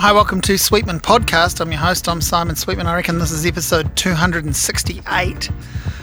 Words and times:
Hi, 0.00 0.12
welcome 0.12 0.40
to 0.42 0.56
Sweetman 0.56 1.00
Podcast. 1.00 1.60
I'm 1.60 1.72
your 1.72 1.80
host, 1.80 2.08
I'm 2.08 2.20
Simon 2.20 2.54
Sweetman. 2.54 2.86
I 2.86 2.94
reckon 2.94 3.18
this 3.18 3.32
is 3.32 3.44
episode 3.44 3.96
268. 3.96 5.50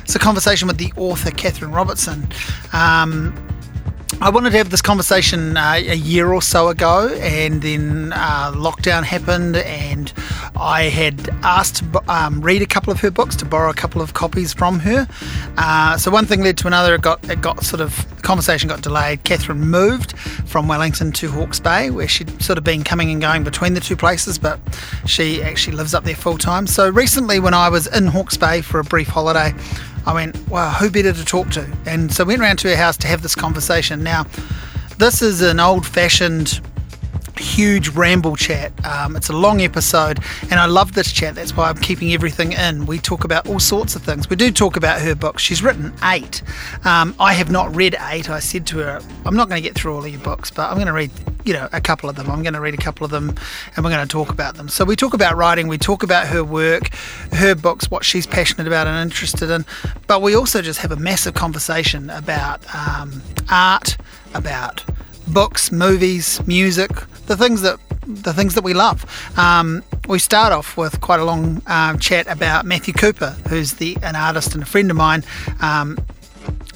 It's 0.01 0.13
a 0.13 0.19
conversation 0.19 0.67
with 0.67 0.77
the 0.77 0.91
author, 0.97 1.31
Catherine 1.31 1.71
Robertson. 1.71 2.27
Um, 2.73 3.33
I 4.19 4.29
wanted 4.29 4.49
to 4.49 4.57
have 4.57 4.69
this 4.69 4.81
conversation 4.81 5.55
uh, 5.55 5.75
a 5.75 5.95
year 5.95 6.33
or 6.33 6.41
so 6.41 6.67
ago, 6.67 7.07
and 7.21 7.61
then 7.61 8.11
uh, 8.11 8.51
lockdown 8.53 9.03
happened, 9.03 9.55
and 9.55 10.11
I 10.57 10.83
had 10.83 11.29
asked 11.43 11.77
to 11.77 12.03
um, 12.07 12.41
read 12.41 12.61
a 12.61 12.65
couple 12.65 12.91
of 12.91 12.99
her 13.01 13.11
books 13.11 13.35
to 13.37 13.45
borrow 13.45 13.69
a 13.69 13.73
couple 13.73 14.01
of 14.01 14.13
copies 14.13 14.53
from 14.53 14.79
her. 14.79 15.07
Uh, 15.57 15.97
so 15.97 16.11
one 16.11 16.25
thing 16.25 16.41
led 16.41 16.57
to 16.59 16.67
another. 16.67 16.95
It 16.95 17.01
got 17.01 17.27
it 17.29 17.41
got 17.41 17.63
sort 17.63 17.81
of 17.81 18.05
conversation 18.21 18.69
got 18.69 18.81
delayed. 18.81 19.23
Catherine 19.23 19.59
moved 19.59 20.17
from 20.17 20.67
Wellington 20.67 21.11
to 21.13 21.29
Hawke's 21.29 21.59
Bay, 21.59 21.89
where 21.89 22.07
she'd 22.07 22.41
sort 22.41 22.57
of 22.57 22.63
been 22.63 22.83
coming 22.83 23.11
and 23.11 23.21
going 23.21 23.43
between 23.43 23.73
the 23.73 23.79
two 23.79 23.95
places, 23.95 24.37
but 24.37 24.59
she 25.05 25.43
actually 25.43 25.75
lives 25.75 25.93
up 25.93 26.03
there 26.03 26.15
full 26.15 26.37
time. 26.37 26.67
So 26.67 26.89
recently, 26.89 27.39
when 27.39 27.53
I 27.53 27.69
was 27.69 27.87
in 27.87 28.07
Hawke's 28.07 28.37
Bay 28.37 28.61
for 28.61 28.79
a 28.79 28.83
brief 28.83 29.07
holiday. 29.07 29.53
I 30.07 30.13
went, 30.13 30.37
wow, 30.49 30.69
who 30.69 30.91
better 30.91 31.13
to 31.13 31.25
talk 31.25 31.49
to? 31.51 31.67
And 31.87 32.13
so 32.13 32.25
went 32.25 32.39
around 32.39 32.59
to 32.59 32.69
her 32.69 32.75
house 32.75 32.95
to 32.97 33.07
have 33.07 33.23
this 33.23 33.33
conversation. 33.33 34.03
Now, 34.03 34.27
this 34.99 35.23
is 35.23 35.41
an 35.41 35.59
old 35.59 35.83
fashioned 35.85 36.61
huge 37.37 37.89
ramble 37.89 38.35
chat. 38.35 38.71
Um, 38.85 39.15
it's 39.15 39.29
a 39.29 39.33
long 39.33 39.61
episode, 39.61 40.19
and 40.43 40.53
I 40.53 40.65
love 40.65 40.93
this 40.93 41.11
chat. 41.11 41.35
That's 41.35 41.55
why 41.55 41.69
I'm 41.69 41.77
keeping 41.77 42.13
everything 42.13 42.53
in. 42.53 42.85
We 42.85 42.99
talk 42.99 43.23
about 43.23 43.47
all 43.47 43.59
sorts 43.59 43.95
of 43.95 44.03
things. 44.03 44.29
We 44.29 44.35
do 44.35 44.51
talk 44.51 44.75
about 44.75 45.01
her 45.01 45.15
books. 45.15 45.43
She's 45.43 45.63
written 45.63 45.93
eight. 46.03 46.41
Um, 46.83 47.15
I 47.19 47.33
have 47.33 47.51
not 47.51 47.75
read 47.75 47.95
eight. 48.09 48.29
I 48.29 48.39
said 48.39 48.65
to 48.67 48.79
her, 48.79 49.01
I'm 49.25 49.35
not 49.35 49.49
going 49.49 49.61
to 49.61 49.67
get 49.67 49.75
through 49.75 49.95
all 49.95 50.03
of 50.03 50.11
your 50.11 50.21
books, 50.21 50.51
but 50.51 50.69
I'm 50.69 50.75
going 50.75 50.87
to 50.87 50.93
read, 50.93 51.11
you 51.43 51.53
know, 51.53 51.67
a 51.71 51.81
couple 51.81 52.09
of 52.09 52.15
them. 52.15 52.29
I'm 52.29 52.41
going 52.43 52.53
to 52.53 52.61
read 52.61 52.73
a 52.73 52.77
couple 52.77 53.05
of 53.05 53.11
them, 53.11 53.35
and 53.75 53.85
we're 53.85 53.91
going 53.91 54.05
to 54.05 54.11
talk 54.11 54.29
about 54.29 54.55
them. 54.55 54.69
So 54.69 54.85
we 54.85 54.95
talk 54.95 55.13
about 55.13 55.35
writing. 55.35 55.67
We 55.67 55.77
talk 55.77 56.03
about 56.03 56.27
her 56.27 56.43
work, 56.43 56.93
her 57.33 57.55
books, 57.55 57.89
what 57.89 58.03
she's 58.05 58.27
passionate 58.27 58.67
about 58.67 58.87
and 58.87 58.97
interested 59.01 59.49
in. 59.49 59.65
But 60.07 60.21
we 60.21 60.35
also 60.35 60.61
just 60.61 60.79
have 60.79 60.91
a 60.91 60.95
massive 60.95 61.33
conversation 61.33 62.09
about 62.09 62.63
um, 62.75 63.21
art, 63.49 63.97
about 64.33 64.83
books, 65.27 65.71
movies, 65.71 66.45
music, 66.47 66.91
the 67.27 67.37
things 67.37 67.61
that 67.61 67.79
the 68.05 68.33
things 68.33 68.53
that 68.53 68.63
we 68.63 68.73
love. 68.73 69.03
Um, 69.37 69.83
we 70.07 70.19
start 70.19 70.53
off 70.53 70.77
with 70.77 71.01
quite 71.01 71.19
a 71.19 71.25
long 71.25 71.61
um, 71.65 71.97
chat 71.97 72.27
about 72.27 72.65
Matthew 72.65 72.93
Cooper, 72.93 73.31
who's 73.49 73.73
the 73.73 73.97
an 74.03 74.15
artist 74.15 74.53
and 74.53 74.61
a 74.61 74.65
friend 74.65 74.91
of 74.91 74.97
mine. 74.97 75.23
Um, 75.61 75.97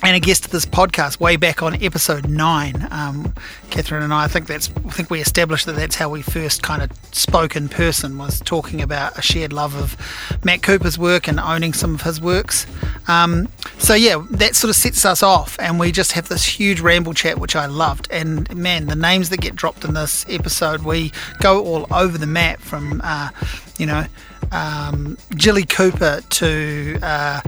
and 0.02 0.16
a 0.16 0.20
guest 0.20 0.46
of 0.46 0.52
this 0.52 0.66
podcast 0.66 1.20
way 1.20 1.36
back 1.36 1.62
on 1.62 1.82
episode 1.84 2.30
nine. 2.30 2.88
Um, 2.92 3.34
Catherine 3.70 4.04
and 4.04 4.14
I, 4.14 4.26
I 4.26 4.28
think 4.28 4.48
that's 4.48 4.70
I 4.86 4.90
think 4.90 5.10
we 5.10 5.20
established 5.20 5.66
that 5.66 5.76
that's 5.76 5.96
how 5.96 6.10
we 6.10 6.22
first 6.22 6.64
kind 6.64 6.82
of 6.82 6.92
spoke 7.14 7.56
in 7.56 7.70
person 7.70 8.18
was 8.18 8.40
talking 8.40 8.82
about 8.82 9.18
a 9.18 9.22
shared 9.22 9.52
love 9.52 9.76
of 9.76 9.98
Matt 10.44 10.64
Cooper's 10.64 10.98
work 10.98 11.28
and 11.28 11.40
owning 11.40 11.74
some 11.74 11.96
of 11.96 12.02
his 12.02 12.22
works. 12.22 12.66
Um, 13.08 13.50
so 13.78 13.94
yeah, 13.94 14.24
that 14.32 14.56
sort 14.56 14.70
of 14.70 14.76
sets 14.76 15.06
us 15.06 15.22
off, 15.22 15.58
and 15.60 15.80
we 15.80 15.92
just 15.92 16.14
have 16.14 16.30
this 16.30 16.46
huge 16.46 16.80
ramble 16.80 17.14
chat, 17.14 17.40
which 17.40 17.56
I 17.56 17.66
loved. 17.66 18.08
And 18.12 18.54
man, 18.56 18.88
the 18.88 18.96
names 18.96 19.30
that 19.30 19.42
get 19.42 19.56
dropped 19.56 19.84
in 19.84 19.94
this 19.94 20.26
episode, 20.30 20.84
we 20.84 21.12
go 21.40 21.64
all 21.64 21.88
over 21.92 22.18
the 22.18 22.28
map 22.28 22.60
from 22.60 23.02
uh, 23.04 23.30
you 23.78 23.86
know 23.86 24.06
um, 24.52 25.18
Jilly 25.36 25.66
Cooper 25.66 26.22
to 26.30 27.00
uh, 27.02 27.42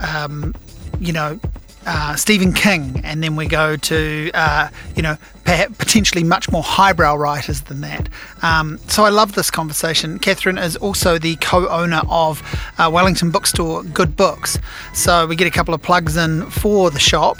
um, 0.00 0.54
you 0.98 1.12
know 1.12 1.40
uh, 1.86 2.16
Stephen 2.16 2.52
King, 2.52 3.00
and 3.04 3.22
then 3.22 3.36
we 3.36 3.46
go 3.46 3.76
to 3.76 4.30
uh, 4.34 4.68
you 4.94 5.02
know 5.02 5.16
potentially 5.44 6.24
much 6.24 6.50
more 6.50 6.62
highbrow 6.62 7.14
writers 7.14 7.62
than 7.62 7.80
that. 7.80 8.08
Um, 8.42 8.78
so 8.88 9.04
I 9.04 9.10
love 9.10 9.34
this 9.34 9.50
conversation. 9.50 10.18
Catherine 10.18 10.58
is 10.58 10.76
also 10.76 11.18
the 11.18 11.36
co-owner 11.36 12.02
of 12.08 12.42
uh, 12.78 12.90
Wellington 12.92 13.30
bookstore 13.30 13.84
Good 13.84 14.16
Books, 14.16 14.58
so 14.92 15.26
we 15.26 15.36
get 15.36 15.46
a 15.46 15.50
couple 15.50 15.72
of 15.72 15.82
plugs 15.82 16.16
in 16.16 16.50
for 16.50 16.90
the 16.90 16.98
shop 16.98 17.38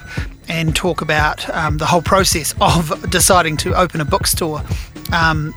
and 0.48 0.74
talk 0.76 1.02
about 1.02 1.48
um, 1.50 1.78
the 1.78 1.86
whole 1.86 2.02
process 2.02 2.54
of 2.60 3.10
deciding 3.10 3.56
to 3.58 3.74
open 3.74 4.00
a 4.00 4.04
bookstore. 4.04 4.62
Um, 5.12 5.54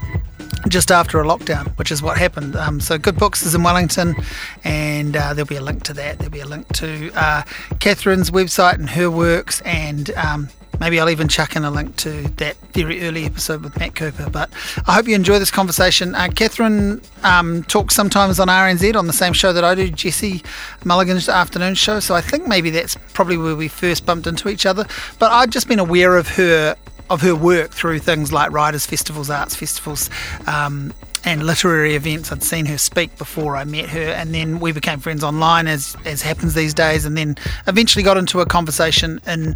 just 0.68 0.92
after 0.92 1.20
a 1.22 1.24
lockdown, 1.24 1.68
which 1.78 1.92
is 1.92 2.02
what 2.02 2.18
happened. 2.18 2.56
Um, 2.56 2.80
so, 2.80 2.98
Good 2.98 3.18
Books 3.18 3.44
is 3.44 3.56
in 3.56 3.64
Wellington, 3.64 4.16
and 4.64 5.16
uh, 5.16 5.34
there'll 5.34 5.48
be 5.48 5.56
a 5.56 5.62
link 5.62 5.84
to 5.84 5.94
that. 5.94 6.20
There'll 6.20 6.32
be 6.32 6.42
a 6.42 6.46
link 6.46 6.68
to 6.74 7.12
uh, 7.16 7.44
Catherine's 7.80 8.32
website 8.32 8.76
and 8.76 8.90
her 8.90 9.10
works, 9.10 9.62
and 9.62 10.10
um, 10.12 10.50
maybe 10.80 11.00
I'll 11.00 11.10
even 11.10 11.28
chuck 11.28 11.56
in 11.56 11.64
a 11.64 11.72
link 11.72 11.96
to 11.98 12.24
that 12.38 12.56
very 12.74 13.02
early 13.04 13.26
episode 13.26 13.64
with 13.64 13.78
Matt 13.80 13.96
Cooper. 13.96 14.30
But 14.30 14.50
I 14.88 14.94
hope 14.94 15.08
you 15.08 15.16
enjoy 15.16 15.40
this 15.40 15.52
conversation. 15.52 16.16
Uh, 16.16 16.30
Catherine 16.30 17.02
um, 17.24 17.64
talks 17.64 17.96
sometimes 17.96 18.40
on 18.40 18.48
RNZ 18.48 18.96
on 18.96 19.08
the 19.08 19.14
same 19.14 19.34
show 19.34 19.54
that 19.54 19.64
I 19.64 19.76
do, 19.76 19.90
Jesse 19.90 20.44
Mulligan's 20.84 21.30
afternoon 21.30 21.76
show. 21.76 22.00
So 22.00 22.16
I 22.16 22.22
think 22.22 22.48
maybe 22.48 22.70
that's 22.70 22.98
probably 23.14 23.38
where 23.38 23.56
we 23.56 23.68
first 23.68 24.06
bumped 24.06 24.28
into 24.28 24.50
each 24.50 24.66
other. 24.66 24.86
But 25.20 25.32
I'd 25.32 25.52
just 25.52 25.68
been 25.68 25.80
aware 25.80 26.18
of 26.18 26.28
her 26.30 26.76
of 27.10 27.22
her 27.22 27.36
work 27.36 27.72
through 27.72 28.00
things 28.00 28.32
like 28.32 28.52
writers' 28.52 28.86
festivals, 28.86 29.30
arts 29.30 29.56
festivals, 29.56 30.10
um, 30.48 30.94
and 31.26 31.46
literary 31.46 31.96
events. 31.96 32.32
I'd 32.32 32.44
seen 32.44 32.66
her 32.68 32.78
speak 32.78 33.18
before 33.18 33.56
I 33.56 33.64
met 33.64 33.90
her, 33.90 34.12
and 34.12 34.34
then 34.34 34.60
we 34.60 34.72
became 34.72 35.00
friends 35.00 35.24
online, 35.24 35.68
as 35.68 35.96
as 36.06 36.22
happens 36.22 36.54
these 36.54 36.74
days, 36.74 37.06
and 37.06 37.18
then 37.18 37.36
eventually 37.68 38.04
got 38.04 38.18
into 38.18 38.40
a 38.40 38.46
conversation 38.46 39.20
in 39.28 39.56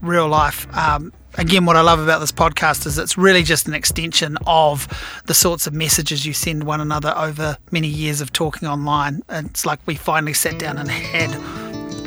real 0.00 0.28
life. 0.28 0.66
Um, 0.76 1.12
again, 1.36 1.64
what 1.64 1.76
I 1.76 1.80
love 1.80 2.00
about 2.00 2.18
this 2.18 2.32
podcast 2.32 2.86
is 2.86 2.98
it's 2.98 3.16
really 3.16 3.42
just 3.42 3.66
an 3.68 3.74
extension 3.74 4.36
of 4.46 4.86
the 5.26 5.34
sorts 5.34 5.66
of 5.66 5.72
messages 5.72 6.26
you 6.26 6.32
send 6.32 6.64
one 6.64 6.80
another 6.80 7.14
over 7.16 7.56
many 7.70 7.88
years 7.88 8.20
of 8.20 8.32
talking 8.32 8.68
online. 8.68 9.22
It's 9.28 9.64
like 9.64 9.80
we 9.86 9.94
finally 9.94 10.34
sat 10.34 10.58
down 10.58 10.78
and 10.78 10.90
had 10.90 11.30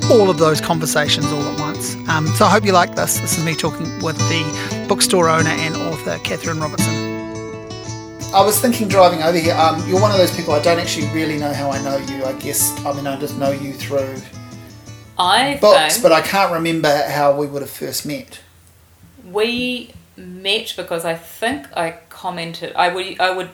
all 0.09 0.29
of 0.29 0.37
those 0.37 0.61
conversations 0.61 1.25
all 1.27 1.41
at 1.43 1.59
once. 1.59 1.95
Um, 2.09 2.27
so 2.27 2.45
I 2.45 2.49
hope 2.49 2.65
you 2.65 2.71
like 2.73 2.95
this. 2.95 3.19
This 3.19 3.37
is 3.37 3.45
me 3.45 3.55
talking 3.55 3.85
with 4.01 4.17
the 4.29 4.85
bookstore 4.87 5.29
owner 5.29 5.49
and 5.49 5.75
author, 5.75 6.17
Catherine 6.23 6.59
Robertson. 6.59 7.09
I 8.33 8.41
was 8.45 8.59
thinking 8.59 8.87
driving 8.87 9.21
over 9.23 9.37
here, 9.37 9.53
um, 9.55 9.85
you're 9.89 9.99
one 9.99 10.11
of 10.11 10.17
those 10.17 10.33
people 10.35 10.53
I 10.53 10.61
don't 10.61 10.79
actually 10.79 11.07
really 11.09 11.37
know 11.37 11.53
how 11.53 11.69
I 11.69 11.81
know 11.81 11.97
you. 11.97 12.23
I 12.23 12.33
guess, 12.33 12.73
I 12.85 12.93
mean, 12.93 13.05
I 13.05 13.19
just 13.19 13.37
know 13.37 13.51
you 13.51 13.73
through 13.73 14.15
I 15.17 15.57
books, 15.59 15.93
think 15.95 16.03
but 16.03 16.11
I 16.13 16.21
can't 16.21 16.51
remember 16.51 16.89
how 17.09 17.35
we 17.35 17.45
would 17.47 17.61
have 17.61 17.71
first 17.71 18.05
met. 18.05 18.39
we 19.23 19.93
met 20.17 20.73
because 20.77 21.05
I 21.05 21.15
think 21.15 21.67
I 21.75 21.91
commented. 22.09 22.73
I 22.75 22.93
would 22.93 23.19
I 23.19 23.31
would 23.31 23.49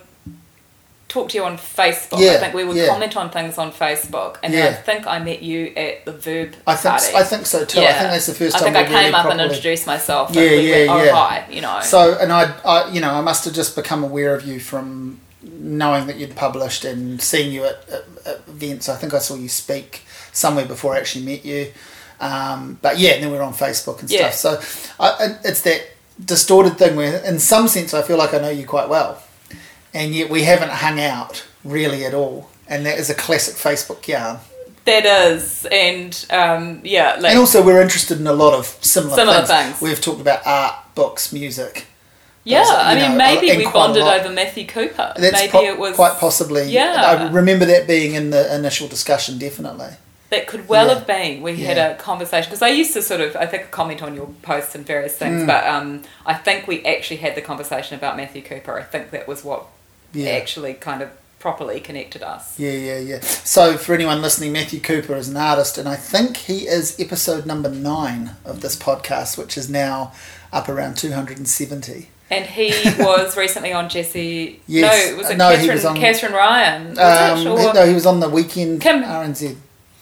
talk 1.17 1.29
to 1.29 1.37
you 1.37 1.43
on 1.43 1.57
Facebook. 1.57 2.19
Yeah, 2.19 2.33
I 2.33 2.37
think 2.37 2.53
we 2.53 2.63
would 2.63 2.75
yeah. 2.77 2.87
comment 2.87 3.15
on 3.17 3.29
things 3.29 3.57
on 3.57 3.71
Facebook, 3.71 4.37
and 4.43 4.53
then 4.53 4.73
I 4.73 4.75
think 4.75 5.07
I 5.07 5.19
met 5.19 5.41
you 5.41 5.73
at 5.75 6.05
the 6.05 6.11
Verb 6.13 6.55
I 6.65 6.75
think 6.75 6.91
party. 6.93 7.15
I 7.15 7.23
think 7.23 7.45
so 7.45 7.65
too. 7.65 7.79
I 7.81 7.93
think 7.93 8.11
that's 8.11 8.25
the 8.27 8.33
first 8.33 8.55
I 8.55 8.59
time 8.59 8.73
think 8.73 8.77
I 8.77 8.81
we 8.81 8.95
really 8.95 9.05
came 9.05 9.15
up 9.15 9.21
properly- 9.21 9.43
and 9.43 9.51
introduced 9.51 9.87
myself. 9.87 10.25
Yeah, 10.33 10.41
we 10.41 10.69
yeah, 10.69 10.77
went, 10.77 10.89
oh, 10.89 11.03
yeah. 11.03 11.15
hi, 11.15 11.47
you 11.49 11.61
know. 11.61 11.79
So, 11.81 12.17
and 12.19 12.31
I, 12.31 12.43
I, 12.65 12.89
you 12.91 13.01
know, 13.01 13.11
I 13.11 13.21
must 13.21 13.45
have 13.45 13.53
just 13.53 13.75
become 13.75 14.03
aware 14.03 14.35
of 14.35 14.45
you 14.45 14.59
from 14.59 15.19
knowing 15.43 16.07
that 16.07 16.17
you'd 16.17 16.35
published 16.35 16.85
and 16.85 17.21
seeing 17.21 17.51
you 17.51 17.65
at, 17.65 17.77
at, 17.89 18.03
at 18.25 18.37
events. 18.47 18.89
I 18.89 18.95
think 18.95 19.13
I 19.13 19.19
saw 19.19 19.35
you 19.35 19.49
speak 19.49 20.01
somewhere 20.31 20.65
before 20.65 20.95
I 20.95 20.99
actually 20.99 21.25
met 21.25 21.45
you. 21.45 21.71
Um, 22.19 22.79
but 22.81 22.97
yeah, 22.97 23.11
and 23.11 23.23
then 23.23 23.31
we 23.31 23.37
were 23.37 23.43
on 23.43 23.53
Facebook 23.53 24.01
and 24.01 24.09
Yeah. 24.09 24.31
stuff. 24.31 24.63
So 24.63 24.93
I, 24.99 25.37
it's 25.43 25.61
that 25.61 25.81
distorted 26.23 26.77
thing 26.77 26.95
where, 26.95 27.23
in 27.23 27.39
some 27.39 27.67
sense, 27.67 27.93
I 27.93 28.01
feel 28.01 28.17
like 28.17 28.33
I 28.33 28.39
know 28.39 28.49
you 28.49 28.65
quite 28.65 28.89
well, 28.89 29.21
and 29.97 30.13
yet 30.15 30.29
we 30.29 30.43
haven't 30.43 30.71
hung 30.71 30.99
out 30.99 31.45
really 31.63 32.05
at 32.05 32.13
all. 32.13 32.49
And 32.69 32.85
that 32.85 32.97
is 32.99 33.09
a 33.09 33.13
classic 33.15 33.55
Facebook 33.55 34.07
yarn. 34.07 34.37
that 34.85 35.05
is, 35.05 35.65
and 35.71 36.13
um, 36.29 36.81
yeah, 36.83 37.15
like 37.19 37.31
And 37.31 37.39
also, 37.39 37.63
we're 37.65 37.81
interested 37.81 38.19
in 38.19 38.27
a 38.27 38.33
lot 38.33 38.53
of 38.53 38.65
similar, 38.81 39.15
Similar 39.15 39.45
things. 39.45 39.77
things. 39.77 39.81
We've 39.81 40.01
talked 40.01 40.21
about 40.21 40.41
art, 40.45 40.75
books, 40.95 41.31
music. 41.33 41.85
yeah. 42.43 42.63
those, 42.63 42.71
I 42.71 42.95
mean, 42.95 43.11
know, 43.11 43.17
maybe 43.17 43.57
we 43.57 43.71
bonded 43.71 44.03
over 44.03 44.29
Matthew 44.29 44.65
Cooper. 44.67 45.13
That's 45.17 45.33
maybe 45.33 45.51
po- 45.51 45.63
it 45.63 45.77
was 45.79 45.95
quite 45.95 46.17
possibly. 46.19 46.63
Yeah. 46.69 47.03
I 47.05 47.29
remember 47.31 47.65
that 47.65 47.87
being 47.87 48.13
in 48.15 48.29
the 48.31 48.53
initial 48.55 48.87
discussion, 48.89 49.37
definitely. 49.39 49.91
That 50.29 50.45
could 50.47 50.67
well 50.67 50.87
Yeah. 50.87 50.95
have 50.95 51.07
been. 51.07 51.41
We 51.41 51.55
had 51.69 51.77
a 51.77 51.95
conversation 51.95 52.49
because 52.49 52.61
I 52.61 52.67
used 52.81 52.91
to 52.93 53.01
sort 53.01 53.21
of, 53.21 53.35
I 53.37 53.45
think, 53.45 53.71
comment 53.71 54.01
on 54.03 54.13
your 54.13 54.27
posts 54.41 54.75
and 54.75 54.85
various 54.85 55.15
things, 55.15 55.43
Mm. 55.43 55.47
but 55.47 55.65
um, 55.65 56.03
I 56.25 56.33
think 56.33 56.67
we 56.67 56.83
actually 56.85 57.17
had 57.25 57.33
the 57.35 57.41
conversation 57.41 57.95
about 57.97 58.17
Matthew 58.17 58.41
Cooper. 58.41 58.77
I 58.77 58.83
think 58.83 59.11
that 59.11 59.25
was 59.27 59.45
what 59.45 59.67
Yeah. 60.13 60.29
actually 60.31 60.73
kind 60.75 61.01
of 61.01 61.09
properly 61.39 61.79
connected 61.79 62.23
us. 62.23 62.59
Yeah, 62.59 62.71
yeah, 62.71 62.97
yeah. 62.99 63.19
So, 63.21 63.77
for 63.77 63.93
anyone 63.93 64.21
listening, 64.21 64.51
Matthew 64.53 64.79
Cooper 64.79 65.15
is 65.15 65.29
an 65.29 65.37
artist, 65.37 65.77
and 65.77 65.87
I 65.87 65.95
think 65.95 66.37
he 66.37 66.67
is 66.67 66.99
episode 66.99 67.45
number 67.45 67.69
nine 67.69 68.31
of 68.43 68.61
this 68.61 68.75
podcast, 68.75 69.37
which 69.37 69.57
is 69.57 69.69
now 69.69 70.13
up 70.51 70.67
around 70.67 70.97
270. 70.97 72.09
And 72.29 72.45
he 72.45 72.71
was 72.99 73.37
recently 73.37 73.71
on 73.71 73.87
Jesse. 73.87 74.61
Yes. 74.67 75.11
No, 75.11 75.17
was 75.17 75.29
it 75.29 75.37
No, 75.37 75.55
he 75.55 75.69
was 75.69 75.85
on- 75.85 75.95
Kathryn 75.95 76.33
Ryan? 76.33 76.89
Was 76.95 77.45
Um, 77.45 77.47
it? 77.57 77.73
No, 77.75 77.85
he 77.87 77.93
was 77.93 78.05
on 78.05 78.19
the 78.19 78.29
weekend 78.29 78.81
Kim- 78.81 79.03
RNZ. 79.03 79.55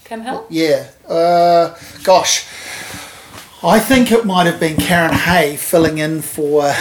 Kim 0.06 0.22
Hill? 0.22 0.46
Yeah. 0.50 0.88
Uh, 1.08 1.76
gosh. 2.04 2.46
I 3.64 3.80
think 3.80 4.12
it 4.12 4.26
might 4.26 4.46
have 4.46 4.60
been 4.60 4.78
Karen 4.78 5.14
Hay 5.14 5.56
filling 5.58 5.98
in 5.98 6.22
for 6.22 6.74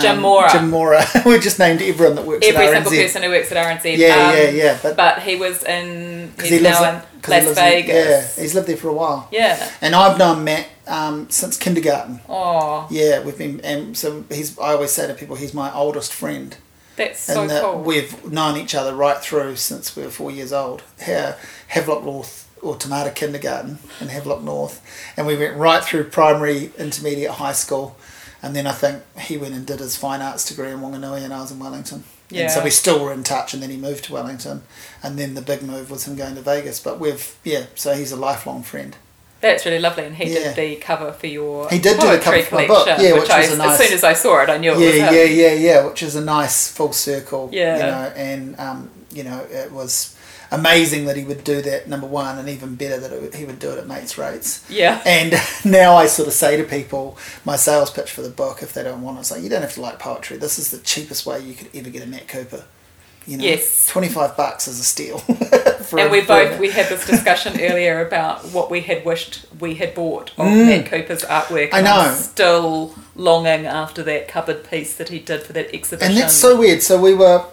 Jim 0.00 0.20
Mora. 0.20 0.50
Jim 0.50 0.70
Mora. 0.70 1.04
we 1.26 1.38
just 1.38 1.58
named 1.58 1.80
everyone 1.82 2.16
that 2.16 2.24
works 2.26 2.46
Every 2.46 2.66
single 2.66 2.90
person 2.90 3.22
who 3.22 3.28
works 3.30 3.50
at 3.52 3.82
RNZ. 3.82 3.96
Yeah, 3.96 4.08
um, 4.08 4.36
yeah, 4.36 4.50
yeah. 4.50 4.78
But, 4.82 4.96
But 4.96 5.22
he 5.22 5.36
was 5.36 5.62
in, 5.64 6.32
He's 6.40 6.50
he 6.50 6.58
lives 6.60 6.80
now 6.80 6.88
in- 6.90 6.94
in 6.96 7.02
Las 7.02 7.28
lives 7.28 7.46
in- 7.48 7.54
Vegas. 7.54 8.36
yeah, 8.36 8.42
he's 8.42 8.54
lived 8.54 8.66
there 8.68 8.76
for 8.76 8.88
a 8.88 8.92
while. 8.92 9.28
Yeah. 9.32 9.70
And 9.80 9.94
I've 9.94 10.18
known 10.18 10.44
Matt 10.44 10.68
um, 10.86 11.28
since 11.30 11.56
kindergarten. 11.56 12.20
Oh, 12.28 12.86
Yeah, 12.90 13.22
we've 13.22 13.38
been, 13.38 13.60
and 13.62 13.96
so 13.96 14.24
he's. 14.30 14.58
I 14.58 14.72
always 14.72 14.92
say 14.92 15.06
to 15.06 15.14
people, 15.14 15.34
he's 15.36 15.52
my 15.54 15.72
oldest 15.74 16.12
friend, 16.12 16.56
that's 16.96 17.18
so 17.20 17.40
and 17.42 17.50
that 17.50 17.62
cool. 17.62 17.82
we've 17.82 18.30
known 18.30 18.56
each 18.56 18.74
other 18.74 18.94
right 18.94 19.18
through 19.18 19.56
since 19.56 19.96
we 19.96 20.02
were 20.04 20.10
four 20.10 20.30
years 20.30 20.52
old. 20.52 20.82
Here, 21.04 21.36
Havelock 21.68 22.04
North 22.04 22.44
or 22.62 22.76
Te 22.76 22.88
Mata 22.88 23.10
Kindergarten 23.10 23.78
in 24.00 24.08
Havelock 24.08 24.42
North, 24.42 24.80
and 25.16 25.26
we 25.26 25.36
went 25.36 25.56
right 25.56 25.82
through 25.84 26.04
primary, 26.04 26.70
intermediate, 26.78 27.32
high 27.32 27.52
school, 27.52 27.96
and 28.42 28.54
then 28.54 28.66
I 28.66 28.72
think 28.72 29.02
he 29.18 29.36
went 29.36 29.54
and 29.54 29.66
did 29.66 29.80
his 29.80 29.96
fine 29.96 30.20
arts 30.22 30.46
degree 30.48 30.70
in 30.70 30.80
Wanganui, 30.80 31.22
and 31.22 31.32
I 31.32 31.40
was 31.40 31.50
in 31.52 31.58
Wellington. 31.58 32.04
And 32.34 32.50
so 32.50 32.62
we 32.64 32.70
still 32.70 33.04
were 33.04 33.12
in 33.12 33.22
touch, 33.22 33.54
and 33.54 33.62
then 33.62 33.70
he 33.70 33.76
moved 33.76 34.04
to 34.06 34.12
Wellington, 34.12 34.62
and 35.02 35.16
then 35.16 35.34
the 35.34 35.40
big 35.42 35.62
move 35.62 35.90
was 35.90 36.08
him 36.08 36.16
going 36.16 36.34
to 36.34 36.40
Vegas. 36.40 36.80
But 36.80 36.98
we've, 36.98 37.36
yeah, 37.44 37.66
so 37.76 37.94
he's 37.94 38.10
a 38.10 38.16
lifelong 38.16 38.62
friend. 38.64 38.96
That's 39.40 39.64
really 39.64 39.78
lovely, 39.78 40.06
and 40.06 40.16
he 40.16 40.32
Yeah. 40.32 40.52
did 40.52 40.56
the 40.56 40.76
cover 40.76 41.12
for 41.12 41.28
your 41.28 41.68
He 41.68 41.78
did 41.78 42.00
do 42.00 42.18
cover 42.18 42.42
for 42.42 42.54
my 42.56 42.66
book, 42.66 42.82
collection, 42.84 43.04
yeah, 43.06 43.12
which, 43.12 43.22
which 43.22 43.30
I, 43.30 43.40
was 43.42 43.52
a 43.52 43.56
nice- 43.58 43.80
as 43.80 43.86
soon 43.86 43.94
as 43.98 44.02
I 44.04 44.12
saw 44.14 44.42
it, 44.42 44.48
I 44.50 44.58
knew 44.58 44.72
it 44.72 44.76
was 44.76 44.96
yeah, 44.96 45.10
yeah, 45.12 45.22
yeah, 45.22 45.52
yeah, 45.52 45.86
which 45.86 46.02
is 46.02 46.16
a 46.16 46.20
nice 46.24 46.68
full 46.68 46.92
circle. 46.92 47.50
Yeah. 47.52 47.76
You 47.76 47.82
know, 47.82 48.12
and 48.16 48.58
um, 48.60 48.90
you 49.12 49.22
know, 49.22 49.46
it 49.50 49.70
was 49.70 50.15
amazing 50.50 51.06
that 51.06 51.16
he 51.16 51.24
would 51.24 51.44
do 51.44 51.60
that. 51.62 51.88
Number 51.88 52.06
one, 52.06 52.38
and 52.38 52.48
even 52.48 52.74
better 52.76 52.98
that 52.98 53.12
it, 53.12 53.34
he 53.34 53.44
would 53.44 53.58
do 53.58 53.70
it 53.70 53.78
at 53.78 53.86
mates' 53.86 54.16
rates. 54.18 54.64
Yeah. 54.70 55.02
And 55.06 55.34
now 55.64 55.96
I 55.96 56.06
sort 56.06 56.28
of 56.28 56.34
say 56.34 56.56
to 56.56 56.64
people, 56.64 57.18
my 57.44 57.56
sales 57.56 57.90
pitch 57.90 58.10
for 58.10 58.22
the 58.22 58.30
book, 58.30 58.62
if 58.62 58.72
they 58.72 58.82
don't 58.82 59.02
want 59.02 59.18
it, 59.18 59.20
it's 59.20 59.30
like 59.30 59.42
you 59.42 59.48
don't 59.48 59.62
have 59.62 59.74
to 59.74 59.80
like 59.80 59.98
poetry. 59.98 60.36
This 60.36 60.58
is 60.58 60.70
the 60.70 60.78
cheapest 60.78 61.26
way 61.26 61.40
you 61.40 61.54
could 61.54 61.68
ever 61.74 61.90
get 61.90 62.02
a 62.02 62.06
Matt 62.06 62.28
Cooper. 62.28 62.64
You 63.26 63.38
know, 63.38 63.44
Yes. 63.44 63.86
twenty 63.86 64.08
five 64.08 64.36
bucks 64.36 64.68
is 64.68 64.78
a 64.80 64.84
steal. 64.84 65.22
And 65.96 66.10
we 66.10 66.20
both 66.22 66.58
we 66.58 66.68
had 66.70 66.88
this 66.88 67.06
discussion 67.06 67.60
earlier 67.60 68.04
about 68.04 68.44
what 68.46 68.72
we 68.72 68.80
had 68.80 69.04
wished 69.04 69.46
we 69.60 69.76
had 69.76 69.94
bought 69.94 70.30
of 70.30 70.46
Mm. 70.46 70.66
Matt 70.66 70.86
Cooper's 70.86 71.22
artwork. 71.22 71.72
I 71.72 71.78
and 71.78 71.86
I'm 71.88 72.08
know. 72.10 72.14
still 72.16 72.94
longing 73.14 73.66
after 73.66 74.02
that 74.02 74.26
cupboard 74.26 74.68
piece 74.68 74.96
that 74.96 75.10
he 75.10 75.20
did 75.20 75.44
for 75.44 75.52
that 75.52 75.72
exhibition. 75.72 76.10
And 76.12 76.20
that's 76.20 76.34
so 76.34 76.58
weird. 76.58 76.82
So 76.82 77.00
we 77.00 77.14
were, 77.14 77.44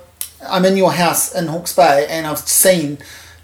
I'm 0.48 0.66
in 0.66 0.78
your 0.78 0.92
house 0.94 1.34
in 1.34 1.48
Hawke's 1.48 1.76
Bay, 1.76 2.06
and 2.10 2.26
I've 2.28 2.40
seen 2.40 2.98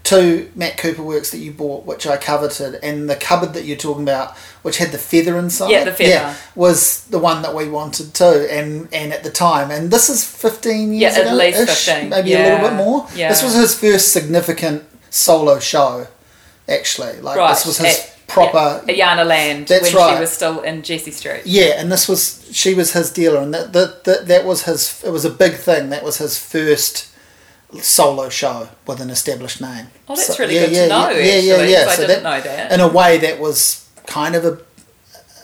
two 0.04 0.50
Matt 0.56 0.78
Cooper 0.78 1.04
works 1.04 1.30
that 1.32 1.38
you 1.40 1.52
bought, 1.52 1.86
which 1.86 2.08
I 2.08 2.18
coveted, 2.18 2.80
and 2.82 3.10
the 3.10 3.16
cupboard 3.16 3.54
that 3.54 3.66
you're 3.66 3.78
talking 3.78 4.04
about, 4.04 4.36
which 4.64 4.78
had 4.78 4.92
the 4.92 4.98
feather 4.98 5.38
inside, 5.38 5.70
Yeah, 5.72 5.84
the 5.84 5.92
feather. 5.94 6.10
Yeah, 6.10 6.36
was 6.56 7.04
the 7.06 7.20
one 7.20 7.42
that 7.44 7.54
we 7.54 7.68
wanted 7.70 8.14
too, 8.14 8.48
and 8.50 8.88
and 8.94 9.12
at 9.14 9.24
the 9.24 9.30
time, 9.30 9.70
and 9.72 9.92
this 9.92 10.10
is 10.10 10.24
15 10.24 10.94
years 10.94 11.16
Yeah, 11.16 11.22
at 11.22 11.28
ago, 11.28 11.36
least 11.36 11.60
ish, 11.70 11.86
15, 11.86 12.10
maybe 12.10 12.34
a 12.34 12.40
little 12.40 12.70
bit 12.70 12.76
more. 12.78 13.08
yeah. 13.16 13.30
This 13.30 13.44
was 13.44 13.54
his 13.56 13.78
first 13.78 14.12
significant 14.14 14.84
solo 15.10 15.60
show, 15.60 16.08
actually. 16.68 17.20
Like 17.22 17.38
right. 17.38 17.50
this 17.50 17.66
was 17.66 17.78
his 17.78 17.88
at, 18.00 18.19
proper. 18.30 18.84
yeah, 18.92 19.12
at 19.12 19.18
Janne 19.18 19.28
Land 19.28 19.68
That's 19.68 19.94
when 19.94 20.04
right. 20.04 20.16
she 20.16 20.20
was 20.22 20.32
still 20.32 20.62
in 20.62 20.82
Jesse 20.82 21.12
Street. 21.12 21.42
Yeah, 21.46 21.80
and 21.80 21.92
this 21.92 22.08
was 22.08 22.50
she 22.52 22.74
was 22.74 22.94
his 22.94 23.12
dealer, 23.12 23.42
and 23.42 23.54
that 23.54 23.74
that, 23.74 24.04
that 24.06 24.28
that 24.28 24.46
was 24.46 24.64
his. 24.64 25.04
It 25.04 25.12
was 25.12 25.26
a 25.26 25.30
big 25.30 25.54
thing. 25.56 25.90
That 25.90 26.04
was 26.04 26.18
his 26.18 26.38
first 26.38 27.10
solo 27.82 28.30
show 28.30 28.70
with 28.88 29.00
an 29.00 29.10
established 29.10 29.62
name. 29.62 29.88
Oh, 30.08 30.16
that's 30.16 30.36
So- 30.36 30.44
really 30.44 30.56
yeah, 30.56 30.66
good 30.66 30.74
yeah, 30.74 30.84
to 30.84 30.90
know. 30.90 30.96
Yeah, 30.96 31.08
actually, 31.10 31.48
yeah, 31.48 31.58
yeah. 31.58 31.64
yeah. 31.64 31.86
So 31.88 32.04
I 32.04 32.08
didn't 32.08 32.24
that, 32.24 32.24
know 32.24 32.42
that. 32.42 32.72
in 32.72 32.80
a 32.80 32.88
way, 32.88 33.18
that 33.20 33.40
was 33.40 33.88
kind 34.08 34.36
of 34.36 34.46
a 34.46 34.60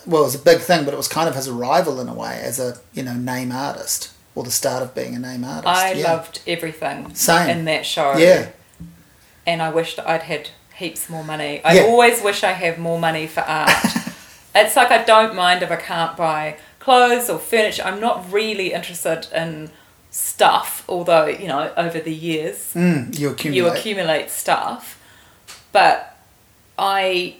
well, 0.05 0.21
it 0.21 0.25
was 0.25 0.35
a 0.35 0.39
big 0.39 0.59
thing, 0.59 0.85
but 0.85 0.93
it 0.93 0.97
was 0.97 1.07
kind 1.07 1.27
of 1.27 1.35
his 1.35 1.47
arrival 1.47 1.99
in 1.99 2.07
a 2.07 2.13
way 2.13 2.39
as 2.43 2.59
a 2.59 2.77
you 2.93 3.03
know 3.03 3.15
name 3.15 3.51
artist 3.51 4.11
or 4.35 4.43
the 4.43 4.51
start 4.51 4.83
of 4.83 4.93
being 4.93 5.15
a 5.15 5.19
name 5.19 5.43
artist. 5.43 5.67
I 5.67 5.93
yeah. 5.93 6.11
loved 6.11 6.41
everything 6.45 7.13
Same. 7.15 7.49
in 7.49 7.65
that 7.65 7.85
show. 7.85 8.17
Yeah, 8.17 8.49
and 9.47 9.61
I 9.61 9.69
wished 9.69 9.99
I'd 9.99 10.23
had 10.23 10.49
heaps 10.75 11.09
more 11.09 11.23
money. 11.23 11.61
I 11.63 11.73
Yeah. 11.75 11.81
always 11.83 12.21
wish 12.21 12.43
I 12.43 12.51
have 12.51 12.77
more 12.77 12.99
money 12.99 13.27
for 13.27 13.41
art. 13.41 13.69
it's 14.55 14.75
like 14.75 14.91
I 14.91 15.03
don't 15.03 15.35
mind 15.35 15.63
if 15.63 15.71
I 15.71 15.75
can't 15.77 16.15
buy 16.17 16.57
clothes 16.79 17.29
or 17.29 17.39
furniture. 17.39 17.83
I'm 17.83 17.99
not 17.99 18.31
really 18.31 18.73
interested 18.73 19.27
in 19.33 19.71
stuff, 20.11 20.83
although, 20.87 21.25
you 21.25 21.47
know, 21.47 21.71
over 21.75 21.99
the 21.99 22.13
years 22.13 22.73
mm, 22.73 23.17
you 23.17 23.29
accumulate. 23.29 23.57
you 23.57 23.67
accumulate 23.67 24.29
stuff. 24.29 24.99
But 25.71 26.17
I 26.77 27.35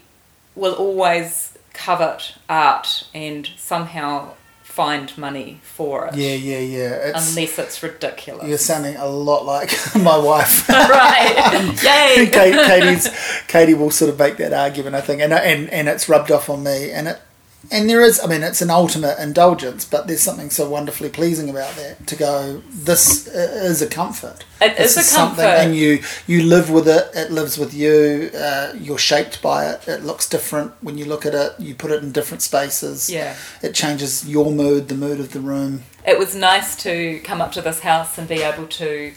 will 0.56 0.74
always 0.74 1.58
covet 1.74 2.36
art 2.50 3.06
and 3.14 3.50
somehow 3.58 4.34
find 4.76 5.18
money 5.18 5.58
for 5.64 6.08
it. 6.08 6.16
yeah, 6.16 6.34
yeah, 6.34 6.60
yeah. 6.60 6.90
It's, 7.10 7.30
Unless 7.36 7.60
it's 7.60 7.82
ridiculous. 7.82 8.46
you're 8.46 8.58
sounding 8.58 8.98
a 8.98 9.06
lot 9.06 9.46
like 9.46 9.72
my 9.96 10.18
wife. 10.18 10.68
right. 10.70 11.72
Yay. 11.82 12.26
Kate, 12.32 12.54
Katie's, 12.54 13.10
Katie 13.48 13.74
will 13.74 13.90
sort 13.90 14.10
of 14.12 14.20
make 14.20 14.36
that 14.38 14.52
argument, 14.52 14.94
I 14.96 15.02
think, 15.02 15.22
and 15.22 15.32
and 15.34 15.70
and 15.70 15.88
it's 15.88 16.10
rubbed 16.10 16.30
off 16.30 16.50
on 16.50 16.62
me, 16.64 16.92
and 16.92 17.08
it 17.08 17.22
and 17.72 17.90
there 17.90 18.02
is, 18.02 18.20
I 18.24 18.28
mean, 18.28 18.44
it's 18.44 18.62
an 18.62 18.70
ultimate 18.70 19.18
indulgence, 19.20 19.86
but 19.86 20.08
there's 20.08 20.22
something 20.22 20.50
so 20.50 20.70
wonderfully 20.70 21.10
pleasing 21.10 21.50
about 21.50 21.76
that. 21.76 22.06
To 22.08 22.16
go, 22.16 22.62
this 22.70 23.28
is 23.28 23.82
a 23.82 23.88
comfort. 23.88 24.46
It 24.62 24.78
This 24.78 24.92
is 24.92 24.98
a 24.98 25.02
something, 25.04 25.44
comfort. 25.44 25.60
and 25.60 25.76
you 25.76 26.02
you 26.28 26.44
live 26.44 26.70
with 26.70 26.88
it. 26.88 27.10
It 27.14 27.32
lives 27.32 27.58
with 27.58 27.74
you. 27.74 28.32
Uh, 28.38 28.74
you're 28.80 28.98
shaped 28.98 29.42
by 29.42 29.68
it. 29.70 29.88
It 29.88 30.04
looks 30.04 30.28
different 30.30 30.74
when 30.82 30.98
you 30.98 31.06
look 31.06 31.26
at 31.26 31.34
it. 31.36 31.54
You 31.60 31.76
put 31.76 31.92
it 31.92 32.04
in 32.04 32.12
different 32.12 32.42
spaces. 32.42 33.10
Yeah. 33.10 33.36
It 33.62 33.74
changes 33.74 34.28
your 34.28 34.52
mood, 34.52 34.88
the 34.88 34.96
mood 34.96 35.20
of 35.20 35.32
the 35.34 35.40
room. 35.40 35.84
it 36.06 36.20
was 36.20 36.36
nice 36.36 36.76
to 36.84 37.20
come 37.24 37.42
up 37.42 37.52
to 37.54 37.62
this 37.62 37.80
house 37.82 38.18
and 38.18 38.28
be 38.28 38.42
able 38.42 38.68
to 38.68 39.12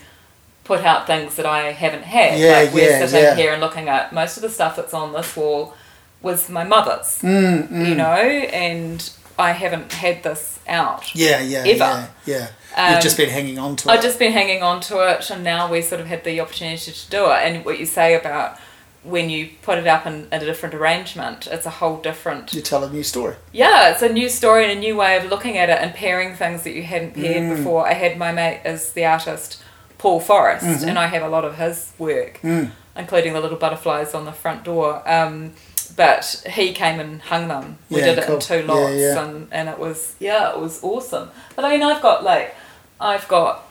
put 0.65 0.85
out 0.85 1.07
things 1.07 1.37
that 1.37 1.47
I 1.47 1.73
haven't 1.73 2.05
had. 2.05 2.39
Yeah, 2.39 2.59
like 2.61 2.75
we're 2.75 2.91
yeah, 2.91 3.07
sitting 3.07 3.23
yeah. 3.25 3.35
here 3.37 3.53
and 3.53 3.61
looking 3.61 3.89
at 3.89 4.13
most 4.13 4.37
of 4.37 4.43
the 4.43 4.51
stuff 4.51 4.77
that's 4.77 4.93
on 4.95 5.13
this 5.13 5.35
wall 5.37 5.75
was 6.23 6.49
my 6.49 6.65
mother's. 6.65 7.19
Mm, 7.23 7.69
mm. 7.69 7.89
You 7.89 7.95
know, 7.95 8.05
and 8.13 9.11
I 9.39 9.53
haven't 9.53 9.93
had 9.93 10.23
this 10.23 10.59
out. 10.69 11.15
Yeah, 11.15 11.41
yeah, 11.41 11.59
Ever. 11.61 11.69
yeah, 11.77 12.07
yeah. 12.27 12.49
Um, 12.77 12.93
You've 12.95 13.03
just 13.03 13.17
been 13.17 13.31
hanging 13.31 13.59
on 13.59 13.77
to 13.77 13.89
it. 13.89 13.93
I've 13.93 14.03
just 14.03 14.19
been 14.19 14.33
hanging 14.33 14.63
on 14.63 14.81
to 14.83 15.09
it, 15.11 15.31
and 15.31 15.43
now 15.45 15.71
we 15.71 15.81
sort 15.83 16.01
of 16.01 16.07
had 16.07 16.25
the 16.25 16.41
opportunity 16.41 16.93
to 16.93 17.11
do 17.11 17.25
it. 17.27 17.39
And 17.45 17.65
what 17.65 17.79
you 17.79 17.87
say 17.87 18.15
about 18.15 18.59
when 19.05 19.31
you 19.31 19.49
put 19.63 19.79
it 19.79 19.87
up 19.87 20.07
in, 20.07 20.27
in 20.33 20.43
a 20.43 20.45
different 20.45 20.75
arrangement, 20.75 21.47
it's 21.47 21.67
a 21.67 21.71
whole 21.71 21.97
different. 21.99 22.53
you 22.53 22.61
tell 22.61 22.83
a 22.85 22.91
new 22.91 23.03
story. 23.05 23.37
Yeah, 23.53 23.91
it's 23.91 24.03
a 24.03 24.09
new 24.13 24.29
story 24.29 24.65
and 24.65 24.73
a 24.73 24.81
new 24.81 24.97
way 24.97 25.17
of 25.17 25.25
looking 25.31 25.57
at 25.57 25.71
it 25.71 25.79
and 25.81 25.95
pairing 25.95 26.35
things 26.35 26.63
that 26.65 26.73
you 26.73 26.83
hadn't 26.83 27.15
paired 27.15 27.45
Mm. 27.45 27.57
before. 27.57 27.87
I 27.87 27.95
had 27.95 28.19
my 28.19 28.33
mate 28.33 28.61
as 28.65 28.93
the 28.93 29.05
artist 29.07 29.63
Paul 29.99 30.21
Forrest, 30.21 30.65
Mm-hmm. 30.67 30.89
and 30.89 30.99
I 30.99 31.07
have 31.07 31.23
a 31.23 31.29
lot 31.29 31.45
of 31.45 31.57
his 31.57 31.93
work, 31.99 32.41
Mm. 32.43 32.71
including 32.97 33.33
the 33.33 33.41
little 33.41 33.59
butterflies 33.59 34.15
on 34.15 34.25
the 34.25 34.33
front 34.33 34.65
door. 34.65 35.03
Um, 35.09 35.55
but 35.99 36.45
he 36.49 36.73
came 36.73 37.01
and 37.01 37.21
hung 37.21 37.49
them. 37.49 37.77
We 37.91 37.99
Yeah, 37.99 38.07
did 38.07 38.19
it 38.19 38.25
cool. 38.27 38.37
in 38.37 38.41
two 38.41 38.63
lots, 38.63 38.95
yeah. 38.95 39.21
and 39.25 39.49
and 39.51 39.69
it 39.69 39.79
was 39.81 40.15
yeah, 40.21 40.53
it 40.53 40.61
was 40.61 40.83
awesome. 40.83 41.29
But 41.57 41.65
I 41.65 41.71
mean, 41.71 41.83
I've 41.83 42.01
got 42.01 42.23
like, 42.23 42.55
I've 43.01 43.27
got 43.27 43.65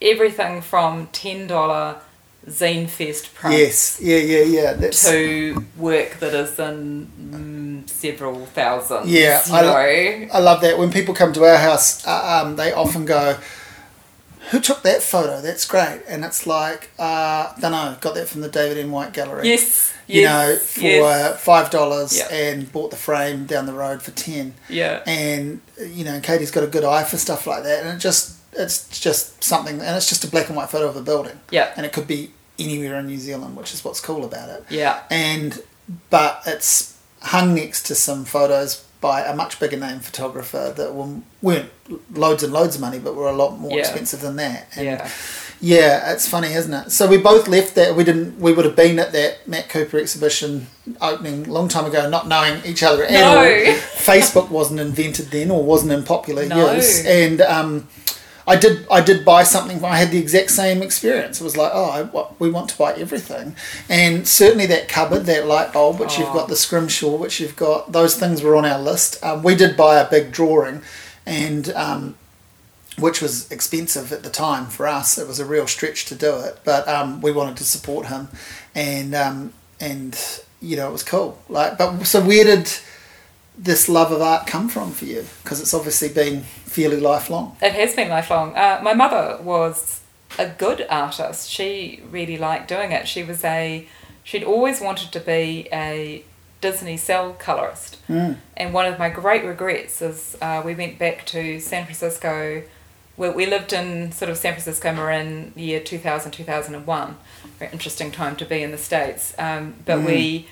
everything 0.00 0.62
from 0.62 1.08
ten 1.12 1.46
dollar 1.46 1.96
zine 2.48 2.88
fest 2.88 3.34
prints 3.34 3.58
Yes, 3.58 4.00
yeah, 4.00 4.16
yeah, 4.16 4.44
yeah. 4.44 4.72
That's 4.72 5.08
to 5.10 5.62
work 5.76 6.18
that 6.20 6.32
is 6.34 6.58
in 6.58 7.06
mm, 7.86 7.88
several 7.90 8.46
thousands. 8.46 9.10
Yeah, 9.12 9.42
I- 9.52 9.60
know. 9.62 10.28
I 10.32 10.38
love 10.38 10.62
that. 10.62 10.78
When 10.78 10.90
people 10.90 11.14
come 11.14 11.34
to 11.34 11.44
our 11.44 11.58
house, 11.58 12.04
uh, 12.06 12.42
um, 12.42 12.56
they 12.56 12.72
often 12.72 13.04
go, 13.04 13.36
"Who 14.52 14.58
took 14.58 14.80
that 14.84 15.02
photo? 15.02 15.42
That's 15.42 15.66
great." 15.66 16.00
And 16.08 16.24
it's 16.24 16.46
like, 16.46 16.88
uh, 16.98 17.52
don't 17.60 17.72
know, 17.72 17.96
got 18.00 18.14
that 18.14 18.26
from 18.28 18.40
the 18.40 18.48
David 18.48 18.78
N. 18.78 18.90
White 18.90 19.12
Gallery. 19.12 19.46
Yes, 19.48 19.91
You 20.12 20.24
know, 20.24 20.56
for 20.56 20.80
yes. 20.80 21.40
five 21.42 21.70
dollars, 21.70 22.16
Yeah. 22.16 22.28
and 22.34 22.70
bought 22.72 22.90
the 22.90 22.96
frame 22.96 23.46
down 23.46 23.66
the 23.66 23.72
road 23.72 24.02
for 24.02 24.10
ten. 24.12 24.54
yeah, 24.68 25.02
And 25.06 25.60
you 25.78 26.04
know, 26.04 26.20
Katie's 26.20 26.50
got 26.50 26.64
a 26.64 26.66
good 26.68 26.84
eye 26.84 27.04
for 27.04 27.16
stuff 27.16 27.46
like 27.46 27.62
that, 27.64 27.84
and 27.84 27.96
it 27.96 27.98
just 27.98 28.36
it's 28.52 29.00
just 29.00 29.42
something, 29.42 29.80
and 29.80 29.96
it's 29.96 30.08
just 30.08 30.24
a 30.24 30.28
black 30.28 30.48
and 30.48 30.56
white 30.56 30.68
photo 30.70 30.86
of 30.88 30.96
a 30.96 31.02
building, 31.02 31.40
yeah, 31.50 31.72
and 31.76 31.86
it 31.86 31.92
could 31.92 32.06
be 32.06 32.30
anywhere 32.58 32.98
in 32.98 33.06
New 33.06 33.18
Zealand, 33.18 33.56
which 33.56 33.72
is 33.72 33.82
what's 33.84 34.00
cool 34.00 34.24
about 34.24 34.48
it 34.50 34.64
yeah, 34.68 35.00
and 35.10 35.62
but 36.10 36.42
it's 36.46 36.98
hung 37.22 37.54
next 37.54 37.84
to 37.86 37.94
some 37.94 38.24
photos 38.26 38.84
by 39.00 39.22
a 39.22 39.34
much 39.34 39.58
bigger 39.58 39.76
name 39.76 39.98
photographer 40.00 40.72
that 40.76 40.94
were, 40.94 41.08
weren't 41.40 41.70
loads 42.14 42.42
and 42.44 42.52
loads 42.52 42.74
of 42.76 42.80
money, 42.80 42.98
but 43.00 43.14
were 43.16 43.28
a 43.28 43.32
lot 43.32 43.58
more 43.58 43.72
Yeah. 43.72 43.78
expensive 43.78 44.20
than 44.20 44.36
that. 44.36 44.68
And 44.76 44.84
yeah. 44.84 45.08
Yeah, 45.64 46.12
it's 46.12 46.28
funny, 46.28 46.52
isn't 46.52 46.74
it? 46.74 46.90
So 46.90 47.06
we 47.06 47.16
both 47.18 47.46
left 47.46 47.76
that. 47.76 47.94
We 47.96 48.02
didn't. 48.04 48.38
We 48.38 48.52
would 48.52 48.64
have 48.64 48.74
been 48.76 48.98
at 48.98 49.12
that 49.12 49.46
Matt 49.46 49.68
Cooper 49.68 49.96
exhibition 49.98 50.66
opening 51.00 51.46
a 51.46 51.52
long 51.52 51.68
time 51.68 51.86
ago, 51.86 52.10
not 52.10 52.26
knowing 52.26 52.60
each 52.66 52.82
other 52.82 53.04
at 53.04 53.12
No. 53.12 53.38
all. 53.38 53.44
Facebook 53.44 54.50
wasn't 54.50 54.80
invented 54.80 55.30
then, 55.30 55.50
or 55.52 55.62
wasn't 55.62 55.92
in 55.92 56.02
popular 56.02 56.44
No. 56.44 56.72
use, 56.74 57.06
and. 57.06 57.40
Um, 57.40 57.88
I 58.44 58.56
did. 58.56 58.84
I 58.90 59.00
did 59.00 59.24
buy 59.24 59.44
something. 59.44 59.84
I 59.84 59.98
had 59.98 60.10
the 60.10 60.18
exact 60.18 60.50
same 60.50 60.82
experience. 60.82 61.40
It 61.40 61.44
was 61.44 61.56
like, 61.56 61.70
oh, 61.72 61.84
I, 61.90 62.02
what, 62.02 62.40
we 62.40 62.50
want 62.50 62.70
to 62.70 62.76
buy 62.76 62.92
everything, 62.94 63.54
and 63.88 64.26
certainly 64.26 64.66
that 64.66 64.88
cupboard, 64.88 65.26
that 65.26 65.46
light 65.46 65.72
bulb, 65.72 66.00
which 66.00 66.18
you've 66.18 66.28
Oh. 66.30 66.34
got, 66.34 66.48
the 66.48 66.56
scrimshaw, 66.56 67.14
which 67.14 67.38
you've 67.38 67.54
got. 67.54 67.92
Those 67.92 68.16
things 68.16 68.42
were 68.42 68.56
on 68.56 68.64
our 68.64 68.80
list. 68.80 69.22
Um, 69.22 69.44
we 69.44 69.54
did 69.54 69.76
buy 69.76 70.00
a 70.00 70.10
big 70.10 70.32
drawing, 70.32 70.82
and 71.24 71.72
um, 71.74 72.16
which 73.02 73.20
was 73.20 73.50
expensive 73.50 74.12
at 74.12 74.22
the 74.22 74.30
time 74.30 74.66
for 74.66 74.86
us. 74.86 75.18
It 75.18 75.28
was 75.28 75.40
a 75.40 75.44
real 75.44 75.66
stretch 75.66 76.06
to 76.06 76.14
do 76.14 76.38
it, 76.38 76.60
but 76.64 76.88
um, 76.88 77.20
we 77.20 77.32
wanted 77.32 77.56
to 77.58 77.64
support 77.64 78.06
him, 78.06 78.28
and 78.74 79.14
um, 79.14 79.52
and 79.80 80.18
you 80.60 80.76
know 80.76 80.88
it 80.88 80.92
was 80.92 81.02
cool. 81.02 81.38
Like, 81.48 81.76
but 81.76 82.04
so 82.04 82.24
where 82.24 82.44
did 82.44 82.72
this 83.58 83.88
love 83.88 84.10
of 84.12 84.22
art 84.22 84.46
come 84.46 84.68
from 84.68 84.92
for 84.92 85.04
you? 85.04 85.26
Because 85.42 85.60
it's 85.60 85.74
obviously 85.74 86.08
been 86.08 86.42
fairly 86.42 87.00
lifelong. 87.00 87.56
It 87.60 87.72
has 87.72 87.94
been 87.94 88.08
lifelong. 88.08 88.56
Uh, 88.56 88.80
my 88.82 88.94
mother 88.94 89.38
was 89.42 90.00
a 90.38 90.48
good 90.48 90.86
artist. 90.88 91.50
She 91.50 92.02
really 92.10 92.38
liked 92.38 92.68
doing 92.68 92.92
it. 92.92 93.06
She 93.08 93.22
was 93.22 93.44
a 93.44 93.86
she'd 94.24 94.44
always 94.44 94.80
wanted 94.80 95.12
to 95.12 95.20
be 95.20 95.68
a 95.72 96.24
Disney 96.60 96.96
cell 96.96 97.34
colorist. 97.34 97.98
Mm. 98.08 98.36
And 98.56 98.72
one 98.72 98.86
of 98.86 98.98
my 98.98 99.10
great 99.10 99.44
regrets 99.44 100.00
is 100.00 100.36
uh, 100.40 100.62
we 100.64 100.74
went 100.74 100.98
back 100.98 101.26
to 101.26 101.60
San 101.60 101.84
Francisco. 101.84 102.62
We, 103.22 103.28
we 103.30 103.46
lived 103.46 103.72
in 103.72 104.10
sort 104.10 104.30
of 104.32 104.36
San 104.36 104.52
Francisco 104.54 104.92
Marin 104.92 105.52
year 105.54 105.78
2000, 105.78 106.32
2001. 106.32 107.16
Very 107.60 107.72
interesting 107.72 108.10
time 108.10 108.34
to 108.34 108.44
be 108.44 108.62
in 108.64 108.72
the 108.72 108.78
States. 108.78 109.32
Um, 109.38 109.74
but 109.86 109.98
Mm. 110.00 110.06
we 110.06 110.48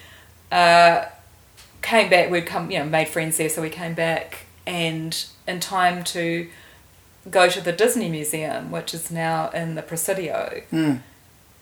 uh, 0.53 1.07
came 1.83 2.09
back, 2.09 2.31
we'd 2.31 2.47
come, 2.47 2.71
you 2.71 2.79
know, 2.79 2.85
made 2.85 3.09
friends 3.09 3.39
there, 3.39 3.49
so 3.49 3.61
we 3.61 3.71
came 3.71 3.95
back 3.95 4.47
and 4.69 5.25
in 5.49 5.59
time 5.59 6.05
to 6.05 6.49
go 7.29 7.49
to 7.49 7.61
the 7.61 7.73
Disney 7.73 8.09
Museum, 8.09 8.71
which 8.71 8.95
is 8.95 9.11
now 9.11 9.51
in 9.51 9.75
the 9.75 9.83
Presidio. 9.83 10.63
Mm. 10.73 11.01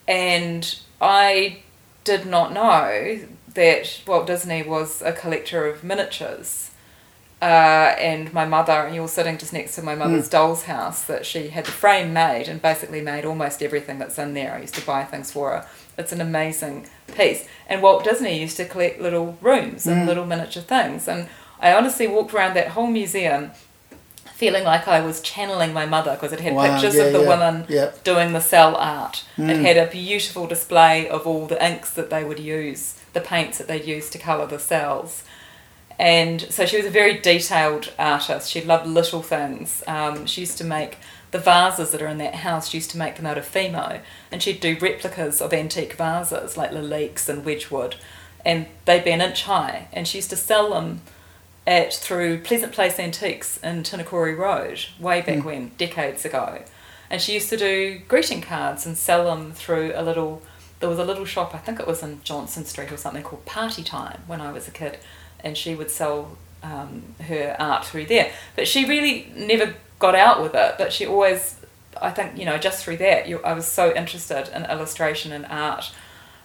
And 0.07 0.79
I 1.01 1.63
did 2.05 2.27
not 2.27 2.53
know 2.53 3.21
that 3.55 4.01
Walt 4.07 4.27
Disney 4.27 4.63
was 4.63 5.01
a 5.01 5.13
collector 5.13 5.67
of 5.67 5.83
miniatures. 5.83 6.68
Uh, 7.41 7.95
and 7.99 8.33
my 8.35 8.45
mother, 8.45 8.73
and 8.73 8.95
you 8.95 9.01
were 9.01 9.07
sitting 9.09 9.39
just 9.39 9.53
next 9.53 9.77
to 9.77 9.83
my 9.83 9.95
mother's 9.95 10.29
doll's 10.29 10.65
house, 10.65 11.05
that 11.05 11.25
she 11.25 11.49
had 11.49 11.67
the 11.67 11.71
frame 11.71 12.13
made 12.13 12.49
and 12.49 12.61
basically 12.61 13.01
made 13.01 13.25
almost 13.25 13.63
everything 13.63 13.99
that's 14.01 14.19
in 14.19 14.35
there. 14.35 14.55
I 14.55 14.61
used 14.63 14.75
to 14.75 14.85
buy 14.85 15.05
things 15.05 15.31
for 15.31 15.51
her. 15.51 15.69
It's 15.97 16.11
an 16.11 16.21
amazing 16.21 16.89
piece. 17.17 17.47
And 17.69 17.81
Walt 17.81 18.03
Disney 18.03 18.41
used 18.41 18.57
to 18.57 18.65
collect 18.65 19.01
little 19.01 19.39
rooms 19.41 19.87
and 19.87 20.07
little 20.07 20.27
miniature 20.27 20.63
things. 20.63 21.07
And 21.07 21.29
I 21.61 21.73
honestly 21.73 22.09
walked 22.09 22.35
around 22.35 22.55
that 22.55 22.69
whole 22.69 22.89
museum 22.89 23.53
feeling 24.39 24.63
like 24.63 24.87
I 24.87 25.01
was 25.01 25.21
channeling 25.21 25.73
my 25.73 25.85
mother 25.87 26.15
because 26.15 26.33
it 26.33 26.39
had 26.41 26.55
Wow, 26.55 26.73
pictures 26.73 26.95
yeah, 26.95 27.05
of 27.05 27.13
the 27.13 27.23
yeah, 27.23 27.29
women 27.29 27.67
yeah. 27.69 27.91
doing 28.05 28.33
the 28.33 28.41
cell 28.41 28.77
art. 28.77 29.25
Mm. 29.37 29.49
It 29.51 29.57
had 29.57 29.77
a 29.77 29.91
beautiful 29.91 30.47
display 30.47 31.09
of 31.09 31.27
all 31.27 31.47
the 31.47 31.65
inks 31.65 31.91
that 31.95 32.11
they 32.11 32.23
would 32.23 32.39
use, 32.39 32.95
the 33.15 33.21
paints 33.21 33.59
that 33.59 33.67
they'd 33.67 33.85
use 33.85 34.11
to 34.11 34.19
colour 34.19 34.47
the 34.47 34.61
cells. 34.61 35.25
And 35.99 36.41
so 36.43 36.65
she 36.65 36.77
was 36.77 36.87
a 36.87 36.91
very 36.91 37.19
detailed 37.19 37.93
artist. 37.99 38.51
She 38.51 38.61
loved 38.61 38.87
little 38.87 39.23
things. 39.23 39.83
Um, 39.87 40.27
she 40.27 40.43
used 40.43 40.59
to 40.59 40.65
make 40.65 40.99
the 41.31 41.39
vases 41.39 41.91
that 41.91 42.01
are 42.01 42.07
in 42.07 42.19
that 42.19 42.37
house, 42.37 42.69
she 42.69 42.79
used 42.79 42.91
to 42.93 42.99
make 42.99 43.17
them 43.17 43.27
out 43.27 43.37
of 43.37 43.45
Fimo. 43.45 44.01
And 44.33 44.43
she'd 44.43 44.61
do 44.61 44.79
replicas 44.81 45.43
of 45.43 45.53
antique 45.53 45.95
vases 45.95 46.57
like 46.57 46.71
Laliques 46.71 47.29
and 47.29 47.45
Wedgwood. 47.45 47.97
And 48.45 48.67
they'd 48.85 49.05
be 49.05 49.11
an 49.11 49.21
inch 49.21 49.45
high. 49.45 49.89
And 49.93 50.09
she 50.09 50.19
used 50.19 50.31
to 50.31 50.37
sell 50.37 50.71
them 50.71 51.03
at 51.67 51.93
through 51.93 52.41
Pleasant 52.41 52.73
Place 52.73 52.99
Antiques 52.99 53.59
in 53.59 53.83
Tinakori 53.83 54.37
Road, 54.37 54.87
way 54.99 55.21
back 55.21 55.45
when, 55.45 55.73
decades 55.77 56.25
ago. 56.25 56.63
And 57.11 57.21
she 57.21 57.35
used 57.35 57.51
to 57.51 57.57
do 57.59 58.01
greeting 58.09 58.41
cards 58.41 58.87
and 58.87 58.97
sell 58.97 59.25
them 59.25 59.53
through 59.53 59.93
a 59.95 60.03
little. 60.03 60.43
There 60.81 60.89
was 60.89 60.99
a 60.99 61.05
little 61.05 61.25
shop, 61.25 61.55
I 61.55 61.59
think 61.59 61.81
it 61.81 61.87
was 61.87 62.03
in 62.03 62.23
Johnson 62.23 62.65
Street 62.65 62.93
or 62.93 62.97
something 62.97 63.23
called 63.23 63.45
Party 63.45 63.83
Time 63.83 64.23
when 64.27 64.41
I 64.41 64.53
was 64.53 64.69
a 64.69 64.71
kid, 64.71 64.99
and 65.41 65.57
she 65.57 65.75
would 65.75 65.91
sell 65.91 66.37
um, 66.63 67.03
her 67.23 67.57
art 67.59 67.85
through 67.85 68.07
there. 68.07 68.33
But 68.57 68.69
she 68.69 68.85
really 68.85 69.31
never 69.35 69.75
got 69.99 70.15
out 70.15 70.43
with 70.43 70.55
it. 70.55 70.75
But 70.79 70.93
she 70.93 71.07
always, 71.07 71.57
I 72.01 72.11
think, 72.11 72.39
you 72.39 72.45
know, 72.45 72.59
just 72.59 72.85
through 72.85 72.99
that, 72.99 73.29
you, 73.29 73.41
I 73.43 73.53
was 73.53 73.67
so 73.67 73.95
interested 73.95 74.49
in 74.55 74.65
illustration 74.65 75.33
and 75.33 75.47
art. 75.47 75.93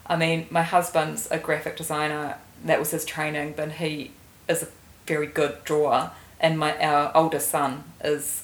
I 0.06 0.16
mean, 0.16 0.48
my 0.50 0.64
husband's 0.64 1.30
a 1.32 1.38
graphic 1.38 1.78
designer. 1.78 2.38
That 2.66 2.80
was 2.80 2.92
his 2.92 3.06
training, 3.06 3.54
but 3.58 3.74
he 3.74 4.12
is 4.48 4.64
a 4.64 4.68
very 5.06 5.28
good 5.28 5.64
drawer, 5.64 6.12
and 6.40 6.58
my 6.58 6.78
our 6.80 7.12
oldest 7.16 7.50
son 7.50 7.84
is 8.04 8.44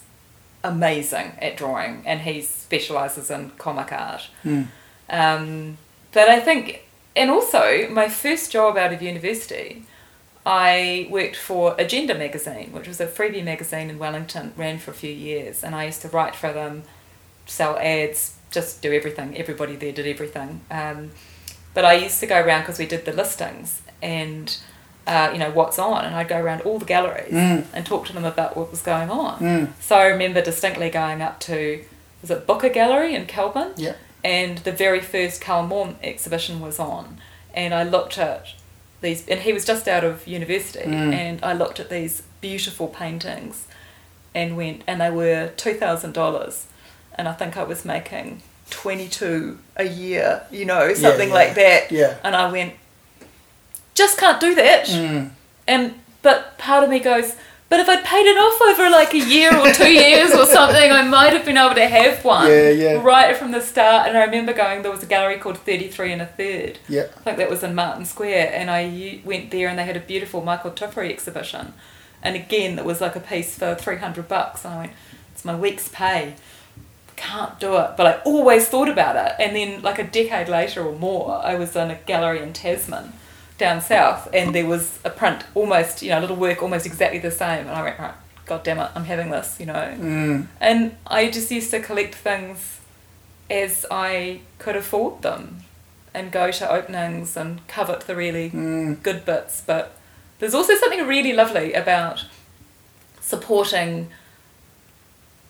amazing 0.62 1.32
at 1.40 1.56
drawing, 1.56 2.02
and 2.04 2.20
he 2.20 2.42
specializes 2.42 3.30
in 3.30 3.50
comic 3.56 3.92
art. 3.92 4.28
Mm. 4.44 4.66
Um, 5.08 5.78
but 6.12 6.28
I 6.28 6.40
think, 6.40 6.84
and 7.16 7.30
also 7.30 7.88
my 7.90 8.08
first 8.08 8.52
job 8.52 8.76
out 8.76 8.92
of 8.92 9.02
university, 9.02 9.84
I 10.46 11.06
worked 11.10 11.36
for 11.36 11.74
Agenda 11.78 12.14
magazine, 12.14 12.72
which 12.72 12.88
was 12.88 13.00
a 13.00 13.06
freebie 13.06 13.44
magazine 13.44 13.90
in 13.90 13.98
Wellington, 13.98 14.52
ran 14.56 14.78
for 14.78 14.90
a 14.90 14.94
few 14.94 15.12
years, 15.12 15.62
and 15.62 15.74
I 15.74 15.84
used 15.84 16.00
to 16.02 16.08
write 16.08 16.34
for 16.34 16.52
them, 16.52 16.84
sell 17.46 17.76
ads, 17.78 18.36
just 18.50 18.80
do 18.82 18.92
everything. 18.92 19.36
Everybody 19.36 19.76
there 19.76 19.92
did 19.92 20.06
everything. 20.06 20.62
Um, 20.70 21.10
but 21.74 21.84
I 21.84 21.92
used 21.94 22.20
to 22.20 22.26
go 22.26 22.40
around 22.40 22.62
because 22.62 22.78
we 22.78 22.86
did 22.86 23.04
the 23.04 23.12
listings 23.12 23.82
and 24.02 24.56
uh, 25.06 25.30
you 25.32 25.38
know 25.38 25.50
what's 25.50 25.78
on, 25.78 26.04
and 26.04 26.14
I'd 26.14 26.28
go 26.28 26.40
around 26.40 26.62
all 26.62 26.78
the 26.78 26.84
galleries 26.84 27.32
Mm. 27.32 27.64
and 27.74 27.84
talk 27.86 28.06
to 28.06 28.12
them 28.12 28.24
about 28.24 28.56
what 28.56 28.70
was 28.70 28.82
going 28.82 29.10
on. 29.10 29.38
Mm. 29.40 29.68
So 29.80 29.96
I 29.96 30.06
remember 30.06 30.40
distinctly 30.42 30.88
going 30.90 31.20
up 31.22 31.38
to 31.40 31.84
was 32.22 32.30
it 32.30 32.46
Booker 32.46 32.68
Gallery 32.68 33.14
in 33.14 33.26
Kelburn, 33.26 33.72
Yeah. 33.76 33.94
and 34.22 34.58
the 34.58 34.72
very 34.72 35.00
first 35.00 35.40
Karl 35.40 35.66
Maughan 35.66 35.96
exhibition 36.02 36.60
was 36.60 36.78
on, 36.78 37.18
and 37.54 37.72
I 37.74 37.82
looked 37.82 38.18
at 38.18 38.46
these, 39.00 39.26
and 39.28 39.40
he 39.40 39.52
was 39.52 39.64
just 39.64 39.88
out 39.88 40.04
of 40.04 40.26
university, 40.26 40.80
Mm. 40.84 41.12
and 41.14 41.44
I 41.44 41.52
looked 41.54 41.80
at 41.80 41.88
these 41.90 42.22
beautiful 42.40 42.88
paintings, 42.88 43.66
and 44.34 44.56
went, 44.56 44.82
and 44.86 45.00
they 45.00 45.10
were 45.10 45.50
two 45.56 45.74
thousand 45.74 46.12
dollars, 46.12 46.66
and 47.14 47.28
I 47.28 47.32
think 47.32 47.56
I 47.56 47.62
was 47.64 47.84
making 47.84 48.42
twenty 48.70 49.08
two 49.08 49.58
a 49.76 49.84
year, 49.84 50.42
you 50.50 50.64
know, 50.64 50.94
something 50.94 51.28
yeah. 51.28 51.34
like 51.34 51.54
that, 51.54 51.90
Yeah. 51.90 52.16
and 52.22 52.36
I 52.36 52.50
went, 52.52 52.74
just 53.94 54.18
can't 54.18 54.40
do 54.40 54.54
that. 54.54 54.86
Mm. 54.86 55.30
And 55.66 55.94
but 56.22 56.58
part 56.58 56.84
of 56.84 56.90
me 56.90 56.98
goes, 57.00 57.34
but 57.70 57.78
if 57.78 57.88
I'd 57.88 58.04
paid 58.04 58.26
it 58.26 58.36
off 58.36 58.60
over 58.62 58.90
like 58.90 59.14
a 59.14 59.18
year 59.18 59.56
or 59.56 59.72
two 59.72 59.92
years 59.92 60.34
or 60.34 60.44
something, 60.44 60.90
I 60.90 61.02
might 61.02 61.32
have 61.32 61.44
been 61.44 61.56
able 61.56 61.76
to 61.76 61.86
have 61.86 62.24
one. 62.24 62.48
Yeah, 62.48 62.70
yeah. 62.70 62.92
Right 63.00 63.36
from 63.36 63.52
the 63.52 63.60
start. 63.60 64.08
And 64.08 64.18
I 64.18 64.24
remember 64.24 64.52
going, 64.52 64.82
there 64.82 64.90
was 64.90 65.04
a 65.04 65.06
gallery 65.06 65.38
called 65.38 65.56
33 65.56 66.14
and 66.14 66.22
a 66.22 66.26
Third. 66.26 66.80
Yeah. 66.88 67.06
I 67.16 67.20
think 67.20 67.38
that 67.38 67.48
was 67.48 67.62
in 67.62 67.76
Martin 67.76 68.06
Square. 68.06 68.50
And 68.54 68.72
I 68.72 69.20
went 69.24 69.52
there 69.52 69.68
and 69.68 69.78
they 69.78 69.84
had 69.84 69.96
a 69.96 70.00
beautiful 70.00 70.44
Michel 70.44 70.72
Tuffery 70.72 71.10
exhibition. 71.10 71.72
And 72.24 72.34
again, 72.34 72.76
it 72.76 72.84
was 72.84 73.00
like 73.00 73.14
a 73.14 73.20
piece 73.20 73.56
for 73.56 73.76
300 73.76 74.26
bucks. 74.26 74.64
And 74.64 74.74
I 74.74 74.78
went, 74.78 74.92
it's 75.30 75.44
my 75.44 75.54
week's 75.54 75.86
pay. 75.86 76.34
Can't 77.14 77.60
do 77.60 77.76
it. 77.76 77.92
But 77.96 78.06
I 78.08 78.12
always 78.22 78.66
thought 78.66 78.88
about 78.88 79.14
it. 79.14 79.36
And 79.38 79.54
then, 79.54 79.80
like 79.80 80.00
a 80.00 80.04
decade 80.04 80.48
later 80.48 80.82
or 80.82 80.98
more, 80.98 81.40
I 81.40 81.54
was 81.54 81.76
in 81.76 81.92
a 81.92 81.94
gallery 81.94 82.42
in 82.42 82.52
Tasman 82.52 83.12
down 83.60 83.80
south 83.80 84.28
and 84.34 84.52
there 84.54 84.66
was 84.66 84.98
a 85.04 85.10
print 85.10 85.44
almost, 85.54 86.02
you 86.02 86.08
know, 86.10 86.18
a 86.18 86.22
little 86.22 86.36
work 86.36 86.62
almost 86.62 86.86
exactly 86.86 87.20
the 87.20 87.30
same. 87.30 87.60
And 87.68 87.70
I 87.70 87.82
went, 87.84 87.98
right, 87.98 88.14
God 88.46 88.64
damn 88.64 88.78
it, 88.80 88.90
I'm 88.96 89.04
having 89.04 89.30
this, 89.30 89.58
you 89.60 89.66
know. 89.66 89.74
Mm. 90.00 90.46
And 90.60 90.96
I 91.06 91.30
just 91.30 91.50
used 91.52 91.70
to 91.70 91.78
collect 91.80 92.14
things 92.14 92.80
as 93.48 93.86
I 93.90 94.40
could 94.58 94.76
afford 94.76 95.22
them 95.22 95.60
and 96.12 96.32
go 96.32 96.50
to 96.50 96.68
openings 96.70 97.36
and 97.36 97.64
covet 97.68 98.00
the 98.08 98.16
really 98.16 98.50
Mm. 98.50 99.02
good 99.02 99.24
bits. 99.24 99.62
But 99.64 99.94
there's 100.40 100.54
also 100.54 100.74
something 100.74 101.06
really 101.06 101.32
lovely 101.32 101.72
about 101.74 102.24
supporting 103.20 104.08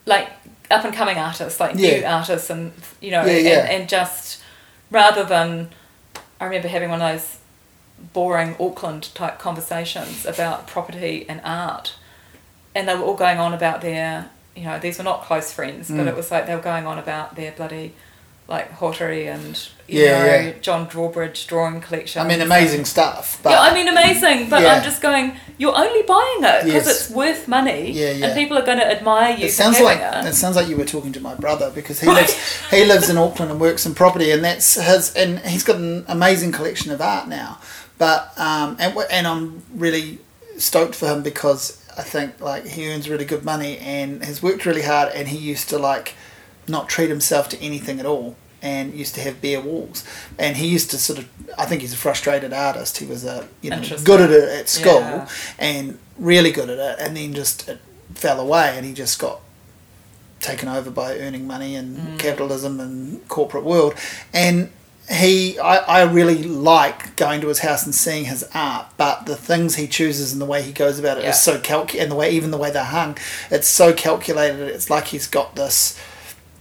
like 0.06 0.28
up 0.70 0.84
and 0.84 0.94
coming 0.94 1.16
artists, 1.18 1.60
like 1.60 1.74
new 1.74 2.02
artists 2.04 2.50
and 2.50 2.72
you 3.00 3.10
know 3.10 3.24
Yeah, 3.24 3.36
yeah. 3.38 3.58
And, 3.60 3.68
and 3.82 3.88
just 3.88 4.42
rather 4.90 5.24
than 5.24 5.70
I 6.40 6.44
remember 6.46 6.68
having 6.68 6.90
one 6.90 7.00
of 7.02 7.12
those 7.12 7.36
boring 8.12 8.56
Auckland 8.58 9.14
type 9.14 9.38
conversations 9.38 10.26
about 10.26 10.66
property 10.66 11.26
and 11.28 11.40
art. 11.44 11.94
And 12.74 12.88
they 12.88 12.94
were 12.94 13.02
all 13.02 13.14
going 13.14 13.38
on 13.38 13.52
about 13.54 13.80
their, 13.80 14.30
you 14.56 14.64
know, 14.64 14.78
these 14.78 14.98
were 14.98 15.04
not 15.04 15.22
close 15.24 15.52
friends, 15.52 15.88
but 15.88 15.96
Mm. 15.98 16.08
it 16.08 16.16
was 16.16 16.30
like 16.30 16.46
they 16.46 16.54
were 16.54 16.60
going 16.62 16.86
on 16.86 16.98
about 16.98 17.34
their 17.36 17.52
bloody, 17.52 17.94
like, 18.48 18.76
Hotere 18.78 19.32
and, 19.32 19.56
you 19.88 20.02
Yeah, 20.04 20.18
know, 20.18 20.24
yeah. 20.26 20.50
John 20.60 20.86
Drawbridge 20.88 21.46
drawing 21.46 21.80
collection. 21.80 22.20
I 22.22 22.26
mean, 22.28 22.40
amazing 22.40 22.84
stuff. 22.84 23.38
But 23.42 23.50
yeah, 23.50 23.60
I 23.60 23.74
mean, 23.74 23.86
amazing, 23.88 24.48
but 24.48 24.62
Yeah. 24.62 24.74
I'm 24.74 24.82
just 24.84 25.00
going, 25.00 25.36
you're 25.58 25.76
only 25.76 26.02
buying 26.02 26.42
it 26.44 26.64
because 26.64 26.86
Yes. 26.86 27.00
it's 27.02 27.10
worth 27.10 27.46
money 27.48 27.90
Yeah, 27.92 28.10
yeah. 28.10 28.26
and 28.26 28.34
people 28.34 28.56
are 28.58 28.62
going 28.64 28.78
to 28.78 28.86
admire 28.90 29.36
you 29.36 29.46
it 29.46 29.52
sounds 29.52 29.80
like 29.80 29.98
it. 30.00 30.26
it 30.26 30.34
sounds 30.34 30.56
like 30.56 30.68
you 30.68 30.76
were 30.76 30.84
talking 30.84 31.12
to 31.12 31.20
my 31.20 31.34
brother 31.34 31.70
because 31.74 32.00
he 32.00 32.06
lives 32.18 32.34
he 32.70 32.84
lives 32.84 33.08
in 33.08 33.16
Auckland 33.18 33.50
and 33.52 33.60
works 33.60 33.84
in 33.86 33.94
property, 33.94 34.30
and 34.32 34.44
that's 34.44 34.74
his. 34.74 35.12
And 35.14 35.38
he's 35.40 35.62
got 35.64 35.76
an 35.76 36.04
amazing 36.08 36.50
collection 36.52 36.90
of 36.92 37.00
art 37.00 37.28
now. 37.28 37.58
But 38.00 38.32
um, 38.38 38.76
and 38.80 38.96
and 39.10 39.26
I'm 39.26 39.62
really 39.74 40.18
stoked 40.56 40.94
for 40.94 41.06
him 41.06 41.22
because 41.22 41.62
I 41.98 42.02
think 42.02 42.40
like 42.40 42.64
he 42.66 42.90
earns 42.90 43.10
really 43.10 43.26
good 43.26 43.44
money 43.44 43.76
and 43.78 44.24
has 44.24 44.42
worked 44.42 44.64
really 44.64 44.82
hard, 44.82 45.12
and 45.14 45.28
he 45.28 45.36
used 45.36 45.68
to 45.68 45.78
like 45.78 46.14
not 46.66 46.88
treat 46.88 47.10
himself 47.10 47.48
to 47.50 47.58
anything 47.60 48.00
at 48.00 48.06
all 48.06 48.36
and 48.62 48.94
used 48.94 49.14
to 49.16 49.20
have 49.20 49.40
bare 49.42 49.60
walls. 49.60 50.02
And 50.38 50.56
he 50.56 50.66
used 50.66 50.90
to 50.92 50.98
sort 50.98 51.18
of 51.18 51.28
I 51.58 51.66
think 51.66 51.82
he's 51.82 51.92
a 51.92 51.96
frustrated 51.98 52.52
artist. 52.54 52.96
He 52.98 53.06
was 53.06 53.24
a 53.26 53.46
you 53.60 53.68
know 53.70 53.82
good 54.04 54.20
at 54.22 54.30
it 54.30 54.48
at 54.60 54.68
school 54.70 55.00
Yeah. 55.00 55.28
and 55.58 55.98
really 56.18 56.52
good 56.52 56.70
at 56.70 56.78
it. 56.78 56.96
And 57.06 57.14
then 57.16 57.34
just 57.34 57.68
it 57.68 57.80
fell 58.14 58.40
away 58.40 58.72
and 58.76 58.86
he 58.86 58.94
just 58.94 59.18
got 59.18 59.40
taken 60.40 60.68
over 60.68 60.90
by 60.90 61.18
earning 61.18 61.46
money 61.46 61.76
and 61.76 62.18
capitalism 62.18 62.80
and 62.80 63.28
corporate 63.28 63.64
world. 63.64 63.94
And 64.32 64.70
he, 65.10 65.58
I, 65.58 65.76
I 65.78 66.02
really 66.02 66.42
like 66.44 67.16
going 67.16 67.40
to 67.40 67.48
his 67.48 67.58
house 67.60 67.84
and 67.84 67.94
seeing 67.94 68.26
his 68.26 68.48
art, 68.54 68.86
but 68.96 69.26
the 69.26 69.34
things 69.36 69.74
he 69.76 69.86
chooses 69.88 70.32
and 70.32 70.40
the 70.40 70.46
way 70.46 70.62
he 70.62 70.72
goes 70.72 70.98
about 70.98 71.16
it 71.18 71.22
is 71.22 71.24
Yeah. 71.26 71.32
so 71.32 71.58
calc, 71.60 71.94
and 71.94 72.10
the 72.10 72.14
way 72.14 72.30
even 72.30 72.50
the 72.52 72.56
way 72.58 72.70
they're 72.70 72.84
hung, 72.84 73.16
it's 73.50 73.68
so 73.68 73.92
calculated. 73.92 74.60
It's 74.60 74.88
like 74.88 75.06
he's 75.08 75.26
got 75.26 75.56
this 75.56 75.98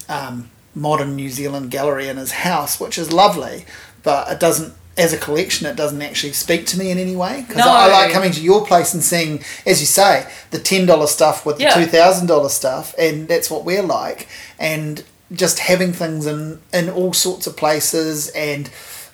um, 0.08 0.50
modern 0.74 1.16
New 1.16 1.30
Zealand 1.30 1.70
gallery 1.72 2.08
in 2.08 2.18
his 2.18 2.32
house, 2.32 2.80
which 2.80 2.98
is 2.98 3.14
lovely, 3.14 3.66
but 4.04 4.32
it 4.32 4.40
doesn't. 4.40 4.74
As 4.98 5.14
a 5.14 5.18
collection, 5.18 5.66
it 5.66 5.78
doesn't 5.78 6.02
actually 6.02 6.34
speak 6.34 6.66
to 6.68 6.78
me 6.78 6.92
in 6.92 6.98
any 6.98 7.16
way 7.16 7.46
because 7.48 7.66
I, 7.66 7.86
I 7.86 7.88
like 7.88 8.12
coming 8.12 8.32
to 8.34 8.42
your 8.42 8.66
place 8.66 8.94
and 8.94 9.02
seeing, 9.02 9.42
as 9.66 9.80
you 9.80 9.86
say, 9.88 10.30
the 10.52 10.60
ten 10.60 10.86
dollar 10.86 11.08
stuff 11.08 11.46
with 11.46 11.58
Yeah. 11.58 11.74
the 11.74 11.86
two 11.86 11.90
thousand 11.90 12.28
dollar 12.28 12.50
stuff, 12.50 12.94
and 13.00 13.26
that's 13.26 13.50
what 13.50 13.64
we're 13.64 13.82
like. 13.84 14.28
And 14.60 15.02
just 15.32 15.60
having 15.60 15.94
things 15.94 16.26
in 16.26 16.60
in 16.74 16.90
all 16.90 17.14
sorts 17.14 17.48
of 17.48 17.56
places, 17.58 18.30
and 18.30 18.70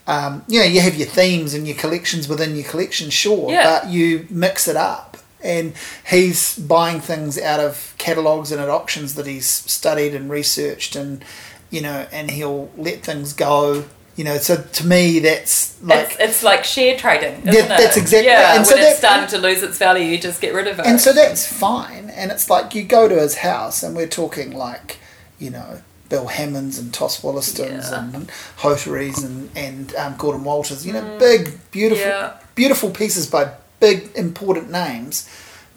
um, 0.07 0.43
you 0.48 0.60
know, 0.60 0.65
you 0.65 0.81
have 0.81 0.95
your 0.95 1.07
themes 1.07 1.53
and 1.53 1.67
your 1.67 1.75
collections 1.77 2.27
within 2.27 2.55
your 2.55 2.65
collection, 2.65 3.10
sure, 3.10 3.51
Yeah. 3.51 3.79
but 3.81 3.89
you 3.89 4.27
mix 4.29 4.67
it 4.67 4.75
up. 4.75 5.17
And 5.43 5.74
he's 6.10 6.57
buying 6.57 7.00
things 7.01 7.38
out 7.39 7.60
of 7.60 7.93
catalogues 8.00 8.51
and 8.51 8.60
at 8.60 8.67
auctions 8.69 9.13
that 9.15 9.27
he's 9.27 9.45
studied 9.48 10.15
and 10.15 10.29
researched, 10.29 10.95
and 10.95 11.24
you 11.69 11.81
know, 11.81 12.07
and 12.12 12.31
he'll 12.31 12.69
let 12.77 13.03
things 13.03 13.34
go. 13.34 13.86
You 14.15 14.24
know, 14.24 14.38
so 14.38 14.55
to 14.55 14.88
me, 14.88 15.19
that's 15.19 15.75
like 15.84 16.05
it's, 16.12 16.15
it's 16.19 16.43
like 16.43 16.63
share 16.63 16.98
trading, 16.98 17.41
isn't 17.41 17.53
Yeah, 17.53 17.65
it? 17.65 17.67
that's 17.67 17.98
exactly- 17.98 18.27
Yeah, 18.27 18.51
and 18.55 18.60
when 18.60 18.65
so 18.65 18.75
it's 18.77 18.86
that- 18.86 18.98
starting 18.98 19.27
to 19.27 19.38
lose 19.39 19.62
its 19.62 19.77
value, 19.77 20.05
you 20.05 20.17
just 20.17 20.39
get 20.39 20.53
rid 20.53 20.67
of 20.67 20.79
it. 20.79 20.86
And 20.86 21.01
so 21.01 21.12
that's 21.12 21.45
fine. 21.45 22.10
And 22.10 22.31
it's 22.31 22.50
like 22.50 22.74
you 22.74 22.84
go 22.84 23.10
to 23.10 23.15
his 23.19 23.36
house, 23.39 23.84
and 23.84 23.93
we're 23.95 24.07
talking 24.07 24.51
like, 24.51 24.98
you 25.38 25.50
know, 25.50 25.81
Bill 26.09 26.27
Hammonds 26.27 26.77
and 26.77 26.93
Toss 26.93 27.21
Woollastons 27.21 27.91
Yeah. 27.91 28.03
and 28.03 28.29
Hoteres 28.57 29.24
and 29.24 29.50
and 29.55 29.93
um, 29.95 30.15
Gordon 30.17 30.43
Walters. 30.43 30.85
You 30.85 30.93
know, 30.93 31.17
big, 31.19 31.59
beautiful, 31.71 32.05
Mm. 32.05 32.09
Yeah. 32.09 32.33
beautiful 32.55 32.89
pieces 32.91 33.27
by 33.27 33.51
big, 33.79 34.12
important 34.15 34.69
names. 34.71 35.27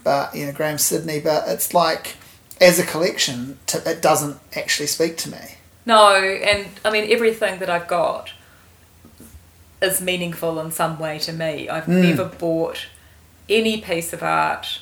But 0.04 0.34
you 0.34 0.46
know, 0.46 0.52
Grahame 0.52 0.78
Sydney. 0.80 1.20
But 1.20 1.44
it's 1.48 1.72
like, 1.74 2.16
as 2.60 2.78
a 2.78 2.84
collection, 2.84 3.58
t- 3.66 3.78
it 3.86 4.00
doesn't 4.02 4.38
actually 4.56 4.86
speak 4.86 5.16
to 5.18 5.30
me. 5.30 5.56
No, 5.86 6.14
and 6.14 6.66
I 6.84 6.90
mean 6.90 7.10
everything 7.10 7.58
that 7.60 7.70
I've 7.70 7.88
got 7.88 8.30
is 9.80 10.00
meaningful 10.00 10.58
in 10.60 10.70
some 10.72 10.98
way 10.98 11.18
to 11.20 11.32
me. 11.32 11.68
I've 11.68 11.84
Mm. 11.84 12.02
never 12.02 12.24
bought 12.24 12.86
any 13.48 13.80
piece 13.80 14.12
of 14.12 14.22
art 14.22 14.80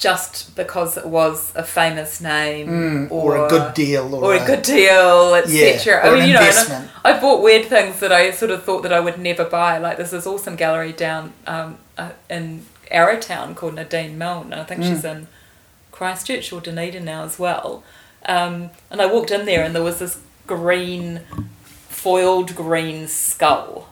just 0.00 0.56
because 0.56 0.96
it 0.96 1.06
was 1.06 1.52
a 1.54 1.62
famous 1.62 2.20
name 2.22 2.66
Mm, 2.68 3.10
or, 3.12 3.46
a 3.46 3.48
good 3.50 3.74
deal, 3.74 4.14
or, 4.14 4.24
or 4.24 4.34
a 4.34 4.44
good 4.46 4.62
deal, 4.62 5.34
etc. 5.34 6.02
Yeah, 6.02 6.08
I 6.10 6.14
mean, 6.14 6.22
an 6.22 6.28
you 6.28 6.34
know, 6.34 6.40
investment. 6.40 6.90
I, 7.04 7.12
I 7.12 7.20
bought 7.20 7.42
weird 7.42 7.66
things 7.66 8.00
that 8.00 8.10
I 8.10 8.30
sort 8.30 8.50
of 8.50 8.64
thought 8.64 8.82
that 8.84 8.92
I 8.94 9.00
would 9.00 9.18
never 9.18 9.44
buy. 9.44 9.76
Like 9.76 9.98
there's 9.98 10.10
this 10.12 10.26
awesome 10.26 10.56
gallery 10.56 10.92
down 10.92 11.34
um, 11.46 11.76
uh, 11.98 12.12
in 12.30 12.64
Arrowtown 12.90 13.54
called 13.54 13.74
Nadene 13.74 14.16
Milne. 14.16 14.54
I 14.54 14.64
think 14.64 14.80
Mm. 14.80 14.88
she's 14.88 15.04
in 15.04 15.28
Christchurch 15.92 16.50
or 16.50 16.62
Dunedin 16.62 17.04
now 17.04 17.24
as 17.24 17.38
well. 17.38 17.84
Um, 18.24 18.70
and 18.90 19.02
I 19.02 19.06
walked 19.06 19.30
in 19.30 19.44
there 19.44 19.62
and 19.62 19.74
there 19.74 19.82
was 19.82 19.98
this 19.98 20.18
green, 20.46 21.20
foiled 21.90 22.56
green 22.56 23.06
skull 23.06 23.89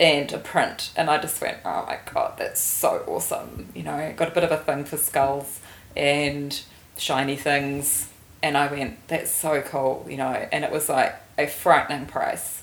and 0.00 0.32
a 0.32 0.38
print. 0.38 0.90
And 0.96 1.10
I 1.10 1.18
just 1.18 1.40
went, 1.40 1.58
oh 1.64 1.84
my 1.86 1.98
god, 2.12 2.38
that's 2.38 2.60
so 2.60 3.04
awesome. 3.06 3.68
You 3.74 3.82
know, 3.82 4.14
got 4.16 4.28
a 4.28 4.34
bit 4.34 4.44
of 4.44 4.52
a 4.52 4.58
thing 4.58 4.84
for 4.84 4.96
skulls 4.96 5.60
and 5.96 6.60
shiny 6.96 7.36
things. 7.36 8.08
And 8.42 8.56
I 8.56 8.70
went, 8.70 9.08
that's 9.08 9.30
so 9.30 9.60
cool, 9.62 10.06
you 10.08 10.16
know. 10.16 10.48
And 10.52 10.64
it 10.64 10.70
was 10.70 10.88
like 10.88 11.16
a 11.36 11.46
frightening 11.46 12.06
price. 12.06 12.62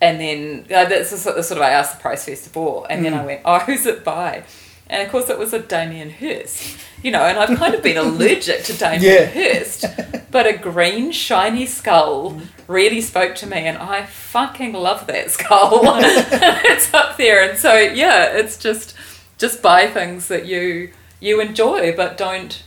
And 0.00 0.20
then 0.20 0.66
uh, 0.66 0.84
that's 0.84 1.10
the 1.10 1.16
sort 1.16 1.38
of, 1.38 1.44
sort 1.44 1.58
of 1.58 1.64
I 1.64 1.70
asked 1.70 1.96
the 1.96 2.02
price 2.02 2.26
first 2.26 2.46
of 2.46 2.56
all, 2.56 2.84
and 2.90 3.04
then 3.04 3.14
I 3.14 3.24
went, 3.24 3.40
"Oh, 3.44 3.58
who's 3.66 3.86
it 3.86 4.04
by?" 4.04 4.44
And 4.88 5.02
of 5.02 5.10
course, 5.10 5.30
it 5.30 5.38
was 5.38 5.52
a 5.54 5.60
Damien 5.60 6.10
Hirst, 6.10 6.76
you 7.02 7.10
know. 7.10 7.22
And 7.22 7.38
I've 7.38 7.56
kind 7.58 7.74
of 7.74 7.82
been 7.82 7.96
allergic 7.96 8.64
to 8.64 8.72
Damien 8.76 9.02
Yeah. 9.02 9.24
Hirst, 9.24 9.86
but 10.30 10.46
a 10.46 10.52
green 10.56 11.10
shiny 11.10 11.64
skull 11.66 12.40
really 12.68 13.00
spoke 13.00 13.34
to 13.36 13.46
me, 13.46 13.66
and 13.66 13.78
I 13.78 14.04
fucking 14.04 14.74
love 14.74 15.06
that 15.06 15.30
skull. 15.30 15.80
it's 15.84 16.92
up 16.92 17.16
there, 17.16 17.48
and 17.48 17.58
so 17.58 17.74
yeah, 17.78 18.26
it's 18.36 18.58
just 18.58 18.94
just 19.38 19.62
buy 19.62 19.86
things 19.86 20.28
that 20.28 20.44
you 20.46 20.90
you 21.20 21.40
enjoy, 21.40 21.96
but 21.96 22.18
don't. 22.18 22.62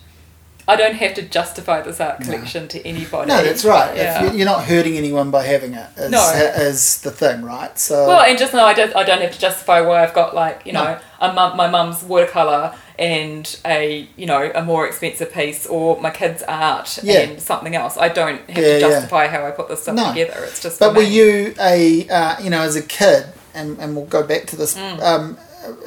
I 0.69 0.75
don't 0.75 0.95
have 0.95 1.13
to 1.13 1.21
justify 1.21 1.81
this 1.81 2.01
art 2.01 2.19
collection 2.19 2.67
to 2.67 2.85
anybody. 2.85 3.29
No, 3.29 3.41
that's 3.41 3.63
right. 3.63 3.95
Yeah. 3.95 4.33
You're 4.33 4.45
not 4.45 4.65
hurting 4.65 4.97
anyone 4.97 5.31
by 5.31 5.43
having 5.45 5.73
it, 5.75 5.87
is, 5.95 6.11
No. 6.11 6.29
is 6.33 6.99
the 7.03 7.09
thing, 7.11 7.41
right? 7.43 7.79
So 7.79 8.05
Well, 8.05 8.19
and 8.19 8.37
just 8.37 8.51
know 8.53 8.65
I 8.65 8.73
don't, 8.73 8.93
I 8.93 9.03
don't 9.05 9.21
have 9.21 9.31
to 9.31 9.39
justify 9.39 9.79
why 9.79 10.03
I've 10.03 10.13
got 10.13 10.35
like 10.35 10.63
you 10.65 10.73
know 10.73 10.83
No. 10.83 10.99
A 11.19 11.33
mum, 11.33 11.57
my 11.57 11.67
mum's 11.69 12.03
watercolor 12.03 12.75
and 12.99 13.59
a 13.65 14.07
you 14.15 14.25
know 14.25 14.51
a 14.55 14.63
more 14.63 14.87
expensive 14.87 15.31
piece 15.31 15.65
or 15.67 15.99
my 16.01 16.09
kid's 16.09 16.43
art 16.43 16.99
Yeah. 17.03 17.19
and 17.19 17.41
something 17.41 17.75
else. 17.75 17.97
I 17.97 18.09
don't 18.09 18.39
have 18.49 18.57
Yeah, 18.63 18.73
to 18.73 18.79
yeah. 18.79 18.89
justify 18.89 19.27
how 19.27 19.45
I 19.45 19.51
put 19.51 19.67
this 19.69 19.83
stuff 19.83 19.95
No. 19.95 20.09
together. 20.09 20.43
It's 20.45 20.61
just. 20.61 20.79
But 20.79 20.95
were 20.95 21.01
you 21.01 21.53
a 21.59 22.07
uh, 22.09 22.41
you 22.41 22.49
know 22.49 22.61
as 22.61 22.75
a 22.75 22.81
kid, 22.81 23.25
and, 23.53 23.77
and 23.79 23.95
we'll 23.95 24.05
go 24.05 24.23
back 24.23 24.45
to 24.47 24.55
this 24.55 24.75
Mm. 24.75 25.01
um, 25.01 25.37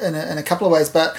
in, 0.01 0.15
a, 0.15 0.31
in 0.31 0.37
a 0.37 0.43
couple 0.43 0.67
of 0.67 0.73
ways. 0.73 0.89
But 0.89 1.15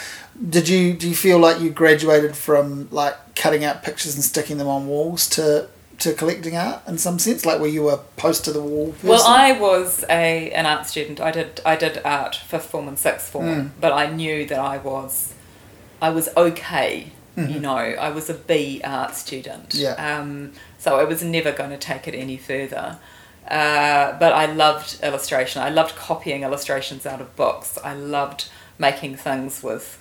did 0.48 0.68
you 0.68 0.94
do 0.94 1.08
you 1.08 1.14
feel 1.16 1.38
like 1.38 1.60
you 1.60 1.70
graduated 1.70 2.36
from 2.36 2.88
like 2.90 3.16
cutting 3.34 3.64
out 3.64 3.82
pictures 3.82 4.14
and 4.14 4.24
sticking 4.24 4.56
them 4.58 4.68
on 4.68 4.86
walls 4.86 5.28
to 5.30 5.68
to 6.02 6.12
collecting 6.14 6.56
art 6.56 6.80
in 6.86 6.98
some 6.98 7.18
sense? 7.18 7.44
Like 7.46 7.60
were 7.60 7.66
you 7.78 7.88
a 7.90 7.96
post 8.16 8.44
to 8.46 8.52
the 8.52 8.62
wall 8.62 8.92
person? 8.92 9.08
Well, 9.08 9.24
I 9.26 9.52
was 9.52 10.04
a 10.10 10.50
an 10.52 10.66
art 10.66 10.86
student. 10.86 11.20
I 11.20 11.30
did 11.30 11.60
I 11.64 11.76
did 11.76 12.00
art 12.04 12.34
fifth 12.36 12.66
form 12.66 12.86
and 12.88 12.98
sixth 12.98 13.28
form, 13.30 13.46
Mm. 13.46 13.70
but 13.80 13.92
I 13.92 14.06
knew 14.06 14.46
that 14.46 14.58
I 14.58 14.78
was 14.78 15.34
I 16.00 16.10
was 16.10 16.28
okay. 16.36 17.12
You 17.34 17.60
know, 17.60 17.76
I 17.76 18.10
was 18.10 18.28
a 18.28 18.34
B 18.34 18.82
art 18.84 19.14
student. 19.14 19.70
Mm-hmm. 19.70 19.82
Yeah. 19.82 20.18
Um, 20.18 20.52
so 20.78 21.00
I 21.00 21.04
was 21.04 21.22
never 21.24 21.50
going 21.50 21.70
to 21.70 21.78
take 21.78 22.06
it 22.06 22.14
any 22.14 22.36
further. 22.36 22.98
Uh, 23.48 24.18
but 24.18 24.32
I 24.34 24.46
loved 24.46 25.00
illustration. 25.02 25.62
I 25.62 25.70
loved 25.70 25.96
copying 25.96 26.42
illustrations 26.42 27.06
out 27.06 27.22
of 27.22 27.34
books. 27.34 27.78
I 27.82 27.94
loved 27.94 28.50
making 28.78 29.16
things 29.16 29.62
with, 29.62 29.98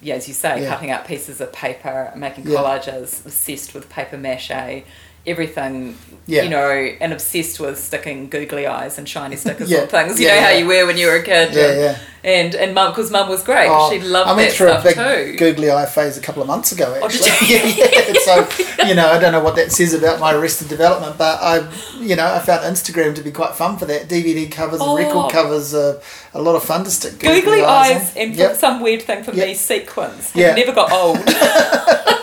yeah, 0.00 0.14
as 0.14 0.28
you 0.28 0.34
say, 0.34 0.62
Yeah. 0.62 0.68
cutting 0.68 0.92
out 0.92 1.06
pieces 1.08 1.40
of 1.40 1.52
paper, 1.52 2.12
making 2.14 2.46
Yeah. 2.46 2.58
collages, 2.58 3.26
obsessed 3.26 3.74
with 3.74 3.90
paper 3.90 4.16
mache, 4.16 4.84
everything, 5.26 5.96
Yeah. 6.26 6.42
you 6.42 6.48
know, 6.50 6.70
and 7.00 7.12
obsessed 7.12 7.60
with 7.60 7.78
sticking 7.78 8.28
googly 8.28 8.66
eyes 8.66 8.98
and 8.98 9.08
shiny 9.08 9.36
stickers 9.44 9.70
Yeah. 9.70 9.80
on 9.82 9.88
things. 9.88 10.18
You 10.20 10.26
Yeah, 10.28 10.34
know 10.36 10.40
how 10.46 10.52
you 10.52 10.66
were 10.66 10.86
when 10.86 10.96
you 10.96 11.06
were 11.08 11.16
a 11.16 11.22
kid. 11.22 11.52
Yeah, 11.54 11.62
and, 11.66 11.80
yeah. 11.80 11.98
And 12.22 12.54
and 12.54 12.74
mum, 12.74 12.90
because 12.92 13.10
mum 13.10 13.28
was 13.30 13.42
great. 13.42 13.68
Oh, 13.70 13.90
she 13.90 13.98
loved 14.00 14.28
it. 14.28 14.32
I 14.32 14.36
went 14.36 14.52
through 14.52 14.72
a 14.72 14.82
big 14.82 14.94
too. 14.94 15.36
googly 15.38 15.70
eye 15.70 15.86
phase 15.86 16.18
a 16.18 16.20
couple 16.20 16.42
of 16.42 16.48
months 16.48 16.70
ago. 16.72 16.98
Oh, 17.00 17.04
Actually, 17.06 17.30
yeah, 17.48 18.12
so 18.24 18.46
you 18.86 18.94
know, 18.94 19.08
I 19.10 19.18
don't 19.18 19.32
know 19.32 19.40
what 19.40 19.56
that 19.56 19.72
says 19.72 19.94
about 19.94 20.20
my 20.20 20.34
arrested 20.34 20.68
development, 20.68 21.16
but 21.16 21.38
I, 21.40 21.66
you 21.98 22.16
know, 22.16 22.26
I 22.26 22.38
found 22.40 22.62
Instagram 22.64 23.14
to 23.14 23.22
be 23.22 23.30
quite 23.30 23.54
fun 23.54 23.78
for 23.78 23.86
that. 23.86 24.08
DVD 24.08 24.50
covers, 24.50 24.80
and 24.80 24.90
Oh. 24.90 24.96
record 24.98 25.32
covers, 25.32 25.74
are 25.74 25.98
a 26.34 26.42
lot 26.42 26.56
of 26.56 26.62
fun 26.62 26.84
to 26.84 26.90
stick 26.90 27.18
Googly 27.18 27.62
eyes 27.62 28.10
on. 28.14 28.16
and 28.22 28.34
Yep. 28.36 28.56
some 28.56 28.80
weird 28.82 29.00
thing 29.02 29.24
for 29.24 29.32
Yep. 29.32 29.46
me, 29.46 29.54
sequins. 29.54 30.30
Yeah. 30.34 30.54
Never 30.54 30.72
got 30.72 30.92
old. 30.92 31.18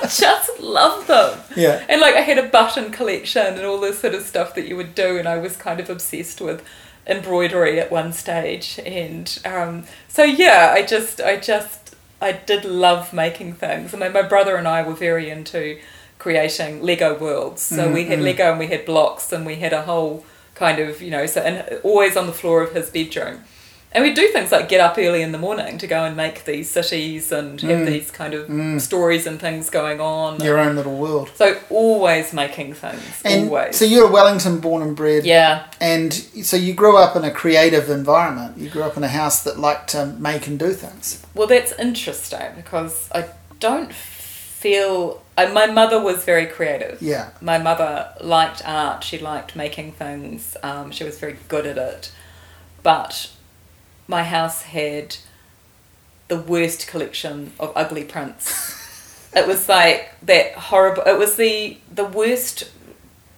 Just 0.04 0.47
love 0.60 1.08
them. 1.08 1.40
Yeah. 1.56 1.86
And 1.90 2.02
like 2.02 2.16
I 2.16 2.22
had 2.22 2.38
a 2.38 2.48
button 2.48 2.92
collection 2.92 3.46
and 3.46 3.66
all 3.66 3.80
this 3.80 4.00
sort 4.00 4.14
of 4.14 4.24
stuff 4.24 4.56
that 4.56 4.68
you 4.68 4.76
would 4.76 4.96
do, 4.96 5.18
and 5.18 5.28
I 5.28 5.38
was 5.38 5.56
kind 5.56 5.80
of 5.80 5.90
obsessed 5.90 6.42
with 6.42 6.64
embroidery 7.06 7.80
at 7.80 7.92
one 7.92 8.14
stage. 8.14 8.80
And 8.86 9.40
um, 9.46 9.86
so 10.08 10.24
yeah, 10.24 10.74
I 10.76 10.84
just, 10.86 11.22
I 11.22 11.38
just, 11.38 11.96
I 12.22 12.32
did 12.32 12.66
love 12.66 13.14
making 13.14 13.54
things. 13.54 13.94
I 13.94 13.98
mean, 13.98 14.14
my 14.14 14.22
brother 14.22 14.56
and 14.56 14.68
I 14.68 14.82
were 14.82 14.94
very 14.94 15.30
into 15.30 15.80
creating 16.20 16.82
Lego 16.82 17.18
worlds. 17.18 17.62
So 17.62 17.92
we 17.92 18.06
had 18.06 18.20
Lego 18.20 18.50
and 18.50 18.60
we 18.60 18.68
had 18.68 18.86
blocks 18.86 19.32
and 19.32 19.46
we 19.46 19.56
had 19.56 19.72
a 19.72 19.84
whole 19.84 20.26
kind 20.56 20.80
of, 20.80 21.02
you 21.02 21.12
know, 21.12 21.26
so 21.28 21.42
and 21.42 21.80
always 21.84 22.18
on 22.18 22.26
the 22.26 22.34
floor 22.34 22.64
of 22.64 22.74
his 22.74 22.90
bedroom. 22.90 23.44
And 23.98 24.04
we 24.04 24.14
do 24.14 24.28
things 24.28 24.52
like 24.52 24.70
get 24.70 24.80
up 24.80 25.00
early 25.00 25.24
in 25.24 25.32
the 25.32 25.40
morning 25.40 25.80
to 25.80 25.88
go 25.88 26.04
and 26.04 26.16
make 26.16 26.46
these 26.46 26.70
cities 26.70 27.32
and 27.32 27.60
have 27.62 27.88
these 27.88 28.12
kind 28.12 28.36
of 28.36 28.80
stories 28.80 29.26
and 29.26 29.40
things 29.40 29.72
going 29.72 30.00
on. 30.00 30.40
Your 30.40 30.60
own 30.60 30.76
little 30.76 30.96
world. 30.96 31.32
So 31.34 31.60
always 31.72 32.32
making 32.32 32.76
things. 32.76 33.22
And 33.26 33.50
always. 33.50 33.76
so 33.76 33.86
you're 33.86 34.08
a 34.08 34.12
Wellington 34.12 34.60
born 34.60 34.84
and 34.84 34.96
bred. 34.96 35.26
yeah. 35.26 35.66
And 35.82 36.14
so 36.14 36.56
you 36.56 36.76
grew 36.76 36.96
up 36.96 37.16
in 37.16 37.24
a 37.24 37.32
creative 37.32 37.90
environment. 37.90 38.60
You 38.60 38.70
grew 38.70 38.84
up 38.84 38.98
in 38.98 39.04
a 39.04 39.08
house 39.08 39.42
that 39.46 39.58
liked 39.58 39.90
to 39.90 40.06
make 40.06 40.46
and 40.46 40.60
do 40.60 40.74
things. 40.74 41.26
Well, 41.34 41.48
that's 41.48 41.72
interesting 41.80 42.52
because 42.56 43.10
I 43.16 43.26
don't 43.60 43.92
feel. 43.92 45.24
I, 45.36 45.48
my 45.48 45.66
mother 45.66 46.00
was 46.00 46.24
very 46.24 46.46
creative. 46.46 47.02
Yeah. 47.02 47.32
My 47.42 47.58
mother 47.58 48.14
liked 48.22 48.62
art. 48.64 49.04
She 49.04 49.18
liked 49.18 49.56
making 49.56 49.94
things. 49.94 50.56
Um, 50.62 50.92
she 50.92 51.04
was 51.04 51.18
very 51.18 51.38
good 51.48 51.66
at 51.66 51.80
it. 51.80 52.12
But 52.84 53.32
my 54.08 54.24
house 54.24 54.64
had 54.64 55.18
the 56.28 56.38
worst 56.38 56.88
collection 56.88 57.54
of 57.60 57.72
ugly 57.76 58.04
prints 58.04 58.76
it 59.36 59.46
was 59.48 59.68
like 59.78 60.10
that 60.24 60.54
horrible. 60.54 61.04
It 61.06 61.18
was 61.18 61.36
the 61.36 61.78
the 61.94 62.06
worst. 62.06 62.72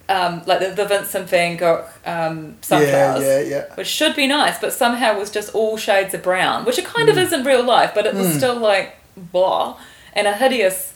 Um, 0.08 0.42
like 0.44 0.58
the, 0.58 0.70
the 0.70 0.86
Vincent 0.86 1.28
van 1.28 1.56
Gogh 1.56 1.84
um, 2.04 2.56
sunflowers, 2.62 3.22
Yeah, 3.24 3.40
yeah, 3.42 3.48
yeah. 3.48 3.74
which 3.76 3.86
should 3.86 4.16
be 4.16 4.26
nice, 4.26 4.58
but 4.58 4.72
somehow 4.72 5.16
was 5.16 5.30
just 5.30 5.54
all 5.54 5.76
shades 5.76 6.12
of 6.14 6.24
brown, 6.24 6.64
which 6.64 6.78
it 6.80 6.84
kind 6.84 7.06
Mm. 7.08 7.12
of 7.12 7.18
is 7.18 7.32
in 7.32 7.44
real 7.44 7.62
life, 7.62 7.92
but 7.94 8.06
it 8.06 8.14
was 8.14 8.34
still 8.34 8.56
like 8.56 8.96
blah, 9.16 9.78
and 10.12 10.26
a 10.26 10.32
hideous. 10.32 10.94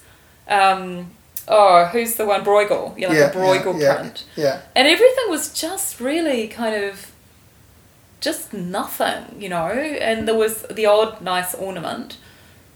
Um, 0.49 1.13
oh, 1.47 1.85
who's 1.93 2.17
the 2.17 2.27
one 2.27 2.45
Bruegel? 2.45 2.99
Yeah, 2.99 3.09
like 3.09 3.17
yeah, 3.19 3.31
a 3.31 3.33
Bruegel 3.33 3.81
yeah, 3.81 3.95
print, 3.99 4.25
Yeah, 4.35 4.63
and 4.75 4.89
everything 4.89 5.27
was 5.29 5.53
just 5.53 6.01
really 6.01 6.49
kind 6.49 6.75
of 6.75 7.13
just 8.21 8.53
nothing, 8.53 9.41
you 9.41 9.49
know. 9.49 9.69
And 9.69 10.27
there 10.29 10.35
was 10.35 10.63
the 10.71 10.87
odd 10.87 11.21
nice 11.21 11.55
ornament, 11.55 12.17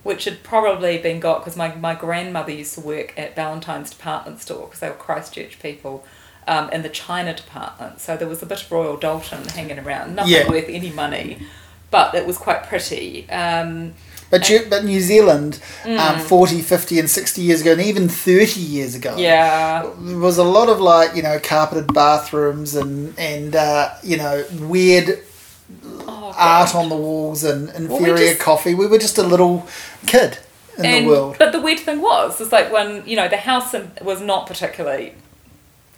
which 0.03 0.25
had 0.25 0.43
probably 0.43 0.99
been 0.99 1.21
got 1.21 1.41
because 1.41 1.57
my, 1.57 1.75
my 1.75 1.95
grandmother 1.95 2.53
used 2.53 2.75
to 2.75 2.81
work 2.81 3.19
at 3.19 3.35
Ballantyne's 3.35 3.91
department 3.91 4.41
store 4.41 4.67
because 4.67 4.81
they 4.81 4.89
were 4.89 4.95
Christchurch 4.95 5.59
people 5.61 6.05
um, 6.47 6.71
in 6.71 6.83
the 6.83 6.89
China 6.89 7.35
department. 7.35 8.01
So 8.01 8.17
there 8.17 8.29
was 8.29 8.43
a 8.43 8.47
bit 8.47 8.63
of 8.63 8.73
Royal 8.73 8.97
Doulton 8.97 9.51
hanging 9.51 9.79
around, 9.79 10.15
nothing 10.17 10.33
Yeah. 10.33 10.49
worth 10.49 10.69
any 10.69 10.91
money, 10.91 11.39
but 11.91 12.15
it 12.15 12.27
was 12.27 12.39
quite 12.39 12.65
pretty. 12.65 13.29
Um, 13.31 13.95
But 14.31 14.51
you, 14.51 14.67
but 14.69 14.85
New 14.85 15.01
Zealand, 15.01 15.59
Mm. 15.85 15.99
um, 15.99 16.21
40, 16.21 16.61
50 16.61 16.99
and 16.99 17.09
60 17.11 17.41
years 17.41 17.63
ago, 17.63 17.73
and 17.73 17.81
even 17.81 18.09
30 18.11 18.61
years 18.61 18.95
ago, 18.95 19.15
yeah, 19.17 19.87
there 20.01 20.19
was 20.19 20.37
a 20.37 20.45
lot 20.45 20.69
of 20.69 20.81
like, 20.81 21.15
you 21.17 21.23
know, 21.23 21.39
carpeted 21.39 21.93
bathrooms 21.95 22.75
and, 22.75 23.19
and 23.19 23.57
uh, 23.57 23.89
you 24.03 24.19
know, 24.19 24.45
weird 24.61 25.19
oh, 26.07 26.35
art 26.37 26.75
on 26.75 26.89
the 26.89 26.97
walls 26.97 27.45
and 27.45 27.69
we 27.89 27.97
inferior 27.97 28.29
just- 28.29 28.41
coffee. 28.41 28.75
We 28.75 28.87
were 28.87 28.99
just 28.99 29.19
a 29.19 29.23
little 29.23 29.67
kid 30.07 30.39
in 30.79 30.85
and, 30.85 31.07
the 31.07 31.11
world. 31.11 31.37
But 31.39 31.53
the 31.53 31.61
weird 31.61 31.81
thing 31.81 32.01
was, 32.01 32.41
is 32.41 32.53
like 32.53 32.73
when 32.73 33.07
you 33.07 33.17
know 33.17 33.29
the 33.29 33.37
house 33.37 33.75
was 34.03 34.21
not 34.21 34.47
particularly 34.47 35.15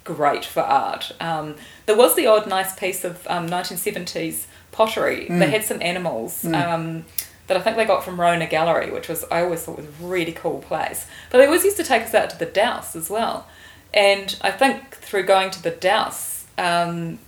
great 0.05 0.45
for 0.45 0.61
art. 0.61 1.13
Um, 1.21 1.57
there 1.87 1.97
was 1.97 2.17
the 2.17 2.27
odd 2.27 2.47
nice 2.47 2.75
piece 2.75 3.05
of 3.05 3.27
um, 3.29 3.49
1970s 3.49 4.47
pottery. 4.73 5.27
Mm. 5.29 5.39
They 5.39 5.51
had 5.51 5.65
some 5.65 5.81
animals 5.83 6.45
um, 6.45 7.05
that 7.47 7.57
I 7.57 7.61
think 7.61 7.77
they 7.77 7.85
got 7.85 8.05
from 8.05 8.21
Rona 8.21 8.47
Gallery, 8.47 8.91
which 8.91 9.09
was 9.09 9.25
I 9.31 9.43
always 9.43 9.63
thought 9.63 9.77
was 9.77 9.87
a 9.87 10.05
really 10.05 10.33
cool 10.33 10.59
place. 10.61 11.07
But 11.31 11.39
they 11.39 11.47
always 11.47 11.65
used 11.65 11.77
to 11.77 11.85
take 11.85 12.03
us 12.03 12.15
out 12.15 12.31
to 12.31 12.39
the 12.39 12.47
Dowse 12.47 12.97
as 12.97 13.11
well. 13.11 13.47
And 13.93 14.37
I 14.41 14.51
think 14.51 14.97
through 14.97 15.25
going 15.25 15.51
to 15.51 15.63
the 15.63 15.73
Dowse 15.73 16.45
um, 16.59 17.19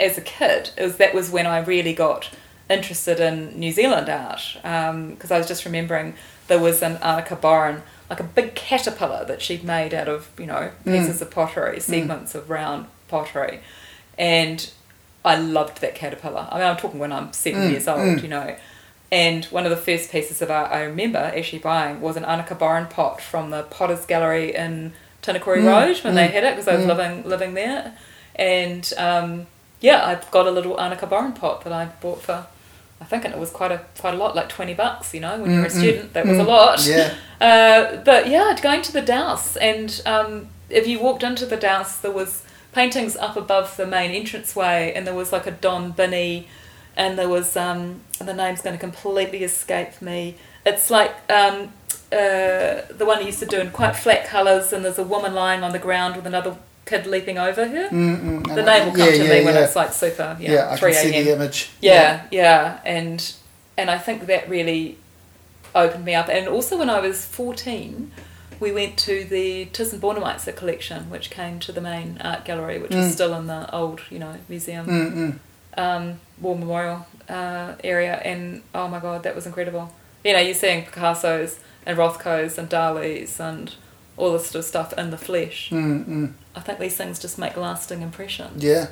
as 0.00 0.18
a 0.18 0.20
kid, 0.20 0.70
was, 0.78 0.96
that 0.96 1.14
was 1.14 1.30
when 1.30 1.46
I 1.46 1.58
really 1.58 1.92
got 1.92 2.30
interested 2.68 3.20
in 3.20 3.58
New 3.58 3.72
Zealand 3.72 4.08
art 4.08 4.56
um, 4.64 5.10
because 5.10 5.30
I 5.30 5.38
was 5.38 5.46
just 5.46 5.64
remembering 5.64 6.14
there 6.48 6.58
was 6.58 6.82
an 6.82 6.96
Anneke 6.96 7.40
Borren, 7.40 7.82
like 8.08 8.20
a 8.20 8.24
big 8.24 8.54
caterpillar 8.54 9.24
that 9.26 9.42
she'd 9.42 9.64
made 9.64 9.92
out 9.94 10.08
of 10.08 10.30
you 10.38 10.46
know 10.46 10.72
mm. 10.84 10.84
pieces 10.84 11.20
of 11.20 11.30
pottery, 11.30 11.78
mm. 11.78 11.82
segments 11.82 12.34
of 12.34 12.48
round 12.48 12.86
pottery, 13.08 13.60
and 14.18 14.70
I 15.24 15.36
loved 15.36 15.80
that 15.80 15.94
caterpillar. 15.94 16.48
I 16.50 16.58
mean, 16.58 16.68
I'm 16.68 16.76
talking 16.76 16.98
when 16.98 17.12
I'm 17.12 17.32
seven 17.32 17.62
mm, 17.62 17.70
years 17.70 17.86
old, 17.86 18.22
you 18.22 18.28
know. 18.28 18.56
And 19.12 19.44
one 19.46 19.64
of 19.64 19.70
the 19.70 19.76
first 19.76 20.12
pieces 20.12 20.40
of 20.40 20.52
art 20.52 20.70
I 20.70 20.84
remember 20.84 21.18
actually 21.18 21.58
buying 21.58 22.00
was 22.00 22.16
an 22.16 22.22
Anneke 22.22 22.56
Borren 22.56 22.88
pot 22.88 23.20
from 23.20 23.50
the 23.50 23.64
Potters 23.64 24.06
Gallery 24.06 24.54
in 24.54 24.92
Tinakori 25.22 25.64
Road 25.64 25.98
when 26.04 26.14
they 26.14 26.28
had 26.28 26.44
it 26.44 26.54
because 26.54 26.68
I 26.68 26.76
was 26.76 26.86
living 26.86 27.28
living 27.28 27.54
there. 27.54 27.96
And 28.36 28.90
um, 28.96 29.46
yeah, 29.80 30.04
I've 30.06 30.30
got 30.30 30.46
a 30.46 30.50
little 30.50 30.76
Anneke 30.76 31.08
Borren 31.08 31.34
pot 31.34 31.64
that 31.64 31.72
I 31.72 31.86
bought 32.00 32.22
for, 32.22 32.46
I 33.00 33.04
think 33.06 33.24
it 33.24 33.38
was 33.38 33.50
quite 33.50 33.72
a 33.72 33.80
quite 33.98 34.14
a 34.14 34.16
lot, 34.16 34.36
like 34.36 34.48
twenty 34.48 34.74
bucks. 34.74 35.14
You 35.14 35.20
know, 35.20 35.40
when 35.40 35.50
you're 35.52 35.64
a 35.64 35.70
student, 35.70 36.12
that 36.12 36.26
was 36.26 36.38
a 36.38 36.44
lot. 36.44 36.86
Yeah. 36.86 37.14
Uh, 37.40 37.96
but 38.04 38.28
yeah, 38.28 38.54
going 38.60 38.82
to 38.82 38.92
the 38.92 39.00
Dowse, 39.00 39.56
and 39.56 40.02
um, 40.04 40.48
if 40.68 40.86
you 40.86 41.00
walked 41.00 41.22
into 41.22 41.46
the 41.46 41.56
Dowse, 41.56 41.96
there 41.96 42.10
was 42.10 42.42
paintings 42.72 43.16
up 43.16 43.34
above 43.34 43.74
the 43.78 43.86
main 43.86 44.10
entranceway, 44.10 44.92
and 44.94 45.06
there 45.06 45.14
was 45.14 45.32
like 45.32 45.46
a 45.46 45.50
Don 45.50 45.92
Binney, 45.92 46.48
and 46.98 47.18
there 47.18 47.30
was 47.30 47.56
um, 47.56 48.02
the 48.18 48.34
name's 48.34 48.60
going 48.60 48.76
to 48.76 48.78
completely 48.78 49.42
escape 49.42 50.02
me. 50.02 50.36
It's 50.66 50.90
like 50.90 51.12
um, 51.30 51.72
uh, 52.12 52.82
the 52.90 53.06
one 53.06 53.20
he 53.20 53.26
used 53.26 53.38
to 53.38 53.46
do 53.46 53.58
in 53.58 53.70
quite 53.70 53.96
flat 53.96 54.26
colours, 54.26 54.70
and 54.70 54.84
there's 54.84 54.98
a 54.98 55.02
woman 55.02 55.32
lying 55.32 55.62
on 55.62 55.72
the 55.72 55.78
ground 55.78 56.16
with 56.16 56.26
another 56.26 56.56
kid 56.90 57.06
leaping 57.06 57.38
over 57.38 57.66
her. 57.66 57.88
Mm-mm. 57.88 58.46
The 58.54 58.62
name 58.62 58.84
will 58.86 58.92
come 58.92 59.06
yeah, 59.06 59.12
to 59.12 59.24
yeah, 59.24 59.38
me 59.38 59.44
when 59.44 59.54
yeah. 59.54 59.64
it's 59.64 59.76
like 59.76 59.92
super, 59.92 60.36
know, 60.38 60.52
yeah, 60.54 60.70
I 60.70 60.76
3 60.76 60.92
can 60.92 61.02
see 61.02 61.22
the 61.22 61.32
image. 61.34 61.70
Yeah, 61.80 62.26
yeah, 62.30 62.80
and 62.84 63.18
and 63.78 63.90
I 63.90 63.98
think 63.98 64.26
that 64.26 64.48
really 64.48 64.98
opened 65.74 66.04
me 66.04 66.14
up. 66.14 66.28
And 66.28 66.48
also 66.48 66.76
when 66.78 66.90
I 66.90 67.00
was 67.00 67.24
fourteen, 67.24 68.10
we 68.58 68.72
went 68.72 68.96
to 69.08 69.24
the 69.24 69.66
Thyssen 69.66 70.00
Bornemisza 70.00 70.54
collection, 70.54 71.08
which 71.10 71.30
came 71.30 71.58
to 71.60 71.72
the 71.72 71.80
main 71.80 72.18
art 72.22 72.44
gallery, 72.44 72.78
which 72.78 72.92
Mm. 72.92 73.06
is 73.06 73.12
still 73.12 73.34
in 73.34 73.46
the 73.46 73.72
old, 73.74 74.00
you 74.10 74.18
know, 74.18 74.34
museum 74.48 75.40
um, 75.76 76.20
war 76.40 76.56
memorial 76.58 77.06
uh, 77.28 77.74
area, 77.84 78.14
and 78.24 78.62
oh 78.74 78.88
my 78.88 78.98
god, 79.00 79.22
that 79.22 79.34
was 79.34 79.46
incredible. 79.46 79.92
You 80.24 80.32
know, 80.34 80.40
you're 80.40 80.54
seeing 80.54 80.84
Picasso's 80.84 81.60
and 81.86 81.96
Rothko's 81.96 82.58
and 82.58 82.68
Dali's 82.68 83.40
and 83.40 83.72
all 84.16 84.32
this 84.32 84.46
sort 84.48 84.56
of 84.56 84.64
stuff 84.66 84.92
in 84.98 85.10
the 85.10 85.16
flesh. 85.16 85.70
Mm-mm. 85.70 86.34
I 86.54 86.60
think 86.60 86.78
these 86.78 86.96
things 86.96 87.18
just 87.18 87.38
make 87.38 87.56
lasting 87.56 88.02
impressions. 88.02 88.62
Yeah. 88.62 88.88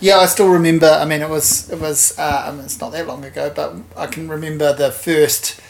Yeah, 0.00 0.18
I 0.18 0.26
still 0.26 0.48
remember. 0.48 0.86
I 0.88 1.04
mean, 1.04 1.22
it 1.22 1.28
was 1.28 1.70
it 1.70 1.80
was. 1.80 2.18
Uh, 2.18 2.44
I 2.46 2.50
mean, 2.52 2.64
it's 2.64 2.80
not 2.80 2.92
that 2.92 3.06
long 3.06 3.24
ago, 3.24 3.52
but 3.54 3.74
I 3.96 4.06
can 4.06 4.28
remember 4.28 4.72
the 4.72 4.90
first 4.90 5.60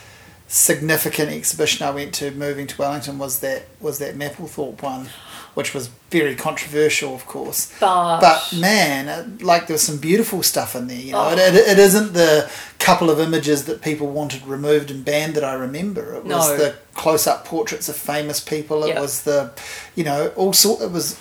significant 0.48 1.30
exhibition 1.32 1.84
I 1.84 1.90
went 1.90 2.14
to 2.14 2.30
moving 2.30 2.68
to 2.68 2.78
Wellington 2.78 3.18
was 3.18 3.40
that 3.40 3.64
was 3.80 3.98
that 3.98 4.16
Mapplethorpe 4.16 4.80
one, 4.82 5.08
which 5.56 5.72
was 5.72 5.88
very 6.10 6.34
controversial, 6.34 7.14
of 7.14 7.24
course. 7.26 7.72
But, 7.80 8.20
But 8.20 8.52
man, 8.58 9.08
it, 9.08 9.42
like 9.42 9.66
there 9.66 9.74
was 9.74 9.80
some 9.82 9.96
beautiful 9.96 10.42
stuff 10.42 10.76
in 10.76 10.86
there. 10.86 10.98
You 11.00 11.12
know, 11.12 11.28
Oh. 11.28 11.32
it, 11.32 11.38
it, 11.38 11.54
it 11.72 11.78
isn't 11.78 12.12
the 12.12 12.50
couple 12.78 13.08
of 13.08 13.18
images 13.18 13.64
that 13.64 13.80
people 13.80 14.06
wanted 14.08 14.46
removed 14.46 14.90
and 14.90 15.02
banned 15.02 15.34
that 15.34 15.44
I 15.44 15.54
remember. 15.54 16.14
It 16.14 16.24
was 16.24 16.48
No. 16.50 16.56
the 16.58 16.74
close-up 16.92 17.46
portraits 17.46 17.88
of 17.88 17.96
famous 17.96 18.38
people. 18.38 18.84
It 18.84 18.88
Yeah. 18.88 19.00
was 19.00 19.22
the, 19.22 19.50
you 19.94 20.04
know, 20.04 20.30
all 20.36 20.52
sort. 20.52 20.82
It 20.82 20.90
was 20.90 21.16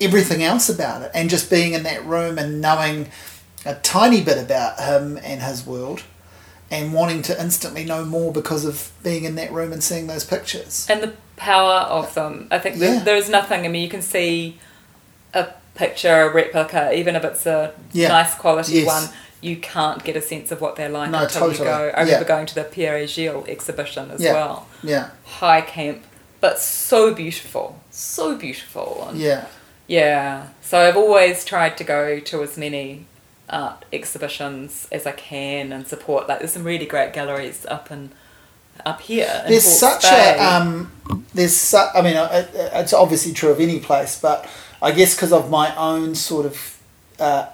everything 0.00 0.42
else 0.42 0.68
about 0.68 1.02
it, 1.02 1.10
and 1.12 1.28
just 1.28 1.50
being 1.50 1.72
in 1.74 1.82
that 1.82 2.06
room 2.06 2.38
and 2.38 2.60
knowing 2.60 3.10
a 3.66 3.74
tiny 3.74 4.20
bit 4.22 4.38
about 4.38 4.78
him 4.80 5.18
and 5.22 5.42
his 5.42 5.66
world, 5.66 6.02
and 6.70 6.92
wanting 6.94 7.22
to 7.22 7.42
instantly 7.42 7.84
know 7.84 8.04
more 8.04 8.32
because 8.32 8.64
of 8.64 8.92
being 9.02 9.24
in 9.24 9.34
that 9.34 9.52
room 9.52 9.72
and 9.72 9.82
seeing 9.82 10.06
those 10.06 10.22
pictures. 10.24 10.86
and 10.88 11.02
the 11.02 11.12
power 11.40 11.80
of 11.98 12.12
them. 12.14 12.46
I 12.50 12.58
think 12.58 12.76
Yeah. 12.76 13.00
there's 13.02 13.28
nothing. 13.30 13.64
I 13.64 13.68
mean, 13.68 13.82
you 13.82 13.88
can 13.88 14.02
see 14.02 14.58
a 15.34 15.46
picture, 15.74 16.22
a 16.22 16.28
replica, 16.32 16.92
even 16.94 17.16
if 17.16 17.24
it's 17.24 17.46
a 17.46 17.72
Yeah. 17.92 18.08
nice 18.08 18.34
quality 18.34 18.80
Yes. 18.80 18.86
one. 18.86 19.08
You 19.40 19.56
can't 19.56 20.04
get 20.04 20.16
a 20.16 20.20
sense 20.20 20.52
of 20.52 20.60
what 20.60 20.76
they're 20.76 20.90
like 20.90 21.10
No, 21.10 21.20
until 21.22 21.50
you 21.50 21.56
go. 21.58 21.64
I 21.96 22.00
remember 22.02 22.10
Yeah. 22.26 22.34
going 22.34 22.44
to 22.46 22.54
the 22.54 22.64
Pierre 22.64 23.06
Gilles 23.06 23.46
exhibition 23.48 24.10
as 24.10 24.20
well. 24.20 24.66
Yeah, 24.82 25.06
High 25.40 25.62
camp, 25.62 26.04
but 26.42 26.58
so 26.58 27.14
beautiful, 27.14 27.80
so 27.90 28.34
beautiful. 28.34 29.06
And 29.08 29.18
yeah, 29.18 29.46
yeah. 29.86 30.42
So 30.62 30.78
I've 30.86 30.96
always 31.04 31.42
tried 31.46 31.78
to 31.78 31.84
go 31.84 32.20
to 32.20 32.42
as 32.42 32.58
many 32.58 33.06
art 33.48 33.84
exhibitions 33.92 34.86
as 34.92 35.06
I 35.06 35.12
can 35.12 35.72
and 35.72 35.88
support. 35.88 36.28
Like 36.28 36.40
there's 36.40 36.52
some 36.52 36.64
really 36.64 36.86
great 36.86 37.12
galleries 37.14 37.64
up 37.66 37.90
in 37.90 38.10
up 38.86 39.00
here. 39.00 39.44
there's 39.48 39.64
such 39.64 40.02
Bay. 40.02 40.36
a 40.38 40.42
um, 40.42 40.92
there's 41.34 41.56
su- 41.56 41.76
I 41.94 42.02
mean, 42.02 42.16
uh, 42.16 42.46
it's 42.74 42.92
obviously 42.92 43.32
true 43.32 43.50
of 43.50 43.60
any 43.60 43.80
place, 43.80 44.18
but 44.20 44.48
I 44.82 44.92
guess 44.92 45.14
because 45.14 45.32
of 45.32 45.50
my 45.50 45.74
own 45.76 46.14
sort 46.14 46.46
of 46.46 46.80
uh, 47.18 47.46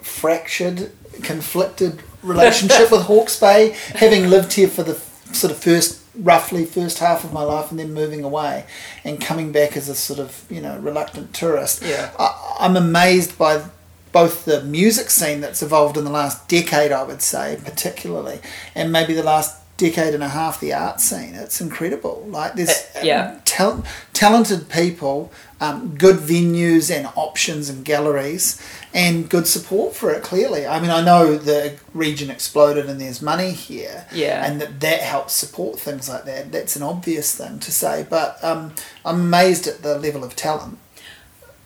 fractured, 0.00 0.92
conflicted 1.22 2.02
relationship 2.22 2.90
with 2.92 3.02
Hawke's 3.02 3.38
Bay, 3.38 3.76
having 3.94 4.28
lived 4.30 4.52
here 4.54 4.68
for 4.68 4.82
the 4.82 4.94
sort 5.32 5.52
of 5.52 5.58
first 5.58 5.98
roughly 6.16 6.64
first 6.64 6.98
half 6.98 7.22
of 7.22 7.32
my 7.32 7.42
life 7.42 7.70
and 7.70 7.78
then 7.78 7.94
moving 7.94 8.24
away 8.24 8.64
and 9.04 9.20
coming 9.20 9.52
back 9.52 9.76
as 9.76 9.88
a 9.88 9.94
sort 9.94 10.18
of 10.18 10.44
you 10.50 10.60
know 10.60 10.76
reluctant 10.80 11.32
tourist 11.32 11.82
Yeah. 11.84 12.10
I, 12.18 12.56
i'm 12.58 12.76
amazed 12.76 13.38
by 13.38 13.62
both 14.10 14.44
the 14.44 14.60
music 14.64 15.08
scene 15.08 15.40
that's 15.40 15.62
evolved 15.62 15.96
in 15.96 16.02
the 16.02 16.10
last 16.10 16.48
decade 16.48 16.90
i 16.90 17.04
would 17.04 17.22
say 17.22 17.60
particularly 17.64 18.40
and 18.74 18.90
maybe 18.90 19.14
the 19.14 19.22
last 19.22 19.56
decade 19.80 20.12
and 20.14 20.22
a 20.22 20.28
half 20.28 20.60
the 20.60 20.72
art 20.74 21.00
scene 21.00 21.34
it's 21.34 21.58
incredible 21.60 22.16
like 22.28 22.52
there's 22.54 22.68
Uh, 22.94 23.00
yeah. 23.02 23.40
tal- 23.46 23.82
talented 24.12 24.68
people 24.68 25.32
um, 25.62 25.94
good 25.96 26.16
venues 26.16 26.94
and 26.94 27.06
options 27.16 27.68
and 27.70 27.84
galleries 27.84 28.46
and 28.92 29.28
good 29.30 29.46
support 29.46 29.94
for 29.98 30.10
it 30.10 30.22
clearly 30.22 30.66
i 30.66 30.76
mean 30.82 30.90
i 30.90 31.02
know 31.10 31.36
the 31.38 31.60
region 31.94 32.28
exploded 32.30 32.84
and 32.90 33.00
there's 33.00 33.22
money 33.22 33.52
here 33.52 34.06
Yeah. 34.12 34.44
and 34.46 34.60
that 34.60 34.80
that 34.80 35.00
helps 35.00 35.32
support 35.32 35.80
things 35.80 36.08
like 36.12 36.24
that 36.30 36.52
that's 36.52 36.76
an 36.76 36.82
obvious 36.82 37.34
thing 37.34 37.58
to 37.60 37.70
say 37.72 38.06
but 38.16 38.30
um, 38.44 38.72
i'm 39.06 39.20
amazed 39.20 39.66
at 39.66 39.82
the 39.82 39.98
level 39.98 40.22
of 40.24 40.36
talent 40.36 40.76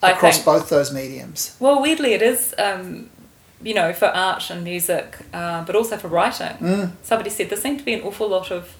I 0.03 0.11
across 0.12 0.35
think- 0.35 0.44
both 0.53 0.68
those 0.68 0.92
mediums 0.92 1.57
Well, 1.59 1.81
weirdly, 1.81 2.12
it 2.12 2.20
is, 2.22 2.55
um, 2.59 3.09
you 3.64 3.74
know, 3.74 3.92
for 3.92 4.07
art 4.07 4.50
and 4.50 4.62
music, 4.62 5.16
uh, 5.33 5.64
but 5.64 5.74
also 5.74 5.96
for 5.96 6.09
writing. 6.09 6.57
Mm. 6.59 6.92
Somebody 7.03 7.31
said 7.31 7.48
there 7.50 7.59
seemed 7.59 7.79
to 7.81 7.85
be 7.85 7.94
an 7.94 8.03
awful 8.03 8.29
lot 8.29 8.50
of 8.50 8.74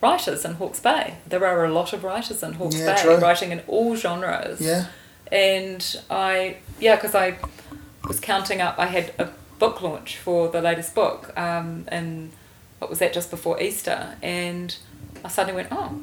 writers 0.00 0.44
in 0.44 0.54
Hawke's 0.54 0.80
Bay. 0.80 1.16
There 1.26 1.44
are 1.44 1.64
a 1.64 1.70
lot 1.72 1.92
of 1.92 2.04
writers 2.04 2.42
in 2.42 2.52
Hawke's 2.54 2.76
Yeah, 2.78 2.94
Bay 2.94 3.02
true. 3.02 3.16
writing 3.16 3.50
in 3.50 3.60
all 3.66 3.96
genres. 3.96 4.60
Yeah. 4.60 4.86
And 5.32 5.84
I, 6.08 6.58
yeah, 6.80 6.94
because 6.96 7.14
I 7.14 7.36
was 8.06 8.20
counting 8.20 8.60
up, 8.60 8.78
I 8.78 8.86
had 8.86 9.12
a 9.18 9.28
book 9.58 9.82
launch 9.82 10.16
for 10.18 10.48
the 10.48 10.62
latest 10.62 10.94
book, 10.94 11.36
um, 11.36 11.84
and 11.88 12.30
what 12.78 12.88
was 12.88 13.00
that 13.00 13.12
just 13.12 13.28
before 13.30 13.60
Easter? 13.60 14.16
And 14.22 14.74
I 15.24 15.28
suddenly 15.28 15.56
went, 15.60 15.68
oh, 15.72 16.00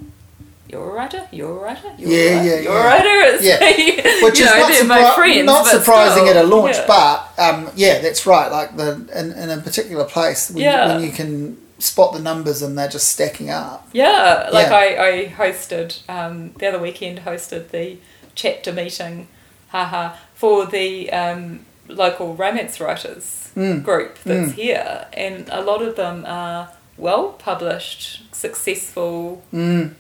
you're 0.76 0.90
a 0.90 0.94
writer, 0.94 1.28
you're 1.32 1.58
a 1.58 1.62
writer, 1.62 1.92
you're 1.98 2.10
Yeah, 2.12 2.18
a 2.20 2.36
writer, 2.36 2.46
yeah, 2.48 2.56
you're 2.56 2.74
yeah. 2.74 2.82
a 2.82 2.86
writer. 2.86 3.18
It's 3.36 3.44
Yeah. 3.44 4.26
Which 4.26 4.40
is 4.40 4.46
know, 4.46 4.60
not, 4.60 4.72
surpri- 4.72 5.16
friends, 5.16 5.46
not 5.46 5.66
surprising 5.68 6.26
still, 6.26 6.38
at 6.38 6.46
a 6.46 6.48
launch, 6.56 6.76
yeah. 6.76 6.86
but 6.88 7.16
um, 7.46 7.70
yeah, 7.76 8.00
that's 8.02 8.26
right. 8.26 8.52
Like 8.52 8.76
the 8.78 8.90
in, 9.20 9.32
in 9.32 9.50
a 9.50 9.62
particular 9.62 10.06
place, 10.06 10.50
when, 10.52 10.64
Yeah. 10.64 10.88
when 10.96 11.04
you 11.04 11.12
can 11.12 11.58
spot 11.80 12.14
the 12.14 12.20
numbers 12.20 12.62
and 12.62 12.78
they're 12.78 12.88
just 12.98 13.08
stacking 13.10 13.50
up. 13.50 13.88
Yeah, 13.94 14.50
like. 14.52 14.68
I, 14.72 14.86
I 15.10 15.12
hosted 15.42 15.90
um, 16.10 16.52
the 16.60 16.68
other 16.68 16.80
weekend 16.80 17.20
hosted 17.20 17.70
the 17.70 17.98
chapter 18.34 18.72
meeting, 18.72 19.28
haha, 19.70 20.16
for 20.34 20.66
the 20.66 21.12
um, 21.12 21.66
local 21.88 22.36
romance 22.36 22.80
writers 22.80 23.42
Mm. 23.56 23.84
group 23.84 24.18
that's 24.26 24.52
Mm. 24.52 24.56
here, 24.56 25.08
and 25.14 25.48
a 25.50 25.62
lot 25.62 25.82
of 25.82 25.96
them 25.96 26.26
are 26.28 26.68
well 26.98 27.30
published, 27.50 28.24
successful 28.36 29.42
Mm. 29.54 29.92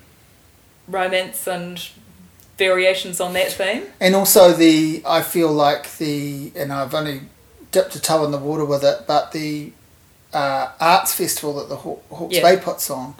Romance 0.88 1.48
and 1.48 1.89
variations 2.58 3.19
on 3.19 3.34
that 3.34 3.52
theme. 3.52 3.84
And 4.00 4.15
also 4.15 4.54
the, 4.54 5.02
I 5.06 5.21
feel 5.21 5.52
like 5.52 5.98
the, 5.98 6.52
and 6.56 6.71
I've 6.71 6.93
only 6.93 7.21
dipped 7.71 7.95
a 7.95 8.02
toe 8.02 8.24
in 8.26 8.32
the 8.32 8.38
water 8.38 8.63
with 8.65 8.84
it, 8.84 9.06
but 9.08 9.32
the 9.32 9.71
uh, 10.34 10.71
arts 10.80 11.13
festival 11.13 11.54
that 11.56 11.69
the 11.69 11.78
Haw- 11.78 11.98
Hawke's 12.12 12.36
Yeah. 12.36 12.43
Bay 12.56 12.62
puts 12.62 12.89
on 12.89 13.15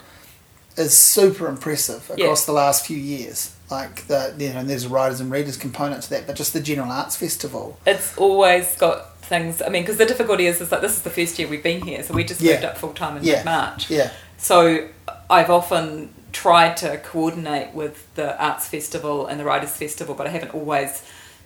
is 0.78 0.97
super 0.97 1.47
impressive 1.47 2.10
across 2.10 2.41
Yeah. 2.43 2.45
the 2.45 2.51
last 2.54 2.86
few 2.86 2.97
years. 2.97 3.51
Like 3.71 4.08
the, 4.08 4.36
you 4.38 4.54
know, 4.54 4.60
and 4.60 4.69
there's 4.69 4.86
a 4.86 4.89
writers 4.89 5.19
and 5.19 5.32
readers 5.32 5.58
component 5.58 6.04
to 6.04 6.10
that, 6.12 6.28
but 6.28 6.36
just 6.36 6.54
the 6.54 6.60
general 6.60 6.91
arts 6.91 7.15
festival. 7.15 7.80
It's 7.86 8.15
always 8.17 8.75
got 8.78 9.17
things. 9.23 9.62
I 9.62 9.69
mean, 9.69 9.82
because 9.84 9.97
the 9.97 10.06
difficulty 10.06 10.45
is, 10.45 10.62
is 10.62 10.71
like 10.71 10.82
this 10.82 10.93
is 10.97 11.01
the 11.01 11.10
first 11.10 11.39
year 11.39 11.47
we've 11.47 11.63
been 11.63 11.82
here, 11.82 12.04
so 12.04 12.13
we 12.13 12.23
just 12.23 12.41
Yeah. 12.41 12.54
moved 12.54 12.65
up 12.65 12.78
full 12.78 12.93
time 12.93 13.17
in 13.17 13.23
Yeah. 13.23 13.38
mid-March. 13.38 13.89
Yeah, 13.89 14.12
So 14.38 14.88
I've 15.30 15.49
often 15.49 16.13
tried 16.36 16.76
to 16.78 16.98
coordinate 16.98 17.74
with 17.74 18.13
the 18.15 18.38
arts 18.43 18.67
festival 18.67 19.26
and 19.26 19.39
the 19.39 19.45
writers 19.45 19.71
festival, 19.71 20.13
but 20.15 20.28
I 20.28 20.32
haven't 20.32 20.54
always, 20.54 21.02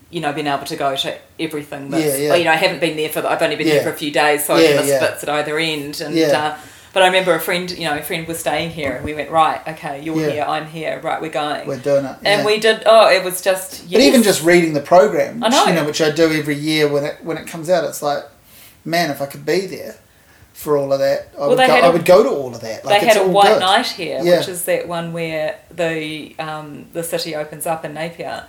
you 0.09 0.19
know, 0.19 0.33
been 0.33 0.47
able 0.47 0.65
to 0.65 0.75
go 0.75 0.95
to 0.95 1.15
everything. 1.39 1.89
That's, 1.91 2.03
Yeah, 2.19 2.27
yeah. 2.29 2.35
You 2.35 2.45
know, 2.45 2.51
I 2.51 2.55
haven't 2.55 2.79
been 2.79 2.97
there 2.97 3.09
for. 3.09 3.21
The, 3.21 3.29
I've 3.29 3.41
only 3.41 3.55
been 3.55 3.67
Yeah. 3.67 3.75
there 3.75 3.83
for 3.83 3.89
a 3.91 3.95
few 3.97 4.11
days, 4.11 4.45
so 4.45 4.55
Yeah, 4.55 4.69
I've 4.69 4.85
missed 4.85 4.99
bits 4.99 5.23
at 5.23 5.29
either 5.29 5.57
end. 5.59 6.01
And 6.01 6.15
Yeah. 6.15 6.27
uh, 6.27 6.57
but 6.91 7.03
I 7.03 7.05
remember 7.05 7.35
a 7.35 7.39
friend, 7.39 7.69
you 7.69 7.85
know, 7.85 7.95
a 7.95 8.01
friend 8.01 8.27
was 8.27 8.39
staying 8.39 8.71
here, 8.71 8.93
and 8.93 9.05
we 9.05 9.13
went 9.13 9.29
right. 9.29 9.61
Okay, 9.67 10.01
you're 10.01 10.19
here, 10.31 10.43
I'm 10.43 10.65
here. 10.65 10.99
Right, 11.03 11.21
we're 11.21 11.29
going. 11.29 11.67
we're 11.67 11.77
doing 11.77 12.05
it. 12.05 12.15
and 12.25 12.43
we 12.43 12.59
did. 12.59 12.81
Oh, 12.87 13.07
it 13.11 13.23
was 13.23 13.41
just. 13.43 13.91
But 13.91 14.01
even 14.01 14.23
just 14.23 14.43
reading 14.43 14.73
the 14.73 14.81
program, 14.81 15.43
I 15.43 15.47
which, 15.47 15.51
know. 15.55 15.65
you 15.67 15.73
know, 15.75 15.85
which 15.85 16.01
I 16.01 16.09
do 16.09 16.31
every 16.31 16.55
year 16.55 16.87
when 16.91 17.03
it 17.05 17.17
when 17.23 17.37
it 17.37 17.45
comes 17.45 17.69
out, 17.69 17.83
it's 17.83 18.01
like, 18.01 18.23
man, 18.83 19.11
if 19.11 19.21
I 19.21 19.27
could 19.27 19.45
be 19.45 19.67
there 19.67 19.97
for 20.59 20.77
all 20.77 20.91
of 20.91 20.99
that, 20.99 21.29
I, 21.35 21.39
Well, 21.39 21.49
would, 21.49 21.57
go, 21.57 21.63
had 21.63 21.83
I 21.83 21.87
a- 21.87 21.91
would 21.91 22.05
go 22.05 22.21
to 22.23 22.29
all 22.29 22.53
of 22.53 22.61
that. 22.61 22.83
Like 22.83 22.99
they 23.01 23.07
had 23.07 23.17
a 23.17 23.27
white 23.27 23.47
good. 23.53 23.59
night 23.61 23.87
here, 23.87 24.19
Yeah. 24.21 24.39
which 24.39 24.49
is 24.49 24.65
that 24.65 24.87
one 24.87 25.13
where 25.13 25.57
the 25.71 26.35
um, 26.37 26.87
the 26.93 27.03
city 27.03 27.33
opens 27.35 27.65
up 27.65 27.85
in 27.85 27.93
Napier 27.93 28.43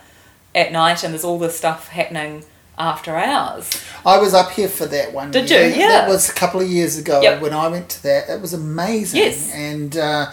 at 0.55 0.73
night, 0.73 1.05
and 1.05 1.13
there's 1.15 1.25
all 1.25 1.39
this 1.39 1.57
stuff 1.57 1.89
happening 1.89 2.45
after 2.77 3.15
hours. 3.15 3.71
I 4.05 4.19
was 4.19 4.33
up 4.35 4.51
here 4.53 4.69
for 4.69 4.87
that 4.87 5.13
one. 5.13 5.31
Did 5.31 5.51
year. 5.51 5.69
you? 5.69 5.75
Yeah. 5.81 5.89
That 5.89 6.09
was 6.09 6.29
a 6.29 6.33
couple 6.33 6.61
of 6.61 6.69
years 6.69 6.99
ago 6.99 7.21
Yep. 7.23 7.43
when 7.43 7.53
I 7.55 7.69
went 7.69 7.89
to 7.91 8.03
that. 8.05 8.29
It 8.29 8.41
was 8.41 8.53
amazing. 8.55 9.21
Yes. 9.21 9.53
And 9.55 9.97
uh, 9.97 10.31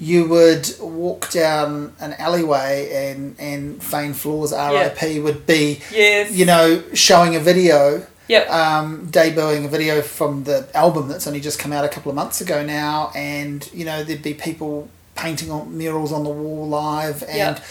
you 0.00 0.26
would 0.28 0.68
walk 0.80 1.30
down 1.30 1.92
an 2.00 2.14
alleyway 2.14 3.10
and, 3.12 3.36
and 3.38 3.80
Fane 3.82 4.14
Flaws 4.14 4.52
RIP 4.52 5.22
would 5.22 5.46
be, 5.46 5.80
Yes. 5.92 6.32
you 6.32 6.46
know, 6.46 6.82
showing 6.94 7.36
a 7.36 7.40
video. 7.40 8.06
Yep. 8.28 8.50
Um, 8.50 9.08
debuting 9.08 9.64
a 9.64 9.68
video 9.68 10.00
from 10.02 10.44
the 10.44 10.66
album 10.74 11.08
that's 11.08 11.26
only 11.26 11.40
just 11.40 11.58
come 11.58 11.72
out 11.72 11.84
a 11.84 11.88
couple 11.88 12.10
of 12.10 12.16
months 12.16 12.40
ago 12.40 12.64
now, 12.64 13.10
and 13.14 13.68
you 13.72 13.84
know 13.84 14.04
there'd 14.04 14.22
be 14.22 14.34
people 14.34 14.88
painting 15.14 15.50
on 15.50 15.76
murals 15.76 16.12
on 16.12 16.24
the 16.24 16.30
wall 16.30 16.66
live, 16.68 17.22
and 17.24 17.56
Yep. 17.56 17.64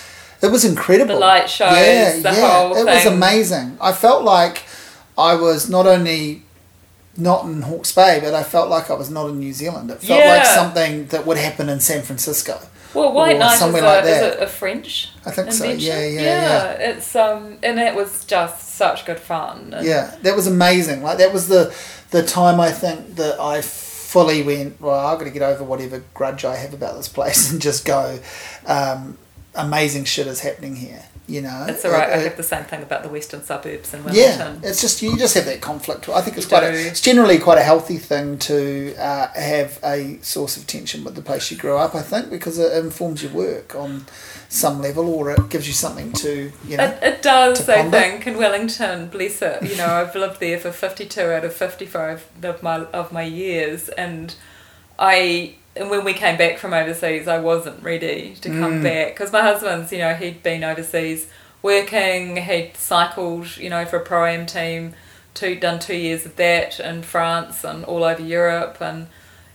it 0.44 0.48
was 0.52 0.64
incredible. 0.66 1.16
The 1.16 1.20
light 1.20 1.50
shows, 1.50 1.72
yeah, 1.76 2.12
the 2.18 2.22
yeah, 2.22 2.60
whole 2.60 2.76
it 2.76 2.86
was 2.86 3.06
amazing. 3.06 3.78
I 3.82 3.94
felt 3.94 4.24
like 4.24 4.64
I 5.18 5.36
was 5.36 5.70
not 5.70 5.88
only 5.88 6.44
not 7.18 7.46
in 7.46 7.62
Hawke's 7.64 7.92
Bay, 7.94 8.20
but 8.24 8.34
I 8.34 8.44
felt 8.44 8.70
like 8.70 8.90
I 8.90 8.94
was 8.94 9.10
not 9.10 9.28
in 9.28 9.40
New 9.40 9.54
Zealand. 9.54 9.90
It 9.92 10.00
felt 10.02 10.26
like 10.26 10.46
something 10.46 11.08
that 11.08 11.26
would 11.26 11.38
happen 11.38 11.70
in 11.70 11.80
San 11.80 12.04
Francisco. 12.04 12.60
Well, 12.94 13.14
White 13.14 13.36
or 13.38 13.40
Night 13.40 13.54
is, 13.54 13.60
somewhere 13.60 13.84
a, 13.84 13.86
like 13.86 14.04
is 14.04 14.20
that. 14.20 14.40
a, 14.40 14.44
a 14.44 14.48
French 14.48 15.10
I 15.26 15.32
think 15.32 15.52
so. 15.52 15.64
invention. 15.64 15.88
Yeah, 15.92 16.08
yeah, 16.08 16.22
yeah. 16.22 16.90
It's 16.90 17.16
um, 17.16 17.58
and 17.64 17.80
it 17.80 17.96
was 17.96 18.26
just 18.26 18.71
such 18.82 19.06
good 19.06 19.20
fun. 19.20 19.76
Yeah, 19.82 20.16
that 20.24 20.36
was 20.36 20.48
amazing. 20.48 21.04
Like 21.04 21.20
that 21.20 21.32
was 21.32 21.48
the 21.48 21.76
the 22.10 22.24
time 22.24 22.60
I 22.60 22.72
think 22.72 23.16
that 23.18 23.40
I 23.40 23.62
fully 23.62 24.42
went. 24.42 24.82
Well, 24.82 25.06
I've 25.06 25.20
got 25.20 25.26
to 25.26 25.32
get 25.32 25.44
over 25.44 25.64
whatever 25.64 26.04
grudge 26.16 26.44
I 26.44 26.56
have 26.56 26.74
about 26.74 26.96
this 26.96 27.08
place 27.08 27.52
and 27.52 27.62
just 27.62 27.86
go. 27.86 28.20
Um, 28.66 29.18
amazing 29.54 30.06
shit 30.06 30.28
is 30.28 30.40
happening 30.40 30.76
here. 30.78 31.04
You 31.32 31.42
know, 31.42 31.66
It's 31.70 31.86
all 31.86 31.92
right. 31.92 32.10
It- 32.10 32.16
I 32.16 32.18
have 32.30 32.38
the 32.38 32.44
same 32.44 32.66
thing 32.66 32.82
about 32.84 33.04
the 33.04 33.10
western 33.10 33.42
suburbs 33.44 33.94
in 33.94 34.04
yeah, 34.12 34.56
it's 34.64 34.82
just 34.82 35.02
you 35.02 35.18
just 35.18 35.34
have 35.36 35.46
that 35.46 35.62
conflict. 35.62 36.10
I 36.10 36.22
think 36.22 36.36
it's 36.38 36.46
You 36.46 36.50
quite. 36.50 36.64
A, 36.64 36.88
it's 36.90 37.02
generally 37.02 37.38
quite 37.40 37.58
a 37.58 37.64
healthy 37.64 37.98
thing 37.98 38.38
to 38.50 38.96
uh, 38.98 39.28
have 39.34 39.80
a 39.84 40.20
source 40.22 40.58
of 40.58 40.68
tension 40.68 41.04
with 41.06 41.16
the 41.16 41.22
place 41.22 41.50
you 41.52 41.58
grew 41.58 41.78
up. 41.78 41.96
I 41.96 42.02
think 42.02 42.30
because 42.30 42.58
it 42.60 42.72
informs 42.86 43.24
your 43.24 43.32
work 43.32 43.76
on 43.76 44.06
some 44.50 44.82
level, 44.82 45.08
or 45.08 45.32
it 45.32 45.50
gives 45.50 45.68
you 45.68 45.74
something 45.74 46.12
to 46.14 46.52
you 46.68 46.76
know. 46.78 46.84
It, 46.84 47.00
it 47.02 47.22
does, 47.22 47.68
I 47.70 47.82
ponder. 47.84 47.98
think, 48.00 48.28
in 48.28 48.38
Wellington, 48.38 49.08
bless 49.08 49.42
it. 49.42 49.64
You 49.70 49.78
know, 49.78 49.88
I've 49.88 50.14
lived 50.16 50.40
there 50.42 50.60
for 50.60 50.72
52 50.72 51.22
out 51.22 51.46
of 51.46 51.54
55 51.54 52.28
of 52.44 52.62
my, 52.62 52.80
of 53.02 53.14
my 53.14 53.24
years, 53.24 53.88
and 53.90 54.36
I, 55.00 55.56
and 55.76 55.90
when 55.90 56.04
we 56.04 56.14
came 56.14 56.38
back 56.38 56.58
from 56.58 56.74
overseas, 56.74 57.28
I 57.28 57.40
wasn't 57.40 57.82
ready 57.84 58.36
to 58.42 58.50
come 58.50 58.82
Mm. 58.82 58.84
back 58.84 59.08
because 59.14 59.32
my 59.32 59.42
husband's, 59.42 59.92
you 59.92 60.00
know, 60.00 60.14
he'd 60.14 60.44
been 60.44 60.64
overseas 60.64 61.28
working, 61.62 62.38
he'd 62.38 62.76
cycled, 62.76 63.58
you 63.58 63.70
know, 63.70 63.86
for 63.86 63.98
a 63.98 64.02
pro 64.02 64.26
am 64.26 64.46
team, 64.46 64.94
two, 65.34 65.56
done 65.56 65.80
two 65.80 65.96
years 65.96 66.26
of 66.26 66.36
that 66.36 66.80
in 66.80 67.04
France 67.04 67.64
and 67.64 67.86
all 67.86 68.04
over 68.04 68.22
Europe, 68.22 68.78
and, 68.82 69.08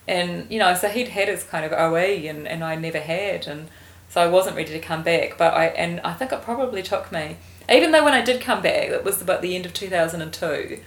and 0.08 0.46
you 0.50 0.58
know, 0.58 0.72
so 0.74 0.88
he'd 0.88 1.08
had 1.08 1.28
his 1.28 1.42
kind 1.42 1.64
of 1.64 1.72
OE, 1.72 1.96
and, 2.28 2.46
and 2.48 2.62
I 2.64 2.76
never 2.76 3.00
had, 3.00 3.46
and 3.46 3.68
so 4.08 4.20
I 4.22 4.26
wasn't 4.28 4.56
ready 4.56 4.72
to 4.72 4.78
come 4.78 5.02
back. 5.02 5.36
But 5.36 5.52
I 5.52 5.66
and 5.66 6.00
I 6.00 6.14
think 6.14 6.32
it 6.32 6.42
probably 6.42 6.82
took 6.82 7.10
me, 7.12 7.36
even 7.70 7.90
though 7.90 8.04
when 8.04 8.14
I 8.14 8.22
did 8.22 8.40
come 8.40 8.62
back, 8.62 8.88
it 8.88 9.04
was 9.04 9.20
about 9.20 9.42
the 9.42 9.54
end 9.56 9.66
of 9.66 9.74
two 9.74 9.88
thousand 9.90 10.22
and 10.22 10.32
two. 10.32 10.80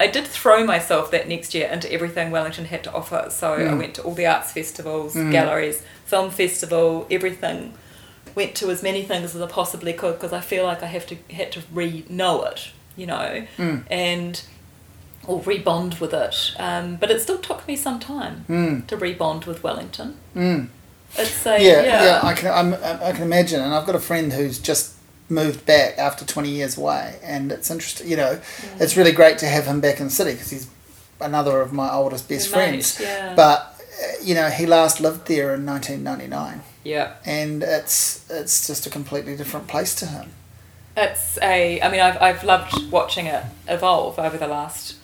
I 0.00 0.08
did 0.08 0.26
throw 0.26 0.64
myself 0.64 1.10
that 1.12 1.28
next 1.28 1.54
year 1.54 1.68
into 1.68 1.90
everything 1.92 2.30
Wellington 2.32 2.64
had 2.64 2.82
to 2.84 2.92
offer. 2.92 3.26
So 3.30 3.54
I 3.54 3.58
Mm. 3.60 3.78
went 3.78 3.94
to 3.94 4.02
all 4.02 4.14
the 4.14 4.26
arts 4.26 4.50
festivals, 4.52 5.14
Mm. 5.14 5.30
galleries, 5.30 5.82
film 6.04 6.30
festival, 6.30 7.06
everything. 7.10 7.74
Went 8.34 8.56
to 8.56 8.70
as 8.70 8.82
many 8.82 9.04
things 9.04 9.36
as 9.36 9.40
I 9.40 9.46
possibly 9.46 9.92
could 9.92 10.14
because 10.14 10.32
I 10.32 10.40
feel 10.40 10.64
like 10.64 10.82
I 10.82 10.86
have 10.86 11.06
to 11.06 11.16
had 11.32 11.52
to 11.52 11.62
re 11.72 12.04
know 12.08 12.42
it, 12.44 12.68
you 12.96 13.06
know, 13.06 13.44
Mm. 13.56 13.84
and 13.90 14.42
or 15.26 15.40
rebond 15.42 16.00
with 16.00 16.12
it. 16.12 16.52
Um, 16.58 16.96
but 16.96 17.10
it 17.10 17.22
still 17.22 17.38
took 17.38 17.66
me 17.68 17.76
some 17.76 17.98
time 18.00 18.44
Mm, 18.50 18.86
to 18.88 18.96
rebond 18.96 19.46
with 19.46 19.62
Wellington. 19.62 20.16
mm. 20.36 20.68
It's 21.16 21.46
a 21.46 21.62
yeah, 21.62 21.82
yeah, 21.82 22.04
yeah, 22.04 22.20
I 22.24 22.34
can 22.34 22.50
I'm, 22.52 22.74
I 23.00 23.12
can 23.12 23.22
imagine, 23.22 23.60
and 23.60 23.72
I've 23.72 23.86
got 23.86 23.94
a 23.94 24.00
friend 24.00 24.32
who's 24.32 24.58
just 24.58 24.93
moved 25.34 25.66
back 25.66 25.98
after 25.98 26.24
twenty 26.24 26.50
years 26.50 26.78
away, 26.78 27.18
and 27.22 27.52
it's 27.52 27.70
interesting. 27.70 28.08
You 28.08 28.16
know, 28.16 28.40
it's 28.78 28.96
really 28.96 29.12
great 29.12 29.38
to 29.38 29.46
have 29.46 29.66
him 29.66 29.80
back 29.80 29.98
in 30.00 30.06
the 30.06 30.12
city 30.12 30.32
because 30.32 30.50
he's 30.50 30.68
another 31.20 31.60
of 31.60 31.72
my 31.72 31.90
oldest 31.90 32.28
best 32.28 32.48
Your 32.50 32.58
mate, 32.58 32.68
friends. 32.68 33.00
Yeah. 33.00 33.34
But 33.34 33.58
uh, 33.80 34.22
you 34.22 34.34
know, 34.34 34.48
he 34.48 34.66
last 34.66 35.00
lived 35.00 35.26
there 35.26 35.54
in 35.54 35.64
nineteen 35.64 36.02
ninety 36.02 36.26
nine, 36.26 36.62
yeah. 36.84 37.14
and 37.26 37.62
it's 37.62 38.24
it's 38.30 38.66
just 38.66 38.86
a 38.86 38.90
completely 38.90 39.36
different 39.36 39.66
place 39.68 39.94
to 39.96 40.06
him. 40.06 40.30
It's 40.96 41.38
a. 41.42 41.80
I 41.80 41.90
mean, 41.90 42.00
I've 42.00 42.20
I've 42.22 42.44
loved 42.44 42.90
watching 42.92 43.26
it 43.26 43.42
evolve 43.68 44.18
over 44.18 44.38
the 44.38 44.46
last, 44.46 44.94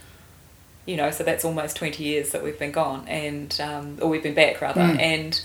you 0.87 0.97
know, 0.97 1.11
so 1.11 1.25
that's 1.25 1.45
almost 1.45 1.77
twenty 1.77 2.05
years 2.05 2.31
that 2.31 2.45
we've 2.45 2.59
been 2.59 2.71
gone, 2.73 3.09
and 3.09 3.61
um, 3.61 3.99
or 4.01 4.09
we've 4.09 4.23
been 4.23 4.35
back 4.35 4.61
rather, 4.61 4.81
Mm. 4.83 5.01
and 5.01 5.41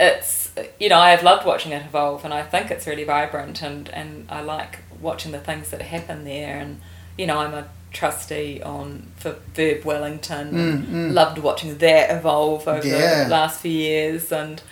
it's 0.00 0.43
you 0.80 0.88
know 0.88 0.98
I've 0.98 1.22
loved 1.22 1.46
watching 1.46 1.72
it 1.72 1.84
evolve, 1.84 2.24
and 2.24 2.32
I 2.34 2.42
think 2.42 2.70
it's 2.70 2.86
really 2.86 3.04
vibrant, 3.04 3.62
and 3.62 3.88
and 3.90 4.26
I 4.30 4.40
like 4.42 4.78
watching 5.00 5.32
the 5.32 5.40
things 5.40 5.70
that 5.70 5.82
happen 5.82 6.24
there, 6.24 6.58
and 6.58 6.80
you 7.18 7.26
know 7.26 7.38
I'm 7.38 7.54
a 7.54 7.68
trustee 7.92 8.60
on 8.62 9.12
for 9.16 9.36
Verb 9.54 9.84
Wellington, 9.84 10.48
and 10.54 10.86
Mm, 10.86 10.90
mm. 11.10 11.12
loved 11.12 11.38
watching 11.38 11.78
that 11.78 12.10
evolve 12.10 12.66
over 12.68 12.86
Yeah. 12.86 13.24
the 13.24 13.30
last 13.30 13.60
few 13.60 13.70
years, 13.72 14.30
and. 14.32 14.62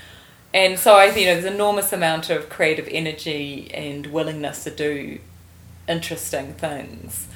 And 0.54 0.78
so 0.78 0.96
I 0.96 1.10
think 1.10 1.20
you 1.26 1.26
know 1.34 1.40
there's 1.40 1.54
enormous 1.54 1.94
amount 1.94 2.28
of 2.28 2.50
creative 2.50 2.86
energy 2.90 3.70
and 3.72 4.08
willingness 4.08 4.64
to 4.64 4.70
do 4.70 5.18
interesting 5.88 6.54
things. 6.54 7.26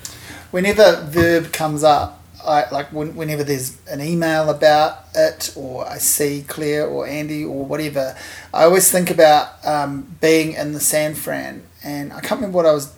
Whenever 0.50 1.02
Verb 1.08 1.50
comes 1.52 1.82
up, 1.82 2.22
I 2.46 2.70
like 2.70 2.92
when, 2.92 3.16
whenever 3.16 3.42
there's 3.44 3.78
an 3.88 4.00
email 4.00 4.48
about 4.50 5.04
it, 5.14 5.52
or 5.56 5.86
I 5.88 5.98
see 5.98 6.44
Claire 6.46 6.86
or 6.86 7.06
Andy 7.06 7.44
or 7.44 7.64
whatever, 7.64 8.16
I 8.54 8.64
always 8.64 8.90
think 8.90 9.10
about 9.10 9.48
um, 9.66 10.16
being 10.20 10.52
in 10.52 10.72
the 10.72 10.80
San 10.80 11.14
Fran, 11.14 11.62
and 11.82 12.12
I 12.12 12.20
can't 12.20 12.40
remember 12.40 12.56
what 12.56 12.66
I 12.66 12.72
was 12.72 12.94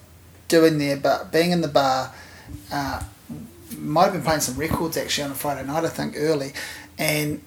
doing 0.49 0.79
there, 0.79 0.97
but 0.97 1.33
being 1.33 1.51
in 1.51 1.61
the 1.63 1.69
bar, 1.69 2.13
uh, 2.73 3.03
might 3.77 4.05
have 4.05 4.13
been 4.13 4.23
playing 4.23 4.41
some 4.41 4.57
records 4.57 4.97
actually 4.97 5.25
on 5.25 5.31
a 5.31 5.35
Friday 5.35 5.67
night, 5.67 5.85
I 5.85 5.89
think, 5.89 6.15
early, 6.17 6.53
and 6.99 7.43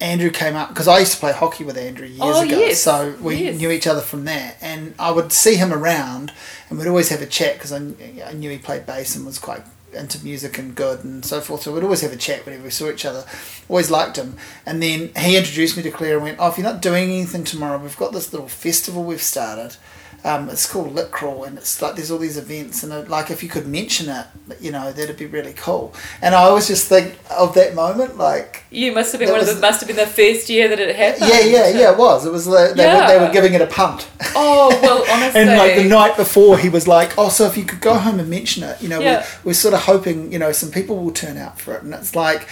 Andrew 0.00 0.30
came 0.30 0.56
up 0.56 0.70
because 0.70 0.88
I 0.88 0.98
used 0.98 1.12
to 1.12 1.18
play 1.18 1.32
hockey 1.32 1.62
with 1.64 1.76
Andrew 1.78 2.06
years 2.06 2.20
Oh, 2.22 2.42
ago, 2.42 2.58
yes, 2.58 2.80
so 2.82 3.14
we 3.20 3.36
yes. 3.36 3.56
knew 3.58 3.70
each 3.70 3.86
other 3.86 4.00
from 4.00 4.24
there. 4.24 4.56
And 4.60 4.94
I 4.98 5.12
would 5.12 5.32
see 5.32 5.54
him 5.54 5.72
around, 5.72 6.32
and 6.68 6.78
we'd 6.78 6.88
always 6.88 7.08
have 7.10 7.22
a 7.22 7.26
chat 7.26 7.54
because 7.54 7.72
I, 7.72 7.78
I 8.26 8.32
knew 8.32 8.50
he 8.50 8.58
played 8.58 8.84
bass 8.84 9.14
and 9.14 9.24
was 9.24 9.38
quite 9.38 9.62
into 9.94 10.22
music 10.24 10.58
and 10.58 10.74
good 10.74 11.04
and 11.04 11.24
so 11.24 11.40
forth. 11.40 11.62
So 11.62 11.72
we'd 11.72 11.84
always 11.84 12.00
have 12.02 12.12
a 12.12 12.16
chat 12.16 12.44
whenever 12.44 12.64
we 12.64 12.70
saw 12.70 12.90
each 12.90 13.04
other. 13.04 13.24
Always 13.68 13.90
liked 13.90 14.16
him. 14.16 14.36
And 14.66 14.82
then 14.82 15.10
he 15.16 15.36
introduced 15.36 15.76
me 15.76 15.82
to 15.84 15.90
Claire 15.90 16.14
and 16.14 16.24
went, 16.24 16.38
"Oh, 16.40 16.48
if 16.48 16.58
you're 16.58 16.64
not 16.64 16.82
doing 16.82 17.10
anything 17.10 17.44
tomorrow, 17.44 17.78
we've 17.78 17.96
got 17.96 18.12
this 18.12 18.32
little 18.32 18.48
festival 18.48 19.04
we've 19.04 19.22
started." 19.22 19.76
Um, 20.24 20.48
it's 20.50 20.70
called 20.70 20.94
Lit 20.94 21.10
Crawl, 21.10 21.42
and 21.42 21.58
it's 21.58 21.82
like 21.82 21.96
there's 21.96 22.10
all 22.12 22.18
these 22.18 22.36
events, 22.36 22.84
and 22.84 22.92
it, 22.92 23.08
like 23.08 23.30
if 23.32 23.42
you 23.42 23.48
could 23.48 23.66
mention 23.66 24.08
it, 24.08 24.26
you 24.60 24.70
know, 24.70 24.92
that'd 24.92 25.16
be 25.16 25.26
really 25.26 25.52
cool. 25.52 25.92
And 26.20 26.32
I 26.32 26.44
always 26.44 26.68
just 26.68 26.86
think 26.88 27.18
of 27.28 27.54
that 27.54 27.74
moment, 27.74 28.18
like 28.18 28.62
You 28.70 28.92
must 28.92 29.10
have 29.12 29.18
been 29.18 29.30
one 29.30 29.40
of 29.40 29.46
was- 29.46 29.56
the 29.56 29.60
must 29.60 29.80
have 29.80 29.88
been 29.88 29.96
the 29.96 30.06
first 30.06 30.48
year 30.48 30.68
that 30.68 30.78
it 30.78 30.94
happened. 30.94 31.28
yeah, 31.28 31.40
yeah, 31.40 31.68
yeah, 31.76 31.90
it 31.92 31.98
was. 31.98 32.24
It 32.24 32.30
was 32.30 32.46
like 32.46 32.74
they, 32.74 32.86
were, 32.86 33.06
they 33.08 33.18
were 33.18 33.32
giving 33.32 33.54
it 33.54 33.60
a 33.62 33.66
punt. 33.66 34.08
Oh 34.36 34.68
well, 34.82 35.04
honestly. 35.10 35.40
and 35.40 35.50
like 35.58 35.74
the 35.74 35.84
night 35.88 36.16
before, 36.16 36.56
he 36.56 36.68
was 36.68 36.86
like, 36.86 37.18
"Oh, 37.18 37.28
so 37.28 37.46
if 37.46 37.56
you 37.56 37.64
could 37.64 37.80
go 37.80 37.94
home 37.94 38.20
and 38.20 38.30
mention 38.30 38.62
it, 38.62 38.80
you 38.80 38.88
know, 38.88 39.00
Yeah. 39.00 39.26
we're, 39.42 39.50
we're 39.50 39.54
sort 39.54 39.74
of 39.74 39.80
hoping, 39.80 40.32
you 40.32 40.38
know, 40.38 40.52
some 40.52 40.70
people 40.70 40.98
will 41.02 41.10
turn 41.10 41.36
out 41.36 41.60
for 41.60 41.74
it." 41.74 41.82
And 41.82 41.92
it's 41.94 42.14
like, 42.14 42.46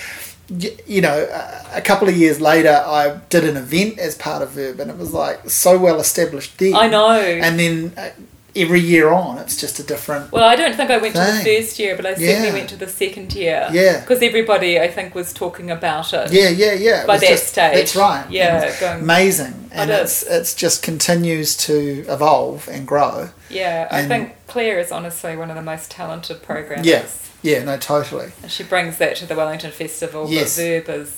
you 0.87 1.01
know, 1.01 1.29
a- 1.75 1.81
couple 1.81 2.09
of 2.09 2.17
years 2.17 2.41
later, 2.41 2.83
I 2.87 3.19
did 3.29 3.45
an 3.45 3.57
event 3.57 3.99
as 3.99 4.15
part 4.15 4.43
of 4.43 4.51
Verb, 4.51 4.81
and 4.81 4.91
it 4.91 4.99
was 4.99 5.13
like 5.13 5.49
so 5.51 5.79
well 5.79 6.01
established 6.01 6.59
then. 6.59 6.75
I 6.75 6.89
know. 6.89 7.11
And 7.21 7.59
then 7.59 7.93
uh, 7.97 8.11
every 8.57 8.81
year 8.81 9.11
on, 9.13 9.39
it's 9.39 9.57
just 9.61 9.79
a 9.79 9.83
different. 9.83 10.31
Well, 10.33 10.45
I 10.45 10.57
don't 10.57 10.75
think 10.77 10.91
I 10.91 10.99
went 10.99 11.15
to 11.15 11.21
the 11.21 11.43
first 11.45 11.79
year, 11.79 11.95
but 11.97 12.05
I 12.07 12.15
certainly 12.15 12.49
Yeah. 12.49 12.53
went 12.53 12.69
to 12.71 12.77
the 12.77 12.89
second 12.89 13.33
year. 13.33 13.69
Yeah. 13.73 14.01
Because 14.01 14.23
everybody, 14.23 14.79
I 14.81 14.89
think, 14.89 15.15
was 15.15 15.33
talking 15.33 15.71
about 15.71 16.13
it. 16.13 16.33
Yeah, 16.33 16.49
yeah, 16.49 16.73
yeah. 16.73 17.03
It 17.03 17.07
By 17.07 17.17
that 17.19 17.29
just- 17.29 17.47
stage. 17.49 17.75
That's 17.75 17.97
right. 17.97 18.25
Yeah, 18.31 18.73
going- 18.81 19.03
amazing, 19.03 19.71
and 19.73 19.91
It 19.91 20.01
it's 20.01 20.23
is. 20.23 20.29
it's 20.29 20.55
just 20.55 20.83
continues 20.83 21.57
to 21.59 22.05
evolve 22.09 22.69
and 22.69 22.87
grow. 22.87 23.31
Yeah, 23.49 23.89
I 23.91 24.05
think 24.07 24.35
Claire 24.49 24.79
is 24.81 24.91
honestly 24.93 25.37
one 25.37 25.51
of 25.51 25.57
the 25.57 25.63
most 25.63 25.91
talented 25.93 26.43
programmers. 26.43 26.87
Yeah, 26.87 27.03
yeah, 27.43 27.65
no, 27.65 27.77
totally. 27.79 28.33
And 28.43 28.51
she 28.51 28.63
brings 28.65 28.99
that 28.99 29.17
to 29.17 29.27
the 29.27 29.35
Wellington 29.35 29.71
Festival. 29.73 30.27
Yes. 30.29 30.57
Verb 30.57 30.89
is. 30.89 31.17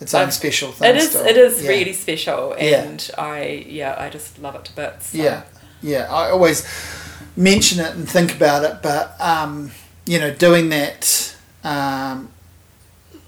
Its 0.00 0.14
own 0.14 0.32
special 0.32 0.72
thing. 0.72 0.90
It 0.90 0.96
is. 0.96 1.10
still. 1.10 1.24
It 1.24 1.36
is 1.36 1.62
Yeah. 1.62 1.68
really 1.68 1.92
special, 1.92 2.56
Yeah. 2.58 2.82
and 2.82 3.10
I 3.16 3.64
yeah 3.68 3.94
I 3.96 4.08
just 4.10 4.38
love 4.40 4.56
it 4.56 4.64
to 4.64 4.72
bits. 4.74 5.10
so. 5.10 5.18
Yeah, 5.18 5.42
yeah. 5.80 6.12
I 6.12 6.30
always 6.30 6.66
mention 7.36 7.78
it 7.78 7.94
and 7.94 8.08
think 8.10 8.34
about 8.34 8.64
it, 8.64 8.78
but 8.82 9.14
um, 9.20 9.70
you 10.04 10.18
know, 10.18 10.32
doing 10.34 10.70
that. 10.70 11.36
Um, 11.62 12.30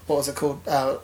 what 0.07 0.17
was 0.17 0.27
it 0.27 0.35
called? 0.35 0.61
Uh, 0.67 0.97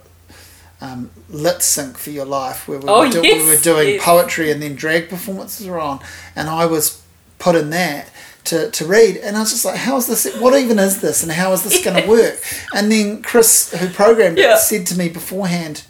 um, 0.82 1.10
Lit 1.30 1.62
Sync 1.62 1.98
for 1.98 2.10
Your 2.10 2.26
Life, 2.26 2.68
where 2.68 2.80
we, 2.80 2.90
Oh, 2.90 3.02
were, 3.02 3.10
do- 3.10 3.22
yes, 3.26 3.42
we 3.44 3.50
were 3.56 3.62
doing 3.62 3.94
yes. 3.96 4.04
poetry 4.04 4.52
and 4.52 4.62
then 4.62 4.76
drag 4.76 5.10
performances 5.10 5.68
were 5.68 5.80
on, 5.80 6.00
and 6.36 6.50
I 6.50 6.66
was 6.66 7.02
put 7.40 7.56
in 7.56 7.70
that. 7.70 8.10
To, 8.46 8.72
to 8.72 8.86
read 8.86 9.18
and 9.18 9.38
I 9.38 9.42
was 9.42 9.52
just 9.52 9.66
like, 9.66 9.76
how 9.78 9.98
is 9.98 10.08
this? 10.08 10.26
What 10.40 10.60
even 10.60 10.80
is 10.80 11.00
this? 11.00 11.22
And 11.22 11.32
how 11.32 11.54
is 11.54 11.64
this 11.64 11.84
going 11.86 12.02
to 12.02 12.10
work? 12.10 12.42
And 12.74 12.92
then 12.92 13.22
Chris, 13.22 13.72
who 13.72 13.88
programmed 13.90 14.38
Yeah. 14.40 14.56
it, 14.56 14.58
said 14.60 14.88
to 14.88 14.98
me 14.98 15.10
beforehand, 15.10 15.84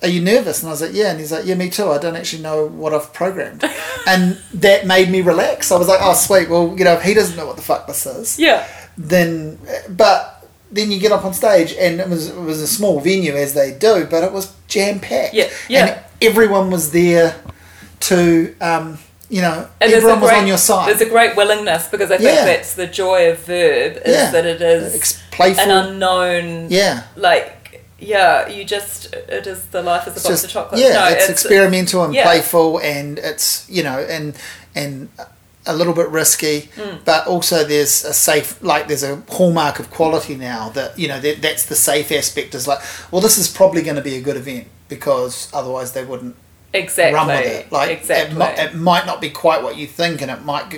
are 0.00 0.08
you 0.08 0.20
nervous? 0.22 0.60
And 0.62 0.68
I 0.68 0.72
was 0.72 0.80
like, 0.80 0.92
yeah. 0.94 1.10
And 1.10 1.18
he's 1.18 1.32
like, 1.32 1.44
yeah, 1.44 1.56
me 1.56 1.68
too. 1.68 1.90
I 1.90 1.98
don't 1.98 2.14
actually 2.16 2.42
know 2.42 2.66
what 2.66 2.94
I've 2.94 3.12
programmed. 3.12 3.64
and 4.06 4.38
that 4.54 4.86
made 4.86 5.10
me 5.10 5.20
relax. 5.22 5.72
I 5.72 5.76
was 5.76 5.88
like, 5.88 5.98
oh, 6.00 6.14
sweet. 6.14 6.48
Well, 6.48 6.74
you 6.78 6.84
know, 6.84 6.94
if 6.94 7.02
he 7.02 7.14
doesn't 7.14 7.36
know 7.36 7.46
what 7.46 7.56
the 7.56 7.62
fuck 7.62 7.86
this 7.88 8.06
is, 8.06 8.38
Yeah. 8.38 8.66
then, 8.96 9.58
but 9.88 10.48
then 10.70 10.92
you 10.92 11.00
get 11.00 11.10
up 11.10 11.24
on 11.24 11.34
stage 11.34 11.74
and 11.74 12.00
it 12.00 12.08
was, 12.08 12.28
it 12.30 12.36
was 12.40 12.60
a 12.62 12.66
small 12.68 13.00
venue 13.00 13.34
as 13.34 13.54
they 13.54 13.72
do, 13.72 14.06
but 14.08 14.22
it 14.22 14.32
was 14.32 14.54
jam 14.68 15.00
packed. 15.00 15.34
Yeah, 15.34 15.50
yeah. 15.68 15.86
And 15.86 16.04
everyone 16.22 16.70
was 16.70 16.92
there 16.92 17.34
to, 18.00 18.54
um, 18.60 18.98
you 19.30 19.40
know, 19.40 19.66
And 19.80 19.90
there's 19.92 19.92
a 19.92 19.96
everyone 20.08 20.20
was 20.20 20.30
great- 20.30 20.38
on 20.42 20.46
your 20.48 20.58
side. 20.58 20.88
There's 20.90 21.00
a 21.00 21.08
great 21.08 21.36
willingness 21.36 21.86
because 21.88 22.10
I 22.10 22.18
think 22.18 22.30
Yeah. 22.36 22.44
that's 22.44 22.74
the 22.74 22.86
joy 22.86 23.30
of 23.30 23.38
Verb 23.38 23.92
is 24.04 24.14
Yeah. 24.16 24.30
that 24.32 24.44
it 24.44 24.60
is 24.60 24.94
Ex- 24.94 25.18
playful. 25.30 25.64
an 25.64 25.70
unknown. 25.70 26.66
yeah. 26.70 27.02
Like 27.16 27.56
yeah, 28.02 28.48
you 28.48 28.64
just 28.64 29.14
it 29.14 29.46
is 29.46 29.60
the 29.70 29.82
life 29.82 30.06
is 30.08 30.14
a 30.14 30.16
It's 30.16 30.22
box 30.24 30.32
just, 30.34 30.44
of 30.46 30.50
chocolates. 30.50 30.82
yeah, 30.88 30.94
No, 30.94 31.06
it's, 31.08 31.28
experimental 31.28 32.02
and 32.04 32.14
yeah. 32.14 32.24
playful, 32.24 32.78
and 32.78 33.18
it's 33.18 33.64
you 33.68 33.82
know, 33.82 33.98
and 33.98 34.34
and 34.74 35.08
a 35.66 35.74
little 35.74 35.92
bit 35.92 36.08
risky, 36.08 36.70
Mm. 36.78 37.00
but 37.04 37.26
also 37.26 37.62
there's 37.64 38.02
a 38.04 38.14
safe, 38.14 38.54
like 38.62 38.88
there's 38.88 39.02
a 39.02 39.20
hallmark 39.28 39.78
of 39.78 39.90
quality 39.90 40.34
now 40.34 40.70
that 40.70 40.98
you 40.98 41.06
know 41.06 41.20
that 41.20 41.42
that's 41.42 41.64
the 41.66 41.76
safe 41.76 42.10
aspect. 42.10 42.54
Is 42.54 42.66
like, 42.66 42.80
well, 43.10 43.20
this 43.20 43.36
is 43.38 43.46
probably 43.48 43.82
going 43.82 43.96
to 43.96 44.02
be 44.02 44.16
a 44.16 44.20
good 44.22 44.36
event 44.36 44.66
because 44.88 45.48
otherwise 45.52 45.92
they 45.92 46.02
wouldn't 46.02 46.34
exactly 46.72 47.14
run 47.14 47.26
with 47.28 47.46
it. 47.46 47.72
Like 47.72 47.90
exactly. 47.90 48.36
it, 48.36 48.38
mi- 48.38 48.62
it 48.62 48.74
might 48.74 49.04
not 49.06 49.20
be 49.20 49.30
quite 49.30 49.62
what 49.62 49.76
you 49.76 49.86
think, 49.86 50.22
and 50.22 50.30
it 50.30 50.44
might 50.44 50.70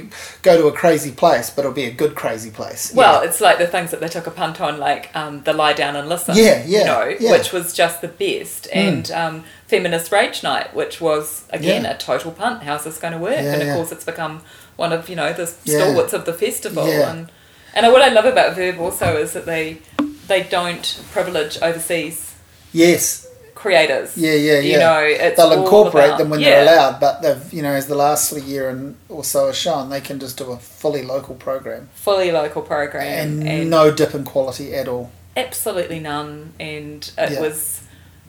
go 0.43 0.57
to 0.61 0.67
a 0.69 0.73
crazy 0.73 1.13
place, 1.13 1.51
but 1.51 1.61
it'll 1.63 1.73
be 1.73 1.85
a 1.85 1.91
good 1.93 2.15
crazy 2.15 2.51
place. 2.51 2.93
Well, 2.95 3.23
Yeah. 3.23 3.29
it's 3.29 3.41
like 3.41 3.59
the 3.59 3.67
things 3.67 3.91
that 3.91 4.01
they 4.01 4.09
took 4.09 4.27
a 4.27 4.31
punt 4.31 4.61
on, 4.61 4.79
like 4.79 5.15
um, 5.15 5.43
the 5.43 5.53
lie 5.53 5.73
down 5.75 5.97
and 5.97 6.09
listen. 6.09 6.37
Yeah, 6.37 6.63
yeah, 6.67 6.79
You 6.79 6.85
know, 6.85 7.17
yeah. 7.21 7.31
Which 7.33 7.53
was 7.53 7.73
just 7.75 8.01
the 8.01 8.09
best, 8.09 8.69
and 8.73 9.11
um, 9.11 9.45
feminist 9.67 10.11
rage 10.13 10.43
night, 10.43 10.75
which 10.75 11.01
was 11.01 11.45
again 11.51 11.85
Yeah. 11.85 11.93
a 11.93 11.99
total 11.99 12.31
punt. 12.33 12.63
How's 12.63 12.85
this 12.85 12.99
going 12.99 13.13
to 13.13 13.19
work? 13.19 13.37
And 13.37 13.63
of 13.63 13.75
course, 13.77 13.93
it's 13.93 14.05
become 14.05 14.43
one 14.77 14.93
of 14.93 15.09
you 15.09 15.17
know 15.17 15.33
the 15.33 15.47
stalwarts 15.47 16.13
of 16.15 16.25
the 16.25 16.33
festival. 16.33 16.85
And 16.87 17.31
and 17.75 17.93
what 17.93 18.03
I 18.03 18.09
love 18.09 18.25
about 18.25 18.55
Verb 18.55 18.79
also 18.81 19.17
is 19.19 19.33
that 19.35 19.45
they 19.47 19.79
they 20.27 20.43
don't 20.43 21.03
privilege 21.13 21.59
overseas 21.61 22.35
yes, 22.73 23.27
creators. 23.63 24.17
yeah, 24.17 24.33
yeah, 24.35 24.53
yeah. 24.55 24.61
You 24.73 24.79
know, 24.79 24.99
it's 25.27 25.37
They'll 25.37 25.53
incorporate 25.63 26.07
about- 26.07 26.19
them 26.19 26.31
when 26.31 26.41
yeah. 26.41 26.51
they're 26.51 26.63
allowed, 26.75 27.01
but 27.01 27.23
they've, 27.23 27.53
you 27.53 27.63
know, 27.63 27.73
as 27.73 27.87
the 27.87 27.95
last 27.95 28.33
year 28.33 28.69
and 28.69 28.97
or 29.09 29.23
so 29.25 29.47
has 29.47 29.57
shown, 29.57 29.89
they 29.91 30.01
can 30.01 30.19
just 30.19 30.37
do 30.37 30.51
a 30.53 30.59
fully 30.59 31.03
local 31.03 31.35
program 31.37 31.89
Fully 31.95 32.31
local 32.33 32.63
program 32.63 33.43
and, 33.47 33.71
no 33.71 33.91
dip 33.91 34.15
in 34.15 34.25
quality 34.25 34.75
at 34.75 34.89
all. 34.89 35.11
absolutely 35.37 36.01
none 36.01 36.53
and 36.61 37.11
it 37.17 37.31
Yeah. 37.33 37.41
was 37.41 37.81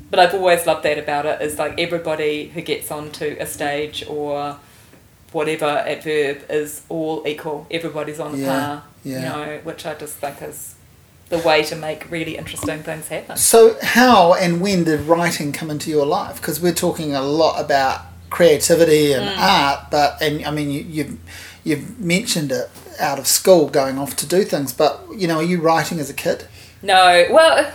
but 0.09 0.19
i've 0.21 0.33
always 0.33 0.65
loved 0.65 0.83
that 0.83 0.97
about 0.97 1.25
it 1.25 1.41
is 1.41 1.57
like 1.59 1.73
everybody 1.77 2.47
who 2.53 2.61
gets 2.61 2.89
onto 2.91 3.35
a 3.39 3.45
stage 3.45 4.05
or 4.07 4.55
whatever 5.33 5.65
at 5.65 6.03
verb 6.03 6.37
is 6.49 6.81
all 6.89 7.23
equal 7.27 7.65
everybody's 7.71 8.19
on 8.21 8.39
Yeah, 8.39 8.47
par 8.47 8.83
you 9.03 9.19
know 9.19 9.59
which 9.63 9.85
i 9.85 9.93
just 9.95 10.15
think 10.23 10.41
is 10.41 10.72
the 11.35 11.47
way 11.49 11.63
to 11.63 11.75
make 11.75 11.99
really 12.11 12.37
interesting 12.37 12.79
things 12.83 13.07
happen 13.07 13.35
So, 13.37 13.59
how 13.81 14.33
and 14.43 14.61
when 14.61 14.83
did 14.83 15.01
writing 15.01 15.51
come 15.59 15.69
into 15.75 15.89
your 15.89 16.05
life? 16.05 16.35
Because 16.41 16.57
we're 16.61 16.79
talking 16.87 17.13
a 17.15 17.21
lot 17.41 17.55
about 17.65 18.01
creativity 18.29 19.13
and 19.13 19.25
Mm. 19.27 19.37
art, 19.39 19.79
but 19.91 20.09
and 20.21 20.45
I 20.45 20.51
mean, 20.51 20.69
you, 20.75 20.81
you've 20.97 21.17
you've 21.67 21.99
mentioned 21.99 22.51
it 22.51 22.67
out 22.99 23.17
of 23.19 23.25
school, 23.39 23.63
going 23.69 23.97
off 23.97 24.15
to 24.17 24.25
do 24.37 24.43
things. 24.43 24.71
But 24.73 24.93
you 25.21 25.27
know, 25.27 25.37
are 25.37 25.43
you 25.53 25.59
writing 25.69 25.99
as 25.99 26.09
a 26.09 26.13
kid 26.25 26.39
no 26.81 27.25
well 27.31 27.71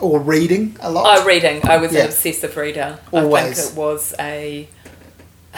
or 0.00 0.18
reading 0.20 0.64
a 0.80 0.90
lot? 0.90 1.04
oh 1.18 1.24
reading 1.24 1.60
i 1.64 1.76
was 1.76 1.92
Yeah. 1.92 2.00
an 2.00 2.06
obsessive 2.08 2.56
reader 2.56 2.98
i 3.12 3.18
Always. 3.20 3.56
think 3.56 3.72
it 3.72 3.76
was 3.76 4.14
a 4.18 4.68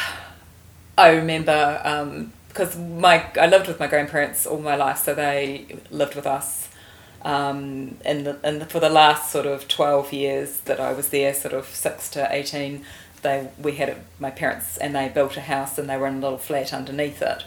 i 0.98 1.08
remember 1.10 2.26
because 2.48 2.76
my 2.76 3.24
i 3.40 3.46
lived 3.46 3.66
with 3.68 3.78
my 3.80 3.86
grandparents 3.86 4.46
all 4.46 4.58
my 4.58 4.76
life 4.76 4.98
so 4.98 5.14
they 5.14 5.66
lived 5.90 6.14
with 6.14 6.26
us 6.26 6.67
um, 7.28 7.98
in 8.06 8.24
the, 8.24 8.38
in 8.42 8.58
the, 8.58 8.64
for 8.64 8.80
the 8.80 8.88
last 8.88 9.30
sort 9.30 9.44
of 9.44 9.68
12 9.68 10.14
years 10.14 10.60
that 10.60 10.80
I 10.80 10.94
was 10.94 11.10
there, 11.10 11.34
sort 11.34 11.52
of 11.52 11.66
6 11.66 12.08
to 12.12 12.26
18, 12.34 12.82
they 13.20 13.50
we 13.58 13.72
had 13.72 13.96
my 14.18 14.30
parents 14.30 14.78
and 14.78 14.94
they 14.94 15.08
built 15.10 15.36
a 15.36 15.42
house 15.42 15.76
and 15.76 15.90
they 15.90 15.98
were 15.98 16.06
in 16.06 16.16
a 16.16 16.20
little 16.20 16.38
flat 16.38 16.72
underneath 16.72 17.20
it. 17.20 17.44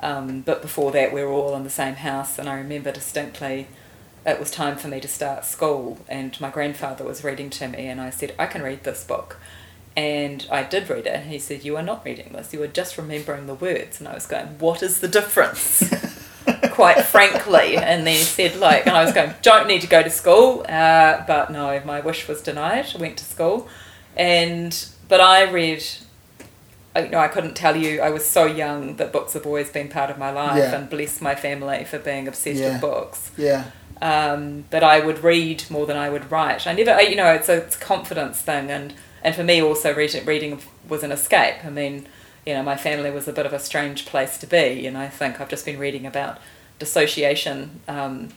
Um, 0.00 0.42
but 0.42 0.60
before 0.60 0.92
that, 0.92 1.14
we 1.14 1.22
were 1.22 1.30
all 1.30 1.56
in 1.56 1.64
the 1.64 1.70
same 1.70 1.94
house, 1.94 2.38
and 2.38 2.48
I 2.48 2.56
remember 2.56 2.92
distinctly 2.92 3.68
it 4.26 4.38
was 4.38 4.50
time 4.50 4.76
for 4.76 4.88
me 4.88 5.00
to 5.00 5.08
start 5.08 5.46
school, 5.46 5.98
and 6.08 6.38
my 6.38 6.50
grandfather 6.50 7.04
was 7.04 7.24
reading 7.24 7.48
to 7.50 7.68
me, 7.68 7.86
and 7.86 8.00
I 8.00 8.10
said, 8.10 8.34
I 8.38 8.46
can 8.46 8.62
read 8.62 8.84
this 8.84 9.04
book. 9.04 9.38
And 9.96 10.46
I 10.50 10.62
did 10.64 10.90
read 10.90 11.06
it, 11.06 11.14
and 11.14 11.30
he 11.30 11.38
said, 11.38 11.64
You 11.64 11.76
are 11.76 11.82
not 11.82 12.04
reading 12.04 12.32
this, 12.32 12.52
you 12.52 12.62
are 12.62 12.68
just 12.68 12.98
remembering 12.98 13.46
the 13.46 13.54
words. 13.54 13.98
And 13.98 14.08
I 14.08 14.14
was 14.14 14.26
going, 14.26 14.58
What 14.58 14.82
is 14.82 15.00
the 15.00 15.08
difference? 15.08 15.84
quite 16.72 17.02
frankly. 17.04 17.76
And 17.76 18.06
then 18.06 18.14
he 18.16 18.22
said, 18.22 18.56
like, 18.56 18.86
and 18.86 18.96
I 18.96 19.04
was 19.04 19.12
going, 19.12 19.34
don't 19.42 19.66
need 19.66 19.80
to 19.82 19.86
go 19.86 20.02
to 20.02 20.10
school. 20.10 20.64
Uh, 20.68 21.24
but 21.26 21.50
no, 21.50 21.80
my 21.84 22.00
wish 22.00 22.28
was 22.28 22.40
denied. 22.42 22.86
I 22.94 22.98
went 22.98 23.16
to 23.18 23.24
school. 23.24 23.68
And, 24.16 24.86
but 25.08 25.20
I 25.20 25.50
read, 25.50 25.82
I, 26.94 27.04
you 27.04 27.08
know, 27.10 27.18
I 27.18 27.28
couldn't 27.28 27.54
tell 27.54 27.76
you, 27.76 28.00
I 28.00 28.10
was 28.10 28.24
so 28.26 28.44
young 28.44 28.96
that 28.96 29.12
books 29.12 29.32
have 29.32 29.46
always 29.46 29.70
been 29.70 29.88
part 29.88 30.10
of 30.10 30.18
my 30.18 30.30
life 30.30 30.58
Yeah. 30.58 30.74
and 30.76 30.90
bless 30.90 31.20
my 31.20 31.34
family 31.34 31.84
for 31.84 31.98
being 31.98 32.28
obsessed 32.28 32.60
Yeah. 32.60 32.72
with 32.72 32.80
books. 32.82 33.30
yeah, 33.36 33.64
Um, 34.02 34.64
but 34.70 34.82
I 34.82 35.00
would 35.00 35.22
read 35.24 35.64
more 35.70 35.86
than 35.86 35.96
I 35.96 36.10
would 36.10 36.30
write. 36.30 36.66
I 36.66 36.72
never, 36.74 37.00
you 37.02 37.16
know, 37.16 37.32
it's 37.32 37.48
a, 37.48 37.58
it's 37.58 37.76
a 37.76 37.80
confidence 37.80 38.40
thing, 38.40 38.70
and 38.70 38.92
and 39.24 39.36
for 39.36 39.44
me 39.44 39.62
also 39.62 39.94
reading 39.94 40.24
reading 40.26 40.60
was 40.88 41.04
an 41.04 41.12
escape. 41.12 41.64
I 41.64 41.70
mean, 41.70 42.06
you 42.46 42.54
know, 42.54 42.62
my 42.62 42.76
family 42.76 43.10
was 43.10 43.28
a 43.28 43.32
bit 43.32 43.46
of 43.46 43.52
a 43.52 43.58
strange 43.58 44.06
place 44.06 44.36
to 44.38 44.46
be, 44.46 44.86
and 44.86 44.98
I 44.98 45.08
think 45.08 45.40
I've 45.40 45.48
just 45.48 45.64
been 45.64 45.78
reading 45.78 46.06
about 46.06 46.38
dissociation, 46.78 47.80
um, 47.88 48.30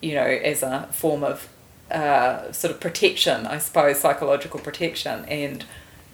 you 0.00 0.14
know, 0.14 0.24
as 0.24 0.62
a 0.62 0.88
form 0.92 1.22
of 1.22 1.48
uh, 1.90 2.50
sort 2.52 2.72
of 2.74 2.80
protection, 2.80 3.46
I 3.46 3.58
suppose, 3.58 4.00
psychological 4.00 4.58
protection, 4.60 5.24
and 5.26 5.64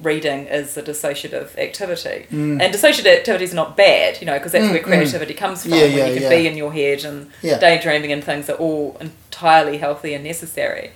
reading 0.03 0.47
is 0.47 0.77
a 0.77 0.83
dissociative 0.83 1.57
activity. 1.59 2.27
Mm. 2.31 2.61
And 2.61 2.75
dissociative 2.75 3.19
activity 3.19 3.45
is 3.45 3.55
not 3.55 3.77
bad, 3.77 4.21
you 4.21 4.27
know, 4.27 4.39
because 4.39 4.53
that's 4.53 4.65
Mm, 4.65 4.73
where 4.73 4.81
mm. 4.83 4.85
creativity 4.85 5.35
comes 5.35 5.63
from, 5.63 5.73
Yeah, 5.73 5.83
when 5.83 5.97
yeah, 5.97 6.07
you 6.07 6.15
can 6.15 6.23
yeah. 6.23 6.29
be 6.31 6.47
in 6.47 6.57
your 6.57 6.73
head 6.73 7.05
and 7.05 7.31
daydreaming 7.43 8.11
and 8.13 8.25
things 8.25 8.49
are 8.49 8.57
all 8.57 8.97
entirely 9.01 9.79
healthy 9.79 10.15
and 10.15 10.25
necessary. 10.25 10.93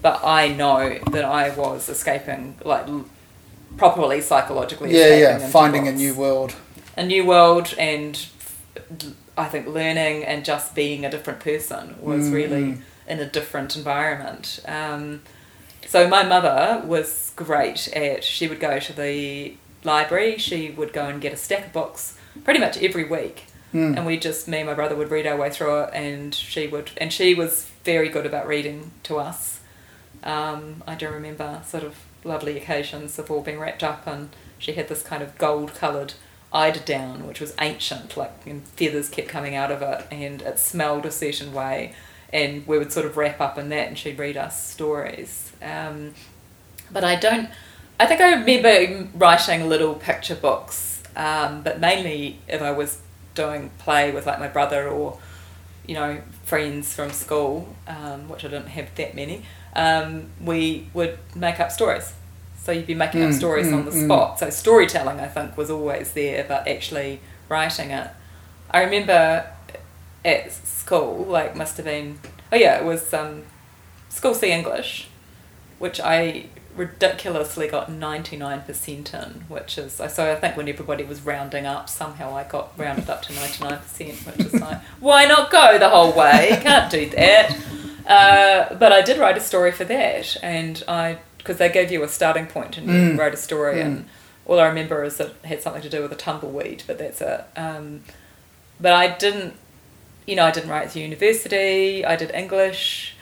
But 0.00 0.20
I 0.24 0.48
know 0.48 0.98
that 1.12 1.24
I 1.24 1.50
was 1.50 1.88
escaping, 1.88 2.56
like, 2.64 2.86
properly 3.76 4.20
psychologically 4.20 4.96
Yeah, 4.96 5.14
yeah. 5.16 5.38
Finding 5.50 5.86
a 5.88 5.92
new 5.92 6.14
world. 6.14 6.54
a 6.96 7.04
new 7.06 7.24
world 7.24 7.74
and 7.78 8.26
I 9.36 9.44
think 9.46 9.66
learning 9.68 10.24
and 10.24 10.44
just 10.44 10.74
being 10.74 11.04
a 11.04 11.10
different 11.10 11.40
person 11.40 11.96
was 12.00 12.28
Mm, 12.28 12.32
really 12.32 12.78
in 13.06 13.20
a 13.20 13.26
different 13.26 13.76
environment. 13.76 14.60
Um, 14.66 15.22
so 15.86 16.08
my 16.08 16.22
mother 16.24 16.82
was 16.84 17.32
great 17.36 17.88
at 17.94 18.24
she 18.24 18.48
would 18.48 18.60
go 18.60 18.78
to 18.80 18.92
the 18.92 19.54
library, 19.84 20.38
she 20.38 20.70
would 20.70 20.92
go 20.92 21.06
and 21.06 21.20
get 21.20 21.32
a 21.32 21.36
stack 21.36 21.66
of 21.66 21.72
books 21.72 22.18
pretty 22.44 22.60
much 22.60 22.76
every 22.82 23.04
week. 23.04 23.44
Mm. 23.72 23.96
And 23.96 24.06
we 24.06 24.16
just 24.18 24.48
me 24.48 24.58
and 24.58 24.66
my 24.66 24.74
brother 24.74 24.96
would 24.96 25.10
read 25.10 25.26
our 25.26 25.36
way 25.36 25.50
through 25.50 25.82
it 25.84 25.90
and 25.94 26.34
she 26.34 26.66
would 26.66 26.90
and 26.96 27.12
she 27.12 27.34
was 27.34 27.68
very 27.84 28.08
good 28.08 28.26
about 28.26 28.46
reading 28.48 28.90
to 29.04 29.18
us. 29.18 29.60
Um, 30.24 30.82
I 30.86 30.94
do 30.96 31.08
remember 31.08 31.60
sort 31.66 31.84
of 31.84 31.94
lovely 32.28 32.56
occasions 32.56 33.18
of 33.18 33.30
all 33.30 33.42
being 33.42 33.58
wrapped 33.58 33.82
up 33.82 34.06
and 34.06 34.30
she 34.58 34.72
had 34.72 34.88
this 34.88 35.02
kind 35.02 35.22
of 35.22 35.36
gold 35.38 35.74
coloured 35.74 36.14
eider 36.52 36.80
down 36.80 37.26
which 37.26 37.40
was 37.40 37.54
ancient 37.60 38.16
like 38.16 38.46
and 38.46 38.66
feathers 38.68 39.08
kept 39.08 39.28
coming 39.28 39.54
out 39.54 39.70
of 39.70 39.82
it 39.82 40.06
and 40.10 40.42
it 40.42 40.58
smelled 40.58 41.04
a 41.06 41.10
certain 41.10 41.52
way. 41.52 41.94
And 42.32 42.66
we 42.66 42.78
would 42.78 42.92
sort 42.92 43.06
of 43.06 43.16
wrap 43.16 43.40
up 43.40 43.56
in 43.56 43.70
that 43.70 43.88
and 43.88 43.98
she'd 43.98 44.18
read 44.18 44.36
us 44.36 44.62
stories. 44.62 45.52
Um, 45.62 46.12
but 46.90 47.04
I 47.04 47.16
don't 47.16 47.50
I 48.00 48.06
think 48.06 48.20
I 48.20 48.34
remember 48.34 49.08
writing 49.14 49.68
little 49.68 49.94
picture 49.94 50.36
books 50.36 51.02
um, 51.16 51.62
but 51.62 51.80
mainly 51.80 52.38
if 52.48 52.62
I 52.62 52.70
was 52.70 53.00
doing 53.34 53.70
play 53.78 54.12
with 54.12 54.26
like 54.26 54.38
my 54.38 54.48
brother 54.48 54.88
or 54.88 55.18
you 55.86 55.94
know 55.94 56.20
friends 56.44 56.94
from 56.94 57.10
school 57.10 57.74
um, 57.86 58.28
which 58.28 58.44
I 58.44 58.48
didn't 58.48 58.68
have 58.68 58.94
that 58.94 59.14
many 59.14 59.44
um, 59.74 60.30
we 60.40 60.88
would 60.94 61.18
make 61.34 61.60
up 61.60 61.70
stories 61.70 62.12
so 62.68 62.72
you'd 62.72 62.86
be 62.86 62.92
making 62.92 63.22
up 63.22 63.30
Mm, 63.30 63.38
stories 63.38 63.68
mm, 63.68 63.76
on 63.78 63.84
the 63.86 63.90
mm. 63.92 64.04
spot 64.04 64.38
so 64.38 64.50
storytelling 64.50 65.20
I 65.20 65.26
think 65.26 65.56
was 65.56 65.70
always 65.70 66.12
there 66.12 66.44
but 66.46 66.68
actually 66.68 67.20
writing 67.48 67.90
it 67.92 68.10
I 68.70 68.82
remember 68.82 69.50
at 70.22 70.52
school 70.52 71.24
like 71.24 71.56
must 71.56 71.78
have 71.78 71.86
been 71.86 72.18
oh 72.52 72.56
yeah 72.56 72.78
it 72.78 72.84
was 72.84 73.14
um, 73.14 73.44
school 74.10 74.34
C 74.34 74.52
English 74.52 75.08
which 75.78 75.98
I 75.98 76.44
ridiculously 76.76 77.68
got 77.68 77.90
99% 77.90 79.14
in, 79.14 79.30
which 79.48 79.78
is, 79.78 79.94
so 79.94 80.32
I 80.32 80.34
think 80.36 80.56
when 80.56 80.68
everybody 80.68 81.04
was 81.04 81.22
rounding 81.22 81.66
up, 81.66 81.88
somehow 81.88 82.36
I 82.36 82.44
got 82.44 82.72
rounded 82.76 83.08
up 83.08 83.22
to 83.22 83.32
99%, 83.32 84.26
which 84.26 84.46
is 84.46 84.60
like, 84.60 84.80
why 85.00 85.24
not 85.24 85.50
go 85.50 85.78
the 85.78 85.88
whole 85.88 86.12
way? 86.12 86.58
Can't 86.62 86.90
do 86.90 87.08
that. 87.10 87.56
Uh, 88.06 88.74
but 88.76 88.92
I 88.92 89.02
did 89.02 89.18
write 89.18 89.36
a 89.36 89.40
story 89.40 89.72
for 89.72 89.84
that, 89.84 90.36
and 90.42 90.82
I, 90.86 91.18
because 91.48 91.58
they 91.58 91.70
gave 91.70 91.90
you 91.90 92.02
a 92.02 92.08
starting 92.08 92.46
point 92.46 92.76
and 92.76 92.86
you 92.86 92.92
Mm. 92.92 93.18
wrote 93.18 93.32
a 93.32 93.38
story, 93.38 93.76
Mm. 93.76 93.84
and 93.86 94.08
all 94.46 94.60
I 94.60 94.66
remember 94.66 95.02
is 95.02 95.16
that 95.16 95.28
it 95.28 95.46
had 95.46 95.62
something 95.62 95.80
to 95.80 95.88
do 95.88 96.02
with 96.02 96.12
a 96.12 96.14
tumbleweed, 96.14 96.82
but 96.86 96.98
that's 96.98 97.22
it. 97.22 97.40
Um, 97.56 98.02
but 98.78 98.92
I 98.92 99.08
didn't, 99.08 99.54
you 100.26 100.36
know, 100.36 100.44
I 100.44 100.50
didn't 100.50 100.68
write 100.68 100.88
at 100.88 100.94
university, 100.96 102.04
I 102.04 102.16
did 102.16 102.30
English, 102.34 103.14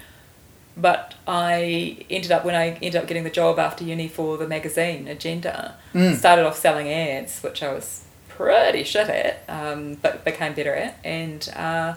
but 0.76 1.14
I 1.28 2.04
ended 2.10 2.32
up 2.32 2.44
when 2.44 2.56
I 2.56 2.70
ended 2.82 2.96
up 2.96 3.06
getting 3.06 3.22
the 3.24 3.30
job 3.30 3.60
after 3.60 3.84
uni 3.84 4.08
for 4.08 4.36
the 4.36 4.48
magazine 4.48 5.06
Agenda. 5.06 5.76
Mm. 5.94 6.16
Started 6.16 6.44
off 6.44 6.58
selling 6.58 6.90
ads, 6.92 7.40
which 7.44 7.62
I 7.62 7.72
was 7.72 8.02
pretty 8.28 8.82
shit 8.82 9.08
at, 9.08 9.42
um, 9.48 9.94
but 10.02 10.24
became 10.24 10.52
better 10.52 10.74
at, 10.74 10.98
and 11.04 11.48
uh, 11.56 11.94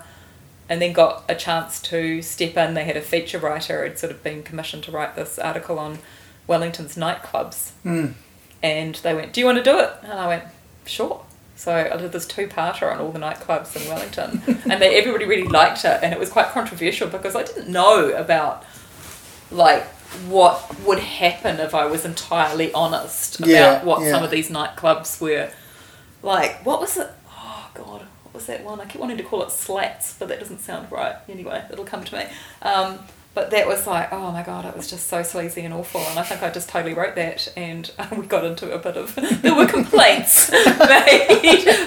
and 0.69 0.79
then 0.79 0.93
got 0.93 1.23
a 1.27 1.33
chance 1.33 1.81
to 1.81 2.21
step 2.21 2.55
in. 2.55 2.75
They 2.75 2.83
had 2.83 2.95
a 2.95 3.01
feature 3.01 3.39
writer 3.39 3.83
had 3.83 3.97
sort 3.97 4.11
of 4.11 4.23
been 4.23 4.43
commissioned 4.43 4.83
to 4.83 4.91
write 4.91 5.15
this 5.15 5.39
article 5.39 5.79
on 5.79 5.97
Wellington's 6.49 6.95
nightclubs, 6.97 7.71
Mm. 7.85 8.13
and 8.61 8.95
they 8.95 9.13
went, 9.13 9.31
"Do 9.33 9.39
you 9.39 9.45
want 9.45 9.57
to 9.59 9.63
do 9.63 9.79
it?" 9.79 9.91
And 10.03 10.13
I 10.19 10.27
went, 10.27 10.43
"Sure." 10.85 11.21
So 11.55 11.73
I 11.75 11.97
did 11.97 12.11
this 12.13 12.25
two-parter 12.25 12.89
on 12.91 12.99
all 13.01 13.11
the 13.11 13.19
nightclubs 13.19 13.75
in 13.75 13.87
Wellington, 13.87 14.41
and 14.69 14.81
they, 14.81 14.97
everybody 14.97 15.25
really 15.25 15.47
liked 15.47 15.83
it, 15.85 15.99
and 16.01 16.13
it 16.13 16.19
was 16.19 16.29
quite 16.29 16.47
controversial 16.47 17.07
because 17.09 17.35
I 17.35 17.43
didn't 17.43 17.67
know 17.69 18.09
about 18.11 18.63
like 19.51 19.85
what 20.27 20.57
would 20.85 20.99
happen 20.99 21.59
if 21.59 21.75
I 21.75 21.85
was 21.85 22.03
entirely 22.05 22.73
honest 22.73 23.39
about 23.39 23.49
Yeah, 23.49 23.83
what 23.83 24.01
yeah. 24.01 24.11
some 24.11 24.23
of 24.23 24.31
these 24.31 24.49
nightclubs 24.49 25.21
were 25.21 25.49
like. 26.23 26.65
What 26.65 26.79
was 26.81 26.97
it? 26.97 27.09
Oh 27.29 27.69
God, 27.75 28.01
what 28.23 28.33
was 28.33 28.45
that 28.47 28.63
one? 28.63 28.79
I 28.81 28.85
keep 28.85 28.99
wanting 29.01 29.17
to 29.17 29.23
call 29.23 29.43
it 29.43 29.51
slats, 29.51 30.15
but 30.17 30.27
that 30.29 30.39
doesn't 30.39 30.61
sound 30.61 30.91
right. 30.91 31.15
Anyway, 31.27 31.61
it'll 31.71 31.85
come 31.85 32.03
to 32.05 32.15
me. 32.17 32.23
Um, 32.61 32.99
but 33.33 33.51
that 33.51 33.67
was 33.67 33.85
like, 33.87 34.11
oh 34.11 34.31
my 34.31 34.43
god, 34.43 34.65
it 34.65 34.75
was 34.75 34.89
just 34.89 35.07
so 35.07 35.23
sleazy 35.23 35.61
and 35.61 35.73
awful. 35.73 36.01
And 36.01 36.19
I 36.19 36.23
think 36.23 36.41
I 36.41 36.49
just 36.49 36.67
totally 36.69 36.93
wrote 36.93 37.15
that, 37.15 37.51
and 37.55 37.89
um, 37.99 38.19
we 38.19 38.25
got 38.27 38.43
into 38.43 38.71
a 38.73 38.79
bit 38.79 38.97
of 38.97 39.15
there 39.41 39.55
were 39.55 39.67
complaints 39.67 40.51
made 40.51 40.65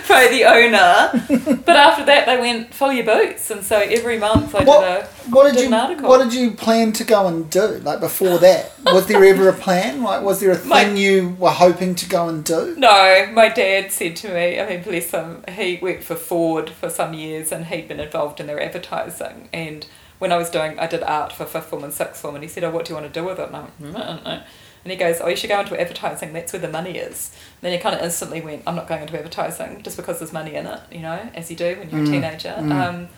by 0.08 0.28
the 0.30 0.44
owner. 0.46 1.56
But 1.64 1.76
after 1.76 2.04
that, 2.06 2.26
they 2.26 2.38
went 2.38 2.72
fill 2.72 2.92
your 2.92 3.04
boots, 3.04 3.50
and 3.50 3.64
so 3.64 3.78
every 3.78 4.18
month 4.18 4.54
I 4.54 4.64
What, 4.64 4.80
did 4.80 5.04
a 5.04 5.30
what 5.30 5.44
did 5.44 5.54
did 5.54 5.60
you 5.62 5.66
an 5.68 5.74
article. 5.74 6.08
What 6.08 6.18
did 6.22 6.34
you 6.34 6.52
plan 6.52 6.92
to 6.92 7.04
go 7.04 7.26
and 7.26 7.50
do? 7.50 7.78
Like 7.78 8.00
before 8.00 8.38
that, 8.38 8.72
was 8.84 9.06
there 9.06 9.24
ever 9.24 9.48
a 9.48 9.52
plan? 9.52 10.02
Like, 10.02 10.22
was 10.22 10.40
there 10.40 10.52
a 10.52 10.56
thing 10.56 10.68
My- 10.68 10.84
you 10.94 11.36
were 11.38 11.50
hoping 11.50 11.94
to 11.96 12.08
go 12.08 12.28
and 12.28 12.44
do? 12.44 12.74
No, 12.76 13.28
my 13.32 13.48
dad 13.48 13.92
said 13.92 14.16
to 14.16 14.28
me, 14.32 14.60
I 14.60 14.68
mean, 14.68 14.82
bless 14.82 15.10
him, 15.10 15.44
he 15.48 15.78
worked 15.82 16.04
for 16.04 16.14
Ford 16.16 16.70
for 16.70 16.88
some 16.88 17.14
years 17.14 17.52
and 17.52 17.66
he'd 17.66 17.88
been 17.88 18.00
involved 18.00 18.40
in 18.40 18.46
their 18.46 18.60
advertising. 18.60 19.48
And 19.52 19.86
when 20.22 20.30
I 20.32 20.36
was 20.36 20.50
doing, 20.50 20.78
I 20.78 20.86
did 20.86 21.02
art 21.02 21.32
for 21.32 21.44
fifth 21.44 21.66
form 21.66 21.82
and 21.84 21.92
sixth 21.92 22.22
form, 22.22 22.36
and 22.36 22.44
he 22.44 22.48
said, 22.48 22.62
Oh, 22.64 22.70
what 22.70 22.84
do 22.84 22.90
you 22.92 22.96
want 23.00 23.12
to 23.12 23.20
do 23.20 23.26
with 23.26 23.38
it? 23.40 23.48
And 23.48 23.56
I 23.56 23.60
went, 23.60 23.82
"Mm, 23.82 23.96
I 23.96 24.06
don't 24.06 24.24
know. 24.24 24.40
And 24.84 24.90
he 24.92 24.96
goes, 24.96 25.20
Oh, 25.20 25.28
you 25.28 25.36
should 25.36 25.50
go 25.50 25.58
into 25.60 25.80
advertising, 25.80 26.32
that's 26.32 26.52
where 26.52 26.62
the 26.62 26.68
money 26.68 26.96
is. 26.96 27.32
And 27.56 27.62
then 27.62 27.72
he 27.72 27.78
kind 27.78 27.94
of 27.96 28.02
instantly 28.02 28.40
went, 28.40 28.62
I'm 28.66 28.76
not 28.76 28.86
going 28.88 29.02
into 29.02 29.16
advertising 29.18 29.82
just 29.82 29.96
because 29.96 30.20
there's 30.20 30.32
money 30.32 30.54
in 30.54 30.66
it, 30.66 30.80
you 30.92 31.00
know, 31.00 31.18
as 31.34 31.50
you 31.50 31.56
do 31.56 31.76
when 31.78 31.90
you're 31.90 32.00
Mm, 32.00 32.08
a 32.08 32.10
teenager. 32.12 32.54
mm. 32.58 32.72
Um, 32.72 33.08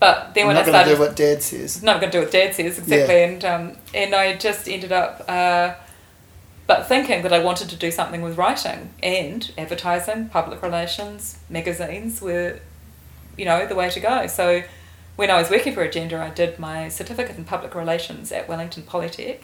but 0.00 0.34
then 0.34 0.42
I'm 0.42 0.46
when 0.48 0.56
not 0.56 0.62
I 0.62 0.66
going 0.66 0.72
to 0.78 0.78
started 0.84 0.94
do 0.94 1.00
what 1.00 1.16
Dad 1.16 1.42
says. 1.42 1.82
not 1.82 2.00
going 2.00 2.10
to 2.12 2.18
do 2.18 2.22
what 2.24 2.32
Dad 2.32 2.54
says 2.54 2.78
exactly, 2.78 3.22
and 3.24 3.44
um, 3.44 3.76
and 3.94 4.14
I 4.14 4.36
just 4.36 4.68
ended 4.68 4.92
up, 4.92 5.24
uh, 5.28 5.74
but 6.68 6.86
thinking 6.88 7.22
that 7.22 7.32
I 7.32 7.38
wanted 7.40 7.68
to 7.70 7.76
do 7.76 7.90
something 7.90 8.22
with 8.22 8.36
writing 8.38 8.90
and 9.02 9.52
advertising, 9.58 10.28
public 10.28 10.62
relations, 10.62 11.38
magazines 11.50 12.20
were, 12.20 12.58
you 13.36 13.44
know, 13.44 13.66
the 13.66 13.74
way 13.74 13.90
to 13.90 14.00
go. 14.00 14.26
So 14.26 14.62
when 15.16 15.30
I 15.30 15.38
was 15.38 15.50
working 15.50 15.74
for 15.74 15.82
Agenda, 15.82 16.18
I 16.18 16.30
did 16.30 16.58
my 16.58 16.88
certificate 16.88 17.36
in 17.36 17.44
public 17.44 17.74
relations 17.74 18.32
at 18.32 18.48
Wellington 18.48 18.82
Polytech, 18.82 19.40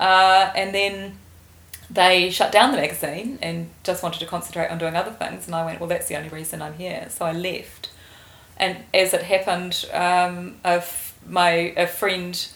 uh, 0.00 0.50
and 0.54 0.74
then 0.74 1.18
they 1.90 2.30
shut 2.30 2.50
down 2.50 2.70
the 2.72 2.78
magazine 2.78 3.38
and 3.42 3.68
just 3.82 4.02
wanted 4.02 4.18
to 4.20 4.26
concentrate 4.26 4.68
on 4.68 4.78
doing 4.78 4.96
other 4.96 5.10
things. 5.10 5.46
And 5.46 5.54
I 5.54 5.64
went, 5.64 5.80
well, 5.80 5.88
that's 5.88 6.08
the 6.08 6.16
only 6.16 6.30
reason 6.30 6.62
I'm 6.62 6.74
here. 6.74 7.08
So 7.10 7.26
I 7.26 7.32
left. 7.32 7.90
And 8.56 8.78
as 8.92 9.12
it 9.12 9.22
happened, 9.22 9.84
um, 9.92 10.56
a 10.64 10.76
f- 10.78 11.16
my 11.26 11.74
a 11.76 11.86
friend 11.86 12.48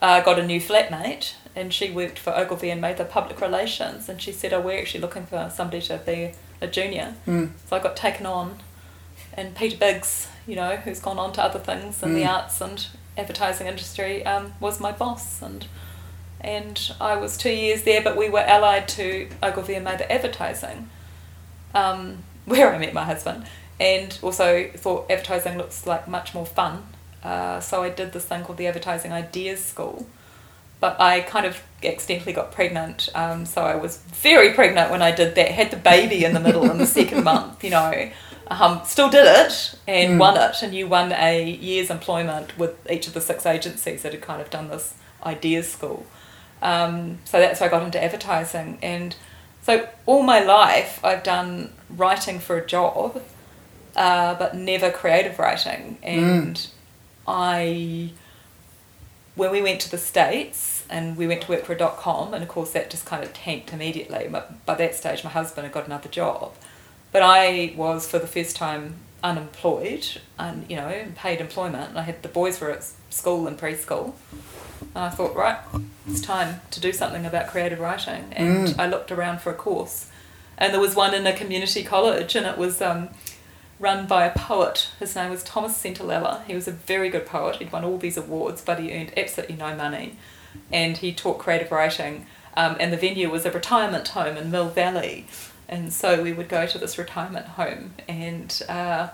uh, 0.00 0.20
got 0.22 0.38
a 0.38 0.46
new 0.46 0.60
flatmate, 0.60 1.34
and 1.54 1.72
she 1.72 1.90
worked 1.90 2.18
for 2.18 2.30
Ogilvy 2.36 2.70
and 2.70 2.80
Mather 2.80 3.04
public 3.04 3.40
relations. 3.40 4.08
And 4.08 4.22
she 4.22 4.32
said, 4.32 4.52
"Oh, 4.52 4.60
we're 4.60 4.78
actually 4.78 5.00
looking 5.00 5.26
for 5.26 5.50
somebody 5.52 5.82
to 5.82 5.98
be 5.98 6.32
a 6.60 6.66
junior." 6.68 7.14
Mm. 7.26 7.50
So 7.68 7.76
I 7.76 7.80
got 7.80 7.96
taken 7.96 8.24
on, 8.24 8.60
and 9.34 9.56
Peter 9.56 9.76
Biggs, 9.76 10.28
you 10.46 10.56
know, 10.56 10.76
who's 10.76 11.00
gone 11.00 11.18
on 11.18 11.32
to 11.34 11.42
other 11.42 11.58
things 11.58 12.02
in 12.02 12.14
the 12.14 12.22
Mm. 12.22 12.28
arts 12.28 12.60
and 12.60 12.86
advertising 13.16 13.66
industry, 13.66 14.24
um, 14.26 14.54
was 14.60 14.80
my 14.80 14.92
boss, 14.92 15.40
and 15.42 15.66
and 16.44 16.92
I 17.00 17.14
was 17.14 17.36
two 17.36 17.52
years 17.52 17.82
there, 17.82 18.02
but 18.02 18.16
we 18.16 18.28
were 18.28 18.40
allied 18.40 18.88
to 18.88 19.28
Ogilvy 19.42 19.74
and 19.74 19.84
Mather 19.84 20.06
Advertising, 20.10 20.90
um, 21.74 22.24
where 22.46 22.74
I 22.74 22.78
met 22.78 22.92
my 22.92 23.04
husband, 23.04 23.46
and 23.78 24.18
also 24.22 24.68
thought 24.76 25.08
advertising 25.10 25.56
looks 25.56 25.86
like 25.86 26.08
much 26.08 26.34
more 26.34 26.46
fun. 26.46 26.84
Uh, 27.22 27.60
so 27.60 27.84
I 27.84 27.90
did 27.90 28.12
this 28.12 28.24
thing 28.24 28.42
called 28.42 28.58
the 28.58 28.66
Advertising 28.66 29.12
Ideas 29.12 29.64
School, 29.64 30.06
but 30.80 31.00
I 31.00 31.20
kind 31.20 31.46
of 31.46 31.62
accidentally 31.84 32.32
got 32.32 32.50
pregnant. 32.50 33.08
Um, 33.14 33.46
so 33.46 33.62
I 33.62 33.76
was 33.76 33.98
very 33.98 34.52
pregnant 34.52 34.90
when 34.90 35.00
I 35.02 35.12
did 35.12 35.36
that. 35.36 35.52
Had 35.52 35.70
the 35.70 35.76
baby 35.76 36.24
in 36.24 36.34
the 36.34 36.40
middle 36.40 36.68
in 36.68 36.78
the 36.78 36.86
second 36.86 37.22
month, 37.32 37.62
you 37.62 37.70
know, 37.70 38.10
um, 38.48 38.80
still 38.84 39.08
did 39.08 39.26
it 39.26 39.74
and 39.86 40.18
won 40.18 40.36
it, 40.36 40.62
and 40.62 40.74
you 40.74 40.86
won 40.88 41.12
a 41.12 41.50
year's 41.50 41.90
employment 41.90 42.58
with 42.58 42.74
each 42.90 43.06
of 43.06 43.14
the 43.14 43.20
six 43.20 43.46
agencies 43.46 44.02
that 44.02 44.12
had 44.12 44.22
kind 44.22 44.42
of 44.42 44.50
done 44.50 44.68
this 44.68 44.94
ideas 45.24 45.70
school. 45.70 46.06
Um, 46.60 47.18
so 47.24 47.38
that's 47.40 47.60
how 47.60 47.66
I 47.66 47.68
got 47.68 47.82
into 47.82 48.02
advertising, 48.02 48.78
and 48.82 49.16
so 49.62 49.88
all 50.06 50.22
my 50.22 50.40
life 50.40 51.04
I've 51.04 51.22
done 51.22 51.72
writing 51.90 52.40
for 52.40 52.56
a 52.56 52.66
job, 52.66 53.22
uh, 53.96 54.34
but 54.34 54.54
never 54.54 54.90
creative 54.90 55.38
writing, 55.38 55.98
and 56.02 56.66
I 57.26 58.12
when 59.34 59.50
we 59.50 59.62
went 59.62 59.80
to 59.80 59.90
the 59.90 59.98
States 59.98 60.84
and 60.90 61.16
we 61.16 61.26
went 61.26 61.40
to 61.42 61.50
work 61.50 61.64
for 61.64 61.72
a 61.72 61.78
dot 61.78 61.96
com, 61.96 62.34
and 62.34 62.42
of 62.42 62.48
course 62.48 62.72
that 62.72 62.90
just 62.90 63.06
kind 63.06 63.24
of 63.24 63.32
tanked 63.32 63.72
immediately. 63.72 64.28
But 64.30 64.64
by 64.66 64.74
that 64.74 64.94
stage, 64.94 65.24
my 65.24 65.30
husband 65.30 65.64
had 65.64 65.72
got 65.72 65.86
another 65.86 66.08
job. 66.08 66.52
But 67.12 67.22
I 67.22 67.74
was, 67.76 68.06
for 68.06 68.18
the 68.18 68.26
first 68.26 68.56
time, 68.56 68.94
unemployed 69.22 70.20
and, 70.38 70.68
you 70.68 70.76
know, 70.76 71.04
paid 71.14 71.40
employment. 71.40 71.90
And 71.90 71.98
I 71.98 72.02
had 72.02 72.22
the 72.22 72.28
boys 72.28 72.60
were 72.60 72.70
at 72.70 72.84
school 73.10 73.46
and 73.46 73.58
preschool. 73.58 74.14
And 74.80 75.04
I 75.04 75.10
thought, 75.10 75.36
right, 75.36 75.58
it's 76.08 76.20
time 76.20 76.60
to 76.70 76.80
do 76.80 76.92
something 76.92 77.24
about 77.24 77.48
creative 77.48 77.78
writing. 77.78 78.24
And 78.32 78.74
I 78.80 78.88
looked 78.88 79.12
around 79.12 79.40
for 79.40 79.50
a 79.50 79.54
course. 79.54 80.08
And 80.58 80.72
there 80.72 80.80
was 80.80 80.94
one 80.94 81.14
in 81.14 81.26
a 81.26 81.32
community 81.32 81.82
college, 81.82 82.34
and 82.34 82.46
it 82.46 82.58
was 82.58 82.82
um, 82.82 83.08
run 83.78 84.06
by 84.06 84.26
a 84.26 84.36
poet. 84.36 84.88
His 84.98 85.14
name 85.14 85.30
was 85.30 85.42
Thomas 85.42 85.80
Centolella. 85.80 86.44
He 86.44 86.54
was 86.54 86.68
a 86.68 86.72
very 86.72 87.08
good 87.08 87.26
poet. 87.26 87.56
He'd 87.56 87.72
won 87.72 87.84
all 87.84 87.98
these 87.98 88.16
awards, 88.16 88.62
but 88.62 88.78
he 88.78 88.92
earned 88.92 89.12
absolutely 89.16 89.56
no 89.56 89.74
money. 89.74 90.16
And 90.70 90.96
he 90.96 91.12
taught 91.12 91.38
creative 91.38 91.70
writing. 91.70 92.26
Um, 92.56 92.76
and 92.78 92.92
the 92.92 92.96
venue 92.96 93.30
was 93.30 93.46
a 93.46 93.50
retirement 93.50 94.08
home 94.08 94.36
in 94.36 94.50
Mill 94.50 94.68
Valley. 94.68 95.26
And 95.72 95.90
so 95.90 96.22
we 96.22 96.34
would 96.34 96.50
go 96.50 96.66
to 96.66 96.76
this 96.76 96.98
retirement 96.98 97.46
home, 97.46 97.94
and 98.06 98.62
uh, 98.68 99.08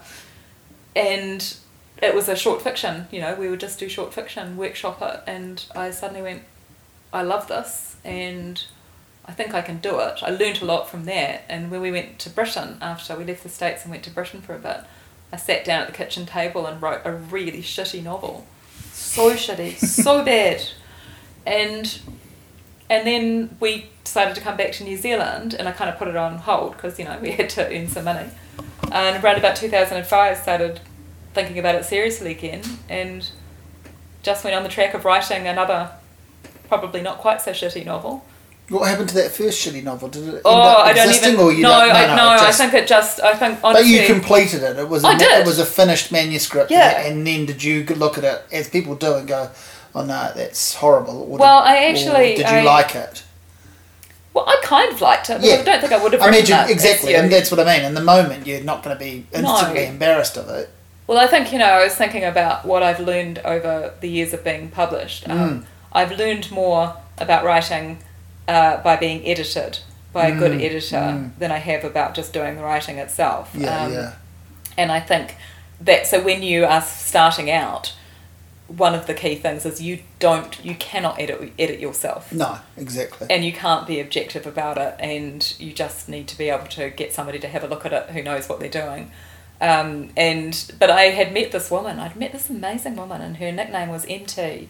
and 0.96 1.56
it 2.02 2.16
was 2.16 2.28
a 2.28 2.34
short 2.34 2.62
fiction. 2.62 3.06
You 3.12 3.20
know, 3.20 3.36
we 3.36 3.48
would 3.48 3.60
just 3.60 3.78
do 3.78 3.88
short 3.88 4.12
fiction, 4.12 4.56
workshop 4.56 5.00
it, 5.00 5.22
and 5.28 5.64
I 5.76 5.92
suddenly 5.92 6.20
went, 6.20 6.42
I 7.12 7.22
love 7.22 7.46
this, 7.46 7.94
and 8.04 8.60
I 9.24 9.30
think 9.34 9.54
I 9.54 9.62
can 9.62 9.78
do 9.78 10.00
it. 10.00 10.20
I 10.20 10.30
learnt 10.30 10.60
a 10.60 10.64
lot 10.64 10.90
from 10.90 11.04
that. 11.04 11.44
And 11.48 11.70
when 11.70 11.80
we 11.80 11.92
went 11.92 12.18
to 12.18 12.30
Britain 12.30 12.78
after 12.80 13.16
we 13.16 13.22
left 13.22 13.44
the 13.44 13.48
States 13.48 13.84
and 13.84 13.92
went 13.92 14.02
to 14.02 14.10
Britain 14.10 14.40
for 14.40 14.56
a 14.56 14.58
bit, 14.58 14.80
I 15.32 15.36
sat 15.36 15.64
down 15.64 15.82
at 15.82 15.86
the 15.86 15.92
kitchen 15.92 16.26
table 16.26 16.66
and 16.66 16.82
wrote 16.82 17.02
a 17.04 17.12
really 17.12 17.62
shitty 17.62 18.02
novel. 18.02 18.48
So 18.90 19.34
shitty, 19.34 19.76
so 19.76 20.24
bad. 20.24 20.66
And 21.46 22.00
and 22.90 23.06
then 23.06 23.56
we 23.60 23.90
decided 24.08 24.34
to 24.34 24.40
come 24.40 24.56
back 24.56 24.72
to 24.72 24.84
New 24.84 24.96
Zealand 24.96 25.54
and 25.54 25.68
I 25.68 25.72
kind 25.72 25.90
of 25.90 25.98
put 25.98 26.08
it 26.08 26.16
on 26.16 26.38
hold 26.38 26.72
because, 26.72 26.98
you 26.98 27.04
know, 27.04 27.18
we 27.20 27.30
had 27.40 27.50
to 27.50 27.66
earn 27.76 27.88
some 27.88 28.04
money. 28.04 28.28
And 28.90 29.22
around 29.22 29.36
about 29.36 29.54
2005 29.56 30.36
started 30.38 30.80
thinking 31.34 31.58
about 31.58 31.74
it 31.74 31.84
seriously 31.84 32.30
again 32.32 32.62
and 32.88 33.28
just 34.22 34.44
went 34.44 34.56
on 34.56 34.62
the 34.62 34.68
track 34.68 34.94
of 34.94 35.04
writing 35.04 35.46
another 35.46 35.90
probably 36.68 37.02
not 37.02 37.18
quite 37.18 37.40
so 37.42 37.50
shitty 37.52 37.84
novel. 37.84 38.24
What 38.70 38.88
happened 38.88 39.08
to 39.10 39.14
that 39.16 39.30
first 39.30 39.64
shitty 39.66 39.82
novel? 39.84 40.08
Did 40.08 40.24
it 40.28 40.34
end 40.34 40.42
Oh, 40.44 40.60
up 40.60 40.86
I 40.86 40.92
don't 40.92 41.06
existing 41.08 41.34
even. 41.34 41.44
or 41.44 41.52
you 41.52 41.62
no? 41.62 41.72
I, 41.72 42.14
no, 42.16 42.34
it 42.34 42.40
I 42.42 42.52
think 42.52 42.74
it 42.74 42.86
just. 42.86 43.18
I 43.20 43.34
think 43.34 43.58
honestly. 43.64 43.96
But 43.96 44.02
you 44.02 44.06
completed 44.14 44.62
it. 44.62 44.78
It 44.78 44.88
was 44.88 45.04
a, 45.04 45.06
I 45.08 45.16
did. 45.16 45.40
it 45.40 45.46
was 45.46 45.58
a 45.58 45.64
finished 45.64 46.12
manuscript. 46.12 46.70
Yeah. 46.70 47.00
And 47.06 47.26
then 47.26 47.46
did 47.46 47.62
you 47.64 47.84
look 47.86 48.18
at 48.18 48.24
it 48.24 48.42
as 48.52 48.68
people 48.68 48.94
do 48.94 49.14
and 49.14 49.26
go, 49.26 49.48
"Oh 49.94 50.02
no, 50.04 50.32
that's 50.36 50.74
horrible." 50.74 51.22
Or 51.22 51.38
Well, 51.38 51.62
did, 51.64 51.68
I 51.70 51.84
actually- 51.86 52.34
did 52.34 52.40
you 52.50 52.56
I- 52.58 52.62
like 52.62 52.94
it? 52.94 53.22
Well, 54.34 54.44
I 54.48 54.58
kind 54.62 54.92
of 54.92 55.00
liked 55.00 55.30
it. 55.30 55.40
But 55.40 55.44
Yeah. 55.44 55.54
I 55.56 55.62
don't 55.62 55.80
think 55.80 55.92
I 55.92 56.02
would 56.02 56.12
have. 56.12 56.22
I 56.22 56.26
written 56.28 56.46
imagine 56.54 56.70
exactly, 56.72 57.14
and 57.14 57.30
that's 57.32 57.50
what 57.50 57.60
I 57.60 57.64
mean. 57.76 57.84
In 57.84 57.94
the 57.94 58.00
moment, 58.02 58.46
you're 58.46 58.62
not 58.62 58.82
going 58.82 58.96
to 58.96 59.00
be 59.02 59.26
instantly 59.32 59.84
No. 59.84 59.90
embarrassed 59.90 60.36
of 60.36 60.48
it. 60.50 60.70
Well, 61.06 61.18
I 61.18 61.26
think 61.26 61.52
you 61.52 61.58
know. 61.58 61.64
I 61.66 61.84
was 61.84 61.94
thinking 61.94 62.24
about 62.24 62.64
what 62.66 62.82
I've 62.82 63.00
learned 63.00 63.38
over 63.44 63.94
the 64.00 64.08
years 64.08 64.32
of 64.34 64.44
being 64.44 64.68
published. 64.68 65.24
Mm. 65.24 65.30
Um, 65.40 65.66
I've 65.92 66.12
learned 66.12 66.50
more 66.50 66.96
about 67.18 67.44
writing 67.44 67.98
uh, 68.46 68.76
by 68.82 68.96
being 68.96 69.26
edited 69.26 69.78
by 70.12 70.26
a 70.28 70.38
good 70.38 70.52
Mm, 70.52 70.64
editor 70.64 70.96
mm. 70.96 71.30
than 71.38 71.50
I 71.52 71.58
have 71.58 71.84
about 71.84 72.14
just 72.14 72.32
doing 72.32 72.56
the 72.56 72.62
writing 72.62 72.98
itself. 72.98 73.50
Yeah, 73.54 73.84
Um, 73.84 73.92
yeah. 73.92 74.12
And 74.76 74.90
I 74.92 75.00
think 75.00 75.36
that 75.80 76.06
so 76.06 76.20
when 76.20 76.42
you 76.42 76.64
are 76.64 76.80
starting 76.82 77.50
out, 77.50 77.92
one 78.68 78.94
of 78.94 79.06
the 79.06 79.14
key 79.14 79.34
things 79.34 79.64
is 79.64 79.80
you 79.80 80.00
don't, 80.18 80.62
you 80.64 80.74
cannot 80.74 81.18
edit 81.18 81.52
edit 81.58 81.80
yourself. 81.80 82.30
No, 82.32 82.58
exactly. 82.76 83.26
and 83.30 83.44
you 83.44 83.52
can't 83.52 83.86
be 83.86 83.98
objective 83.98 84.46
about 84.46 84.78
it 84.78 84.94
and 85.00 85.54
you 85.58 85.72
just 85.72 86.08
need 86.08 86.28
to 86.28 86.38
be 86.38 86.50
able 86.50 86.66
to 86.68 86.90
get 86.90 87.12
somebody 87.12 87.38
to 87.40 87.48
have 87.48 87.64
a 87.64 87.66
look 87.66 87.86
at 87.86 87.92
it 87.92 88.10
who 88.10 88.22
knows 88.22 88.48
what 88.48 88.60
they're 88.60 88.68
doing. 88.68 89.10
Um, 89.60 90.10
and 90.16 90.72
but 90.78 90.88
i 90.88 91.06
had 91.06 91.32
met 91.34 91.50
this 91.50 91.68
woman 91.68 91.98
i'd 91.98 92.14
met 92.14 92.30
this 92.30 92.48
amazing 92.48 92.94
woman 92.94 93.20
and 93.20 93.38
her 93.38 93.50
nickname 93.50 93.88
was 93.88 94.06
mt 94.06 94.68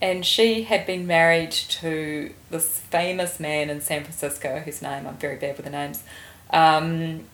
and 0.00 0.24
she 0.24 0.62
had 0.62 0.86
been 0.86 1.06
married 1.06 1.50
to 1.50 2.32
this 2.48 2.80
famous 2.80 3.38
man 3.38 3.68
in 3.68 3.82
san 3.82 4.04
francisco 4.04 4.60
whose 4.60 4.80
name 4.80 5.06
i'm 5.06 5.18
very 5.18 5.36
bad 5.36 5.58
with 5.58 5.66
the 5.66 5.70
names 5.70 6.02
um, 6.50 7.24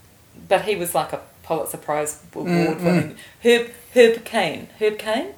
but 0.49 0.62
he 0.62 0.74
was 0.74 0.93
like 0.93 1.12
a 1.12 1.20
pulitzer 1.45 1.76
prize 1.76 2.20
award 2.34 2.82
winning. 2.82 3.16
herb 3.45 3.70
Herb 3.95 4.24
Caen 4.24 4.66
Herb 4.80 4.99
Caen 4.99 5.34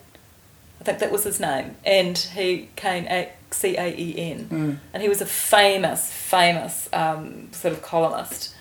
I 0.85 0.87
think 0.89 0.99
that 0.99 1.11
was 1.11 1.25
his 1.25 1.41
name, 1.41 1.77
and 1.83 2.19
he 2.19 2.69
came 2.77 3.07
at 3.09 3.37
C 3.51 3.75
A 3.79 3.89
E 3.97 4.15
N, 4.19 4.49
Mm. 4.51 4.79
and 4.93 5.03
he 5.03 5.09
was 5.09 5.23
a 5.23 5.27
famous, 5.27 6.13
famous 6.13 6.91
um, 6.93 7.49
sort 7.53 7.73
of 7.73 7.81
columnist, 7.81 8.55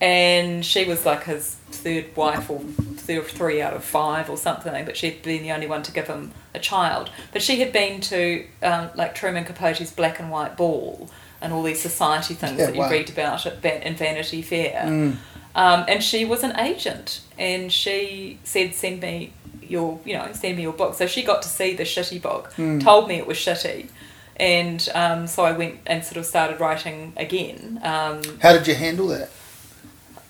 and 0.00 0.64
she 0.64 0.84
was 0.84 1.04
like 1.04 1.24
his 1.24 1.56
third 1.72 2.14
wife 2.16 2.48
or 2.48 2.60
third 2.60 3.26
three 3.26 3.60
out 3.60 3.72
of 3.72 3.82
five 3.84 4.30
or 4.30 4.36
something, 4.36 4.84
but 4.84 4.96
she'd 4.96 5.22
been 5.22 5.42
the 5.42 5.50
only 5.50 5.66
one 5.66 5.82
to 5.82 5.90
give 5.92 6.06
him 6.06 6.30
a 6.54 6.60
child. 6.60 7.10
But 7.32 7.42
she 7.42 7.58
had 7.58 7.72
been 7.72 8.00
to 8.02 8.44
um, 8.62 8.90
like 8.94 9.16
Truman 9.16 9.44
Capote's 9.44 9.90
Black 9.90 10.20
and 10.20 10.30
White 10.30 10.56
Ball 10.56 11.10
and 11.40 11.52
all 11.52 11.64
these 11.64 11.80
society 11.80 12.34
things 12.34 12.58
Yeah, 12.60 12.66
that 12.66 12.74
you 12.76 12.82
wow. 12.82 12.90
read 12.90 13.10
about 13.10 13.44
at 13.44 13.64
in 13.64 13.96
Vanity 13.96 14.40
Fair. 14.42 14.82
Mm. 14.84 15.16
Um, 15.56 15.84
and 15.88 16.04
she 16.04 16.24
was 16.26 16.44
an 16.44 16.54
agent, 16.60 17.22
and 17.38 17.72
she 17.72 18.38
said, 18.44 18.74
"Send 18.74 19.00
me 19.00 19.32
your, 19.68 19.98
you 20.04 20.16
know, 20.16 20.28
send 20.32 20.56
me 20.56 20.62
your 20.62 20.72
book." 20.72 20.94
So 20.94 21.06
she 21.06 21.22
got 21.22 21.42
to 21.42 21.48
see 21.48 21.74
the 21.74 21.84
shitty 21.84 22.20
book, 22.22 22.52
Mm. 22.56 22.82
told 22.82 23.08
me 23.08 23.16
it 23.16 23.26
was 23.26 23.36
shitty, 23.38 23.88
and 24.36 24.88
um, 24.94 25.26
so 25.26 25.44
I 25.44 25.52
went 25.52 25.76
and 25.86 26.04
sort 26.04 26.16
of 26.18 26.26
started 26.26 26.60
writing 26.60 27.12
again. 27.16 27.80
Um, 27.82 28.22
How 28.42 28.52
did 28.52 28.66
you 28.66 28.74
handle 28.74 29.08
that? 29.08 29.30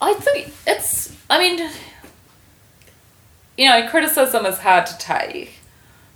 I 0.00 0.14
think 0.14 0.52
it's, 0.66 1.12
I 1.30 1.38
mean, 1.38 1.70
you 3.56 3.68
know, 3.68 3.88
criticism 3.88 4.44
is 4.46 4.58
hard 4.58 4.86
to 4.86 4.98
take, 4.98 5.54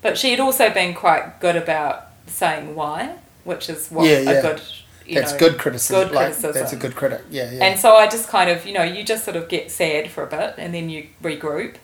but 0.03 0.19
she 0.19 0.31
had 0.31 0.41
also 0.41 0.71
been 0.71 0.95
quite 0.95 1.41
good 1.41 1.57
about 1.57 2.09
saying 2.27 2.75
why, 2.75 3.15
which 3.45 3.69
is 3.71 3.89
what 3.91 4.07
Yeah, 4.07 4.19
yeah. 4.21 4.31
a 4.33 4.43
good, 4.43 4.61
you 5.07 5.15
That's 5.15 5.33
know, 5.33 5.39
good 5.39 5.59
criticism. 5.59 6.03
good 6.09 6.15
like, 6.15 6.27
criticism. 6.27 6.53
That's 6.53 6.73
a 6.73 6.77
good 6.77 6.95
critic. 6.95 7.23
Yeah, 7.31 7.51
yeah. 7.51 7.65
And 7.65 7.81
so 7.81 7.97
I 7.97 8.07
just 8.07 8.29
kind 8.29 8.51
of, 8.51 8.67
you 8.67 8.75
know, 8.75 8.83
you 8.83 9.03
just 9.03 9.25
sort 9.25 9.37
of 9.37 9.49
get 9.49 9.71
sad 9.71 10.11
for 10.11 10.23
a 10.23 10.27
bit 10.27 10.55
and 10.59 10.75
then 10.75 10.91
you 10.91 11.07
regroup 11.23 11.77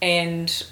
and 0.00 0.64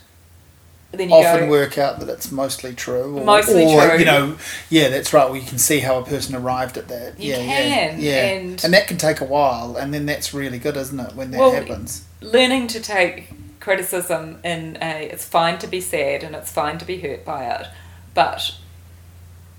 then 0.93 1.11
you 1.11 1.15
often 1.17 1.47
go, 1.47 1.51
work 1.51 1.79
out 1.79 2.01
that 2.01 2.09
it's 2.09 2.31
mostly 2.31 2.75
true. 2.75 3.19
Or, 3.19 3.25
Mostly 3.25 3.65
or, 3.65 3.89
true. 3.89 3.99
You 3.99 4.05
know, 4.05 4.37
yeah, 4.71 4.89
that's 4.89 5.13
right. 5.13 5.27
Well, 5.27 5.37
you 5.37 5.47
can 5.47 5.59
see 5.59 5.81
how 5.81 5.99
a 5.99 6.05
person 6.05 6.35
arrived 6.35 6.77
at 6.77 6.89
that. 6.89 7.19
You 7.21 7.33
yeah, 7.33 7.37
can, 7.37 8.01
yeah, 8.01 8.11
yeah. 8.11 8.25
and- 8.39 8.59
that 8.59 8.87
can 8.89 8.97
take 8.97 9.21
a 9.21 9.25
while, 9.25 9.77
and 9.77 9.93
then 9.93 10.07
that's 10.07 10.33
really 10.33 10.59
good, 10.59 10.77
isn't 10.77 10.99
it? 10.99 11.15
When 11.15 11.31
that 11.33 11.39
Well, 11.39 11.53
happens. 11.53 12.05
learning 12.21 12.69
to 12.69 12.81
take 12.81 13.29
criticism 13.61 14.39
in 14.45 14.79
a, 14.81 15.09
it's 15.13 15.25
fine 15.25 15.59
to 15.59 15.67
be 15.67 15.81
sad 15.81 16.23
and 16.23 16.37
it's 16.37 16.53
fine 16.53 16.79
to 16.79 16.85
be 16.85 17.01
hurt 17.01 17.25
by 17.25 17.47
it, 17.47 17.67
but 18.15 18.55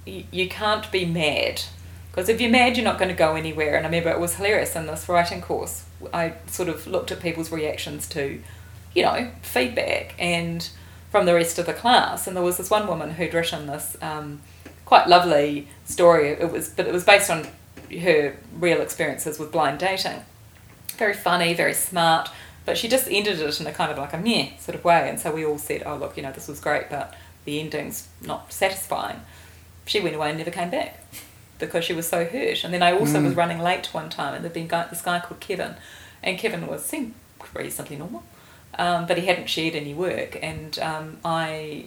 you, 0.05 0.23
you 0.31 0.47
can't 0.47 0.89
be 0.91 1.05
mad. 1.05 1.61
Because 2.11 2.29
if 2.29 2.39
you're 2.41 2.49
mad, 2.49 2.77
you're 2.77 2.83
not 2.85 2.97
going 2.97 3.09
to 3.09 3.15
go 3.15 3.35
anywhere. 3.35 3.75
And 3.75 3.85
I 3.85 3.89
remember 3.89 4.09
it 4.09 4.19
was 4.19 4.35
hilarious 4.35 4.75
in 4.75 4.87
this 4.87 5.07
writing 5.07 5.41
course. 5.41 5.83
I 6.13 6.33
sort 6.47 6.69
of 6.69 6.87
looked 6.87 7.11
at 7.11 7.19
people's 7.19 7.51
reactions 7.51 8.07
to, 8.09 8.41
you 8.97 9.03
know, 9.03 9.29
feedback 9.43 10.15
and 10.17 10.67
from 11.11 11.27
the 11.27 11.33
rest 11.35 11.59
of 11.59 11.67
the 11.67 11.73
class. 11.73 12.25
And 12.25 12.35
there 12.35 12.43
was 12.43 12.57
this 12.57 12.71
one 12.71 12.87
woman 12.87 13.11
who'd 13.11 13.31
written 13.31 13.67
this 13.67 13.95
um, 14.01 14.41
quite 14.85 15.07
lovely 15.07 15.67
story. 15.85 16.29
It 16.29 16.51
was, 16.51 16.69
but 16.69 16.87
it 16.87 16.91
was 16.91 17.05
based 17.05 17.29
on 17.29 17.45
her 17.91 18.35
real 18.53 18.81
experiences 18.81 19.37
with 19.37 19.51
blind 19.51 19.77
dating. 19.77 20.23
Very 20.97 21.13
funny, 21.13 21.53
very 21.53 21.75
smart, 21.75 22.29
but 22.65 22.75
she 22.75 22.87
just 22.87 23.07
ended 23.07 23.39
it 23.39 23.61
in 23.61 23.67
a 23.67 23.71
kind 23.71 23.91
of 23.91 23.99
like 23.99 24.13
a 24.13 24.17
meh 24.17 24.57
sort 24.57 24.73
of 24.73 24.83
way. 24.83 25.07
And 25.07 25.19
so 25.19 25.31
we 25.31 25.45
all 25.45 25.59
said, 25.59 25.83
"Oh, 25.85 25.95
look, 25.95 26.17
you 26.17 26.23
know, 26.23 26.31
this 26.31 26.47
was 26.47 26.59
great, 26.59 26.89
but 26.89 27.13
the 27.45 27.59
ending's 27.59 28.07
not 28.23 28.51
satisfying." 28.51 29.21
She 29.85 29.99
went 29.99 30.15
away 30.15 30.29
and 30.29 30.39
never 30.39 30.49
came 30.49 30.71
back 30.71 31.03
because 31.59 31.85
she 31.85 31.93
was 31.93 32.07
so 32.09 32.25
hurt. 32.25 32.63
And 32.63 32.73
then 32.73 32.81
I 32.81 32.93
also 32.93 33.21
was 33.21 33.35
running 33.35 33.59
late 33.59 33.93
one 33.93 34.09
time, 34.09 34.33
and 34.33 34.43
there'd 34.43 34.53
been 34.53 34.67
guy, 34.67 34.87
this 34.89 35.03
guy 35.03 35.19
called 35.19 35.39
Kevin, 35.39 35.75
and 36.23 36.39
Kevin 36.39 36.65
was 36.65 36.83
seemed 36.83 37.13
reasonably 37.53 37.97
normal, 37.97 38.23
um, 38.77 39.05
but 39.07 39.17
he 39.17 39.25
hadn't 39.25 39.47
shared 39.49 39.75
any 39.75 39.93
work, 39.93 40.37
and 40.41 40.77
um, 40.79 41.17
I 41.25 41.85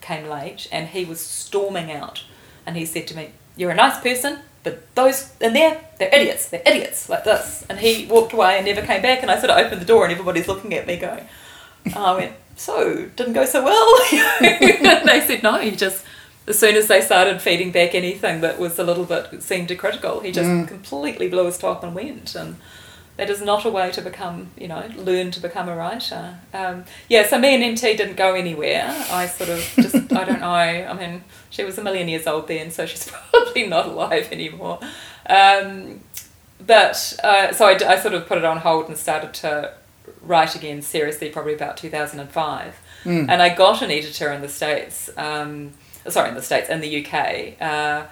came 0.00 0.28
late, 0.28 0.68
and 0.70 0.88
he 0.88 1.04
was 1.04 1.20
storming 1.20 1.90
out, 1.90 2.22
and 2.66 2.76
he 2.76 2.84
said 2.84 3.06
to 3.08 3.16
me, 3.16 3.30
"You're 3.56 3.70
a 3.70 3.74
nice 3.74 3.98
person, 4.00 4.38
but 4.62 4.94
those 4.94 5.32
in 5.40 5.52
they're 5.52 5.80
they're 5.98 6.14
idiots. 6.14 6.48
They're 6.48 6.62
idiots 6.66 7.08
like 7.08 7.24
this." 7.24 7.64
And 7.68 7.78
he 7.80 8.06
walked 8.06 8.32
away 8.32 8.56
and 8.56 8.66
never 8.66 8.82
came 8.82 9.02
back. 9.02 9.22
And 9.22 9.30
I 9.30 9.38
sort 9.38 9.50
of 9.50 9.58
opened 9.58 9.80
the 9.80 9.86
door, 9.86 10.04
and 10.04 10.12
everybody's 10.12 10.48
looking 10.48 10.74
at 10.74 10.86
me, 10.86 10.96
going, 10.96 11.26
and 11.84 11.94
I 11.94 12.14
went, 12.14 12.32
"So 12.56 13.06
didn't 13.16 13.32
go 13.34 13.44
so 13.44 13.64
well." 13.64 13.98
and 14.42 15.08
they 15.08 15.20
said, 15.26 15.42
"No, 15.42 15.58
he 15.58 15.70
just." 15.72 16.04
As 16.48 16.60
soon 16.60 16.76
as 16.76 16.86
they 16.86 17.00
started 17.00 17.42
feeding 17.42 17.72
back 17.72 17.92
anything 17.92 18.40
that 18.42 18.56
was 18.56 18.78
a 18.78 18.84
little 18.84 19.02
bit 19.04 19.42
seemed 19.42 19.76
critical, 19.78 20.20
he 20.20 20.30
just 20.30 20.48
Mm. 20.48 20.68
completely 20.68 21.26
blew 21.28 21.46
his 21.46 21.58
top 21.58 21.82
and 21.82 21.92
went. 21.92 22.36
And 22.36 22.54
that 23.16 23.30
is 23.30 23.40
not 23.40 23.64
a 23.64 23.70
way 23.70 23.90
to 23.92 24.02
become, 24.02 24.50
you 24.58 24.68
know, 24.68 24.88
learn 24.96 25.30
to 25.30 25.40
become 25.40 25.68
a 25.68 25.76
writer. 25.76 26.38
Um, 26.52 26.84
yeah, 27.08 27.26
so 27.26 27.38
me 27.38 27.54
and 27.54 27.62
MT 27.62 27.96
didn't 27.96 28.16
go 28.16 28.34
anywhere. 28.34 28.84
I 29.10 29.26
sort 29.26 29.50
of 29.50 29.72
just, 29.76 30.12
I 30.12 30.24
don't 30.24 30.40
know. 30.40 30.46
I 30.46 30.92
mean, 30.92 31.24
she 31.48 31.64
was 31.64 31.78
a 31.78 31.82
million 31.82 32.08
years 32.08 32.26
old 32.26 32.46
then, 32.46 32.70
so 32.70 32.84
she's 32.84 33.10
probably 33.30 33.66
not 33.66 33.86
alive 33.86 34.28
anymore. 34.30 34.80
Um, 35.28 36.00
but 36.64 37.18
uh, 37.22 37.52
so 37.52 37.66
I 37.66 37.98
sort 37.98 38.14
of 38.14 38.26
put 38.26 38.38
it 38.38 38.44
on 38.44 38.58
hold 38.58 38.88
and 38.88 38.96
started 38.96 39.32
to 39.34 39.72
write 40.20 40.54
again 40.54 40.82
seriously, 40.82 41.30
probably 41.30 41.54
about 41.54 41.76
2005. 41.78 42.74
Mm. 43.04 43.30
And 43.30 43.42
I 43.42 43.54
got 43.54 43.80
an 43.82 43.90
editor 43.90 44.30
in 44.32 44.42
the 44.42 44.48
States, 44.48 45.08
um, 45.16 45.72
sorry, 46.08 46.28
in 46.28 46.34
the 46.34 46.42
States, 46.42 46.68
in 46.68 46.80
the 46.80 47.06
UK. 47.06 47.60
Uh, 47.60 48.06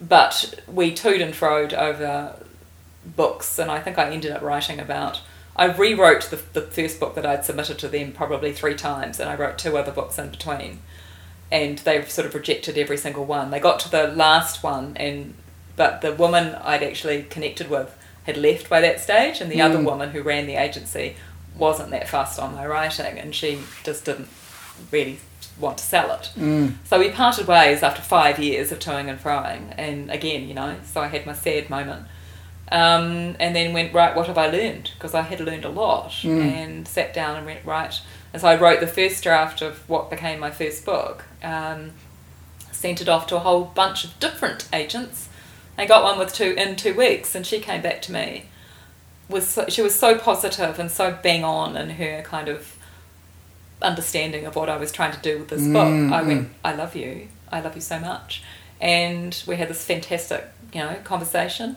but 0.00 0.62
we 0.66 0.94
toed 0.94 1.20
and 1.20 1.34
froed 1.34 1.72
over 1.72 2.38
books, 3.16 3.58
and 3.58 3.70
I 3.70 3.80
think 3.80 3.98
I 3.98 4.10
ended 4.10 4.32
up 4.32 4.42
writing 4.42 4.78
about. 4.80 5.20
I 5.56 5.64
rewrote 5.66 6.24
the, 6.30 6.36
the 6.52 6.62
first 6.62 7.00
book 7.00 7.14
that 7.16 7.26
I'd 7.26 7.44
submitted 7.44 7.78
to 7.80 7.88
them 7.88 8.12
probably 8.12 8.52
three 8.52 8.74
times, 8.74 9.18
and 9.18 9.28
I 9.28 9.34
wrote 9.34 9.58
two 9.58 9.76
other 9.76 9.92
books 9.92 10.18
in 10.18 10.30
between. 10.30 10.80
And 11.50 11.78
they 11.78 12.04
sort 12.04 12.26
of 12.26 12.34
rejected 12.34 12.76
every 12.76 12.98
single 12.98 13.24
one. 13.24 13.50
They 13.50 13.58
got 13.58 13.80
to 13.80 13.90
the 13.90 14.08
last 14.08 14.62
one, 14.62 14.96
and 14.96 15.34
but 15.76 16.00
the 16.00 16.12
woman 16.12 16.54
I'd 16.56 16.82
actually 16.82 17.22
connected 17.24 17.70
with 17.70 17.96
had 18.24 18.36
left 18.36 18.68
by 18.68 18.80
that 18.82 19.00
stage, 19.00 19.40
and 19.40 19.50
the 19.50 19.60
other 19.62 19.78
Mm. 19.78 19.84
woman 19.84 20.10
who 20.10 20.22
ran 20.22 20.46
the 20.46 20.56
agency 20.56 21.16
wasn't 21.56 21.90
that 21.90 22.08
fussed 22.08 22.38
on 22.38 22.54
my 22.54 22.66
writing, 22.66 23.18
and 23.18 23.34
she 23.34 23.60
just 23.82 24.04
didn't 24.04 24.28
really 24.92 25.18
want 25.58 25.78
to 25.78 25.84
sell 25.84 26.12
it. 26.12 26.30
Mm. 26.38 26.74
So 26.84 26.98
we 27.00 27.08
parted 27.10 27.48
ways 27.48 27.82
after 27.82 28.02
five 28.02 28.38
years 28.38 28.70
of 28.70 28.78
toing 28.78 29.08
and 29.08 29.18
froing, 29.18 29.74
and 29.78 30.10
again, 30.10 30.46
you 30.46 30.54
know, 30.54 30.76
so 30.84 31.00
I 31.00 31.08
had 31.08 31.26
my 31.26 31.32
sad 31.32 31.70
moment. 31.70 32.04
Um, 32.70 33.34
and 33.40 33.56
then 33.56 33.72
went, 33.72 33.94
right, 33.94 34.14
what 34.14 34.26
have 34.26 34.36
I 34.36 34.48
learned? 34.48 34.90
Because 34.94 35.14
I 35.14 35.22
had 35.22 35.40
learned 35.40 35.64
a 35.64 35.70
lot, 35.70 36.10
Mm. 36.22 36.40
and 36.42 36.88
sat 36.88 37.14
down 37.14 37.36
and 37.36 37.46
went, 37.46 37.64
right. 37.64 37.98
And 38.32 38.42
so 38.42 38.48
I 38.48 38.56
wrote 38.56 38.80
the 38.80 38.86
first 38.86 39.22
draft 39.22 39.62
of 39.62 39.88
what 39.88 40.10
became 40.10 40.38
my 40.38 40.50
first 40.50 40.84
book, 40.84 41.24
um, 41.42 41.92
sent 42.70 43.00
it 43.00 43.08
off 43.08 43.26
to 43.28 43.36
a 43.36 43.38
whole 43.38 43.64
bunch 43.64 44.04
of 44.04 44.18
different 44.20 44.68
agents. 44.72 45.28
I 45.78 45.86
got 45.86 46.02
one 46.04 46.18
with 46.18 46.34
two 46.34 46.54
in 46.58 46.76
two 46.76 46.92
weeks, 46.94 47.34
and 47.34 47.46
she 47.46 47.58
came 47.60 47.80
back 47.80 48.02
to 48.02 48.12
me. 48.12 48.44
Was 49.30 49.48
so, 49.48 49.66
she 49.68 49.80
was 49.82 49.94
so 49.94 50.18
positive 50.18 50.78
and 50.78 50.90
so 50.90 51.16
bang 51.22 51.44
on 51.44 51.76
in 51.76 51.90
her 51.90 52.22
kind 52.22 52.48
of 52.48 52.76
understanding 53.80 54.44
of 54.46 54.56
what 54.56 54.68
I 54.68 54.76
was 54.76 54.90
trying 54.92 55.12
to 55.12 55.18
do 55.20 55.38
with 55.38 55.48
this 55.48 55.62
Mm, 55.62 55.72
book. 55.72 56.12
I 56.12 56.22
mm. 56.22 56.26
went, 56.26 56.48
I 56.64 56.74
love 56.74 56.96
you. 56.96 57.28
I 57.50 57.60
love 57.60 57.74
you 57.74 57.80
so 57.80 57.98
much. 57.98 58.42
And 58.80 59.40
we 59.46 59.56
had 59.56 59.68
this 59.68 59.84
fantastic, 59.84 60.44
you 60.72 60.80
know, 60.80 60.96
conversation. 61.04 61.76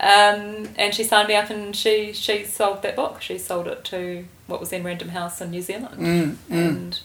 Um, 0.00 0.68
and 0.76 0.92
she 0.92 1.04
signed 1.04 1.28
me 1.28 1.36
up 1.36 1.50
and 1.50 1.74
she, 1.74 2.12
she 2.12 2.44
sold 2.44 2.82
that 2.82 2.96
book. 2.96 3.20
She 3.22 3.38
sold 3.38 3.68
it 3.68 3.84
to 3.84 4.26
what 4.46 4.60
was 4.60 4.70
then 4.70 4.82
Random 4.82 5.10
House 5.10 5.40
in 5.40 5.50
New 5.50 5.62
Zealand. 5.62 5.98
Mm. 5.98 6.30
Mm. 6.50 6.68
And 6.68 7.00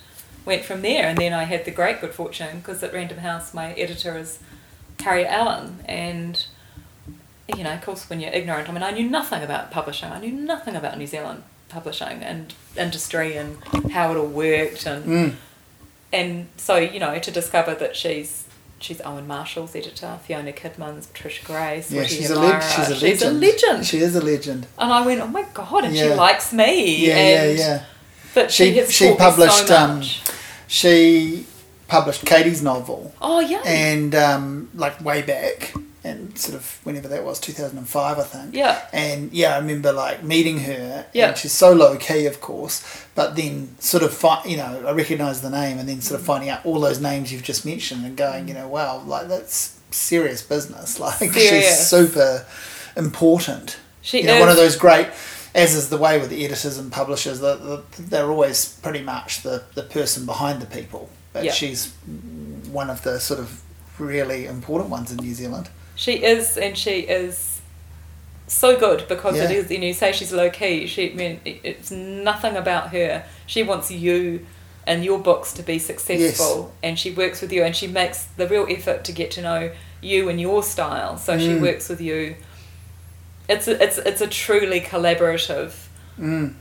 went 0.46 0.66
from 0.66 0.82
there. 0.82 1.08
And 1.08 1.18
then 1.18 1.34
I 1.34 1.44
had 1.44 1.66
the 1.66 1.72
great 1.72 2.02
good 2.02 2.14
fortune 2.14 2.60
because 2.60 2.82
at 2.84 2.94
Random 2.94 3.20
House 3.20 3.54
my 3.54 3.74
editor 3.74 4.18
is 4.18 4.40
Harriet 5.00 5.30
Allen. 5.30 5.80
And, 5.86 6.46
you 7.56 7.64
know, 7.64 7.74
of 7.74 7.82
course, 7.82 8.10
when 8.10 8.20
you're 8.20 8.34
ignorant, 8.34 8.68
I 8.68 8.72
mean, 8.72 8.84
I 8.84 8.92
knew 8.92 9.10
nothing 9.10 9.44
about 9.44 9.70
publishing. 9.72 10.12
I 10.12 10.20
knew 10.20 10.32
nothing 10.32 10.76
about 10.76 10.98
New 10.98 11.08
Zealand 11.08 11.44
publishing 11.70 12.24
and 12.24 12.54
industry 12.76 13.38
and 13.38 13.58
how 13.92 14.12
it 14.12 14.18
all 14.18 14.26
worked 14.26 14.88
and 14.88 15.06
Mm. 15.06 15.36
and 16.12 16.48
so 16.58 16.78
you 16.78 17.00
know 17.00 17.20
to 17.20 17.30
discover 17.30 17.76
that 17.76 17.96
she's 17.96 18.48
she's 18.80 19.02
Owen 19.02 19.28
Marshall's 19.28 19.76
editor, 19.76 20.20
Fiona 20.26 20.52
Kidman's, 20.52 21.08
Patricia 21.08 21.46
Grace, 21.46 21.92
Yeah, 21.92 22.04
she's 22.06 22.30
a, 22.30 22.40
leg- 22.40 22.62
she's 22.64 22.90
a 22.90 22.94
legend. 22.94 23.02
She's 23.02 23.22
a 23.22 23.32
legend. 23.32 23.86
She 23.86 23.98
is 24.00 24.16
a 24.16 24.22
legend. 24.22 24.68
and 24.78 24.92
I 24.94 25.06
went, 25.06 25.22
oh 25.22 25.28
my 25.28 25.46
god, 25.54 25.86
and 25.86 25.96
she 25.96 26.14
likes 26.14 26.52
me. 26.54 27.08
Yeah, 27.08 27.16
and, 27.18 27.58
yeah, 27.60 27.66
yeah. 27.66 27.84
But 28.34 28.52
she, 28.52 28.74
She- 28.86 28.92
she 28.92 29.16
published, 29.16 29.68
so 29.68 29.76
um. 29.76 30.02
She 30.68 31.46
published 31.88 32.26
Katie's 32.26 32.62
novel, 32.62 33.14
oh 33.22 33.40
yeah, 33.40 33.62
and 33.66 34.14
um, 34.14 34.70
like 34.76 35.04
way 35.04 35.22
back, 35.24 35.74
and 36.04 36.38
sort 36.38 36.56
of 36.56 36.80
whenever 36.84 37.08
that 37.10 37.24
was, 37.24 37.39
two 37.39 37.52
thousand 37.52 37.78
and 37.78 37.88
five, 37.88 38.18
I 38.20 38.24
think. 38.24 38.56
yeah, 38.56 38.88
And 38.93 39.32
yeah, 39.34 39.56
I 39.56 39.60
remember 39.60 39.91
like 39.91 40.24
meeting 40.24 40.60
her. 40.60 41.06
Yeah. 41.14 41.30
And 41.30 41.38
she's 41.38 41.52
so 41.52 41.74
low 41.74 41.97
key, 41.97 42.26
of 42.26 42.39
course, 42.41 42.84
but 43.16 43.36
then 43.36 43.76
sort 43.80 44.04
of 44.04 44.14
fi- 44.14 44.43
you 44.45 44.58
know, 44.58 44.84
I 44.88 44.91
recognise 44.93 45.41
the 45.41 45.50
name, 45.50 45.78
and 45.78 45.89
then 45.89 46.02
sort 46.02 46.16
of 46.20 46.22
mm-hmm. 46.22 46.28
finding 46.32 46.50
out 46.50 46.66
all 46.66 46.80
those 46.80 47.02
names 47.02 47.32
you've 47.34 47.43
just 47.43 47.66
mentioned, 47.66 48.06
and 48.06 48.16
going, 48.16 48.47
you 48.47 48.54
know, 48.54 48.68
wow, 48.68 49.00
like 49.06 49.28
that's 49.28 49.78
serious 49.91 50.41
business. 50.41 51.00
Like 51.00 51.34
she's 51.34 51.88
super 51.89 52.45
important. 52.95 53.78
she 54.02 54.22
you 54.22 54.28
know, 54.28 54.36
is. 54.36 54.39
one 54.39 54.50
of 54.50 54.56
those 54.56 54.76
great, 54.76 55.08
as 55.56 55.76
is 55.76 55.89
the 55.89 55.97
way 55.97 56.20
with 56.20 56.30
the 56.30 56.45
editors 56.45 56.78
and 56.78 56.91
publishers, 56.91 57.39
the, 57.39 57.56
the, 57.56 58.02
they're 58.02 58.30
always 58.30 58.78
pretty 58.82 59.02
much 59.02 59.41
the, 59.41 59.64
the 59.74 59.84
person 59.84 60.26
behind 60.26 60.62
the 60.62 60.66
people. 60.66 61.10
But 61.34 61.43
Yeah. 61.45 61.52
she's 61.52 61.91
one 62.72 62.89
of 62.89 63.04
the 63.04 63.20
sort 63.20 63.39
of 63.39 63.62
really 63.97 64.45
important 64.45 64.89
ones 64.89 65.12
in 65.12 65.18
New 65.18 65.34
Zealand. 65.34 65.70
She 66.00 66.24
is, 66.24 66.56
and 66.58 66.78
she 66.78 67.00
is 67.02 67.60
so 68.47 68.80
good 68.80 69.06
because 69.10 69.36
it 69.36 69.52
Yeah. 69.52 69.58
is. 69.58 69.70
You 69.70 69.80
know, 69.80 69.88
you 69.88 69.93
say 69.93 70.14
she's 70.14 70.32
low 70.32 70.50
key. 70.50 70.88
She, 70.88 71.12
I 71.12 71.14
mean, 71.14 71.41
it's 71.43 71.91
nothing 71.91 72.56
about 72.56 72.91
her. 72.91 73.26
She 73.47 73.64
wants 73.64 73.91
you 73.91 74.45
and 74.88 75.04
your 75.04 75.20
books 75.20 75.52
to 75.54 75.62
be 75.62 75.78
successful, 75.78 76.74
and 76.82 76.97
she 76.97 77.12
works 77.12 77.41
with 77.41 77.52
you, 77.52 77.64
and 77.64 77.76
she 77.76 77.86
makes 77.86 78.24
the 78.38 78.47
real 78.47 78.66
effort 78.70 79.04
to 79.04 79.12
get 79.12 79.30
to 79.32 79.41
know 79.41 79.72
you 80.02 80.30
and 80.30 80.39
your 80.39 80.64
style. 80.64 81.18
So 81.18 81.38
she 81.38 81.50
Mm. 81.50 81.62
works 81.62 81.89
with 81.89 82.00
you. 82.00 82.38
It's 83.50 83.68
a, 83.68 83.84
it's 83.84 83.97
it's 83.97 84.22
a 84.22 84.28
truly 84.28 84.80
collaborative 84.80 85.74
Mm. 86.18 86.54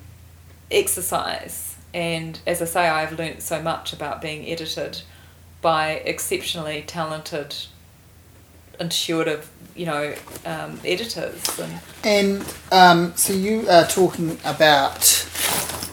exercise. 0.73 1.77
And 1.95 2.41
as 2.45 2.61
I 2.61 2.65
say, 2.65 2.89
I've 2.89 3.17
learnt 3.17 3.41
so 3.43 3.63
much 3.63 3.93
about 3.93 4.21
being 4.21 4.49
edited 4.51 5.03
by 5.63 5.91
exceptionally 6.05 6.83
talented, 6.87 7.55
intuitive, 8.81 9.51
you 9.75 9.87
know, 9.87 10.15
um, 10.47 10.79
editors. 10.85 11.59
And 11.59 11.81
And 12.05 12.55
um, 12.73 13.13
so 13.17 13.33
you 13.33 13.69
are 13.69 13.87
talking 13.87 14.39
about 14.45 15.01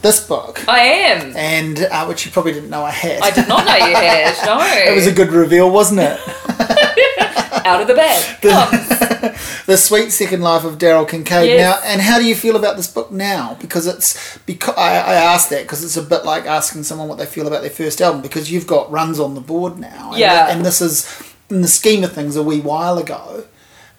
this 0.02 0.26
book, 0.28 0.64
I 0.68 0.80
am. 0.82 1.36
and 1.36 1.80
uh, 1.92 2.06
which 2.06 2.26
you 2.26 2.32
probably 2.32 2.54
didn't 2.54 2.70
know 2.70 2.84
I 2.84 2.92
had. 2.92 3.22
I 3.22 3.32
did 3.32 3.48
not 3.48 3.66
know 3.66 3.76
you 3.76 3.96
had. 3.96 4.36
No. 4.46 4.60
it 4.62 4.94
was 4.96 5.08
a 5.08 5.12
good 5.12 5.30
reveal, 5.32 5.72
wasn't 5.72 6.02
it? 6.02 6.20
out 7.66 7.82
of 7.82 7.88
the 7.88 7.96
bag. 7.96 8.42
Comes. 8.42 9.66
the 9.66 9.76
Sweet 9.78 10.12
Second 10.12 10.42
Life 10.42 10.64
of 10.64 10.78
Daryl 10.78 11.10
Kincaid. 11.10 11.50
Yes. 11.50 11.60
Now, 11.84 11.90
and 11.90 12.00
how 12.02 12.20
do 12.20 12.26
you 12.26 12.36
feel 12.36 12.56
about 12.56 12.78
this 12.78 12.86
book 12.88 13.12
now? 13.12 13.58
Because 13.60 13.88
it's 13.88 14.38
because 14.46 14.76
I, 14.78 14.92
I 14.98 15.14
asked 15.16 15.50
that 15.50 15.64
because 15.64 15.84
it's 15.84 15.98
a 15.98 16.04
bit 16.04 16.24
like 16.26 16.46
asking 16.46 16.84
someone 16.84 17.08
what 17.08 17.18
they 17.18 17.26
feel 17.26 17.48
about 17.48 17.62
their 17.62 17.72
first 17.72 18.00
album 18.02 18.22
because 18.22 18.52
you've 18.52 18.68
got 18.68 18.92
runs 18.92 19.20
on 19.20 19.34
the 19.34 19.42
board 19.42 19.80
now. 19.80 20.10
And, 20.12 20.20
Yeah. 20.20 20.50
and 20.52 20.64
this 20.64 20.82
is 20.82 21.06
in 21.50 21.62
the 21.62 21.68
scheme 21.68 22.04
of 22.04 22.12
things 22.14 22.36
a 22.36 22.44
wee 22.44 22.60
while 22.62 22.98
ago. 22.98 23.46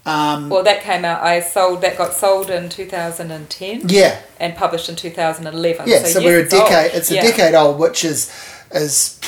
Um, 0.04 0.50
well, 0.50 0.62
that 0.62 0.82
came 0.82 1.04
out. 1.04 1.22
I 1.22 1.40
sold 1.40 1.80
that 1.80 1.98
got 1.98 2.12
sold 2.14 2.48
in 2.48 2.68
2010 2.68 3.88
yeah, 3.88 4.20
and 4.38 4.54
published 4.54 4.88
in 4.88 4.94
2011. 4.94 5.88
yeah. 5.88 5.98
So, 6.04 6.20
yes, 6.20 6.24
we're 6.24 6.38
a 6.38 6.42
it's 6.42 6.50
decade. 6.52 6.94
It's 6.94 7.10
a 7.10 7.14
Yeah. 7.16 7.22
decade 7.22 7.54
old, 7.54 7.78
which 7.78 8.04
is 8.04 8.30
is 8.72 9.18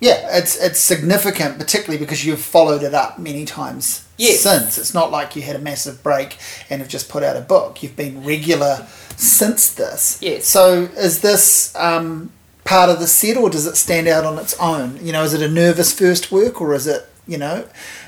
yeah, 0.00 0.36
it's 0.38 0.56
it's 0.56 0.80
significant, 0.80 1.58
particularly 1.58 1.98
because 1.98 2.24
you've 2.24 2.40
followed 2.40 2.82
it 2.82 2.94
up 2.94 3.18
many 3.18 3.44
times 3.44 4.04
Yes. 4.16 4.40
since. 4.40 4.78
It's 4.78 4.94
not 4.94 5.10
like 5.10 5.36
you 5.36 5.42
had 5.42 5.54
a 5.54 5.58
massive 5.58 6.02
break 6.02 6.38
and 6.70 6.80
have 6.80 6.88
just 6.88 7.08
put 7.10 7.22
out 7.22 7.36
a 7.36 7.40
book. 7.42 7.82
You've 7.82 7.96
been 7.96 8.24
regular 8.24 8.86
since 9.16 9.70
this. 9.70 10.16
Yes. 10.22 10.46
So 10.46 10.88
is 10.96 11.20
this 11.20 11.74
um, 11.76 12.32
part 12.64 12.88
of 12.88 13.00
the 13.00 13.06
set, 13.06 13.36
or 13.36 13.50
does 13.50 13.66
it 13.66 13.76
stand 13.76 14.08
out 14.08 14.24
on 14.24 14.38
its 14.38 14.54
own? 14.58 14.98
You 15.02 15.12
know, 15.12 15.24
is 15.24 15.34
it 15.34 15.42
a 15.42 15.48
nervous 15.48 15.92
first 15.92 16.32
work, 16.32 16.60
or 16.60 16.74
is 16.74 16.86
it 16.86 17.06
you 17.32 17.38
know, 17.38 17.66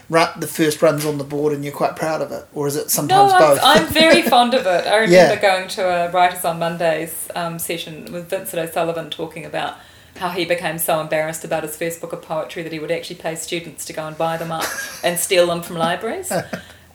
run, 0.09 0.29
the 0.39 0.47
first 0.47 0.83
runs 0.83 1.05
on 1.05 1.19
the 1.19 1.25
board 1.25 1.53
and 1.53 1.65
you're 1.65 1.75
quite 1.75 1.97
proud 1.97 2.21
of 2.23 2.31
it, 2.31 2.47
or 2.55 2.67
is 2.69 2.77
it 2.77 2.85
No, 2.85 2.89
sometimes 2.89 3.33
I'm, 3.33 3.41
both? 3.41 3.59
I'm 3.63 3.87
very 3.87 4.23
fond 4.35 4.55
of 4.55 4.67
it. 4.67 4.87
I 4.87 4.97
remember 4.99 5.35
Yeah. 5.35 5.41
going 5.41 5.69
to 5.71 5.83
a 5.83 6.11
Writers 6.13 6.45
on 6.45 6.59
Mondays 6.59 7.29
um, 7.35 7.59
session 7.59 8.13
with 8.13 8.29
Vincent 8.29 8.63
O'Sullivan 8.69 9.11
talking 9.11 9.45
about 9.45 9.77
how 10.17 10.29
he 10.29 10.45
became 10.45 10.79
so 10.79 11.01
embarrassed 11.01 11.45
about 11.45 11.65
his 11.65 11.77
first 11.77 12.01
book 12.01 12.13
of 12.13 12.23
poetry 12.23 12.63
that 12.63 12.73
he 12.73 12.79
would 12.79 12.93
actually 12.93 13.17
pay 13.17 13.35
students 13.35 13.85
to 13.87 13.93
go 13.93 14.07
and 14.07 14.17
buy 14.17 14.37
them 14.37 14.53
up 14.53 14.65
and 15.03 15.19
steal 15.19 15.47
them 15.49 15.61
from 15.63 15.77
libraries. 15.77 16.31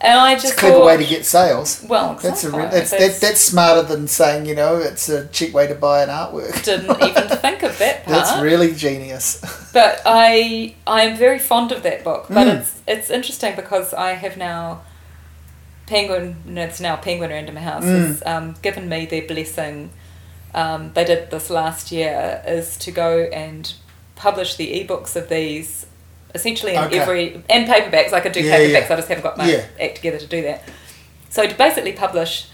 And 0.01 0.17
I 0.17 0.35
just 0.35 0.45
it's 0.45 0.53
a 0.53 0.57
clever 0.59 0.75
thought, 0.77 0.85
way 0.85 0.97
to 0.97 1.03
get 1.05 1.25
sales. 1.25 1.85
well, 1.89 2.13
That's 2.21 2.45
a 2.45 2.51
re- 2.51 2.63
exactly. 2.67 2.79
that's, 2.79 3.19
that, 3.19 3.27
that's 3.27 3.41
smarter 3.41 3.81
than 3.83 4.07
saying 4.07 4.45
you 4.45 4.55
know 4.55 4.77
it's 4.77 5.09
a 5.09 5.27
cheap 5.27 5.51
way 5.53 5.67
to 5.67 5.75
buy 5.75 6.03
an 6.03 6.09
artwork. 6.09 6.63
didn't 6.63 6.91
even 7.03 7.27
think 7.37 7.63
of 7.63 7.77
that 7.79 8.05
part. 8.05 8.15
That's 8.17 8.41
really 8.41 8.73
genius. 8.73 9.41
but 9.73 10.01
I 10.05 10.75
I 10.87 11.01
am 11.03 11.17
very 11.17 11.39
fond 11.39 11.71
of 11.73 11.83
that 11.83 12.03
book. 12.05 12.27
But 12.29 12.47
Mm. 12.47 12.59
it's 12.61 12.81
it's 12.87 13.09
interesting 13.09 13.55
because 13.57 13.93
I 13.93 14.11
have 14.13 14.37
now 14.37 14.81
Penguin, 15.87 16.35
it's 16.57 16.79
now 16.79 16.95
Penguin 16.95 17.31
Random 17.31 17.55
House, 17.55 17.83
Mm. 17.83 18.07
has 18.07 18.23
um, 18.25 18.55
given 18.61 18.87
me 18.87 19.05
their 19.05 19.23
blessing. 19.27 19.89
Um, 20.53 20.91
they 20.93 21.03
did 21.03 21.29
this 21.31 21.49
last 21.49 21.91
year 21.91 22.41
is 22.47 22.77
to 22.77 22.91
go 22.91 23.23
and 23.33 23.73
publish 24.15 24.55
the 24.55 24.67
ebooks 24.85 25.15
of 25.15 25.29
these 25.29 25.85
essentially 26.35 26.73
in 26.75 26.83
Okay. 26.85 26.99
every 26.99 27.43
and 27.49 27.67
paperbacks. 27.67 28.13
I 28.13 28.19
could 28.19 28.31
do 28.33 28.41
Yeah, 28.41 28.57
paperbacks. 28.57 28.87
yeah. 28.89 28.93
I 28.93 28.95
just 28.97 29.07
haven't 29.07 29.23
got 29.23 29.37
my 29.37 29.49
Yeah. 29.49 29.63
act 29.81 29.95
together 29.95 30.17
to 30.19 30.27
do 30.27 30.41
that. 30.43 30.63
So 31.29 31.45
to 31.47 31.53
basically 31.55 31.93
publish 31.93 32.47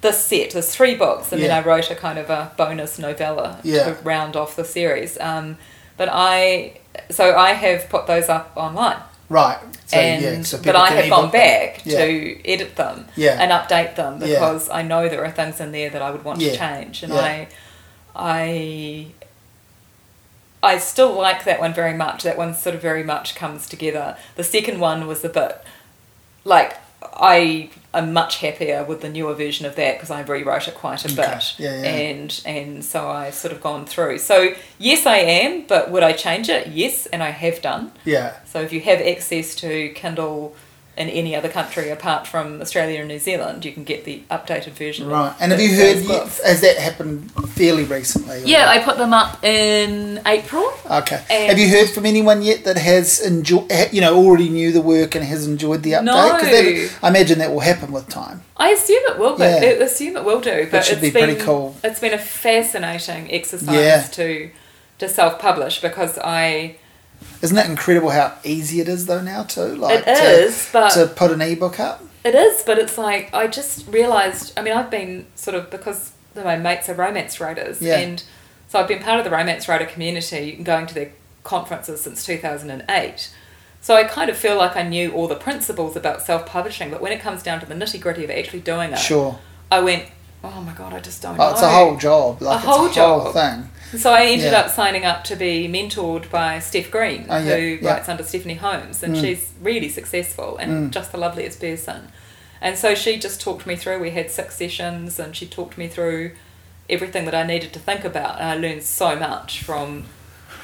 this 0.00 0.24
set, 0.24 0.50
there's 0.50 0.74
three 0.74 0.94
books, 0.96 1.30
and 1.32 1.40
then 1.42 1.50
I 1.50 1.60
wrote 1.60 1.90
a 1.90 1.94
kind 1.94 2.18
of 2.18 2.28
a 2.30 2.50
bonus 2.56 2.98
novella 2.98 3.58
to 3.62 3.96
round 4.02 4.34
off 4.36 4.56
the 4.56 4.64
series. 4.64 5.16
Um, 5.20 5.58
but 5.96 6.08
I, 6.10 6.78
so 7.10 7.36
I 7.36 7.52
have 7.52 7.88
put 7.88 8.06
those 8.06 8.28
up 8.28 8.52
online, 8.56 8.98
Right. 9.28 9.58
So, 9.86 9.96
and 9.96 10.22
yeah, 10.22 10.42
so 10.42 10.58
but 10.62 10.74
I 10.76 10.88
have 10.90 11.08
gone 11.10 11.30
back 11.30 11.82
to 11.84 12.40
edit 12.50 12.76
them 12.76 13.06
and 13.16 13.50
update 13.52 13.94
them 13.96 14.18
because 14.18 14.68
I 14.70 14.82
know 14.82 15.08
there 15.08 15.24
are 15.24 15.30
things 15.30 15.60
in 15.60 15.70
there 15.72 15.88
that 15.90 16.02
I 16.02 16.10
would 16.10 16.24
want 16.24 16.40
to 16.40 16.56
change, 16.56 17.02
and. 17.02 17.12
I, 17.12 17.48
I. 18.14 19.06
I 20.62 20.78
still 20.78 21.12
like 21.12 21.44
that 21.44 21.60
one 21.60 21.74
very 21.74 21.94
much. 21.94 22.22
That 22.22 22.38
one 22.38 22.54
sort 22.54 22.74
of 22.76 22.82
very 22.82 23.02
much 23.02 23.34
comes 23.34 23.68
together. 23.68 24.16
The 24.36 24.44
second 24.44 24.78
one 24.80 25.06
was 25.06 25.24
a 25.24 25.28
bit 25.28 25.60
like 26.44 26.76
I 27.14 27.70
am 27.92 28.12
much 28.12 28.38
happier 28.38 28.84
with 28.84 29.00
the 29.00 29.08
newer 29.08 29.34
version 29.34 29.66
of 29.66 29.74
that 29.74 29.96
because 29.96 30.10
I 30.10 30.22
rewrote 30.22 30.68
it 30.68 30.74
quite 30.74 31.04
a 31.04 31.08
Okay. 31.12 31.16
bit, 31.34 31.54
Yeah, 31.58 31.82
yeah. 31.82 31.88
and 31.88 32.42
and 32.46 32.84
so 32.84 33.08
I've 33.10 33.34
sort 33.34 33.52
of 33.52 33.60
gone 33.60 33.86
through. 33.86 34.18
So 34.18 34.54
yes, 34.78 35.04
I 35.04 35.18
am, 35.18 35.64
but 35.66 35.90
would 35.90 36.04
I 36.04 36.12
change 36.12 36.48
it? 36.48 36.68
Yes, 36.68 37.06
and 37.06 37.22
I 37.22 37.30
have 37.30 37.60
done. 37.60 37.90
Yeah. 38.04 38.34
So 38.46 38.60
if 38.62 38.72
you 38.72 38.80
have 38.82 39.00
access 39.00 39.54
to 39.56 39.88
Kindle 39.90 40.54
in 40.94 41.08
any 41.08 41.34
other 41.34 41.48
country 41.48 41.88
apart 41.88 42.26
from 42.26 42.60
Australia 42.60 42.98
and 43.00 43.08
New 43.08 43.18
Zealand, 43.18 43.64
you 43.64 43.72
can 43.72 43.82
get 43.82 44.04
the 44.04 44.22
updated 44.30 44.72
version. 44.72 45.08
Right. 45.08 45.34
And 45.40 45.50
have 45.50 45.60
you 45.60 45.74
heard, 45.74 45.96
has 46.44 46.60
that 46.60 46.76
happened 46.76 47.30
fairly 47.50 47.84
recently? 47.84 48.42
Yeah, 48.44 48.68
I 48.68 48.78
put 48.78 48.98
them 48.98 49.14
up 49.14 49.42
in 49.42 50.20
April. 50.26 50.70
Okay. 50.90 51.24
Have 51.46 51.58
you 51.58 51.68
heard 51.70 51.88
from 51.88 52.04
anyone 52.04 52.42
yet 52.42 52.64
that 52.64 52.76
has 52.76 53.20
enjoyed, 53.20 53.70
you 53.90 54.02
know, 54.02 54.16
already 54.16 54.50
knew 54.50 54.70
the 54.70 54.82
work 54.82 55.14
and 55.14 55.24
has 55.24 55.46
enjoyed 55.46 55.82
the 55.82 55.92
update? 55.92 56.04
No. 56.04 56.14
that, 56.14 56.98
I 57.02 57.08
imagine 57.08 57.38
that 57.38 57.50
will 57.50 57.60
happen 57.60 57.90
with 57.90 58.08
time. 58.08 58.42
I 58.58 58.70
assume 58.70 59.02
it 59.06 59.18
will, 59.18 59.38
but 59.38 59.62
Yeah. 59.62 59.68
I 59.68 59.72
assume 59.84 60.16
it 60.16 60.24
will 60.24 60.40
do. 60.40 60.68
But 60.70 60.84
should 60.84 60.98
it's 60.98 61.00
be 61.00 61.10
been, 61.10 61.24
pretty 61.24 61.40
cool. 61.40 61.74
It's 61.82 62.00
been 62.00 62.12
a 62.12 62.18
fascinating 62.18 63.32
exercise 63.32 63.74
Yeah. 63.74 64.02
to 64.12 64.50
to 64.98 65.08
self 65.08 65.38
publish 65.38 65.80
because 65.80 66.18
I 66.22 66.76
Isn't 67.42 67.56
that 67.56 67.68
incredible 67.68 68.10
how 68.10 68.34
easy 68.44 68.80
it 68.80 68.88
is 68.88 69.06
though 69.06 69.20
now 69.22 69.42
too? 69.44 69.76
Like 69.76 70.04
it 70.06 70.50
to, 70.50 70.54
but 70.72 70.90
to 70.92 71.06
put 71.06 71.30
an 71.30 71.40
ebook 71.40 71.78
up. 71.80 72.02
It 72.24 72.34
is, 72.34 72.62
but 72.62 72.78
it's 72.78 72.96
like 72.98 73.32
I 73.34 73.46
just 73.48 73.86
realised. 73.88 74.52
I 74.56 74.62
mean, 74.62 74.74
I've 74.74 74.90
been 74.90 75.26
sort 75.34 75.56
of 75.56 75.70
because 75.70 76.12
my 76.36 76.56
mates 76.56 76.88
are 76.88 76.94
romance 76.94 77.40
writers, 77.40 77.80
Yeah. 77.82 77.98
and 77.98 78.22
so 78.68 78.78
I've 78.80 78.88
been 78.88 79.02
part 79.02 79.18
of 79.18 79.24
the 79.24 79.30
romance 79.30 79.68
writer 79.68 79.84
community, 79.86 80.52
going 80.62 80.86
to 80.86 80.94
their 80.94 81.12
conferences 81.44 82.00
since 82.02 82.24
two 82.24 82.38
thousand 82.38 82.70
and 82.70 82.84
eight. 82.88 83.30
So 83.80 83.96
I 83.96 84.04
kind 84.04 84.30
of 84.30 84.36
feel 84.36 84.56
like 84.56 84.76
I 84.76 84.82
knew 84.84 85.10
all 85.10 85.26
the 85.26 85.34
principles 85.34 85.96
about 85.96 86.22
self 86.22 86.46
publishing, 86.46 86.90
but 86.90 87.00
when 87.02 87.10
it 87.12 87.20
comes 87.20 87.42
down 87.42 87.58
to 87.60 87.66
the 87.66 87.74
nitty 87.74 88.00
gritty 88.00 88.22
of 88.22 88.30
actually 88.30 88.60
doing 88.60 88.92
it, 88.92 88.98
Sure. 89.00 89.38
I 89.72 89.80
went, 89.80 90.04
oh 90.44 90.60
my 90.60 90.72
god, 90.72 90.92
I 90.92 91.00
just 91.00 91.20
don't 91.22 91.34
Oh, 91.40 91.46
know. 91.48 91.50
it's 91.50 91.62
a 91.62 91.68
whole 91.68 91.96
job. 91.96 92.40
Like 92.40 92.56
A 92.62 92.66
whole 92.68 92.86
it's 92.86 92.96
a 92.96 93.00
whole 93.04 93.24
job. 93.24 93.34
thing. 93.34 93.70
So 93.96 94.12
I 94.12 94.24
ended 94.24 94.52
Yeah. 94.52 94.60
up 94.60 94.70
signing 94.70 95.04
up 95.04 95.22
to 95.24 95.36
be 95.36 95.68
mentored 95.68 96.30
by 96.30 96.58
Steph 96.60 96.90
Green, 96.90 97.26
Oh, 97.28 97.38
yeah, 97.38 97.56
who 97.56 97.78
writes 97.86 98.08
under 98.08 98.22
Stephanie 98.22 98.54
Holmes, 98.54 99.02
and 99.02 99.14
Mm. 99.14 99.20
she's 99.20 99.50
really 99.60 99.88
successful 99.88 100.56
and 100.58 100.88
Mm. 100.88 100.90
just 100.92 101.12
the 101.12 101.18
loveliest 101.18 101.60
person. 101.60 102.08
And 102.60 102.78
so 102.78 102.94
she 102.94 103.18
just 103.18 103.40
talked 103.40 103.66
me 103.66 103.76
through. 103.76 103.98
We 103.98 104.10
had 104.10 104.30
six 104.30 104.56
sessions, 104.56 105.18
and 105.18 105.36
she 105.36 105.46
talked 105.46 105.76
me 105.76 105.88
through 105.88 106.30
everything 106.88 107.24
that 107.26 107.34
I 107.34 107.42
needed 107.42 107.72
to 107.74 107.78
think 107.78 108.04
about, 108.04 108.40
and 108.40 108.48
I 108.48 108.54
learned 108.56 108.82
so 108.82 109.14
much 109.16 109.62
from. 109.62 110.04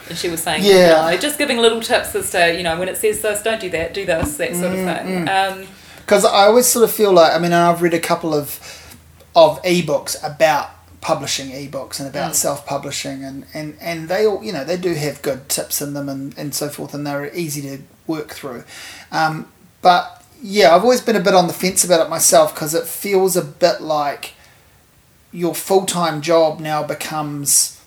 And 0.08 0.16
she 0.16 0.28
was 0.30 0.42
saying, 0.42 0.64
Yeah. 0.64 1.06
you 1.06 1.12
know, 1.12 1.16
just 1.18 1.36
giving 1.36 1.58
little 1.58 1.82
tips 1.82 2.14
as 2.14 2.30
to, 2.30 2.54
you 2.56 2.62
know, 2.62 2.78
when 2.78 2.88
it 2.88 2.96
says 2.96 3.20
this, 3.20 3.42
don't 3.42 3.60
do 3.60 3.68
that, 3.70 3.92
do 3.92 4.06
this, 4.06 4.36
that 4.38 4.52
sort 4.56 4.72
of 4.72 4.78
Mm, 4.78 4.96
thing. 4.98 5.28
Um, 5.28 5.68
Because 5.98 6.24
I 6.24 6.46
always 6.46 6.66
sort 6.66 6.84
of 6.84 6.90
feel 6.90 7.12
like 7.12 7.34
I 7.34 7.38
mean 7.38 7.52
I've 7.52 7.82
read 7.82 7.92
a 7.92 7.98
couple 8.00 8.32
of 8.32 8.58
of 9.36 9.62
ebooks 9.62 10.16
about 10.24 10.70
publishing 11.00 11.50
ebooks 11.50 12.00
and 12.00 12.08
about 12.08 12.32
Mm. 12.32 12.34
self 12.34 12.66
publishing 12.66 13.22
and, 13.24 13.46
and, 13.54 13.76
and 13.80 14.08
they 14.08 14.26
all 14.26 14.42
you 14.42 14.52
know 14.52 14.64
they 14.64 14.76
do 14.76 14.94
have 14.94 15.22
good 15.22 15.48
tips 15.48 15.80
in 15.80 15.94
them 15.94 16.08
and, 16.08 16.36
and 16.36 16.54
so 16.54 16.68
forth 16.68 16.92
and 16.94 17.06
they're 17.06 17.34
easy 17.34 17.62
to 17.62 17.78
work 18.06 18.30
through, 18.30 18.64
um, 19.12 19.46
but 19.82 20.24
yeah 20.42 20.74
I've 20.74 20.82
always 20.82 21.00
been 21.00 21.16
a 21.16 21.20
bit 21.20 21.34
on 21.34 21.46
the 21.46 21.52
fence 21.52 21.84
about 21.84 22.04
it 22.04 22.10
myself 22.10 22.54
because 22.54 22.74
it 22.74 22.86
feels 22.86 23.36
a 23.36 23.42
bit 23.44 23.80
like 23.80 24.34
your 25.32 25.54
full 25.54 25.84
time 25.86 26.20
job 26.22 26.58
now 26.60 26.82
becomes 26.82 27.80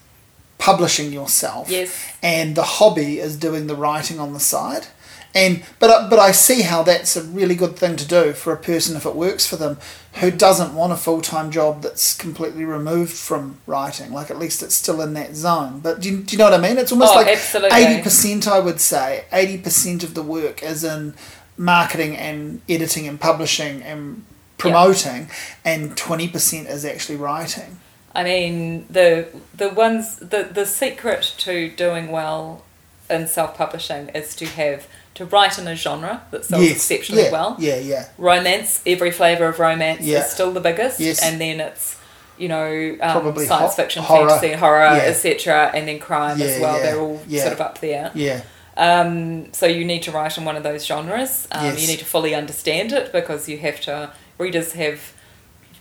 publishing 0.57 1.11
yourself 1.11 1.69
yes. 1.71 1.91
and 2.21 2.55
the 2.55 2.63
hobby 2.63 3.17
is 3.17 3.35
doing 3.35 3.65
the 3.67 3.75
writing 3.75 4.19
on 4.19 4.33
the 4.33 4.39
side. 4.39 4.85
And 5.33 5.63
but 5.79 5.89
I- 5.89 6.09
but 6.09 6.19
I 6.19 6.31
see 6.31 6.61
how 6.63 6.83
that's 6.83 7.15
a 7.15 7.23
really 7.23 7.55
good 7.55 7.77
thing 7.77 7.95
to 7.95 8.05
do 8.05 8.33
for 8.33 8.51
a 8.51 8.57
person 8.57 8.95
if 8.97 9.05
it 9.05 9.15
works 9.15 9.45
for 9.45 9.55
them 9.55 9.77
who 10.15 10.29
doesn't 10.29 10.73
want 10.75 10.91
a 10.91 10.97
full 10.97 11.21
time 11.21 11.51
job 11.51 11.81
that's 11.83 12.13
completely 12.13 12.65
removed 12.65 13.13
from 13.13 13.57
writing. 13.65 14.11
Like 14.11 14.29
at 14.29 14.37
least 14.37 14.61
it's 14.61 14.75
still 14.75 15.01
in 15.01 15.13
that 15.13 15.35
zone. 15.35 15.79
But 15.79 16.01
do 16.01 16.09
you, 16.11 16.17
do 16.17 16.33
you 16.33 16.37
know 16.37 16.45
what 16.49 16.53
I 16.53 16.57
mean? 16.57 16.77
It's 16.77 16.91
almost 16.91 17.13
Oh, 17.13 17.17
like 17.17 17.27
eighty 17.73 18.01
percent. 18.03 18.45
I 18.47 18.59
would 18.59 18.81
say 18.81 19.23
eighty 19.31 19.57
percent 19.57 20.03
of 20.03 20.15
the 20.15 20.23
work 20.23 20.61
is 20.63 20.83
in 20.83 21.13
marketing 21.57 22.17
and 22.17 22.61
editing 22.67 23.07
and 23.07 23.19
publishing 23.19 23.81
and 23.83 24.25
promoting, 24.57 25.29
and 25.63 25.95
twenty 25.95 26.27
percent 26.27 26.67
is 26.67 26.83
actually 26.83 27.15
writing. 27.17 27.79
I 28.13 28.23
mean, 28.25 28.85
the 28.89 29.27
the 29.55 29.69
ones 29.69 30.17
the 30.17 30.49
the 30.51 30.65
secret 30.65 31.33
to 31.39 31.69
doing 31.69 32.11
well 32.11 32.63
in 33.09 33.27
self 33.27 33.55
publishing 33.57 34.09
is 34.09 34.35
to 34.35 34.45
have 34.45 34.87
to 35.15 35.25
write 35.25 35.57
in 35.59 35.67
a 35.67 35.75
genre 35.75 36.23
that 36.31 36.45
sells 36.45 36.69
exceptionally 36.69 37.23
yeah, 37.23 37.31
well. 37.31 37.55
Yeah, 37.59 37.77
yeah. 37.77 38.07
Romance, 38.17 38.81
every 38.85 39.11
flavour 39.11 39.45
of 39.47 39.59
romance 39.59 40.01
Yeah. 40.01 40.19
is 40.19 40.31
still 40.31 40.51
the 40.51 40.61
biggest, 40.61 40.99
Yes. 40.99 41.21
and 41.21 41.39
then 41.39 41.59
it's 41.59 41.97
you 42.37 42.47
know 42.47 42.97
um, 43.01 43.11
Probably 43.21 43.45
science 43.45 43.71
ho- 43.75 43.83
fiction, 43.83 44.03
horror. 44.03 44.29
fantasy, 44.29 44.53
horror, 44.53 44.95
Yeah. 44.95 45.03
etc., 45.11 45.71
and 45.75 45.87
then 45.87 45.99
crime 45.99 46.39
Yeah, 46.39 46.45
as 46.45 46.61
well. 46.61 46.79
They're 46.81 46.99
all 46.99 47.19
sort 47.29 47.53
of 47.53 47.61
up 47.61 47.79
there. 47.81 48.11
Yeah, 48.15 48.41
Um, 48.77 49.51
so 49.53 49.65
you 49.65 49.83
need 49.85 50.01
to 50.03 50.11
write 50.11 50.37
in 50.37 50.45
one 50.45 50.55
of 50.55 50.63
those 50.63 50.85
genres. 50.85 51.47
Um, 51.51 51.65
Yes. 51.65 51.81
You 51.81 51.87
need 51.87 51.99
to 51.99 52.05
fully 52.05 52.33
understand 52.33 52.91
it 52.93 53.11
because 53.11 53.47
you 53.49 53.57
have 53.59 53.81
to. 53.81 54.11
Readers 54.37 54.71
have, 54.73 55.13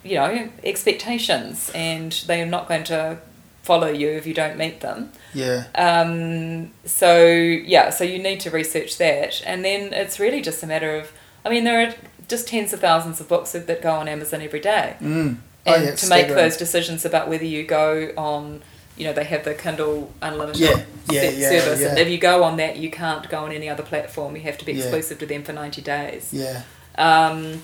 you 0.02 0.16
know, 0.16 0.48
expectations, 0.64 1.70
and 1.74 2.12
they 2.26 2.42
are 2.42 2.46
not 2.46 2.68
going 2.68 2.84
to 2.84 3.18
follow 3.62 3.88
you 3.88 4.08
if 4.10 4.26
you 4.26 4.34
don't 4.34 4.56
meet 4.56 4.80
them. 4.80 5.12
yeah. 5.34 5.64
Um, 5.74 6.70
so 6.84 7.24
yeah, 7.24 7.90
so 7.90 8.04
you 8.04 8.18
need 8.18 8.40
to 8.40 8.50
research 8.50 8.98
that, 8.98 9.42
and 9.46 9.64
then 9.64 9.92
it's 9.92 10.18
really 10.18 10.40
just 10.40 10.62
a 10.62 10.66
matter 10.66 10.94
of. 10.96 11.12
I 11.44 11.48
mean, 11.50 11.64
there 11.64 11.88
are 11.88 11.94
just 12.28 12.48
tens 12.48 12.72
of 12.72 12.80
thousands 12.80 13.20
of 13.20 13.28
books 13.28 13.52
that 13.52 13.82
go 13.82 13.90
on 13.92 14.06
Amazon 14.08 14.40
every 14.40 14.60
day 14.60 14.94
Mm. 15.00 15.36
Oh, 15.66 15.74
and 15.74 15.84
yeah, 15.84 15.94
to 15.96 16.08
make 16.08 16.28
those 16.28 16.56
decisions 16.56 17.04
about 17.04 17.28
whether 17.28 17.44
you 17.44 17.64
go 17.64 18.12
on 18.16 18.62
you 18.96 19.04
know 19.04 19.12
they 19.12 19.24
have 19.24 19.44
the 19.44 19.52
kindle 19.54 20.12
unlimited 20.22 20.60
Yeah, 20.60 20.84
yeah, 21.10 21.28
yeah, 21.30 21.48
service 21.48 21.82
and 21.82 21.98
if 21.98 22.08
you 22.08 22.18
go 22.18 22.44
on 22.44 22.56
that 22.58 22.76
you 22.76 22.88
can't 22.90 23.28
go 23.28 23.44
on 23.44 23.52
any 23.52 23.68
other 23.68 23.82
platform 23.82 24.36
you 24.36 24.42
have 24.42 24.56
to 24.58 24.64
be 24.64 24.72
exclusive 24.72 25.18
to 25.18 25.26
them 25.26 25.42
for 25.42 25.52
90 25.52 25.82
days 25.82 26.32
Yeah. 26.32 26.62
um, 26.96 27.62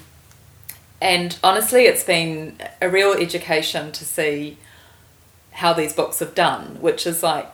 and 1.01 1.39
honestly 1.45 1.85
it's 1.85 2.05
been 2.05 2.59
a 2.83 2.89
real 2.89 3.13
education 3.13 3.93
to 3.93 4.05
see 4.05 4.59
how 5.57 5.73
these 5.73 5.93
books 5.93 6.19
have 6.21 6.35
done 6.35 6.77
which 6.81 7.07
is 7.07 7.23
like 7.23 7.47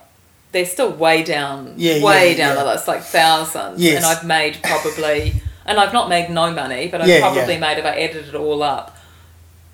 they're 0.51 0.65
still 0.65 0.91
way 0.91 1.23
down 1.23 1.73
Yeah, 1.77 2.03
way 2.03 2.31
yeah, 2.31 2.37
down 2.37 2.55
yeah. 2.57 2.63
the 2.63 2.69
list 2.69 2.87
like 2.87 3.01
thousands 3.01 3.81
Yes. 3.81 3.97
and 3.97 4.05
i've 4.05 4.25
made 4.25 4.59
probably 4.63 5.41
and 5.65 5.79
i've 5.79 5.93
not 5.93 6.09
made 6.09 6.29
no 6.29 6.51
money 6.51 6.87
but 6.89 7.01
i've 7.01 7.19
probably 7.21 7.57
made 7.57 7.77
if 7.77 7.85
i 7.85 7.95
added 7.99 8.27
it 8.27 8.35
all 8.35 8.61
up 8.61 8.95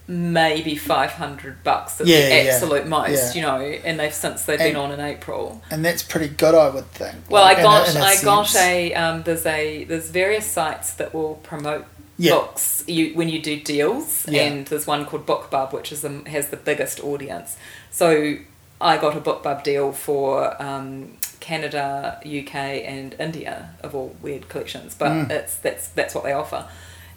maybe 0.07 0.75
500 0.75 1.63
bucks 1.63 2.01
at 2.01 2.07
Yeah, 2.07 2.29
the 2.29 2.49
absolute 2.51 2.87
most 2.87 3.35
you 3.35 3.41
know 3.43 3.59
and 3.61 3.99
they've 3.99 4.13
since 4.13 4.43
they've 4.43 4.59
And- 4.59 4.73
been 4.73 4.75
on 4.75 4.91
in 4.91 4.99
april 4.99 5.61
And 5.69 5.85
that's 5.85 6.01
pretty 6.01 6.29
good, 6.29 6.55
I 6.55 6.69
would 6.69 6.89
think. 6.91 7.15
well 7.29 7.43
Like, 7.43 7.57
i 7.57 7.59
in 7.61 7.65
a- 7.65 7.69
got 7.69 7.89
in 7.89 7.97
a 7.97 8.05
i 8.05 8.21
got 8.23 8.55
a 8.55 8.93
um, 8.95 9.23
there's 9.23 9.45
a 9.45 9.83
there's 9.83 10.09
various 10.09 10.45
sites 10.47 10.93
that 10.95 11.13
will 11.13 11.35
promote 11.43 11.85
Yeah. 12.21 12.33
books 12.33 12.83
you 12.87 13.13
when 13.15 13.29
you 13.29 13.41
do 13.41 13.59
deals 13.61 14.25
Yeah. 14.27 14.43
and 14.43 14.67
there's 14.67 14.85
one 14.85 15.05
called 15.05 15.25
bookbub 15.25 15.71
which 15.73 15.91
is 15.93 16.01
the, 16.01 16.21
has 16.27 16.49
the 16.49 16.57
biggest 16.57 16.99
audience 17.03 17.55
so 17.91 18.35
i 18.81 18.97
got 18.97 19.15
a 19.15 19.21
bookbub 19.21 19.63
deal 19.63 19.91
for 19.93 20.61
um, 20.61 21.13
canada 21.39 22.19
uk 22.25 22.53
and 22.55 23.15
india 23.19 23.69
of 23.83 23.95
all 23.95 24.15
weird 24.21 24.49
collections 24.49 24.95
but 24.95 25.09
Mm. 25.11 25.29
it's 25.31 25.55
that's 25.55 25.87
that's 25.89 26.13
what 26.13 26.23
they 26.25 26.33
offer 26.33 26.67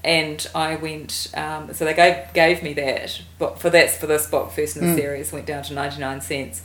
and 0.05 0.49
I 0.53 0.75
went. 0.75 1.29
Um, 1.33 1.73
so 1.75 1.85
they 1.85 1.95
gave 1.95 2.17
gave 2.35 2.61
me 2.65 2.73
that, 2.73 3.23
but 3.39 3.61
for 3.61 3.71
that's 3.71 3.97
for 3.97 4.09
this 4.09 4.27
book, 4.27 4.51
first 4.51 4.77
in 4.77 4.85
the 4.85 4.93
Mm. 4.95 4.97
series, 4.97 5.31
went 5.31 5.47
down 5.47 5.63
to 5.63 5.75
ninety 5.75 6.01
nine 6.01 6.21
cents, 6.21 6.61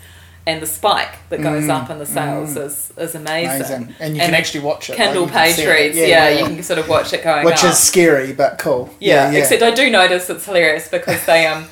and 0.48 0.62
the 0.62 0.66
spike 0.66 1.14
that 1.30 1.42
goes 1.42 1.68
up 1.70 1.90
in 1.92 2.00
the 2.00 2.06
sales 2.06 2.56
is, 2.58 2.92
is 2.98 3.14
amazing. 3.16 3.50
Mm, 3.50 3.56
Amazing. 3.78 3.96
And 4.00 4.16
you 4.16 4.22
can 4.22 4.34
actually 4.34 4.62
watch 4.62 4.90
it. 4.90 4.96
Kindle 4.96 5.26
you 5.26 5.30
page 5.32 5.56
see 5.56 5.64
it. 5.64 5.70
reads, 5.70 5.98
yeah, 5.98 6.30
you 6.30 6.46
can 6.46 6.64
sort 6.64 6.80
of 6.80 6.88
watch 6.88 7.12
it 7.14 7.24
going 7.24 7.40
up. 7.40 7.46
Which 7.46 7.64
up. 7.64 7.72
is 7.72 7.78
scary, 7.80 8.32
but 8.34 8.58
cool. 8.58 8.90
yeah, 9.00 9.30
yeah. 9.32 9.40
except 9.40 9.62
I 9.62 9.72
do 9.72 9.90
notice 9.92 10.30
it's 10.30 10.46
hilarious 10.46 10.88
because 10.88 11.24
they 11.26 11.46
um 11.48 11.68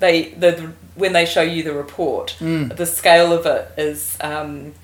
they 0.00 0.30
the 0.32 0.72
when 0.96 1.12
they 1.12 1.24
show 1.24 1.42
you 1.42 1.62
the 1.62 1.72
report, 1.72 2.36
Mm. 2.40 2.76
the 2.76 2.84
scale 2.86 3.32
of 3.32 3.46
it 3.46 3.70
is 3.78 4.16
um 4.20 4.74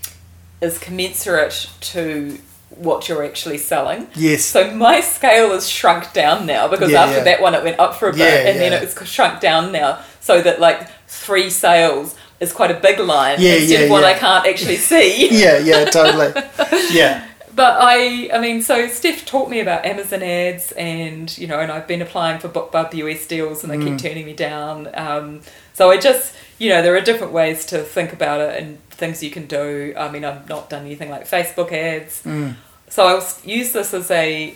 is 0.61 0.79
commensurate 0.79 1.69
to 1.81 2.39
what 2.71 3.09
you're 3.09 3.25
actually 3.25 3.59
selling. 3.59 4.07
Yes. 4.15 4.45
So 4.45 4.71
my 4.71 5.01
scale 5.01 5.53
is 5.53 5.69
shrunk 5.69 6.13
down 6.15 6.47
now 6.47 6.69
because 6.69 6.91
Yeah, 6.93 7.03
after 7.03 7.19
yeah. 7.19 7.25
that 7.25 7.43
one 7.43 7.55
it 7.55 7.63
went 7.65 7.79
up 7.81 7.97
for 7.97 8.09
a 8.09 8.13
bit 8.13 8.21
Yeah, 8.21 8.51
and 8.51 8.61
then 8.61 8.73
yeah. 8.73 8.81
it's 8.83 8.95
shrunk 9.07 9.41
down 9.41 9.73
now 9.73 9.99
so 10.21 10.41
that 10.41 10.61
like 10.61 10.89
three 11.09 11.51
sales 11.51 12.15
is 12.43 12.53
quite 12.53 12.71
a 12.71 12.81
big 12.89 12.99
line 12.99 13.37
Yeah, 13.41 13.55
instead 13.55 13.71
yeah, 13.81 13.85
of 13.87 13.91
one 13.91 14.03
yeah. 14.03 14.09
I 14.09 14.15
can't 14.15 14.47
actually 14.47 14.77
see. 14.93 15.29
yeah, 15.43 15.59
yeah, 15.59 15.85
totally. 15.87 16.33
Yeah. 16.93 17.27
But 17.55 17.77
I, 17.81 18.31
I 18.33 18.39
mean, 18.41 18.63
so 18.63 18.89
Steph 18.89 19.27
taught 19.27 19.51
me 19.51 19.61
about 19.61 19.85
Amazon 19.85 20.23
ads, 20.23 20.73
and 20.73 21.27
you 21.37 21.47
know, 21.47 21.61
and 21.61 21.71
I've 21.71 21.87
been 21.87 22.01
applying 22.01 22.39
for 22.41 22.49
BookBub 22.49 22.95
US 22.95 23.27
deals, 23.27 23.63
and 23.63 23.71
they 23.71 23.77
Mm. 23.77 23.85
keep 23.99 23.99
turning 24.11 24.25
me 24.27 24.33
down. 24.33 24.89
Um, 24.95 25.41
so 25.75 25.91
I 25.91 25.99
just, 25.99 26.35
you 26.59 26.71
know, 26.71 26.81
there 26.83 26.95
are 26.97 27.01
different 27.03 27.33
ways 27.35 27.67
to 27.67 27.83
think 27.83 28.13
about 28.15 28.41
it 28.41 28.53
and 28.63 28.79
things 28.91 29.23
you 29.23 29.31
can 29.31 29.47
do. 29.47 29.93
I 29.99 30.11
mean, 30.11 30.25
I've 30.25 30.49
not 30.49 30.71
done 30.71 30.87
anything 30.87 31.11
like 31.11 31.29
Facebook 31.29 31.73
ads, 31.73 32.23
Mm. 32.25 32.55
so 32.89 33.07
I'll 33.07 33.27
use 33.45 33.73
this 33.73 33.93
as 33.93 34.11
a 34.11 34.55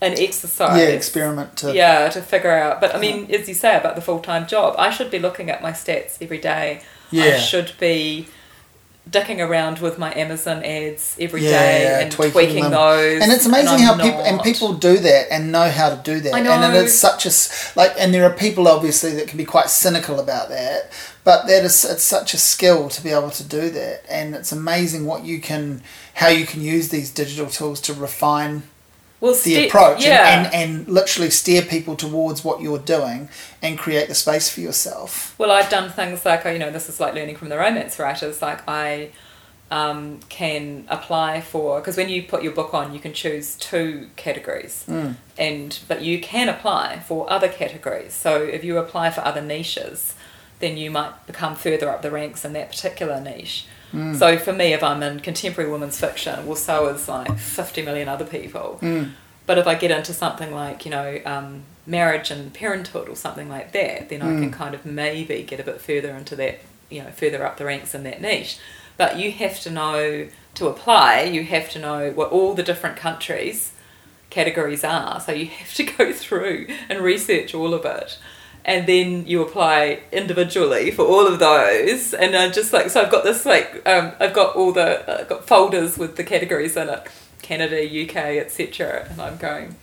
an 0.00 0.14
exercise. 0.18 0.78
Yeah, 0.80 0.86
experiment 0.88 1.56
to. 1.58 1.74
Yeah, 1.74 2.08
to 2.08 2.22
figure 2.22 2.50
out. 2.50 2.80
But 2.80 2.94
I 2.94 2.98
mean, 2.98 3.30
as 3.30 3.46
you 3.46 3.54
say 3.54 3.76
about 3.76 3.94
the 3.94 4.02
full 4.02 4.20
time 4.20 4.46
job, 4.46 4.74
I 4.78 4.88
should 4.90 5.10
be 5.10 5.18
looking 5.18 5.50
at 5.50 5.60
my 5.62 5.72
stats 5.72 6.16
every 6.20 6.38
day. 6.38 6.80
I 7.12 7.38
should 7.38 7.72
be 7.78 8.28
dicking 9.10 9.46
around 9.46 9.80
with 9.80 9.98
my 9.98 10.14
Amazon 10.14 10.64
ads 10.64 11.16
every 11.18 11.40
day 11.40 11.50
Yeah, 11.50 11.82
yeah, 11.82 12.00
and 12.00 12.12
tweaking 12.12 12.32
tweaking, 12.32 12.70
those. 12.70 13.22
And 13.22 13.32
it's 13.32 13.46
amazing 13.46 13.86
I'm 13.86 13.98
how 13.98 14.02
people 14.02 14.20
and 14.20 14.40
people 14.42 14.74
do 14.74 14.96
that 14.98 15.32
and 15.32 15.50
know 15.50 15.68
how 15.68 15.90
to 15.94 16.00
do 16.02 16.20
that. 16.20 16.34
I 16.34 16.40
know. 16.40 16.52
And 16.52 16.74
it 16.74 16.84
is 16.84 16.98
such 16.98 17.26
a 17.26 17.30
like, 17.78 17.92
and 17.98 18.14
there 18.14 18.24
are 18.24 18.34
people 18.34 18.68
obviously 18.68 19.10
that 19.16 19.28
can 19.28 19.38
be 19.38 19.44
quite 19.44 19.70
cynical 19.70 20.20
about 20.20 20.48
that, 20.50 20.92
but 21.24 21.46
that 21.46 21.64
is 21.64 21.84
it's 21.84 22.04
such 22.04 22.32
a 22.32 22.38
skill 22.38 22.88
to 22.90 23.02
be 23.02 23.10
able 23.10 23.30
to 23.30 23.44
do 23.44 23.70
that, 23.70 24.04
and 24.08 24.34
it's 24.34 24.52
amazing 24.52 25.04
what 25.04 25.24
you 25.24 25.40
can, 25.40 25.82
how 26.14 26.28
you 26.28 26.46
can 26.46 26.62
use 26.62 26.90
these 26.90 27.10
digital 27.10 27.46
tools 27.46 27.80
to 27.82 27.94
refine 27.94 28.62
well, 29.22 29.34
the 29.34 29.68
approach 29.68 30.04
Yeah. 30.04 30.36
and, 30.36 30.52
and, 30.52 30.78
and 30.80 30.88
literally 30.88 31.30
steer 31.30 31.62
people 31.62 31.94
towards 31.94 32.42
what 32.44 32.60
you're 32.60 32.80
doing 32.80 33.28
and 33.62 33.78
create 33.78 34.08
the 34.08 34.16
space 34.16 34.50
for 34.50 34.60
yourself. 34.60 35.36
Well, 35.38 35.52
I've 35.52 35.70
done 35.70 35.90
things 35.90 36.26
like, 36.26 36.44
you 36.44 36.58
know, 36.58 36.72
this 36.72 36.88
is 36.88 36.98
like 36.98 37.14
learning 37.14 37.36
from 37.36 37.48
the 37.48 37.56
romance 37.56 38.00
writers. 38.00 38.42
Like, 38.42 38.68
I 38.68 39.10
um, 39.70 40.18
can 40.28 40.86
apply 40.88 41.40
for, 41.40 41.78
because 41.78 41.96
when 41.96 42.08
you 42.08 42.24
put 42.24 42.42
your 42.42 42.50
book 42.50 42.74
on, 42.74 42.92
you 42.92 42.98
can 42.98 43.12
choose 43.12 43.54
two 43.54 44.08
categories. 44.16 44.84
Mm. 44.88 45.14
And, 45.38 45.78
but 45.86 46.02
you 46.02 46.20
can 46.20 46.48
apply 46.48 46.98
for 46.98 47.30
other 47.30 47.48
categories. 47.48 48.14
So 48.14 48.42
if 48.42 48.64
you 48.64 48.76
apply 48.76 49.10
for 49.10 49.20
other 49.20 49.40
niches, 49.40 50.16
then 50.58 50.76
you 50.76 50.90
might 50.90 51.28
become 51.28 51.54
further 51.54 51.88
up 51.88 52.02
the 52.02 52.10
ranks 52.10 52.44
in 52.44 52.54
that 52.54 52.70
particular 52.70 53.20
niche. 53.20 53.66
Mm. 53.92 54.18
So 54.18 54.38
for 54.38 54.52
me, 54.52 54.72
if 54.72 54.82
I'm 54.82 55.02
in 55.02 55.20
contemporary 55.20 55.70
women's 55.70 55.98
fiction, 55.98 56.46
well, 56.46 56.56
so 56.56 56.88
is 56.88 57.08
like 57.08 57.38
50 57.38 57.82
million 57.82 58.08
other 58.08 58.24
people. 58.24 58.78
Mm. 58.82 59.10
But 59.46 59.58
if 59.58 59.66
I 59.66 59.74
get 59.74 59.90
into 59.90 60.12
something 60.12 60.52
like, 60.54 60.84
you 60.84 60.90
know, 60.90 61.20
um, 61.26 61.62
marriage 61.86 62.30
and 62.30 62.54
parenthood 62.54 63.08
or 63.08 63.16
something 63.16 63.48
like 63.48 63.72
that, 63.72 64.08
then 64.08 64.22
I 64.22 64.26
Mm. 64.26 64.40
can 64.40 64.50
kind 64.52 64.74
of 64.74 64.86
maybe 64.86 65.42
get 65.42 65.58
a 65.60 65.64
bit 65.64 65.80
further 65.80 66.10
into 66.10 66.36
that, 66.36 66.60
you 66.90 67.02
know, 67.02 67.10
further 67.10 67.44
up 67.44 67.56
the 67.58 67.64
ranks 67.64 67.94
in 67.94 68.02
that 68.04 68.20
niche. 68.22 68.58
But 68.96 69.18
you 69.18 69.32
have 69.32 69.58
to 69.60 69.70
know 69.70 70.28
to 70.54 70.68
apply, 70.68 71.22
you 71.22 71.44
have 71.44 71.70
to 71.70 71.78
know 71.78 72.10
what 72.12 72.30
all 72.30 72.54
the 72.54 72.62
different 72.62 72.96
countries' 72.96 73.72
categories 74.30 74.84
are. 74.84 75.20
So 75.20 75.32
you 75.32 75.46
have 75.46 75.74
to 75.74 75.82
go 75.84 76.12
through 76.24 76.66
and 76.88 77.00
research 77.00 77.54
all 77.54 77.74
of 77.74 77.84
it. 77.84 78.18
And 78.64 78.86
then 78.86 79.26
you 79.26 79.42
apply 79.42 80.00
individually 80.12 80.92
for 80.92 81.04
all 81.04 81.26
of 81.26 81.40
those, 81.40 82.14
and 82.14 82.36
I 82.36 82.48
just 82.48 82.72
like 82.72 82.90
so. 82.90 83.02
I've 83.02 83.10
got 83.10 83.24
this 83.24 83.44
like 83.44 83.82
um, 83.88 84.12
I've 84.20 84.32
got 84.32 84.54
all 84.54 84.72
the 84.72 85.20
I've 85.22 85.28
got 85.28 85.48
folders 85.48 85.98
with 85.98 86.14
the 86.16 86.22
categories 86.22 86.76
in 86.76 86.88
it, 86.88 87.08
Canada, 87.42 87.84
UK, 87.84 88.16
etc. 88.16 89.08
And 89.10 89.20
I'm 89.20 89.36
going, 89.36 89.74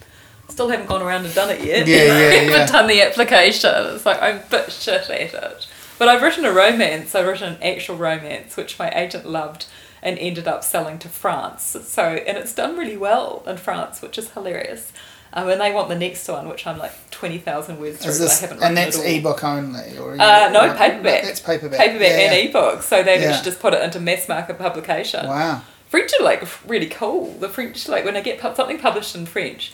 still 0.47 0.69
haven't 0.69 0.87
gone 0.87 1.01
around 1.01 1.25
and 1.25 1.35
done 1.35 1.49
it 1.49 1.63
yet. 1.63 1.87
Yeah, 1.87 2.03
yeah, 2.03 2.13
I 2.13 2.17
haven't 2.35 2.49
yeah. 2.51 2.65
done 2.67 2.87
the 2.87 3.01
application. 3.01 3.71
It's 3.95 4.05
like 4.05 4.21
I'm 4.21 4.37
a 4.37 4.43
bit 4.49 4.71
shit 4.71 5.09
at 5.09 5.33
it. 5.33 5.67
But 5.97 6.07
I've 6.07 6.21
written 6.21 6.45
a 6.45 6.51
romance. 6.53 7.13
I've 7.13 7.27
written 7.27 7.55
an 7.55 7.63
actual 7.63 7.97
romance, 7.97 8.55
which 8.55 8.79
my 8.79 8.89
agent 8.91 9.25
loved 9.25 9.65
and 10.01 10.17
ended 10.17 10.47
up 10.47 10.63
selling 10.63 10.97
to 10.99 11.09
France. 11.09 11.75
So 11.83 12.03
and 12.03 12.37
it's 12.37 12.53
done 12.53 12.77
really 12.77 12.97
well 12.97 13.43
in 13.45 13.57
France, 13.57 14.01
which 14.01 14.17
is 14.17 14.31
hilarious. 14.31 14.91
Um, 15.31 15.47
and 15.49 15.61
they 15.61 15.71
want 15.71 15.89
the 15.89 15.95
next 15.95 16.27
one, 16.27 16.49
which 16.49 16.65
I'm 16.65 16.77
like 16.79 16.91
twenty 17.11 17.37
thousand 17.37 17.79
words 17.79 17.99
through. 17.99 18.11
Is 18.11 18.17
but 18.19 18.23
I 18.23 18.27
this, 18.27 18.41
haven't 18.41 18.63
and 18.63 18.75
that's 18.77 18.97
ebook 18.97 19.43
only, 19.43 19.97
or 19.97 20.13
Uh, 20.19 20.49
no, 20.51 20.73
paperback. 20.73 21.23
That's 21.23 21.39
paperback. 21.39 21.79
paperback 21.79 22.09
Yeah, 22.11 22.31
and 22.33 22.49
ebook. 22.49 22.81
So 22.81 23.03
they've 23.03 23.21
Yeah. 23.21 23.41
just 23.43 23.59
put 23.59 23.73
it 23.75 23.83
into 23.83 23.99
mass 23.99 24.27
market 24.27 24.57
publication. 24.57 25.27
Wow. 25.27 25.61
French 25.87 26.11
are 26.19 26.23
like 26.23 26.43
really 26.67 26.87
cool. 26.87 27.33
The 27.39 27.47
French, 27.49 27.87
like 27.87 28.05
when 28.05 28.17
I 28.17 28.21
get 28.21 28.39
pub- 28.39 28.55
something 28.55 28.79
published 28.79 29.15
in 29.15 29.25
French, 29.27 29.71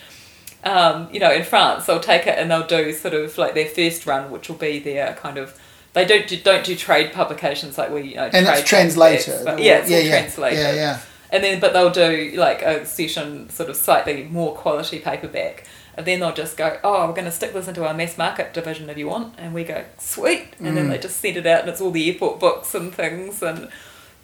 um, 0.66 1.08
you 1.12 1.20
know, 1.20 1.32
in 1.32 1.44
France, 1.44 1.86
they'll 1.86 2.00
take 2.00 2.28
it 2.28 2.38
and 2.38 2.50
they'll 2.52 2.68
do 2.68 2.92
sort 2.94 3.14
of 3.14 3.38
like 3.38 3.54
their 3.54 3.68
first 3.68 4.06
run, 4.06 4.32
which 4.32 4.50
will 4.50 4.56
be 4.58 4.80
their 4.80 5.14
kind 5.14 5.38
of. 5.38 5.58
They 5.94 6.04
don't 6.04 6.28
do, 6.28 6.36
don't 6.36 6.66
do 6.66 6.76
trade 6.76 7.14
publications 7.14 7.78
like 7.78 7.90
we, 7.92 8.02
you 8.02 8.16
know, 8.16 8.24
And 8.34 8.46
trade 8.46 8.60
it's 8.60 8.68
translated. 8.70 9.46
but 9.46 9.60
yeah, 9.62 9.78
it's 9.78 9.90
yeah, 9.90 10.00
yeah. 10.00 10.10
translated. 10.20 10.60
Yeah, 10.60 10.74
yeah. 10.74 11.00
And 11.36 11.44
then, 11.44 11.60
but 11.60 11.74
they'll 11.74 11.90
do 11.92 12.34
like 12.38 12.62
a 12.62 12.86
session, 12.86 13.50
sort 13.50 13.70
of 13.70 13.76
slightly 13.76 14.24
more 14.24 14.56
quality 14.56 15.00
paperback. 15.00 15.66
And 15.98 16.06
then 16.06 16.20
they'll 16.20 16.34
just 16.34 16.58
go, 16.58 16.78
oh, 16.84 17.08
we're 17.08 17.14
going 17.14 17.26
to 17.26 17.32
stick 17.32 17.54
this 17.54 17.68
into 17.68 17.86
our 17.88 17.94
mass 17.94 18.18
market 18.18 18.54
division 18.54 18.90
if 18.90 18.98
you 18.98 19.08
want. 19.08 19.36
And 19.38 19.54
we 19.54 19.64
go, 19.64 19.84
sweet. 19.98 20.48
And 20.60 20.76
then 20.78 20.88
Mm. 20.88 20.90
they 20.92 20.98
just 20.98 21.20
send 21.22 21.38
it 21.38 21.46
out 21.46 21.62
and 21.62 21.70
it's 21.70 21.80
all 21.82 21.92
the 21.92 22.10
airport 22.10 22.40
books 22.40 22.74
and 22.76 22.94
things. 22.94 23.42
And 23.42 23.70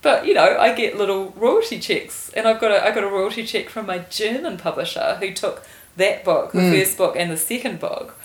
But, 0.01 0.25
you 0.25 0.33
know, 0.33 0.57
I 0.57 0.73
get 0.73 0.97
little 0.97 1.31
royalty 1.35 1.79
checks. 1.79 2.31
And 2.35 2.47
I've 2.47 2.59
got 2.59 2.71
a, 2.71 2.83
I 2.83 2.91
got 2.91 3.03
a 3.03 3.07
royalty 3.07 3.45
check 3.45 3.69
from 3.69 3.85
my 3.85 3.99
German 4.09 4.57
publisher 4.57 5.17
who 5.19 5.31
took 5.33 5.63
that 5.97 6.23
book, 6.23 6.53
the 6.53 6.59
Mm. 6.59 6.71
first 6.79 6.97
book 6.97 7.15
and 7.17 7.29
the 7.31 7.37
second 7.37 7.79
book. 7.79 8.17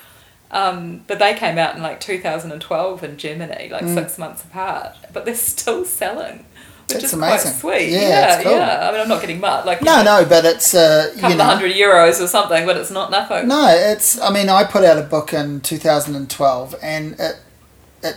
Um, 0.51 1.03
but 1.07 1.19
they 1.19 1.35
came 1.35 1.59
out 1.59 1.75
in 1.77 1.83
like 1.83 2.01
2012 2.01 3.03
in 3.05 3.17
Germany, 3.19 3.69
like 3.71 3.85
Mm. 3.85 3.95
six 3.95 4.17
months 4.19 4.43
apart. 4.45 4.95
But 5.13 5.25
they're 5.25 5.35
still 5.35 5.85
selling, 5.85 6.47
which 6.89 6.93
That's 6.95 7.05
is 7.05 7.13
amazing. 7.15 7.53
quite 7.61 7.79
sweet. 7.81 7.91
Yeah, 7.91 8.01
yeah, 8.09 8.35
it's 8.35 8.43
cool. 8.45 8.53
yeah. 8.53 8.89
I 8.89 8.93
mean, 8.93 9.01
I'm 9.01 9.09
not 9.09 9.21
getting 9.21 9.41
much, 9.41 9.65
like 9.67 9.83
No, 9.83 10.03
know, 10.03 10.21
no, 10.23 10.29
but 10.29 10.45
it's 10.45 10.73
uh, 10.75 11.11
a 11.11 11.15
couple 11.15 11.31
you 11.31 11.37
know, 11.37 11.45
of 11.45 11.51
hundred 11.51 11.73
euros 11.73 12.21
or 12.23 12.29
something, 12.29 12.65
but 12.65 12.77
it's 12.77 12.91
not 12.93 13.11
nothing. 13.11 13.49
No, 13.49 13.67
it's. 13.69 14.21
I 14.21 14.31
mean, 14.31 14.49
I 14.49 14.65
put 14.65 14.85
out 14.85 14.97
a 14.97 15.03
book 15.03 15.33
in 15.33 15.61
2012, 15.63 16.77
and 16.83 17.17
it, 17.19 17.37
it, 18.05 18.17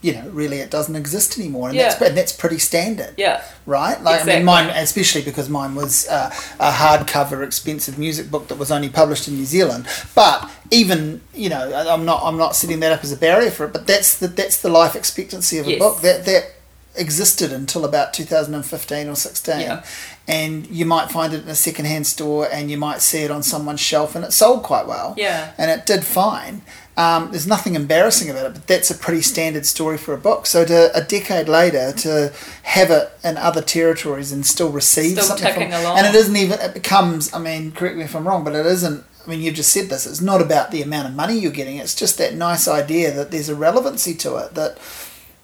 you 0.00 0.14
know, 0.14 0.28
really, 0.30 0.58
it 0.58 0.68
doesn't 0.70 0.96
exist 0.96 1.38
anymore, 1.38 1.68
and 1.68 1.78
that's 1.78 2.00
Yeah. 2.00 2.08
and 2.08 2.16
that's 2.16 2.32
pretty 2.32 2.58
standard, 2.58 3.14
Yeah, 3.16 3.40
right? 3.66 4.02
Like, 4.02 4.22
I 4.22 4.24
mean, 4.24 4.44
mine, 4.44 4.68
especially 4.70 5.22
because 5.22 5.48
mine 5.48 5.76
was 5.76 6.08
uh, 6.08 6.34
a 6.58 6.72
hardcover, 6.72 7.44
expensive 7.44 7.98
music 7.98 8.30
book 8.32 8.48
that 8.48 8.58
was 8.58 8.72
only 8.72 8.88
published 8.88 9.28
in 9.28 9.36
New 9.36 9.44
Zealand. 9.44 9.86
But 10.16 10.50
even, 10.72 11.20
you 11.34 11.48
know, 11.50 11.72
I'm 11.72 12.04
not, 12.04 12.20
I'm 12.24 12.36
not 12.36 12.56
setting 12.56 12.80
that 12.80 12.90
up 12.90 13.04
as 13.04 13.12
a 13.12 13.16
barrier 13.16 13.52
for 13.52 13.66
it, 13.66 13.72
but 13.72 13.86
that's 13.86 14.18
the 14.18 14.26
that's 14.26 14.60
the 14.60 14.68
life 14.70 14.96
expectancy 14.96 15.58
of 15.58 15.68
a 15.68 15.70
Yes. 15.70 15.78
book 15.78 16.00
that 16.00 16.24
that 16.24 16.46
existed 16.94 17.52
until 17.52 17.84
about 17.84 18.12
2015 18.12 19.08
or 19.08 19.14
16 19.14 19.60
Yeah. 19.60 19.82
and 20.28 20.66
you 20.68 20.84
might 20.84 21.10
find 21.10 21.32
it 21.32 21.42
in 21.42 21.48
a 21.48 21.54
secondhand 21.54 22.06
store 22.06 22.46
and 22.52 22.70
you 22.70 22.76
might 22.76 23.00
see 23.00 23.20
it 23.22 23.30
on 23.30 23.42
someone's 23.42 23.80
shelf 23.80 24.14
and 24.14 24.24
it 24.24 24.32
sold 24.32 24.62
quite 24.62 24.86
well 24.86 25.14
yeah. 25.16 25.52
and 25.58 25.70
it 25.70 25.86
did 25.86 26.04
fine. 26.04 26.62
Um, 26.94 27.30
there's 27.30 27.46
nothing 27.46 27.74
embarrassing 27.74 28.28
about 28.28 28.44
it, 28.44 28.52
but 28.52 28.66
that's 28.66 28.90
a 28.90 28.94
pretty 28.94 29.22
standard 29.22 29.64
story 29.64 29.96
for 29.96 30.12
a 30.12 30.18
book. 30.18 30.44
So 30.44 30.66
to 30.66 30.94
a 30.94 31.02
decade 31.02 31.48
later 31.48 31.90
to 31.98 32.30
have 32.64 32.90
it 32.90 33.10
in 33.24 33.38
other 33.38 33.62
territories 33.62 34.30
and 34.30 34.44
still 34.44 34.70
receive 34.70 35.12
Still 35.12 35.36
something 35.38 35.70
from, 35.70 35.72
along. 35.72 35.96
and 35.98 36.06
it 36.06 36.14
isn't 36.14 36.36
even 36.36 36.60
it 36.60 36.74
becomes. 36.74 37.32
I 37.32 37.38
mean, 37.38 37.72
correct 37.72 37.96
me 37.96 38.02
if 38.04 38.14
I'm 38.14 38.28
wrong, 38.28 38.44
but 38.44 38.54
it 38.54 38.66
isn't. 38.66 39.04
I 39.26 39.30
mean, 39.30 39.40
you've 39.40 39.54
just 39.54 39.72
said 39.72 39.88
this. 39.88 40.04
It's 40.04 40.20
not 40.20 40.42
about 40.42 40.70
the 40.70 40.82
amount 40.82 41.08
of 41.08 41.14
money 41.14 41.38
you're 41.38 41.50
getting. 41.52 41.76
It's 41.78 41.94
just 41.94 42.18
that 42.18 42.34
nice 42.34 42.68
idea 42.68 43.10
that 43.12 43.30
there's 43.30 43.48
a 43.48 43.54
relevancy 43.54 44.14
to 44.16 44.36
it. 44.36 44.52
That 44.54 44.76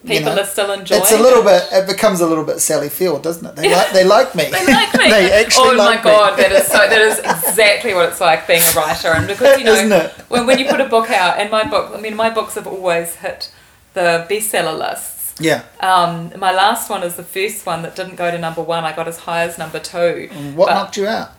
you 0.05 0.11
People 0.11 0.35
know, 0.37 0.43
are 0.43 0.47
still 0.47 0.71
enjoying 0.71 1.03
it's 1.03 1.11
a 1.11 1.19
little 1.21 1.41
it. 1.47 1.71
bit. 1.71 1.83
It 1.83 1.87
becomes 1.89 2.21
a 2.21 2.27
little 2.27 2.45
bit 2.45 2.61
Sally 2.61 2.89
Field, 2.89 3.23
doesn't 3.23 3.45
it? 3.45 3.57
They 3.57 3.69
like. 3.69 3.93
They 3.93 4.05
like 4.05 4.35
me. 4.35 4.45
They 4.45 4.65
like 4.65 4.95
me. 4.95 5.11
they 5.11 5.33
actually 5.45 5.71
oh 5.71 5.75
like 5.77 6.05
my 6.05 6.11
god, 6.11 6.37
me. 6.37 6.43
that 6.45 6.53
is 6.53 6.67
so. 6.69 6.79
That 6.79 7.01
is 7.01 7.19
exactly 7.49 7.95
what 7.95 8.09
it's 8.11 8.21
like 8.21 8.47
being 8.47 8.63
a 8.63 8.73
writer, 8.77 9.09
and 9.09 9.27
because 9.27 9.59
you 9.59 9.65
know, 9.65 9.75
Isn't 9.75 9.91
it? 9.93 10.13
when 10.29 10.47
when 10.47 10.59
you 10.61 10.67
put 10.67 10.81
a 10.81 10.89
book 10.89 11.11
out, 11.11 11.39
and 11.39 11.51
my 11.51 11.65
book, 11.65 11.93
I 11.97 12.01
mean, 12.01 12.15
my 12.15 12.31
books 12.31 12.55
have 12.55 12.69
always 12.69 13.17
hit 13.17 13.51
the 13.95 14.25
bestseller 14.31 14.79
lists. 14.79 15.35
Yeah. 15.41 15.65
Um, 15.81 16.33
my 16.39 16.53
last 16.53 16.91
one 16.91 17.03
is 17.03 17.17
the 17.17 17.23
first 17.25 17.67
one 17.67 17.83
that 17.83 17.97
didn't 17.97 18.17
go 18.17 18.31
to 18.31 18.39
number 18.39 18.63
one. 18.63 18.85
I 18.85 18.95
got 18.95 19.09
as 19.09 19.19
high 19.19 19.43
as 19.43 19.59
number 19.59 19.81
two. 19.81 20.29
What 20.55 20.67
knocked 20.67 20.97
you 20.97 21.07
out? 21.09 21.31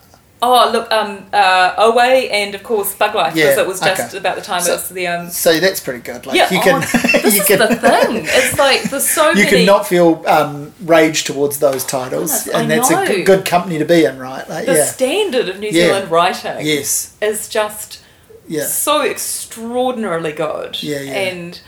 Oh, 0.41 0.69
look, 0.71 0.89
um, 0.89 1.25
uh, 1.33 1.75
Auē 1.91 2.31
and 2.31 2.55
of 2.55 2.63
course 2.63 2.95
Bug 2.95 3.13
Life 3.13 3.33
because 3.33 3.57
Yeah, 3.57 3.61
it 3.61 3.67
was 3.67 3.81
just 3.81 4.09
okay. 4.13 4.17
about 4.17 4.37
the 4.37 4.41
time 4.41 4.61
So- 4.61 4.71
it 4.71 4.75
was 4.75 4.87
the 4.89 5.07
um. 5.07 5.29
So 5.29 5.59
that's 5.59 5.81
pretty 5.81 5.99
good. 5.99 6.25
Like 6.25 6.37
Yeah, 6.37 6.49
you 6.53 6.61
can, 6.61 6.75
oh, 6.75 6.79
this 7.23 7.35
you 7.35 7.41
is 7.41 7.47
can, 7.47 7.59
the 7.59 7.75
thing. 7.75 8.21
It's 8.23 8.57
like 8.57 8.83
there's 8.83 9.05
so 9.09 9.29
you 9.31 9.43
many. 9.43 9.49
can 9.49 9.65
not 9.65 9.85
feel 9.85 10.23
um, 10.27 10.71
rage 10.81 11.25
towards 11.25 11.59
those 11.59 11.83
titles, 11.83 12.47
I 12.47 12.61
and 12.61 12.71
that's 12.71 12.89
a 12.89 12.93
know. 12.93 13.05
good, 13.07 13.25
good 13.25 13.45
company 13.45 13.79
to 13.79 13.85
be 13.85 14.05
in, 14.05 14.17
right? 14.17 14.47
Like, 14.47 14.65
the 14.65 14.75
yeah, 14.75 14.85
standard 14.85 15.49
of 15.49 15.59
New 15.59 15.67
Yeah. 15.71 15.87
Zealand 15.87 16.09
writing 16.11 16.65
yes, 16.65 17.17
is 17.21 17.49
just 17.49 18.01
yeah, 18.47 18.65
so 18.65 19.01
extraordinarily 19.01 20.31
good. 20.31 20.81
Yeah, 20.81 21.01
yeah. 21.01 21.11
And 21.13 21.59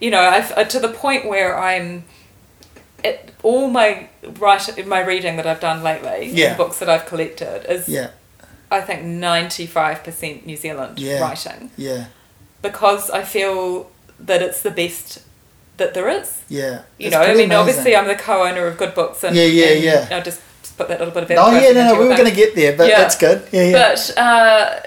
you 0.00 0.10
know, 0.10 0.20
I've 0.20 0.50
uh, 0.52 0.64
to 0.64 0.80
the 0.80 0.88
point 0.88 1.26
where 1.28 1.56
I'm. 1.56 2.04
It, 3.08 3.32
all 3.42 3.68
my 3.80 4.08
write, 4.40 4.86
my 4.86 5.00
reading 5.12 5.36
that 5.38 5.46
I've 5.46 5.60
done 5.60 5.82
lately, 5.82 6.30
Yeah. 6.32 6.50
the 6.52 6.56
books 6.62 6.78
that 6.80 6.88
I've 6.94 7.06
collected, 7.06 7.58
is 7.74 7.88
yeah, 7.88 8.08
I 8.70 8.80
think 8.80 9.02
ninety 9.04 9.66
five 9.66 9.98
percent 10.06 10.46
New 10.46 10.56
Zealand 10.56 10.98
Yeah. 10.98 11.20
writing 11.20 11.70
yeah, 11.76 12.06
because 12.62 13.10
I 13.10 13.22
feel 13.22 13.90
that 14.18 14.40
it's 14.42 14.60
the 14.62 14.70
best 14.70 15.20
that 15.76 15.92
there 15.94 16.08
is. 16.08 16.28
yeah. 16.48 16.82
You 16.98 17.10
know, 17.10 17.20
I 17.20 17.26
mean, 17.28 17.34
amazing. 17.34 17.52
obviously, 17.52 17.96
I'm 17.96 18.06
the 18.08 18.14
co-owner 18.16 18.66
of 18.66 18.78
Good 18.78 18.94
Books, 18.94 19.22
and 19.24 19.36
Yeah, 19.36 19.44
yeah, 19.44 19.66
and 19.72 19.84
yeah. 19.84 20.08
I'll 20.16 20.22
just 20.22 20.40
put 20.78 20.88
that 20.88 20.98
little 20.98 21.12
bit 21.14 21.22
of 21.24 21.30
Oh 21.38 21.50
yeah, 21.58 21.72
no, 21.72 21.92
no, 21.94 22.00
we 22.00 22.08
were 22.08 22.16
going 22.16 22.28
to 22.30 22.34
get 22.34 22.54
there, 22.54 22.74
but 22.76 22.88
Yeah. 22.88 22.98
that's 23.00 23.16
good. 23.16 23.46
Yeah, 23.52 23.62
yeah, 23.64 23.72
But 23.72 24.18
uh, 24.18 24.80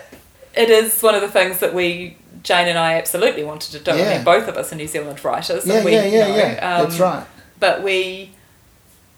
it 0.56 0.70
is 0.70 1.02
one 1.02 1.16
of 1.16 1.22
the 1.22 1.30
things 1.30 1.60
that 1.60 1.74
we, 1.74 2.18
Jane 2.44 2.68
and 2.68 2.78
I, 2.78 2.94
absolutely 2.96 3.44
wanted 3.44 3.72
to 3.74 3.80
do. 3.80 3.92
I 3.92 4.16
mean, 4.16 4.24
both 4.24 4.48
of 4.48 4.56
us 4.58 4.74
are 4.74 4.76
New 4.76 4.88
Zealand 4.88 5.24
writers. 5.24 5.66
yeah, 5.66 5.84
we, 5.86 5.92
yeah, 5.94 6.06
yeah, 6.06 6.28
know, 6.28 6.36
yeah. 6.36 6.78
um, 6.78 6.84
that's 6.90 7.00
right. 7.00 7.26
But 7.60 7.84
we 7.84 8.32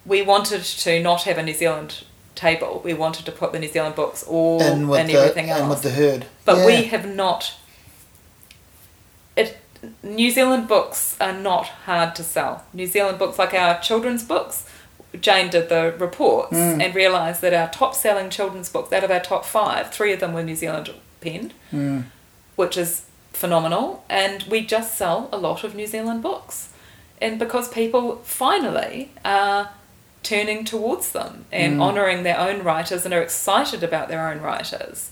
we 0.05 0.21
wanted 0.21 0.63
to 0.63 1.01
not 1.01 1.23
have 1.23 1.37
a 1.37 1.43
New 1.43 1.53
Zealand 1.53 2.03
table. 2.33 2.81
We 2.83 2.93
wanted 2.93 3.25
to 3.27 3.31
put 3.31 3.51
the 3.51 3.59
New 3.59 3.67
Zealand 3.67 3.93
books 3.95 4.23
all 4.23 4.61
And 4.61 4.89
with 4.89 4.99
and 4.99 5.09
the 5.09 5.13
everything 5.13 5.49
else. 5.49 5.61
and 5.61 5.69
with 5.69 5.81
the 5.83 5.91
herd, 5.91 6.25
But 6.45 6.57
yeah. 6.57 6.65
we 6.65 6.83
have 6.85 7.07
not. 7.07 7.53
It 9.35 9.57
New 10.03 10.29
Zealand 10.31 10.67
books 10.67 11.15
are 11.19 11.33
not 11.33 11.65
hard 11.85 12.15
to 12.15 12.23
sell. 12.23 12.63
New 12.73 12.85
Zealand 12.87 13.17
books, 13.19 13.39
like 13.39 13.53
our 13.53 13.79
children's 13.79 14.23
books, 14.23 14.65
Jane 15.19 15.49
did 15.49 15.69
the 15.69 15.93
reports 15.97 16.53
Mm. 16.53 16.81
and 16.83 16.95
realised 16.95 17.41
that 17.41 17.53
our 17.53 17.67
top 17.69 17.95
selling 17.95 18.29
children's 18.29 18.69
books, 18.69 18.93
out 18.93 19.03
of 19.03 19.11
our 19.11 19.19
top 19.19 19.43
five, 19.45 19.91
three 19.91 20.13
of 20.13 20.19
them 20.19 20.33
were 20.33 20.43
New 20.43 20.55
Zealand 20.55 20.91
penned, 21.19 21.53
Mm. 21.73 22.05
which 22.55 22.77
is 22.77 23.03
phenomenal. 23.33 24.03
And 24.09 24.43
we 24.43 24.61
just 24.65 24.95
sell 24.97 25.29
a 25.31 25.37
lot 25.37 25.63
of 25.63 25.73
New 25.75 25.87
Zealand 25.87 26.21
books. 26.21 26.69
And 27.21 27.37
because 27.37 27.69
people 27.69 28.17
finally 28.23 29.11
are 29.23 29.69
turning 30.23 30.65
towards 30.65 31.11
them 31.11 31.45
and 31.51 31.77
Mm. 31.77 31.81
honouring 31.81 32.23
their 32.23 32.39
own 32.39 32.63
writers 32.63 33.05
and 33.05 33.13
are 33.13 33.21
excited 33.21 33.83
about 33.83 34.07
their 34.07 34.27
own 34.27 34.41
writers. 34.41 35.09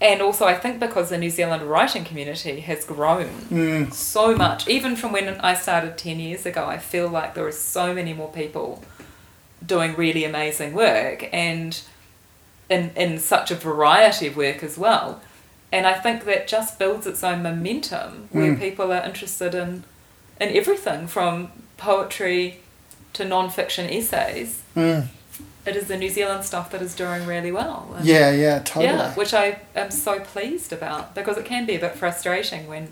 And 0.00 0.20
also, 0.20 0.44
I 0.46 0.54
think 0.54 0.80
because 0.80 1.08
the 1.08 1.18
New 1.18 1.30
Zealand 1.30 1.62
writing 1.62 2.04
community 2.04 2.60
has 2.60 2.84
grown 2.84 3.28
Mm. 3.50 3.92
so 3.92 4.34
much, 4.36 4.68
even 4.68 4.96
from 4.96 5.12
when 5.12 5.28
I 5.40 5.54
started 5.54 5.96
10 5.96 6.18
years 6.20 6.44
ago, 6.46 6.66
I 6.66 6.78
feel 6.78 7.08
like 7.08 7.34
there 7.34 7.46
are 7.46 7.52
so 7.52 7.94
many 7.94 8.12
more 8.12 8.28
people 8.30 8.82
doing 9.64 9.94
really 9.96 10.24
amazing 10.24 10.74
work 10.74 11.28
and 11.32 11.80
in, 12.68 12.90
in 12.96 13.18
such 13.18 13.50
a 13.50 13.54
variety 13.54 14.26
of 14.26 14.36
work 14.36 14.62
as 14.62 14.76
well. 14.76 15.20
And 15.72 15.86
I 15.86 15.94
think 15.94 16.24
that 16.24 16.46
just 16.48 16.78
builds 16.78 17.06
its 17.06 17.22
own 17.24 17.42
momentum 17.42 18.28
where 18.32 18.52
Mm. 18.52 18.58
people 18.60 18.92
are 18.92 19.04
interested 19.04 19.54
in, 19.54 19.84
in 20.40 20.48
everything 20.56 21.06
from 21.06 21.50
poetry 21.76 22.60
to 23.14 23.24
non 23.24 23.50
fiction 23.50 23.88
essays. 23.90 24.62
Mm. 24.76 25.06
It 25.66 25.76
is 25.76 25.86
the 25.88 25.96
New 25.96 26.10
Zealand 26.10 26.44
stuff 26.44 26.70
that 26.72 26.82
is 26.82 26.94
doing 26.94 27.26
really 27.26 27.50
well. 27.50 27.94
And- 27.96 28.04
Yeah, 28.04 28.30
yeah, 28.32 28.58
totally. 28.58 28.86
yeah, 28.86 29.14
which 29.14 29.32
I 29.32 29.60
am 29.74 29.90
so 29.90 30.20
pleased 30.20 30.72
about 30.74 31.14
because 31.14 31.38
it 31.38 31.46
can 31.46 31.64
be 31.64 31.74
a 31.76 31.78
bit 31.80 31.94
frustrating 31.96 32.66
when. 32.66 32.88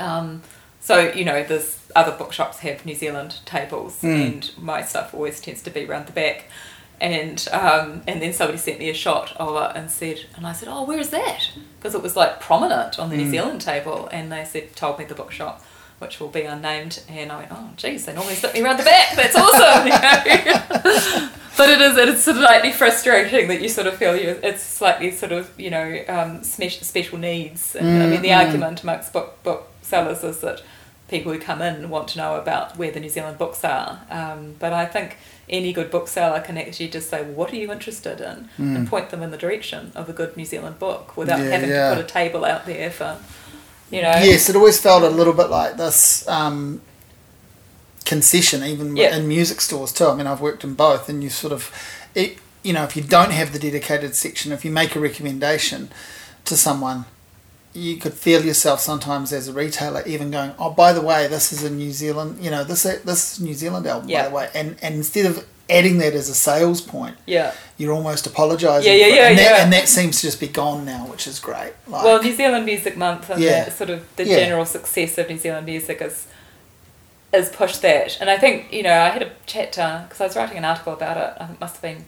Um, 0.00 0.42
so 0.80 1.12
you 1.12 1.24
know, 1.24 1.42
there's 1.42 1.78
other 1.94 2.12
bookshops 2.12 2.58
have 2.58 2.84
New 2.84 2.94
Zealand 2.94 3.36
tables, 3.44 3.98
Mm. 4.02 4.24
and 4.26 4.50
my 4.58 4.82
stuff 4.82 5.14
always 5.14 5.40
tends 5.40 5.62
to 5.62 5.70
be 5.70 5.84
round 5.84 6.06
the 6.06 6.12
back. 6.12 6.44
And 7.00 7.46
um, 7.52 8.02
and 8.06 8.22
then 8.22 8.32
somebody 8.32 8.58
sent 8.58 8.78
me 8.78 8.88
a 8.88 8.94
shot 8.94 9.36
of 9.36 9.54
it 9.70 9.76
and 9.76 9.90
said, 9.90 10.20
and 10.34 10.46
I 10.46 10.52
said, 10.52 10.68
oh, 10.70 10.84
where 10.84 10.98
is 10.98 11.10
that? 11.10 11.50
Because 11.78 11.94
it 11.94 12.02
was 12.02 12.16
like 12.16 12.40
prominent 12.40 12.98
on 12.98 13.10
the 13.10 13.16
New 13.16 13.26
Mm. 13.26 13.30
Zealand 13.30 13.60
table, 13.60 14.08
and 14.10 14.32
they 14.32 14.44
said, 14.44 14.74
told 14.74 14.98
me 14.98 15.04
the 15.04 15.14
bookshop. 15.14 15.62
Which 15.98 16.20
will 16.20 16.28
be 16.28 16.42
unnamed, 16.42 17.02
and 17.08 17.32
I 17.32 17.36
went, 17.38 17.48
oh, 17.52 17.70
geez, 17.76 18.04
they 18.04 18.12
normally 18.14 18.34
slip 18.34 18.52
me 18.52 18.60
around 18.62 18.76
the 18.78 18.82
back. 18.84 19.16
That's 19.16 19.34
awesome, 19.34 19.86
you 19.86 19.92
know? 19.92 21.28
but 21.56 21.70
it 21.70 21.80
is 21.80 21.96
it's 21.96 22.24
slightly 22.24 22.70
frustrating 22.70 23.48
that 23.48 23.62
you 23.62 23.68
sort 23.70 23.86
of 23.86 23.96
feel 23.96 24.14
you 24.14 24.38
it's 24.42 24.62
slightly 24.62 25.10
sort 25.10 25.32
of 25.32 25.50
you 25.58 25.70
know 25.70 26.04
um, 26.06 26.44
spe- 26.44 26.82
special 26.84 27.16
needs 27.16 27.74
and 27.74 28.02
I 28.02 28.06
mean 28.10 28.20
the 28.20 28.28
Mm, 28.28 28.40
mm. 28.40 28.44
argument 28.44 28.82
amongst 28.82 29.14
book 29.14 29.42
book 29.42 29.66
sellers 29.80 30.22
is 30.22 30.40
that 30.40 30.60
people 31.08 31.32
who 31.32 31.38
come 31.38 31.62
in 31.62 31.88
want 31.88 32.08
to 32.08 32.18
know 32.18 32.36
about 32.36 32.76
where 32.76 32.90
the 32.90 33.00
New 33.00 33.08
Zealand 33.08 33.38
books 33.38 33.64
are 33.64 34.02
um, 34.10 34.54
but 34.58 34.74
I 34.74 34.84
think 34.84 35.16
any 35.48 35.72
good 35.72 35.90
bookseller 35.90 36.40
can 36.40 36.58
actually 36.58 36.88
just 36.88 37.08
say 37.08 37.22
well, 37.22 37.32
what 37.32 37.52
are 37.54 37.56
you 37.56 37.72
interested 37.72 38.20
in 38.20 38.50
and 38.58 38.86
point 38.86 39.08
them 39.08 39.22
in 39.22 39.30
the 39.30 39.38
direction 39.38 39.92
of 39.94 40.10
a 40.10 40.12
good 40.12 40.36
New 40.36 40.44
Zealand 40.44 40.78
book 40.78 41.16
without 41.16 41.38
Yeah, 41.38 41.44
having 41.46 41.70
yeah. 41.70 41.88
to 41.90 41.96
put 41.96 42.04
a 42.04 42.08
table 42.08 42.44
out 42.44 42.66
there 42.66 42.90
for 42.90 43.16
you 43.90 44.02
know 44.02 44.08
Yes, 44.22 44.48
it 44.48 44.56
always 44.56 44.80
felt 44.80 45.02
a 45.02 45.08
little 45.10 45.32
bit 45.32 45.48
like 45.50 45.76
this 45.76 46.26
um, 46.28 46.80
concession, 48.04 48.62
even 48.62 48.96
Yeah. 48.96 49.16
in 49.16 49.26
music 49.28 49.60
stores 49.60 49.92
too. 49.92 50.06
I 50.08 50.14
mean, 50.14 50.26
I've 50.26 50.40
worked 50.40 50.64
in 50.64 50.74
both, 50.74 51.08
and 51.08 51.22
you 51.22 51.30
sort 51.30 51.52
of, 51.52 51.70
it, 52.14 52.38
you 52.62 52.72
know, 52.72 52.84
if 52.84 52.96
you 52.96 53.02
don't 53.02 53.32
have 53.32 53.52
the 53.52 53.58
dedicated 53.58 54.14
section, 54.14 54.52
if 54.52 54.64
you 54.64 54.70
make 54.70 54.94
a 54.96 55.00
recommendation 55.00 55.90
to 56.44 56.56
someone, 56.56 57.04
you 57.72 57.96
could 57.96 58.14
feel 58.14 58.44
yourself 58.44 58.80
sometimes 58.80 59.32
as 59.32 59.48
a 59.48 59.52
retailer 59.52 60.02
even 60.06 60.30
going, 60.30 60.52
oh, 60.58 60.70
by 60.70 60.92
the 60.92 61.00
way, 61.02 61.26
this 61.26 61.52
is 61.52 61.62
a 61.62 61.70
New 61.70 61.92
Zealand, 61.92 62.42
you 62.42 62.50
know, 62.50 62.64
this 62.64 62.84
this 62.84 63.32
is 63.34 63.38
a 63.40 63.44
New 63.44 63.54
Zealand 63.54 63.86
album, 63.86 64.08
Yeah. 64.08 64.22
by 64.22 64.28
the 64.28 64.34
way, 64.34 64.48
and 64.54 64.76
and 64.82 64.94
instead 64.94 65.26
of 65.26 65.44
adding 65.68 65.98
that 65.98 66.14
as 66.14 66.28
a 66.28 66.34
sales 66.34 66.80
point, 66.80 67.16
yeah 67.26 67.52
you're 67.78 67.92
almost 67.92 68.26
apologising. 68.26 68.90
Yeah, 68.90 68.98
yeah, 69.06 69.14
yeah, 69.14 69.28
and 69.28 69.38
that, 69.38 69.42
yeah. 69.58 69.62
And 69.64 69.72
that 69.72 69.86
seems 69.86 70.16
to 70.20 70.22
just 70.28 70.40
be 70.40 70.48
gone 70.48 70.86
now, 70.86 71.04
which 71.08 71.26
is 71.26 71.38
great. 71.38 71.74
Like, 71.86 72.04
Well, 72.04 72.22
New 72.22 72.34
Zealand 72.34 72.64
Music 72.64 72.96
Month 72.96 73.28
and 73.28 73.42
Yeah. 73.42 73.64
the 73.64 73.70
sort 73.70 73.90
of 73.90 74.06
the 74.16 74.24
Yeah. 74.24 74.36
general 74.38 74.64
success 74.64 75.18
of 75.18 75.28
New 75.28 75.36
Zealand 75.38 75.66
music 75.66 76.00
is 76.00 76.26
is 77.32 77.48
pushed 77.50 77.82
that. 77.82 78.16
And 78.20 78.30
I 78.30 78.38
think 78.38 78.72
you 78.72 78.82
know 78.82 78.92
I 78.98 79.08
had 79.10 79.22
a 79.22 79.30
chat 79.46 79.72
because 79.72 80.20
I 80.20 80.26
was 80.26 80.36
writing 80.36 80.56
an 80.58 80.64
article 80.64 80.92
about 80.94 81.16
it. 81.18 81.34
I 81.38 81.44
think 81.46 81.58
it 81.58 81.60
must 81.60 81.74
have 81.74 81.82
been 81.82 82.04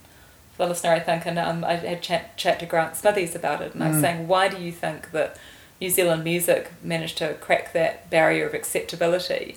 for 0.57 0.65
the 0.65 0.71
listener, 0.71 0.93
I 0.93 1.01
think, 1.01 1.27
and 1.27 1.39
um, 1.39 1.65
I 1.65 1.75
had 1.75 2.01
chat 2.03 2.37
chat 2.37 2.59
to 2.61 2.67
Grant 2.67 2.97
Smithies 2.97 3.35
about 3.35 3.61
it, 3.61 3.75
and 3.75 3.83
I 3.85 3.89
was 3.89 3.99
Mm. 3.99 4.01
saying, 4.01 4.29
why 4.29 4.49
do 4.49 4.57
you 4.63 4.73
think 4.73 5.11
that 5.13 5.37
New 5.81 5.91
Zealand 5.91 6.25
music 6.25 6.71
managed 6.83 7.19
to 7.19 7.35
crack 7.35 7.73
that 7.75 8.09
barrier 8.11 8.47
of 8.47 8.55
acceptability? 8.55 9.57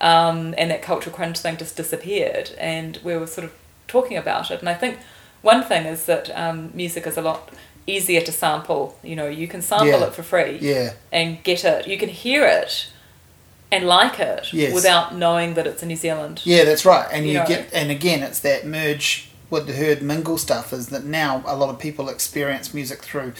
Um, 0.00 0.54
and 0.58 0.70
that 0.70 0.82
cultural 0.82 1.14
crunch 1.16 1.38
thing 1.38 1.56
just 1.56 1.76
disappeared, 1.76 2.50
and 2.58 2.98
we 3.02 3.16
were 3.16 3.26
sort 3.26 3.46
of 3.46 3.52
talking 3.88 4.16
about 4.18 4.50
it. 4.50 4.60
And 4.60 4.68
I 4.68 4.74
think 4.74 4.98
one 5.42 5.62
thing 5.62 5.86
is 5.86 6.04
that 6.06 6.30
um, 6.38 6.70
music 6.74 7.06
is 7.06 7.16
a 7.16 7.22
lot 7.22 7.50
easier 7.86 8.20
to 8.20 8.32
sample. 8.32 8.98
You 9.02 9.16
know, 9.16 9.26
you 9.26 9.48
can 9.48 9.62
sample 9.62 9.88
Yeah. 9.88 10.04
it 10.06 10.12
for 10.14 10.22
free 10.22 10.58
yeah, 10.60 10.92
and 11.12 11.42
get 11.42 11.64
it. 11.64 11.86
You 11.86 11.96
can 11.96 12.08
hear 12.10 12.44
it 12.46 12.88
and 13.72 13.86
like 13.86 14.20
it 14.20 14.52
Yes. 14.52 14.74
without 14.74 15.14
knowing 15.16 15.54
that 15.54 15.66
it's 15.66 15.82
a 15.82 15.86
New 15.86 15.96
Zealand. 15.96 16.42
Yeah, 16.44 16.64
that's 16.64 16.84
right. 16.84 17.08
And 17.10 17.24
You 17.26 17.32
you, 17.32 17.38
know. 17.38 17.46
get 17.46 17.68
and 17.72 17.90
again 17.90 18.22
it's 18.22 18.40
that 18.40 18.66
merge 18.66 19.30
with 19.50 19.66
the 19.66 19.72
herd 19.72 20.02
mingle 20.02 20.36
stuff 20.38 20.72
is 20.72 20.88
that 20.88 21.04
now 21.04 21.42
a 21.46 21.56
lot 21.56 21.70
of 21.70 21.78
people 21.78 22.08
experience 22.08 22.74
music 22.74 23.02
through 23.02 23.32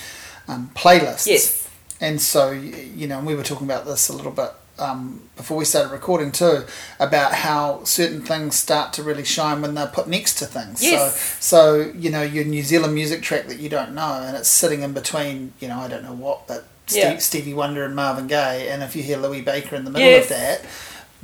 um, 0.48 0.70
playlists. 0.74 1.26
Yes. 1.26 1.68
And 2.00 2.20
so 2.20 2.50
you 2.50 3.06
know, 3.06 3.20
we 3.20 3.34
were 3.34 3.42
talking 3.42 3.66
about 3.66 3.84
this 3.84 4.08
a 4.08 4.12
little 4.12 4.32
bit 4.32 4.50
um, 4.78 5.25
before 5.36 5.56
we 5.58 5.64
started 5.64 5.90
recording 5.92 6.32
too 6.32 6.64
about 6.98 7.32
how 7.34 7.84
certain 7.84 8.22
things 8.22 8.56
start 8.56 8.92
to 8.94 9.02
really 9.02 9.24
shine 9.24 9.60
when 9.62 9.74
they're 9.74 9.86
put 9.86 10.08
next 10.08 10.34
to 10.38 10.46
things. 10.46 10.82
Yes. 10.82 11.16
So 11.44 11.56
so 11.56 11.92
you 11.94 12.10
know 12.10 12.22
your 12.22 12.44
New 12.44 12.62
Zealand 12.62 12.94
music 12.94 13.22
track 13.22 13.46
that 13.48 13.58
you 13.58 13.68
don't 13.68 13.94
know 13.94 14.22
and 14.24 14.36
it's 14.36 14.48
sitting 14.48 14.82
in 14.82 14.92
between 14.92 15.52
you 15.60 15.68
know 15.68 15.78
I 15.78 15.88
don't 15.88 16.02
know 16.04 16.14
what 16.14 16.46
but 16.46 16.64
Yeah. 16.88 17.18
Stevie 17.18 17.52
Wonder 17.54 17.84
and 17.84 17.94
Marvin 17.96 18.26
Gaye 18.28 18.68
and 18.70 18.82
if 18.82 18.94
you 18.96 19.02
hear 19.02 19.16
Louis 19.18 19.42
Baker 19.42 19.76
in 19.76 19.84
the 19.84 19.90
middle 19.90 20.08
Yes. 20.08 20.24
of 20.24 20.28
that 20.30 20.64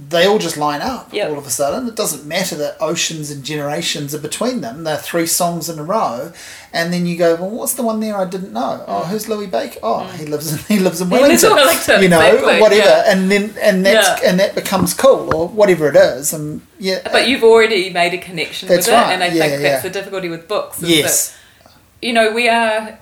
they 0.08 0.26
all 0.26 0.38
just 0.38 0.56
line 0.56 0.80
up 0.80 1.12
Yep. 1.12 1.30
all 1.30 1.38
of 1.38 1.46
a 1.46 1.50
sudden. 1.50 1.86
It 1.88 1.94
doesn't 1.96 2.24
matter 2.26 2.54
that 2.56 2.76
oceans 2.80 3.30
and 3.30 3.44
generations 3.44 4.14
are 4.14 4.18
between 4.18 4.60
them. 4.60 4.84
They're 4.84 4.96
three 4.96 5.26
songs 5.26 5.68
in 5.68 5.78
a 5.78 5.82
row, 5.84 6.32
and 6.72 6.92
then 6.92 7.06
you 7.06 7.16
go, 7.16 7.34
"Well, 7.36 7.50
what's 7.50 7.74
the 7.74 7.82
one 7.82 8.00
there 8.00 8.16
I 8.16 8.24
didn't 8.24 8.52
know? 8.52 8.84
Oh, 8.88 9.04
who's 9.04 9.28
Louis 9.28 9.46
Baker? 9.46 9.78
Oh, 9.82 10.04
he 10.18 10.24
lives 10.26 10.52
in 10.52 10.58
he 10.68 10.78
lives 10.82 11.00
in 11.00 11.08
Mm. 11.08 11.12
Wellington. 11.12 11.50
in 11.50 11.56
Wellington, 11.56 12.02
you 12.02 12.08
know, 12.08 12.20
exactly, 12.20 12.60
whatever." 12.60 12.82
yeah. 12.88 13.04
And 13.12 13.30
then 13.30 13.54
and 13.60 13.84
that's 13.86 14.22
Yeah. 14.22 14.28
and 14.30 14.40
that 14.40 14.54
becomes 14.54 14.94
cool 14.94 15.34
or 15.34 15.48
whatever 15.48 15.88
it 15.88 15.96
is. 15.96 16.32
And 16.32 16.62
yeah, 16.78 17.00
But 17.10 17.28
you've 17.28 17.44
already 17.44 17.90
made 17.90 18.14
a 18.14 18.18
connection 18.18 18.68
That's 18.68 18.86
with 18.86 18.94
it, 18.96 19.12
and 19.12 19.22
I 19.22 19.26
yeah, 19.28 19.42
think 19.48 19.62
that's 19.62 19.82
the 19.82 19.90
difficulty 19.90 20.28
with 20.28 20.48
books. 20.48 20.82
Is 20.82 20.88
yes, 20.90 21.34
That, 21.62 21.72
you 22.00 22.12
know, 22.12 22.30
we 22.32 22.48
are. 22.48 22.98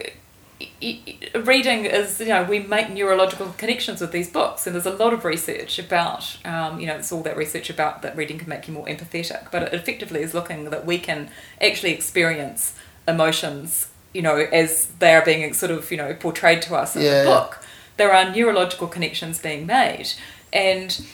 Reading 1.34 1.84
is, 1.84 2.20
you 2.20 2.28
know, 2.28 2.44
we 2.44 2.60
make 2.60 2.88
neurological 2.90 3.54
connections 3.58 4.00
with 4.00 4.12
these 4.12 4.30
books, 4.30 4.66
and 4.66 4.74
there's 4.74 4.86
a 4.86 4.90
lot 4.90 5.12
of 5.12 5.24
research 5.24 5.78
about, 5.78 6.38
um, 6.44 6.80
you 6.80 6.86
know, 6.86 6.96
it's 6.96 7.12
all 7.12 7.22
that 7.22 7.36
research 7.36 7.68
about 7.68 8.00
that 8.02 8.16
reading 8.16 8.38
can 8.38 8.48
make 8.48 8.66
you 8.66 8.72
more 8.72 8.86
empathetic, 8.86 9.50
but 9.50 9.62
it 9.62 9.74
effectively 9.74 10.22
is 10.22 10.32
looking 10.32 10.70
that 10.70 10.86
we 10.86 10.98
can 10.98 11.28
actually 11.60 11.92
experience 11.92 12.74
emotions, 13.06 13.88
you 14.14 14.22
know, 14.22 14.36
as 14.36 14.86
they 15.00 15.14
are 15.14 15.24
being 15.24 15.52
sort 15.52 15.70
of, 15.70 15.90
you 15.90 15.98
know, 15.98 16.14
portrayed 16.14 16.62
to 16.62 16.74
us 16.74 16.96
in 16.96 17.02
Yeah, 17.02 17.10
the 17.10 17.16
yeah. 17.16 17.24
book. 17.24 17.58
There 17.98 18.14
are 18.14 18.30
neurological 18.34 18.86
connections 18.88 19.38
being 19.38 19.66
made. 19.66 20.12
And 20.52 21.04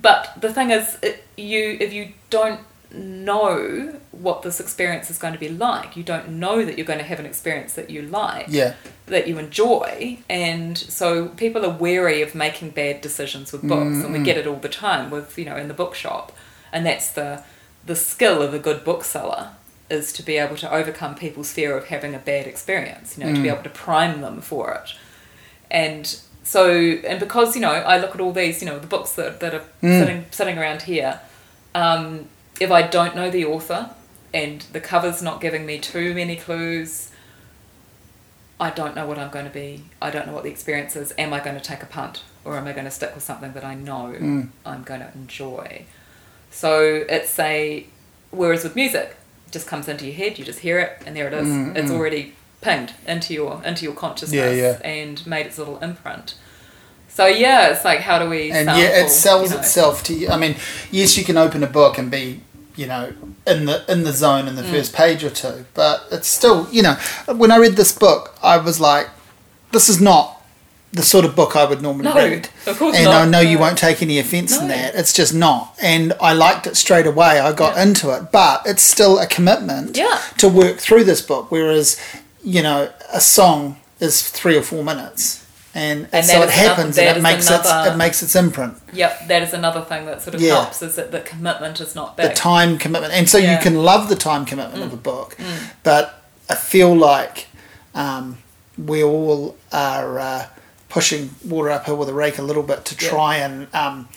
but 0.00 0.34
the 0.40 0.52
thing 0.52 0.70
is 0.70 0.96
it, 1.02 1.24
you 1.36 1.76
if 1.80 1.92
you 1.92 2.12
don't 2.30 2.60
know 2.96 3.98
what 4.12 4.42
this 4.42 4.60
experience 4.60 5.10
is 5.10 5.18
going 5.18 5.32
to 5.32 5.38
be 5.38 5.48
like, 5.48 5.96
you 5.96 6.02
don't 6.02 6.28
know 6.30 6.64
that 6.64 6.76
you're 6.76 6.86
going 6.86 6.98
to 6.98 7.04
have 7.04 7.20
an 7.20 7.26
experience 7.26 7.74
that 7.74 7.90
you 7.90 8.02
like 8.02 8.46
Yeah. 8.48 8.74
that 9.06 9.28
you 9.28 9.38
enjoy. 9.38 10.18
And 10.28 10.76
so 10.76 11.28
people 11.28 11.64
are 11.64 11.76
wary 11.76 12.22
of 12.22 12.34
making 12.34 12.70
bad 12.70 13.00
decisions 13.00 13.52
with 13.52 13.62
books 13.62 13.98
and 14.02 14.12
we 14.12 14.18
mm-hmm. 14.18 14.24
get 14.24 14.38
it 14.38 14.46
all 14.46 14.56
the 14.56 14.68
time 14.68 15.10
with 15.10 15.38
you 15.38 15.44
know 15.44 15.56
in 15.56 15.68
the 15.68 15.74
bookshop. 15.74 16.32
And 16.72 16.84
that's 16.86 17.10
the 17.10 17.42
the 17.84 17.96
skill 17.96 18.42
of 18.42 18.52
a 18.52 18.58
good 18.58 18.84
bookseller 18.84 19.50
is 19.88 20.12
to 20.12 20.22
be 20.22 20.36
able 20.36 20.56
to 20.56 20.72
overcome 20.72 21.14
people's 21.14 21.52
fear 21.52 21.76
of 21.76 21.86
having 21.86 22.12
a 22.14 22.18
bad 22.18 22.46
experience 22.46 23.16
you 23.16 23.24
know 23.24 23.32
to 23.32 23.40
be 23.40 23.48
mm. 23.48 23.52
able 23.52 23.62
to 23.62 23.70
prime 23.70 24.20
them 24.20 24.40
for 24.40 24.72
it. 24.72 24.94
And 25.70 26.18
so 26.42 26.70
and 26.70 27.20
because 27.20 27.54
you 27.54 27.62
know 27.62 27.72
I 27.72 27.98
look 27.98 28.14
at 28.14 28.20
all 28.20 28.32
these 28.32 28.62
you 28.62 28.68
know 28.68 28.78
the 28.78 28.86
books 28.86 29.12
that, 29.12 29.40
that 29.40 29.54
are 29.54 29.64
mm. 29.82 30.00
sitting 30.00 30.26
sitting 30.30 30.58
around 30.58 30.82
here 30.82 31.20
um, 31.76 32.26
if 32.60 32.70
I 32.70 32.82
don't 32.82 33.14
know 33.14 33.30
the 33.30 33.44
author 33.44 33.90
and 34.32 34.62
the 34.72 34.80
cover's 34.80 35.22
not 35.22 35.40
giving 35.40 35.66
me 35.66 35.78
too 35.78 36.14
many 36.14 36.36
clues 36.36 37.12
I 38.58 38.70
don't 38.70 38.94
know 38.94 39.06
what 39.06 39.18
I'm 39.18 39.30
going 39.30 39.44
to 39.44 39.50
be. 39.50 39.84
I 40.00 40.10
don't 40.10 40.26
know 40.26 40.32
what 40.32 40.44
the 40.44 40.50
experience 40.50 40.96
is. 40.96 41.12
Am 41.18 41.32
I 41.32 41.40
going 41.40 41.56
to 41.56 41.62
take 41.62 41.82
a 41.82 41.86
punt 41.86 42.22
or 42.44 42.56
am 42.56 42.66
I 42.66 42.72
going 42.72 42.86
to 42.86 42.90
stick 42.90 43.14
with 43.14 43.22
something 43.22 43.52
that 43.52 43.64
I 43.64 43.74
know 43.74 44.12
hmm. 44.12 44.42
I'm 44.64 44.82
going 44.82 45.00
to 45.00 45.12
enjoy? 45.14 45.84
So 46.50 47.04
it's 47.08 47.38
a. 47.38 47.86
Whereas 48.30 48.64
with 48.64 48.74
music, 48.74 49.16
it 49.46 49.52
just 49.52 49.66
comes 49.66 49.88
into 49.88 50.06
your 50.06 50.14
head. 50.14 50.38
You 50.38 50.44
just 50.44 50.60
hear 50.60 50.78
it, 50.78 51.02
and 51.04 51.14
there 51.14 51.26
it 51.26 51.34
is. 51.34 51.46
Hmm, 51.46 51.70
hmm. 51.70 51.76
It's 51.76 51.90
already 51.90 52.34
pinged 52.62 52.94
into 53.06 53.34
your 53.34 53.62
into 53.62 53.84
your 53.84 53.94
consciousness 53.94 54.56
Yeah, 54.56 54.70
yeah. 54.70 54.80
and 54.82 55.24
made 55.26 55.46
its 55.46 55.58
little 55.58 55.78
imprint. 55.80 56.34
So 57.08 57.26
yeah, 57.26 57.68
it's 57.68 57.84
like 57.84 58.00
how 58.00 58.18
do 58.18 58.28
we? 58.28 58.50
and 58.50 58.66
sample, 58.66 58.82
yeah, 58.82 59.04
it 59.04 59.10
sells 59.10 59.50
you 59.50 59.56
know? 59.56 59.60
itself 59.60 60.02
to 60.04 60.14
you. 60.14 60.28
I 60.30 60.38
mean, 60.38 60.56
yes, 60.90 61.18
you 61.18 61.24
can 61.24 61.36
open 61.36 61.62
a 61.62 61.66
book 61.66 61.98
and 61.98 62.10
be, 62.10 62.40
you 62.76 62.86
know, 62.86 63.12
in 63.46 63.64
the 63.64 63.84
in 63.90 64.04
the 64.04 64.12
zone 64.12 64.46
in 64.48 64.54
the 64.56 64.62
Mm. 64.62 64.70
first 64.70 64.92
page 64.92 65.24
or 65.24 65.30
two, 65.30 65.64
but 65.74 66.06
it's 66.10 66.28
still, 66.28 66.68
you 66.70 66.82
know, 66.82 66.96
when 67.26 67.50
I 67.50 67.56
read 67.56 67.76
this 67.76 67.92
book, 67.92 68.36
I 68.42 68.58
was 68.58 68.78
like, 68.80 69.08
this 69.72 69.88
is 69.88 70.00
not 70.00 70.32
the 70.92 71.02
sort 71.02 71.24
of 71.24 71.34
book 71.36 71.56
I 71.56 71.64
would 71.64 71.82
normally 71.82 72.04
No, 72.08 72.14
read. 72.14 72.48
of 72.66 72.78
course 72.78 72.96
and 72.96 73.04
not, 73.06 73.14
I 73.22 73.24
know 73.28 73.40
you 73.40 73.58
won't 73.58 73.76
take 73.76 74.00
any 74.02 74.18
offence 74.18 74.56
in 74.56 74.68
that. 74.68 74.94
It's 74.94 75.12
just 75.12 75.34
not. 75.34 75.74
And 75.82 76.14
I 76.20 76.32
liked 76.32 76.66
it 76.66 76.76
straight 76.76 77.06
away. 77.06 77.38
I 77.40 77.52
got 77.52 77.76
Yeah. 77.76 77.82
into 77.82 78.10
it, 78.16 78.30
but 78.32 78.62
it's 78.64 78.82
still 78.82 79.18
a 79.18 79.26
commitment 79.26 79.96
Yeah. 79.96 80.18
to 80.38 80.48
work 80.48 80.78
through 80.78 81.04
this 81.04 81.20
book. 81.20 81.50
Whereas, 81.50 81.96
you 82.42 82.62
know, 82.62 82.88
a 83.12 83.20
song 83.20 83.76
is 84.00 84.22
three 84.22 84.56
or 84.56 84.62
four 84.62 84.82
minutes. 84.84 85.40
And, 85.78 86.08
And 86.10 86.24
so 86.24 86.40
it 86.42 86.48
is 86.48 86.56
another- 86.56 86.68
happens 86.68 86.98
and 86.98 87.18
it 87.18 87.20
makes 87.20 87.50
its, 87.50 87.68
it 87.70 87.96
makes 87.96 88.22
its 88.22 88.34
imprint. 88.34 88.74
Yep, 88.94 89.28
that 89.28 89.42
is 89.42 89.52
another 89.52 89.82
thing 89.82 90.06
that 90.06 90.22
sort 90.22 90.34
of 90.34 90.40
Yeah. 90.40 90.54
helps 90.54 90.80
is 90.80 90.94
that 90.96 91.12
the 91.12 91.20
commitment 91.20 91.80
is 91.80 91.94
not 91.94 92.16
big. 92.16 92.30
the 92.30 92.34
time 92.34 92.78
commitment 92.78 93.12
and 93.12 93.28
so 93.28 93.36
you 93.36 93.44
Yeah. 93.44 93.58
Mm. 93.58 93.62
can 93.62 93.82
love 93.82 94.08
the 94.08 94.16
time 94.16 94.46
commitment 94.46 94.82
of 94.82 94.92
a 94.94 94.96
book 94.96 95.36
but 95.82 96.22
i 96.48 96.54
feel 96.54 96.94
like 96.96 97.48
um, 97.94 98.38
we 98.92 99.02
all 99.02 99.56
are 99.70 100.18
uh, 100.18 100.46
pushing 100.88 101.34
water 101.44 101.70
uphill 101.70 101.96
with 101.96 102.08
a 102.08 102.14
rake 102.14 102.38
a 102.38 102.42
little 102.42 102.62
bit 102.62 102.86
to 102.86 102.94
Yeah. 103.04 103.10
try 103.10 103.36
and 103.36 103.66
um, 103.74 104.08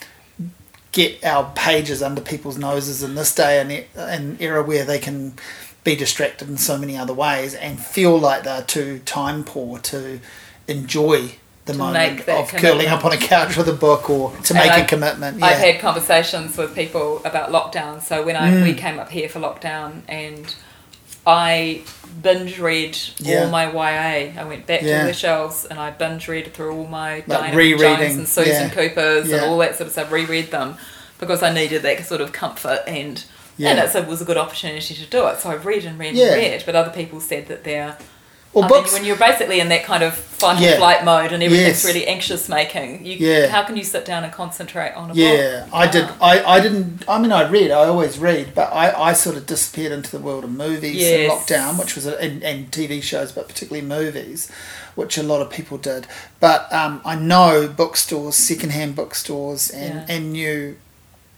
get 0.92 1.22
our 1.24 1.52
pages 1.54 2.02
under 2.02 2.22
people's 2.22 2.56
noses 2.56 3.02
in 3.02 3.14
this 3.16 3.34
day 3.34 3.60
and, 3.60 3.84
and 3.96 4.40
era 4.40 4.62
where 4.62 4.84
they 4.86 4.98
can 4.98 5.34
be 5.84 5.94
distracted 5.94 6.48
in 6.48 6.56
so 6.56 6.78
many 6.78 6.96
other 6.96 7.12
ways 7.14 7.54
and 7.54 7.78
feel 7.80 8.18
like 8.18 8.44
they're 8.44 8.62
too 8.62 9.00
time 9.04 9.44
poor 9.44 9.78
to 9.78 10.20
enjoy 10.68 11.32
the 11.72 11.78
moment 11.78 12.28
of 12.28 12.48
curling 12.48 12.86
up 12.88 13.04
on 13.04 13.12
a 13.12 13.16
couch 13.16 13.56
with 13.56 13.68
a 13.68 13.72
book 13.72 14.08
or 14.10 14.30
to 14.44 14.54
And 14.54 14.68
make 14.68 14.84
a 14.84 14.86
commitment 14.86 15.38
yeah 15.38 15.46
I've 15.46 15.58
had 15.58 15.80
conversations 15.80 16.56
with 16.56 16.74
people 16.74 17.22
about 17.24 17.50
lockdown. 17.50 18.02
So 18.02 18.24
when 18.24 18.36
I 18.36 18.50
Mm. 18.50 18.62
we 18.64 18.74
came 18.74 18.98
up 18.98 19.10
here 19.10 19.28
for 19.28 19.40
lockdown, 19.40 20.02
and 20.08 20.54
I 21.26 21.82
binge 22.22 22.58
read 22.58 22.96
Yeah. 23.18 23.44
all 23.44 23.50
my 23.50 23.66
YA. 23.70 24.32
I 24.40 24.44
went 24.44 24.66
back 24.66 24.82
Yeah. 24.82 25.02
to 25.02 25.06
the 25.08 25.12
shelves 25.12 25.64
and 25.64 25.78
I 25.78 25.90
binge 25.90 26.26
read 26.28 26.52
through 26.54 26.72
all 26.74 26.86
my 26.86 27.22
Diana 27.28 27.56
rereading, 27.56 27.96
Jones 27.98 28.16
and 28.16 28.28
Susan. 28.28 28.70
Coopers 28.70 29.30
and 29.30 29.44
all 29.44 29.58
that 29.58 29.76
sort 29.76 29.86
of 29.88 29.92
stuff. 29.92 30.10
Reread 30.10 30.50
them 30.50 30.76
because 31.18 31.42
I 31.42 31.52
needed 31.52 31.82
that 31.82 32.06
sort 32.06 32.20
of 32.20 32.32
comfort 32.32 32.80
and. 32.86 33.22
Yeah. 33.58 33.72
And 33.72 33.94
it 33.94 34.06
was 34.06 34.22
a 34.22 34.24
good 34.24 34.38
opportunity 34.38 34.94
to 34.94 35.04
do 35.04 35.26
it. 35.26 35.38
So 35.40 35.50
I 35.50 35.54
read 35.56 35.84
and 35.84 35.98
read 35.98 36.16
and 36.16 36.34
read. 36.34 36.62
But 36.64 36.74
other 36.74 36.88
people 36.90 37.20
said 37.20 37.46
that 37.48 37.62
they're 37.64 37.98
Well, 38.52 38.64
I 38.64 38.68
books- 38.68 38.92
mean, 38.92 39.02
when 39.02 39.06
you're 39.06 39.16
basically 39.16 39.60
in 39.60 39.68
that 39.68 39.84
kind 39.84 40.02
of 40.02 40.12
fight 40.14 40.58
Yeah. 40.58 40.72
or 40.72 40.76
flight 40.78 41.04
mode 41.04 41.30
and 41.32 41.40
everything's 41.40 41.68
Yes. 41.68 41.84
really 41.84 42.04
anxious 42.08 42.48
making, 42.48 43.06
you 43.06 43.14
Yeah. 43.16 43.46
how 43.46 43.62
can 43.62 43.76
you 43.76 43.84
sit 43.84 44.04
down 44.04 44.24
and 44.24 44.32
concentrate 44.32 44.92
on 44.94 45.12
a 45.12 45.14
Yeah, 45.14 45.30
book? 45.30 45.38
Yeah, 45.38 45.64
I 45.72 45.86
did. 45.86 46.08
I, 46.20 46.42
I 46.56 46.60
didn't. 46.60 47.04
I 47.06 47.18
mean, 47.18 47.30
I 47.30 47.46
read. 47.48 47.70
I 47.70 47.86
always 47.86 48.18
read, 48.18 48.52
but 48.54 48.72
I, 48.72 49.10
I 49.10 49.12
sort 49.12 49.36
of 49.36 49.46
disappeared 49.46 49.92
into 49.92 50.10
the 50.10 50.18
world 50.18 50.42
of 50.42 50.50
movies 50.50 50.96
Yes. 50.96 51.30
lockdown, 51.30 51.78
which 51.78 51.94
was 51.94 52.06
a, 52.06 52.20
and, 52.20 52.42
and 52.42 52.72
TV 52.72 53.00
shows, 53.00 53.30
but 53.30 53.46
particularly 53.46 53.86
movies, 53.86 54.48
which 54.96 55.16
a 55.16 55.22
lot 55.22 55.40
of 55.42 55.50
people 55.50 55.78
did. 55.78 56.08
But 56.40 56.72
um, 56.72 57.02
I 57.04 57.14
know 57.14 57.68
bookstores, 57.68 58.34
secondhand 58.34 58.96
bookstores, 58.96 59.70
and 59.70 59.94
Yeah. 60.08 60.14
and 60.16 60.32
new 60.32 60.76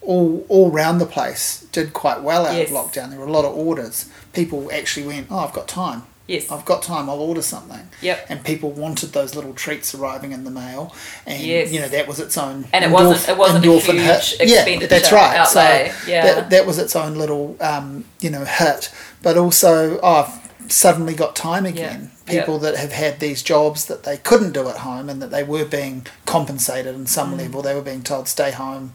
all 0.01 0.45
all 0.49 0.71
round 0.71 0.99
the 1.01 1.07
place 1.07 1.65
did 1.73 1.93
quite 1.93 2.23
well 2.23 2.47
out 2.47 2.57
Yes. 2.57 2.71
of 2.71 2.75
lockdown. 2.77 3.11
There 3.11 3.19
were 3.21 3.27
a 3.27 3.31
lot 3.33 3.45
of 3.45 3.55
orders. 3.55 4.07
People 4.33 4.71
actually 4.73 5.07
went, 5.07 5.27
"Oh, 5.31 5.41
I've 5.41 5.53
got 5.53 5.69
time." 5.69 6.05
Yes. 6.33 6.51
I've 6.51 6.65
got 6.65 6.83
time. 6.83 7.09
I'll 7.11 7.21
order 7.21 7.43
something. 7.43 7.89
Yep. 8.01 8.27
And 8.29 8.45
people 8.45 8.71
wanted 8.71 9.13
those 9.13 9.35
little 9.35 9.53
treats 9.55 9.95
arriving 9.95 10.33
in 10.33 10.45
the 10.45 10.51
mail, 10.51 10.95
and 11.27 11.41
Yes. 11.43 11.71
you 11.73 11.81
know 11.81 11.89
that 11.89 12.07
was 12.09 12.19
its 12.21 12.37
own. 12.39 12.67
And 12.73 12.85
it 12.85 12.91
wasn't- 12.91 13.29
it 13.29 13.37
wasn't 13.37 13.65
a 13.65 13.69
huge 13.69 13.85
hit. 14.39 14.49
Yeah, 14.49 14.87
that's 14.87 15.13
right. 15.13 15.37
outlay. 15.37 15.93
So 16.05 16.11
Yeah. 16.11 16.35
that, 16.35 16.51
that 16.51 16.67
was 16.67 16.79
its 16.79 16.95
own 16.97 17.15
little, 17.17 17.57
um, 17.61 18.05
you 18.21 18.31
know, 18.31 18.45
hit. 18.45 18.91
But 19.23 19.37
also, 19.37 20.01
oh, 20.03 20.15
I've 20.67 20.73
suddenly 20.73 21.15
got 21.15 21.37
time 21.37 21.67
again. 21.67 22.11
Yeah. 22.29 22.41
People 22.41 22.59
that 22.61 22.77
have 22.77 22.93
had 22.93 23.19
these 23.21 23.43
jobs 23.43 23.85
that 23.87 24.05
they 24.05 24.17
couldn't 24.17 24.53
do 24.53 24.69
at 24.69 24.79
home, 24.79 25.11
and 25.11 25.21
that 25.21 25.31
they 25.31 25.43
were 25.43 25.65
being 25.65 26.07
compensated 26.25 26.95
in 26.95 27.05
Mm. 27.05 27.09
some 27.09 27.37
level. 27.37 27.61
They 27.63 27.75
were 27.75 27.83
being 27.83 28.03
told, 28.03 28.29
"Stay 28.29 28.53
home. 28.53 28.95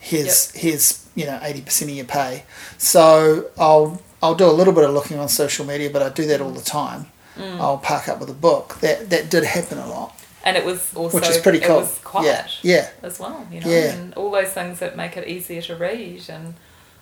Here's 0.00 0.50
here's 0.52 0.98
you 1.14 1.24
know 1.24 1.38
eighty 1.42 1.60
percent 1.62 1.90
of 1.90 1.96
your 1.96 2.04
pay." 2.04 2.42
So 2.76 3.46
I'll 3.58 4.02
I'll 4.24 4.34
do 4.44 4.46
a 4.54 4.56
little 4.60 4.72
bit 4.72 4.84
of 4.84 4.92
looking 4.98 5.18
on 5.18 5.28
social 5.28 5.64
media, 5.66 5.90
but 5.90 6.02
I 6.02 6.08
do 6.20 6.24
that 6.30 6.40
all 6.40 6.50
the 6.50 6.62
time. 6.80 7.06
Mm. 7.36 7.60
I'll 7.60 7.78
park 7.78 8.08
up 8.08 8.20
with 8.20 8.30
a 8.30 8.38
book. 8.48 8.66
That 8.80 9.10
that 9.10 9.30
did 9.30 9.44
happen 9.44 9.76
a 9.78 9.86
lot, 9.96 10.10
And 10.44 10.56
it 10.56 10.64
was 10.64 10.80
also 10.94 11.14
which 11.18 11.28
is 11.28 11.38
pretty 11.38 11.58
it 11.58 11.64
cool. 11.68 11.80
was 11.80 11.98
quiet 12.12 12.46
Yeah, 12.62 12.74
yeah. 12.76 12.90
as 13.08 13.18
well, 13.20 13.38
you 13.52 13.60
know, 13.60 13.68
Yeah. 13.68 13.92
and 13.94 14.14
all 14.14 14.30
those 14.30 14.52
things 14.58 14.78
that 14.78 14.96
make 14.96 15.16
it 15.20 15.26
easier 15.28 15.62
to 15.68 15.74
read. 15.76 16.22
And 16.36 16.54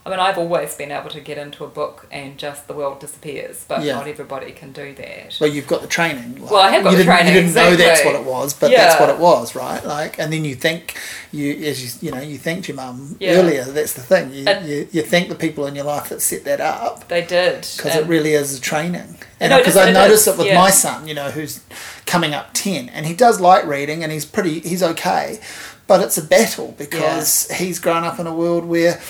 I 0.05 0.11
mean, 0.11 0.19
I've 0.19 0.37
always 0.37 0.75
been 0.75 0.91
able 0.91 1.11
to 1.11 1.21
get 1.21 1.39
into 1.39 1.65
a 1.65 1.69
book 1.69 2.09
and 2.11 2.37
just 2.37 2.67
the 2.67 2.73
world 2.75 2.99
disappears, 2.99 3.65
but 3.69 3.83
Yeah. 3.83 3.95
not 3.95 4.09
everybody 4.09 4.51
can 4.51 4.73
do 4.73 4.93
that. 4.95 5.37
Well, 5.41 5.49
you've 5.49 5.69
got 5.69 5.81
the 5.81 5.87
training. 5.87 6.41
like, 6.43 6.51
Well, 6.51 6.61
I 6.61 6.71
have 6.73 6.83
got 6.83 6.97
the 6.97 7.05
training, 7.05 7.33
You 7.35 7.41
didn't 7.43 7.55
know 7.55 7.77
that's 7.77 8.05
what 8.05 8.17
it 8.17 8.25
was, 8.25 8.53
but 8.53 8.73
that's 8.73 8.99
what 8.99 9.11
it 9.11 9.19
was, 9.19 9.55
right? 9.55 9.85
Like, 9.85 10.19
and 10.19 10.33
then 10.33 10.45
you 10.45 10.57
think 10.57 10.97
you, 11.31 11.53
as 11.67 12.03
you, 12.03 12.09
you 12.09 12.13
know, 12.17 12.21
you 12.21 12.37
thanked 12.37 12.67
your 12.67 12.77
mum 12.79 13.15
Yeah. 13.21 13.35
earlier. 13.35 13.63
That's 13.65 13.93
the 13.93 14.01
thing. 14.01 14.33
You, 14.33 14.45
And- 14.49 14.67
you, 14.69 14.89
you 14.91 15.03
thank 15.03 15.29
the 15.29 15.37
people 15.37 15.67
in 15.67 15.77
your 15.77 15.85
life 15.85 16.09
that 16.09 16.21
set 16.21 16.45
that 16.47 16.61
up 16.61 17.07
They 17.07 17.23
did 17.23 17.65
because 17.77 17.95
it 17.95 18.07
really 18.07 18.35
is 18.35 18.59
a 18.59 18.61
training. 18.61 19.19
And 19.39 19.55
because 19.57 19.77
is- 19.77 19.87
I 19.87 19.93
notice 19.93 20.27
it 20.27 20.37
with 20.37 20.49
yeah. 20.49 20.59
my 20.59 20.71
son, 20.71 21.07
you 21.07 21.15
know, 21.15 21.31
who's 21.31 21.61
coming 22.07 22.35
up 22.35 22.51
ten, 22.55 22.89
and 22.89 23.07
he 23.07 23.15
does 23.15 23.39
like 23.41 23.65
reading, 23.67 24.03
and 24.03 24.11
he's 24.11 24.25
pretty, 24.25 24.59
he's 24.61 24.83
okay, 24.83 25.39
but 25.87 26.01
it's 26.01 26.19
a 26.19 26.23
battle 26.23 26.75
because 26.77 27.49
he's 27.53 27.79
grown 27.79 28.03
up 28.03 28.19
in 28.19 28.27
a 28.27 28.35
world 28.35 28.65
where 28.65 29.01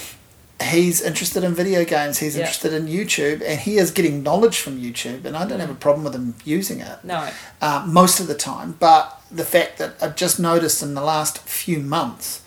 he's 0.62 1.00
interested 1.00 1.44
in 1.44 1.54
video 1.54 1.84
games, 1.84 2.18
he's 2.18 2.34
Yeah. 2.34 2.40
interested 2.42 2.72
in 2.72 2.86
YouTube, 2.86 3.42
and 3.46 3.60
he 3.60 3.78
is 3.78 3.90
getting 3.90 4.22
knowledge 4.22 4.58
from 4.60 4.80
YouTube, 4.80 5.24
and 5.24 5.36
I 5.36 5.46
don't 5.46 5.60
have 5.60 5.70
a 5.70 5.74
problem 5.74 6.04
with 6.04 6.14
him 6.14 6.34
using 6.44 6.80
it 6.80 6.98
No. 7.04 7.28
uh, 7.60 7.84
most 7.86 8.20
of 8.20 8.26
the 8.26 8.34
time. 8.34 8.76
But 8.78 9.18
the 9.30 9.44
fact 9.44 9.78
that 9.78 9.94
I've 10.00 10.16
just 10.16 10.38
noticed 10.38 10.82
in 10.82 10.94
the 10.94 11.00
last 11.02 11.38
few 11.38 11.78
months 11.80 12.40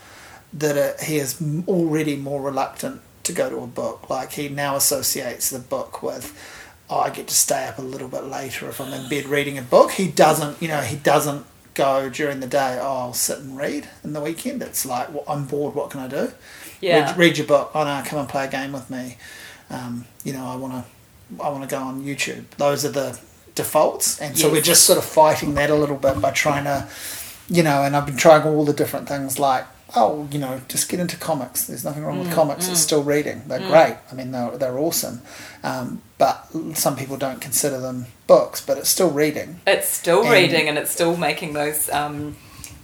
that 0.54 0.78
uh, 0.78 1.04
he 1.04 1.18
is 1.18 1.36
already 1.68 2.16
more 2.16 2.42
reluctant 2.42 3.02
to 3.24 3.34
go 3.34 3.50
to 3.50 3.58
a 3.58 3.68
book. 3.68 4.10
Like 4.10 4.34
he 4.34 4.48
now 4.50 4.76
associates 4.76 5.50
the 5.50 5.60
book 5.60 6.02
with, 6.04 6.34
oh, 6.90 7.00
I 7.00 7.10
get 7.10 7.28
to 7.28 7.34
stay 7.36 7.68
up 7.68 7.78
a 7.80 7.82
little 7.82 8.08
bit 8.08 8.24
later 8.26 8.70
if 8.70 8.80
I'm 8.80 8.94
in 8.94 9.10
bed 9.10 9.26
reading 9.26 9.58
a 9.58 9.62
book. 9.64 9.92
He 9.92 10.08
doesn't, 10.08 10.62
you 10.62 10.68
know, 10.68 10.82
he 10.82 10.96
doesn't 10.96 11.46
go 11.74 12.08
during 12.10 12.40
the 12.40 12.48
day. 12.48 12.78
Oh, 12.80 12.98
I'll 13.00 13.14
sit 13.14 13.40
and 13.40 13.58
read 13.58 13.90
in 14.04 14.14
the 14.14 14.22
weekend. 14.22 14.62
It's 14.62 14.86
like 14.86 15.14
well, 15.14 15.26
I'm 15.28 15.46
bored. 15.46 15.76
What 15.76 15.90
can 15.90 16.00
I 16.02 16.08
do? 16.08 16.32
Yeah. 16.86 17.08
Read, 17.10 17.18
read 17.18 17.38
your 17.38 17.48
book. 17.48 17.72
Oh 17.76 17.84
no, 17.84 18.02
come 18.06 18.20
and 18.20 18.30
play 18.30 18.46
a 18.46 18.50
game 18.50 18.72
with 18.72 18.90
me. 18.90 19.18
Um, 19.70 20.06
you 20.24 20.34
know, 20.34 20.46
I 20.46 20.56
want 20.56 20.74
to, 20.74 21.44
I 21.44 21.50
want 21.50 21.64
to 21.68 21.70
go 21.76 21.82
on 21.82 22.04
YouTube. 22.04 22.44
Those 22.58 22.86
are 22.86 22.92
the 22.92 23.20
defaults, 23.56 24.20
and 24.22 24.38
so 24.38 24.48
Yes. 24.48 24.54
we're 24.54 24.62
just 24.62 24.84
sort 24.84 24.98
of 25.00 25.06
fighting 25.06 25.56
that 25.56 25.70
a 25.70 25.76
little 25.76 25.96
bit 25.96 26.22
by 26.22 26.32
trying 26.32 26.66
to, 26.66 26.88
you 27.50 27.64
know, 27.64 27.84
and 27.84 27.96
I've 27.96 28.06
been 28.06 28.18
trying 28.18 28.44
all 28.44 28.66
the 28.66 28.74
different 28.74 29.08
things 29.08 29.40
like 29.40 29.66
oh, 29.98 30.28
you 30.30 30.38
know, 30.40 30.60
just 30.68 30.90
get 30.90 31.00
into 31.00 31.16
comics. 31.16 31.68
There's 31.68 31.86
nothing 31.86 32.04
wrong 32.04 32.20
with 32.20 32.28
Mm, 32.30 32.34
comics. 32.34 32.68
It's 32.68 32.82
still 32.82 33.02
reading. 33.04 33.44
They're 33.48 33.60
great. 33.60 33.96
I 34.12 34.16
mean, 34.16 34.32
they're, 34.32 34.58
they're 34.58 34.78
awesome. 34.78 35.22
Um, 35.64 36.02
but 36.18 36.50
some 36.74 36.98
people 36.98 37.16
don't 37.16 37.40
consider 37.40 37.80
them 37.80 38.08
books, 38.28 38.60
but 38.66 38.78
it's 38.78 38.90
still 38.90 39.10
reading. 39.12 39.62
It's 39.66 39.88
still 39.88 40.24
And- 40.24 40.32
reading 40.32 40.68
and 40.68 40.78
it's 40.78 40.92
still 40.92 41.16
making 41.16 41.54
those. 41.54 41.90
Um, 41.92 42.36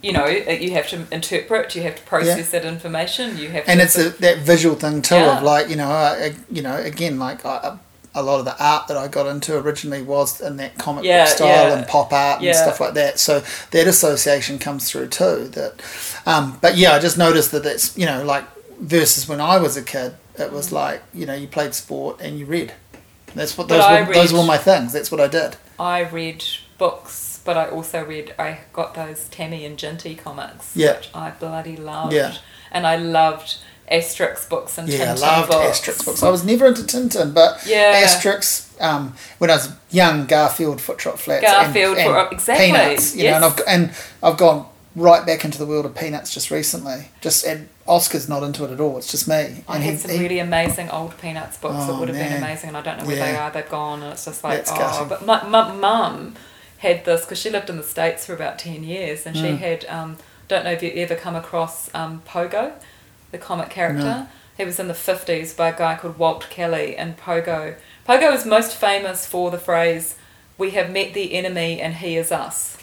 you 0.02 0.12
know, 0.12 0.26
you 0.26 0.72
have 0.72 0.88
to 0.90 1.06
interpret. 1.12 1.76
You 1.76 1.84
have 1.84 1.96
to 1.96 2.02
process 2.04 2.50
that 2.52 2.66
information. 2.66 3.38
You 3.38 3.50
have 3.50 3.64
and 3.68 3.80
it's 3.80 3.98
a, 3.98 4.10
that 4.22 4.40
visual 4.40 4.76
thing 4.76 5.02
too 5.02 5.16
Yeah. 5.16 5.38
of 5.38 5.44
like 5.44 5.70
you 5.70 5.76
know 5.76 5.90
uh, 5.92 6.32
you 6.50 6.62
know 6.62 6.76
again 6.78 7.20
like 7.20 7.46
I, 7.46 7.78
a 8.14 8.22
lot 8.22 8.40
of 8.40 8.46
the 8.46 8.56
art 8.62 8.88
that 8.88 8.98
I 8.98 9.08
got 9.08 9.26
into 9.28 9.58
originally 9.58 10.02
was 10.02 10.42
in 10.42 10.58
that 10.58 10.78
comic 10.78 11.06
Yeah, 11.06 11.24
book 11.26 11.36
style 11.36 11.70
yeah. 11.70 11.78
and 11.78 11.88
pop 11.88 12.12
art 12.12 12.42
and 12.42 12.54
stuff 12.56 12.80
like 12.82 12.94
that 12.96 13.20
so 13.20 13.42
that 13.72 13.88
association 13.88 14.60
comes 14.60 14.90
through 14.92 15.08
too 15.08 15.48
that 15.50 15.82
um, 16.26 16.58
but 16.62 16.76
yeah 16.76 16.92
I 16.94 17.00
just 17.00 17.18
noticed 17.18 17.52
that 17.54 17.66
it's 17.66 17.98
you 17.98 18.06
know 18.06 18.22
like 18.26 18.44
versus 18.80 19.30
when 19.30 19.40
I 19.40 19.60
was 19.60 19.78
a 19.78 19.82
kid 19.82 20.16
it 20.38 20.52
was 20.52 20.74
like 20.74 21.02
you 21.14 21.26
know 21.26 21.34
you 21.36 21.48
played 21.48 21.74
sport 21.74 22.20
and 22.20 22.38
you 22.38 22.46
read 22.46 22.74
that's 23.34 23.58
what 23.58 23.70
those 23.70 23.84
were, 24.08 24.14
those 24.14 24.34
were 24.34 24.44
my 24.44 24.58
things 24.58 24.92
that's 24.92 25.10
what 25.10 25.22
I 25.22 25.28
did 25.28 25.56
I 25.80 26.02
read 26.02 26.44
books, 26.78 27.31
but 27.44 27.58
I 27.58 27.68
also 27.70 28.04
read. 28.06 28.34
I 28.40 28.60
got 28.74 28.94
those 28.96 29.28
Tammy 29.30 29.66
and 29.66 29.78
Jinty 29.78 30.18
comics, 30.18 30.72
Yeah. 30.76 30.98
which 30.98 31.10
I 31.14 31.32
bloody 31.32 31.76
loved. 31.78 32.14
Yeah. 32.14 32.36
and 32.72 32.88
I 32.88 32.96
loved 32.96 33.58
Asterix 33.92 34.48
books 34.48 34.78
and 34.78 34.88
Yeah, 34.88 35.12
I 35.12 35.16
Tintin 35.16 35.22
loved 35.22 35.50
books. 35.52 35.80
Asterix 35.82 36.06
books. 36.06 36.24
I 36.24 36.30
was 36.30 36.46
never 36.46 36.66
into 36.68 36.84
Tintin, 36.84 37.34
but 37.34 37.60
Yeah. 37.66 38.02
Asterix. 38.04 38.68
Um, 38.80 39.14
when 39.40 39.50
I 39.50 39.56
was 39.56 39.70
young, 39.92 40.26
Garfield, 40.26 40.80
Footrot 40.80 41.18
Flats, 41.20 41.44
Garfield, 41.44 41.98
and, 41.98 42.10
and 42.16 42.32
exactly, 42.32 42.66
Peanuts. 42.68 43.16
You 43.16 43.26
know, 43.32 43.36
and. 43.36 43.46
I've 43.46 43.62
and 43.68 43.92
I've 44.24 44.38
gone 44.38 44.66
right 44.96 45.26
back 45.26 45.46
into 45.46 45.58
the 45.58 45.66
world 45.66 45.86
of 45.86 45.94
Peanuts 45.96 46.34
just 46.34 46.50
recently. 46.52 47.10
Just 47.22 47.46
and 47.46 47.68
Oscar's 47.88 48.28
not 48.30 48.44
into 48.44 48.64
it 48.66 48.72
at 48.72 48.80
all. 48.80 48.98
It's 48.98 49.12
just 49.12 49.28
me. 49.28 49.36
I 49.68 49.76
and 49.76 49.84
had 49.84 49.94
he- 49.94 49.98
some 49.98 50.12
really 50.12 50.40
amazing 50.40 50.90
old 50.90 51.18
Peanuts 51.20 51.58
books 51.58 51.86
that 51.86 51.92
Oh, 51.92 52.00
would 52.00 52.08
have 52.10 52.18
been 52.18 52.38
amazing, 52.38 52.70
and 52.70 52.78
I 52.78 52.82
don't 52.82 52.98
know 53.00 53.06
where 53.06 53.18
they 53.18 53.36
are. 53.36 53.52
They've 53.52 53.70
gone, 53.70 54.02
and 54.04 54.14
it's 54.14 54.24
just 54.26 54.44
like, 54.44 54.58
That's 54.66 54.72
oh. 54.72 54.78
gutting. 54.78 55.08
But 55.10 55.26
my, 55.26 55.44
my 55.48 55.72
mum 55.76 56.36
had 56.82 57.06
this 57.06 57.22
because 57.22 57.40
she 57.40 57.50
lived 57.50 57.70
in 57.70 57.78
the 57.78 57.84
States 57.84 58.26
for 58.26 58.34
about 58.34 58.60
10 58.60 58.84
years, 58.84 59.26
and 59.26 59.36
Mm. 59.36 59.42
she 59.42 59.56
had, 59.58 59.86
um, 59.86 60.18
don't 60.48 60.64
know 60.66 60.72
if 60.72 60.84
you 60.84 60.92
ever 60.96 61.16
come 61.16 61.36
across 61.36 61.90
um, 61.96 62.22
Pogo, 62.28 62.74
the 63.32 63.38
comic 63.38 63.70
character. 63.70 64.04
No. 64.04 64.28
He 64.58 64.66
was 64.66 64.80
in 64.80 64.88
the 64.88 64.94
50s 64.94 65.56
by 65.56 65.70
a 65.70 65.78
guy 65.78 65.96
called 65.96 66.18
Walt 66.20 66.48
Kelly, 66.50 66.96
and 66.96 67.18
Pogo. 67.18 67.76
Pogo 68.08 68.34
is 68.34 68.46
most 68.46 68.76
famous 68.76 69.26
for 69.26 69.50
the 69.52 69.58
phrase, 69.58 70.16
We 70.58 70.72
have 70.72 70.92
met 70.92 71.14
the 71.16 71.34
enemy 71.34 71.82
and 71.82 71.96
he 71.96 72.18
is 72.18 72.32
us. 72.32 72.78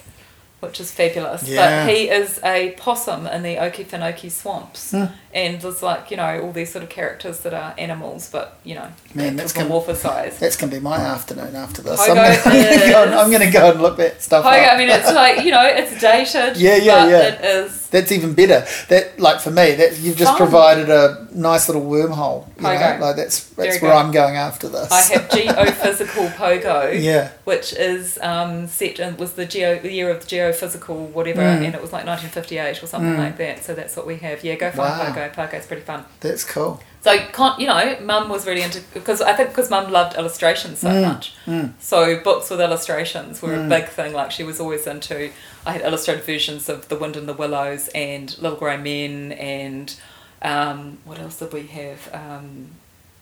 Which 0.59 0.81
is 0.81 0.91
fabulous. 0.91 1.45
Yeah. 1.45 1.85
But 1.87 1.93
he 1.95 2.09
is 2.11 2.41
a 2.43 2.71
possum 2.73 3.29
in 3.29 3.43
the 3.45 3.55
Okefenokee 3.57 4.33
swamps. 4.33 4.91
Hmm. 4.91 5.05
And 5.35 5.61
there's 5.61 5.83
like, 5.83 6.11
you 6.11 6.17
know, 6.17 6.41
all 6.43 6.53
these 6.53 6.73
sort 6.73 6.83
of 6.83 6.89
characters 6.91 7.41
that 7.41 7.53
are 7.53 7.75
animals, 7.77 8.31
but, 8.31 8.59
you 8.65 8.75
know, 8.75 8.89
Man, 9.15 9.37
that's 9.37 9.53
gonna- 9.53 9.69
anthropomorphized. 9.69 10.39
That's 10.39 10.57
gonna 10.57 10.73
be 10.73 10.81
my 10.81 10.97
afternoon 10.97 11.55
after 11.55 11.83
this. 11.83 12.01
Pogo 12.01 12.11
I'm 12.11 12.17
gonna, 12.17 12.37
go 12.45 13.03
and, 13.03 13.11
is- 13.13 13.17
I'm 13.21 13.31
gonna 13.31 13.51
go 13.51 13.71
and 13.73 13.83
look 13.83 13.99
that 13.99 14.23
stuff 14.23 14.45
Pogo, 14.45 14.67
up. 14.67 14.73
I 14.73 14.79
mean, 14.79 14.89
it's 14.89 15.13
like, 15.13 15.45
you 15.45 15.51
know, 15.51 15.65
it's 15.67 16.01
dated. 16.01 16.57
Yeah, 16.61 16.77
yeah, 16.77 17.05
but 17.05 17.11
yeah. 17.11 17.19
It 17.29 17.45
is. 17.67 17.87
That's 17.89 18.13
even 18.13 18.35
better. 18.35 18.67
That 18.89 19.19
like 19.19 19.41
for 19.41 19.51
me, 19.51 19.75
that 19.77 19.99
you've 19.99 20.17
just 20.17 20.31
Fun. 20.33 20.37
provided 20.39 20.91
a 20.91 21.27
nice 21.33 21.69
little 21.69 21.83
wormhole. 21.83 22.47
You 22.57 22.63
know? 22.63 22.69
Like 22.69 23.17
that's 23.17 23.45
that's 23.51 23.81
where. 23.81 23.93
I'm 23.95 24.11
going 24.13 24.37
after 24.37 24.69
this. 24.69 24.91
I 24.91 25.01
have 25.15 25.29
geophysical 25.31 26.31
Pogo. 26.35 27.01
yeah. 27.01 27.31
which 27.45 27.73
is 27.73 28.19
um, 28.23 28.67
set 28.67 28.99
in 29.01 29.17
was 29.17 29.33
the 29.33 29.47
geo 29.47 29.79
the 29.79 29.91
year 29.91 30.11
of 30.11 30.21
the 30.21 30.37
geophysical 30.37 31.11
whatever, 31.13 31.41
Mm. 31.41 31.65
and 31.65 31.75
it 31.75 31.81
was 31.81 31.93
like 31.93 32.05
1958 32.07 32.83
or 32.83 32.87
something 32.87 33.15
Mm. 33.15 33.19
like 33.19 33.39
that. 33.39 33.65
So 33.65 33.75
that's 33.75 33.97
what 33.97 34.07
we 34.07 34.17
have. 34.17 34.45
Yeah, 34.45 34.57
go 34.57 34.71
find 34.71 34.79
Wow. 34.79 35.15
Pogo. 35.15 35.18
Pogo's 35.29 35.67
pretty 35.67 35.83
fun. 35.83 36.05
That's 36.21 36.45
cool. 36.45 36.81
So 37.01 37.17
can't 37.33 37.59
you 37.61 37.67
know, 37.67 37.97
Mum 38.03 38.29
was 38.29 38.47
really 38.47 38.63
into 38.63 38.81
because 38.93 39.21
I 39.21 39.33
think 39.33 39.51
because 39.51 39.71
Mum 39.71 39.91
loved 39.91 40.17
illustrations 40.17 40.81
so 40.81 40.89
Mm, 40.89 41.03
much. 41.03 41.35
mm. 41.47 41.73
So 41.81 42.21
books 42.21 42.51
with 42.51 42.61
illustrations 42.61 43.41
were 43.41 43.51
Mm. 43.57 43.67
a 43.67 43.69
big 43.69 43.89
thing. 43.89 44.13
Like 44.13 44.31
she 44.31 44.45
was 44.45 44.59
always 44.61 44.87
into. 44.87 45.31
I 45.67 45.73
had 45.73 45.83
illustrated 45.83 46.25
versions 46.25 46.69
of 46.69 46.89
The 46.89 46.97
Wind 46.97 47.17
and 47.17 47.29
the 47.29 47.33
Willows 47.35 47.89
and 47.95 48.37
Little 48.39 48.59
Grey 48.59 48.77
Men 48.77 49.33
and 49.33 49.95
um, 50.43 50.99
what 51.05 51.19
else 51.19 51.37
did 51.39 51.53
we 51.53 51.67
have? 51.69 52.09
Um, 52.15 52.69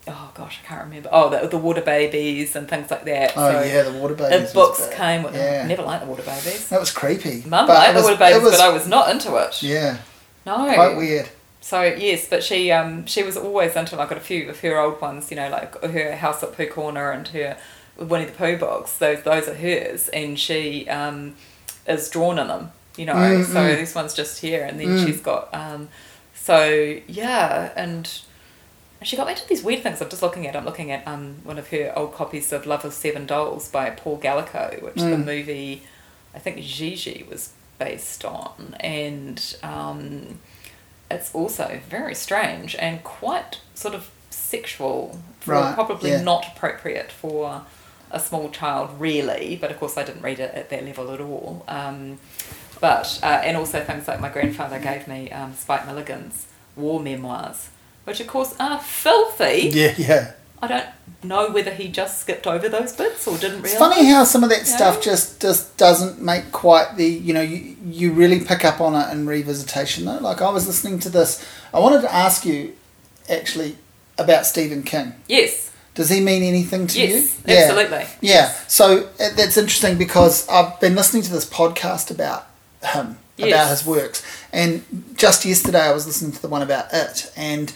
oh 0.09 0.31
gosh, 0.35 0.59
I 0.64 0.66
can't 0.68 0.85
remember. 0.85 1.09
Oh, 1.12 1.28
the, 1.31 1.47
the 1.48 1.59
Water 1.59 1.81
Babies 1.82 2.55
and 2.56 2.68
things 2.68 2.90
like 2.90 3.05
that. 3.05 3.32
Oh 3.36 3.52
so 3.52 3.62
yeah, 3.62 3.82
the 3.82 3.93
water 3.93 4.14
babies. 4.14 4.40
was 4.43 4.52
books 4.52 4.89
came 4.94 5.23
with. 5.23 5.35
Yeah. 5.35 5.66
Never 5.66 5.82
liked 5.82 6.02
the 6.05 6.09
Water 6.10 6.23
Babies. 6.23 6.68
That 6.70 6.81
was 6.81 6.90
creepy. 6.93 7.43
Mum 7.47 7.68
liked 7.68 7.90
it 7.90 7.93
the 7.93 7.97
was- 8.01 8.05
Water 8.05 8.16
Babies, 8.18 8.43
was- 8.43 8.52
but 8.52 8.60
I 8.60 8.68
was 8.70 8.86
not 8.86 9.10
into 9.10 9.36
it. 9.36 9.62
Yeah, 9.62 9.98
No. 10.47 10.56
quite 10.74 10.97
weird. 10.97 11.28
So 11.67 11.83
yes, 11.83 12.29
but 12.29 12.45
she 12.45 12.71
um 12.71 13.07
she 13.07 13.25
was 13.25 13.37
always 13.37 13.75
into 13.75 13.97
like 13.97 14.09
got 14.11 14.19
a 14.19 14.21
few 14.21 14.49
of 14.51 14.61
her 14.61 14.79
old 14.79 15.01
ones, 15.01 15.33
you 15.33 15.37
know, 15.37 15.49
like 15.51 15.83
her 15.83 16.15
House 16.15 16.41
at 16.45 16.53
Pooh 16.57 16.69
Corner 16.69 17.11
and 17.11 17.27
her 17.29 17.57
Winnie 17.99 18.27
the 18.27 18.31
Pooh 18.31 18.57
books. 18.57 18.99
Those 18.99 19.23
those 19.25 19.49
are 19.49 19.55
hers, 19.55 20.09
and 20.11 20.39
she 20.39 20.89
um 20.89 21.35
is 21.89 22.09
drawn 22.09 22.39
in 22.39 22.47
them, 22.47 22.71
you 22.97 23.05
know. 23.05 23.15
Mm, 23.15 23.45
so 23.45 23.55
mm. 23.55 23.77
this 23.79 23.97
one's 23.97 24.15
just 24.15 24.41
here, 24.41 24.65
and 24.65 24.79
then 24.79 24.91
Mm. 24.91 25.05
she's 25.05 25.21
got 25.21 25.53
um 25.53 25.89
so 26.37 26.99
yeah, 27.09 27.73
and 27.75 28.09
she 29.03 29.17
got 29.17 29.27
me 29.27 29.33
into 29.33 29.49
these 29.49 29.65
weird 29.65 29.83
things. 29.83 30.01
I'm 30.01 30.09
just 30.09 30.23
looking 30.23 30.47
at. 30.47 30.55
I'm 30.55 30.65
looking 30.65 30.93
at 30.93 31.05
um 31.09 31.39
one 31.43 31.59
of 31.59 31.67
her 31.71 31.93
old 31.99 32.15
copies 32.15 32.53
of 32.53 32.65
Love 32.67 32.85
of 32.85 32.95
Seven 32.95 33.27
Dolls 33.27 33.69
by 33.69 33.91
Paul 33.91 34.19
Gallico, 34.21 34.81
which 34.85 34.95
the 34.95 35.17
Mm. 35.17 35.25
movie 35.25 35.83
I 36.33 36.39
think 36.39 36.61
Gigi 36.61 37.27
was 37.29 37.51
based 37.81 38.25
on, 38.25 38.77
and 38.79 39.57
um 39.65 40.39
it's 41.11 41.35
also 41.35 41.81
very 41.89 42.15
strange 42.15 42.74
and 42.77 43.03
quite 43.05 43.61
sort 43.74 43.95
of 43.95 44.11
sexual, 44.31 45.19
Right, 45.45 45.74
probably 45.74 46.11
yeah. 46.11 46.23
not 46.23 46.45
appropriate 46.57 47.12
for 47.12 47.62
a 48.11 48.19
small 48.20 48.51
child, 48.51 49.01
really. 49.01 49.57
But 49.61 49.70
of 49.70 49.78
course, 49.78 49.97
I 49.97 50.05
didn't 50.05 50.23
read 50.23 50.41
it 50.41 50.53
at 50.55 50.70
that 50.70 50.85
level 50.85 51.11
at 51.12 51.20
all. 51.20 51.65
Um, 51.69 52.19
but 52.81 53.19
uh, 53.23 53.27
and 53.45 53.57
also 53.57 53.83
things 53.85 54.09
like 54.09 54.20
my 54.20 54.28
grandfather 54.28 54.78
gave 54.78 55.07
me 55.09 55.31
um, 55.31 55.55
Spike 55.55 55.87
Milligan's 55.87 56.47
war 56.74 57.01
memoirs, 57.01 57.70
which 58.05 58.20
of 58.20 58.27
course 58.27 58.55
are 58.59 58.78
filthy. 58.81 59.70
Yeah, 59.73 59.95
yeah. 59.97 60.33
I 60.62 60.66
don't 60.69 60.87
know 61.23 61.51
whether 61.51 61.70
he 61.70 61.89
just 61.89 62.20
skipped 62.20 62.47
over 62.47 62.69
those 62.69 62.93
bits 62.93 63.27
or 63.27 63.37
didn't 63.37 63.65
It's 63.65 63.74
funny 63.74 64.07
how 64.07 64.24
some 64.24 64.43
of 64.45 64.51
that 64.51 64.61
Yeah. 64.66 64.77
stuff 64.77 65.03
just 65.03 65.41
just 65.41 65.77
doesn't 65.77 66.20
make 66.23 66.51
quite 66.53 66.97
the 66.97 67.07
you 67.07 67.35
know 67.35 67.41
you 67.43 67.77
you 67.87 68.12
really 68.12 68.41
pick 68.41 68.65
up 68.65 68.81
on 68.81 68.95
it 68.95 69.12
in 69.12 69.27
revisitation 69.27 70.05
though. 70.05 70.19
Like 70.23 70.41
I 70.41 70.51
was 70.51 70.66
listening 70.66 70.99
to 71.01 71.09
this. 71.09 71.45
I 71.74 71.78
wanted 71.81 72.03
to 72.03 72.15
ask 72.15 72.45
you 72.45 72.74
actually 73.28 73.77
about 74.19 74.47
Stephen 74.47 74.83
King. 74.83 75.12
Yes. 75.28 75.70
Does 75.95 76.11
he 76.11 76.20
mean 76.20 76.43
anything 76.43 76.87
to 76.89 76.99
Yes. 76.99 77.11
you? 77.11 77.31
Yes, 77.47 77.70
absolutely. 77.70 78.07
Yeah. 78.20 78.53
So 78.69 79.09
uh, 79.19 79.31
that's 79.37 79.57
interesting 79.57 79.97
because 79.99 80.47
I've 80.49 80.78
been 80.81 80.95
listening 80.95 81.23
to 81.23 81.33
this 81.33 81.45
podcast 81.49 82.11
about 82.11 82.47
him, 82.83 83.19
about 83.39 83.70
his 83.70 83.85
works. 83.85 84.23
And 84.53 84.85
just 85.16 85.45
yesterday 85.45 85.81
I 85.81 85.93
was 85.93 86.07
listening 86.07 86.33
to 86.33 86.41
the 86.43 86.49
one 86.49 86.61
about 86.62 86.93
it. 86.93 87.31
And 87.37 87.73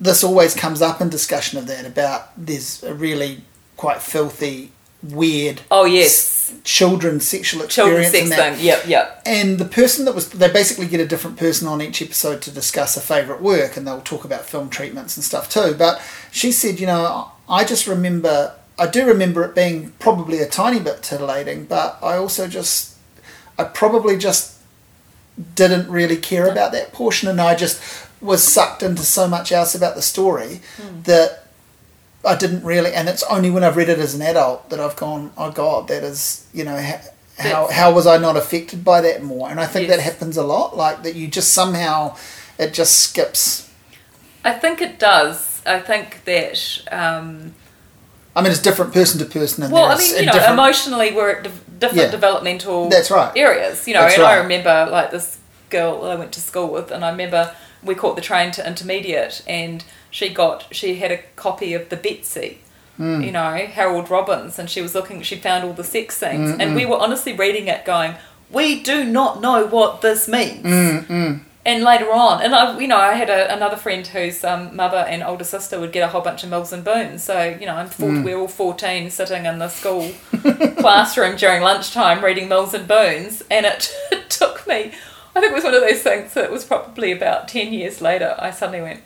this 0.00 0.22
always 0.24 0.54
comes 0.54 0.80
up 0.82 1.00
in 1.00 1.08
discussion 1.08 1.58
of 1.58 1.66
that 1.66 1.84
about 1.86 2.30
there's 2.36 2.82
a 2.82 2.94
really 2.94 3.42
quite 3.76 4.00
filthy, 4.02 4.72
weird 5.02 5.60
Oh 5.70 5.84
yes. 5.84 6.52
children's 6.64 7.26
sexual 7.26 7.66
Children's 7.66 8.06
experience. 8.08 8.30
sex 8.30 8.40
in 8.40 8.52
that. 8.52 8.56
thing. 8.56 8.66
Yep. 8.66 8.86
Yep. 8.86 9.22
And 9.26 9.58
the 9.58 9.64
person 9.64 10.04
that 10.06 10.14
was, 10.14 10.28
they 10.30 10.50
basically 10.50 10.86
get 10.86 11.00
a 11.00 11.06
different 11.06 11.36
person 11.36 11.68
on 11.68 11.80
each 11.82 12.02
episode 12.02 12.42
to 12.42 12.50
discuss 12.50 12.96
a 12.96 13.00
favourite 13.00 13.40
work, 13.42 13.76
and 13.76 13.86
they'll 13.86 14.00
talk 14.00 14.24
about 14.24 14.44
film 14.46 14.68
treatments 14.70 15.16
and 15.16 15.24
stuff 15.24 15.48
too. 15.48 15.74
But 15.78 16.00
she 16.32 16.50
said, 16.52 16.80
you 16.80 16.86
know, 16.86 17.30
I 17.48 17.64
just 17.64 17.86
remember, 17.86 18.54
I 18.78 18.86
do 18.86 19.06
remember 19.06 19.44
it 19.44 19.54
being 19.54 19.92
probably 19.98 20.40
a 20.40 20.48
tiny 20.48 20.80
bit 20.80 21.02
titillating, 21.02 21.64
but 21.66 21.98
I 22.02 22.16
also 22.16 22.48
just, 22.48 22.96
I 23.58 23.64
probably 23.64 24.16
just 24.18 24.56
didn't 25.54 25.88
really 25.88 26.16
care 26.16 26.50
about 26.50 26.72
that 26.72 26.92
portion, 26.92 27.28
and 27.28 27.40
I 27.40 27.54
just 27.54 27.80
was 28.20 28.42
sucked 28.42 28.82
into 28.82 29.02
so 29.02 29.28
much 29.28 29.52
else 29.52 29.74
about 29.74 29.94
the 29.94 30.02
story 30.02 30.60
that 31.04 31.44
I 32.24 32.34
didn't 32.36 32.64
really, 32.64 32.92
and 32.92 33.08
it's 33.08 33.22
only 33.24 33.50
when 33.50 33.62
I've 33.64 33.76
read 33.76 33.88
it 33.88 33.98
as 33.98 34.14
an 34.14 34.22
adult 34.22 34.70
that 34.70 34.80
I've 34.80 34.96
gone, 34.96 35.32
oh 35.36 35.50
God, 35.50 35.88
that 35.88 36.02
is, 36.02 36.46
you 36.52 36.64
know, 36.64 36.76
ha- 36.80 37.00
how, 37.38 37.68
how 37.70 37.92
was 37.92 38.06
I 38.06 38.18
not 38.18 38.36
affected 38.36 38.84
by 38.84 39.00
that 39.02 39.22
more? 39.22 39.48
And 39.50 39.60
I 39.60 39.66
think 39.66 39.88
that 39.88 40.00
happens 40.00 40.36
a 40.36 40.42
lot, 40.42 40.76
like 40.76 41.04
that 41.04 41.14
you 41.14 41.28
just 41.28 41.52
somehow, 41.54 42.16
it 42.58 42.74
just 42.74 42.98
skips. 42.98 43.70
I 44.44 44.52
think 44.52 44.80
it 44.82 44.98
does. 44.98 45.62
I 45.64 45.78
think 45.78 46.24
that. 46.24 46.82
Um, 46.90 47.54
I 48.34 48.42
mean, 48.42 48.50
it's 48.52 48.62
different 48.62 48.92
person 48.92 49.18
to 49.20 49.24
person, 49.24 49.64
and 49.64 49.72
well, 49.72 49.86
I 49.86 49.98
mean, 49.98 50.16
you 50.16 50.26
know, 50.26 50.32
different- 50.32 50.52
emotionally 50.54 51.12
we're 51.12 51.30
at 51.30 51.42
different 51.80 52.04
Yeah. 52.04 52.10
developmental 52.10 52.88
That's 52.88 53.10
right. 53.10 53.32
areas. 53.36 53.86
You 53.86 53.94
know, 53.94 54.02
That's 54.02 54.14
and 54.14 54.22
I 54.24 54.34
remember 54.36 54.88
like 54.90 55.10
this 55.10 55.38
girl 55.70 56.04
I 56.04 56.14
went 56.16 56.32
to 56.32 56.40
school 56.40 56.68
with, 56.68 56.90
and 56.90 57.04
I 57.04 57.10
remember 57.10 57.54
we 57.82 57.94
caught 57.94 58.16
the 58.16 58.22
train 58.22 58.50
to 58.52 58.66
intermediate, 58.66 59.42
and 59.46 59.84
she 60.10 60.28
got 60.28 60.66
she 60.72 60.96
had 60.96 61.12
a 61.12 61.18
copy 61.36 61.74
of 61.74 61.88
the 61.88 61.96
Betsy. 61.96 62.58
Hmm. 62.96 63.20
You 63.22 63.30
know, 63.30 63.54
Harold 63.54 64.10
Robbins, 64.10 64.58
and 64.58 64.68
she 64.68 64.82
was 64.82 64.94
looking. 64.94 65.22
She 65.22 65.36
found 65.36 65.64
all 65.64 65.72
the 65.72 65.84
sex 65.84 66.16
scenes, 66.16 66.54
Hmm, 66.54 66.60
and 66.60 66.74
we 66.74 66.84
were 66.84 66.98
honestly 66.98 67.32
reading 67.32 67.68
it, 67.68 67.84
going, 67.84 68.14
"We 68.50 68.82
do 68.82 69.04
not 69.04 69.40
know 69.40 69.66
what 69.66 70.00
this 70.00 70.26
means." 70.26 70.64
Mm, 70.66 71.06
mm. 71.06 71.40
and 71.64 71.84
later 71.84 72.10
on, 72.12 72.42
and 72.42 72.54
I, 72.56 72.76
you 72.80 72.88
know, 72.88 72.96
I 72.96 73.12
had 73.12 73.30
a, 73.30 73.54
another 73.54 73.76
friend 73.76 74.04
whose 74.04 74.42
um, 74.42 74.74
mother 74.74 74.96
and 74.96 75.22
older 75.22 75.44
sister 75.44 75.78
would 75.78 75.92
get 75.92 76.02
a 76.02 76.08
whole 76.08 76.22
bunch 76.22 76.42
of 76.42 76.50
Mills 76.50 76.72
and 76.72 76.82
Boons. 76.82 77.22
So 77.22 77.56
you 77.60 77.66
know, 77.66 77.76
I'm 77.76 77.88
four, 77.88 78.08
Mm. 78.08 78.24
we're 78.24 78.38
all 78.38 78.48
fourteen 78.48 79.10
sitting 79.10 79.46
in 79.46 79.58
the 79.60 79.68
school 79.68 80.10
classroom 80.78 81.36
during 81.36 81.62
lunchtime 81.62 82.24
reading 82.24 82.48
Mills 82.48 82.74
and 82.74 82.88
Boons, 82.88 83.42
and 83.50 83.64
it, 83.66 83.92
took 84.28 84.66
me. 84.66 84.92
I 85.38 85.40
think 85.40 85.52
it 85.52 85.54
was 85.54 85.62
one 85.64 85.74
of 85.74 85.82
those 85.82 86.02
things 86.02 86.34
that 86.34 86.50
was 86.50 86.64
probably 86.64 87.12
about 87.12 87.46
ten 87.46 87.72
years 87.72 88.00
later. 88.00 88.34
I 88.40 88.50
suddenly 88.50 88.82
went, 88.82 89.02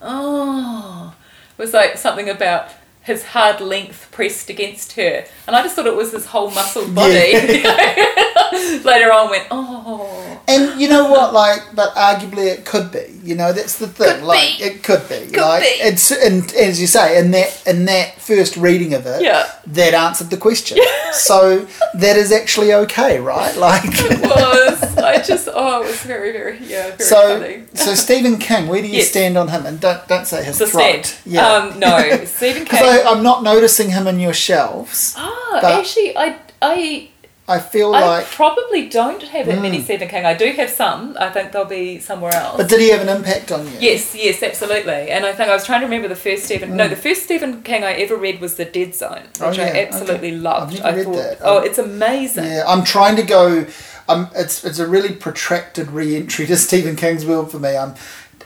oh, 0.00 1.12
it 1.50 1.60
was 1.60 1.72
like 1.72 1.98
something 1.98 2.28
about 2.28 2.68
his 3.04 3.24
hard 3.24 3.60
length 3.60 4.08
pressed 4.10 4.48
against 4.50 4.92
her, 4.92 5.24
and 5.46 5.54
I 5.56 5.62
just 5.62 5.76
thought 5.76 5.86
it 5.86 5.96
was 5.96 6.12
his 6.12 6.26
whole 6.26 6.50
muscled 6.50 6.94
body. 6.94 7.32
later 8.84 9.12
on, 9.12 9.30
went, 9.30 9.46
oh. 9.50 10.40
And 10.46 10.80
you 10.80 10.88
know 10.88 11.10
what, 11.10 11.32
like, 11.32 11.60
but 11.74 11.94
arguably 11.94 12.46
it 12.46 12.64
could 12.64 12.92
be. 12.92 13.18
You 13.22 13.34
know, 13.34 13.52
that's 13.52 13.78
the 13.78 13.86
thing. 13.88 14.16
Could 14.16 14.22
like, 14.24 14.58
be. 14.58 14.64
it 14.64 14.82
could 14.82 15.08
be. 15.08 15.26
Could 15.32 15.40
like, 15.40 15.62
be. 15.62 15.68
it's 15.68 16.10
and 16.10 16.52
as 16.54 16.80
you 16.80 16.86
say, 16.86 17.18
in 17.18 17.30
that 17.32 17.62
in 17.66 17.86
that 17.86 18.20
first 18.20 18.56
reading 18.56 18.92
of 18.94 19.06
it, 19.06 19.22
Yeah. 19.22 19.50
that 19.68 19.94
answered 19.94 20.30
the 20.30 20.36
question. 20.36 20.78
so 21.12 21.66
that 21.94 22.16
is 22.16 22.30
actually 22.32 22.74
okay, 22.74 23.18
right? 23.20 23.56
Like, 23.56 23.82
it 23.86 24.20
was. 24.22 24.96
I 24.98 25.22
just 25.22 25.48
oh, 25.52 25.82
it 25.82 25.86
was 25.86 26.02
very 26.02 26.32
very 26.32 26.58
yeah 26.58 26.88
very 26.96 26.98
so 26.98 27.40
funny. 27.40 27.64
so 27.74 27.94
Stephen 27.94 28.36
King, 28.38 28.68
where 28.68 28.80
do 28.82 28.88
you 28.88 28.94
Yes. 28.98 29.08
stand 29.10 29.36
on 29.38 29.48
him? 29.48 29.64
And 29.66 29.80
don't 29.80 30.06
don't 30.08 30.26
say 30.26 30.44
his 30.44 30.58
The 30.58 30.66
throat. 30.66 31.04
stand. 31.06 31.14
Yeah. 31.26 31.46
Um, 31.52 31.78
no, 31.78 32.24
Stephen 32.26 32.64
King. 32.66 32.78
I'm 33.02 33.22
not 33.22 33.42
noticing 33.42 33.90
him 33.90 34.06
in 34.06 34.20
your 34.20 34.34
shelves. 34.34 35.14
Ah, 35.16 35.60
actually, 35.78 36.16
I 36.16 36.36
I 36.62 37.08
I 37.46 37.58
feel 37.58 37.94
I 37.94 38.00
like. 38.06 38.26
probably 38.26 38.88
don't 38.88 39.22
have 39.22 39.44
that 39.46 39.60
many 39.60 39.78
Mm. 39.80 39.84
Stephen 39.84 40.08
King. 40.08 40.24
I 40.24 40.32
do 40.34 40.46
have 40.52 40.70
some. 40.70 41.14
I 41.20 41.28
think 41.28 41.52
they'll 41.52 41.66
be 41.66 41.98
somewhere 42.00 42.32
else. 42.34 42.56
But 42.56 42.68
did 42.70 42.80
he 42.80 42.88
have 42.88 43.02
an 43.02 43.10
impact 43.10 43.52
on 43.52 43.66
you? 43.66 43.72
Yes, 43.80 44.14
yes, 44.14 44.42
absolutely. 44.42 45.10
And 45.10 45.26
I 45.26 45.32
think 45.34 45.50
I 45.50 45.54
was 45.54 45.66
trying 45.66 45.80
to 45.80 45.86
remember 45.86 46.08
the 46.08 46.16
first 46.16 46.44
Stephen. 46.44 46.74
No, 46.74 46.86
Mm. 46.86 46.90
the 46.90 46.96
first 46.96 47.22
Stephen 47.24 47.62
King 47.62 47.84
I 47.84 47.92
ever 48.04 48.16
read 48.16 48.40
was 48.40 48.54
The 48.54 48.64
Dead 48.64 48.94
Zone, 48.94 49.24
which 49.38 49.58
Oh, 49.58 49.62
I 49.62 49.86
absolutely 49.86 50.28
okay. 50.30 50.38
loved. 50.38 50.80
I 50.80 50.92
read 50.94 51.04
thought, 51.04 51.16
that. 51.16 51.38
oh, 51.42 51.58
Um, 51.58 51.64
it's 51.64 51.78
amazing. 51.78 52.44
Yeah, 52.44 52.64
I'm 52.66 52.82
trying 52.82 53.16
to 53.16 53.22
go. 53.22 53.66
Um, 54.08 54.28
it's 54.34 54.64
it's 54.64 54.78
a 54.78 54.86
really 54.86 55.12
protracted 55.12 55.90
re-entry 55.90 56.46
to 56.46 56.56
Stephen 56.68 56.96
King's 56.96 57.26
world 57.26 57.50
for 57.50 57.58
me. 57.58 57.76
I'm 57.76 57.94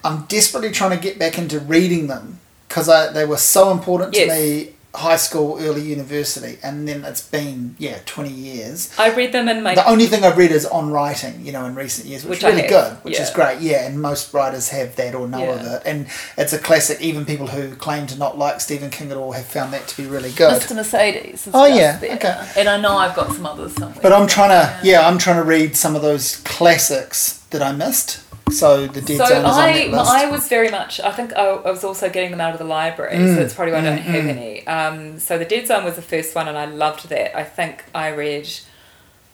I'm 0.05 0.25
desperately 0.29 0.71
trying 0.73 0.91
to 0.99 1.03
get 1.09 1.19
back 1.21 1.39
into 1.39 1.59
reading 1.61 2.09
them 2.09 2.39
because 2.69 2.87
they 3.15 3.25
were 3.25 3.37
so 3.39 3.71
important 3.71 4.15
to 4.15 4.21
Yes. 4.21 4.39
me. 4.39 4.75
High 4.95 5.17
school, 5.17 5.59
early 5.61 5.83
university, 5.83 6.59
and 6.63 6.89
then 6.89 7.05
it's 7.05 7.21
been 7.21 7.77
yeah 7.79 7.99
twenty 8.07 8.31
years. 8.33 8.91
I 8.99 9.11
read 9.11 9.33
them 9.33 9.47
in 9.49 9.63
my 9.63 9.75
The 9.75 9.87
only 9.87 10.07
thing 10.07 10.25
I've 10.25 10.39
read 10.39 10.51
is 10.51 10.65
on 10.65 10.91
writing, 10.91 11.45
you 11.45 11.53
know, 11.53 11.67
in 11.67 11.75
recent 11.75 12.09
years, 12.09 12.25
which, 12.25 12.43
Which 12.43 12.45
is 12.45 12.57
really 12.57 12.69
good, 12.69 12.93
which 13.05 13.21
is 13.21 13.31
great. 13.31 13.61
Yeah, 13.61 13.87
and 13.87 14.01
most 14.01 14.33
writers 14.33 14.71
have 14.71 14.97
that 14.97 15.15
or 15.15 15.29
know 15.29 15.51
of 15.51 15.61
it, 15.61 15.83
and 15.85 16.07
it's 16.39 16.55
a 16.55 16.59
classic. 16.59 17.01
Even 17.03 17.27
people 17.27 17.47
who 17.49 17.77
claim 17.77 18.07
to 18.09 18.19
not 18.19 18.39
like 18.39 18.61
Stephen 18.63 18.89
King 18.91 19.11
at 19.13 19.19
all 19.19 19.33
have 19.33 19.45
found 19.45 19.73
that 19.75 19.87
to 19.89 19.97
be 20.03 20.09
really 20.09 20.33
good. 20.33 20.53
Mr. 20.61 20.75
Mercedes. 20.75 21.47
Oh, 21.53 21.67
yeah, 21.67 21.99
there. 21.99 22.15
okay. 22.17 22.51
And 22.57 22.69
I 22.69 22.81
know 22.81 22.97
I've 22.97 23.15
got 23.15 23.31
some 23.33 23.45
others 23.47 23.75
somewhere. 23.75 24.01
But 24.03 24.15
I'm 24.15 24.27
trying 24.27 24.51
to, 24.51 24.81
yeah, 24.83 25.07
I'm 25.07 25.19
trying 25.19 25.37
to 25.37 25.45
read 25.45 25.77
some 25.77 25.97
of 25.97 26.03
those 26.03 26.37
classics 26.39 27.45
that 27.51 27.63
I 27.63 27.73
missed. 27.73 28.21
So 28.51 28.87
the 28.87 29.01
Dead 29.01 29.19
so 29.19 29.25
Zone 29.27 29.39
is 29.39 29.45
on 29.45 29.61
I, 29.61 29.73
that 29.73 29.91
list. 29.91 30.11
I 30.11 30.31
was 30.31 30.49
very 30.49 30.71
much. 30.71 31.01
I 31.01 31.13
think 31.13 31.33
I, 31.35 31.47
I 31.47 31.71
was 31.71 31.85
also 31.85 32.09
getting 32.09 32.31
them 32.31 32.41
out 32.41 32.53
of 32.53 32.59
the 32.59 32.65
library, 32.65 33.17
Mm, 33.17 33.35
so 33.35 33.41
that's 33.41 33.55
probably 33.55 33.73
why 33.73 33.81
I 33.81 33.83
don't 33.83 33.99
mm, 33.99 34.03
have 34.03 34.25
mm. 34.25 34.29
any. 34.29 34.67
Um, 34.67 35.19
so 35.19 35.39
the 35.39 35.45
Dead 35.45 35.67
Zone 35.67 35.85
was 35.85 35.97
the 35.97 36.03
first 36.03 36.35
one, 36.35 36.49
and 36.49 36.57
I 36.59 36.65
loved 36.67 37.09
that. 37.09 37.37
I 37.37 37.45
think 37.45 37.85
I 37.95 38.09
read, 38.09 38.49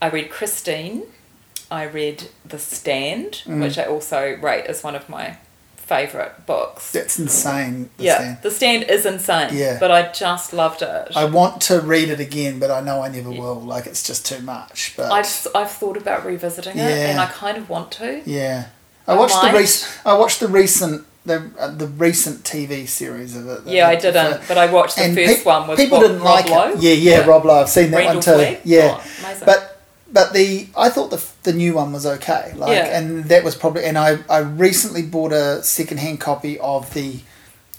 I 0.02 0.08
read 0.08 0.30
Christine, 0.30 1.04
I 1.70 1.84
read 1.84 2.24
The 2.44 2.58
Stand, 2.58 3.42
Mm. 3.46 3.60
which 3.62 3.78
I 3.78 3.84
also 3.84 4.36
rate 4.36 4.66
as 4.66 4.82
one 4.82 4.94
of 4.94 5.08
my 5.08 5.36
favourite 5.76 6.46
books. 6.46 6.92
That's 6.92 7.18
insane. 7.18 7.90
The 7.98 8.04
yeah, 8.04 8.14
Stand. 8.16 8.38
The 8.42 8.50
Stand 8.50 8.82
is 8.84 9.04
insane. 9.04 9.50
Yeah. 9.52 9.76
but 9.78 9.90
I 9.90 10.10
just 10.12 10.54
loved 10.54 10.80
it. 10.80 11.12
I 11.14 11.26
want 11.26 11.60
to 11.62 11.80
read 11.80 12.08
it 12.08 12.20
again, 12.20 12.58
but 12.58 12.70
I 12.70 12.80
know 12.80 13.02
I 13.02 13.08
never 13.08 13.30
Yeah. 13.30 13.40
will. 13.40 13.60
Like 13.60 13.86
it's 13.86 14.02
just 14.02 14.24
too 14.24 14.40
much. 14.40 14.94
But 14.96 15.12
I've 15.12 15.46
I've 15.54 15.70
thought 15.70 15.98
about 15.98 16.24
revisiting 16.24 16.78
it, 16.78 16.80
and 17.10 17.20
I 17.20 17.26
kind 17.26 17.58
of 17.58 17.68
want 17.68 17.90
to. 17.92 18.22
yeah, 18.24 18.68
I 19.06 19.12
I 19.12 19.16
watched 19.16 19.34
the. 19.40 19.88
I 20.06 20.14
watched 20.18 20.40
the 20.40 20.48
recent 20.48 21.04
the 21.26 21.50
uh, 21.58 21.68
the 21.70 21.86
recent 21.86 22.42
TV 22.44 22.86
series 22.88 23.36
of 23.36 23.46
it. 23.48 23.66
Yeah, 23.66 23.88
I 23.88 23.96
didn't, 23.96 24.42
but 24.48 24.58
I 24.58 24.70
watched 24.70 24.96
the 24.96 25.14
first 25.14 25.38
pe- 25.38 25.42
one 25.44 25.68
with 25.68 25.78
people 25.78 25.98
Rob, 26.00 26.06
didn't 26.08 26.22
Rob 26.22 26.34
like 26.34 26.48
Lowe. 26.50 26.72
it. 26.72 26.80
Yeah, 26.80 26.92
yeah, 26.92 27.26
Rob 27.26 27.44
Lowe. 27.44 27.60
I've 27.62 27.68
seen 27.68 27.90
that 27.92 27.98
Randall 27.98 28.36
one 28.36 28.54
too. 28.54 28.58
Yeah, 28.64 29.00
Oh, 29.02 29.36
but 29.44 29.80
but 30.12 30.32
the 30.32 30.68
I 30.76 30.88
thought 30.90 31.10
the 31.10 31.22
the 31.42 31.52
new 31.52 31.74
one 31.74 31.92
was 31.92 32.06
okay. 32.06 32.52
Like, 32.56 32.70
Yeah. 32.72 32.98
and 32.98 33.24
that 33.26 33.42
was 33.44 33.54
probably. 33.54 33.84
And 33.84 33.98
I 33.98 34.18
I 34.30 34.38
recently 34.38 35.02
bought 35.02 35.32
a 35.32 35.62
second 35.62 35.98
hand 35.98 36.20
copy 36.20 36.58
of 36.60 36.92
the 36.94 37.20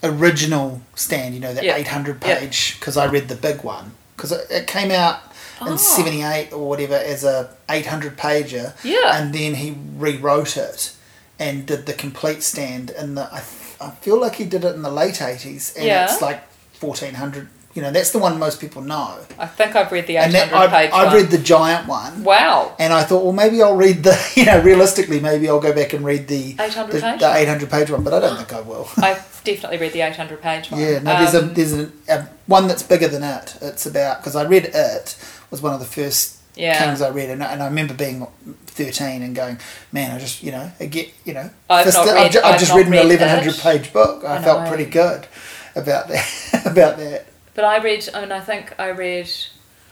original 0.04 0.82
stand. 0.96 1.34
You 1.34 1.40
know, 1.42 1.54
the 1.54 1.64
Yeah. 1.66 1.76
eight 1.76 1.88
hundred 1.88 2.22
page 2.22 2.78
because 2.80 2.98
I 2.98 3.06
read 3.06 3.28
the 3.30 3.36
big 3.36 3.64
one 3.64 3.92
because 4.16 4.32
it, 4.32 4.48
it 4.52 4.68
came 4.68 4.92
out 4.92 5.20
in 5.62 5.68
Oh. 5.74 5.78
seventy 5.78 6.22
eight 6.24 6.52
or 6.52 6.68
whatever 6.68 6.96
as 6.96 7.24
a 7.24 7.50
eight 7.70 7.86
hundred 7.88 8.18
pager. 8.18 8.74
Yeah. 8.84 9.18
and 9.18 9.34
then 9.34 9.56
he 9.56 9.76
rewrote 9.98 10.58
it 10.58 10.92
and 11.40 11.66
did 11.66 11.86
the 11.86 11.94
complete 11.94 12.44
stand 12.44 12.90
in 12.92 13.16
the. 13.16 13.24
I, 13.34 13.44
I 13.82 13.92
feel 13.92 14.20
like 14.20 14.36
he 14.36 14.46
did 14.46 14.64
it 14.64 14.76
in 14.76 14.82
the 14.82 14.92
late 14.92 15.22
eighties, 15.22 15.74
and 15.76 15.86
Yeah. 15.86 16.06
it's 16.06 16.22
like 16.22 16.44
fourteen 16.74 17.16
hundred. 17.16 17.50
You 17.74 17.82
know, 17.82 17.92
that's 17.92 18.12
the 18.12 18.20
one 18.20 18.40
most 18.40 18.62
people 18.62 18.82
know. 18.82 19.18
I 19.38 19.48
think 19.48 19.76
I've 19.76 19.92
read 19.92 20.08
the 20.08 20.16
And 20.16 20.34
800 20.34 20.50
that, 20.50 20.54
I've, 20.58 20.70
page 20.72 20.92
I've 20.94 21.08
one. 21.08 21.16
read 21.18 21.30
the 21.30 21.38
giant 21.38 21.88
one. 21.90 22.24
Wow. 22.24 22.74
And 22.80 22.94
I 22.94 23.04
thought, 23.04 23.22
well, 23.26 23.34
maybe 23.34 23.62
I'll 23.62 23.76
read 23.76 24.02
the, 24.02 24.18
you 24.38 24.46
know, 24.46 24.62
realistically, 24.62 25.20
maybe 25.20 25.50
I'll 25.50 25.60
go 25.60 25.74
back 25.74 25.92
and 25.92 26.06
read 26.06 26.30
the 26.30 26.56
800 26.58 26.88
the, 26.94 27.02
page 27.02 27.20
the 27.20 27.26
one? 27.28 27.36
800 27.38 27.70
page 27.70 27.92
one, 27.92 28.04
but 28.06 28.14
I 28.14 28.22
don't 28.22 28.38
think 28.38 28.54
I 28.54 28.62
will. 28.62 28.88
I've 28.98 29.42
definitely 29.44 29.78
read 29.80 29.92
the 29.92 30.00
800 30.00 30.42
page 30.42 30.72
one. 30.72 30.80
yeah, 30.80 31.00
no, 31.00 31.18
there's 31.20 31.34
a 31.34 31.40
Um, 31.42 31.54
there's 31.54 31.74
a, 31.74 31.92
a 32.08 32.30
one 32.48 32.70
that's 32.70 32.82
bigger 32.82 33.10
than 33.10 33.24
it. 33.24 33.58
It's 33.62 33.86
about 33.86 34.20
because 34.22 34.38
I 34.38 34.46
read 34.46 34.72
it 34.74 35.18
was 35.52 35.62
one 35.62 35.74
of 35.74 35.82
the 35.82 35.86
first 35.86 36.35
Yeah. 36.56 36.84
Kings 36.86 37.02
I 37.02 37.10
read, 37.10 37.30
and, 37.30 37.44
I- 37.44 37.52
and 37.54 37.62
I 37.62 37.66
remember 37.68 37.94
being 37.94 38.26
13 38.68 39.22
and 39.22 39.36
going, 39.36 39.60
man, 39.92 40.16
I 40.16 40.20
just 40.20 40.42
you 40.44 40.52
know 40.52 40.72
I 40.80 40.86
get 40.86 41.14
you 41.26 41.34
know 41.34 41.50
I've 41.70 41.88
I've, 41.88 42.06
read- 42.14 42.32
ju- 42.32 42.40
I've 42.44 42.54
I've 42.54 42.60
just 42.60 42.74
read 42.74 42.88
an 42.88 42.94
1100 42.94 43.50
it. 43.56 43.60
page 43.60 43.94
book. 43.94 44.24
I, 44.24 44.38
I 44.38 44.42
felt 44.42 44.68
pretty 44.68 44.86
good 44.86 45.28
about 45.76 46.08
that 46.08 46.62
about 46.66 46.98
that. 46.98 47.26
But 47.54 47.64
I 47.64 47.78
read, 47.82 48.10
I 48.14 48.20
mean, 48.22 48.32
I 48.34 48.42
think 48.42 48.74
I 48.78 48.90
read, 48.90 49.30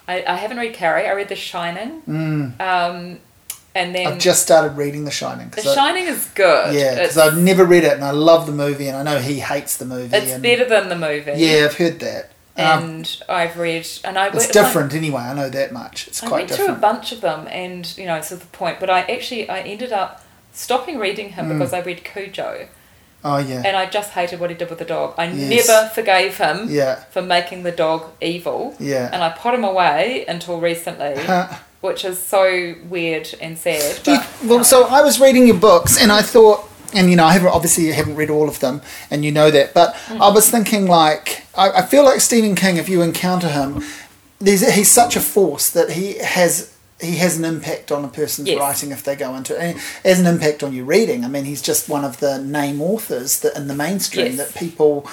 I, 0.06 0.24
I 0.28 0.36
haven't 0.36 0.58
read 0.58 0.74
Carrie, 0.74 1.08
I 1.08 1.14
read 1.14 1.30
The 1.30 1.36
Shining. 1.36 2.02
Mm. 2.02 2.60
Um, 2.60 3.20
and 3.74 3.96
then 3.96 4.06
I've 4.08 4.20
just 4.20 4.44
started 4.44 4.76
reading 4.78 5.06
The 5.06 5.12
Shining. 5.12 5.50
The 5.50 5.62
I- 5.62 5.74
Shining 5.74 6.04
is 6.08 6.26
good. 6.36 6.76
Yeah, 6.76 6.96
because 6.96 7.18
I've 7.18 7.38
never 7.38 7.64
read 7.64 7.86
it 7.86 7.94
and 7.94 8.04
I 8.04 8.12
love 8.12 8.46
the 8.48 8.52
movie 8.52 8.88
and 8.90 8.98
I 8.98 9.04
know 9.04 9.20
he 9.20 9.40
hates 9.40 9.78
the 9.78 9.86
movie. 9.86 10.14
it's 10.16 10.38
better 10.42 10.66
than 10.66 10.90
the 10.90 10.98
movie. 10.98 11.34
Yeah, 11.38 11.64
I've 11.66 11.78
heard 11.78 12.02
that. 12.02 12.32
Um, 12.56 12.66
And 12.84 13.22
I've 13.28 13.58
read, 13.58 13.88
and 14.04 14.18
I 14.20 14.28
it's 14.28 14.50
I- 14.50 14.52
different 14.52 14.94
anyway. 14.94 15.22
I 15.24 15.34
know 15.34 15.50
that 15.50 15.72
much. 15.72 16.08
It's 16.08 16.22
I 16.24 16.28
quite 16.28 16.38
went 16.50 16.52
through 16.52 16.68
a 16.70 16.76
bunch 16.76 17.12
of 17.12 17.22
them, 17.22 17.48
and 17.50 17.92
you 17.98 18.06
know, 18.06 18.16
it's 18.16 18.30
to 18.30 18.36
the 18.36 18.46
point. 18.48 18.80
But 18.80 18.90
I 18.92 19.00
actually, 19.02 19.50
I 19.50 19.62
ended 19.62 19.92
up 19.92 20.24
stopping 20.52 21.00
reading 21.00 21.30
him 21.30 21.46
Mm. 21.48 21.54
because 21.58 21.74
I 21.74 21.80
read 21.80 22.04
Cujo, 22.04 22.68
Oh 23.26 23.38
yeah, 23.38 23.64
and 23.66 23.76
I 23.76 23.88
just 23.88 24.12
hated 24.12 24.40
what 24.40 24.50
he 24.52 24.56
did 24.56 24.70
with 24.70 24.78
the 24.80 24.86
dog. 24.86 25.16
I 25.18 25.26
Yes. 25.30 25.68
never 25.68 25.90
forgave 25.90 26.38
him 26.38 26.68
yeah, 26.70 26.96
for 27.10 27.22
making 27.24 27.64
the 27.64 27.72
dog 27.72 28.12
evil, 28.22 28.76
yeah. 28.80 29.10
and 29.12 29.24
I 29.24 29.30
put 29.30 29.54
him 29.56 29.64
away 29.64 30.24
until 30.28 30.60
recently, 30.60 31.16
which 31.82 32.06
is 32.06 32.22
so 32.22 32.76
weird 32.88 33.34
and 33.42 33.58
sad. 33.58 34.04
Do 34.04 34.12
you- 34.12 34.18
But, 34.20 34.28
well, 34.46 34.64
so 34.64 34.88
I 34.88 35.02
was 35.02 35.20
reading 35.20 35.48
your 35.48 35.58
books 35.58 35.98
and 36.00 36.12
I 36.12 36.22
thought, 36.22 36.70
and 36.94 37.10
you 37.10 37.16
know, 37.16 37.26
I 37.26 37.34
haven't 37.34 37.50
obviously 37.50 37.90
I 37.92 37.94
haven't 37.96 38.16
read 38.16 38.30
all 38.30 38.48
of 38.48 38.60
them, 38.60 38.82
and 39.12 39.24
you 39.26 39.32
know 39.32 39.50
that, 39.52 39.74
but 39.74 39.94
Mm. 40.08 40.20
I 40.22 40.30
was 40.34 40.50
thinking 40.50 40.86
like, 40.88 41.44
I, 41.56 41.70
I 41.72 41.82
feel 41.84 42.04
like 42.04 42.20
Stephen 42.22 42.56
King. 42.56 42.78
If 42.78 42.90
you 42.90 43.02
encounter 43.02 43.50
him, 43.50 43.84
there's 44.40 44.62
he's 44.76 44.92
such 44.92 45.16
a 45.16 45.22
force 45.22 45.70
that 45.72 45.92
he 45.92 46.18
has. 46.20 46.70
He 47.02 47.18
has 47.18 47.38
an 47.38 47.44
impact 47.44 47.92
on 47.92 48.06
a 48.06 48.08
person's 48.08 48.48
Yes. 48.48 48.60
writing 48.60 48.92
if 48.92 49.04
they 49.04 49.16
go 49.16 49.36
into 49.36 49.54
it. 49.56 49.62
And 49.62 49.80
has 50.06 50.20
an 50.22 50.26
impact 50.28 50.64
on 50.64 50.72
your 50.74 50.86
reading. 50.86 51.26
I 51.26 51.28
mean, 51.28 51.44
he's 51.44 51.62
just 51.62 51.90
one 51.90 52.06
of 52.06 52.20
the 52.22 52.38
name 52.42 52.82
authors 52.82 53.40
that 53.42 53.58
in 53.58 53.68
the 53.68 53.76
mainstream 53.76 54.28
Yes. 54.28 54.38
that 54.38 54.56
people 54.58 55.06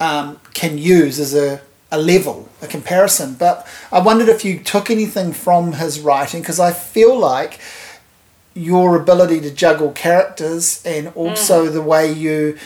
um, 0.00 0.40
can 0.54 0.78
use 0.78 1.20
as 1.20 1.34
a, 1.34 1.60
a 1.92 1.98
level, 1.98 2.48
a 2.60 2.66
comparison. 2.66 3.34
But 3.34 3.66
I 3.92 4.00
wondered 4.00 4.28
if 4.28 4.44
you 4.44 4.58
took 4.58 4.90
anything 4.90 5.32
from 5.32 5.74
his 5.74 6.00
writing 6.00 6.40
because 6.40 6.58
I 6.58 6.72
feel 6.72 7.16
like 7.16 7.60
your 8.58 8.96
ability 8.96 9.40
to 9.40 9.50
juggle 9.50 9.92
characters 9.92 10.82
and 10.84 11.08
also 11.14 11.66
mm. 11.66 11.72
the 11.72 11.82
way 11.82 12.10
you 12.12 12.58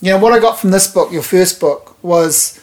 you 0.00 0.10
know 0.10 0.18
what 0.18 0.32
I 0.32 0.38
got 0.38 0.58
from 0.58 0.70
this 0.70 0.86
book 0.86 1.10
your 1.10 1.22
first 1.22 1.58
book 1.60 1.96
was 2.02 2.60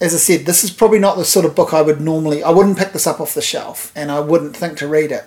as 0.00 0.12
I 0.14 0.18
said 0.18 0.44
this 0.44 0.64
is 0.64 0.70
probably 0.70 0.98
not 0.98 1.16
the 1.16 1.24
sort 1.24 1.46
of 1.46 1.54
book 1.54 1.72
I 1.72 1.82
would 1.82 2.00
normally 2.00 2.42
I 2.42 2.50
wouldn't 2.50 2.78
pick 2.78 2.92
this 2.92 3.06
up 3.06 3.20
off 3.20 3.34
the 3.34 3.40
shelf 3.42 3.92
and 3.94 4.10
I 4.10 4.18
wouldn't 4.20 4.56
think 4.56 4.76
to 4.78 4.88
read 4.88 5.12
it. 5.12 5.24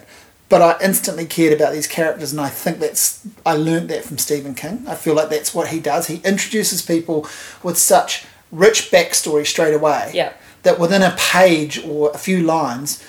But 0.50 0.62
I 0.62 0.76
instantly 0.84 1.26
cared 1.26 1.54
about 1.54 1.74
these 1.74 1.88
characters 1.88 2.32
and 2.34 2.42
I 2.42 2.50
think 2.50 2.80
that's 2.80 3.26
I 3.46 3.56
learnt 3.56 3.88
that 3.88 4.04
from 4.04 4.18
Stephen 4.18 4.54
King. 4.54 4.84
I 4.88 4.96
feel 4.96 5.16
like 5.16 5.30
that's 5.30 5.54
what 5.56 5.70
he 5.70 5.80
does. 5.80 6.08
He 6.08 6.18
introduces 6.18 6.82
people 6.82 7.28
with 7.64 7.78
such 7.78 8.26
rich 8.52 8.92
backstory 8.92 9.48
straight 9.48 9.74
away 9.74 10.12
Yeah. 10.14 10.34
that 10.64 10.80
within 10.80 11.02
a 11.02 11.16
page 11.18 11.84
or 11.86 12.12
a 12.12 12.18
few 12.18 12.44
lines 12.44 13.02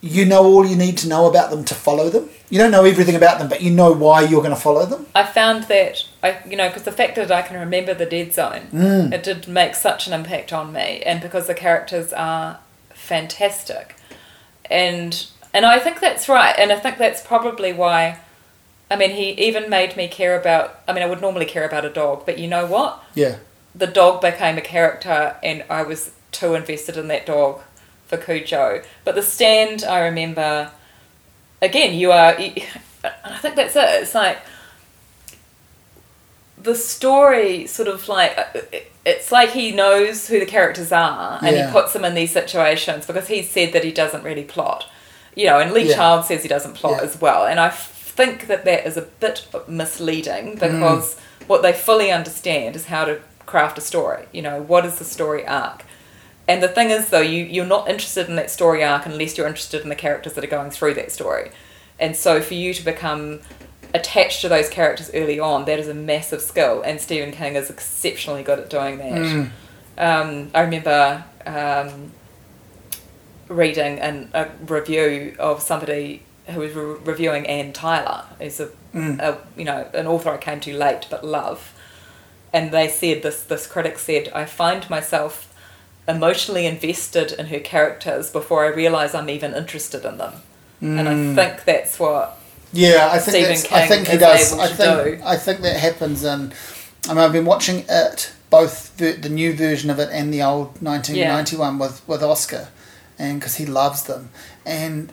you 0.00 0.24
know 0.24 0.44
all 0.44 0.64
you 0.64 0.76
need 0.76 0.96
to 0.98 1.08
know 1.08 1.26
about 1.28 1.50
them 1.50 1.64
to 1.66 1.74
follow 1.74 2.08
them 2.08 2.30
You 2.50 2.58
don't 2.58 2.72
know 2.72 2.84
everything 2.84 3.14
about 3.14 3.38
them, 3.38 3.48
but 3.48 3.62
you 3.62 3.70
know 3.70 3.92
why 3.92 4.22
you're 4.22 4.42
going 4.42 4.54
to 4.54 4.60
follow 4.60 4.84
them. 4.84 5.06
I 5.14 5.24
found 5.24 5.64
that 5.64 6.04
I, 6.22 6.38
you 6.48 6.56
know, 6.56 6.66
because 6.68 6.82
the 6.82 6.92
fact 6.92 7.14
that 7.14 7.30
I 7.30 7.42
can 7.42 7.58
remember 7.58 7.94
the 7.94 8.06
Dead 8.06 8.34
Zone, 8.34 8.66
Mm. 8.72 9.12
it 9.12 9.22
did 9.22 9.46
make 9.46 9.76
such 9.76 10.06
an 10.08 10.12
impact 10.12 10.52
on 10.52 10.72
me, 10.72 11.00
and 11.06 11.20
because 11.20 11.46
the 11.46 11.54
characters 11.54 12.12
are 12.12 12.58
fantastic, 12.92 13.94
and 14.70 15.26
and 15.54 15.64
I 15.66 15.78
think 15.78 16.00
that's 16.00 16.28
right, 16.28 16.54
and 16.58 16.70
I 16.72 16.76
think 16.78 16.98
that's 16.98 17.22
probably 17.22 17.72
why. 17.72 18.18
I 18.90 18.96
mean, 18.96 19.10
he 19.10 19.30
even 19.32 19.70
made 19.70 19.96
me 19.96 20.08
care 20.08 20.38
about. 20.38 20.80
I 20.88 20.92
mean, 20.92 21.02
I 21.04 21.06
would 21.06 21.20
normally 21.20 21.46
care 21.46 21.64
about 21.66 21.84
a 21.84 21.90
dog, 21.90 22.26
but 22.26 22.38
you 22.38 22.48
know 22.48 22.66
what? 22.66 23.02
Yeah. 23.14 23.36
The 23.74 23.86
dog 23.86 24.20
became 24.20 24.58
a 24.58 24.60
character, 24.60 25.36
and 25.44 25.62
I 25.70 25.82
was 25.84 26.10
too 26.32 26.54
invested 26.54 26.96
in 26.96 27.06
that 27.08 27.26
dog 27.26 27.60
for 28.08 28.16
Cujo. 28.16 28.82
But 29.04 29.14
the 29.14 29.22
stand, 29.22 29.84
I 29.84 30.00
remember. 30.00 30.72
Again, 31.62 31.94
you 31.94 32.12
are. 32.12 32.34
I 32.38 33.38
think 33.40 33.56
that's 33.56 33.76
it. 33.76 34.02
It's 34.02 34.14
like 34.14 34.38
the 36.58 36.74
story 36.74 37.66
sort 37.66 37.88
of 37.88 38.06
like 38.08 38.38
it's 39.06 39.32
like 39.32 39.50
he 39.50 39.72
knows 39.72 40.28
who 40.28 40.38
the 40.38 40.44
characters 40.46 40.92
are 40.92 41.38
and 41.42 41.56
Yeah. 41.56 41.66
he 41.66 41.72
puts 41.72 41.94
them 41.94 42.04
in 42.04 42.14
these 42.14 42.32
situations 42.32 43.06
because 43.06 43.28
he 43.28 43.42
said 43.42 43.72
that 43.72 43.82
he 43.82 43.90
doesn't 43.92 44.22
really 44.24 44.44
plot 44.44 44.86
you 45.34 45.46
know 45.46 45.58
and 45.58 45.72
lee 45.72 45.88
Yeah. 45.88 45.96
child 45.96 46.26
says 46.26 46.42
he 46.42 46.48
doesn't 46.48 46.74
plot 46.74 46.98
Yeah. 46.98 47.04
as 47.08 47.18
well 47.18 47.46
and 47.46 47.58
I 47.58 47.70
think 47.70 48.46
that 48.48 48.66
that 48.66 48.86
is 48.86 48.98
a 48.98 49.02
bit 49.02 49.46
misleading 49.66 50.58
Mm. 50.58 50.60
because 50.60 51.16
what 51.46 51.62
they 51.62 51.72
fully 51.72 52.12
understand 52.12 52.76
is 52.76 52.86
how 52.86 53.06
to 53.06 53.20
craft 53.46 53.78
a 53.78 53.80
story 53.80 54.26
you 54.30 54.42
know 54.42 54.60
what 54.60 54.84
is 54.84 54.96
the 54.96 55.04
story 55.04 55.46
arc 55.46 55.84
and 56.50 56.62
the 56.62 56.68
thing 56.68 56.90
is 56.90 57.08
though 57.10 57.20
you 57.34 57.44
you're 57.44 57.72
not 57.76 57.88
interested 57.88 58.28
in 58.28 58.36
that 58.36 58.50
story 58.50 58.82
arc 58.84 59.06
unless 59.06 59.36
you're 59.36 59.46
interested 59.46 59.82
in 59.82 59.88
the 59.88 60.00
characters 60.06 60.32
that 60.34 60.44
are 60.44 60.54
going 60.58 60.70
through 60.70 60.94
that 60.94 61.10
story 61.12 61.50
and 61.98 62.16
so 62.16 62.40
for 62.40 62.54
you 62.54 62.72
to 62.74 62.84
become 62.84 63.40
attached 63.92 64.40
to 64.42 64.48
those 64.48 64.68
characters 64.68 65.10
early 65.12 65.40
on, 65.40 65.64
that 65.64 65.78
is 65.80 65.88
a 65.88 65.94
massive 65.94 66.40
skill, 66.40 66.80
and 66.82 67.00
Stephen 67.00 67.32
King 67.32 67.56
is 67.56 67.68
exceptionally 67.70 68.44
good 68.44 68.60
at 68.60 68.70
doing 68.70 68.98
that. 68.98 69.12
Mm. 69.12 69.50
Um, 69.98 70.50
I 70.54 70.60
remember 70.60 71.24
um, 71.44 72.12
reading 73.48 73.98
an, 73.98 74.30
a 74.32 74.48
review 74.66 75.34
of 75.40 75.60
somebody 75.60 76.22
who 76.46 76.60
was 76.60 76.72
re- 76.72 76.98
reviewing 77.04 77.46
Anne 77.46 77.72
Tyler, 77.72 78.24
who's 78.38 78.60
a, 78.60 78.70
Mm. 78.94 79.20
a 79.20 79.38
you 79.56 79.64
know 79.64 79.88
an 79.92 80.06
author 80.06 80.30
I 80.30 80.36
came 80.36 80.60
to 80.60 80.76
late 80.76 81.06
but 81.10 81.24
love, 81.24 81.72
and 82.52 82.72
they 82.72 82.88
said 82.88 83.22
this 83.22 83.42
this 83.42 83.66
critic 83.66 83.98
said 83.98 84.30
I 84.34 84.44
find 84.46 84.88
myself 84.90 85.49
emotionally 86.16 86.66
invested 86.66 87.32
in 87.32 87.46
her 87.46 87.60
characters 87.60 88.30
before 88.30 88.64
I 88.64 88.68
realise 88.68 89.14
I'm 89.14 89.30
even 89.30 89.54
interested 89.54 90.04
in 90.04 90.18
them, 90.18 90.34
and 90.80 91.08
I 91.08 91.12
Mm. 91.14 91.34
think 91.34 91.64
that's 91.64 91.98
what 91.98 92.36
Yeah, 92.72 93.08
I 93.12 93.18
think 93.18 93.34
Stephen 93.36 93.48
that's, 93.50 93.72
I 93.72 93.86
think 93.86 94.08
he 94.08 94.16
does. 94.18 94.52
I 94.58 94.68
think 94.68 95.18
do. 95.20 95.24
I 95.24 95.36
think 95.36 95.60
that 95.62 95.76
happens, 95.76 96.22
and 96.24 96.52
I 97.08 97.14
mean, 97.14 97.18
I've 97.24 97.32
been 97.32 97.44
watching 97.46 97.84
it 97.88 98.30
both 98.50 98.96
the, 98.96 99.12
the 99.12 99.28
new 99.28 99.54
version 99.54 99.90
of 99.90 99.98
it 99.98 100.08
and 100.12 100.32
the 100.34 100.42
old 100.42 100.80
nineteen 100.82 101.16
ninety 101.28 101.56
one 101.56 101.78
with 101.78 102.02
with 102.06 102.22
Oscar, 102.22 102.68
and 103.18 103.40
because 103.40 103.56
he 103.56 103.66
loves 103.66 104.02
them, 104.04 104.30
and 104.64 105.12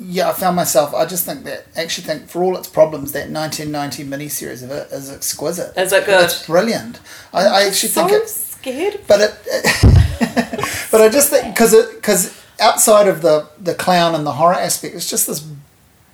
yeah, 0.00 0.30
I 0.30 0.32
found 0.32 0.56
myself. 0.56 0.92
I 0.92 1.04
just 1.06 1.24
think 1.24 1.44
that 1.44 1.66
actually 1.76 2.06
think 2.08 2.28
for 2.28 2.42
all 2.42 2.56
its 2.56 2.68
problems, 2.68 3.12
that 3.12 3.30
nineteen 3.30 3.70
ninety 3.70 4.02
miniseries 4.04 4.62
of 4.64 4.70
it 4.72 4.90
is 4.90 5.10
exquisite. 5.10 5.76
Is 5.76 5.92
it 5.92 6.04
good? 6.06 6.24
It's 6.24 6.44
brilliant. 6.46 6.98
I, 7.32 7.46
I 7.46 7.62
actually 7.68 7.90
so 7.90 8.08
think 8.08 8.22
it 8.22 8.28
scared. 8.28 9.00
but 9.06 9.20
it, 9.20 9.34
but 10.90 11.00
I 11.00 11.08
just 11.08 11.30
think 11.30 11.54
because 11.54 11.72
it 11.72 11.94
because 11.96 12.40
outside 12.60 13.08
of 13.08 13.22
the 13.22 13.48
the 13.58 13.74
clown 13.74 14.14
and 14.14 14.26
the 14.26 14.32
horror 14.32 14.54
aspect, 14.54 14.94
it's 14.94 15.08
just 15.10 15.26
this 15.26 15.46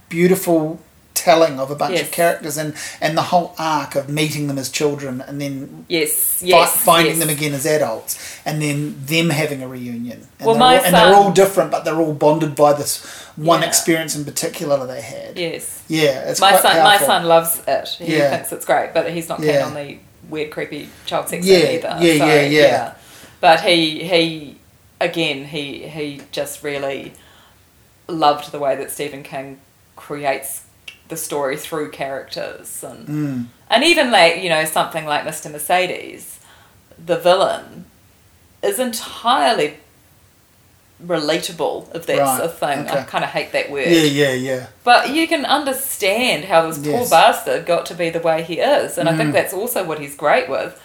beautiful 0.08 0.80
telling 1.14 1.60
of 1.60 1.70
a 1.70 1.74
bunch 1.74 1.94
Yes. 1.94 2.02
of 2.04 2.10
characters 2.12 2.56
and 2.56 2.74
and 3.00 3.16
the 3.16 3.22
whole 3.22 3.54
arc 3.58 3.94
of 3.94 4.08
meeting 4.08 4.46
them 4.46 4.56
as 4.58 4.70
children 4.70 5.20
and 5.20 5.38
then 5.40 5.84
Yes, 5.88 6.38
fi- 6.40 6.46
yes, 6.46 6.76
finding 6.82 7.16
yes. 7.16 7.18
them 7.20 7.28
again 7.28 7.52
as 7.52 7.66
adults 7.66 8.38
and 8.46 8.62
then 8.62 8.96
them 9.04 9.28
having 9.28 9.62
a 9.62 9.68
reunion 9.68 10.26
and, 10.38 10.46
Well, 10.46 10.54
they're, 10.54 10.60
my 10.60 10.78
all, 10.78 10.84
and 10.84 10.94
they're 10.94 11.14
all 11.14 11.30
different 11.30 11.70
but 11.72 11.84
they're 11.84 12.00
all 12.00 12.14
bonded 12.14 12.56
by 12.56 12.72
this 12.72 13.04
one 13.36 13.60
Yeah. 13.60 13.68
experience 13.68 14.16
in 14.16 14.24
particular 14.24 14.78
that 14.78 14.86
they 14.86 15.02
had 15.02 15.38
Yes, 15.38 15.82
yeah 15.88 16.30
it's 16.30 16.40
my 16.40 16.56
son. 16.56 16.82
My 16.82 16.96
son 16.96 17.26
loves 17.26 17.60
it. 17.68 17.88
He 17.98 18.16
Yeah. 18.16 18.30
thinks 18.30 18.52
it's 18.52 18.64
great, 18.64 18.94
but 18.94 19.10
he's 19.12 19.28
not 19.28 19.38
keen 19.40 19.48
Yeah. 19.48 19.66
on 19.66 19.74
the 19.74 19.98
weird, 20.30 20.50
creepy 20.52 20.88
child 21.04 21.28
sex 21.28 21.44
Yeah, 21.44 21.56
either. 21.58 21.98
yeah, 22.00 22.18
so, 22.18 22.24
yeah, 22.26 22.40
yeah. 22.42 22.92
But 23.40 23.60
he 23.62 24.04
he 24.04 24.56
again 25.00 25.46
he 25.46 25.88
he 25.88 26.22
just 26.32 26.62
really 26.62 27.12
loved 28.06 28.52
the 28.52 28.58
way 28.58 28.76
that 28.76 28.90
Stephen 28.90 29.22
King 29.22 29.60
creates 29.96 30.64
the 31.08 31.16
story 31.16 31.56
through 31.56 31.90
characters 31.90 32.84
and 32.84 33.06
Mm. 33.08 33.46
and 33.68 33.84
even 33.84 34.10
like 34.10 34.42
you 34.42 34.48
know 34.48 34.64
something 34.64 35.04
like 35.06 35.24
Mr. 35.24 35.50
Mercedes, 35.50 36.38
the 37.04 37.16
villain, 37.16 37.86
is 38.62 38.78
entirely 38.78 39.78
relatable 41.04 41.94
if 41.94 42.04
that's 42.06 42.20
Right, 42.20 42.44
a 42.44 42.48
thing. 42.48 42.88
I 42.88 43.02
kind 43.04 43.24
of 43.24 43.30
hate 43.30 43.52
that 43.52 43.70
word. 43.70 43.86
yeah 43.88 44.02
yeah 44.02 44.32
yeah 44.32 44.66
But 44.84 45.10
you 45.10 45.26
can 45.26 45.46
understand 45.46 46.44
how 46.44 46.68
this 46.70 46.78
poor 46.78 47.08
bastard 47.08 47.64
got 47.64 47.86
to 47.86 47.94
be 47.94 48.10
the 48.10 48.20
way 48.20 48.42
he 48.42 48.60
is, 48.60 48.98
and 48.98 49.08
I 49.08 49.16
think 49.16 49.30
Mm. 49.30 49.32
that's 49.32 49.54
also 49.54 49.82
what 49.84 49.98
he's 49.98 50.14
great 50.14 50.48
with. 50.50 50.78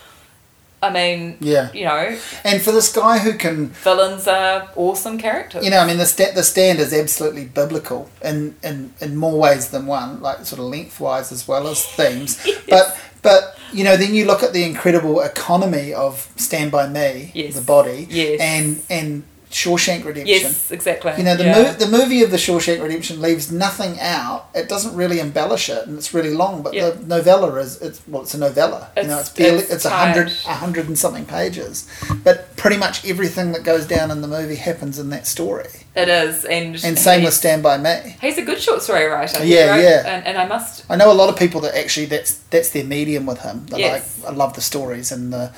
I 0.82 0.90
mean, 0.92 1.38
yeah 1.40 1.72
you 1.74 1.86
know, 1.86 2.18
and 2.44 2.62
for 2.62 2.72
this 2.72 2.92
guy 2.94 3.18
who 3.20 3.34
can 3.34 3.70
villains 3.84 4.28
are 4.28 4.70
awesome 4.76 5.18
characters. 5.18 5.64
You 5.66 5.72
know, 5.72 5.80
I 5.80 5.88
mean, 5.88 5.98
the 5.98 6.06
sta- 6.06 6.34
the 6.36 6.44
stand 6.44 6.80
is 6.80 6.94
absolutely 6.94 7.46
biblical 7.46 8.10
in, 8.24 8.56
in 8.64 8.94
in 9.02 9.16
more 9.16 9.38
ways 9.40 9.70
than 9.70 9.88
one, 9.88 10.22
like 10.22 10.46
sort 10.46 10.60
of 10.60 10.66
lengthwise 10.66 11.32
as 11.32 11.48
well 11.48 11.68
as 11.68 11.84
themes. 11.98 12.38
But 12.70 12.96
but 13.24 13.58
you 13.74 13.84
know, 13.84 13.98
then 13.98 14.14
you 14.14 14.26
look 14.26 14.44
at 14.44 14.54
the 14.54 14.64
incredible 14.64 15.22
economy 15.22 15.94
of 15.94 16.30
Stand 16.36 16.72
by 16.72 16.88
Me, 16.88 17.32
Yes. 17.34 17.56
the 17.56 17.62
body, 17.62 18.06
Yes. 18.10 18.40
and 18.40 18.82
and 18.90 19.24
Shawshank 19.56 20.04
Redemption. 20.04 20.28
yes, 20.28 20.70
exactly. 20.70 21.14
You 21.18 21.24
know, 21.24 21.38
the, 21.38 21.46
yeah. 21.46 21.62
mo- 21.64 21.72
the 21.74 21.88
movie 21.88 22.22
of 22.24 22.30
the 22.30 22.36
Shawshank 22.38 22.82
Redemption 22.84 23.22
leaves 23.22 23.54
nothing 23.54 23.98
out. 24.02 24.50
It 24.54 24.68
doesn't 24.68 24.94
really 24.98 25.22
embellish 25.22 25.70
it, 25.70 25.88
and 25.88 25.98
it's 25.98 26.14
really 26.14 26.34
long. 26.34 26.62
But 26.62 26.74
Yeah. 26.74 26.90
the 26.90 27.06
novella 27.08 27.56
is 27.56 27.82
it's 27.82 28.02
well, 28.06 28.24
it's 28.24 28.34
a 28.34 28.38
novella. 28.38 28.90
you 28.98 29.04
know, 29.04 29.10
It's- 29.20 29.28
it's 29.30 29.38
barely 29.38 29.60
it's 29.60 29.72
it's 29.72 29.86
a 29.86 29.90
hundred 29.92 30.28
a 30.46 30.54
hundred 30.56 30.88
and 30.90 31.00
something 31.00 31.26
pages. 31.26 31.88
But 32.26 32.58
pretty 32.58 32.76
much 32.76 33.06
everything 33.06 33.54
that 33.54 33.64
goes 33.64 33.86
down 33.86 34.12
in 34.12 34.20
the 34.22 34.28
movie 34.28 34.56
happens 34.56 35.00
in 35.00 35.10
that 35.12 35.26
story. 35.26 35.70
It 35.96 36.10
is, 36.10 36.44
and 36.44 36.76
And 36.84 37.00
same 37.00 37.24
with 37.24 37.34
Stand 37.34 37.64
by 37.64 37.78
Me. 37.78 38.18
he's 38.20 38.38
a 38.38 38.42
good 38.42 38.60
short 38.62 38.82
story 38.84 39.06
writer. 39.06 39.46
Yeah, 39.46 39.76
wrote- 39.76 39.84
yeah. 39.84 40.02
And, 40.16 40.28
and 40.28 40.38
I 40.38 40.46
must. 40.46 40.84
I 40.90 40.98
know 40.98 41.10
a 41.10 41.16
lot 41.22 41.30
of 41.30 41.38
people 41.38 41.62
that 41.62 41.74
actually 41.78 42.08
that's 42.08 42.32
that's 42.50 42.72
their 42.72 42.84
medium 42.84 43.26
with 43.26 43.40
him. 43.40 43.66
Yes. 43.74 44.20
like 44.24 44.34
I 44.34 44.36
love 44.36 44.54
the 44.56 44.62
stories 44.62 45.14
and 45.14 45.32
the 45.32 45.54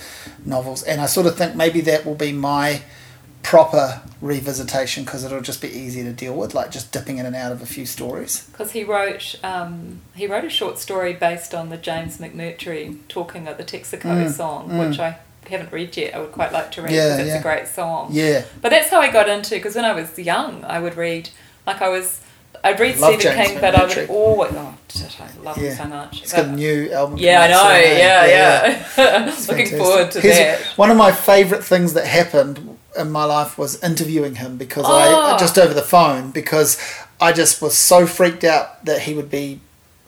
novels, 0.46 0.84
and 0.84 1.02
I 1.02 1.08
sort 1.08 1.26
of 1.26 1.36
think 1.36 1.56
maybe 1.56 1.82
that 1.82 2.06
will 2.06 2.16
be 2.28 2.32
my 2.32 2.82
proper 3.48 4.02
revisitation 4.22 5.06
because 5.06 5.24
it'll 5.24 5.40
just 5.40 5.62
be 5.62 5.70
easier 5.70 6.04
to 6.04 6.12
deal 6.12 6.34
with, 6.36 6.54
like 6.54 6.70
just 6.70 6.92
dipping 6.92 7.18
in 7.18 7.26
and 7.26 7.34
out 7.34 7.54
of 7.54 7.62
a 7.62 7.66
few 7.66 7.86
stories. 7.86 8.46
Because 8.52 8.72
he 8.74 8.84
wrote, 8.84 9.36
um, 9.42 10.02
he 10.16 10.28
wrote 10.28 10.44
a 10.44 10.50
short 10.50 10.78
story 10.80 11.14
based 11.14 11.56
on 11.56 11.70
the 11.70 11.78
James 11.78 12.18
McMurtry 12.18 12.98
talking 13.08 13.48
at 13.48 13.58
the 13.58 13.64
Texaco 13.64 14.02
Mm, 14.02 14.30
song, 14.32 14.70
mm. 14.70 14.90
which 14.90 15.00
I 15.00 15.20
haven't 15.50 15.72
read 15.72 15.96
yet. 15.96 16.14
I 16.14 16.20
would 16.20 16.34
quite 16.34 16.52
like 16.52 16.72
to 16.74 16.82
read 16.82 16.92
Yeah, 16.92 17.04
because 17.06 17.20
it's 17.20 17.30
yeah. 17.30 17.40
a 17.40 17.42
great 17.42 17.68
song. 17.70 18.10
Yeah, 18.12 18.44
But 18.62 18.70
that's 18.72 18.90
how 18.90 19.00
I 19.00 19.10
got 19.12 19.30
into 19.30 19.56
because 19.56 19.76
when 19.76 19.86
I 19.86 19.94
was 19.94 20.20
young, 20.20 20.66
I 20.66 20.80
would 20.80 20.98
read 20.98 21.30
like 21.66 21.82
I 21.82 21.88
was. 21.90 22.20
I'd 22.64 22.80
read 22.80 22.98
Love 22.98 23.14
Stephen 23.22 23.36
James 23.38 23.50
King, 23.52 23.62
but 23.62 23.76
I 23.76 23.86
would 23.86 24.10
always. 24.10 24.52
Oh, 24.56 24.74
shit, 24.90 25.22
I 25.22 25.30
love 25.44 25.58
Yeah. 25.58 25.70
him 25.70 25.78
so 25.78 25.86
much. 25.86 26.20
he's 26.20 26.34
got 26.34 26.46
a 26.46 26.52
new 26.52 26.92
album. 26.92 27.18
yeah, 27.20 27.42
I 27.44 27.48
know. 27.48 27.62
soon, 27.62 27.72
eh? 27.76 27.98
Yeah, 28.00 28.26
yeah. 28.26 29.28
It's 29.30 29.48
Looking 29.48 29.66
fantastic. 29.68 29.78
forward 29.80 30.12
to 30.12 30.22
He's- 30.22 30.38
that. 30.38 30.78
One 30.78 30.90
of 30.90 30.98
my 30.98 31.12
favourite 31.12 31.64
things 31.64 31.94
that 31.94 32.08
happened 32.08 32.67
in 32.98 33.12
my 33.12 33.24
life 33.26 33.58
was 33.58 33.82
interviewing 33.84 34.36
him 34.36 34.58
because 34.58 34.86
Oh. 34.88 35.34
I 35.36 35.38
just 35.38 35.58
over 35.58 35.74
the 35.74 35.82
phone 35.82 36.32
because 36.32 36.78
I 37.20 37.32
just 37.32 37.62
was 37.62 37.78
so 37.78 38.06
freaked 38.08 38.44
out 38.44 38.84
that 38.86 39.02
he 39.02 39.14
would 39.14 39.30
be 39.32 39.60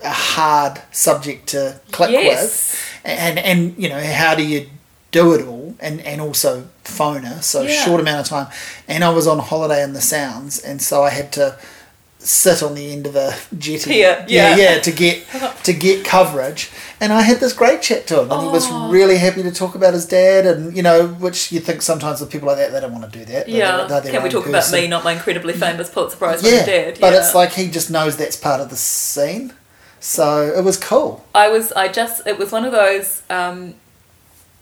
a 0.04 0.10
hard 0.12 0.82
subject 0.92 1.48
to 1.50 1.80
click 1.92 2.12
with, 2.12 3.00
and 3.04 3.38
and 3.40 3.76
you 3.78 3.90
know 3.90 4.00
how 4.02 4.34
do 4.36 4.44
you 4.46 4.70
do 5.12 5.34
it 5.34 5.46
all 5.46 5.76
and 5.80 6.00
and 6.02 6.22
also 6.22 6.68
phoner 6.86 7.42
so 7.44 7.64
Yeah. 7.64 7.84
short 7.84 8.00
amount 8.00 8.20
of 8.22 8.28
time, 8.28 8.48
and 8.88 9.04
I 9.04 9.10
was 9.10 9.28
on 9.28 9.40
holiday 9.40 9.84
in 9.84 9.94
the 9.94 10.02
Sounds, 10.02 10.60
and 10.60 10.82
so 10.82 11.04
I 11.04 11.10
had 11.10 11.32
to 11.34 11.58
sit 12.22 12.62
on 12.62 12.76
the 12.76 12.92
end 12.92 13.08
of 13.08 13.16
a 13.16 13.34
jetty 13.58 13.92
Pier, 13.92 14.26
yeah 14.28 14.56
yeah. 14.56 14.56
yeah 14.74 14.80
to 14.80 14.92
get 14.92 15.26
to 15.64 15.72
get 15.74 16.04
coverage 16.06 16.70
and 17.00 17.14
I 17.14 17.22
had 17.22 17.40
this 17.40 17.54
great 17.54 17.82
chat 17.82 18.08
to 18.08 18.22
him 18.22 18.32
and 18.32 18.42
he 18.42 18.48
was 18.50 18.68
Oh. 18.70 18.90
really 18.92 19.18
happy 19.18 19.42
to 19.42 19.52
talk 19.52 19.74
about 19.74 19.94
his 19.94 20.06
dad 20.06 20.46
and 20.46 20.76
you 20.76 20.84
know 20.84 21.08
which 21.08 21.50
you 21.54 21.62
think 21.62 21.82
sometimes 21.82 22.20
with 22.20 22.30
people 22.30 22.48
like 22.50 22.58
that 22.58 22.74
they 22.74 22.82
don't 22.82 22.92
want 22.92 23.10
to 23.12 23.20
do 23.20 23.24
that 23.26 23.46
They're- 23.46 23.56
Yeah. 23.56 23.88
they're 23.88 24.02
Can 24.12 24.22
we 24.22 24.30
talk 24.30 24.46
about 24.48 24.70
me, 24.72 24.88
not 24.88 25.06
my 25.06 25.14
incredibly 25.14 25.54
famous 25.54 25.90
Pulitzer 25.90 26.18
Prize 26.18 26.44
yeah 26.44 26.66
dad? 26.66 26.98
but 27.00 27.14
it's 27.14 27.34
like 27.34 27.52
he 27.54 27.70
just 27.70 27.90
knows 27.90 28.18
that's 28.18 28.36
part 28.36 28.60
of 28.60 28.70
the 28.70 28.76
scene 28.78 29.54
so 30.02 30.42
it 30.56 30.64
was 30.64 30.76
cool 30.78 31.26
I 31.34 31.48
was, 31.50 31.72
I 31.74 31.88
just, 31.88 32.26
it 32.28 32.38
was 32.38 32.52
one 32.52 32.64
of 32.66 32.72
those. 32.72 33.22
Um, 33.30 33.76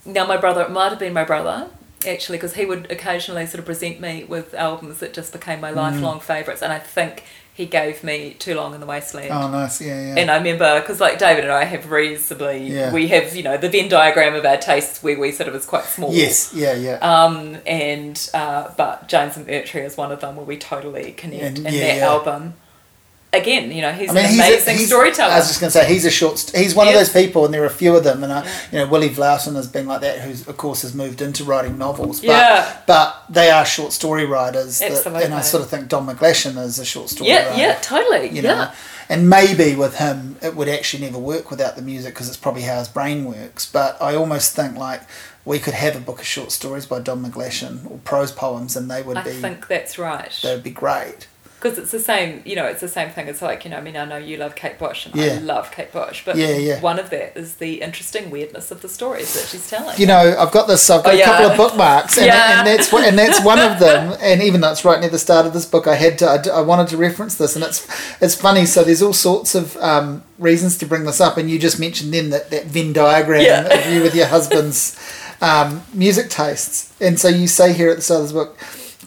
now, 0.05 0.25
my 0.25 0.37
brother, 0.37 0.61
it 0.61 0.71
might 0.71 0.89
have 0.89 0.97
been 0.99 1.13
my 1.13 1.23
brother, 1.23 1.69
actually, 2.07 2.37
because 2.37 2.55
he 2.55 2.65
would 2.65 2.89
occasionally 2.91 3.45
sort 3.45 3.59
of 3.59 3.65
present 3.65 3.99
me 3.99 4.23
with 4.23 4.53
albums 4.55 4.99
that 4.99 5.13
just 5.13 5.31
became 5.33 5.59
Mm. 5.59 5.61
my 5.61 5.69
lifelong 5.71 6.19
favourites. 6.19 6.61
And 6.63 6.71
I 6.73 6.79
think 6.79 7.23
he 7.57 7.65
gave 7.65 8.03
me 8.03 8.35
Too 8.37 8.53
Long 8.53 8.75
in 8.75 8.79
the 8.79 8.85
Wasteland. 8.85 9.31
Oh, 9.31 9.49
nice. 9.49 9.81
Yeah, 9.81 9.99
yeah. 10.13 10.21
And 10.21 10.29
I 10.29 10.37
remember, 10.37 10.79
because 10.79 11.01
like 11.01 11.17
David 11.17 11.43
and 11.43 11.51
I 11.51 11.63
have 11.63 11.89
reasonably, 11.91 12.67
Yeah. 12.67 12.93
we 12.93 13.07
have, 13.07 13.35
you 13.35 13.41
know, 13.41 13.57
the 13.57 13.67
Venn 13.67 13.89
diagram 13.89 14.35
of 14.35 14.45
our 14.45 14.57
tastes 14.57 15.01
where 15.01 15.19
we 15.19 15.31
sort 15.31 15.49
of 15.49 15.55
is 15.55 15.65
quite 15.65 15.85
small. 15.85 16.13
yes. 16.13 16.53
Yeah, 16.53 16.73
yeah. 16.75 16.97
Um, 17.01 17.57
and, 17.65 18.29
uh, 18.35 18.69
but 18.77 19.07
James 19.09 19.33
McMurtry 19.35 19.83
is 19.83 19.97
one 19.97 20.11
of 20.11 20.21
them 20.21 20.35
where 20.35 20.45
we 20.45 20.55
totally 20.57 21.13
connect. 21.13 21.43
And- 21.57 21.65
And, 21.65 21.75
yeah, 21.75 21.87
that 21.87 21.97
yeah. 21.97 22.07
album, 22.07 22.53
again, 23.37 23.71
you 23.71 23.81
know, 23.81 23.91
he's 23.91 24.09
I 24.09 24.13
mean, 24.13 24.25
an 24.25 24.29
he's, 24.31 24.39
a- 24.39 24.43
amazing 24.43 24.77
he's 24.77 24.87
storyteller. 24.87 25.31
I 25.33 25.37
was 25.37 25.47
just 25.47 25.59
going 25.59 25.71
to 25.71 25.77
say 25.77 25.87
he's 25.87 26.05
a 26.05 26.11
short. 26.11 26.51
He's 26.55 26.75
one 26.75 26.87
of 26.87 26.93
those 26.93 27.11
people, 27.11 27.45
and 27.45 27.53
there 27.53 27.63
are 27.63 27.67
a 27.67 27.69
few 27.69 27.95
of 27.95 28.03
them. 28.03 28.23
And 28.23 28.33
I, 28.33 28.45
you 28.71 28.79
know, 28.79 28.87
Willy 28.87 29.09
Vlautin 29.09 29.55
has 29.55 29.67
been 29.67 29.87
like 29.87 30.01
that, 30.01 30.19
who's 30.21 30.47
of 30.47 30.57
course 30.57 30.81
has 30.81 30.93
moved 30.93 31.21
into 31.21 31.43
writing 31.43 31.77
novels. 31.77 32.19
But, 32.21 32.27
Yeah. 32.27 32.81
But 32.85 33.23
they 33.29 33.49
are 33.49 33.65
short 33.65 33.93
story 33.93 34.25
writers. 34.25 34.79
That, 34.79 35.05
and 35.05 35.33
I 35.33 35.41
sort 35.41 35.63
of 35.63 35.69
think 35.69 35.87
Don 35.87 36.07
McGlashan 36.07 36.57
is 36.57 36.79
a 36.79 36.85
short 36.85 37.09
story 37.09 37.29
yeah, 37.29 37.49
writer. 37.49 37.61
yeah, 37.61 37.79
totally. 37.81 38.29
You 38.29 38.41
yeah. 38.41 38.53
know, 38.53 38.71
and 39.09 39.29
maybe 39.29 39.75
with 39.75 39.97
him 39.97 40.37
it 40.41 40.55
would 40.55 40.67
actually 40.67 41.03
never 41.05 41.17
work 41.17 41.49
without 41.49 41.75
the 41.75 41.81
music 41.81 42.13
because 42.13 42.27
it's 42.27 42.37
probably 42.37 42.63
how 42.63 42.79
his 42.79 42.87
brain 42.87 43.25
works. 43.25 43.65
But 43.65 44.01
I 44.01 44.15
almost 44.15 44.55
think 44.55 44.77
like 44.77 45.01
we 45.45 45.59
could 45.59 45.73
have 45.73 45.95
a 45.95 45.99
book 45.99 46.19
of 46.19 46.25
short 46.25 46.51
stories 46.51 46.85
by 46.85 46.99
Don 46.99 47.23
McGlashan 47.23 47.89
or 47.89 47.99
prose 47.99 48.31
poems, 48.31 48.75
and 48.75 48.91
they 48.91 49.01
would 49.01 49.17
I 49.17 49.23
be 49.23 49.29
I 49.29 49.33
think 49.33 49.67
that's 49.67 49.97
right. 49.97 50.37
they 50.43 50.53
would 50.53 50.63
be 50.63 50.71
great. 50.71 51.27
Because 51.59 51.79
it's 51.79 51.89
the 51.89 51.99
same, 51.99 52.43
you 52.45 52.55
know, 52.55 52.65
it's 52.65 52.81
the 52.81 52.87
same 52.87 53.09
thing. 53.09 53.27
It's 53.27 53.41
like, 53.41 53.65
you 53.65 53.71
know, 53.71 53.77
I 53.77 53.81
mean, 53.81 53.97
I 53.97 54.05
know 54.05 54.17
you 54.17 54.37
love 54.37 54.53
Kate 54.55 54.77
Bush 54.77 55.07
and 55.07 55.15
Yeah. 55.15 55.33
I 55.33 55.37
love 55.39 55.71
Kate 55.71 55.91
Bush, 55.91 56.21
but 56.23 56.35
Yeah, 56.35 56.49
yeah. 56.51 56.79
one 56.81 56.99
of 56.99 57.09
that 57.09 57.35
is 57.35 57.55
the 57.55 57.81
interesting 57.81 58.29
weirdness 58.29 58.69
of 58.69 58.83
the 58.83 58.87
stories 58.89 59.33
that 59.33 59.47
she's 59.49 59.67
telling. 59.67 59.97
you 59.99 60.05
know, 60.05 60.35
I've 60.37 60.51
got 60.51 60.67
this. 60.67 60.87
I've 60.87 61.03
got 61.03 61.15
Oh, 61.15 61.19
a 61.19 61.23
couple 61.23 61.45
of 61.49 61.57
bookmarks, 61.57 62.15
and, 62.17 62.27
Yeah. 62.27 62.59
and 62.59 62.67
that's 62.67 62.91
one- 62.91 63.03
and 63.05 63.17
that's 63.17 63.41
one 63.41 63.57
of 63.57 63.79
them. 63.85 64.15
And 64.21 64.43
even 64.43 64.61
though 64.61 64.69
it's 64.71 64.85
right 64.85 64.99
near 65.01 65.09
the 65.09 65.17
start 65.17 65.47
of 65.47 65.53
this 65.53 65.65
book, 65.65 65.87
I 65.87 65.95
had 65.95 66.19
to. 66.19 66.27
I 66.53 66.61
wanted 66.61 66.89
to 66.89 66.97
reference 66.97 67.33
this, 67.35 67.55
and 67.55 67.65
it's 67.65 67.87
it's 68.21 68.35
funny. 68.35 68.67
So 68.67 68.83
there's 68.83 69.01
all 69.01 69.13
sorts 69.13 69.55
of 69.55 69.75
um, 69.77 70.21
reasons 70.37 70.77
to 70.77 70.85
bring 70.85 71.05
this 71.05 71.19
up, 71.19 71.37
and 71.37 71.49
you 71.49 71.57
just 71.57 71.79
mentioned 71.79 72.13
then 72.13 72.29
that 72.29 72.51
that 72.51 72.65
Venn 72.65 72.93
diagram 72.93 73.65
of 73.65 73.91
you 73.91 74.03
with 74.03 74.13
your 74.13 74.27
husband's 74.27 74.95
um, 75.41 75.81
music 75.91 76.29
tastes, 76.29 76.93
and 77.01 77.19
so 77.19 77.27
you 77.29 77.47
say 77.47 77.73
here 77.73 77.89
at 77.89 77.95
the 77.95 78.01
start 78.03 78.21
of 78.21 78.25
this 78.27 78.33
book. 78.33 78.57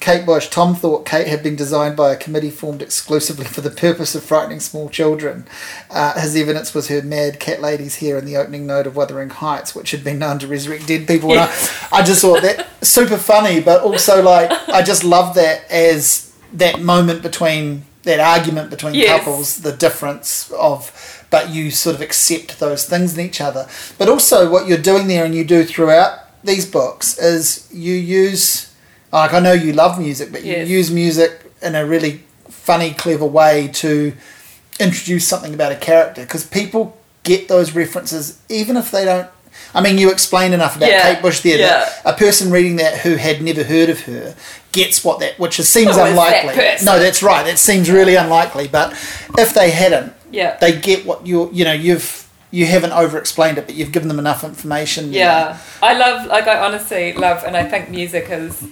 Kate 0.01 0.25
Bush, 0.25 0.49
Tom 0.49 0.75
thought 0.75 1.05
Kate 1.05 1.27
had 1.27 1.43
been 1.43 1.57
designed 1.57 1.95
by 1.97 2.13
a 2.13 2.17
committee 2.17 2.51
formed 2.51 2.81
exclusively 2.81 3.45
for 3.45 3.61
the 3.61 3.71
purpose 3.71 4.15
of 4.15 4.25
frightening 4.25 4.59
small 4.61 4.89
children. 4.89 5.47
Uh, 5.91 6.19
his 6.19 6.35
evidence 6.37 6.73
was 6.75 6.89
her 6.89 7.03
mad 7.03 7.39
cat 7.39 7.61
lady's 7.61 7.97
hair 7.97 8.17
in 8.19 8.25
the 8.25 8.37
opening 8.37 8.67
note 8.67 8.87
of 8.87 8.97
Wuthering 8.97 9.29
Heights, 9.31 9.75
which 9.75 9.91
had 9.91 10.03
been 10.03 10.19
known 10.19 10.39
to 10.39 10.47
resurrect 10.47 10.87
dead 10.87 11.07
people. 11.07 11.31
And 11.33 11.41
I, 11.41 11.53
I 11.93 12.03
just 12.03 12.23
thought 12.23 12.41
that 12.43 12.67
super 12.83 13.19
funny, 13.19 13.61
but 13.61 13.83
also 13.83 14.23
like 14.23 14.51
I 14.69 14.83
just 14.83 15.05
love 15.05 15.35
that 15.35 15.71
as 15.71 16.33
that 16.55 16.81
moment 16.81 17.23
between 17.23 17.85
that 18.05 18.19
argument 18.19 18.71
between 18.71 18.95
Yes. 18.95 19.19
couples, 19.19 19.59
the 19.59 19.73
difference 19.73 20.51
of, 20.53 21.27
but 21.29 21.51
you 21.51 21.71
sort 21.71 21.95
of 21.95 22.01
accept 22.01 22.59
those 22.59 22.87
things 22.87 23.17
in 23.19 23.25
each 23.25 23.43
other. 23.43 23.69
But 23.99 24.09
also 24.09 24.51
what 24.51 24.67
you're 24.67 24.79
doing 24.79 25.07
there, 25.07 25.27
and 25.27 25.35
you 25.35 25.45
do 25.45 25.65
throughout 25.65 26.19
these 26.43 26.65
books, 26.65 27.19
is 27.19 27.69
you 27.71 27.93
use 27.93 28.70
like 29.13 29.33
I 29.35 29.41
know 29.41 29.53
you 29.53 29.73
love 29.73 29.99
music, 29.99 30.31
but 30.33 30.45
you 30.45 30.53
Yes. 30.53 30.69
use 30.69 30.91
music 30.91 31.51
in 31.63 31.75
a 31.75 31.85
really 31.85 32.23
funny, 32.49 32.93
clever 32.93 33.25
way 33.25 33.69
to 33.75 34.13
introduce 34.79 35.27
something 35.29 35.53
about 35.55 35.73
a 35.73 35.77
character 35.77 36.23
because 36.23 36.45
people 36.45 36.97
get 37.23 37.49
those 37.49 37.75
references 37.75 38.39
even 38.49 38.77
if 38.77 38.91
they 38.91 39.05
don't. 39.05 39.29
I 39.75 39.81
mean, 39.83 39.99
you 39.99 40.11
explain 40.11 40.53
enough 40.53 40.77
about 40.77 40.89
Yeah, 40.91 41.03
Kate 41.15 41.23
Bush 41.23 41.41
there 41.41 41.59
that 41.59 42.01
a 42.05 42.13
person 42.13 42.51
reading 42.51 42.77
that 42.77 42.99
who 43.01 43.17
had 43.17 43.43
never 43.43 43.63
heard 43.63 43.89
of 43.89 44.01
her 44.03 44.35
gets 44.73 45.05
what 45.05 45.21
that, 45.21 45.39
which 45.39 45.61
seems 45.61 45.93
oh, 45.93 45.97
that 45.97 46.09
unlikely. 46.11 46.55
person? 46.55 46.87
No, 46.87 46.99
that's 46.99 47.23
right. 47.23 47.45
That 47.45 47.59
seems 47.59 47.91
really 47.91 48.15
unlikely. 48.17 48.69
But 48.69 48.93
if 49.39 49.53
they 49.55 49.71
hadn't, 49.71 50.13
Yeah. 50.33 50.57
they 50.61 50.73
get 50.73 51.05
what 51.05 51.27
you 51.27 51.51
you 51.53 51.65
know 51.65 51.73
you've 51.73 52.27
you 52.53 52.67
haven't 52.67 52.93
over 52.93 53.17
explained 53.19 53.59
it, 53.59 53.67
but 53.67 53.75
you've 53.77 53.93
given 53.93 54.09
them 54.09 54.19
enough 54.19 54.43
information. 54.43 55.13
Yeah, 55.13 55.57
I 55.81 55.95
love, 55.95 56.27
like, 56.27 56.49
I 56.49 56.59
honestly 56.59 57.13
love, 57.13 57.45
and 57.47 57.57
I 57.57 57.63
think 57.65 57.91
music 57.91 58.27
is. 58.31 58.65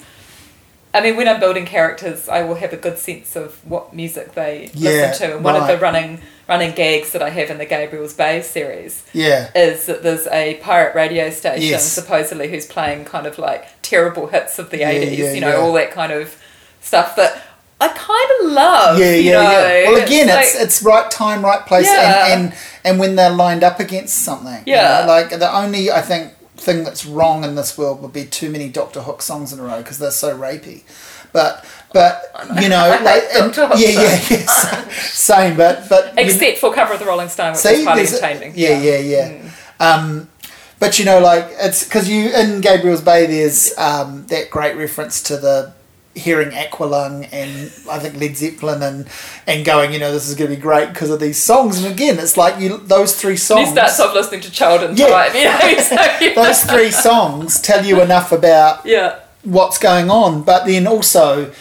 I 0.99 1.03
mean, 1.03 1.17
when 1.17 1.29
I'm 1.29 1.39
building 1.41 1.65
characters, 1.65 2.29
I 2.29 2.43
will 2.43 2.57
have 2.57 2.73
a 2.73 2.77
good 2.77 2.99
sense 2.99 3.37
of 3.37 3.55
what 3.65 3.95
music 3.95 4.33
they 4.35 4.71
Yeah, 4.75 4.91
listen 4.91 5.29
to. 5.29 5.35
And 5.37 5.45
one 5.45 5.55
of 5.57 5.67
the 5.69 5.79
running 5.79 6.21
running 6.49 6.73
gags 6.73 7.13
that 7.13 7.23
I 7.23 7.29
have 7.31 7.51
in 7.51 7.59
the 7.59 7.67
Gabriel's 7.67 8.15
Bay 8.15 8.41
series 8.41 9.03
Yeah. 9.13 9.49
is 9.55 9.85
that 9.87 10.03
there's 10.03 10.27
a 10.29 10.55
pirate 10.63 10.95
radio 10.95 11.29
station 11.31 11.63
Yes. 11.69 11.85
supposedly 11.85 12.49
who's 12.49 12.65
playing 12.67 13.05
kind 13.05 13.27
of 13.27 13.39
like 13.39 13.67
terrible 13.83 14.29
hits 14.29 14.59
of 14.59 14.71
the 14.71 14.79
Yeah, 14.79 14.91
80s, 14.91 15.19
yeah, 15.19 15.33
you 15.33 15.41
know, 15.43 15.61
all 15.61 15.73
that 15.75 15.91
kind 15.91 16.11
of 16.11 16.35
stuff 16.81 17.17
that 17.17 17.43
I 17.81 17.89
kind 17.89 18.31
of 18.41 18.53
love. 18.53 18.99
Yeah, 18.99 19.13
you 19.13 19.31
yeah, 19.31 19.43
know? 19.43 19.51
yeah. 19.51 19.91
Well, 19.91 20.03
again, 20.03 20.29
it's 20.31 20.55
like- 20.55 20.63
it's 20.65 20.83
right 20.83 21.11
time, 21.11 21.45
right 21.45 21.65
place, 21.65 21.87
and, 21.87 22.33
and 22.33 22.53
and 22.85 22.99
when 22.99 23.15
they're 23.15 23.31
lined 23.31 23.63
up 23.63 23.79
against 23.79 24.25
something. 24.25 24.63
you 24.67 24.73
Yeah. 24.75 25.01
know, 25.03 25.07
like 25.07 25.29
the 25.31 25.55
only 25.55 25.91
I 25.93 26.01
think 26.01 26.33
thing 26.59 26.85
that's 26.85 27.07
wrong 27.07 27.45
in 27.45 27.55
this 27.55 27.79
world 27.79 28.03
would 28.03 28.13
be 28.13 28.25
too 28.27 28.51
many 28.51 28.69
Doctor 28.69 29.01
Hook 29.01 29.23
songs 29.23 29.53
in 29.53 29.61
a 29.61 29.63
row 29.63 29.79
because 29.79 29.99
they're 29.99 30.11
so 30.11 30.37
rapey. 30.37 30.83
But 31.33 31.65
but 31.93 32.23
you 32.61 32.69
know, 32.69 32.99
like 33.03 33.25
and- 33.35 33.55
yeah, 33.57 33.89
yeah, 33.89 34.21
yeah, 34.31 34.47
sa- 34.47 34.89
same. 34.91 35.57
But 35.57 35.89
but 35.89 36.07
you- 36.07 36.13
except 36.25 36.59
for 36.59 36.73
cover 36.73 36.95
of 36.95 37.01
the 37.01 37.07
Rolling 37.07 37.29
Stone, 37.29 37.53
which 37.53 37.61
See, 37.61 37.83
is 37.83 37.87
a- 37.87 37.91
entertaining. 37.91 38.53
Yeah, 38.57 38.81
yeah, 38.81 38.99
yeah. 38.99 39.51
Um, 39.81 40.29
but 40.79 40.99
you 40.99 41.05
know, 41.05 41.21
like 41.21 41.47
it's 41.59 41.85
because 41.85 42.09
you 42.09 42.31
in 42.31 42.61
Gabriel's 42.61 43.03
Bay, 43.03 43.27
there's 43.27 43.77
um, 43.79 44.27
that 44.29 44.51
great 44.51 44.77
reference 44.77 45.23
to 45.25 45.37
the 45.37 45.73
hearing 46.19 46.51
Aqualung 46.51 47.29
and 47.33 47.73
I 47.91 47.99
think 47.99 48.17
Led 48.21 48.37
Zeppelin 48.37 48.83
and 48.83 49.09
and 49.47 49.65
going, 49.65 49.93
you 49.93 49.99
know, 49.99 50.13
this 50.13 50.29
is 50.29 50.35
going 50.35 50.51
to 50.51 50.57
be 50.57 50.61
great 50.61 50.89
because 50.93 51.11
of 51.11 51.21
these 51.21 51.43
songs. 51.43 51.83
And 51.83 51.93
again, 51.93 52.19
it's 52.19 52.37
like 52.37 52.61
you 52.61 52.77
those 52.79 53.19
three 53.21 53.37
songs. 53.37 53.71
starts 53.71 53.99
off 54.01 54.15
listening 54.15 54.41
to 54.43 54.51
Child 54.51 54.91
in 54.91 54.97
Yeah. 54.97 55.09
Time, 55.09 55.37
you 55.37 55.45
know. 55.45 55.83
So, 55.89 56.25
you 56.25 56.35
those 56.43 56.65
three 56.65 56.91
songs 56.91 57.61
tell 57.61 57.85
you 57.85 58.01
enough 58.03 58.33
about 58.33 58.85
yeah, 58.85 59.21
what's 59.45 59.79
going 59.79 60.11
on, 60.11 60.43
but 60.43 60.67
then 60.67 60.87
also, 60.87 61.53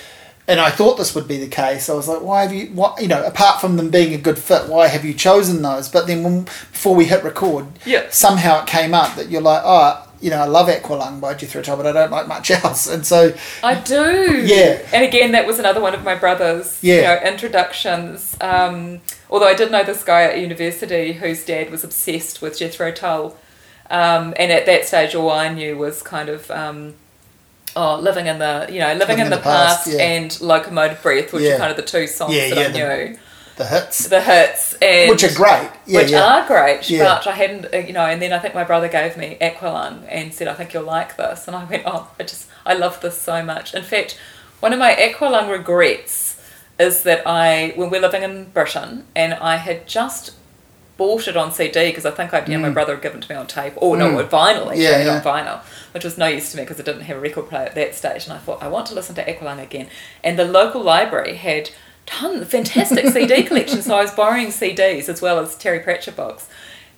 and 0.47 0.59
I 0.59 0.69
thought 0.69 0.97
this 0.97 1.13
would 1.15 1.27
be 1.27 1.37
the 1.37 1.47
case. 1.47 1.89
I 1.89 1.93
was 1.93 2.07
like, 2.07 2.21
why 2.21 2.41
have 2.43 2.53
you? 2.53 2.67
What 2.67 3.01
you 3.01 3.07
know? 3.07 3.23
Apart 3.23 3.61
from 3.61 3.77
them 3.77 3.89
being 3.89 4.13
a 4.13 4.17
good 4.17 4.39
fit, 4.39 4.67
why 4.69 4.87
have 4.87 5.03
you 5.05 5.13
chosen 5.13 5.61
those? 5.61 5.89
But 5.89 6.07
then 6.07 6.23
when, 6.23 6.43
before 6.43 6.95
we 6.95 7.05
hit 7.05 7.23
record, 7.23 7.67
Yeah. 7.85 8.05
somehow 8.09 8.61
it 8.61 8.67
came 8.67 8.93
up 8.93 9.15
that 9.15 9.29
you're 9.29 9.41
like, 9.41 9.61
oh, 9.63 10.06
you 10.21 10.29
know, 10.29 10.37
I 10.37 10.45
love 10.45 10.67
Aqualung 10.67 11.19
by 11.21 11.33
Jethro 11.35 11.61
Tull, 11.61 11.77
but 11.77 11.85
I 11.87 11.91
don't 11.91 12.11
like 12.11 12.27
much 12.27 12.49
else, 12.63 12.87
and 12.87 13.05
so 13.05 13.33
I 13.63 13.75
do. 13.75 14.41
Yeah. 14.45 14.81
And 14.93 15.03
again, 15.03 15.31
that 15.33 15.45
was 15.45 15.59
another 15.59 15.79
one 15.81 15.93
of 15.93 16.03
my 16.03 16.15
brother's 16.15 16.79
Yeah. 16.83 16.95
you 16.95 17.01
know, 17.25 17.31
introductions. 17.31 18.35
Um, 18.41 19.01
although 19.29 19.47
I 19.47 19.53
did 19.53 19.71
know 19.71 19.83
this 19.83 20.03
guy 20.03 20.23
at 20.23 20.39
university 20.39 21.13
whose 21.13 21.43
dad 21.45 21.69
was 21.69 21.83
obsessed 21.83 22.41
with 22.41 22.57
Jethro 22.59 22.91
Tull. 22.91 23.37
Um, 23.89 24.33
and 24.37 24.51
at 24.51 24.65
that 24.65 24.85
stage, 24.85 25.15
all 25.15 25.29
I 25.31 25.47
knew 25.49 25.77
was 25.77 26.01
kind 26.01 26.27
of, 26.29 26.49
um, 26.51 26.95
oh, 27.75 27.97
living 27.99 28.27
in 28.27 28.37
the, 28.39 28.67
you 28.69 28.79
know, 28.79 28.93
living, 28.95 29.19
in, 29.19 29.29
the, 29.29 29.37
past, 29.37 29.87
yeah. 29.87 29.99
and 30.01 30.41
locomotive 30.41 31.01
breath, 31.01 31.31
which 31.31 31.43
Yeah. 31.43 31.53
are 31.55 31.57
kind 31.59 31.71
of 31.71 31.77
the 31.77 31.83
two 31.83 32.05
songs 32.07 32.33
Yeah, 32.35 32.49
that 32.49 32.57
I 32.57 32.63
the- 32.63 32.69
knew. 32.79 33.13
the 33.13 33.19
hits, 33.65 34.07
The 34.07 34.21
hits, 34.21 34.73
and 34.81 35.09
which 35.09 35.23
are 35.23 35.33
great, 35.33 35.69
yeah, 35.85 35.99
which 36.01 36.11
yeah. 36.11 36.23
are 36.23 36.47
great, 36.47 36.89
Yeah. 36.89 37.03
but 37.03 37.27
I 37.27 37.31
hadn't, 37.33 37.73
uh, 37.73 37.77
you 37.77 37.93
know, 37.93 38.05
and 38.05 38.21
then 38.21 38.33
I 38.33 38.39
think 38.39 38.53
my 38.53 38.63
brother 38.63 38.87
gave 38.87 39.17
me 39.17 39.37
Aqualung 39.41 40.05
and 40.09 40.33
said, 40.33 40.47
I 40.47 40.53
think 40.53 40.73
you'll 40.73 40.83
like 40.83 41.17
this. 41.17 41.47
And 41.47 41.55
I 41.55 41.63
went, 41.65 41.83
oh, 41.85 42.09
I 42.19 42.23
just, 42.23 42.47
I 42.65 42.73
love 42.73 43.01
this 43.01 43.17
so 43.19 43.43
much. 43.43 43.73
In 43.73 43.83
fact, 43.83 44.17
one 44.59 44.73
of 44.73 44.79
my 44.79 44.93
Aqualung 44.93 45.49
regrets 45.49 46.39
is 46.79 47.03
that 47.03 47.23
I, 47.27 47.73
when 47.75 47.89
we're 47.89 48.01
living 48.01 48.23
in 48.23 48.45
Britain, 48.51 49.05
and 49.15 49.33
I 49.33 49.55
had 49.57 49.87
just 49.87 50.33
bought 50.97 51.27
it 51.27 51.37
on 51.37 51.51
CD 51.51 51.89
because 51.89 52.05
I 52.07 52.11
think 52.11 52.33
I'd, 52.33 52.47
you 52.49 52.57
know, 52.57 52.63
my 52.67 52.73
brother 52.73 52.93
had 52.95 53.03
given 53.03 53.19
it 53.19 53.25
to 53.27 53.33
me 53.33 53.39
on 53.39 53.45
tape, 53.47 53.73
or 53.77 53.95
no, 53.97 54.09
Mm. 54.09 54.29
vinyl, 54.29 54.67
actually, 54.67 54.83
yeah, 54.83 55.03
yeah. 55.03 55.15
on 55.17 55.21
vinyl, 55.21 55.59
which 55.93 56.03
was 56.03 56.17
no 56.17 56.25
use 56.27 56.51
to 56.51 56.57
me 56.57 56.63
because 56.63 56.79
I 56.79 56.83
didn't 56.83 57.01
have 57.03 57.17
a 57.17 57.19
record 57.19 57.49
player 57.49 57.65
at 57.67 57.75
that 57.75 57.93
stage. 57.95 58.25
And 58.25 58.33
I 58.33 58.37
thought, 58.39 58.61
I 58.63 58.67
want 58.67 58.87
to 58.87 58.95
listen 58.95 59.13
to 59.15 59.23
Aqualung 59.23 59.61
again. 59.61 59.87
And 60.23 60.39
the 60.39 60.45
local 60.45 60.81
library 60.81 61.35
had 61.35 61.69
ton 62.07 62.43
fantastic 62.45 63.07
CD 63.13 63.43
collection, 63.43 63.83
so 63.83 63.95
I 63.95 64.01
was 64.01 64.11
borrowing 64.11 64.47
CDs 64.47 65.07
as 65.07 65.21
well 65.21 65.39
as 65.39 65.55
Terry 65.55 65.79
Pratchett 65.79 66.15
books. 66.15 66.49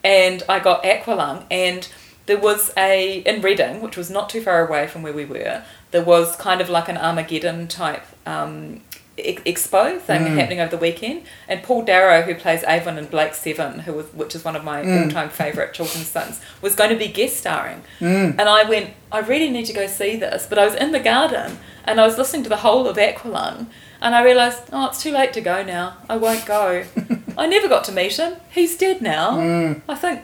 And 0.02 0.42
I 0.48 0.60
got 0.60 0.82
Aqualung, 0.82 1.44
and 1.50 1.86
there 2.24 2.38
was 2.38 2.72
a, 2.76 3.18
in 3.18 3.42
Reading, 3.42 3.82
which 3.82 3.96
was 3.96 4.08
not 4.08 4.30
too 4.30 4.40
far 4.40 4.66
away 4.66 4.86
from 4.86 5.02
where 5.02 5.12
we 5.12 5.26
were, 5.26 5.62
there 5.90 6.04
was 6.04 6.36
kind 6.36 6.60
of 6.60 6.70
like 6.70 6.88
an 6.88 6.96
Armageddon 6.96 7.68
type 7.68 8.04
um, 8.24 8.80
ex- 9.18 9.42
expo 9.42 10.00
thing 10.00 10.22
mm. 10.22 10.36
happening 10.36 10.60
over 10.60 10.70
the 10.70 10.80
weekend. 10.80 11.22
And 11.48 11.62
Paul 11.62 11.82
Darrow, 11.84 12.22
who 12.22 12.34
plays 12.34 12.62
Avon 12.64 12.98
in 12.98 13.06
Blake 13.06 13.34
Seven, 13.34 13.80
who 13.80 13.92
was, 13.92 14.06
which 14.14 14.34
is 14.34 14.44
one 14.44 14.56
of 14.56 14.64
my 14.64 14.82
mm. 14.82 15.04
all 15.04 15.10
time 15.10 15.28
favourite 15.28 15.74
children's 15.74 16.06
sons, 16.06 16.40
was 16.62 16.74
going 16.74 16.90
to 16.90 16.96
be 16.96 17.08
guest 17.08 17.36
starring. 17.36 17.82
Mm. 17.98 18.38
And 18.38 18.42
I 18.42 18.68
went, 18.68 18.90
I 19.10 19.20
really 19.20 19.50
need 19.50 19.66
to 19.66 19.72
go 19.72 19.86
see 19.86 20.16
this. 20.16 20.46
But 20.46 20.58
I 20.58 20.64
was 20.64 20.74
in 20.74 20.92
the 20.92 21.00
garden 21.00 21.58
and 21.84 22.00
I 22.00 22.06
was 22.06 22.16
listening 22.16 22.44
to 22.44 22.48
the 22.48 22.58
whole 22.58 22.86
of 22.86 22.96
Aqualung. 22.96 23.66
And 24.02 24.14
I 24.14 24.22
realised, 24.24 24.62
oh, 24.72 24.86
it's 24.86 25.02
too 25.02 25.12
late 25.12 25.32
to 25.34 25.40
go 25.40 25.62
now. 25.62 25.96
I 26.08 26.16
won't 26.16 26.46
go. 26.46 26.84
I 27.38 27.46
never 27.46 27.68
got 27.68 27.84
to 27.84 27.92
meet 27.92 28.16
him. 28.16 28.34
He's 28.50 28.76
dead 28.76 29.02
now. 29.02 29.78
I 29.88 29.94
think 29.94 30.20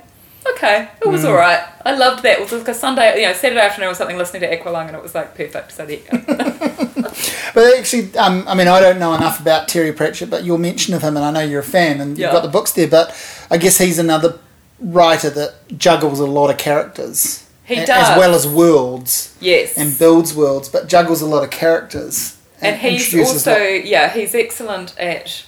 okay, 0.54 0.88
it 1.00 1.08
was 1.08 1.24
all 1.24 1.34
right. 1.34 1.60
I 1.84 1.96
loved 1.96 2.22
that. 2.22 2.38
It 2.38 2.40
was 2.40 2.52
like 2.52 2.68
a 2.68 2.74
Sunday, 2.74 3.20
you 3.20 3.26
know, 3.26 3.32
Saturday 3.32 3.60
afternoon 3.60 3.90
or 3.90 3.94
something, 3.94 4.16
listening 4.16 4.42
to 4.42 4.56
Aqualung, 4.56 4.86
and 4.86 4.96
it 4.96 5.02
was 5.02 5.14
like 5.14 5.34
perfect. 5.34 5.72
So 5.72 5.84
there 5.86 5.98
you 5.98 6.04
go. 6.10 7.02
But 7.54 7.78
actually, 7.78 8.14
um, 8.18 8.44
I 8.46 8.54
mean, 8.54 8.68
I 8.68 8.80
don't 8.80 8.98
know 8.98 9.14
enough 9.14 9.40
about 9.40 9.66
Terry 9.66 9.90
Pratchett, 9.92 10.28
but 10.28 10.44
your 10.44 10.58
mention 10.58 10.92
of 10.92 11.00
him, 11.02 11.16
and 11.16 11.24
I 11.24 11.30
know 11.30 11.40
you're 11.40 11.60
a 11.60 11.64
fan, 11.64 12.00
and 12.02 12.18
Yeah. 12.18 12.26
you've 12.26 12.34
got 12.34 12.42
the 12.42 12.50
books 12.50 12.72
there. 12.72 12.86
But 12.86 13.14
I 13.50 13.56
guess 13.56 13.78
he's 13.78 13.98
another 13.98 14.38
writer 14.78 15.30
that 15.30 15.54
juggles 15.78 16.20
a 16.20 16.26
lot 16.26 16.50
of 16.50 16.58
characters, 16.58 17.46
He 17.64 17.76
does. 17.76 17.88
as 18.10 18.18
well 18.18 18.34
as 18.34 18.46
worlds, 18.46 19.34
yes. 19.40 19.76
and 19.78 19.98
builds 19.98 20.34
worlds, 20.34 20.68
but 20.68 20.86
juggles 20.86 21.22
a 21.22 21.26
lot 21.26 21.42
of 21.44 21.50
characters. 21.50 22.35
And 22.60 22.76
he's 22.76 23.14
also 23.14 23.50
lot- 23.52 23.84
yeah 23.86 24.12
he's 24.12 24.34
excellent 24.34 24.98
at 24.98 25.44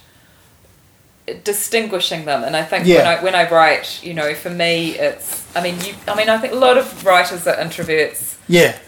distinguishing 1.45 2.25
them. 2.25 2.43
And 2.43 2.57
i 2.57 2.63
think 2.65 2.87
when 2.99 3.07
i 3.07 3.23
when 3.23 3.35
i 3.35 3.49
write 3.51 4.03
you 4.03 4.15
know 4.15 4.35
for 4.35 4.51
me 4.51 4.93
it's 4.99 5.45
i 5.55 5.63
mean 5.63 5.79
you 5.81 5.95
i 6.07 6.15
mean 6.15 6.29
i 6.29 6.39
think 6.39 6.53
a 6.55 6.57
lot 6.57 6.79
of 6.79 7.05
writers 7.05 7.47
are 7.47 7.57
introverts. 7.57 8.37
Yeah, 8.49 8.79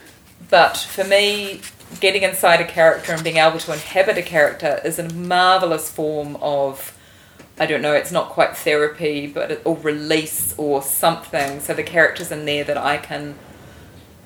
but 0.48 0.76
for 0.76 1.04
me 1.04 1.60
getting 2.00 2.22
inside 2.22 2.60
a 2.60 2.64
character 2.64 3.12
and 3.12 3.22
being 3.22 3.36
able 3.36 3.58
to 3.58 3.72
inhabit 3.72 4.16
a 4.16 4.22
character 4.22 4.80
is 4.84 4.98
a 4.98 5.08
marvelous 5.12 5.90
form 5.90 6.36
of 6.36 6.96
I 7.58 7.66
don't 7.66 7.82
know, 7.82 7.92
it's 7.92 8.10
not 8.10 8.30
quite 8.30 8.56
therapy, 8.56 9.26
but 9.26 9.50
it, 9.50 9.60
or 9.66 9.76
release 9.76 10.54
or 10.56 10.80
something. 10.80 11.60
So 11.60 11.74
the 11.74 11.82
characters 11.82 12.32
in 12.32 12.46
there 12.46 12.64
that 12.64 12.78
I 12.78 12.96
can, 12.96 13.34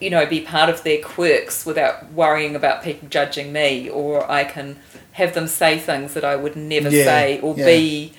you 0.01 0.11
know, 0.11 0.27
be 0.27 0.41
part 0.41 0.69
of 0.69 0.83
their 0.83 1.01
quirks 1.01 1.65
without 1.65 2.13
worrying 2.13 2.55
about 2.57 2.83
people 2.83 3.09
judging 3.09 3.53
me, 3.53 3.89
or 3.89 4.31
I 4.31 4.45
can 4.45 4.79
have 5.13 5.35
them 5.35 5.47
say 5.47 5.79
things 5.79 6.15
that 6.15 6.25
I 6.25 6.37
would 6.37 6.57
never 6.57 6.91
Yeah, 6.91 7.05
say, 7.05 7.41
or 7.41 7.55
yeah. 7.57 7.65
be 7.67 8.13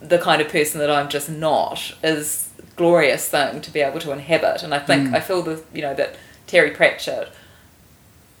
the 0.00 0.18
kind 0.18 0.40
of 0.42 0.48
person 0.48 0.78
that 0.80 0.90
I'm 0.90 1.08
just 1.08 1.28
not, 1.30 1.94
is 2.02 2.48
a 2.58 2.62
glorious 2.76 3.28
thing 3.28 3.60
to 3.62 3.70
be 3.70 3.80
able 3.80 4.00
to 4.00 4.12
inhabit. 4.12 4.62
And 4.62 4.74
I 4.74 4.78
think 4.78 5.08
Mm. 5.10 5.14
I 5.16 5.20
feel 5.20 5.42
that 5.42 5.64
you 5.72 5.82
know 5.82 5.94
that 5.94 6.16
Terry 6.46 6.70
Pratchett 6.70 7.30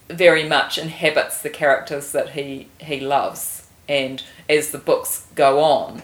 very 0.08 0.48
much 0.48 0.78
inhabits 0.78 1.42
the 1.42 1.50
characters 1.50 2.12
that 2.12 2.30
he 2.30 2.68
he 2.78 3.00
loves 3.00 3.66
and 3.88 4.22
as 4.48 4.70
the 4.70 4.78
books 4.78 5.26
go 5.34 5.60
on 5.60 6.02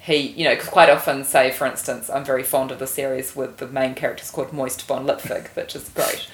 he 0.00 0.16
you 0.16 0.44
know 0.44 0.56
'cause 0.56 0.68
quite 0.68 0.88
often 0.90 1.22
say 1.24 1.50
for 1.50 1.66
instance 1.66 2.08
i'm 2.08 2.24
very 2.24 2.42
fond 2.42 2.70
of 2.70 2.78
the 2.78 2.86
series 2.86 3.36
with 3.36 3.58
the 3.58 3.66
main 3.66 3.94
characters 3.94 4.30
called 4.30 4.52
moist 4.52 4.82
von 4.86 5.06
lipwig 5.06 5.48
which 5.54 5.76
is 5.76 5.88
great. 5.90 6.26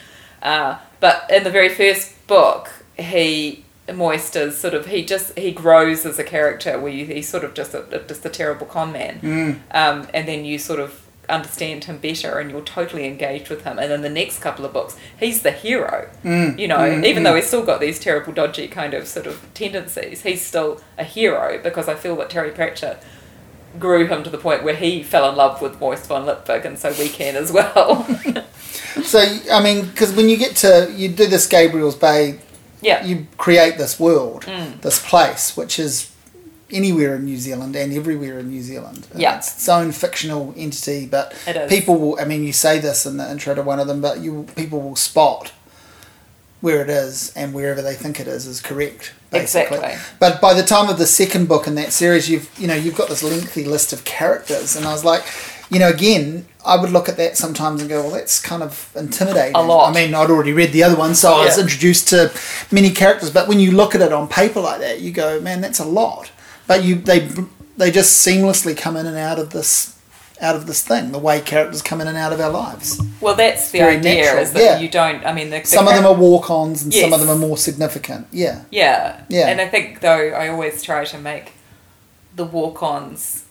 Uh, 0.43 0.77
but 1.01 1.25
in 1.31 1.43
the 1.45 1.51
very 1.51 1.69
first 1.69 2.15
book 2.27 2.71
he 2.97 3.65
moist 3.93 4.37
is 4.37 4.57
sort 4.59 4.75
of 4.75 4.87
he 4.87 5.05
just 5.05 5.37
he 5.39 5.51
grows 5.51 6.05
as 6.07 6.19
a 6.19 6.25
character 6.25 6.79
where 6.79 6.93
you, 6.93 7.05
he's 7.07 7.29
sort 7.29 7.43
of 7.45 7.55
just 7.55 7.75
a, 7.75 8.03
just 8.07 8.25
a 8.25 8.29
terrible 8.29 8.67
con 8.67 8.93
man. 8.93 9.19
Mm. 9.21 9.59
um, 9.73 10.07
and 10.15 10.29
then 10.29 10.45
you 10.45 10.59
sort 10.59 10.79
of 10.81 11.03
understand 11.29 11.83
him 11.85 11.99
better 11.99 12.39
and 12.39 12.53
you're 12.53 12.61
totally 12.61 13.05
engaged 13.05 13.49
with 13.51 13.65
him. 13.65 13.81
And 13.81 13.91
in 13.91 14.03
the 14.03 14.09
next 14.09 14.39
couple 14.39 14.65
of 14.65 14.73
books 14.73 14.97
he's 15.19 15.43
the 15.43 15.51
hero 15.51 16.09
Mm, 16.25 16.57
you 16.59 16.69
know 16.69 16.79
mm, 16.79 17.05
even 17.05 17.23
mm. 17.23 17.27
though 17.27 17.35
he's 17.35 17.47
still 17.49 17.65
got 17.65 17.81
these 17.81 17.99
terrible 17.99 18.33
dodgy 18.33 18.69
kind 18.69 18.95
of 18.95 19.09
sort 19.09 19.27
of 19.27 19.45
tendencies 19.55 20.23
he's 20.23 20.43
still 20.45 20.81
a 20.99 21.03
hero 21.05 21.59
because 21.63 21.89
i 21.89 21.95
feel 21.97 22.15
that 22.17 22.31
terry 22.31 22.51
pratchett 22.53 23.03
grew 23.79 24.07
him 24.07 24.23
to 24.25 24.31
the 24.31 24.39
point 24.39 24.63
where 24.65 24.75
he 24.77 25.03
fell 25.03 25.29
in 25.31 25.37
love 25.37 25.61
with 25.63 25.81
Moist 25.81 26.07
von 26.07 26.27
Lipwig 26.27 26.65
and 26.65 26.79
so 26.79 26.91
we 26.99 27.09
can 27.09 27.37
as 27.37 27.51
well 27.53 28.07
So 29.05 29.19
I 29.53 29.63
mean, 29.63 29.87
because 29.87 30.13
when 30.15 30.29
you 30.29 30.37
get 30.37 30.57
to 30.57 30.93
you 30.97 31.09
do 31.09 31.27
this 31.27 31.47
Gabriel's 31.47 31.97
Bay, 31.97 32.39
yeah 32.81 33.05
you 33.05 33.27
create 33.37 33.77
this 33.79 33.99
world, 34.01 34.43
Mm. 34.45 34.81
this 34.81 34.99
place, 35.07 35.57
which 35.57 35.79
is 35.79 36.11
anywhere 36.71 37.15
in 37.17 37.25
New 37.25 37.37
Zealand 37.37 37.77
and 37.77 37.93
everywhere 37.93 38.39
in 38.41 38.49
New 38.51 38.63
Zealand. 38.63 39.07
And 39.13 39.21
Yeah. 39.21 39.37
it's 39.39 39.49
its 39.55 39.69
own 39.69 39.93
fictional 39.93 40.53
entity, 40.57 41.07
but 41.07 41.33
It 41.47 41.57
is. 41.57 41.69
people 41.69 41.95
will. 41.97 42.19
I 42.21 42.25
mean, 42.25 42.43
you 42.43 42.53
say 42.53 42.79
this 42.81 43.07
in 43.07 43.19
the 43.19 43.31
intro 43.31 43.55
to 43.55 43.63
one 43.63 43.79
of 43.79 43.87
them, 43.87 44.01
but 44.01 44.19
you 44.19 44.47
people 44.57 44.81
will 44.81 44.97
spot 44.97 45.53
where 46.61 46.81
it 46.83 46.89
is 46.91 47.33
and 47.37 47.53
wherever 47.55 47.83
they 47.83 47.95
think 47.95 48.19
it 48.19 48.27
is 48.27 48.47
is 48.47 48.61
correct. 48.61 49.13
Basically. 49.41 49.79
Exactly. 49.79 50.17
But 50.19 50.41
by 50.41 50.55
the 50.55 50.63
time 50.63 50.89
of 50.89 50.99
the 50.99 51.07
second 51.07 51.49
book 51.49 51.67
in 51.67 51.75
that 51.77 51.93
series, 51.93 52.29
you've 52.29 52.51
you 52.59 52.67
know 52.67 52.75
you've 52.75 52.97
got 52.97 53.09
this 53.09 53.23
lengthy 53.23 53.65
list 53.65 53.93
of 53.93 54.05
characters, 54.05 54.77
and 54.77 54.87
I 54.87 54.93
was 54.93 55.05
like, 55.05 55.25
you 55.71 55.79
know, 55.79 55.89
again, 55.89 56.47
I 56.65 56.77
would 56.81 56.91
look 56.91 57.09
at 57.09 57.17
that 57.17 57.37
sometimes 57.37 57.81
and 57.81 57.91
go, 57.91 58.03
well, 58.03 58.13
that's 58.13 58.41
kind 58.41 58.63
of 58.63 58.93
intimidating. 58.97 59.55
A 59.55 59.63
lot. 59.63 59.91
I 59.91 59.95
mean, 59.95 60.15
I'd 60.15 60.31
already 60.31 60.53
read 60.53 60.73
the 60.73 60.83
other 60.83 60.97
one, 60.97 61.15
so 61.15 61.35
I 61.35 61.45
was 61.47 61.59
introduced 61.59 62.09
to 62.09 62.33
many 62.71 62.91
characters. 62.91 63.31
But 63.31 63.49
when 63.49 63.61
you 63.61 63.73
look 63.73 63.95
at 63.95 64.01
it 64.01 64.13
on 64.13 64.29
paper 64.29 64.61
like 64.61 64.81
that, 64.81 65.01
you 65.01 65.13
go, 65.13 65.41
man, 65.41 65.61
that's 65.61 65.79
a 65.79 65.85
lot. 65.85 66.31
But 66.67 66.85
you 66.85 66.97
they 66.97 67.29
they 67.77 67.91
just 67.91 68.27
seamlessly 68.27 68.77
come 68.77 68.97
in 68.97 69.07
and 69.07 69.17
out 69.17 69.39
of 69.39 69.51
this 69.51 69.96
out 70.41 70.55
of 70.55 70.67
this 70.67 70.83
thing, 70.87 71.13
the 71.13 71.19
way 71.19 71.41
characters 71.41 71.81
come 71.83 72.01
in 72.01 72.09
and 72.09 72.17
out 72.17 72.33
of 72.33 72.41
our 72.41 72.51
lives. 72.51 73.01
well 73.21 73.35
that's 73.35 73.71
the 73.71 73.79
Very 73.79 73.97
idea 73.97 74.25
natural, 74.25 74.43
is 74.43 74.53
that 74.53 74.61
yeah. 74.63 74.79
you 74.79 74.89
don't 74.89 75.25
i 75.25 75.33
mean 75.33 75.49
the, 75.51 75.61
the 75.61 75.67
Some 75.67 75.89
of 75.89 75.95
them 75.95 76.05
are 76.05 76.15
walk-ons, 76.15 76.83
and 76.83 76.93
some 76.93 77.13
of 77.13 77.21
them 77.21 77.31
are 77.31 77.37
more 77.39 77.57
significant. 77.57 78.27
Yeah, 78.33 78.65
Yeah. 78.71 79.23
Yeah. 79.29 79.49
And 79.49 79.61
I 79.61 79.69
think 79.69 80.01
though 80.01 80.29
I 80.31 80.49
always 80.49 80.83
try 80.83 81.05
to 81.07 81.19
make 81.19 81.53
the 82.35 82.45
walk-ons 82.45 83.45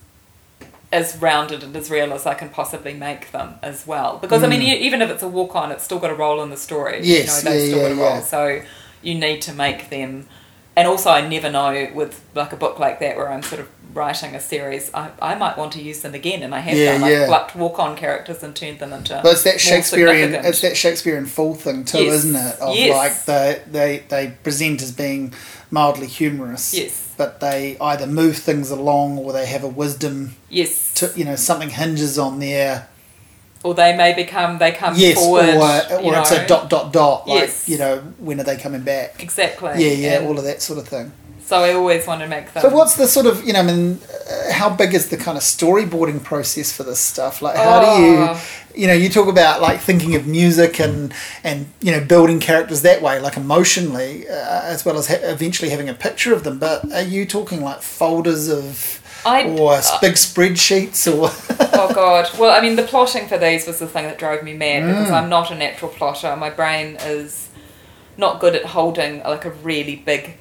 as 0.93 1.17
rounded 1.17 1.63
and 1.63 1.75
as 1.75 1.89
real 1.89 2.13
as 2.13 2.25
I 2.25 2.35
can 2.35 2.49
possibly 2.49 2.93
make 2.93 3.31
them 3.31 3.55
as 3.61 3.85
well. 3.87 4.17
Because 4.19 4.43
I 4.43 4.47
mean, 4.47 4.61
e- 4.61 4.77
even 4.87 5.01
if 5.01 5.09
it's 5.09 5.23
a 5.23 5.27
walk-on, 5.27 5.71
it's 5.71 5.83
still 5.83 5.99
got 5.99 6.11
a 6.11 6.15
role 6.15 6.41
in 6.43 6.49
the 6.51 6.57
story. 6.57 6.99
Mm. 6.99 7.05
Yes, 7.05 7.43
you 7.43 7.49
know, 7.49 7.55
they've 7.55 7.61
yeah, 7.61 7.67
still 7.67 7.77
yeah, 7.77 7.83
got 7.89 7.91
a 7.91 7.95
role. 7.95 8.15
yeah. 8.17 8.21
So 8.21 8.61
you 9.01 9.15
need 9.15 9.41
to 9.41 9.53
make 9.53 9.89
them. 9.89 10.27
And 10.75 10.87
also, 10.87 11.09
I 11.09 11.27
never 11.27 11.49
know 11.49 11.89
with 11.93 12.23
like 12.35 12.53
a 12.53 12.55
book 12.57 12.79
like 12.79 12.99
that 12.99 13.17
where 13.17 13.29
I'm 13.31 13.41
sort 13.43 13.61
of 13.61 13.69
writing 13.95 14.35
a 14.35 14.39
series, 14.41 14.91
I, 14.93 15.09
I 15.21 15.35
might 15.35 15.57
want 15.57 15.71
to 15.73 15.81
use 15.81 16.01
them 16.01 16.13
again, 16.13 16.43
and 16.43 16.53
I 16.53 16.59
have 16.59 16.77
Yeah, 16.77 16.91
done. 16.93 17.03
I've 17.03 17.11
yeah. 17.11 17.25
plucked 17.27 17.55
walk-on 17.55 17.95
characters 17.95 18.43
and 18.43 18.55
turned 18.55 18.79
them 18.79 18.93
into. 18.93 19.19
but 19.23 19.31
it's 19.33 19.43
that 19.43 19.59
Shakespearean, 19.61 20.35
it's 20.35 20.61
that 20.61 20.75
Shakespearean 20.77 21.25
full 21.25 21.55
thing 21.55 21.85
too, 21.85 22.03
Yes. 22.03 22.13
isn't 22.15 22.35
it? 22.35 22.59
Of 22.59 22.75
Yes. 22.75 22.95
like 22.95 23.25
they 23.25 23.61
they 23.71 24.03
they 24.09 24.33
present 24.43 24.81
as 24.81 24.91
being 24.91 25.33
mildly 25.71 26.07
humorous. 26.07 26.73
Yes. 26.73 27.13
But 27.17 27.39
they 27.39 27.77
either 27.79 28.05
move 28.05 28.37
things 28.37 28.69
along 28.69 29.17
or 29.19 29.31
they 29.31 29.45
have 29.45 29.63
a 29.63 29.69
wisdom 29.69 30.35
yes. 30.49 30.93
to 30.95 31.11
you 31.15 31.23
know 31.25 31.37
something 31.37 31.69
hinges 31.69 32.19
on 32.19 32.39
their 32.39 32.87
or 33.63 33.73
they 33.73 33.95
may 33.95 34.13
become 34.13 34.57
they 34.59 34.71
come 34.73 34.93
yes 34.97 35.15
forward. 35.17 35.43
or 35.45 36.01
you 36.01 36.11
or 36.11 36.17
it's 36.19 36.31
know. 36.31 36.43
a 36.43 36.47
dot 36.47 36.69
dot 36.69 36.91
dot 36.93 37.27
like 37.27 37.39
Yes. 37.47 37.69
you 37.69 37.77
know 37.77 37.99
when 38.19 38.39
are 38.41 38.43
they 38.43 38.57
coming 38.57 38.81
back? 38.81 39.23
Exactly. 39.23 39.71
Yeah, 39.77 39.91
yeah, 39.93 40.17
And 40.17 40.27
all 40.27 40.37
of 40.37 40.43
that 40.43 40.61
sort 40.61 40.79
of 40.79 40.87
thing. 40.87 41.11
So 41.45 41.57
I 41.63 41.73
always 41.73 42.07
want 42.07 42.21
to 42.21 42.27
make 42.27 42.51
them. 42.53 42.61
So 42.61 42.69
what's 42.69 42.95
the 42.95 43.07
sort 43.07 43.25
of 43.25 43.43
you 43.45 43.53
know 43.53 43.59
I 43.59 43.63
mean 43.63 43.99
uh, 44.29 44.51
how 44.53 44.69
big 44.69 44.93
is 44.93 45.09
the 45.09 45.17
kind 45.17 45.37
of 45.37 45.43
storyboarding 45.43 46.23
process 46.23 46.71
for 46.71 46.83
this 46.83 46.99
stuff? 46.99 47.41
Like 47.41 47.55
how 47.55 47.79
do 47.81 48.01
you 48.03 48.15
Oh. 48.17 48.41
you 48.73 48.87
know 48.87 48.93
you 48.93 49.09
talk 49.09 49.27
about 49.27 49.61
like 49.61 49.79
thinking 49.79 50.15
of 50.15 50.25
music 50.27 50.79
and 50.79 51.13
and 51.43 51.67
you 51.81 51.91
know 51.91 52.01
building 52.03 52.39
characters 52.39 52.81
that 52.81 53.01
way 53.01 53.19
like 53.19 53.37
emotionally 53.37 54.27
uh, 54.27 54.61
as 54.63 54.83
well 54.85 54.97
as 54.97 55.07
ha- 55.07 55.19
eventually 55.21 55.69
having 55.69 55.89
a 55.89 55.93
picture 55.93 56.33
of 56.33 56.43
them. 56.43 56.59
But 56.59 56.91
are 56.91 57.01
you 57.03 57.25
talking 57.25 57.61
like 57.61 57.81
folders 57.81 58.47
of 58.49 59.01
I- 59.25 59.47
or 59.49 59.73
s- 59.75 59.99
big 59.99 60.13
spreadsheets 60.13 61.07
or 61.11 61.29
oh 61.73 61.93
god. 61.93 62.29
Well, 62.39 62.51
I 62.57 62.61
mean, 62.61 62.75
the 62.75 62.83
plotting 62.83 63.27
for 63.27 63.37
these 63.37 63.65
was 63.67 63.79
the 63.79 63.87
thing 63.87 64.05
that 64.05 64.17
drove 64.19 64.43
me 64.43 64.53
mad 64.53 64.85
because 64.87 65.09
Mm. 65.09 65.13
I'm 65.23 65.29
not 65.29 65.51
a 65.51 65.55
natural 65.55 65.89
plotter. 65.91 66.35
My 66.35 66.49
brain 66.49 66.97
is 67.01 67.49
not 68.17 68.39
good 68.39 68.55
at 68.55 68.65
holding 68.65 69.21
like 69.23 69.45
a 69.45 69.49
really 69.51 69.95
big 69.97 70.37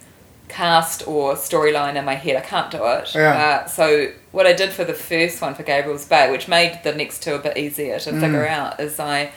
cast 0.54 1.06
or 1.08 1.34
storyline 1.34 1.96
in 1.96 2.04
my 2.04 2.14
head. 2.14 2.36
I 2.36 2.40
can't 2.40 2.70
do 2.70 2.82
it. 2.96 3.14
Yeah. 3.14 3.62
Uh, 3.64 3.66
so 3.66 4.12
what 4.32 4.46
I 4.46 4.52
did 4.52 4.70
for 4.70 4.84
the 4.84 4.94
first 4.94 5.40
one 5.42 5.54
for 5.54 5.62
Gabriel's 5.64 6.04
Bay, 6.06 6.30
which 6.30 6.46
made 6.48 6.80
the 6.84 6.92
next 6.94 7.22
two 7.24 7.34
a 7.34 7.38
bit 7.38 7.56
easier 7.56 7.98
to 7.98 8.10
Mm. 8.12 8.20
figure 8.20 8.46
out, 8.46 8.78
is 8.80 9.00
I 9.00 9.32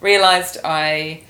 realised 0.00 0.58
I. 0.64 1.22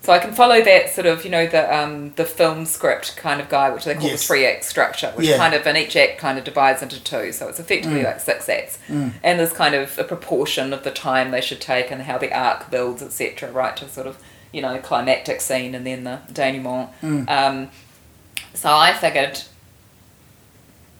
So 0.00 0.12
I 0.12 0.20
can 0.20 0.32
follow 0.32 0.62
that 0.62 0.90
sort 0.94 1.06
of, 1.08 1.24
you 1.24 1.30
know, 1.30 1.46
the 1.46 1.62
um, 1.76 2.12
the 2.14 2.24
film 2.24 2.64
script 2.66 3.16
kind 3.16 3.40
of 3.40 3.48
guy, 3.48 3.68
which 3.70 3.84
they 3.84 3.94
call 3.94 4.04
Yes. 4.04 4.20
the 4.22 4.26
three 4.28 4.46
act 4.46 4.64
structure, 4.64 5.10
which 5.16 5.26
Yeah. 5.26 5.36
kind 5.38 5.54
of, 5.54 5.66
and 5.66 5.76
each 5.76 5.96
act 5.96 6.18
kind 6.18 6.38
of 6.38 6.44
divides 6.44 6.80
into 6.82 7.02
two, 7.02 7.32
so 7.32 7.48
it's 7.48 7.58
effectively 7.58 8.00
Mm. 8.02 8.04
like 8.04 8.20
six 8.20 8.48
acts, 8.48 8.78
Mm. 8.88 9.12
and 9.24 9.38
there's 9.40 9.52
kind 9.52 9.74
of 9.74 9.98
a 9.98 10.04
proportion 10.04 10.72
of 10.72 10.84
the 10.84 10.92
time 10.92 11.32
they 11.32 11.40
should 11.40 11.60
take 11.60 11.90
and 11.90 12.02
how 12.02 12.16
the 12.16 12.32
arc 12.32 12.70
builds, 12.70 13.02
etc., 13.02 13.50
right, 13.50 13.76
to 13.76 13.88
sort 13.88 14.06
of, 14.06 14.16
you 14.52 14.62
know, 14.62 14.78
climactic 14.78 15.40
scene 15.40 15.74
and 15.74 15.84
then 15.84 16.04
the 16.04 16.18
denouement. 16.32 16.88
Mm. 17.02 17.28
Um, 17.28 17.70
so 18.54 18.72
I 18.74 18.92
figured 18.92 19.42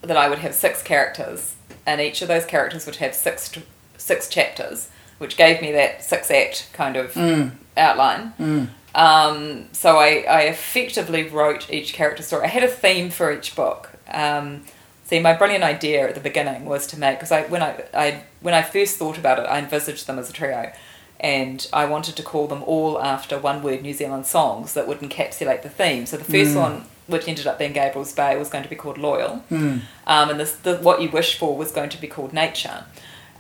that 0.03 0.17
I 0.17 0.29
would 0.29 0.39
have 0.39 0.55
six 0.55 0.83
characters, 0.83 1.55
and 1.87 2.01
each 2.01 2.23
of 2.23 2.29
those 2.29 2.45
characters 2.45 2.87
would 2.87 2.97
have 2.97 3.15
six 3.15 3.53
six 3.97 4.29
chapters, 4.29 4.89
which 5.19 5.37
gave 5.37 5.61
me 5.61 5.73
that 5.73 6.03
six 6.05 6.31
act 6.31 6.69
kind 6.73 6.97
of 6.97 7.13
Mm. 7.15 7.53
outline. 7.77 8.33
Mm. 8.41 8.69
Um, 8.95 9.69
so 9.73 9.99
I, 9.99 10.25
I 10.29 10.41
effectively 10.43 11.25
wrote 11.25 11.71
each 11.71 11.93
character 11.93 12.23
story. 12.23 12.45
I 12.45 12.49
had 12.49 12.65
a 12.65 12.69
theme 12.69 13.11
for 13.11 13.31
each 13.33 13.55
book. 13.55 13.91
Um, 14.11 14.63
see, 15.05 15.21
my 15.21 15.35
brilliant 15.35 15.63
idea 15.65 16.09
at 16.09 16.15
the 16.15 16.21
beginning 16.21 16.65
was 16.65 16.87
to 16.89 16.99
make 16.99 17.19
because 17.19 17.33
I 17.33 17.43
when 17.43 17.63
I, 17.63 17.85
I 17.93 18.23
when 18.41 18.55
I 18.55 18.63
first 18.63 18.97
thought 18.99 19.19
about 19.19 19.39
it, 19.39 19.43
I 19.43 19.59
envisaged 19.59 20.07
them 20.07 20.19
as 20.19 20.31
a 20.31 20.33
trio, 20.33 20.73
and 21.21 21.67
I 21.73 21.85
wanted 21.85 22.15
to 22.17 22.23
call 22.23 22.47
them 22.47 22.63
all 22.63 23.01
after 23.03 23.37
one 23.39 23.63
word 23.63 23.83
New 23.83 23.93
Zealand 23.95 24.27
songs 24.27 24.75
that 24.75 24.87
would 24.89 25.01
encapsulate 25.01 25.63
the 25.63 25.69
theme. 25.69 26.07
So 26.07 26.17
the 26.17 26.25
first 26.25 26.53
Mm. 26.53 26.61
one, 26.63 26.85
which 27.09 27.27
ended 27.27 27.47
up 27.47 27.59
being 27.59 27.73
Gabriel's 27.73 28.13
Bay, 28.13 28.37
was 28.39 28.49
going 28.49 28.63
to 28.65 28.71
be 28.71 28.77
called 28.77 28.99
Loyal, 28.99 29.43
Mm. 29.51 29.81
um, 30.07 30.31
and 30.31 30.39
this, 30.39 30.53
the, 30.53 30.77
what 30.77 31.03
you 31.03 31.09
wish 31.11 31.39
for 31.39 31.57
was 31.57 31.73
going 31.73 31.89
to 31.91 32.01
be 32.01 32.07
called 32.07 32.33
Nature. 32.33 32.85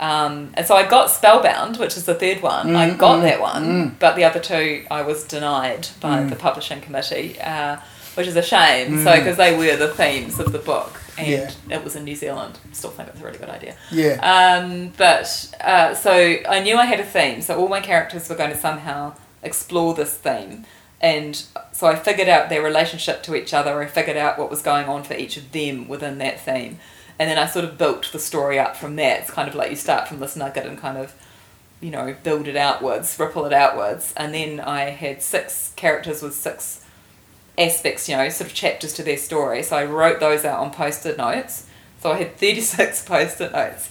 Um, 0.01 0.51
and 0.55 0.66
so 0.66 0.74
I 0.77 0.86
got 0.86 1.11
Spellbound, 1.11 1.77
which 1.77 1.97
is 1.97 2.05
the 2.05 2.15
third 2.15 2.40
one. 2.43 2.74
I 2.77 2.90
Mm, 2.90 2.99
got 2.99 3.19
mm, 3.19 3.23
that 3.23 3.40
one, 3.40 3.65
mm. 3.66 3.99
but 3.99 4.15
the 4.16 4.24
other 4.24 4.39
two 4.40 4.85
I 4.90 5.03
was 5.03 5.24
denied 5.24 5.89
by 6.01 6.19
Mm. 6.20 6.31
the 6.31 6.36
publishing 6.36 6.81
committee, 6.81 7.36
uh, 7.40 7.78
which 8.15 8.27
is 8.28 8.36
a 8.36 8.43
shame. 8.43 9.03
So 9.05 9.16
because 9.16 9.36
they 9.36 9.57
were 9.57 9.77
the 9.77 9.89
themes 9.89 10.39
of 10.39 10.53
the 10.53 10.59
book, 10.61 11.01
and 11.19 11.27
Yeah. 11.27 11.51
it 11.69 11.82
was 11.82 11.97
in 11.97 12.05
New 12.05 12.15
Zealand. 12.15 12.59
Still 12.73 12.90
think 12.90 13.09
it's 13.09 13.20
a 13.20 13.24
really 13.24 13.39
good 13.39 13.51
idea. 13.51 13.74
Yeah. 13.90 14.15
Um, 14.35 14.93
but 14.97 15.27
uh, 15.61 15.95
so 15.95 16.12
I 16.49 16.61
knew 16.61 16.77
I 16.77 16.85
had 16.85 17.01
a 17.01 17.05
theme, 17.05 17.43
so 17.43 17.59
all 17.59 17.69
my 17.69 17.81
characters 17.81 18.28
were 18.28 18.36
going 18.36 18.51
to 18.53 18.57
somehow 18.57 19.15
explore 19.43 19.95
this 19.95 20.15
theme. 20.15 20.65
And 21.01 21.41
so 21.73 21.87
I 21.87 21.95
figured 21.95 22.29
out 22.29 22.49
their 22.49 22.62
relationship 22.62 23.23
to 23.25 23.37
each 23.37 23.55
other, 23.55 23.81
I 23.81 23.87
figured 23.87 24.16
out 24.16 24.39
what 24.39 24.51
was 24.51 24.62
going 24.62 24.89
on 24.89 25.05
for 25.05 25.15
each 25.15 25.37
of 25.37 25.53
them 25.53 25.87
within 25.87 26.19
that 26.19 26.41
theme. 26.41 26.79
And 27.19 27.31
then 27.31 27.39
I 27.39 27.47
sort 27.47 27.65
of 27.65 27.79
built 27.79 28.11
the 28.12 28.19
story 28.19 28.59
up 28.59 28.77
from 28.77 28.97
that. 28.97 29.20
It's 29.20 29.31
kind 29.31 29.49
of 29.49 29.55
like 29.55 29.70
you 29.70 29.77
start 29.77 30.09
from 30.09 30.20
this 30.20 30.37
nugget 30.37 30.66
and 30.66 30.79
kind 30.79 30.99
of, 30.99 31.15
you 31.81 31.91
know, 31.91 32.16
build 32.23 32.49
it 32.49 32.57
outwards, 32.57 33.16
ripple 33.19 33.45
it 33.45 33.53
outwards. 33.53 34.12
And 34.16 34.35
then 34.35 34.61
I 34.61 34.91
had 34.91 35.23
six 35.23 35.73
characters 35.77 36.23
with 36.23 36.35
six 36.35 36.85
aspects, 37.57 38.09
you 38.09 38.16
know, 38.16 38.29
sort 38.29 38.51
of 38.51 38.55
chapters 38.55 38.93
to 38.95 39.03
their 39.03 39.16
story. 39.16 39.62
So 39.62 39.77
I 39.77 39.85
wrote 39.85 40.20
those 40.20 40.45
out 40.45 40.61
on 40.61 40.70
post 40.70 41.07
it 41.07 41.19
notes. 41.19 41.66
So 42.01 42.12
I 42.12 42.19
had 42.19 42.37
36 42.37 43.05
post 43.07 43.41
it 43.41 43.53
notes. 43.53 43.91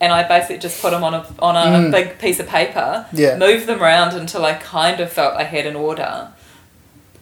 And 0.00 0.12
I 0.12 0.26
basically 0.26 0.58
just 0.58 0.80
put 0.80 0.90
them 0.92 1.02
on 1.02 1.14
a, 1.14 1.26
on 1.40 1.56
a 1.56 1.88
Mm. 1.88 1.90
big 1.90 2.18
piece 2.18 2.38
of 2.38 2.46
paper, 2.46 3.06
Yeah. 3.12 3.36
moved 3.36 3.66
them 3.66 3.82
around 3.82 4.14
until 4.14 4.44
I 4.44 4.54
kind 4.54 5.00
of 5.00 5.12
felt 5.12 5.34
I 5.34 5.42
had 5.44 5.66
an 5.66 5.74
order. 5.76 6.28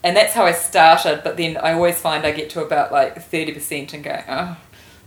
And 0.05 0.15
that's 0.17 0.35
how 0.35 0.45
I 0.45 0.53
started, 0.53 1.23
but 1.25 1.37
then 1.37 1.57
I 1.57 1.73
always 1.73 1.99
find 1.99 2.27
I 2.27 2.33
get 2.33 2.51
to 2.51 2.63
about 2.63 2.93
like 2.93 3.19
30% 3.31 3.95
and 3.95 4.05
go, 4.05 4.21
oh, 4.29 4.57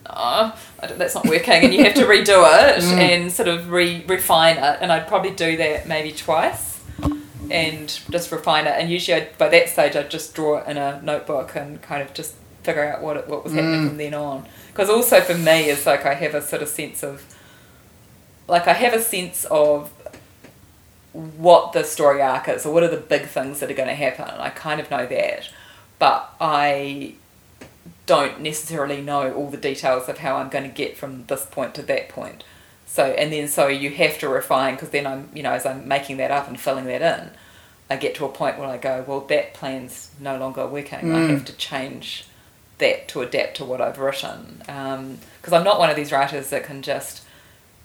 oh 0.09 0.55
that's 0.97 1.13
not 1.15 1.27
working. 1.27 1.63
And 1.63 1.73
you 1.73 1.83
have 1.83 1.93
to 1.93 2.05
redo 2.15 2.43
it 2.67 2.81
Mm. 2.83 2.97
and 2.97 3.31
sort 3.31 3.47
of 3.47 3.69
re- 3.71 4.03
refine 4.07 4.57
it. 4.57 4.77
And 4.81 4.91
I'd 4.91 5.07
probably 5.07 5.31
do 5.31 5.55
that 5.57 5.87
maybe 5.87 6.11
twice 6.11 6.79
and 7.51 7.87
just 8.09 8.31
refine 8.31 8.65
it. 8.67 8.75
And 8.79 8.89
usually 8.89 9.21
I'd, 9.21 9.37
by 9.37 9.49
that 9.49 9.69
stage, 9.69 9.95
I'd 9.95 10.09
just 10.09 10.33
draw 10.33 10.57
it 10.59 10.67
in 10.67 10.77
a 10.77 10.99
notebook 11.03 11.55
and 11.55 11.81
kind 11.81 12.01
of 12.01 12.13
just 12.13 12.33
figure 12.63 12.83
out 12.83 13.01
what 13.01 13.15
it, 13.17 13.27
what 13.27 13.43
was 13.43 13.53
happening 13.53 13.81
Mm. 13.85 13.87
from 13.89 13.97
then 13.97 14.13
on. 14.15 14.45
Because 14.73 14.89
also 14.89 15.21
for 15.21 15.35
me, 15.35 15.69
it's 15.69 15.85
like 15.85 16.05
I 16.05 16.13
have 16.15 16.33
a 16.35 16.41
sort 16.41 16.61
of 16.61 16.67
sense 16.67 17.03
of, 17.03 17.23
like 18.49 18.67
I 18.67 18.73
have 18.73 18.93
a 18.93 19.01
sense 19.01 19.45
of 19.45 19.91
what 21.13 21.73
the 21.73 21.83
story 21.83 22.21
arc 22.21 22.47
is 22.47 22.65
or 22.65 22.73
what 22.73 22.83
are 22.83 22.87
the 22.89 22.97
big 22.97 23.23
things 23.25 23.59
that 23.59 23.71
are 23.71 23.75
going 23.75 23.89
to 23.89 23.95
happen. 23.95 24.27
And 24.29 24.41
I 24.41 24.49
kind 24.49 24.79
of 24.79 24.91
know 24.91 25.05
that, 25.07 25.49
but 25.97 26.33
I 26.39 27.15
don't 28.05 28.41
necessarily 28.41 29.01
know 29.01 29.33
all 29.33 29.49
the 29.49 29.57
details 29.57 30.07
of 30.09 30.19
how 30.19 30.35
I'm 30.37 30.49
going 30.49 30.63
to 30.63 30.75
get 30.75 30.97
from 30.97 31.25
this 31.27 31.45
point 31.45 31.75
to 31.75 31.81
that 31.83 32.09
point. 32.09 32.43
So 32.85 33.05
and 33.05 33.31
then 33.31 33.47
so 33.47 33.67
you 33.67 33.91
have 33.91 34.17
to 34.19 34.29
refine 34.29 34.73
because 34.75 34.89
then 34.89 35.05
I'm 35.05 35.29
you 35.33 35.43
know 35.43 35.51
as 35.51 35.65
I'm 35.65 35.87
making 35.87 36.17
that 36.17 36.31
up 36.31 36.47
and 36.47 36.59
filling 36.59 36.85
that 36.85 37.01
in, 37.01 37.29
I 37.89 37.97
get 37.97 38.15
to 38.15 38.25
a 38.25 38.29
point 38.29 38.57
where 38.57 38.67
I 38.67 38.77
go 38.77 39.03
well 39.07 39.21
that 39.21 39.53
plan's 39.53 40.09
no 40.19 40.37
longer 40.37 40.65
working. 40.67 40.99
I 40.99 41.19
Mm. 41.19 41.29
have 41.31 41.45
to 41.45 41.53
change 41.53 42.25
that 42.79 43.07
to 43.09 43.21
adapt 43.21 43.57
to 43.57 43.65
what 43.65 43.79
I've 43.81 43.99
written 43.99 44.57
because 44.61 45.53
I'm 45.53 45.63
not 45.63 45.77
one 45.79 45.89
of 45.89 45.95
these 45.95 46.11
writers 46.11 46.49
that 46.49 46.63
can 46.63 46.81
just 46.81 47.23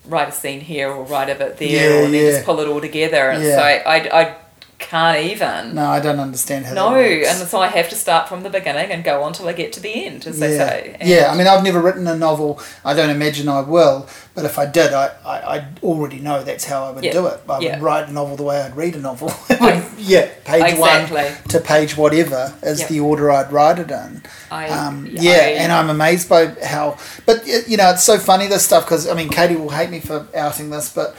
write 0.07 0.29
a 0.29 0.33
scene 0.33 0.61
here 0.61 0.91
or 0.91 1.05
write 1.05 1.31
a 1.31 1.35
bit 1.35 1.57
there 1.59 1.69
Yeah, 2.01 2.05
and 2.05 2.15
then 2.15 2.25
yeah. 2.25 2.31
just 2.33 2.45
pull 2.45 2.61
it 2.61 2.69
all 2.69 2.81
together. 2.81 3.31
And 3.31 3.43
Yeah. 3.43 3.57
so 3.57 3.63
I, 3.63 3.97
I, 3.97 4.21
I 4.23 4.37
can't 4.79 5.25
even. 5.25 5.75
No, 5.75 5.87
I 5.87 6.01
don't 6.01 6.19
understand 6.21 6.67
how 6.67 6.75
No, 6.75 6.91
that 6.91 6.97
works. 6.99 7.41
and 7.41 7.49
so 7.49 7.61
I 7.61 7.69
have 7.69 7.89
to 7.91 7.95
start 7.97 8.29
from 8.29 8.43
the 8.43 8.51
beginning 8.51 8.91
and 8.91 9.03
go 9.05 9.23
on 9.23 9.33
till 9.33 9.49
I 9.49 9.53
get 9.53 9.73
to 9.75 9.81
the 9.81 10.05
end, 10.07 10.27
as 10.27 10.39
they 10.39 10.57
say. 10.57 10.97
And 11.01 11.09
yeah, 11.09 11.31
I 11.33 11.37
mean, 11.37 11.47
I've 11.47 11.63
never 11.65 11.81
written 11.81 12.07
a 12.07 12.17
novel. 12.17 12.61
I 12.85 12.95
don't 12.95 13.11
imagine 13.11 13.49
I 13.49 13.61
will. 13.61 14.09
But 14.35 14.45
if 14.45 14.59
I 14.59 14.67
did, 14.67 14.93
I, 14.93 15.13
I, 15.25 15.57
I 15.59 15.67
already 15.83 16.19
know 16.19 16.43
that's 16.43 16.65
how 16.65 16.85
I 16.85 16.91
would 16.91 17.05
Yeah. 17.05 17.13
do 17.13 17.27
it. 17.29 17.41
I 17.49 17.61
Yeah. 17.61 17.75
would 17.77 17.83
write 17.85 18.09
a 18.09 18.13
novel 18.13 18.37
the 18.37 18.43
way 18.43 18.61
I'd 18.61 18.77
read 18.77 18.97
a 18.97 19.01
novel. 19.01 19.33
Yeah, 19.97 20.29
page 20.45 20.73
Exactly. 20.75 21.23
one 21.23 21.33
to 21.49 21.61
page 21.61 21.97
whatever 21.97 22.53
is 22.63 22.81
Yep. 22.81 22.89
the 22.91 23.01
order 23.01 23.31
I'd 23.31 23.51
write 23.53 23.79
it 23.79 23.91
in. 23.91 24.23
I, 24.51 24.69
Um, 24.69 25.07
yeah, 25.11 25.21
yeah, 25.23 25.33
I- 25.33 25.63
and 25.63 25.73
I'm 25.73 25.89
amazed 25.89 26.29
by 26.29 26.49
how. 26.63 26.97
But 27.25 27.47
you 27.47 27.77
know, 27.79 27.91
it's 27.91 28.03
so 28.05 28.19
funny 28.19 28.47
this 28.49 28.65
stuff 28.65 28.85
because 28.85 29.09
I 29.09 29.15
mean, 29.15 29.29
Katie 29.31 29.57
will 29.57 29.71
hate 29.71 29.89
me 29.89 30.01
for 30.01 30.27
outing 30.37 30.69
this, 30.71 30.91
but 30.91 31.15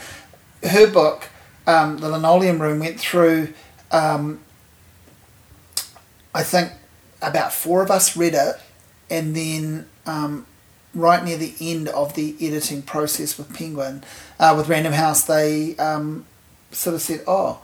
her 0.62 0.86
book, 0.86 1.24
um, 1.66 1.98
The 1.98 2.08
Linoleum 2.08 2.60
Room, 2.60 2.80
went 2.80 3.00
through. 3.00 3.52
Um, 3.90 4.40
I 6.34 6.42
think 6.42 6.72
about 7.22 7.52
four 7.52 7.82
of 7.82 7.90
us 7.90 8.16
read 8.16 8.34
it, 8.34 8.56
and 9.08 9.34
then 9.34 9.88
um, 10.06 10.46
right 10.94 11.24
near 11.24 11.36
the 11.36 11.54
end 11.60 11.88
of 11.88 12.14
the 12.14 12.36
editing 12.40 12.82
process 12.82 13.38
with 13.38 13.54
Penguin, 13.54 14.04
uh, 14.38 14.54
with 14.56 14.68
Random 14.68 14.92
House, 14.92 15.24
they 15.24 15.76
um, 15.76 16.26
sort 16.72 16.94
of 16.94 17.02
said, 17.02 17.22
"Oh." 17.26 17.62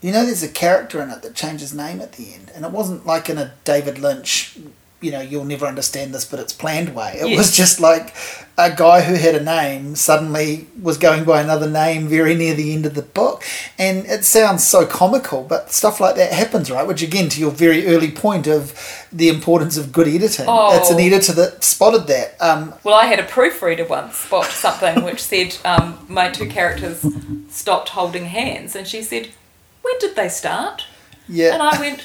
You 0.00 0.12
know, 0.12 0.26
there's 0.26 0.42
a 0.42 0.48
character 0.48 1.02
in 1.02 1.08
it 1.08 1.22
that 1.22 1.34
changes 1.34 1.72
name 1.72 2.02
at 2.02 2.12
the 2.12 2.34
end, 2.34 2.52
and 2.54 2.66
it 2.66 2.72
wasn't 2.72 3.06
like 3.06 3.30
in 3.30 3.38
a 3.38 3.54
David 3.64 3.98
Lynch, 3.98 4.58
you 5.04 5.10
know, 5.12 5.20
you'll 5.20 5.44
never 5.44 5.66
understand 5.66 6.14
this, 6.14 6.24
but 6.24 6.40
it's 6.40 6.52
planned 6.52 6.94
way. 6.94 7.18
It 7.20 7.28
Yes. 7.28 7.38
was 7.38 7.56
just 7.56 7.78
like 7.78 8.14
a 8.56 8.70
guy 8.70 9.02
who 9.02 9.14
had 9.14 9.34
a 9.34 9.42
name 9.42 9.96
suddenly 9.96 10.66
was 10.80 10.96
going 10.96 11.24
by 11.24 11.40
another 11.42 11.68
name 11.68 12.08
very 12.08 12.34
near 12.34 12.54
the 12.54 12.72
end 12.72 12.86
of 12.86 12.94
the 12.94 13.02
book, 13.02 13.42
and 13.78 14.06
it 14.06 14.24
sounds 14.24 14.66
so 14.66 14.86
comical, 14.86 15.42
but 15.42 15.72
stuff 15.72 16.00
like 16.00 16.14
that 16.16 16.32
happens, 16.32 16.70
right? 16.70 16.86
Which 16.86 17.02
again, 17.02 17.28
to 17.30 17.40
your 17.40 17.50
very 17.50 17.86
early 17.86 18.10
point 18.10 18.46
of 18.46 18.72
the 19.12 19.28
importance 19.28 19.76
of 19.76 19.92
good 19.92 20.08
editing, 20.08 20.46
Oh. 20.48 20.74
it's 20.76 20.90
an 20.90 21.00
editor 21.00 21.32
that 21.34 21.62
spotted 21.64 22.06
that. 22.06 22.36
Um, 22.40 22.74
Well, 22.82 22.94
I 22.94 23.06
had 23.06 23.20
a 23.20 23.24
proofreader 23.24 23.84
once 23.84 24.16
spot 24.16 24.46
something 24.46 25.02
which 25.04 25.22
said 25.22 25.56
um, 25.64 25.98
my 26.08 26.30
two 26.30 26.46
characters 26.48 27.04
stopped 27.50 27.90
holding 27.90 28.26
hands, 28.26 28.74
and 28.76 28.86
she 28.86 29.02
said, 29.02 29.28
"When 29.82 29.94
did 29.98 30.16
they 30.16 30.28
start?" 30.30 30.84
yeah, 31.28 31.52
And 31.54 31.62
I 31.62 31.78
went, 31.80 32.00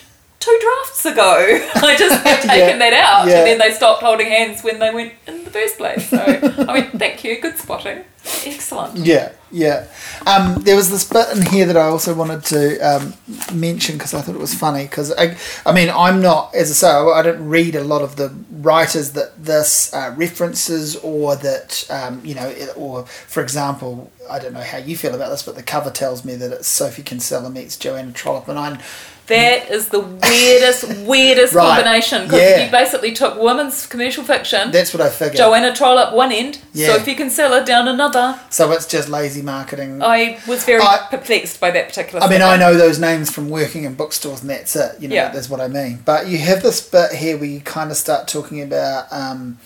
two 0.49 0.59
drafts 0.65 1.05
ago. 1.05 1.69
I 1.87 1.95
just 1.97 2.23
had 2.23 2.41
taken 2.41 2.49
Yeah, 2.57 2.77
that 2.77 2.93
out, 2.93 3.27
yeah. 3.27 3.37
and 3.39 3.47
then 3.47 3.57
they 3.59 3.71
stopped 3.73 4.01
holding 4.03 4.27
hands 4.27 4.63
when 4.63 4.79
they 4.79 4.93
went 4.93 5.13
in 5.27 5.43
the 5.43 5.51
first 5.51 5.77
place. 5.77 6.09
So 6.09 6.17
I 6.19 6.73
mean, 6.81 6.91
thank 6.99 7.23
you, 7.23 7.39
good 7.41 7.57
spotting, 7.57 8.03
excellent. 8.45 8.97
Yeah, 8.97 9.31
yeah. 9.51 9.87
Um, 10.27 10.61
there 10.63 10.75
was 10.75 10.89
this 10.89 11.07
bit 11.09 11.27
in 11.35 11.45
here 11.45 11.65
that 11.65 11.77
I 11.77 11.83
also 11.85 12.13
wanted 12.13 12.43
to 12.45 12.77
um, 12.79 13.13
mention 13.53 13.95
because 13.97 14.13
I 14.13 14.21
thought 14.21 14.35
it 14.35 14.41
was 14.41 14.53
funny. 14.53 14.83
Because 14.83 15.11
I, 15.17 15.37
I 15.65 15.73
mean, 15.73 15.89
I'm 15.89 16.21
not, 16.21 16.53
as 16.53 16.69
I 16.71 16.73
say, 16.73 16.87
I 16.89 17.21
don't 17.21 17.47
read 17.47 17.75
a 17.75 17.83
lot 17.83 18.01
of 18.01 18.15
the 18.15 18.29
writers 18.51 19.11
that 19.13 19.43
this 19.43 19.93
uh, 19.93 20.13
references 20.17 20.95
or 20.97 21.35
that 21.37 21.87
um, 21.89 22.21
you 22.25 22.35
know, 22.35 22.53
or 22.75 23.05
for 23.05 23.41
example, 23.41 24.11
I 24.29 24.39
don't 24.39 24.53
know 24.53 24.61
how 24.61 24.77
you 24.77 24.95
feel 24.97 25.15
about 25.15 25.29
this, 25.29 25.43
but 25.43 25.55
the 25.55 25.63
cover 25.63 25.89
tells 25.89 26.23
me 26.25 26.35
that 26.35 26.51
it's 26.51 26.67
Sophie 26.67 27.03
Kinsella 27.03 27.49
meets 27.49 27.77
Joanna 27.77 28.11
Trollope, 28.11 28.47
and 28.47 28.59
I, 28.59 28.79
That 29.29 29.69
is 29.71 29.89
the 29.89 29.99
weirdest, 30.01 30.85
weirdest 31.07 31.53
Right, 31.53 31.75
combination 31.75 32.23
because 32.25 32.39
yeah. 32.41 32.65
you 32.65 32.71
basically 32.71 33.11
took 33.13 33.39
women's 33.39 33.85
commercial 33.85 34.23
fiction, 34.23 34.71
that's 34.71 34.93
what 34.93 35.01
I 35.01 35.09
figured. 35.09 35.37
Joanna 35.37 35.73
Trollope 35.75 36.13
one 36.13 36.31
end, 36.31 36.59
Yeah. 36.73 36.87
Sophie 36.97 37.15
Kinsella 37.15 37.63
down 37.63 37.87
another. 37.87 38.39
so 38.49 38.71
it's 38.71 38.87
just 38.87 39.07
lazy 39.07 39.41
marketing. 39.41 40.01
I 40.03 40.39
was 40.47 40.63
very 40.65 40.81
I- 40.81 41.07
perplexed 41.09 41.59
by 41.59 41.71
that 41.71 41.87
particular. 41.89 42.23
I 42.23 42.29
mean. 42.29 42.41
I 42.41 42.57
know 42.57 42.75
those 42.75 42.99
names 42.99 43.29
from 43.31 43.49
working 43.49 43.83
in 43.83 43.93
bookstores, 43.93 44.41
and 44.41 44.49
that's 44.49 44.75
it. 44.75 44.99
You 44.99 45.07
know, 45.07 45.15
Yeah. 45.15 45.29
that's 45.29 45.49
what 45.49 45.61
I 45.61 45.67
mean. 45.67 45.99
But 46.03 46.27
you 46.27 46.39
have 46.39 46.63
this 46.63 46.81
bit 46.81 47.11
here 47.11 47.37
where 47.37 47.45
you 47.49 47.61
kind 47.61 47.91
of 47.91 47.97
start 47.97 48.27
talking 48.27 48.61
about 48.61 49.05
um, 49.11 49.59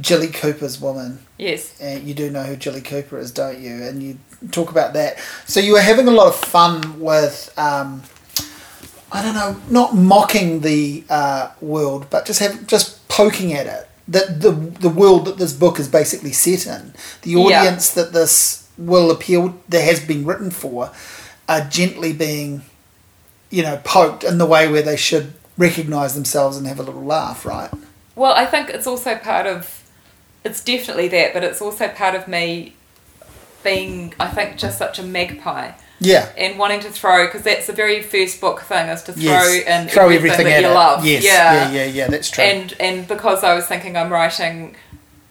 Jilly 0.00 0.28
Cooper's 0.28 0.80
woman. 0.80 1.18
Yes. 1.38 1.74
And 1.80 2.04
you 2.06 2.14
do 2.14 2.30
know 2.30 2.44
who 2.44 2.54
Jilly 2.56 2.80
Cooper 2.80 3.18
is, 3.18 3.32
don't 3.32 3.58
you? 3.58 3.82
And 3.82 4.02
you 4.02 4.18
talk 4.52 4.70
about 4.70 4.92
that. 4.92 5.18
So 5.46 5.58
you 5.58 5.72
were 5.72 5.80
having 5.80 6.06
a 6.06 6.12
lot 6.12 6.28
of 6.28 6.36
fun 6.36 7.00
with. 7.00 7.52
Um, 7.58 8.02
I 9.14 9.22
don't 9.22 9.34
know, 9.36 9.56
not 9.70 9.94
mocking 9.94 10.60
the 10.60 11.04
uh, 11.08 11.52
world, 11.60 12.06
but 12.10 12.26
just 12.26 12.40
have 12.40 12.66
just 12.66 13.06
poking 13.08 13.52
at 13.52 13.66
it. 13.66 13.88
That 14.08 14.40
the 14.40 14.50
the 14.50 14.88
world 14.88 15.24
that 15.26 15.38
this 15.38 15.52
book 15.52 15.78
is 15.78 15.88
basically 15.88 16.32
set 16.32 16.66
in, 16.66 16.92
the 17.22 17.30
Yeah. 17.30 17.38
audience 17.60 17.90
that 17.92 18.12
this 18.12 18.68
will 18.76 19.12
appeal 19.12 19.54
that 19.68 19.82
has 19.82 20.00
been 20.00 20.26
written 20.26 20.50
for, 20.50 20.90
are 21.48 21.60
gently 21.60 22.12
being, 22.12 22.62
you 23.50 23.62
know, 23.62 23.80
poked 23.84 24.24
in 24.24 24.38
the 24.38 24.46
way 24.46 24.66
where 24.66 24.82
they 24.82 24.96
should 24.96 25.32
recognise 25.56 26.14
themselves 26.14 26.56
and 26.56 26.66
have 26.66 26.80
a 26.80 26.82
little 26.82 27.04
laugh, 27.04 27.46
right? 27.46 27.70
Well, 28.16 28.32
I 28.32 28.46
think 28.46 28.68
it's 28.68 28.86
also 28.86 29.14
part 29.16 29.46
of. 29.46 29.82
It's 30.42 30.62
definitely 30.62 31.08
that, 31.08 31.32
but 31.32 31.42
it's 31.44 31.62
also 31.62 31.86
part 31.88 32.14
of 32.16 32.26
me 32.28 32.74
being, 33.62 34.12
I 34.18 34.26
think, 34.28 34.58
just 34.58 34.76
such 34.76 34.98
a 34.98 35.02
magpie 35.04 35.70
Yeah. 36.00 36.28
and 36.36 36.58
wanting 36.58 36.80
to 36.80 36.90
throw 36.90 37.26
because 37.26 37.42
that's 37.42 37.66
the 37.66 37.72
very 37.72 38.02
first 38.02 38.40
book 38.40 38.60
thing 38.62 38.88
is 38.88 39.02
to 39.04 39.12
throw 39.12 39.22
Yes. 39.22 39.66
in 39.66 39.88
Throw 39.88 40.04
everything, 40.10 40.16
everything 40.16 40.46
that 40.46 40.52
at 40.56 40.62
you 40.62 40.68
it. 40.68 40.74
love. 40.74 41.04
Yes. 41.06 41.24
Yeah. 41.24 41.70
Yeah. 41.70 41.72
Yeah. 41.72 41.84
Yeah. 41.84 42.08
That's 42.08 42.30
true. 42.30 42.44
And 42.44 42.74
and 42.80 43.06
because 43.08 43.42
I 43.44 43.54
was 43.54 43.66
thinking 43.66 43.96
I'm 43.96 44.12
writing, 44.12 44.76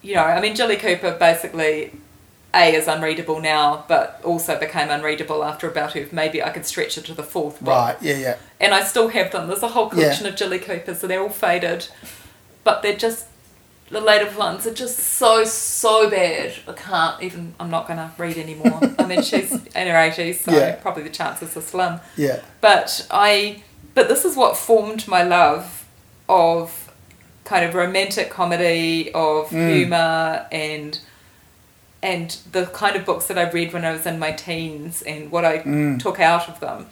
you 0.02 0.16
know, 0.16 0.24
I 0.24 0.40
mean, 0.42 0.56
Jilly 0.56 0.78
Cooper 0.78 1.12
basically. 1.20 1.92
A 2.56 2.76
is 2.76 2.88
unreadable 2.88 3.42
now, 3.42 3.84
but 3.88 4.22
also 4.24 4.60
became 4.60 4.92
unreadable 4.92 5.44
after 5.44 5.68
about 5.68 5.96
of 5.96 6.14
maybe 6.14 6.44
I 6.44 6.52
could 6.52 6.68
stretch 6.68 7.00
it 7.00 7.06
to 7.06 7.16
the 7.16 7.24
fourth 7.24 7.60
book. 7.60 7.70
right. 7.74 7.98
Yeah. 8.00 8.18
Yeah. 8.18 8.36
And 8.60 8.76
I 8.76 8.84
still 8.84 9.08
have 9.08 9.32
them. 9.32 9.48
There's 9.48 9.64
a 9.64 9.70
whole 9.70 9.90
collection 9.90 10.28
of 10.28 10.36
Jilly 10.36 10.60
Coopers, 10.60 11.00
so 11.00 11.08
they're 11.08 11.20
all 11.24 11.30
faded, 11.30 11.88
but 12.64 12.84
they're 12.84 12.96
just 12.96 13.26
the 13.94 14.02
later 14.02 14.30
ones 14.38 14.68
are 14.68 14.74
just 14.74 14.98
so 15.00 15.44
so 15.46 16.10
bad. 16.10 16.54
I 16.68 16.74
can't 16.74 17.24
even. 17.24 17.54
I'm 17.60 17.70
not 17.70 17.88
gonna 17.88 18.12
read 18.18 18.38
anymore. 18.38 18.80
I 19.00 19.06
mean, 19.06 19.22
she's 19.22 19.52
in 19.54 19.88
her 19.88 19.98
eighties, 19.98 20.42
so 20.42 20.52
Yeah. 20.52 20.76
probably 20.76 21.04
the 21.04 21.10
chances 21.10 21.56
are 21.56 21.62
slim. 21.62 22.00
Yeah. 22.18 22.42
But 22.60 23.08
I, 23.12 23.64
but 23.94 24.10
this 24.10 24.26
is 24.26 24.36
what 24.36 24.58
formed 24.58 25.08
my 25.08 25.24
love 25.24 25.86
of 26.28 26.92
kind 27.46 27.64
of 27.66 27.74
romantic 27.76 28.30
comedy, 28.30 29.12
of 29.14 29.50
Mm. 29.50 29.76
humor, 29.76 30.48
and 30.52 31.00
and 32.02 32.38
the 32.52 32.66
kind 32.68 32.96
of 32.98 33.06
books 33.06 33.28
that 33.28 33.38
I 33.38 33.50
read 33.50 33.72
when 33.72 33.86
I 33.86 33.92
was 33.94 34.06
in 34.06 34.20
my 34.20 34.32
teens, 34.34 35.02
and 35.04 35.32
what 35.32 35.46
I 35.46 35.60
Mm. 35.60 36.00
took 36.02 36.20
out 36.20 36.50
of 36.50 36.60
them. 36.60 36.88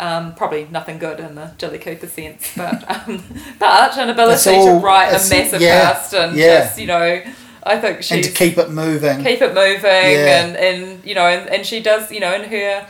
Um, 0.00 0.34
probably 0.34 0.66
nothing 0.70 0.98
good 0.98 1.20
in 1.20 1.34
the 1.34 1.50
Jilly 1.58 1.78
Cooper 1.78 2.06
sense, 2.06 2.52
but 2.56 2.74
um, 3.08 3.22
but 3.58 3.98
an 3.98 4.08
ability 4.08 4.50
all- 4.50 4.80
to 4.80 4.84
write 4.86 5.08
a 5.10 5.12
massive 5.28 5.60
yeah, 5.60 5.92
cast 5.92 6.14
and 6.14 6.34
yeah. 6.36 6.60
just 6.64 6.78
you 6.80 6.86
know, 6.86 7.22
I 7.62 7.78
think 7.78 8.02
she 8.02 8.14
and 8.14 8.24
to 8.24 8.30
keep 8.30 8.56
it 8.56 8.70
moving. 8.70 9.22
keep 9.22 9.42
it 9.42 9.52
moving 9.52 9.82
Yeah. 9.84 10.42
and, 10.46 10.56
and 10.56 11.04
you 11.04 11.14
know 11.14 11.26
and, 11.26 11.50
and 11.50 11.66
she 11.66 11.80
does 11.80 12.10
you 12.10 12.18
know 12.20 12.32
and 12.32 12.46
her 12.50 12.86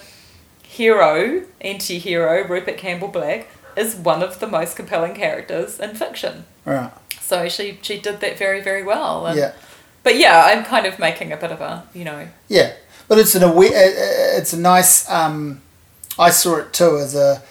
hero 0.62 1.42
anti-hero 1.60 2.46
rupert 2.46 2.76
campbell 2.78 3.08
black 3.08 3.48
is 3.76 3.94
one 3.96 4.22
of 4.22 4.38
the 4.40 4.46
most 4.46 4.76
compelling 4.76 5.14
characters 5.14 5.80
in 5.80 5.94
fiction 5.96 6.44
right. 6.64 6.92
so 7.20 7.48
she 7.48 7.78
she 7.82 7.98
did 7.98 8.20
that 8.20 8.38
very 8.38 8.60
very 8.62 8.82
well 8.84 9.26
and, 9.26 9.36
Yeah. 9.38 9.52
but 10.04 10.16
yeah 10.16 10.44
i'm 10.46 10.64
kind 10.64 10.86
of 10.86 10.98
making 11.00 11.32
a 11.32 11.36
bit 11.36 11.50
of 11.50 11.60
a 11.60 11.84
you 11.92 12.04
know 12.04 12.28
Yeah, 12.48 12.72
but 13.08 13.18
it's 13.18 13.34
an 13.34 13.42
awa- 13.42 13.66
it's 13.72 14.52
a 14.52 14.58
nice. 14.60 15.10
Um, 15.10 15.62
I 16.20 16.30
saw 16.30 16.56
it 16.58 16.72
too 16.72 16.98
as 16.98 17.14
a 17.14 17.42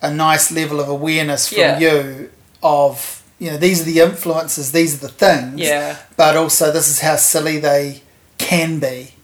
a 0.00 0.10
nice 0.10 0.50
level 0.54 0.80
of 0.80 0.88
awareness 0.88 1.48
from 1.48 1.58
Yeah. 1.58 1.78
you 1.78 2.30
of 2.62 3.22
you 3.38 3.50
know 3.50 3.56
these 3.58 3.82
are 3.82 3.84
the 3.92 4.00
influences, 4.00 4.72
these 4.72 4.94
are 4.96 5.06
the 5.08 5.14
things. 5.26 5.60
yeah 5.60 5.96
But 6.16 6.36
also, 6.36 6.72
this 6.72 6.88
is 6.88 7.00
how 7.00 7.16
silly 7.16 7.58
they 7.60 8.02
can 8.38 8.78
be. 8.80 9.14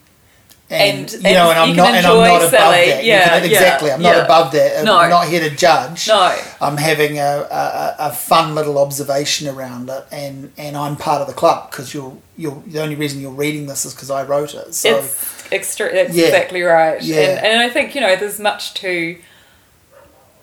And, 0.71 1.01
And- 1.01 1.13
you 1.13 1.35
know, 1.35 1.51
and 1.51 1.59
I'm 1.59 1.77
not, 1.77 1.95
and 1.95 2.07
I'm 2.07 2.17
not 2.17 2.37
above 2.39 2.51
that. 2.53 3.05
Yeah, 3.05 3.29
can- 3.41 3.45
exactly. 3.45 3.93
I'm 3.93 4.01
not 4.01 4.17
yeah. 4.17 4.25
above 4.25 4.53
that. 4.53 4.79
I'm 4.79 4.85
No. 4.87 5.09
not 5.09 5.29
here 5.29 5.41
to 5.49 5.55
judge. 5.55 6.09
no 6.09 6.35
I'm 6.61 6.79
having 6.79 7.19
a, 7.19 7.47
a, 7.51 7.97
a 7.99 8.13
fun 8.13 8.55
little 8.55 8.79
observation 8.79 9.47
around 9.47 9.91
it, 9.91 10.05
and, 10.11 10.53
and 10.57 10.75
I'm 10.77 10.97
part 10.97 11.21
of 11.21 11.27
the 11.27 11.35
club 11.35 11.71
because 11.71 11.93
you're 11.93 12.17
you're 12.37 12.63
the 12.67 12.81
only 12.83 12.95
reason 12.97 13.21
you're 13.21 13.31
reading 13.31 13.67
this 13.67 13.85
is 13.85 13.95
because 13.95 14.11
I 14.11 14.25
wrote 14.25 14.55
it. 14.55 14.75
So 14.75 14.97
it's 14.97 15.53
extra 15.53 15.93
that's 15.93 16.15
Yeah. 16.15 16.27
exactly 16.29 16.63
right 16.63 17.01
Yeah. 17.03 17.17
and, 17.21 17.47
and 17.47 17.61
i 17.63 17.69
think 17.69 17.95
you 17.95 18.01
know 18.01 18.17
there's 18.17 18.41
much 18.41 18.73
to 18.75 19.19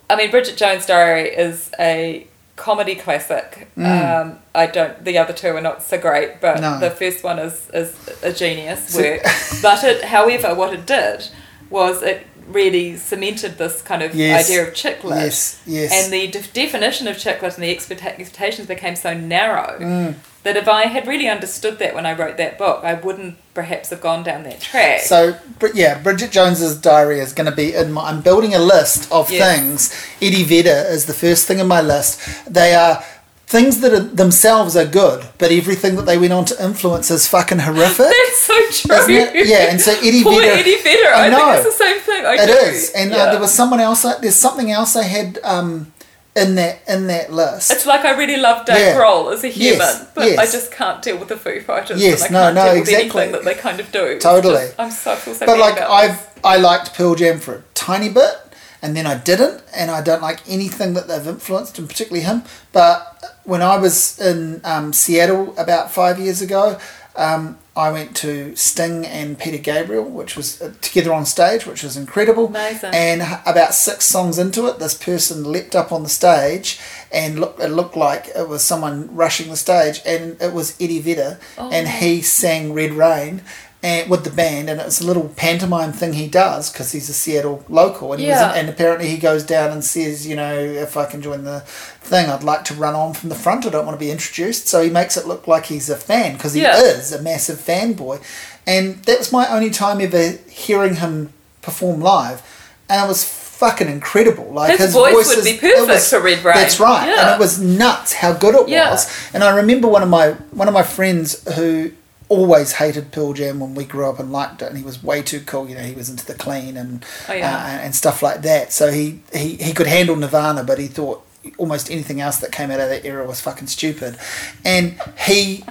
i 0.09 0.15
mean 0.15 0.29
bridget 0.29 0.55
jones 0.55 0.85
diary 0.85 1.29
is 1.29 1.71
a 1.79 2.27
comedy 2.55 2.95
classic 2.95 3.67
um, 3.77 4.37
i 4.53 4.65
don't 4.65 5.03
the 5.05 5.17
other 5.17 5.33
two 5.33 5.49
are 5.55 5.61
not 5.61 5.81
so 5.81 5.97
great 5.97 6.41
but. 6.41 6.59
No. 6.59 6.79
the 6.79 6.91
first 6.91 7.23
one 7.23 7.39
is 7.39 7.69
is 7.73 7.95
a 8.23 8.31
genius 8.33 8.95
work 8.95 9.21
but 9.61 9.83
it 9.83 10.03
however 10.05 10.53
what 10.55 10.73
it 10.73 10.85
did 10.85 11.27
was 11.69 12.01
it 12.03 12.27
really 12.47 12.97
cemented 12.97 13.57
this 13.57 13.81
kind 13.81 14.01
of 14.03 14.13
Yes. 14.13 14.45
idea 14.49 14.67
of 14.67 14.73
chick 14.73 15.03
lit 15.05 15.15
yes, 15.19 15.61
yes, 15.65 15.91
and 15.93 16.11
the 16.11 16.27
def- 16.27 16.51
definition 16.51 17.07
of 17.07 17.17
chick 17.17 17.41
lit 17.41 17.53
and 17.55 17.63
the 17.63 17.73
expecta- 17.73 18.19
expectations 18.19 18.67
became 18.67 18.95
so 18.97 19.13
narrow 19.13 19.77
Mm. 19.79 20.15
that 20.43 20.57
if 20.57 20.67
I 20.67 20.87
had 20.87 21.07
really 21.07 21.29
understood 21.29 21.79
that 21.79 21.93
when 21.95 22.05
I 22.05 22.13
wrote 22.13 22.35
that 22.37 22.57
book, 22.57 22.83
I 22.83 22.95
wouldn't 22.95 23.35
perhaps 23.53 23.91
have 23.91 24.01
gone 24.01 24.23
down 24.23 24.43
that 24.43 24.59
track. 24.59 25.01
So, 25.01 25.35
yeah, 25.75 25.99
Bridget 25.99 26.31
Jones's 26.31 26.75
diary 26.75 27.19
is 27.19 27.31
going 27.31 27.45
to 27.49 27.55
be 27.55 27.73
in 27.75 27.91
my. 27.93 28.09
I'm 28.09 28.21
building 28.21 28.53
a 28.55 28.59
list 28.59 29.09
of 29.11 29.29
Yes. 29.31 29.41
things. 29.55 29.93
Eddie 30.19 30.43
Vedder 30.43 30.83
is 30.89 31.05
the 31.05 31.13
first 31.13 31.45
thing 31.45 31.59
in 31.59 31.67
my 31.67 31.79
list. 31.81 32.19
They 32.51 32.73
are 32.73 33.03
things 33.51 33.81
that 33.81 33.93
are, 33.93 33.99
themselves 33.99 34.75
are 34.77 34.85
good, 34.85 35.19
but 35.37 35.51
everything 35.51 35.95
that 35.97 36.05
they 36.09 36.17
went 36.17 36.31
on 36.33 36.45
to 36.45 36.55
influence 36.63 37.11
is 37.11 37.27
fucking 37.27 37.59
horrific. 37.59 37.97
That's 38.17 38.39
so 38.39 38.57
true. 39.05 39.13
Yeah, 39.33 39.69
and 39.71 39.79
so 39.81 39.91
Eddie 40.07 40.23
Poor 40.27 40.39
Vedder. 40.41 40.59
Eddie 40.61 40.77
Vedder. 40.81 41.09
I, 41.13 41.25
I 41.25 41.29
know. 41.29 41.37
think 41.39 41.65
it's 41.65 41.77
the 41.77 41.83
same 41.85 41.99
thing. 41.99 42.25
I 42.25 42.33
It 42.35 42.47
do. 42.47 42.53
is, 42.53 42.91
and 42.95 43.11
uh, 43.13 43.31
there 43.31 43.39
was 43.41 43.53
someone 43.53 43.79
else. 43.81 44.05
uh, 44.05 44.17
There's 44.19 44.35
something 44.47 44.71
else 44.71 44.95
I 44.95 45.03
had 45.03 45.37
um, 45.43 45.91
in 46.35 46.55
that 46.55 46.79
in 46.87 47.07
that 47.07 47.33
list. 47.33 47.71
It's 47.71 47.85
like 47.85 48.05
I 48.05 48.11
really 48.17 48.37
love 48.37 48.65
Dave 48.65 48.77
Yeah. 48.79 48.95
Grohl 48.97 49.33
as 49.33 49.43
a 49.43 49.49
human, 49.49 49.79
Yes, 49.79 50.07
but 50.15 50.39
I 50.39 50.45
just 50.45 50.71
can't 50.71 51.01
deal 51.01 51.17
with 51.17 51.27
the 51.27 51.35
Foo 51.37 51.59
Fighters. 51.59 52.01
Yes, 52.01 52.25
and 52.25 52.37
I 52.37 52.39
no, 52.39 52.45
can't 52.45 52.55
no, 52.55 52.63
deal 52.63 52.73
with 52.79 52.89
exactly. 52.89 53.21
anything 53.23 53.31
that 53.33 53.43
they 53.43 53.55
kind 53.55 53.79
of 53.81 53.91
do. 53.91 54.17
Totally. 54.19 54.65
just- 54.67 54.79
I'm 54.79 54.91
so 54.91 55.15
so 55.15 55.45
but 55.45 55.59
like 55.59 55.77
I've 55.79 56.19
I 56.43 56.55
liked 56.57 56.93
Pearl 56.95 57.15
Jam 57.15 57.39
for 57.39 57.55
a 57.55 57.63
tiny 57.73 58.07
bit, 58.09 58.33
and 58.81 58.95
then 58.95 59.05
I 59.05 59.15
didn't, 59.17 59.63
and 59.75 59.91
I 59.91 60.01
don't 60.01 60.21
like 60.21 60.39
anything 60.47 60.93
that 60.93 61.07
they've 61.07 61.27
influenced, 61.27 61.77
and 61.79 61.87
particularly 61.87 62.25
him. 62.25 62.43
But 62.71 63.37
when 63.43 63.61
I 63.61 63.77
was 63.77 64.19
in 64.19 64.61
um, 64.63 64.93
Seattle 64.93 65.53
about 65.57 65.91
five 65.91 66.19
years 66.19 66.41
ago, 66.41 66.79
um, 67.15 67.57
I 67.75 67.91
went 67.91 68.15
to 68.17 68.55
Sting 68.55 69.05
and 69.05 69.37
Peter 69.39 69.57
Gabriel, 69.57 70.03
which 70.03 70.35
was 70.35 70.61
uh, 70.61 70.73
together 70.81 71.13
on 71.13 71.25
stage, 71.25 71.65
which 71.65 71.83
was 71.83 71.95
incredible. 71.95 72.47
Amazing. 72.47 72.91
And 72.93 73.21
about 73.45 73.73
six 73.73 74.05
songs 74.05 74.37
into 74.37 74.65
it, 74.67 74.79
this 74.79 74.93
person 74.93 75.49
leapt 75.51 75.75
up 75.75 75.91
on 75.91 76.03
the 76.03 76.09
stage, 76.09 76.79
and 77.11 77.39
look, 77.39 77.57
it 77.59 77.67
looked 77.69 77.95
like 77.95 78.27
it 78.35 78.47
was 78.47 78.63
someone 78.63 79.13
rushing 79.15 79.49
the 79.49 79.55
stage, 79.57 80.01
and 80.05 80.41
it 80.41 80.53
was 80.53 80.75
Eddie 80.81 80.99
Vedder, 80.99 81.39
and 81.57 81.87
Oh. 81.87 81.91
he 81.91 82.21
sang 82.21 82.73
Red 82.73 82.91
Rain. 82.93 83.41
And 83.83 84.11
with 84.11 84.23
the 84.23 84.29
band, 84.29 84.69
and 84.69 84.79
it's 84.79 85.01
a 85.01 85.03
little 85.03 85.29
pantomime 85.35 85.91
thing 85.91 86.13
he 86.13 86.27
does 86.27 86.71
because 86.71 86.91
he's 86.91 87.09
a 87.09 87.13
Seattle 87.13 87.65
local, 87.67 88.13
and 88.13 88.21
he 88.21 88.27
was 88.27 88.37
Yeah. 88.37 88.51
and 88.53 88.69
apparently 88.69 89.07
he 89.09 89.17
goes 89.17 89.41
down 89.41 89.71
and 89.71 89.83
says, 89.83 90.27
you 90.27 90.35
know, 90.35 90.53
if 90.55 90.95
I 90.97 91.05
can 91.05 91.19
join 91.23 91.45
the 91.45 91.61
thing, 91.99 92.29
I'd 92.29 92.43
like 92.43 92.63
to 92.65 92.75
run 92.75 92.93
on 92.93 93.13
from 93.15 93.29
the 93.29 93.35
front. 93.35 93.65
I 93.65 93.69
don't 93.69 93.87
want 93.87 93.99
to 93.99 94.05
be 94.05 94.11
introduced. 94.11 94.67
So 94.67 94.83
he 94.83 94.91
makes 94.91 95.17
it 95.17 95.25
look 95.25 95.47
like 95.47 95.65
he's 95.65 95.89
a 95.89 95.95
fan 95.95 96.33
because 96.33 96.53
he 96.53 96.61
Yeah. 96.61 96.79
is 96.79 97.11
a 97.11 97.23
massive 97.23 97.57
fanboy, 97.57 98.19
and 98.67 99.01
that 99.05 99.17
was 99.17 99.31
my 99.31 99.47
only 99.47 99.71
time 99.71 99.99
ever 99.99 100.35
hearing 100.47 100.97
him 100.97 101.33
perform 101.63 102.01
live, 102.01 102.43
and 102.87 103.03
it 103.03 103.07
was 103.07 103.23
fucking 103.23 103.87
incredible. 103.87 104.47
Like 104.53 104.71
His 104.71 104.79
his, 104.79 104.93
voice 104.93 105.27
would 105.27 105.39
is- 105.39 105.43
be 105.43 105.57
perfect 105.57 105.87
was- 105.87 106.07
for 106.07 106.19
Red 106.19 106.43
Rain. 106.45 106.53
That's 106.55 106.79
right, 106.79 107.07
and 107.09 107.29
it 107.31 107.39
was 107.39 107.59
nuts 107.59 108.13
how 108.13 108.33
good 108.33 108.53
it 108.53 108.69
Yeah. 108.69 108.91
was. 108.91 109.07
And 109.33 109.43
I 109.43 109.49
remember 109.55 109.87
one 109.87 110.03
of 110.03 110.09
my 110.09 110.35
one 110.51 110.67
of 110.67 110.73
my 110.75 110.83
friends 110.83 111.37
who 111.55 111.91
always 112.31 112.73
hated 112.73 113.11
Pearl 113.11 113.33
Jam 113.33 113.59
when 113.59 113.75
we 113.75 113.83
grew 113.85 114.09
up 114.09 114.19
and 114.19 114.31
liked 114.31 114.61
it, 114.61 114.69
and 114.69 114.77
he 114.77 114.83
was 114.83 115.03
way 115.03 115.21
too 115.21 115.41
cool. 115.41 115.67
You 115.69 115.75
know, 115.75 115.81
he 115.83 115.93
was 115.93 116.09
into 116.09 116.25
the 116.25 116.33
clean 116.33 116.77
and 116.77 117.03
Oh, 117.29 117.33
yeah. 117.33 117.55
uh, 117.55 117.83
and 117.85 117.93
stuff 117.93 118.23
like 118.23 118.41
that. 118.43 118.71
So 118.71 118.89
he, 118.91 119.19
he 119.33 119.55
he 119.57 119.73
could 119.73 119.87
handle 119.87 120.15
Nirvana, 120.15 120.63
but 120.63 120.79
he 120.79 120.87
thought 120.87 121.23
almost 121.57 121.89
anything 121.91 122.21
else 122.21 122.37
that 122.37 122.51
came 122.51 122.71
out 122.71 122.79
of 122.79 122.89
that 122.89 123.05
era 123.05 123.25
was 123.25 123.41
fucking 123.41 123.67
stupid. 123.67 124.17
And 124.63 124.99
he 125.25 125.63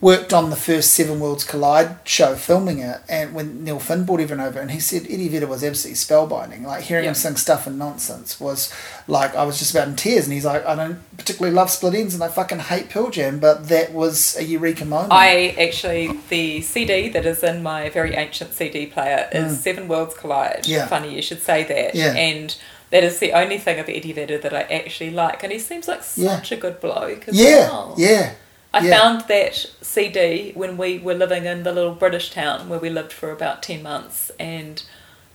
worked 0.00 0.32
on 0.32 0.50
the 0.50 0.56
first 0.56 0.92
Seven 0.94 1.20
Worlds 1.20 1.44
Collide 1.44 1.96
show, 2.04 2.34
filming 2.34 2.80
it, 2.80 3.00
and 3.08 3.32
when 3.34 3.62
Neil 3.62 3.78
Finn 3.78 4.04
brought 4.04 4.18
everyone 4.18 4.44
over, 4.44 4.58
and 4.58 4.72
he 4.72 4.80
said 4.80 5.02
Eddie 5.08 5.28
Vedder 5.28 5.46
was 5.46 5.62
absolutely 5.62 5.94
spellbinding. 5.96 6.64
Like 6.64 6.82
hearing 6.82 7.04
Yeah. 7.04 7.10
him 7.10 7.14
sing 7.14 7.36
stuff 7.36 7.68
and 7.68 7.78
nonsense 7.78 8.40
was 8.40 8.72
like 9.06 9.36
I 9.36 9.44
was 9.44 9.60
just 9.60 9.70
about 9.70 9.86
in 9.86 9.94
tears. 9.94 10.24
And 10.24 10.32
he's 10.32 10.44
like, 10.44 10.66
I 10.66 10.74
don't 10.74 10.98
particularly 11.16 11.54
love 11.54 11.70
Split 11.70 11.94
Enz, 11.94 12.14
and 12.14 12.24
I 12.24 12.28
fucking 12.28 12.58
hate 12.58 12.90
Pearl 12.90 13.10
Jam, 13.10 13.38
but 13.38 13.68
that 13.68 13.92
was 13.92 14.36
a 14.36 14.42
eureka 14.42 14.84
moment. 14.84 15.12
I 15.12 15.54
actually 15.56 16.18
the 16.30 16.62
CD 16.62 17.08
that 17.10 17.24
is 17.24 17.44
in 17.44 17.62
my 17.62 17.88
very 17.88 18.14
ancient 18.16 18.54
CD 18.54 18.86
player 18.86 19.28
is 19.30 19.60
Seven 19.62 19.86
Worlds 19.86 20.14
Collide. 20.14 20.64
Mm. 20.64 20.68
Yeah. 20.68 20.86
Funny 20.88 21.14
you 21.14 21.22
should 21.22 21.42
say 21.44 21.62
that. 21.62 21.94
Yeah. 21.94 22.12
And 22.16 22.56
that 22.92 23.02
is 23.02 23.18
the 23.18 23.32
only 23.32 23.58
thing 23.58 23.80
of 23.80 23.88
Eddie 23.88 24.12
Vedder 24.12 24.38
that 24.38 24.54
I 24.54 24.62
actually 24.62 25.10
like, 25.10 25.42
and 25.42 25.52
he 25.52 25.58
seems 25.58 25.88
like 25.88 26.02
Yeah. 26.16 26.36
such 26.36 26.52
a 26.52 26.56
good 26.56 26.80
bloke. 26.80 27.26
As 27.28 27.34
yeah, 27.36 27.68
well. 27.68 27.94
yeah, 27.98 28.34
I 28.72 28.86
yeah. 28.86 28.96
found 28.98 29.22
that 29.28 29.54
CD 29.82 30.52
when 30.54 30.76
we 30.76 30.98
were 30.98 31.14
living 31.14 31.44
in 31.44 31.64
the 31.64 31.72
little 31.72 31.94
British 31.94 32.30
town 32.30 32.68
where 32.68 32.78
we 32.78 32.88
lived 32.90 33.12
for 33.12 33.30
about 33.32 33.62
10 33.62 33.82
months 33.82 34.30
and 34.38 34.82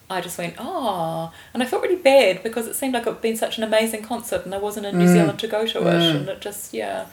I 0.10 0.22
just 0.22 0.38
went, 0.38 0.56
oh, 0.58 1.34
and 1.54 1.62
I 1.62 1.66
felt 1.66 1.82
really 1.84 1.98
bad 2.02 2.42
because 2.42 2.66
it 2.66 2.76
seemed 2.76 2.94
like 2.94 3.06
it 3.06 3.10
had 3.10 3.22
been 3.22 3.36
such 3.36 3.58
an 3.58 3.64
amazing 3.66 4.04
concert 4.04 4.46
and 4.46 4.56
I 4.56 4.58
wasn't 4.58 4.86
in 4.86 4.98
New 4.98 5.06
Mm. 5.06 5.14
Zealand 5.14 5.40
to 5.40 5.48
go 5.48 5.66
to 5.68 5.80
it 5.88 6.16
and 6.16 6.30
it 6.30 6.40
just, 6.40 6.74
yeah. 6.74 7.08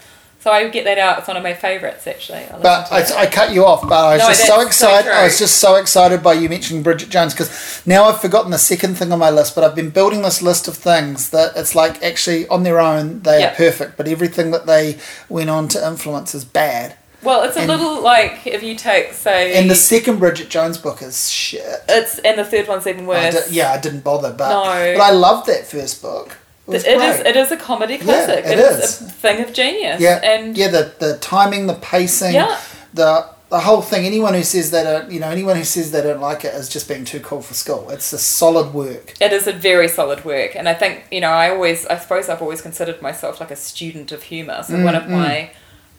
So 0.45 0.51
I 0.53 0.69
get 0.69 0.85
that 0.85 0.99
out. 0.99 1.21
It's 1.21 1.27
one 1.27 1.39
of 1.39 1.43
my 1.43 1.55
favourites 1.55 2.07
actually. 2.07 2.41
I 2.41 2.59
But 2.61 2.93
I. 2.93 3.23
I 3.23 3.27
cut 3.27 3.55
you 3.55 3.65
off, 3.65 3.81
but 3.89 3.95
I 3.95 4.13
was 4.17 4.21
No, 4.21 4.29
just 4.29 4.47
so 4.47 4.59
that's 4.63 4.77
so 4.77 4.89
excited. 4.89 5.11
I 5.11 5.25
was 5.25 5.39
just 5.39 5.57
so 5.57 5.77
excited 5.77 6.23
by 6.23 6.35
you 6.35 6.51
mentioning 6.51 6.83
Bridget 6.83 7.09
Jones 7.09 7.33
because 7.33 7.81
now 7.87 8.05
I've 8.05 8.21
forgotten 8.21 8.51
the 8.51 8.59
second 8.59 8.97
thing 8.99 9.11
on 9.11 9.19
my 9.19 9.31
list. 9.31 9.55
But 9.55 9.65
I've 9.65 9.75
been 9.75 9.89
building 9.89 10.21
this 10.21 10.43
list 10.43 10.69
of 10.69 10.77
things 10.77 11.31
that 11.31 11.53
it's 11.57 11.75
like 11.75 12.03
actually 12.03 12.47
on 12.49 12.63
their 12.63 12.79
own 12.79 13.23
they 13.23 13.41
Yeah. 13.41 13.53
are 13.53 13.55
perfect, 13.55 13.97
but 13.97 14.07
everything 14.07 14.51
that 14.51 14.67
they 14.67 14.99
went 15.31 15.49
on 15.49 15.67
to 15.69 15.87
influence 15.87 16.35
is 16.35 16.45
bad. 16.45 16.97
well, 17.23 17.43
it's 17.45 17.57
a 17.57 17.61
and- 17.61 17.69
little 17.71 18.03
like 18.03 18.47
if 18.47 18.63
you 18.63 18.75
take, 18.75 19.15
say, 19.15 19.55
And 19.59 19.71
the 19.71 19.75
second 19.75 20.19
Bridget 20.19 20.51
Jones 20.51 20.77
book 20.77 21.01
is 21.01 21.31
shit. 21.31 21.85
it's 21.89 22.19
and 22.19 22.39
the 22.39 22.45
third 22.45 22.69
one's 22.69 22.87
even 22.87 23.05
I 23.05 23.09
worse. 23.09 23.51
yeah, 23.51 23.73
I 23.73 23.79
didn't 23.79 24.05
bother, 24.05 24.31
but 24.31 24.51
No. 24.51 24.93
but 24.99 25.03
I 25.03 25.11
loved 25.13 25.47
that 25.47 25.67
first 25.67 26.03
book. 26.03 26.37
It 26.69 26.85
it 26.87 27.01
is. 27.01 27.21
It 27.21 27.37
is 27.37 27.53
a 27.53 27.57
comedy 27.57 27.99
classic. 27.99 28.45
it 28.45 28.53
it 28.53 28.59
is. 28.59 28.79
is. 28.85 29.01
a 29.03 29.05
thing 29.11 29.43
of 29.45 29.53
genius. 29.53 30.01
yeah, 30.01 30.21
And 30.23 30.57
yeah, 30.57 30.69
the 30.69 30.95
the 30.99 31.19
timing, 31.19 31.67
the 31.67 31.75
pacing, 31.75 32.35
Yeah. 32.35 32.59
the 32.95 33.27
the 33.51 33.61
whole 33.61 33.83
thing. 33.83 34.07
Anyone 34.07 34.33
who 34.35 34.43
says 34.43 34.71
they 34.71 34.83
don't, 34.83 35.11
you 35.13 35.21
know, 35.21 35.29
anyone 35.29 35.57
who 35.57 35.65
says 35.65 35.93
they 35.93 36.01
don't 36.03 36.21
like 36.21 36.45
it 36.45 36.55
is 36.55 36.69
just 36.69 36.89
being 36.89 37.05
too 37.05 37.21
cool 37.21 37.43
for 37.43 37.55
school. 37.55 37.91
It's 37.91 38.13
a 38.13 38.19
solid 38.19 38.73
work. 38.73 39.15
It 39.21 39.33
is 39.33 39.47
a 39.47 39.53
very 39.53 39.89
solid 39.89 40.25
work, 40.25 40.57
and 40.57 40.69
I 40.69 40.75
think 40.75 41.05
you 41.11 41.21
know 41.21 41.31
I 41.31 41.51
always, 41.51 41.87
I 41.87 41.99
suppose 41.99 42.29
I've 42.31 42.41
always 42.43 42.63
considered 42.63 43.03
myself 43.03 43.41
like 43.41 43.51
a 43.51 43.57
student 43.57 44.11
of 44.13 44.23
humour. 44.25 44.63
So 44.63 44.75
one 44.83 44.95
Mm, 44.95 45.03
of 45.05 45.09
my 45.11 45.51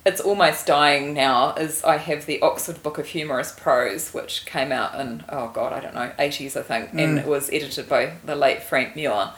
it's 0.04 0.22
almost 0.22 0.66
dying 0.68 1.14
now. 1.14 1.54
Is 1.56 1.84
I 1.84 1.98
have 1.98 2.26
the 2.26 2.42
Oxford 2.42 2.82
Book 2.84 2.98
of 2.98 3.06
Humorous 3.08 3.52
Prose, 3.52 4.14
which 4.14 4.46
came 4.48 4.72
out 4.72 5.00
in 5.00 5.24
oh 5.30 5.50
god, 5.54 5.74
I 5.74 5.80
don't 5.80 5.94
know, 5.96 6.12
eighties 6.20 6.58
I 6.58 6.64
think, 6.64 6.90
and 6.94 7.20
it 7.20 7.28
was 7.28 7.50
edited 7.52 7.88
by 7.88 8.14
the 8.26 8.36
late 8.36 8.64
Frank 8.64 8.96
Muir. 8.96 9.30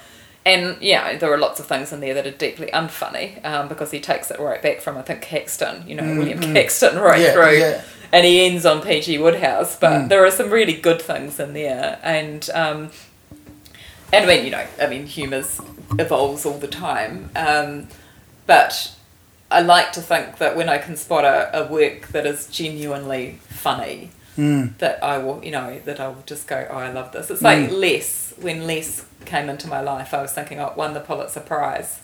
And 0.48 0.82
yeah, 0.82 1.18
there 1.18 1.32
are 1.34 1.38
lots 1.38 1.60
of 1.60 1.66
things 1.68 1.92
in 1.92 2.00
there 2.00 2.14
that 2.14 2.26
are 2.26 2.32
deeply 2.32 2.68
unfunny 2.68 3.44
um, 3.46 3.68
because 3.68 3.92
he 3.92 4.00
takes 4.00 4.32
it 4.32 4.40
right 4.40 4.62
back 4.62 4.80
from 4.82 4.98
I 4.98 5.02
think 5.02 5.22
Caxton, 5.22 5.86
you 5.88 5.96
know, 5.96 6.04
William 6.18 6.40
Caxton 6.40 6.98
right 7.02 7.20
Yeah, 7.22 7.34
through, 7.34 7.58
yeah. 7.58 7.82
and 8.14 8.26
he 8.26 8.46
ends 8.46 8.66
on 8.66 8.82
P.G. 8.82 9.18
Wodehouse. 9.18 9.76
But 9.78 10.08
there 10.08 10.26
are 10.26 10.32
some 10.32 10.50
really 10.50 10.74
good 10.74 11.02
things 11.02 11.40
in 11.40 11.54
there, 11.54 12.00
and 12.02 12.50
um, 12.54 12.92
and 14.14 14.24
I 14.24 14.28
mean, 14.28 14.46
you 14.46 14.52
know, 14.52 14.66
I 14.80 14.88
mean, 14.88 15.06
humours 15.06 15.60
evolves 16.00 16.46
all 16.46 16.58
the 16.58 16.68
time. 16.68 17.30
Um, 17.36 17.90
but 18.46 18.94
I 19.52 19.62
like 19.62 19.92
to 19.94 20.02
think 20.02 20.38
that 20.38 20.56
when 20.56 20.70
I 20.70 20.78
can 20.78 20.96
spot 20.96 21.26
a, 21.26 21.66
a 21.66 21.68
work 21.72 22.08
that 22.10 22.26
is 22.26 22.48
genuinely 22.48 23.40
funny, 23.50 24.12
Mm. 24.38 24.78
that 24.78 25.04
I 25.04 25.18
will, 25.18 25.44
you 25.44 25.52
know, 25.52 25.80
that 25.86 26.00
I 26.00 26.08
will 26.08 26.24
just 26.26 26.48
go, 26.48 26.68
oh, 26.70 26.78
I 26.78 26.92
love 26.92 27.12
this. 27.12 27.32
It's 27.32 27.42
like 27.42 27.70
mm. 27.70 27.72
Less. 27.72 28.34
When 28.40 28.68
Less 28.68 29.06
came 29.26 29.50
into 29.50 29.68
my 29.68 29.82
life, 29.82 30.14
I 30.14 30.22
was 30.22 30.32
thinking, 30.32 30.60
oh, 30.60 30.68
it 30.68 30.78
won 30.78 30.94
the 30.94 31.00
Pulitzer 31.00 31.40
Prize. 31.40 32.02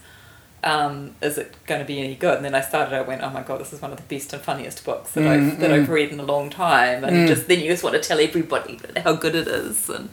Um, 0.63 1.15
is 1.21 1.37
it 1.37 1.55
going 1.67 1.81
to 1.81 1.85
be 1.85 1.99
any 1.99 2.15
good? 2.15 2.37
And 2.37 2.45
then 2.45 2.55
I 2.55 2.61
started. 2.61 2.95
I 2.95 3.01
went, 3.01 3.21
oh 3.21 3.29
my 3.29 3.43
god, 3.43 3.59
this 3.59 3.73
is 3.73 3.81
one 3.81 3.91
of 3.91 3.97
the 3.97 4.15
best 4.15 4.33
and 4.33 4.41
funniest 4.41 4.83
books 4.83 5.11
that 5.11 5.21
mm, 5.21 5.27
I've 5.27 5.59
that 5.59 5.71
I've 5.71 5.89
read 5.89 6.11
in 6.11 6.19
a 6.19 6.25
long 6.25 6.49
time. 6.49 7.03
And 7.03 7.27
just 7.27 7.47
then 7.47 7.59
you 7.59 7.69
just 7.69 7.83
want 7.83 7.95
to 7.95 8.01
tell 8.01 8.19
everybody 8.19 8.79
how 9.03 9.13
good 9.13 9.35
it 9.35 9.47
is. 9.47 9.89
And 9.89 10.09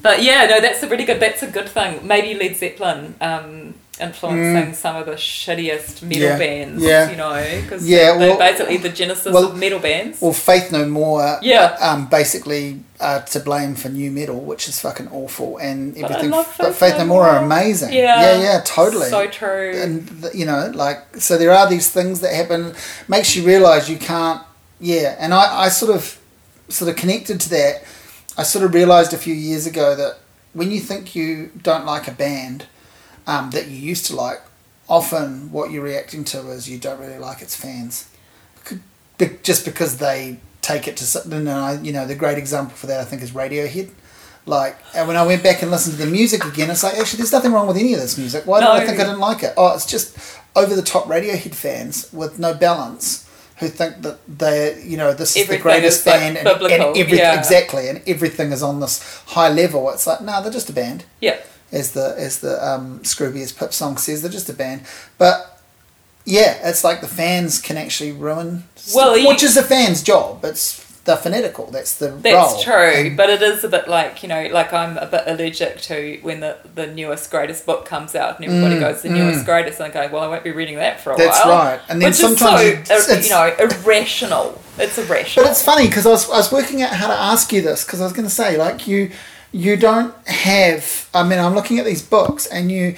but 0.00 0.22
yeah, 0.22 0.46
no, 0.46 0.60
that's 0.60 0.82
a 0.82 0.88
really 0.88 1.04
good. 1.04 1.20
That's 1.20 1.42
a 1.42 1.50
good 1.50 1.68
thing. 1.68 2.06
Maybe 2.06 2.34
Led 2.34 2.56
Zeppelin 2.56 3.14
um, 3.20 3.74
influencing 4.00 4.74
some 4.74 4.96
of 4.96 5.06
the 5.06 5.12
shittiest 5.12 6.02
metal 6.02 6.22
Yeah, 6.22 6.38
bands. 6.38 6.82
yeah. 6.82 7.10
you 7.10 7.16
know, 7.16 7.60
because 7.62 7.86
Yeah, 7.88 8.16
they're 8.16 8.30
well- 8.30 8.38
basically 8.38 8.78
the 8.78 8.88
genesis 8.88 9.32
well- 9.32 9.50
of 9.50 9.56
metal 9.56 9.78
bands. 9.78 10.20
Well, 10.20 10.32
Faith 10.32 10.72
No 10.72 10.86
More, 10.86 11.38
Yeah. 11.42 11.76
um, 11.80 12.06
basically 12.06 12.80
uh, 13.00 13.20
to 13.20 13.40
blame 13.40 13.74
for 13.74 13.88
new 13.88 14.10
metal, 14.10 14.36
which 14.40 14.68
is 14.68 14.78
fucking 14.80 15.08
awful, 15.12 15.58
and 15.58 15.94
But 15.94 16.04
everything. 16.10 16.30
but 16.30 16.44
Faith 16.46 16.76
Faith 16.76 16.98
No 16.98 17.04
More 17.04 17.26
are 17.28 17.42
amazing. 17.42 17.92
Yeah. 17.92 18.20
yeah, 18.22 18.40
yeah, 18.42 18.60
totally. 18.64 19.08
So 19.10 19.26
true. 19.26 19.72
and 19.74 20.30
you 20.32 20.46
know, 20.46 20.70
like 20.74 20.98
so, 21.18 21.36
there 21.36 21.50
are 21.52 21.68
these 21.68 21.88
things 21.90 22.20
that 22.20 22.32
happen. 22.32 22.74
Makes 23.08 23.34
you 23.36 23.42
realize 23.44 23.88
you 23.90 23.98
can't. 23.98 24.40
Yeah, 24.80 25.16
and 25.18 25.32
I, 25.34 25.64
I 25.64 25.68
sort 25.68 25.94
of, 25.94 26.18
sort 26.68 26.90
of 26.90 26.96
connected 26.96 27.40
to 27.40 27.48
that. 27.50 27.82
I 28.38 28.42
sort 28.44 28.64
of 28.64 28.72
realized 28.72 29.12
a 29.12 29.18
few 29.18 29.34
years 29.34 29.66
ago 29.66 29.94
that 29.96 30.18
when 30.54 30.70
you 30.70 30.80
think 30.80 31.14
you 31.14 31.50
don't 31.62 31.84
like 31.84 32.08
a 32.08 32.12
band 32.12 32.66
um, 33.26 33.50
that 33.50 33.68
you 33.68 33.76
used 33.76 34.06
to 34.06 34.16
like, 34.16 34.40
often 34.88 35.52
what 35.52 35.70
you're 35.70 35.84
reacting 35.84 36.24
to 36.24 36.50
is 36.50 36.68
you 36.68 36.78
don't 36.78 37.00
really 37.00 37.18
like 37.18 37.42
its 37.42 37.56
fans, 37.56 38.08
just 39.42 39.64
because 39.64 39.98
they 39.98 40.38
take 40.60 40.88
it 40.88 40.96
to 40.98 41.04
something. 41.04 41.32
And 41.32 41.50
I, 41.50 41.80
you 41.80 41.92
know, 41.92 42.06
the 42.06 42.14
great 42.14 42.38
example 42.38 42.76
for 42.76 42.86
that 42.88 43.00
I 43.00 43.04
think 43.04 43.22
is 43.22 43.32
Radiohead. 43.32 43.90
Like, 44.44 44.76
and 44.94 45.06
when 45.06 45.16
I 45.16 45.24
went 45.24 45.42
back 45.42 45.62
and 45.62 45.70
listened 45.70 45.96
to 45.98 46.04
the 46.04 46.10
music 46.10 46.44
again, 46.44 46.68
it's 46.68 46.82
like 46.82 46.98
actually 46.98 47.18
there's 47.18 47.32
nothing 47.32 47.52
wrong 47.52 47.68
with 47.68 47.76
any 47.76 47.94
of 47.94 48.00
this 48.00 48.18
music. 48.18 48.44
Why 48.44 48.60
do 48.60 48.66
I 48.66 48.84
think 48.84 48.98
I 48.98 49.04
didn't 49.04 49.20
like 49.20 49.44
it? 49.44 49.54
Oh, 49.56 49.72
it's 49.74 49.86
just 49.86 50.16
over 50.56 50.74
the 50.74 50.82
top 50.82 51.04
Radiohead 51.04 51.54
fans 51.54 52.12
with 52.12 52.40
no 52.40 52.52
balance 52.52 53.28
who 53.58 53.68
think 53.68 54.02
that 54.02 54.18
they, 54.26 54.82
you 54.82 54.96
know, 54.96 55.12
this 55.14 55.36
is 55.36 55.46
the 55.46 55.58
greatest 55.58 56.00
is, 56.00 56.06
like, 56.06 56.20
band 56.20 56.36
and, 56.38 56.48
and 56.48 56.96
everything 56.96 57.18
yeah. 57.18 57.38
exactly, 57.38 57.88
and 57.88 58.02
everything 58.08 58.50
is 58.50 58.64
on 58.64 58.80
this 58.80 59.22
high 59.26 59.48
level. 59.48 59.88
It's 59.90 60.08
like 60.08 60.20
no, 60.20 60.42
they're 60.42 60.50
just 60.50 60.68
a 60.68 60.72
band 60.72 61.04
yeah, 61.20 61.38
as 61.72 61.92
the 61.92 62.14
as 62.18 62.40
the 62.40 62.64
um, 62.66 63.00
Scroobius 63.00 63.56
Pip 63.58 63.72
song 63.72 63.96
says, 63.96 64.22
they're 64.22 64.30
just 64.30 64.48
a 64.50 64.52
band. 64.54 64.82
But 65.18 65.60
yeah, 66.24 66.68
it's 66.68 66.84
like 66.84 67.00
the 67.00 67.08
fans 67.08 67.60
can 67.60 67.76
actually 67.76 68.12
ruin. 68.12 68.64
Well, 68.94 69.16
you- 69.18 69.28
which 69.28 69.42
is 69.42 69.54
the 69.56 69.62
fans' 69.62 70.02
job. 70.02 70.44
It's 70.44 70.80
the 71.04 71.16
phonetical. 71.16 71.66
That's 71.72 71.96
the 71.96 72.10
that's 72.10 72.52
role. 72.54 72.62
true. 72.62 72.74
And- 72.92 73.16
but 73.16 73.28
it 73.28 73.42
is 73.42 73.64
a 73.64 73.68
bit 73.68 73.88
like 73.88 74.22
you 74.22 74.28
know, 74.28 74.46
like 74.52 74.72
I'm 74.72 74.96
a 74.98 75.06
bit 75.06 75.24
allergic 75.26 75.80
to 75.82 76.18
when 76.22 76.38
the 76.38 76.58
the 76.76 76.86
newest 76.86 77.28
greatest 77.28 77.66
book 77.66 77.86
comes 77.86 78.14
out 78.14 78.38
and 78.38 78.44
everybody 78.48 78.78
goes 78.78 79.02
the 79.02 79.08
newest 79.08 79.44
greatest, 79.44 79.80
and 79.80 79.92
I 79.92 80.06
go, 80.06 80.12
well, 80.14 80.22
I 80.22 80.28
won't 80.28 80.44
be 80.44 80.52
reading 80.52 80.76
that 80.76 81.00
for 81.00 81.10
a 81.10 81.14
Mm, 81.16 81.18
That's 81.18 81.44
while. 81.44 81.58
right. 81.58 81.80
And 81.88 82.00
then 82.00 82.10
which 82.10 82.16
sometimes 82.18 82.88
is 82.88 82.88
so 82.88 82.94
it's- 83.12 83.24
you 83.24 83.30
know 83.30 83.52
irrational. 83.58 84.62
It's 84.78 84.96
irrational. 84.96 85.44
But 85.46 85.50
it's 85.50 85.62
funny 85.64 85.86
because 85.88 86.06
I 86.06 86.10
was, 86.10 86.30
I 86.30 86.36
was 86.36 86.52
working 86.52 86.82
out 86.82 86.90
how 86.94 87.08
to 87.08 87.12
ask 87.14 87.52
you 87.52 87.60
this 87.62 87.84
because 87.84 88.00
I 88.00 88.04
was 88.04 88.12
going 88.12 88.26
to 88.28 88.32
say 88.34 88.56
like 88.56 88.86
you 88.86 89.10
you 89.52 89.76
don't 89.76 90.14
have. 90.26 91.08
I 91.14 91.22
mean, 91.22 91.38
I'm 91.38 91.54
looking 91.54 91.78
at 91.78 91.84
these 91.84 92.02
books 92.02 92.46
and 92.46 92.70
you 92.72 92.96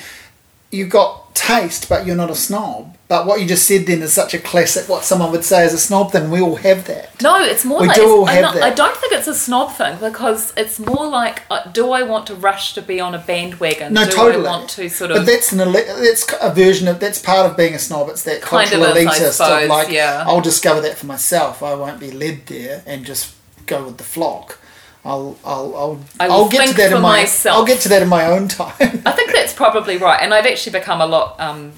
you 0.70 0.86
got 0.86 1.34
taste, 1.36 1.88
but 1.88 2.04
you're 2.06 2.16
not 2.16 2.30
a 2.30 2.34
snob. 2.34 2.96
But 3.06 3.26
what 3.26 3.40
you 3.40 3.46
just 3.46 3.68
said 3.68 3.86
then 3.86 4.02
is 4.02 4.12
such 4.12 4.34
a 4.34 4.38
classic. 4.40 4.88
What 4.88 5.04
someone 5.04 5.30
would 5.30 5.44
say 5.44 5.64
is 5.64 5.72
a 5.72 5.78
snob 5.78 6.10
thing. 6.10 6.30
We 6.30 6.40
all 6.40 6.56
have 6.56 6.86
that. 6.86 7.22
No, 7.22 7.36
it's 7.44 7.64
more 7.64 7.80
We 7.80 7.86
like 7.86 7.96
do 7.96 8.08
all 8.10 8.24
have 8.26 8.42
not- 8.42 8.54
that. 8.54 8.62
I 8.64 8.70
don't 8.70 8.96
think 8.96 9.12
it's 9.12 9.28
a 9.28 9.34
snob 9.34 9.72
thing 9.72 9.98
because 10.00 10.52
it's 10.56 10.80
more 10.80 11.06
like, 11.06 11.42
uh, 11.50 11.70
do 11.70 11.92
I 11.92 12.02
want 12.02 12.26
to 12.28 12.34
rush 12.34 12.72
to 12.74 12.82
be 12.82 12.98
on 13.00 13.14
a 13.14 13.18
bandwagon? 13.18 13.92
No, 13.92 14.04
do 14.04 14.10
totally. 14.10 14.46
I 14.46 14.50
want 14.50 14.70
to 14.70 14.88
sort 14.88 15.10
of. 15.12 15.18
But 15.18 15.26
that's 15.26 15.52
an 15.52 15.58
that's 15.72 16.26
a 16.40 16.52
version 16.52 16.88
of 16.88 16.98
that's 16.98 17.20
part 17.20 17.48
of 17.48 17.56
being 17.56 17.74
a 17.74 17.78
snob. 17.78 18.08
It's 18.08 18.22
that 18.24 18.40
Kind 18.42 18.70
cultural 18.70 18.90
of 18.90 18.96
is, 18.96 19.06
elitist 19.06 19.32
suppose, 19.32 19.62
of 19.64 19.68
like 19.68 19.90
yeah. 19.90 20.24
I'll 20.26 20.40
discover 20.40 20.80
that 20.80 20.96
for 20.96 21.06
myself. 21.06 21.62
I 21.62 21.74
won't 21.74 22.00
be 22.00 22.10
led 22.10 22.46
there 22.46 22.82
and 22.86 23.04
just 23.04 23.32
go 23.66 23.84
with 23.84 23.98
the 23.98 24.04
flock. 24.04 24.58
I'll 25.04 25.36
I'll 25.44 25.76
I'll, 25.76 26.00
I 26.18 26.28
will 26.28 26.34
I'll 26.34 26.48
get 26.48 26.68
to 26.68 26.74
that 26.74 26.90
for 26.90 26.96
in 26.96 27.02
my 27.02 27.20
myself. 27.20 27.56
I'll 27.58 27.66
get 27.66 27.80
to 27.82 27.88
that 27.90 28.02
in 28.02 28.08
my 28.08 28.26
own 28.26 28.48
time. 28.48 28.72
I 28.80 29.12
think 29.12 29.32
that's 29.32 29.52
probably 29.52 29.96
right, 29.98 30.20
and 30.22 30.32
I've 30.32 30.46
actually 30.46 30.72
become 30.78 31.00
a 31.00 31.06
lot 31.06 31.38
um, 31.38 31.72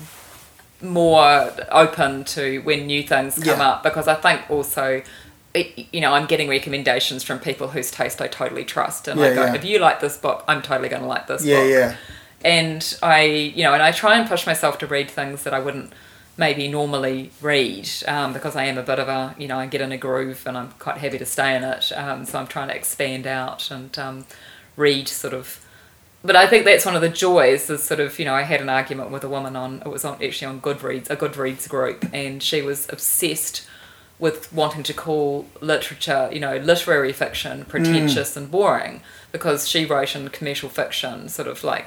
more 0.81 1.51
open 1.71 2.25
to 2.25 2.61
when 2.61 2.87
new 2.87 3.03
things 3.03 3.35
come 3.37 3.59
Yeah. 3.61 3.69
up 3.69 3.83
because 3.83 4.09
I 4.09 4.15
think 4.15 4.49
also. 4.51 5.03
It, 5.55 5.87
you 5.91 6.03
know, 6.03 6.13
I'm 6.13 6.27
getting 6.27 6.51
recommendations 6.51 7.23
from 7.23 7.39
people 7.39 7.69
whose 7.69 7.91
taste 7.91 8.21
I 8.21 8.27
totally 8.27 8.63
trust, 8.63 9.09
and 9.09 9.19
I 9.19 9.35
go, 9.35 9.47
yeah. 9.47 9.55
if 9.55 9.65
you 9.65 9.79
like 9.79 10.01
this 10.01 10.19
book, 10.19 10.45
I'm 10.47 10.61
totally 10.61 10.91
going 10.91 11.01
to 11.01 11.09
like 11.09 11.29
this 11.29 11.47
yeah, 11.47 11.57
book. 11.61 11.71
Yeah, 11.71 11.79
yeah. 11.79 11.97
and 12.45 12.99
I, 13.03 13.23
you 13.23 13.63
know, 13.65 13.73
and 13.73 13.83
I 13.83 13.91
try 13.91 14.19
and 14.19 14.29
push 14.29 14.47
myself 14.47 14.77
to 14.81 14.87
read 14.87 15.11
things 15.11 15.45
that 15.45 15.55
I 15.55 15.59
wouldn't 15.61 15.95
maybe 16.39 16.69
normally 16.69 17.31
read 17.41 17.89
um, 18.07 18.33
because 18.33 18.55
I 18.57 18.65
am 18.65 18.77
a 18.79 18.83
bit 18.83 18.99
of 18.99 19.09
a, 19.09 19.35
you 19.39 19.49
know, 19.49 19.59
I 19.59 19.67
get 19.67 19.81
in 19.81 19.91
a 19.93 19.97
groove 19.97 20.45
and 20.47 20.57
I'm 20.59 20.71
quite 20.79 20.99
happy 20.99 21.19
to 21.19 21.25
stay 21.27 21.57
in 21.57 21.65
it. 21.65 21.91
Um, 21.93 22.27
so 22.27 22.39
I'm 22.39 22.47
trying 22.47 22.69
to 22.69 22.75
expand 22.77 23.27
out 23.27 23.71
and 23.71 23.99
um, 23.99 24.27
read 24.77 25.09
sort 25.09 25.33
of. 25.35 25.63
But 26.23 26.35
I 26.37 26.47
think 26.47 26.65
that's 26.65 26.85
one 26.85 26.97
of 26.97 27.03
the 27.03 27.09
joys 27.09 27.71
is 27.71 27.85
sort 27.85 28.01
of, 28.01 28.19
you 28.19 28.25
know, 28.25 28.35
I 28.35 28.43
had 28.43 28.61
an 28.61 28.69
argument 28.69 29.11
with 29.11 29.23
a 29.25 29.29
woman 29.29 29.55
on, 29.57 29.81
it 29.87 29.89
was 29.89 30.05
on 30.05 30.23
actually 30.23 30.49
on 30.49 30.61
Goodreads, 30.61 31.09
a 31.09 31.17
Goodreads 31.17 31.69
group, 31.69 32.05
and 32.13 32.43
she 32.43 32.63
was 32.63 32.89
obsessed 32.91 33.67
with 34.19 34.53
wanting 34.53 34.83
to 34.83 34.93
call 34.95 35.47
literature, 35.61 36.29
you 36.33 36.41
know, 36.41 36.57
literary 36.57 37.13
fiction 37.13 37.65
pretentious 37.67 38.37
and 38.37 38.51
boring 38.51 39.03
because 39.31 39.69
she 39.69 39.85
wrote 39.85 40.17
in 40.17 40.29
commercial 40.31 40.69
fiction, 40.69 41.29
sort 41.29 41.47
of 41.49 41.63
like 41.63 41.87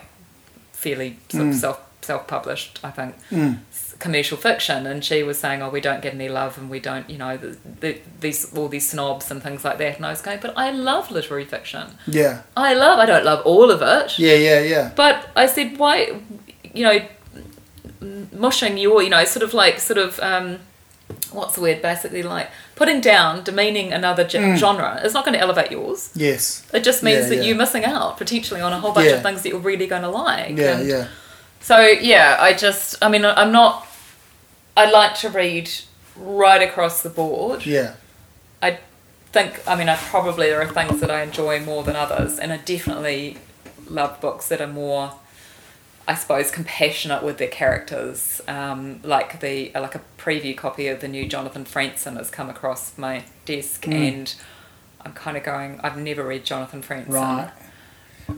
fairly 0.73 1.17
sort 1.30 1.47
of 1.47 1.55
self 1.55 1.81
self 2.01 2.27
published, 2.27 2.80
I 2.84 2.91
think, 2.91 3.15
s- 3.31 3.55
commercial 3.99 4.38
fiction, 4.38 4.88
and 4.88 5.03
she 5.03 5.23
was 5.23 5.38
saying, 5.39 5.61
"Oh, 5.61 5.69
we 5.69 5.81
don't 5.81 6.01
get 6.01 6.13
any 6.13 6.30
love, 6.30 6.57
and 6.57 6.69
we 6.69 6.80
don't, 6.80 7.09
you 7.09 7.17
know, 7.17 7.38
the, 7.38 7.57
the, 7.81 7.97
these 8.21 8.53
all 8.55 8.67
these 8.69 8.89
snobs 8.89 9.30
and 9.31 9.43
things 9.43 9.63
like 9.65 9.77
that." 9.77 9.97
And 9.97 10.05
I 10.05 10.09
was 10.11 10.21
going, 10.21 10.39
"But 10.41 10.53
I 10.57 10.71
love 10.71 11.11
literary 11.11 11.45
fiction. 11.45 11.88
Yeah, 12.07 12.41
I 12.55 12.73
love. 12.73 12.99
I 12.99 13.05
don't 13.05 13.26
love 13.26 13.41
all 13.45 13.69
of 13.71 13.81
it, 13.81 14.17
yeah, 14.17 14.35
yeah, 14.35 14.61
yeah. 14.61 14.91
but 14.95 15.30
I 15.35 15.45
said, 15.47 15.77
why, 15.77 16.21
you 16.73 16.84
know, 16.84 16.99
mushing 18.31 18.77
your, 18.77 19.01
you 19.03 19.09
know, 19.09 19.23
sort 19.26 19.43
of 19.43 19.53
like 19.53 19.80
sort 19.80 19.97
of." 19.97 20.19
um 20.19 20.59
What's 21.31 21.55
the 21.55 21.61
word? 21.61 21.81
Basically, 21.81 22.21
like 22.23 22.49
putting 22.76 23.01
down, 23.01 23.43
demeaning 23.43 23.91
another 23.93 24.23
ge- 24.23 24.57
genre 24.59 24.99
is 25.03 25.13
not 25.13 25.26
going 25.26 25.34
to 25.34 25.39
elevate 25.39 25.71
yours. 25.71 26.11
Yes. 26.15 26.67
It 26.73 26.84
just 26.84 27.01
means 27.03 27.23
Yeah, 27.23 27.30
that 27.30 27.35
yeah. 27.38 27.41
you're 27.43 27.57
missing 27.57 27.84
out 27.84 28.17
potentially 28.17 28.61
on 28.61 28.73
a 28.73 28.80
whole 28.80 28.93
bunch 28.93 29.09
Yeah. 29.09 29.15
of 29.17 29.23
things 29.23 29.41
that 29.43 29.49
you're 29.49 29.59
really 29.59 29.85
going 29.88 30.03
to 30.03 30.09
like. 30.09 30.55
Yeah, 30.57 30.77
And 30.77 30.88
yeah. 30.89 31.07
So 31.61 31.80
yeah, 31.80 32.38
I 32.39 32.53
just, 32.53 32.95
I 33.01 33.09
mean, 33.09 33.26
I'm 33.26 33.51
not. 33.51 33.88
I 34.78 34.90
like 34.90 35.16
to 35.20 35.30
read 35.30 35.70
right 36.16 36.62
across 36.62 37.02
the 37.04 37.10
board. 37.10 37.66
Yeah. 37.66 37.96
I 38.62 38.80
think, 39.32 39.62
I 39.68 39.76
mean, 39.76 39.90
I 39.90 39.96
probably 39.96 40.48
there 40.48 40.62
are 40.62 40.68
things 40.68 41.00
that 41.02 41.12
I 41.12 41.22
enjoy 41.24 41.60
more 41.60 41.84
than 41.84 41.96
others, 41.96 42.40
and 42.40 42.52
I 42.52 42.58
definitely 42.58 43.38
love 43.88 44.20
books 44.22 44.48
that 44.50 44.62
are 44.62 44.68
more, 44.68 45.14
I 46.08 46.16
suppose, 46.16 46.52
compassionate 46.52 47.24
with 47.24 47.38
their 47.38 47.48
characters. 47.48 48.41
Um, 48.48 49.00
like 49.04 49.40
the 49.41 49.72
like 49.76 49.96
a 49.96 50.02
preview 50.18 50.56
copy 50.58 50.88
of 50.88 51.00
the 51.02 51.08
new 51.08 51.26
Jonathan 51.28 51.66
Franzen 51.66 52.18
has 52.18 52.30
come 52.30 52.50
across 52.50 52.98
my 52.98 53.24
desk, 53.46 53.86
Hmm. 53.86 53.94
and 53.94 54.36
I'm 55.06 55.14
kind 55.14 55.38
of 55.38 55.44
going. 55.44 55.80
I've 55.84 55.98
never 55.98 56.24
read 56.26 56.44
Jonathan 56.46 56.82
Franzen. 56.84 57.10
Right. 57.10 57.52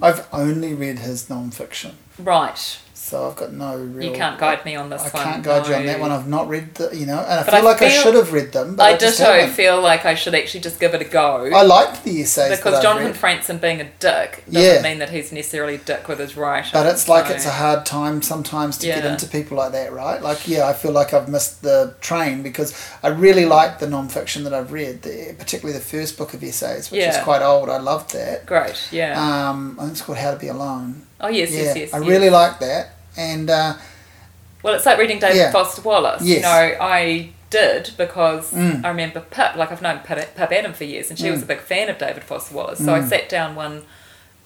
I've 0.02 0.28
only 0.32 0.74
read 0.74 1.00
his 1.00 1.30
non-fiction. 1.30 1.98
Right. 2.18 2.78
So 3.12 3.28
I've 3.30 3.36
got 3.36 3.52
no 3.52 3.76
real. 3.78 4.10
You 4.10 4.16
can't 4.18 4.40
guide 4.40 4.64
me 4.64 4.78
on 4.78 4.90
this 4.90 5.02
one. 5.02 5.12
I 5.12 5.16
one. 5.16 5.34
can't 5.34 5.44
guide 5.44 5.68
you 5.68 5.76
on 5.76 5.86
that 5.86 6.00
one. 6.00 6.12
I've 6.12 6.30
not 6.30 6.48
read 6.48 6.74
the, 6.76 6.96
you 6.96 7.06
know, 7.06 7.20
and 7.20 7.40
I 7.42 7.44
But 7.44 7.52
feel 7.52 7.56
I 7.56 7.72
like 7.72 7.82
I 7.82 7.90
should 7.90 8.16
have 8.16 8.32
read 8.32 8.54
them, 8.54 8.78
but 8.78 8.84
I, 8.84 8.90
I 8.92 8.98
just 8.98 9.18
ditto 9.18 9.48
feel 9.48 9.82
like 9.82 10.06
I 10.06 10.16
should 10.16 10.34
actually 10.34 10.62
just 10.62 10.80
give 10.80 10.94
it 10.94 11.02
a 11.02 11.06
go. 11.06 11.50
I 11.54 11.64
liked 11.64 12.06
the 12.06 12.22
essays 12.22 12.58
because 12.58 12.82
Jonathan 12.82 13.12
Franzen 13.12 13.60
being 13.60 13.82
a 13.82 13.90
dick 14.00 14.44
doesn't 14.50 14.76
Yeah. 14.76 14.82
mean 14.82 15.00
that 15.00 15.10
he's 15.10 15.34
necessarily 15.34 15.76
a 15.76 15.78
dick 15.80 16.08
with 16.08 16.20
his 16.20 16.38
writing. 16.38 16.72
but 16.72 16.86
it's 16.86 17.10
like 17.10 17.28
so- 17.28 17.34
it's 17.34 17.46
a 17.46 17.52
hard 17.52 17.86
time 17.86 18.22
sometimes 18.22 18.78
to 18.78 18.88
get 18.88 19.04
into 19.04 19.28
people 19.28 19.58
like 19.58 19.74
that, 19.74 19.92
right? 19.92 20.22
Like, 20.22 20.48
yeah, 20.48 20.66
I 20.68 20.72
feel 20.72 20.92
like 20.94 21.14
I've 21.14 21.28
missed 21.28 21.64
the 21.64 21.94
train 22.00 22.44
because 22.44 22.74
I 23.04 23.10
really 23.10 23.46
like 23.46 23.80
the 23.80 23.90
non-fiction 23.90 24.46
that 24.46 24.54
I've 24.54 24.72
read, 24.72 25.02
the, 25.02 25.36
particularly 25.38 25.78
the 25.78 25.84
first 25.84 26.18
book 26.18 26.34
of 26.34 26.42
essays, 26.42 26.90
which 26.90 27.02
is 27.02 27.18
quite 27.18 27.42
old. 27.42 27.70
I 27.70 27.78
loved 27.78 28.14
that. 28.14 28.46
great. 28.46 28.88
Yeah. 28.92 29.20
Um, 29.50 29.76
I 29.80 29.84
think 29.84 29.92
it's 29.94 30.02
called 30.02 30.18
How 30.18 30.32
to 30.32 30.38
Be 30.40 30.48
Alone. 30.48 31.02
oh 31.20 31.28
yes, 31.28 31.52
yeah, 31.52 31.64
yes, 31.64 31.76
yes. 31.78 31.94
I 31.94 32.00
yes. 32.00 32.08
really 32.08 32.30
like 32.30 32.60
that, 32.60 32.92
and 33.18 33.50
uh, 33.50 33.74
Well, 34.64 34.76
it's 34.76 34.86
like 34.86 34.98
reading 34.98 35.20
David 35.20 35.38
Yeah. 35.38 35.52
Foster 35.52 35.82
Wallace. 35.82 36.24
You 36.24 36.40
know, 36.42 36.48
I 36.80 37.32
did 37.50 37.92
because 37.98 38.52
Mm. 38.54 38.86
I 38.86 38.90
remember 38.90 39.20
Pip, 39.22 39.56
like 39.56 39.72
I've 39.72 39.82
known 39.82 40.00
Pip, 40.00 40.36
Pip 40.36 40.52
Adam 40.52 40.74
for 40.74 40.84
years, 40.84 41.10
and 41.10 41.18
she 41.20 41.26
Mm. 41.28 41.32
was 41.32 41.42
a 41.44 41.46
big 41.46 41.60
fan 41.62 41.90
of 41.90 41.98
David 41.98 42.24
Foster 42.24 42.56
Wallace. 42.56 42.80
So 42.80 42.94
I 42.94 43.04
sat 43.04 43.28
down 43.28 43.56
one, 43.56 43.84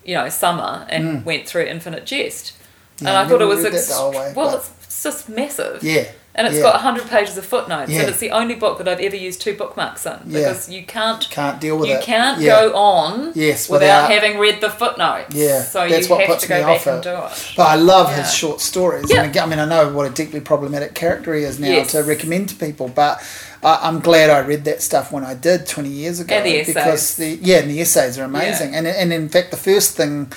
you 0.03 0.15
know, 0.15 0.27
summer 0.29 0.85
and 0.89 1.03
Mm. 1.21 1.23
went 1.25 1.47
through 1.47 1.63
Infinite 1.65 2.05
Jest, 2.05 2.53
Yeah, 2.99 3.09
and 3.09 3.17
I 3.17 3.23
I 3.23 3.27
thought 3.27 3.41
it 3.41 3.45
was 3.45 3.65
ex- 3.65 3.89
way, 3.89 4.33
well, 4.35 4.55
it's, 4.55 4.69
it's 4.83 5.03
just 5.03 5.29
massive. 5.29 5.83
yeah, 5.83 6.05
And 6.37 6.45
it's 6.47 6.57
yeah. 6.57 6.63
got 6.63 6.73
100 6.73 7.07
pages 7.07 7.37
of 7.37 7.45
footnotes, 7.45 7.89
Yeah. 7.89 8.01
and 8.01 8.09
it's 8.09 8.19
the 8.19 8.31
only 8.31 8.55
book 8.55 8.77
that 8.79 8.89
I've 8.89 8.99
ever 8.99 9.15
used 9.15 9.39
two 9.39 9.55
bookmarks 9.55 10.05
in 10.05 10.19
Yeah. 10.27 10.39
because 10.49 10.67
you 10.69 10.83
can't 10.83 11.25
can't 11.29 11.61
deal 11.61 11.77
with 11.77 11.87
it. 11.87 11.93
you 11.93 11.97
it. 11.99 12.03
can't 12.03 12.41
yeah. 12.41 12.59
go 12.59 12.75
on 12.75 13.31
Yes, 13.35 13.69
without, 13.69 14.09
without- 14.09 14.11
having 14.11 14.37
read 14.37 14.59
the 14.59 14.69
footnotes. 14.69 15.33
Yeah, 15.33 15.63
so 15.63 15.87
that's 15.87 16.07
you 16.09 16.11
what 16.11 16.19
have 16.19 16.29
puts 16.29 16.41
to 16.43 16.49
go 16.49 16.55
me 16.57 16.61
back 16.63 16.75
off 16.75 16.87
and 16.87 16.97
it. 16.97 17.03
do 17.03 17.15
it. 17.15 17.53
But 17.55 17.63
I 17.67 17.75
love 17.75 18.09
Yeah. 18.09 18.23
his 18.23 18.33
short 18.33 18.59
stories. 18.59 19.05
Yeah. 19.09 19.21
And 19.21 19.29
again, 19.31 19.43
I 19.43 19.45
mean, 19.45 19.59
I 19.59 19.65
know 19.65 19.87
what 19.93 20.05
a 20.07 20.09
deeply 20.09 20.41
problematic 20.41 20.93
character 20.93 21.33
he 21.33 21.43
is 21.43 21.57
now 21.57 21.69
Yes. 21.69 21.91
to 21.93 22.03
recommend 22.03 22.49
to 22.49 22.55
people, 22.55 22.89
but 22.89 23.21
I, 23.63 23.79
I'm 23.83 24.01
glad 24.01 24.29
I 24.29 24.39
read 24.39 24.65
that 24.65 24.81
stuff 24.81 25.13
when 25.13 25.23
I 25.23 25.35
did 25.35 25.65
20 25.67 25.87
years 25.87 26.19
ago. 26.19 26.35
And 26.35 26.45
the 26.45 26.59
essays. 26.59 26.73
Because 26.75 27.15
the, 27.15 27.39
yeah, 27.41 27.59
and 27.59 27.71
the 27.71 27.79
essays 27.79 28.19
are 28.19 28.25
amazing. 28.25 28.75
And, 28.75 28.85
and 28.85 29.13
in 29.13 29.29
fact, 29.29 29.51
the 29.51 29.57
first 29.57 29.95
thing, 29.95 30.33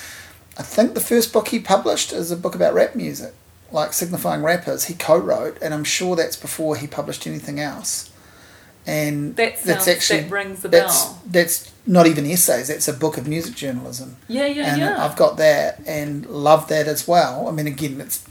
I 0.56 0.62
think 0.62 0.94
the 0.94 1.00
first 1.00 1.32
book 1.32 1.48
he 1.48 1.58
published 1.58 2.12
is 2.12 2.30
a 2.30 2.36
book 2.36 2.54
about 2.54 2.72
rap 2.72 2.94
music, 2.94 3.32
like 3.70 3.92
signifying 3.92 4.42
rappers. 4.42 4.84
He 4.84 4.94
co 4.94 5.18
wrote, 5.18 5.58
and 5.60 5.74
I'm 5.74 5.84
sure 5.84 6.16
that's 6.16 6.36
before 6.36 6.76
he 6.76 6.86
published 6.86 7.26
anything 7.26 7.60
else. 7.60 8.10
And 8.86 9.36
That 9.36 9.62
that's 9.64 9.86
actually 9.86 10.22
that 10.22 10.30
rings 10.30 10.64
a 10.64 10.68
that's, 10.68 11.04
bell. 11.04 11.22
That's 11.26 11.72
not 11.86 12.06
even 12.06 12.24
essays. 12.24 12.68
That's 12.68 12.88
a 12.88 12.94
book 12.94 13.18
of 13.18 13.28
music 13.28 13.54
journalism 13.54 14.16
Yeah, 14.28 14.46
yeah, 14.46 14.72
and 14.72 14.80
yeah. 14.80 15.04
I've 15.04 15.16
got 15.16 15.36
that 15.36 15.80
and 15.86 16.24
love 16.26 16.68
that 16.68 16.88
as 16.88 17.06
well. 17.06 17.48
I 17.48 17.50
mean, 17.50 17.66
again, 17.66 18.00
it's 18.00 18.24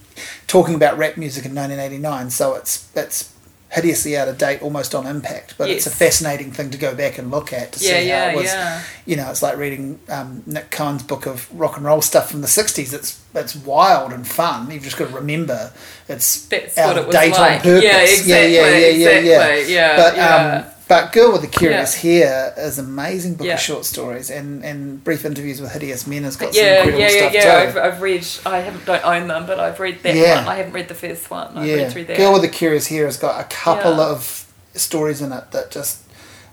talking 0.48 0.74
about 0.74 0.98
rap 0.98 1.16
music 1.16 1.46
in 1.46 1.54
1989, 1.54 2.32
so 2.32 2.56
it's 2.56 2.90
it's 2.96 3.32
hideously 3.70 4.16
out 4.16 4.28
of 4.28 4.38
date, 4.38 4.62
almost 4.62 4.96
on 4.96 5.06
impact. 5.06 5.56
But 5.58 5.70
it's 5.70 5.88
a 5.88 5.92
fascinating 5.92 6.52
thing 6.52 6.70
to 6.72 6.78
go 6.78 6.96
back 6.96 7.18
and 7.18 7.30
look 7.32 7.52
at 7.52 7.74
to 7.74 7.84
yeah, 7.84 8.00
see 8.00 8.08
yeah, 8.08 8.26
how 8.26 8.32
it 8.32 8.36
was. 8.36 8.46
yeah. 8.46 8.84
You 9.06 9.16
know, 9.18 9.30
it's 9.30 9.42
like 9.44 9.58
reading 9.58 10.00
um, 10.10 10.44
Nik 10.46 10.72
Cohn's 10.72 11.04
book 11.04 11.26
of 11.26 11.48
rock 11.58 11.78
and 11.78 11.86
roll 11.86 12.02
stuff 12.02 12.32
from 12.32 12.42
the 12.42 12.48
60s. 12.48 12.94
It's 12.94 13.22
it's 13.34 13.56
wild 13.56 14.14
and 14.14 14.28
fun. 14.28 14.72
You've 14.72 14.84
just 14.84 14.98
got 14.98 15.10
to 15.10 15.16
remember 15.16 15.72
it's 16.08 16.46
That's 16.48 16.78
out 16.78 16.98
of 16.98 17.04
it 17.04 17.08
was 17.08 17.16
date 17.16 17.32
like. 17.32 17.52
on 17.52 17.62
purpose. 17.62 17.84
Yeah, 17.84 18.02
exactly, 18.02 18.32
yeah, 18.32 18.46
yeah, 18.46 18.68
yeah, 18.68 18.88
yeah, 18.88 19.10
yeah. 19.20 19.48
exactly. 19.48 19.74
Yeah, 19.74 19.96
But 19.98 20.66
um, 20.66 20.74
but 20.88 21.12
Girl 21.12 21.32
with 21.34 21.42
the 21.42 21.48
Curious 21.48 21.96
Hair 21.96 22.54
is 22.58 22.80
amazing 22.80 23.36
book 23.36 23.48
Yeah. 23.48 23.56
of 23.56 23.60
short 23.60 23.86
stories, 23.86 24.30
and, 24.30 24.64
and 24.64 25.04
Brief 25.04 25.26
Interviews 25.26 25.60
with 25.62 25.72
Hideous 25.72 26.08
Men 26.08 26.24
has 26.24 26.36
got 26.38 26.54
some 26.54 26.64
Yeah, 26.64 26.76
incredible 26.84 27.00
yeah, 27.00 27.10
yeah, 27.10 27.18
stuff 27.20 27.34
yeah. 27.34 27.42
too. 27.72 27.80
I've, 27.80 27.94
I've 27.94 28.02
read. 28.02 28.28
I 28.46 28.58
haven't 28.60 28.86
don't 28.86 29.04
own 29.06 29.28
them, 29.28 29.46
but 29.46 29.60
I've 29.60 29.80
read 29.80 30.02
that 30.04 30.16
Yeah. 30.16 30.36
one. 30.38 30.48
I 30.48 30.56
haven't 30.56 30.74
read 30.74 30.88
the 30.88 30.96
first 30.96 31.30
one. 31.30 31.58
I've 31.58 31.66
yeah, 31.68 31.76
read 31.76 31.92
through 31.92 32.06
that. 32.06 32.18
Girl 32.18 32.34
with 32.34 32.42
the 32.42 32.48
Curious 32.50 32.88
Hair 32.88 33.06
has 33.06 33.18
got 33.18 33.40
a 33.40 33.44
couple 33.46 33.98
Yeah. 33.98 34.08
of 34.12 34.46
stories 34.76 35.22
in 35.22 35.32
it 35.32 35.52
that 35.52 35.72
just 35.72 36.00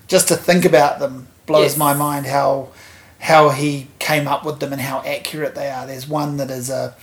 just 0.09 0.29
to 0.29 0.37
think 0.37 0.65
about 0.65 0.99
them 0.99 1.29
blows 1.47 1.73
Yes. 1.73 1.77
my 1.77 1.95
mind 1.95 2.27
how 2.27 2.69
how 3.21 3.49
he 3.51 3.89
came 3.99 4.29
up 4.29 4.45
with 4.45 4.61
them 4.61 4.73
and 4.73 4.83
how 4.83 5.01
accurate 5.07 5.55
they 5.55 5.71
are. 5.71 5.87
There's 5.87 6.07
one 6.09 6.37
that 6.39 6.51
is 6.51 6.69
a 6.71 6.95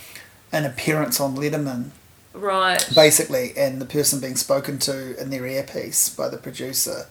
an 0.52 0.64
appearance 0.66 1.18
on 1.18 1.36
Letterman 1.36 1.90
right. 2.32 2.86
basically, 2.94 3.52
and 3.56 3.80
the 3.80 3.86
person 3.86 4.20
being 4.20 4.36
spoken 4.36 4.78
to 4.80 5.20
in 5.20 5.30
their 5.30 5.46
earpiece 5.46 6.08
by 6.08 6.28
the 6.28 6.38
producer, 6.38 7.06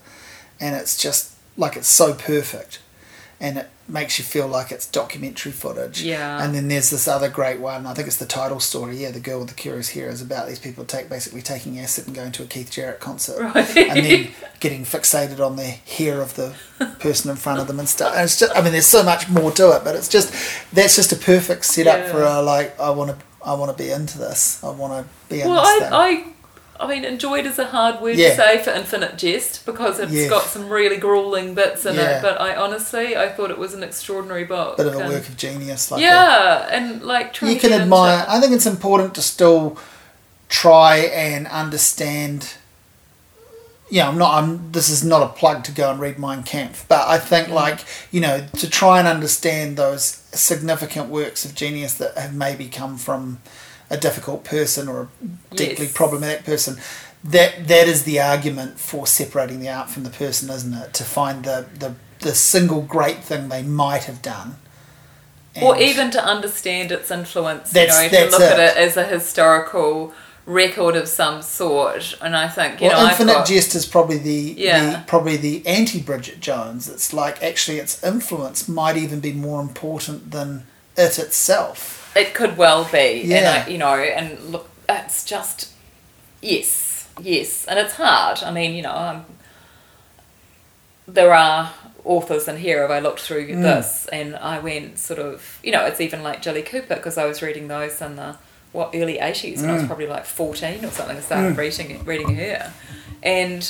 and 0.59 0.75
it's 0.75 0.97
just 0.97 1.33
like 1.57 1.75
it's 1.75 1.87
so 1.89 2.13
perfect, 2.13 2.79
and 3.39 3.57
it 3.57 3.69
makes 3.87 4.17
you 4.17 4.23
feel 4.23 4.47
like 4.47 4.71
it's 4.71 4.87
documentary 4.89 5.51
footage. 5.51 6.01
Yeah. 6.01 6.41
And 6.41 6.55
then 6.55 6.69
there's 6.69 6.91
this 6.91 7.09
other 7.09 7.27
great 7.27 7.59
one. 7.59 7.85
I 7.85 7.93
think 7.93 8.07
it's 8.07 8.15
the 8.15 8.25
title 8.25 8.61
story. 8.61 8.95
Yeah, 8.97 9.11
the 9.11 9.19
girl 9.19 9.39
with 9.39 9.49
the 9.49 9.53
curious 9.53 9.89
hair 9.89 10.07
is 10.07 10.21
about 10.21 10.47
these 10.47 10.59
people 10.59 10.85
take 10.85 11.09
basically 11.09 11.41
taking 11.41 11.77
acid 11.77 12.05
and 12.07 12.15
going 12.15 12.31
to 12.33 12.43
a 12.43 12.45
Keith 12.45 12.71
Jarrett 12.71 13.01
concert, 13.01 13.41
Right. 13.41 13.75
and 13.77 14.05
then 14.05 14.31
getting 14.61 14.83
fixated 14.85 15.45
on 15.45 15.57
the 15.57 15.63
hair 15.65 16.21
of 16.21 16.35
the 16.35 16.55
person 16.99 17.29
in 17.31 17.35
front 17.35 17.59
of 17.59 17.67
them 17.67 17.79
and 17.79 17.89
stuff. 17.89 18.13
And 18.15 18.23
it's 18.23 18.39
just, 18.39 18.55
I 18.55 18.61
mean, 18.61 18.71
there's 18.71 18.85
so 18.85 19.03
much 19.03 19.27
more 19.27 19.51
to 19.51 19.75
it, 19.75 19.83
but 19.83 19.95
it's 19.95 20.07
just 20.07 20.31
that's 20.71 20.95
just 20.95 21.11
a 21.11 21.17
perfect 21.17 21.65
setup 21.65 21.97
Yeah. 21.97 22.11
for 22.11 22.21
a 22.23 22.41
like 22.41 22.79
I 22.79 22.91
want 22.91 23.11
to. 23.19 23.25
I 23.45 23.53
want 23.53 23.75
to 23.75 23.83
be 23.83 23.89
into 23.91 24.17
this. 24.17 24.63
I 24.63 24.69
want 24.69 24.93
to 25.05 25.09
be 25.29 25.41
in 25.41 25.49
Well. 25.49 25.59
I, 25.59 25.89
I, 26.79 26.83
I 26.85 26.87
mean, 26.87 27.03
enjoyed 27.05 27.45
is 27.45 27.57
a 27.59 27.65
hard 27.67 28.01
word 28.01 28.15
Yeah. 28.17 28.29
to 28.29 28.35
say 28.35 28.63
for 28.63 28.71
Infinite 28.71 29.17
Jest 29.17 29.65
because 29.65 29.99
it's 29.99 30.11
Yeah. 30.11 30.27
got 30.29 30.43
some 30.43 30.69
really 30.69 30.97
grueling 30.97 31.53
bits 31.55 31.85
in 31.85 31.95
Yeah. 31.95 32.17
it. 32.17 32.21
But 32.21 32.39
I 32.41 32.55
honestly, 32.55 33.15
I 33.15 33.29
thought 33.29 33.51
it 33.51 33.57
was 33.57 33.73
an 33.73 33.83
extraordinary 33.83 34.43
book. 34.45 34.77
bit 34.77 34.87
of 34.87 34.95
a 34.95 34.99
and- 34.99 35.09
work 35.13 35.27
of 35.29 35.37
genius. 35.37 35.91
Like 35.91 36.01
a- 36.01 36.03
yeah, 36.03 36.67
and 36.71 37.01
like 37.03 37.33
trying 37.33 37.53
you 37.53 37.59
can 37.59 37.73
admire. 37.73 38.19
Into, 38.19 38.31
I 38.31 38.39
think 38.39 38.53
it's 38.53 38.65
important 38.65 39.13
to 39.15 39.21
still 39.21 39.77
try 40.49 40.97
and 40.97 41.47
understand. 41.47 42.53
Yeah, 43.91 44.07
I'm 44.07 44.17
not. 44.17 44.33
I'm. 44.41 44.71
This 44.71 44.89
is 44.89 45.03
not 45.03 45.21
a 45.21 45.27
plug 45.27 45.65
to 45.65 45.71
go 45.73 45.91
and 45.91 45.99
read 45.99 46.17
Mein 46.17 46.43
Kampf, 46.43 46.85
but 46.87 47.05
I 47.07 47.17
think 47.19 47.49
like 47.49 47.81
you 48.09 48.21
know 48.21 48.45
to 48.57 48.69
try 48.69 48.99
and 48.99 49.07
understand 49.07 49.75
those 49.77 50.03
significant 50.31 51.09
works 51.09 51.43
of 51.45 51.53
genius 51.53 51.95
that 51.95 52.17
have 52.17 52.33
maybe 52.33 52.69
come 52.69 52.97
from 52.97 53.41
a 53.89 53.97
difficult 53.97 54.45
person 54.45 54.87
or 54.87 55.09
a 55.51 55.55
deeply 55.55 55.85
Yes. 55.87 55.93
problematic 55.93 56.45
person. 56.45 56.77
That 57.23 57.67
that 57.67 57.87
is 57.89 58.03
the 58.03 58.21
argument 58.21 58.79
for 58.79 59.05
separating 59.05 59.59
the 59.59 59.69
art 59.69 59.89
from 59.89 60.03
the 60.03 60.09
person, 60.09 60.49
isn't 60.49 60.73
it? 60.73 60.93
To 60.93 61.03
find 61.03 61.43
the 61.43 61.65
the, 61.77 61.95
the 62.19 62.33
single 62.33 62.81
great 62.81 63.21
thing 63.25 63.49
they 63.49 63.61
might 63.63 64.05
have 64.05 64.21
done. 64.21 64.55
or 65.61 65.77
even 65.77 66.09
to 66.11 66.23
understand 66.23 66.93
its 66.93 67.11
influence. 67.11 67.73
You 67.75 67.87
know, 67.87 68.07
to 68.07 68.29
look 68.31 68.41
at 68.41 68.57
it. 68.59 68.71
it 68.71 68.77
as 68.77 68.95
a 68.95 69.03
historical 69.03 70.13
record 70.45 70.95
of 70.95 71.07
some 71.07 71.41
sort. 71.41 72.17
And 72.21 72.35
I 72.35 72.47
think 72.47 72.81
you 72.81 72.87
well, 72.87 73.03
know, 73.03 73.09
Infinite 73.09 73.33
got, 73.33 73.47
Jest 73.47 73.75
is 73.75 73.85
probably 73.85 74.17
the, 74.17 74.55
Yeah. 74.57 74.91
the 74.91 75.03
probably 75.07 75.37
the 75.37 75.65
anti 75.67 76.01
Bridget 76.01 76.39
Jones. 76.39 76.89
It's 76.89 77.13
like 77.13 77.41
actually 77.43 77.77
its 77.79 78.03
influence 78.03 78.67
might 78.67 78.97
even 78.97 79.19
be 79.19 79.33
more 79.33 79.61
important 79.61 80.31
than 80.31 80.65
it 80.97 81.19
itself. 81.19 82.11
It 82.15 82.33
could 82.33 82.57
well 82.57 82.83
be, 82.91 83.21
and 83.21 83.29
Yeah. 83.29 83.63
I, 83.65 83.69
you 83.69 83.77
know, 83.77 83.95
and 83.95 84.39
look, 84.51 84.69
it's 84.89 85.23
just 85.23 85.69
yes, 86.41 87.07
yes, 87.21 87.65
and 87.65 87.79
it's 87.79 87.93
hard. 87.93 88.43
I 88.43 88.51
mean, 88.51 88.73
you 88.75 88.81
know, 88.81 88.95
um, 88.95 89.25
there 91.07 91.33
are 91.33 91.71
authors 92.03 92.47
in 92.47 92.57
here. 92.57 92.83
If 92.83 92.91
I 92.91 92.99
looked 92.99 93.19
through 93.21 93.47
Mm. 93.47 93.61
this, 93.61 94.07
and 94.11 94.35
I 94.35 94.59
went 94.59 94.97
sort 94.99 95.19
of, 95.19 95.59
you 95.63 95.71
know, 95.71 95.85
it's 95.85 96.01
even 96.01 96.23
like 96.23 96.41
Jilly 96.41 96.61
Cooper 96.63 96.95
because 96.95 97.17
I 97.17 97.25
was 97.25 97.41
reading 97.41 97.67
those 97.67 98.01
in 98.01 98.15
the 98.15 98.35
what 98.71 98.91
early 98.95 99.19
eighties, 99.19 99.61
and 99.61 99.71
I 99.71 99.73
was 99.75 99.83
Mm. 99.83 99.87
probably 99.87 100.07
like 100.07 100.25
fourteen 100.25 100.83
or 100.85 100.91
something. 100.91 101.17
I 101.17 101.19
started 101.21 101.57
reading 101.57 102.03
reading 102.05 102.35
her, 102.35 102.71
and 103.23 103.69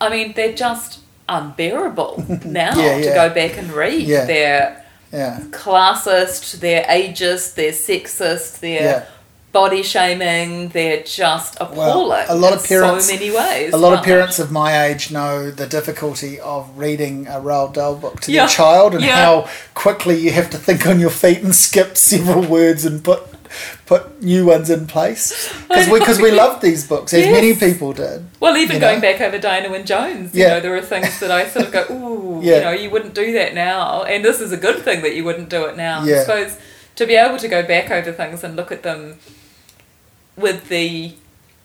I 0.00 0.08
mean, 0.10 0.32
they're 0.36 0.52
just 0.52 1.00
unbearable 1.28 2.24
now 2.44 2.76
Yeah, 2.78 2.98
to 2.98 3.04
yeah. 3.04 3.14
go 3.28 3.34
back 3.34 3.56
and 3.58 3.70
read. 3.72 4.02
Yeah. 4.02 4.24
They're 4.24 4.84
Yeah, 5.12 5.40
classist, 5.50 6.60
they're 6.60 6.84
ageist, 6.84 7.54
they're 7.54 7.72
sexist, 7.72 8.60
they're 8.60 9.06
body 9.52 9.82
shaming, 9.82 10.68
they're 10.68 11.02
just 11.02 11.56
appalling. 11.60 12.26
a 12.28 12.34
lot 12.34 12.52
of 12.52 12.62
parents- 12.68 13.06
so 13.06 13.14
many 13.14 13.30
ways. 13.30 13.72
a 13.72 13.76
lot 13.78 13.94
of 13.94 14.04
parents 14.04 14.38
of 14.38 14.50
my 14.52 14.84
age 14.86 15.10
know 15.10 15.50
the 15.50 15.66
difficulty 15.66 16.38
of 16.38 16.68
reading 16.76 17.26
a 17.26 17.40
Roald 17.40 17.72
Dahl 17.72 17.94
book 17.94 18.20
to 18.20 18.30
their 18.32 18.46
child 18.46 18.94
and 18.94 19.02
how 19.04 19.48
quickly 19.74 20.16
you 20.18 20.30
have 20.32 20.50
to 20.50 20.58
think 20.58 20.86
on 20.86 21.00
your 21.00 21.10
feet 21.10 21.38
and 21.42 21.56
skip 21.56 21.96
several 21.96 22.42
words 22.42 22.84
and 22.84 23.02
put 23.02 23.20
put 23.86 24.22
new 24.22 24.46
ones 24.46 24.70
in 24.70 24.86
place 24.86 25.52
because 25.68 25.88
we 25.88 25.98
because 25.98 26.20
we 26.20 26.30
loved 26.30 26.62
these 26.62 26.86
books 26.86 27.12
as 27.14 27.26
many 27.26 27.54
people 27.54 27.92
did. 27.92 28.24
Well, 28.40 28.56
even 28.56 28.78
going 28.80 28.96
know? 28.96 29.00
back 29.00 29.20
over 29.20 29.38
Diana 29.38 29.70
Wynne 29.70 29.86
Jones, 29.86 30.34
you 30.34 30.42
Yeah. 30.42 30.48
know, 30.54 30.60
there 30.60 30.74
are 30.76 30.82
things 30.82 31.18
that 31.20 31.30
I 31.30 31.46
sort 31.48 31.66
of 31.66 31.72
go, 31.72 31.86
ooh, 31.90 32.40
Yeah. 32.42 32.56
you 32.56 32.60
know, 32.62 32.70
you 32.70 32.90
wouldn't 32.90 33.14
do 33.14 33.32
that 33.32 33.54
now. 33.54 34.02
And 34.04 34.24
this 34.24 34.40
is 34.40 34.52
a 34.52 34.56
good 34.56 34.78
thing 34.82 35.02
that 35.02 35.14
you 35.14 35.24
wouldn't 35.24 35.48
do 35.48 35.64
it 35.64 35.76
now. 35.76 36.04
Yeah. 36.04 36.16
I 36.16 36.20
suppose 36.24 36.56
to 36.96 37.06
be 37.06 37.14
able 37.14 37.38
to 37.38 37.48
go 37.48 37.62
back 37.62 37.90
over 37.90 38.12
things 38.12 38.42
and 38.44 38.56
look 38.56 38.70
at 38.72 38.82
them 38.82 39.18
with 40.36 40.68
the 40.68 41.14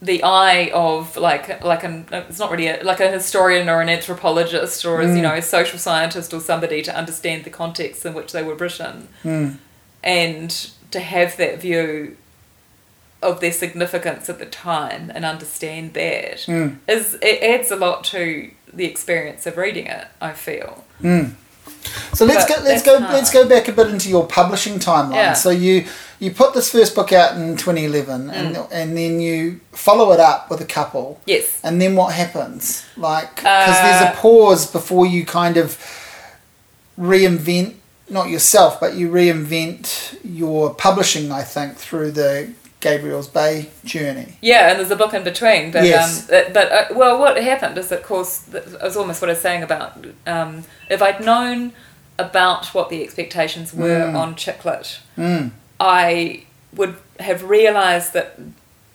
the 0.01 0.22
eye 0.23 0.69
of 0.73 1.15
like 1.15 1.64
like 1.64 1.84
an 1.85 2.05
it's 2.11 2.38
not 2.39 2.51
really 2.51 2.68
a, 2.68 2.84
like 2.84 2.99
a 2.99 3.10
historian 3.10 3.69
or 3.69 3.80
an 3.80 3.88
anthropologist 3.88 4.84
or 4.84 4.99
as 5.01 5.11
you 5.15 5.19
Mm. 5.19 5.27
know 5.27 5.34
a 5.35 5.41
social 5.41 5.80
scientist 5.80 6.34
or 6.34 6.41
somebody 6.41 6.81
to 6.81 6.93
understand 6.93 7.45
the 7.45 7.49
context 7.49 8.05
in 8.05 8.14
which 8.14 8.34
they 8.34 8.43
were 8.43 8.55
written 8.55 9.07
Mm. 9.23 9.57
and 10.03 10.69
to 10.94 10.99
have 10.99 11.38
that 11.38 11.60
view 11.61 12.15
of 13.22 13.40
their 13.40 13.52
significance 13.52 14.30
at 14.30 14.40
the 14.40 14.45
time 14.45 15.11
and 15.15 15.24
understand 15.26 15.94
that 15.94 16.40
Mm. 16.48 16.78
is 16.88 17.15
it 17.22 17.41
adds 17.41 17.72
a 17.72 17.76
lot 17.76 18.03
to 18.06 18.49
the 18.74 18.86
experience 18.86 19.45
of 19.45 19.56
reading 19.57 19.86
it. 19.88 20.07
I 20.22 20.32
feel. 20.34 20.84
So 22.14 22.26
let's 22.26 22.45
But 22.45 22.57
go. 22.57 22.64
Let's 22.64 22.84
go. 22.84 22.99
hard. 22.99 23.14
Let's 23.14 23.32
go 23.32 23.48
back 23.48 23.68
a 23.68 23.72
bit 23.72 23.88
into 23.88 24.10
your 24.10 24.26
publishing 24.28 24.78
timeline. 24.80 25.15
Yeah. 25.15 25.34
So 25.34 25.49
you 25.49 25.86
you 26.20 26.32
put 26.32 26.53
this 26.53 26.70
first 26.72 26.95
book 26.95 27.11
out 27.11 27.36
in 27.36 27.56
2011, 27.57 28.30
and 28.30 28.56
Mm. 28.56 28.68
and 28.72 28.98
then 28.98 29.20
you 29.22 29.60
follow 29.74 30.11
it 30.11 30.20
up 30.20 30.49
with 30.49 30.61
a 30.61 30.65
couple. 30.65 31.20
Yes. 31.26 31.45
And 31.64 31.82
then 31.82 31.95
what 31.95 32.14
happens? 32.14 32.84
Like, 32.98 33.36
because 33.36 33.80
there's 33.86 34.02
a 34.02 34.10
Uh, 34.11 34.15
pause 34.15 34.65
before 34.68 35.06
you 35.06 35.26
kind 35.26 35.57
of 35.57 35.78
reinvent 36.99 37.74
not 38.14 38.30
yourself, 38.30 38.80
but 38.80 38.94
you 38.95 39.10
reinvent 39.10 40.18
your 40.23 40.73
publishing. 40.73 41.31
I 41.31 41.44
think 41.44 41.76
through 41.76 42.11
the 42.11 42.53
Gabriel's 42.80 43.27
Bay 43.27 43.69
journey. 43.85 44.38
Yeah, 44.41 44.69
and 44.69 44.80
there's 44.80 44.91
a 44.91 44.95
book 44.95 45.14
in 45.14 45.23
between. 45.23 45.72
But 45.72 45.84
Yes. 45.85 46.30
um, 46.31 46.53
but 46.53 46.72
uh, 46.72 46.85
well, 46.94 47.18
what 47.19 47.41
happened 47.41 47.77
is, 47.77 47.91
of 47.91 48.03
course, 48.03 48.40
that 48.53 48.81
was 48.81 48.95
almost 48.98 49.22
what 49.22 49.30
I 49.30 49.34
was 49.34 49.41
saying 49.41 49.64
about 49.64 50.06
um, 50.27 50.64
if 50.90 51.02
I'd 51.02 51.23
known 51.23 51.73
about 52.19 52.68
what 52.76 52.90
the 52.90 53.03
expectations 53.03 53.73
were 53.73 54.11
Mm. 54.11 54.15
on 54.15 54.35
chick 54.35 54.64
lit, 54.65 54.99
Mm. 55.18 55.52
I 55.80 56.44
would 56.76 56.95
have 57.19 57.44
realised 57.44 58.14
that 58.14 58.38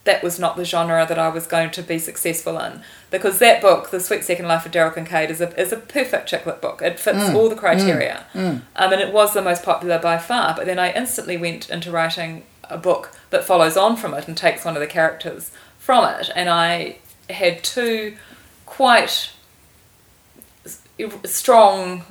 that 0.04 0.22
was 0.22 0.38
not 0.38 0.56
the 0.56 0.64
genre 0.64 1.04
that 1.06 1.18
I 1.18 1.28
was 1.28 1.46
going 1.46 1.70
to 1.72 1.82
be 1.82 1.98
successful 1.98 2.58
in. 2.58 2.82
Because 3.10 3.38
that 3.38 3.62
book, 3.62 3.90
The 3.90 4.00
Sweet 4.00 4.22
Second 4.24 4.46
Life 4.48 4.66
of 4.66 4.72
Dara 4.72 4.92
Kincaid, 4.92 5.30
is 5.30 5.40
a, 5.40 5.58
is 5.58 5.72
a 5.72 5.76
perfect 5.76 6.28
chick 6.28 6.44
lit 6.44 6.60
book. 6.60 6.82
It 6.82 7.00
fits 7.00 7.18
Mm, 7.18 7.34
all 7.34 7.48
the 7.48 7.56
criteria. 7.56 8.26
Mm. 8.34 8.62
Um, 8.76 8.92
and 8.92 9.00
it 9.00 9.12
was 9.14 9.32
the 9.32 9.40
most 9.40 9.62
popular 9.62 9.98
by 9.98 10.18
far. 10.18 10.54
But 10.54 10.66
then 10.66 10.78
I 10.78 10.92
instantly 10.92 11.36
went 11.38 11.70
into 11.70 11.90
writing 11.90 12.44
a 12.64 12.76
book 12.76 13.16
that 13.30 13.44
follows 13.44 13.76
on 13.78 13.96
from 13.96 14.12
it 14.12 14.28
and 14.28 14.36
takes 14.36 14.64
one 14.64 14.76
of 14.76 14.80
the 14.80 14.86
characters 14.86 15.50
from 15.78 16.04
it. 16.20 16.30
And 16.36 16.50
I 16.50 16.98
had 17.30 17.64
two 17.64 18.16
quite 18.66 19.30
strong 21.24 22.04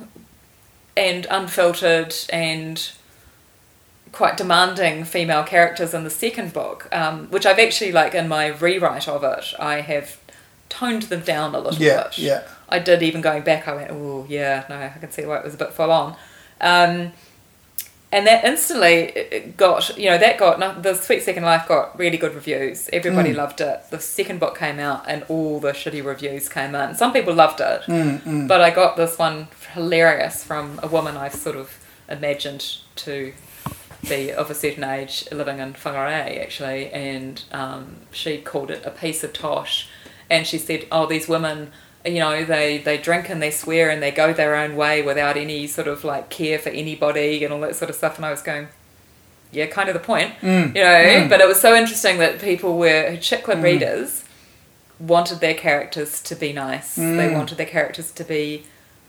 and 0.96 1.26
unfiltered 1.30 2.14
and 2.30 2.90
quite 4.10 4.36
demanding 4.36 5.04
female 5.04 5.44
characters 5.44 5.94
in 5.94 6.02
the 6.02 6.10
second 6.10 6.52
book, 6.52 6.88
um, 6.90 7.26
which 7.28 7.46
I've 7.46 7.58
actually 7.58 7.92
like 7.92 8.14
in 8.14 8.26
my 8.26 8.46
rewrite 8.48 9.06
of 9.06 9.22
it, 9.22 9.54
I 9.60 9.80
have 9.82 10.17
toned 10.68 11.02
them 11.04 11.20
down 11.20 11.54
a 11.54 11.60
little 11.60 11.80
Yeah. 11.82 12.04
bit. 12.04 12.18
Yeah. 12.18 12.42
I 12.68 12.78
did 12.78 13.02
even 13.02 13.20
going 13.20 13.42
back. 13.42 13.66
I 13.68 13.74
went, 13.74 13.90
oh 13.90 14.26
yeah, 14.28 14.64
no, 14.68 14.76
I 14.76 14.92
can 15.00 15.10
see 15.10 15.24
why 15.24 15.38
it 15.38 15.44
was 15.44 15.54
a 15.54 15.58
bit 15.58 15.72
full 15.72 15.90
on. 15.90 16.16
Um, 16.60 17.12
and 18.10 18.26
that 18.26 18.42
instantly 18.44 19.52
got, 19.58 19.98
you 19.98 20.08
know, 20.08 20.16
that 20.16 20.38
got 20.38 20.82
the 20.82 20.94
Sweet 20.94 21.22
Second 21.22 21.42
Life 21.44 21.68
got 21.68 21.98
really 21.98 22.16
good 22.16 22.34
reviews. 22.34 22.88
Everybody 22.90 23.32
Mm. 23.32 23.36
loved 23.36 23.60
it. 23.60 23.80
The 23.90 24.00
second 24.00 24.40
book 24.40 24.56
came 24.58 24.78
out, 24.80 25.04
and 25.06 25.24
all 25.28 25.60
the 25.60 25.72
shitty 25.72 26.02
reviews 26.02 26.48
came 26.48 26.74
in. 26.74 26.94
Some 26.94 27.12
people 27.12 27.34
loved 27.34 27.60
it, 27.60 27.82
Mm, 27.86 28.20
mm. 28.22 28.48
but 28.48 28.62
I 28.62 28.70
got 28.70 28.96
this 28.96 29.18
one 29.18 29.48
hilarious 29.74 30.42
from 30.42 30.80
a 30.82 30.86
woman 30.88 31.18
I've 31.18 31.34
sort 31.34 31.56
of 31.56 31.76
imagined 32.08 32.64
to 32.96 33.34
be 34.08 34.32
of 34.32 34.50
a 34.50 34.54
certain 34.54 34.84
age 34.84 35.28
living 35.30 35.58
in 35.58 35.74
Whangarei 35.74 36.40
actually 36.40 36.88
and 36.92 37.42
um, 37.52 37.96
she 38.12 38.38
called 38.38 38.70
it 38.70 38.80
a 38.86 38.90
piece 38.90 39.22
of 39.24 39.32
tosh 39.32 39.88
and 40.30 40.46
she 40.46 40.58
said 40.58 40.86
oh 40.92 41.06
these 41.06 41.28
women 41.28 41.70
you 42.04 42.20
know 42.20 42.44
they, 42.44 42.78
they 42.78 42.96
drink 42.96 43.28
and 43.28 43.42
they 43.42 43.50
swear 43.50 43.90
and 43.90 44.02
they 44.02 44.10
go 44.10 44.32
their 44.32 44.54
own 44.54 44.76
way 44.76 45.02
without 45.02 45.36
any 45.36 45.66
sort 45.66 45.88
of 45.88 46.04
like 46.04 46.30
care 46.30 46.58
for 46.58 46.68
anybody 46.70 47.44
and 47.44 47.52
all 47.52 47.60
that 47.60 47.74
sort 47.76 47.90
of 47.90 47.96
stuff 47.96 48.16
and 48.16 48.24
I 48.24 48.30
was 48.30 48.40
going 48.42 48.68
yeah 49.52 49.66
kind 49.66 49.88
of 49.88 49.94
the 49.94 50.00
point 50.00 50.32
Mm. 50.40 50.74
you 50.76 50.82
know 50.82 50.88
Mm. 51.24 51.28
but 51.28 51.40
it 51.40 51.48
was 51.48 51.60
so 51.60 51.74
interesting 51.74 52.18
that 52.18 52.40
people 52.40 52.78
were 52.78 53.16
chick 53.16 53.48
lit 53.48 53.58
Mm. 53.58 53.62
readers 53.62 54.24
wanted 55.00 55.40
their 55.40 55.54
characters 55.54 56.20
to 56.22 56.34
be 56.34 56.52
nice 56.52 56.94
they 56.96 57.02
Mm. 57.02 57.34
wanted 57.34 57.56
their 57.58 57.66
characters 57.66 58.10
to 58.12 58.24
be 58.24 58.64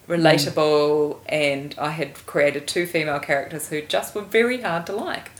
relatable 0.07 1.17
and 1.27 1.75
i 1.77 1.91
had 1.91 2.13
created 2.25 2.67
two 2.67 2.85
female 2.85 3.19
characters 3.19 3.69
who 3.69 3.81
just 3.81 4.13
were 4.15 4.21
very 4.21 4.61
hard 4.61 4.85
to 4.85 4.93
like 4.93 5.31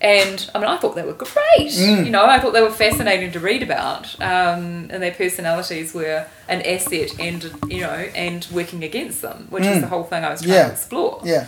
and 0.00 0.50
i 0.54 0.58
mean 0.58 0.66
i 0.68 0.76
thought 0.78 0.94
they 0.94 1.02
were 1.02 1.12
great 1.12 1.36
Mm. 1.70 2.04
you 2.06 2.10
know 2.10 2.24
i 2.24 2.38
thought 2.38 2.52
they 2.54 2.62
were 2.62 2.70
fascinating 2.70 3.30
to 3.32 3.40
read 3.40 3.62
about 3.62 4.18
um, 4.20 4.88
and 4.90 5.02
their 5.02 5.12
personalities 5.12 5.92
were 5.92 6.26
an 6.48 6.62
asset 6.62 7.10
and 7.20 7.42
you 7.68 7.80
know 7.82 7.90
and 8.14 8.46
working 8.52 8.82
against 8.82 9.20
them 9.22 9.46
which 9.50 9.64
Mm. 9.64 9.74
is 9.76 9.80
the 9.82 9.88
whole 9.88 10.04
thing 10.04 10.24
i 10.24 10.30
was 10.30 10.40
trying 10.40 10.54
Yeah. 10.54 10.66
to 10.66 10.72
explore 10.72 11.20
Yeah. 11.24 11.46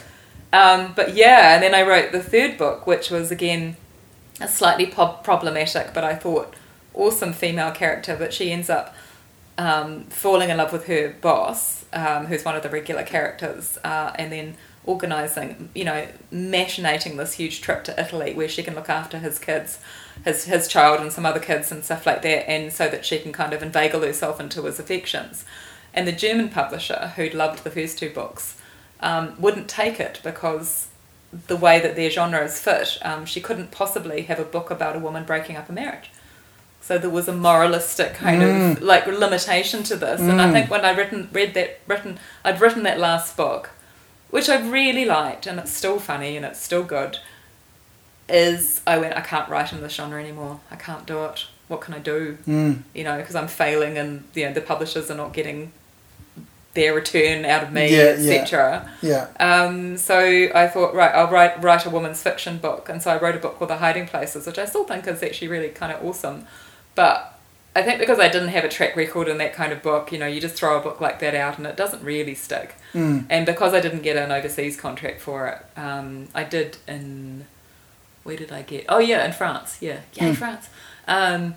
um, 0.52 0.92
but 0.94 1.14
yeah, 1.14 1.54
and 1.54 1.62
then 1.62 1.74
I 1.74 1.82
wrote 1.82 2.12
the 2.12 2.22
third 2.22 2.58
book, 2.58 2.86
which 2.86 3.10
was 3.10 3.30
again 3.30 3.76
a 4.40 4.48
slightly 4.48 4.86
po- 4.86 5.18
problematic, 5.24 5.94
but 5.94 6.04
I 6.04 6.14
thought 6.14 6.54
awesome 6.92 7.32
female 7.32 7.70
character. 7.70 8.14
But 8.18 8.34
she 8.34 8.52
ends 8.52 8.68
up 8.68 8.94
um, 9.56 10.04
falling 10.10 10.50
in 10.50 10.58
love 10.58 10.70
with 10.72 10.86
her 10.88 11.14
boss, 11.22 11.86
um, 11.94 12.26
who's 12.26 12.44
one 12.44 12.54
of 12.56 12.62
the 12.62 12.68
regular 12.68 13.02
characters, 13.02 13.78
uh, 13.84 14.12
and 14.16 14.30
then 14.30 14.56
organising, 14.84 15.70
you 15.74 15.84
know, 15.84 16.06
machinating 16.32 17.16
this 17.16 17.34
huge 17.34 17.60
trip 17.60 17.84
to 17.84 18.00
Italy 18.00 18.34
where 18.34 18.48
she 18.48 18.62
can 18.62 18.74
look 18.74 18.88
after 18.88 19.18
his 19.18 19.38
kids, 19.38 19.78
his 20.24 20.44
his 20.44 20.66
child, 20.68 21.00
and 21.00 21.12
some 21.12 21.24
other 21.26 21.40
kids 21.40 21.70
and 21.70 21.84
stuff 21.84 22.06
like 22.06 22.22
that, 22.22 22.48
and 22.50 22.72
so 22.72 22.88
that 22.88 23.04
she 23.06 23.18
can 23.18 23.32
kind 23.32 23.52
of 23.52 23.62
inveigle 23.62 24.02
herself 24.02 24.40
into 24.40 24.62
his 24.64 24.78
affections. 24.78 25.44
And 25.94 26.06
the 26.08 26.12
German 26.12 26.48
publisher, 26.48 27.12
who'd 27.16 27.34
loved 27.34 27.64
the 27.64 27.70
first 27.70 27.98
two 27.98 28.10
books, 28.10 28.56
um, 29.00 29.34
wouldn't 29.38 29.68
take 29.68 30.00
it 30.00 30.20
because 30.24 30.88
the 31.48 31.56
way 31.56 31.78
that 31.80 31.96
their 31.96 32.10
genres 32.10 32.58
fit, 32.60 32.98
um, 33.02 33.24
she 33.24 33.40
couldn't 33.40 33.70
possibly 33.70 34.22
have 34.22 34.38
a 34.38 34.44
book 34.44 34.70
about 34.70 34.96
a 34.96 34.98
woman 34.98 35.24
breaking 35.24 35.56
up 35.56 35.68
a 35.68 35.72
marriage. 35.72 36.10
So 36.80 36.98
there 36.98 37.10
was 37.10 37.28
a 37.28 37.32
moralistic 37.32 38.14
kind 38.14 38.42
of 38.42 38.82
like 38.82 39.06
limitation 39.06 39.82
to 39.84 39.96
this, 39.96 40.20
and 40.20 40.40
I 40.42 40.48
Mm. 40.48 40.52
think 40.52 40.70
when 40.70 40.84
I 40.84 40.90
written 40.90 41.28
read 41.32 41.54
that 41.54 41.78
written 41.86 42.18
I'd 42.44 42.60
written 42.60 42.82
that 42.82 42.98
last 42.98 43.36
book, 43.36 43.70
which 44.32 44.48
I've 44.48 44.72
really 44.72 45.04
liked, 45.04 45.46
and 45.46 45.60
it's 45.60 45.70
still 45.70 46.00
funny 46.00 46.36
and 46.36 46.44
it's 46.44 46.58
still 46.60 46.82
good. 46.82 47.18
Is 48.28 48.80
I 48.86 48.96
went 48.98 49.14
I 49.14 49.20
can't 49.20 49.48
write 49.50 49.72
in 49.72 49.82
this 49.82 49.92
genre 49.92 50.18
anymore. 50.18 50.58
I 50.70 50.76
can't 50.76 51.06
do 51.06 51.22
it. 51.26 51.44
What 51.68 51.82
can 51.82 51.92
I 51.92 51.98
do? 51.98 52.38
Mm. 52.46 52.82
You 52.94 53.04
know, 53.04 53.18
because 53.18 53.34
I'm 53.34 53.46
failing, 53.46 53.98
and 53.98 54.24
you 54.34 54.46
know 54.46 54.52
the 54.54 54.62
publishers 54.62 55.10
are 55.10 55.14
not 55.14 55.32
getting 55.34 55.70
their 56.74 56.94
return 56.94 57.44
out 57.44 57.62
of 57.62 57.72
me, 57.72 57.94
Yeah, 57.94 58.16
yeah. 58.16 58.32
etc. 58.32 58.90
Yeah. 59.02 59.26
Um, 59.38 59.98
so 59.98 60.18
I 60.54 60.66
thought, 60.68 60.94
right, 60.94 61.14
I'll 61.14 61.30
write 61.30 61.62
write 61.62 61.84
a 61.84 61.90
woman's 61.90 62.22
fiction 62.22 62.56
book, 62.56 62.88
and 62.88 63.02
so 63.02 63.10
I 63.10 63.20
wrote 63.20 63.34
a 63.36 63.38
book 63.38 63.58
called 63.58 63.68
The 63.68 63.76
Hiding 63.76 64.06
Places, 64.06 64.46
which 64.46 64.58
I 64.58 64.64
still 64.64 64.84
think 64.84 65.06
is 65.06 65.22
actually 65.22 65.48
really 65.48 65.68
kind 65.68 65.92
of 65.92 66.02
awesome. 66.02 66.46
But 66.94 67.31
I 67.74 67.82
think 67.82 67.98
because 68.00 68.18
I 68.20 68.28
didn't 68.28 68.48
have 68.48 68.64
a 68.64 68.68
track 68.68 68.96
record 68.96 69.28
in 69.28 69.38
that 69.38 69.54
kind 69.54 69.72
of 69.72 69.82
book, 69.82 70.12
you 70.12 70.18
know, 70.18 70.26
you 70.26 70.40
just 70.40 70.54
throw 70.54 70.78
a 70.78 70.82
book 70.82 71.00
like 71.00 71.20
that 71.20 71.34
out 71.34 71.56
and 71.56 71.66
it 71.66 71.76
doesn't 71.76 72.02
really 72.04 72.34
stick. 72.34 72.74
Mm. 72.92 73.24
And 73.30 73.46
because 73.46 73.72
I 73.72 73.80
didn't 73.80 74.02
get 74.02 74.16
an 74.16 74.30
overseas 74.30 74.78
contract 74.78 75.20
for 75.22 75.48
it, 75.48 75.80
um, 75.80 76.28
I 76.34 76.44
did 76.44 76.76
in 76.86 77.46
where 78.24 78.36
did 78.36 78.52
I 78.52 78.62
get? 78.62 78.84
Oh 78.88 78.98
yeah, 78.98 79.24
in 79.24 79.32
France. 79.32 79.78
Yeah, 79.80 80.00
yay 80.14 80.32
Mm. 80.32 80.36
France. 80.36 80.68
Um, 81.08 81.54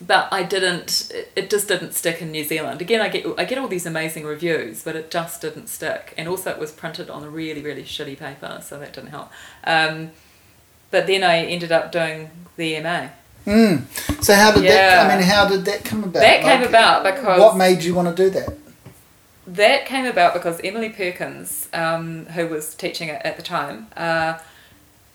but 0.00 0.28
I 0.32 0.42
didn't. 0.42 1.10
It, 1.12 1.32
it 1.34 1.50
just 1.50 1.66
didn't 1.68 1.92
stick 1.92 2.20
in 2.22 2.30
New 2.30 2.44
Zealand. 2.44 2.80
Again, 2.80 3.00
I 3.00 3.08
get 3.08 3.26
I 3.38 3.44
get 3.44 3.58
all 3.58 3.68
these 3.68 3.86
amazing 3.86 4.24
reviews, 4.24 4.82
but 4.82 4.94
it 4.96 5.10
just 5.10 5.40
didn't 5.40 5.68
stick. 5.68 6.14
And 6.16 6.28
also, 6.28 6.50
it 6.50 6.58
was 6.58 6.70
printed 6.72 7.10
on 7.10 7.24
a 7.24 7.28
really 7.30 7.62
really 7.62 7.82
shitty 7.84 8.18
paper, 8.18 8.60
so 8.62 8.78
that 8.78 8.92
didn't 8.92 9.10
help. 9.10 9.30
Um, 9.64 10.10
but 10.90 11.06
then 11.06 11.22
I 11.24 11.38
ended 11.44 11.72
up 11.72 11.90
doing 11.92 12.30
the 12.56 12.78
MA. 12.80 13.08
Mm. 13.48 14.22
So 14.22 14.34
how 14.34 14.52
did 14.52 14.64
that? 14.64 15.06
I 15.06 15.14
mean, 15.16 15.24
how 15.24 15.48
did 15.48 15.64
that 15.64 15.84
come 15.84 16.04
about? 16.04 16.20
That 16.20 16.42
came 16.42 16.62
about 16.62 17.04
because- 17.04 17.40
what 17.40 17.56
made 17.56 17.82
you 17.82 17.94
want 17.94 18.14
to 18.14 18.22
do 18.24 18.30
that? 18.30 18.50
That 19.46 19.86
came 19.86 20.04
about 20.04 20.34
because 20.34 20.60
Emily 20.62 20.90
Perkins, 20.90 21.68
um, 21.72 22.26
who 22.26 22.46
was 22.46 22.74
teaching 22.74 23.08
it 23.08 23.22
at 23.24 23.36
the 23.38 23.42
time, 23.42 23.86
uh, 23.96 24.34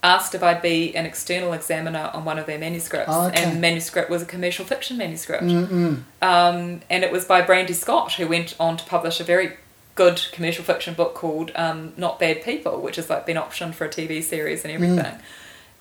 asked 0.02 0.34
if 0.34 0.42
I'd 0.42 0.62
be 0.62 0.96
an 0.96 1.06
external 1.06 1.54
examiner 1.54 2.10
on 2.14 2.26
one 2.26 2.40
of 2.40 2.48
their 2.48 2.58
manuscripts. 2.58 3.12
Oh, 3.14 3.28
okay. 3.28 3.44
And 3.44 3.56
the 3.56 3.60
manuscript 3.60 4.10
was 4.10 4.24
a 4.24 4.26
commercial 4.26 4.66
fiction 4.66 4.98
manuscript. 4.98 5.44
Um, 5.44 6.02
and 6.22 7.04
it 7.04 7.12
was 7.12 7.26
by 7.26 7.42
Brandy 7.42 7.74
Scott, 7.74 8.14
who 8.14 8.28
went 8.28 8.56
on 8.60 8.76
to 8.78 8.84
publish 8.86 9.20
a 9.20 9.24
very 9.24 9.54
good 9.96 10.20
commercial 10.32 10.64
fiction 10.66 10.96
book 10.96 11.14
called 11.14 11.52
um, 11.56 11.94
Not 11.96 12.20
Bad 12.20 12.42
People, 12.44 12.82
which 12.82 12.96
has 12.96 13.10
like 13.12 13.26
been 13.28 13.38
optioned 13.38 13.76
for 13.76 13.86
a 13.86 13.90
TV 13.90 14.24
series 14.24 14.66
and 14.66 14.74
everything. 14.74 15.20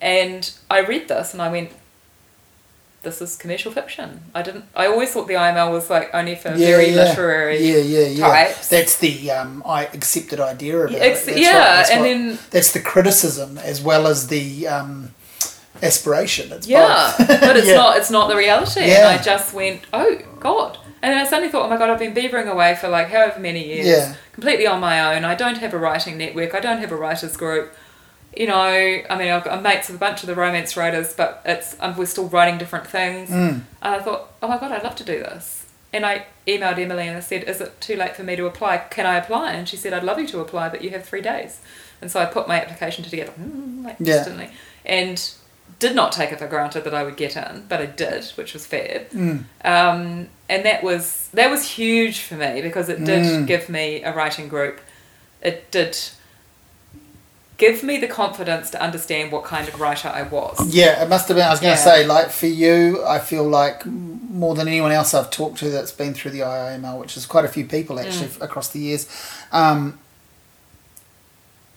And 0.00 0.52
I 0.70 0.80
read 0.80 1.08
this 1.08 1.32
and 1.32 1.40
I 1.40 1.48
went, 1.50 1.70
this 3.02 3.20
is 3.20 3.36
commercial 3.36 3.72
fiction. 3.72 4.22
I 4.34 4.42
didn't. 4.42 4.64
I 4.74 4.86
always 4.86 5.10
thought 5.12 5.26
the 5.28 5.34
IIML 5.34 5.72
was 5.72 5.90
like 5.90 6.10
only 6.14 6.34
for 6.36 6.50
very 6.52 6.88
yeah. 6.90 7.04
literary. 7.04 7.58
Yeah, 7.58 7.78
yeah, 7.78 8.06
yeah. 8.06 8.26
types. 8.28 8.68
That's 8.68 8.96
the 8.98 9.30
um, 9.30 9.62
I 9.66 9.84
accepted 9.86 10.40
idea 10.40 10.78
about 10.78 10.92
Yeah, 10.92 11.04
it. 11.04 11.24
That's 11.26 11.38
yeah, 11.38 11.76
right, 11.80 11.90
and 11.90 12.00
what- 12.00 12.06
then 12.08 12.38
that's 12.50 12.72
the 12.72 12.80
criticism 12.80 13.58
as 13.58 13.80
well 13.82 14.06
as 14.06 14.28
the 14.28 14.68
um, 14.68 15.10
aspiration. 15.82 16.52
It's 16.52 16.66
yeah, 16.66 17.14
but 17.18 17.56
it's 17.56 17.66
Yeah. 17.72 17.74
not. 17.76 17.96
It's 17.96 18.10
not 18.10 18.28
the 18.28 18.36
reality. 18.36 18.80
Yeah. 18.86 19.10
And 19.10 19.20
I 19.20 19.22
just 19.22 19.52
went, 19.52 19.82
oh 19.92 20.18
god. 20.40 20.78
And 21.04 21.12
then 21.12 21.18
I 21.18 21.28
suddenly 21.28 21.50
thought, 21.50 21.66
oh 21.66 21.68
my 21.68 21.76
god, 21.78 21.90
I've 21.90 21.98
been 21.98 22.14
beavering 22.14 22.48
away 22.48 22.76
for 22.76 22.88
like 22.88 23.08
however 23.08 23.40
many 23.40 23.66
years, 23.66 23.86
Yeah. 23.86 24.14
completely 24.32 24.68
on 24.68 24.78
my 24.80 25.16
own. 25.16 25.24
I 25.24 25.34
don't 25.34 25.58
have 25.58 25.74
a 25.74 25.78
writing 25.78 26.16
network. 26.16 26.54
I 26.54 26.60
don't 26.60 26.78
have 26.78 26.92
a 26.92 26.96
writers 26.96 27.36
group. 27.36 27.74
You 28.36 28.46
know, 28.46 28.56
I 28.62 29.18
mean, 29.18 29.30
I've 29.30 29.44
got 29.44 29.62
mates 29.62 29.88
with 29.88 29.96
a 29.96 30.00
bunch 30.00 30.22
of 30.22 30.26
the 30.26 30.34
romance 30.34 30.76
writers, 30.76 31.12
but 31.14 31.42
it's 31.44 31.76
um, 31.80 31.96
we're 31.96 32.06
still 32.06 32.28
writing 32.28 32.59
different 32.59 32.86
things. 32.86 33.30
Mm. 33.30 33.50
And 33.82 33.94
I 33.94 33.98
thought, 34.00 34.32
oh 34.42 34.48
my 34.48 34.59
god, 34.59 34.72
I'd 34.72 34.82
love 34.84 34.96
to 34.96 35.04
do 35.04 35.18
this. 35.20 35.66
And 35.92 36.06
I 36.06 36.24
emailed 36.46 36.78
Emily 36.78 37.06
and 37.06 37.16
I 37.18 37.20
said, 37.20 37.44
is 37.44 37.60
it 37.60 37.78
too 37.80 37.96
late 37.96 38.16
for 38.16 38.22
me 38.22 38.34
to 38.36 38.46
apply? 38.46 38.78
Can 38.78 39.04
I 39.04 39.16
apply? 39.16 39.52
And 39.52 39.68
she 39.68 39.76
said, 39.76 39.92
I'd 39.92 40.04
love 40.04 40.18
you 40.18 40.26
to 40.28 40.40
apply, 40.40 40.70
but 40.70 40.82
you 40.82 40.88
have 40.90 41.04
three 41.04 41.20
days. 41.20 41.60
And 42.00 42.10
so 42.10 42.18
I 42.20 42.24
put 42.24 42.48
my 42.48 42.59
application 42.60 43.04
together, 43.04 43.32
mm, 43.38 43.84
like 43.84 43.96
Yeah. 44.00 44.16
instantly, 44.16 44.50
and 44.86 45.22
did 45.78 45.94
not 45.94 46.12
take 46.12 46.32
it 46.32 46.38
for 46.38 46.46
granted 46.46 46.84
that 46.84 46.94
I 46.94 47.02
would 47.02 47.16
get 47.16 47.36
in, 47.36 47.64
but 47.68 47.80
I 47.80 47.86
did, 47.86 48.24
which 48.36 48.54
was 48.54 48.64
fair. 48.64 49.04
Mm. 49.12 49.44
Um, 49.64 50.28
and 50.48 50.64
that 50.64 50.82
was 50.82 51.28
that 51.34 51.50
was 51.50 51.68
huge 51.68 52.20
for 52.20 52.36
me 52.36 52.62
because 52.62 52.88
it 52.88 53.04
did 53.04 53.24
Mm. 53.24 53.46
give 53.46 53.68
me 53.68 54.02
a 54.02 54.14
writing 54.14 54.48
group. 54.48 54.80
It 55.42 55.70
did 55.70 55.98
give 57.58 57.82
me 57.82 57.98
the 57.98 58.08
confidence 58.08 58.70
to 58.70 58.82
understand 58.82 59.30
what 59.30 59.44
kind 59.44 59.68
of 59.68 59.80
writer 59.80 60.08
I 60.08 60.22
was. 60.22 60.74
Yeah, 60.74 61.02
it 61.02 61.08
must 61.08 61.28
have 61.28 61.36
been. 61.36 61.46
I 61.46 61.50
was 61.50 61.60
going 61.60 61.74
to 61.76 61.78
Yeah. 61.80 61.84
say, 61.84 62.06
like 62.06 62.30
for 62.30 62.46
you, 62.46 63.04
I 63.06 63.18
feel 63.18 63.44
like 63.44 63.86
more 63.86 64.54
than 64.54 64.66
anyone 64.68 64.92
else 64.92 65.14
I've 65.14 65.30
talked 65.30 65.58
to 65.58 65.70
that's 65.70 65.92
been 65.92 66.14
through 66.14 66.32
the 66.32 66.40
IIML, 66.40 66.98
which 66.98 67.16
is 67.16 67.26
quite 67.26 67.44
a 67.44 67.48
few 67.48 67.64
people 67.64 68.00
actually 68.00 68.28
Mm. 68.28 68.42
across 68.42 68.68
the 68.68 68.78
years. 68.80 69.06
Um, 69.52 69.98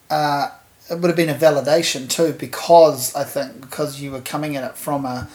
uh, 0.09 0.49
it 0.89 0.99
would 0.99 1.07
have 1.07 1.15
been 1.15 1.29
a 1.29 1.33
validation 1.35 2.07
too, 2.09 2.33
because 2.33 3.13
I 3.15 3.23
think 3.23 3.61
because 3.61 3.99
you 4.01 4.11
were 4.11 4.21
coming 4.21 4.55
at 4.55 4.63
it 4.63 4.77
from 4.77 5.05
a 5.05 5.27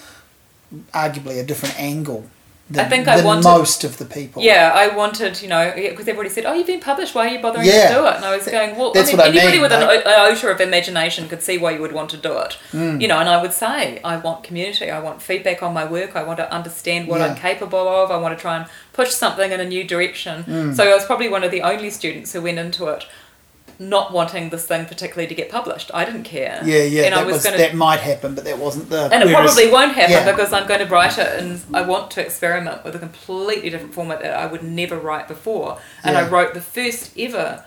arguably 0.94 1.40
a 1.40 1.42
different 1.44 1.78
angle 1.80 2.24
than, 2.70 2.86
I 2.86 2.88
think 2.88 3.09
I 3.09 3.20
wanted- 3.22 3.44
most 3.44 3.82
of 3.84 3.98
the 3.98 4.05
people. 4.05 4.42
Yeah, 4.42 4.70
I 4.74 4.88
wanted, 4.88 5.42
you 5.42 5.48
know, 5.48 5.72
because 5.74 6.06
everybody 6.09 6.28
said, 6.28 6.47
"Oh, 6.47 6.52
you've 6.55 6.66
been 6.66 6.80
published. 6.80 7.14
Why 7.14 7.26
are 7.26 7.30
you 7.34 7.40
bothering 7.40 7.66
Yeah. 7.66 7.88
to 7.88 7.94
do 7.94 8.06
it?" 8.06 8.14
And 8.16 8.24
I 8.24 8.36
was 8.36 8.47
going, 8.47 8.76
"Well, 8.76 8.92
That's 8.92 9.09
I 9.09 9.12
mean, 9.12 9.18
what 9.18 9.26
I 9.26 9.30
anybody 9.30 9.52
mean, 9.55 9.62
with 9.62 9.72
an, 9.72 9.82
an 9.82 10.02
iota 10.06 10.48
of 10.51 10.60
imagination 10.60 11.28
could 11.28 11.42
see 11.42 11.59
why 11.59 11.72
you 11.72 11.80
would 11.80 11.92
want 11.92 12.10
to 12.10 12.16
do 12.16 12.32
it." 12.38 12.56
Mm. 12.72 13.01
You 13.01 13.09
know, 13.09 13.18
and 13.18 13.28
I 13.28 13.40
would 13.42 13.52
say, 13.52 14.01
"I 14.05 14.16
want 14.16 14.44
community. 14.44 14.90
I 14.90 15.01
want 15.01 15.20
feedback 15.20 15.62
on 15.62 15.72
my 15.74 15.84
work. 15.84 16.14
I 16.14 16.22
want 16.22 16.38
to 16.38 16.52
understand 16.52 17.09
what 17.09 17.20
I'm 17.20 17.34
capable 17.34 17.88
of. 17.88 18.10
I 18.10 18.16
want 18.16 18.36
to 18.36 18.40
try 18.40 18.56
and 18.56 18.66
push 18.92 19.10
something 19.10 19.51
in 19.52 19.60
a 19.60 19.64
new 19.64 19.82
direction." 19.84 20.44
Mm. 20.48 20.76
So 20.76 20.84
I 20.90 20.94
was 20.94 21.05
probably 21.05 21.28
one 21.28 21.42
of 21.44 21.51
the 21.51 21.62
only 21.62 21.90
students 21.90 22.32
who 22.32 22.40
went 22.42 22.59
into 22.59 22.86
it 22.88 23.05
not 23.81 24.12
wanting 24.12 24.51
this 24.51 24.66
thing 24.66 24.85
particularly 24.85 25.27
to 25.27 25.35
get 25.35 25.48
published. 25.48 25.90
I 25.94 26.05
didn't 26.05 26.24
care. 26.24 26.61
yeah, 26.65 26.82
yeah. 26.82 27.05
And 27.05 27.15
that 27.15 27.20
I 27.20 27.24
was, 27.24 27.36
was, 27.36 27.44
going 27.44 27.57
that 27.57 27.74
might 27.74 28.01
happen, 28.01 28.35
but 28.35 28.44
that 28.44 28.59
wasn't 28.59 28.90
the. 28.90 29.09
And 29.11 29.23
it 29.23 29.27
whereas- 29.27 29.55
probably 29.55 29.73
won't 29.73 29.94
happen 29.94 30.12
yeah. 30.12 30.31
because 30.31 30.52
I'm 30.52 30.69
going 30.69 30.81
to 30.81 30.86
write 30.86 31.16
it 31.16 31.40
and 31.40 31.62
I 31.74 31.81
want 31.81 32.11
to 32.12 32.20
experiment 32.20 32.85
with 32.85 32.94
a 32.94 32.98
completely 32.98 33.70
different 33.70 33.94
format 33.94 34.20
that 34.20 34.39
I 34.39 34.47
would 34.47 34.62
never 34.62 34.98
write 34.98 35.28
before. 35.28 35.78
And 36.05 36.16
I 36.16 36.28
wrote 36.28 36.52
the 36.52 36.61
first 36.61 37.19
ever 37.19 37.65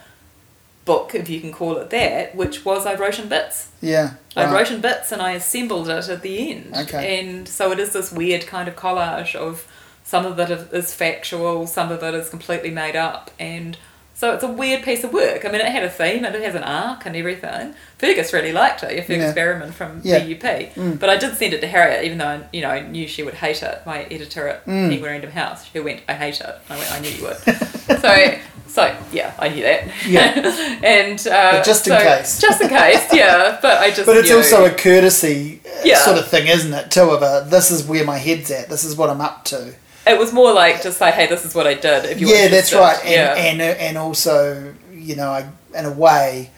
book, 0.85 1.15
if 1.15 1.29
you 1.29 1.41
can 1.41 1.51
call 1.51 1.77
it 1.77 1.89
that, 1.89 2.35
which 2.35 2.63
was 2.63 2.85
I 2.85 2.93
wrote 2.93 3.17
in 3.17 3.27
bits. 3.27 3.71
Yeah, 3.81 4.15
I 4.35 4.53
wrote 4.53 4.69
in 4.69 4.81
bits 4.81 5.11
and 5.11 5.21
I 5.21 5.31
assembled 5.31 5.89
it 5.89 6.09
at 6.09 6.21
the 6.21 6.51
end. 6.51 6.75
Okay. 6.75 7.19
And 7.19 7.47
so 7.47 7.71
it 7.71 7.79
is 7.79 7.93
this 7.93 8.11
weird 8.11 8.45
kind 8.45 8.67
of 8.67 8.75
collage 8.75 9.33
of 9.33 9.67
some 10.03 10.27
of 10.27 10.37
it 10.37 10.51
is 10.73 10.93
factual, 10.93 11.65
some 11.65 11.91
of 11.91 12.03
it 12.03 12.13
is 12.13 12.29
completely 12.29 12.69
made 12.69 12.95
up, 12.95 13.31
and 13.39 13.77
so 14.23 14.33
it's 14.33 14.43
a 14.43 14.47
weird 14.47 14.83
piece 14.83 15.03
of 15.03 15.11
work. 15.11 15.43
I 15.43 15.49
mean, 15.51 15.59
it 15.59 15.67
had 15.67 15.83
a 15.83 15.89
theme 15.89 16.23
and 16.23 16.33
it 16.33 16.41
has 16.43 16.55
an 16.55 16.63
arc 16.63 17.05
and 17.05 17.13
everything. 17.13 17.73
Fergus 17.97 18.31
really 18.31 18.53
liked 18.53 18.81
it, 18.81 18.93
your 18.93 19.03
Fergus 19.03 19.35
Yeah. 19.35 19.43
Barrowman 19.43 19.73
from 19.73 19.99
Yeah. 20.01 20.19
Mm. 20.21 20.97
But 20.97 21.09
I 21.09 21.17
did 21.17 21.35
send 21.35 21.53
it 21.53 21.59
to 21.59 21.67
Harriet, 21.67 22.05
even 22.05 22.19
though 22.19 22.27
I, 22.27 22.43
you 22.53 22.61
know 22.61 22.69
I 22.69 22.79
knew 22.79 23.05
she 23.05 23.21
would 23.21 23.33
hate 23.33 23.61
it. 23.61 23.81
My 23.85 24.03
editor 24.03 24.47
at 24.47 24.65
Mm. 24.65 24.89
Penguin 24.91 25.11
Random 25.11 25.31
House, 25.31 25.65
who 25.73 25.83
went, 25.83 25.99
"I 26.07 26.13
hate 26.13 26.39
it." 26.39 26.55
I 26.69 26.77
went, 26.77 26.89
"I 26.93 26.99
knew 26.99 27.09
you 27.09 27.23
would." 27.23 27.37
so, 28.01 28.35
so 28.67 28.95
yeah, 29.11 29.33
I 29.37 29.49
knew 29.49 29.63
that. 29.63 29.81
Yeah. 30.07 30.79
and 30.83 31.19
uh, 31.27 31.51
But 31.57 31.65
just 31.65 31.85
in 31.87 31.91
so- 31.93 31.99
case. 31.99 32.39
just 32.39 32.61
in 32.61 32.69
case, 32.69 33.05
yeah. 33.13 33.59
But 33.61 33.79
I 33.79 33.89
just 33.89 34.05
But 34.05 34.15
it's 34.15 34.29
knew. 34.29 34.37
also 34.37 34.63
a 34.63 34.69
courtesy 34.71 35.59
uh, 35.65 35.69
Yeah. 35.83 35.97
sort 35.99 36.17
of 36.17 36.29
thing, 36.29 36.47
isn't 36.47 36.73
it? 36.73 36.91
Too 36.91 37.09
of 37.09 37.21
a 37.21 37.45
this 37.49 37.71
is 37.71 37.83
where 37.83 38.05
my 38.05 38.17
head's 38.19 38.49
at. 38.51 38.69
This 38.69 38.85
is 38.85 38.95
what 38.95 39.09
I'm 39.09 39.19
up 39.21 39.43
to. 39.45 39.73
It 40.05 40.19
was 40.19 40.33
more 40.33 40.51
like 40.53 40.83
just 40.83 40.97
say, 40.97 41.11
"Hey, 41.11 41.27
this 41.27 41.45
is 41.45 41.55
what 41.55 41.65
I 41.67 41.73
did." 41.75 42.05
If 42.05 42.19
you 42.21 42.27
yeah, 42.27 42.47
that's 42.49 42.73
right. 42.73 42.99
And, 43.03 43.11
yeah, 43.11 43.35
and 43.35 43.61
and 43.61 43.97
also, 43.97 44.73
you 44.93 45.15
know, 45.15 45.29
I, 45.29 45.49
in 45.77 45.85
a 45.85 45.91
way, 45.91 46.49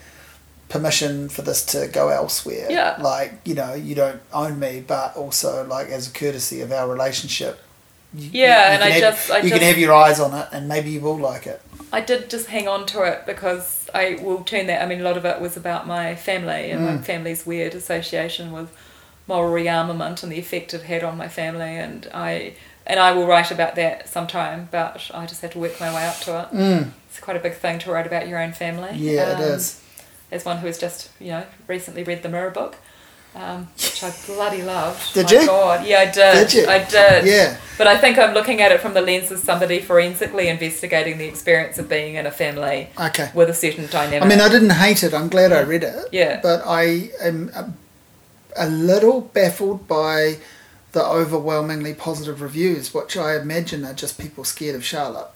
permission 0.68 1.28
for 1.28 1.42
this 1.42 1.64
to 1.66 1.88
go 1.88 2.08
elsewhere. 2.08 2.66
Yeah. 2.70 2.96
Like 3.00 3.34
you 3.44 3.54
know, 3.54 3.74
you 3.74 3.94
don't 3.94 4.20
own 4.32 4.58
me, 4.58 4.82
but 4.86 5.16
also 5.16 5.64
like 5.66 5.88
as 5.88 6.08
a 6.08 6.12
courtesy 6.12 6.60
of 6.60 6.72
our 6.72 6.88
relationship. 6.88 7.60
You, 8.14 8.30
Yeah, 8.32 8.72
and 8.72 8.82
I 8.84 8.90
have, 8.90 9.14
just- 9.16 9.30
I 9.30 9.36
you 9.38 9.42
just- 9.50 9.54
can 9.60 9.62
have 9.68 9.78
your 9.78 9.92
eyes 9.94 10.20
on 10.20 10.32
it, 10.38 10.48
and 10.52 10.68
maybe 10.68 10.90
you 10.90 11.00
will 11.00 11.18
like 11.18 11.46
it. 11.46 11.60
I 11.92 12.00
did 12.00 12.30
just 12.30 12.46
hang 12.46 12.66
on 12.66 12.86
to 12.86 13.02
it 13.02 13.26
because 13.26 13.88
I 13.94 14.18
will 14.22 14.42
turn 14.42 14.66
that. 14.68 14.82
I 14.82 14.86
mean, 14.86 15.00
a 15.00 15.04
lot 15.04 15.16
of 15.16 15.24
it 15.24 15.40
was 15.40 15.56
about 15.56 15.86
my 15.86 16.14
family 16.16 16.70
and 16.70 16.84
my 16.84 16.92
Mm. 16.92 17.04
family's 17.04 17.46
weird 17.46 17.74
association 17.74 18.52
with 18.52 18.68
moral 19.28 19.52
rearmament 19.52 20.22
and 20.22 20.32
the 20.32 20.38
effect 20.38 20.72
it 20.74 20.82
had 20.82 21.04
on 21.04 21.16
my 21.16 21.28
family, 21.28 21.76
and 21.76 22.08
I 22.14 22.54
and 22.86 22.98
I 23.00 23.12
will 23.12 23.26
write 23.26 23.50
about 23.50 23.74
that 23.76 24.08
sometime. 24.08 24.68
But 24.70 25.10
I 25.14 25.26
just 25.26 25.42
have 25.42 25.52
to 25.52 25.58
work 25.58 25.78
my 25.80 25.94
way 25.94 26.06
up 26.06 26.18
to 26.20 26.40
it. 26.40 26.56
Mm. 26.56 26.90
It's 27.08 27.20
quite 27.20 27.36
a 27.36 27.40
big 27.40 27.54
thing 27.54 27.78
to 27.80 27.90
write 27.90 28.06
about 28.06 28.28
your 28.28 28.38
own 28.42 28.52
family. 28.52 28.90
Yeah, 28.94 29.30
Um, 29.32 29.40
it 29.40 29.44
is. 29.44 29.82
As 30.30 30.44
one 30.44 30.58
who 30.58 30.66
has 30.66 30.78
just 30.78 31.10
you 31.20 31.28
know 31.30 31.44
recently 31.68 32.02
read 32.02 32.22
the 32.22 32.28
Mirror 32.28 32.50
book. 32.50 32.76
Um, 33.34 33.68
which 33.74 34.02
I 34.02 34.10
bloody 34.24 34.62
loved. 34.62 35.12
Did 35.14 35.26
My 35.26 35.32
you? 35.32 35.46
God, 35.46 35.86
yeah, 35.86 35.98
I 35.98 36.04
did. 36.06 36.48
Did 36.48 36.54
you? 36.54 36.66
I 36.68 36.78
did. 36.84 37.26
Yeah. 37.26 37.58
But 37.76 37.86
I 37.86 37.98
think 37.98 38.16
I'm 38.16 38.32
looking 38.32 38.62
at 38.62 38.72
it 38.72 38.80
from 38.80 38.94
the 38.94 39.02
lens 39.02 39.30
of 39.30 39.38
somebody 39.40 39.78
forensically 39.78 40.48
investigating 40.48 41.18
the 41.18 41.26
experience 41.26 41.76
of 41.76 41.86
being 41.86 42.14
in 42.14 42.24
a 42.24 42.30
family 42.30 42.88
Okay. 42.98 43.30
with 43.34 43.50
a 43.50 43.54
certain 43.54 43.88
dynamic. 43.88 44.22
I 44.22 44.26
mean, 44.26 44.40
I 44.40 44.48
didn't 44.48 44.70
hate 44.70 45.02
it. 45.02 45.12
I'm 45.12 45.28
glad 45.28 45.52
I 45.52 45.60
read 45.60 45.84
it. 45.84 45.94
Yeah. 46.12 46.40
But 46.42 46.62
I 46.66 47.10
am 47.20 47.50
a, 47.54 47.70
a 48.56 48.68
little 48.70 49.20
baffled 49.20 49.86
by 49.86 50.38
the 50.96 51.04
overwhelmingly 51.04 51.92
positive 51.92 52.40
reviews, 52.40 52.94
which 52.94 53.18
I 53.18 53.36
imagine 53.36 53.84
are 53.84 53.92
just 53.92 54.18
people 54.18 54.44
scared 54.44 54.74
of 54.74 54.82
Charlotte. 54.82 55.28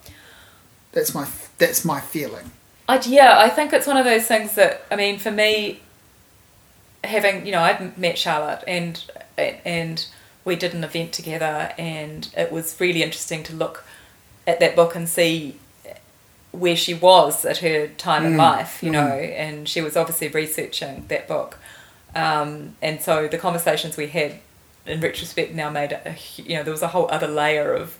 That's 0.91 1.13
my 1.13 1.27
that's 1.59 1.85
my 1.85 2.01
feeling. 2.01 2.49
I, 2.89 2.99
yeah, 3.05 3.35
I 3.37 3.47
think 3.49 3.71
it's 3.71 3.85
one 3.85 3.95
of 3.95 4.03
those 4.03 4.25
things 4.25 4.55
that 4.55 4.81
I 4.89 4.95
mean, 4.95 5.19
for 5.19 5.29
me, 5.29 5.81
having 7.03 7.45
you 7.45 7.51
know, 7.51 7.61
I've 7.61 7.95
met 7.95 8.17
Charlotte 8.17 8.63
and 8.65 9.03
and 9.37 10.03
we 10.45 10.55
did 10.55 10.73
an 10.73 10.83
event 10.83 11.11
together, 11.13 11.75
and 11.77 12.27
it 12.35 12.51
was 12.51 12.75
really 12.79 13.03
interesting 13.03 13.43
to 13.43 13.53
look 13.53 13.85
at 14.47 14.59
that 14.61 14.75
book 14.75 14.95
and 14.95 15.07
see 15.07 15.59
where 16.51 16.75
she 16.75 16.95
was 16.95 17.45
at 17.45 17.59
her 17.59 17.87
time 17.87 18.25
in 18.25 18.33
Mm, 18.33 18.37
life, 18.37 18.81
you 18.81 18.89
mm. 18.89 18.93
know, 18.93 19.07
and 19.07 19.69
she 19.69 19.79
was 19.79 19.95
obviously 19.95 20.27
researching 20.27 21.05
that 21.09 21.27
book, 21.27 21.59
um, 22.15 22.75
and 22.81 22.99
so 22.99 23.27
the 23.27 23.37
conversations 23.37 23.95
we 23.95 24.07
had, 24.07 24.39
in 24.85 24.99
retrospect, 25.01 25.53
now 25.53 25.69
made 25.69 25.91
a, 25.91 26.15
you 26.37 26.55
know 26.55 26.63
there 26.63 26.73
was 26.73 26.81
a 26.81 26.89
whole 26.89 27.07
other 27.11 27.27
layer 27.27 27.73
of 27.73 27.97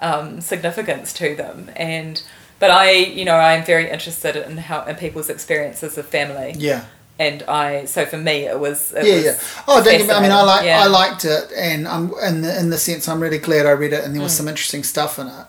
um, 0.00 0.40
significance 0.40 1.12
to 1.14 1.34
them, 1.34 1.70
and 1.76 2.22
but 2.58 2.70
I 2.70 2.90
you 2.92 3.24
know 3.24 3.36
I'm 3.36 3.64
very 3.64 3.90
interested 3.90 4.36
in 4.36 4.56
how 4.58 4.84
in 4.84 4.96
people's 4.96 5.30
experiences 5.30 5.96
of 5.98 6.06
family, 6.06 6.54
Yeah. 6.56 6.84
and 7.18 7.42
I 7.44 7.84
so 7.84 8.04
for 8.06 8.16
me 8.18 8.46
it 8.46 8.58
was 8.58 8.92
it 8.92 9.06
yeah, 9.06 9.14
was 9.14 9.24
yeah. 9.24 9.38
Oh, 9.68 9.82
don't 9.84 9.98
get 9.98 10.06
me, 10.08 10.12
I 10.14 10.20
mean, 10.20 10.32
I 10.32 10.42
like 10.42 10.64
Yeah. 10.66 10.80
I 10.80 10.86
liked 10.86 11.24
it, 11.24 11.52
and 11.56 11.86
I'm 11.86 12.12
in 12.26 12.42
the, 12.42 12.58
in 12.60 12.70
the 12.70 12.78
sense 12.78 13.08
I'm 13.08 13.20
really 13.20 13.38
glad 13.38 13.66
I 13.66 13.70
read 13.72 13.92
it, 13.92 14.04
and 14.04 14.14
there 14.14 14.22
was 14.22 14.32
Mm. 14.32 14.36
some 14.38 14.48
interesting 14.48 14.82
stuff 14.82 15.18
in 15.18 15.28
it. 15.28 15.46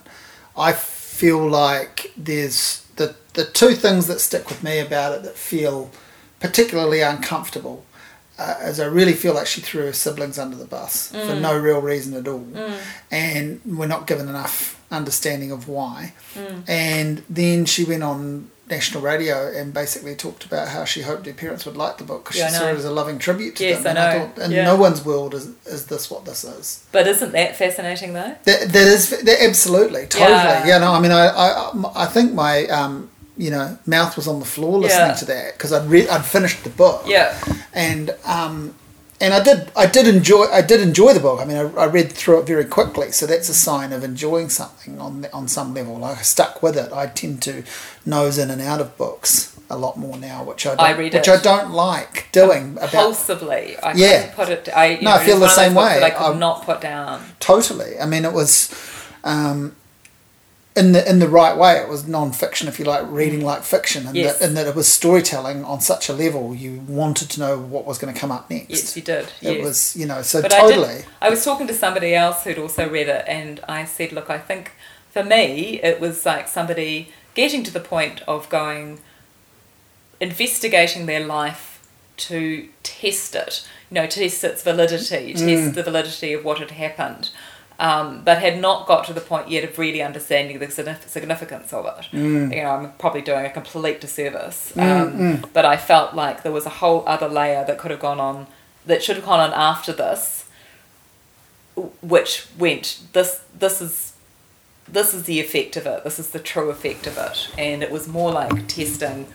I 0.57 0.73
feel 0.73 1.39
like 1.47 2.11
there's 2.15 2.81
the 2.97 3.15
the 3.33 3.45
two 3.45 3.73
things 3.73 4.07
that 4.07 4.19
stick 4.21 4.47
with 4.49 4.63
me 4.63 4.79
about 4.79 5.13
it 5.15 5.23
that 5.23 5.35
feel 5.35 5.89
particularly 6.39 7.01
uncomfortable. 7.01 7.83
Uh, 8.37 8.55
is 8.63 8.79
I 8.81 8.85
really 8.85 9.13
feel 9.13 9.33
like 9.33 9.47
she 9.47 9.61
threw 9.61 9.83
her 9.85 9.93
siblings 9.93 10.37
under 10.37 10.57
the 10.57 10.65
bus 10.65 11.07
for 11.07 11.17
Mm. 11.17 11.39
no 11.41 11.57
real 11.57 11.79
reason 11.81 12.13
at 12.15 12.27
all, 12.27 12.39
Mm. 12.53 12.77
and 13.09 13.61
we're 13.65 13.87
not 13.87 14.07
given 14.07 14.27
enough 14.27 14.75
understanding 14.91 15.51
of 15.51 15.67
why. 15.69 16.13
Mm. 16.35 16.63
And 16.67 17.23
then 17.29 17.65
she 17.65 17.83
went 17.85 18.03
on 18.03 18.49
national 18.67 19.01
radio 19.03 19.51
and 19.55 19.73
basically 19.73 20.15
talked 20.15 20.43
about 20.43 20.67
how 20.69 20.83
she 20.85 21.03
hoped 21.03 21.27
her 21.27 21.33
parents 21.33 21.65
would 21.65 21.77
like 21.77 21.97
the 21.99 22.03
book 22.03 22.23
because 22.25 22.39
Yeah, 22.39 22.47
she 22.49 22.55
saw 22.55 22.67
it 22.67 22.75
as 22.75 22.83
a 22.83 22.89
loving 22.91 23.19
tribute 23.19 23.55
to 23.57 23.63
Yes, 23.63 23.83
them. 23.83 23.95
I 23.95 24.01
and 24.01 24.19
know. 24.19 24.27
thought, 24.35 24.45
in 24.45 24.51
Yeah. 24.51 24.63
no 24.65 24.75
one's 24.75 25.05
world 25.05 25.33
is, 25.35 25.49
is 25.67 25.85
this 25.85 26.09
what 26.09 26.25
this 26.25 26.43
is. 26.43 26.79
But 26.91 27.07
isn't 27.07 27.31
that 27.31 27.55
fascinating 27.55 28.13
though? 28.13 28.33
That, 28.45 28.73
that 28.73 28.87
is 28.87 29.09
that 29.11 29.41
absolutely 29.43 30.07
totally. 30.07 30.29
Yeah. 30.31 30.65
Yeah, 30.65 30.77
no, 30.79 30.91
I 30.93 30.99
mean, 30.99 31.11
I, 31.11 31.27
I, 31.27 31.71
I 31.95 32.05
think 32.07 32.33
my 32.33 32.65
um, 32.67 33.09
you 33.37 33.49
know 33.51 33.77
mouth 33.85 34.15
was 34.15 34.27
on 34.27 34.39
the 34.39 34.45
floor 34.45 34.79
listening 34.79 35.07
Yeah. 35.09 35.13
to 35.15 35.25
that 35.25 35.53
because 35.53 35.73
I'd 35.73 35.87
read, 35.89 36.07
I'd 36.07 36.25
finished 36.25 36.63
the 36.63 36.69
book. 36.69 37.03
Yeah. 37.05 37.37
and 37.73 38.15
um, 38.25 38.75
and 39.21 39.33
I 39.33 39.41
did 39.43 39.71
I 39.75 39.85
did 39.85 40.07
enjoy 40.07 40.45
I 40.51 40.61
did 40.61 40.81
enjoy 40.81 41.13
the 41.13 41.19
book. 41.19 41.39
I 41.41 41.45
mean, 41.45 41.57
I, 41.57 41.69
I 41.83 41.85
read 41.85 42.11
through 42.11 42.39
it 42.41 42.47
very 42.47 42.65
quickly, 42.65 43.11
so 43.11 43.25
that's 43.25 43.47
a 43.49 43.53
sign 43.53 43.93
of 43.93 44.03
enjoying 44.03 44.49
something 44.49 44.99
on 44.99 45.21
the, 45.21 45.33
on 45.33 45.47
some 45.47 45.73
level. 45.73 45.97
Like 45.99 46.17
I 46.17 46.21
stuck 46.21 46.61
with 46.61 46.77
it. 46.77 46.91
I 46.91 47.07
tend 47.07 47.41
to 47.43 47.63
nose 48.05 48.37
in 48.37 48.49
and 48.49 48.61
out 48.61 48.81
of 48.81 48.97
books 48.97 49.57
a 49.69 49.77
lot 49.77 49.97
more 49.97 50.17
now, 50.17 50.43
which 50.43 50.65
I 50.67 50.75
don't, 50.75 50.81
I 50.81 50.91
read 50.91 51.13
which. 51.13 51.27
I 51.29 51.37
don't 51.41 51.71
like 51.71 52.27
doing. 52.33 52.73
About 52.73 52.91
I 53.81 53.93
Yeah. 53.95 54.31
put 54.35 54.49
it. 54.49 54.69
I 54.75 54.85
you 54.97 55.01
No, 55.01 55.11
I 55.11 55.25
feel 55.25 55.35
the 55.35 55.41
one 55.41 55.49
of 55.49 55.55
those 55.55 55.65
same 55.65 55.73
way. 55.75 56.03
I 56.03 56.09
could 56.11 56.35
I- 56.35 56.37
not 56.37 56.63
put 56.65 56.81
down. 56.81 57.23
totally. 57.39 57.97
I 57.99 58.05
mean, 58.05 58.25
it 58.25 58.33
was. 58.33 58.69
Um, 59.23 59.75
in 60.75 60.91
the 60.91 61.09
in 61.09 61.19
the 61.19 61.27
right 61.29 61.55
way. 61.57 61.77
It 61.77 61.87
was 61.87 62.07
non-fiction, 62.07 62.67
if 62.67 62.79
you 62.79 62.85
like, 62.85 63.03
reading 63.09 63.41
like 63.45 63.63
fiction, 63.63 64.05
and 64.07 64.15
Yes. 64.15 64.39
that 64.39 64.45
and 64.47 64.57
that 64.57 64.67
it 64.67 64.75
was 64.75 64.91
storytelling 64.91 65.63
on 65.63 65.79
such 65.81 66.09
a 66.09 66.13
level. 66.13 66.53
You 66.53 66.81
wanted 66.87 67.29
to 67.31 67.39
know 67.39 67.57
what 67.57 67.85
was 67.85 67.97
going 67.97 68.13
to 68.13 68.19
come 68.19 68.31
up 68.31 68.49
next. 68.49 68.69
Yes, 68.69 68.95
you 68.97 69.01
did. 69.01 69.25
It 69.41 69.57
yes. 69.57 69.63
was, 69.65 69.95
you 69.95 70.05
know, 70.05 70.21
so 70.21 70.41
But 70.41 70.51
totally. 70.51 70.87
I 70.89 70.95
did. 70.97 71.05
I 71.21 71.29
was 71.29 71.43
talking 71.45 71.67
to 71.67 71.73
somebody 71.73 72.13
else 72.13 72.43
who'd 72.43 72.57
also 72.59 72.89
read 72.89 73.07
it, 73.07 73.23
and 73.27 73.61
I 73.69 73.85
said, 73.85 74.11
"Look, 74.11 74.29
I 74.29 74.37
think 74.37 74.71
for 75.13 75.23
me, 75.23 75.79
it 75.81 75.99
was 76.01 76.25
like 76.25 76.47
somebody 76.49 77.11
getting 77.35 77.63
to 77.63 77.71
the 77.71 77.79
point 77.79 78.21
of 78.27 78.49
going, 78.49 78.99
investigating 80.19 81.05
their 81.05 81.25
life 81.25 81.71
to 82.17 82.67
test 82.83 83.35
it, 83.35 83.65
you 83.91 83.95
know, 83.95 84.07
test 84.07 84.43
its 84.43 84.63
validity, 84.63 85.33
Mm. 85.33 85.39
test 85.63 85.75
the 85.75 85.83
validity 85.83 86.33
of 86.33 86.43
what 86.45 86.59
had 86.59 86.71
happened." 86.71 87.29
Um, 87.77 88.21
but 88.23 88.37
had 88.37 88.61
not 88.61 88.87
got 88.87 89.05
to 89.07 89.13
the 89.13 89.19
point 89.19 89.49
yet 89.49 89.65
of 89.65 89.77
really 89.77 90.01
understanding 90.01 90.59
the 90.59 90.69
significance 90.69 91.73
of 91.73 91.85
it. 91.85 92.05
Mm. 92.15 92.55
You 92.55 92.63
know, 92.63 92.69
I'm 92.69 92.91
probably 92.93 93.21
doing 93.21 93.45
a 93.45 93.49
complete 93.49 93.99
disservice. 93.99 94.71
Um, 94.77 95.43
But 95.51 95.65
I 95.65 95.75
felt 95.75 96.15
like 96.15 96.43
there 96.43 96.53
was 96.53 96.65
a 96.65 96.69
whole 96.69 97.03
other 97.05 97.27
layer 97.27 97.65
that 97.65 97.77
could 97.77 97.91
have 97.91 97.99
gone 97.99 98.21
on, 98.21 98.47
that 98.85 99.03
should 99.03 99.17
have 99.17 99.25
gone 99.25 99.41
on 99.41 99.51
after 99.51 99.91
this, 99.91 100.45
which 102.01 102.47
went 102.57 103.01
this 103.13 103.41
this 103.57 103.81
is 103.81 104.13
this 104.87 105.13
is 105.13 105.23
the 105.23 105.39
effect 105.39 105.75
of 105.75 105.85
it 105.85 106.03
this 106.03 106.19
is 106.19 106.29
the 106.29 106.39
true 106.39 106.69
effect 106.69 107.07
of 107.07 107.17
it 107.17 107.49
and 107.57 107.83
it 107.83 107.91
was 107.91 108.07
more 108.07 108.31
like 108.31 108.67
testing 108.67 109.27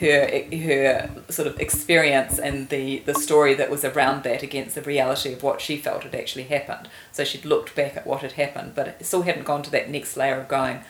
her 0.00 0.44
her 0.56 1.10
sort 1.28 1.48
of 1.48 1.58
experience 1.60 2.38
and 2.38 2.68
the 2.68 2.98
the 3.00 3.14
story 3.14 3.54
that 3.54 3.70
was 3.70 3.84
around 3.84 4.22
that 4.22 4.42
against 4.42 4.74
the 4.74 4.82
reality 4.82 5.32
of 5.32 5.42
what 5.42 5.60
she 5.60 5.76
felt 5.76 6.04
had 6.04 6.14
actually 6.14 6.44
happened. 6.44 6.88
So 7.12 7.24
she'd 7.24 7.44
looked 7.44 7.74
back 7.74 7.96
at 7.96 8.06
what 8.06 8.22
had 8.22 8.32
happened 8.32 8.74
but 8.74 8.88
it 8.88 9.04
still 9.04 9.22
hadn't 9.22 9.44
gone 9.44 9.62
to 9.62 9.70
that 9.70 9.90
next 9.90 10.16
layer 10.16 10.40
of 10.40 10.48
going 10.48 10.80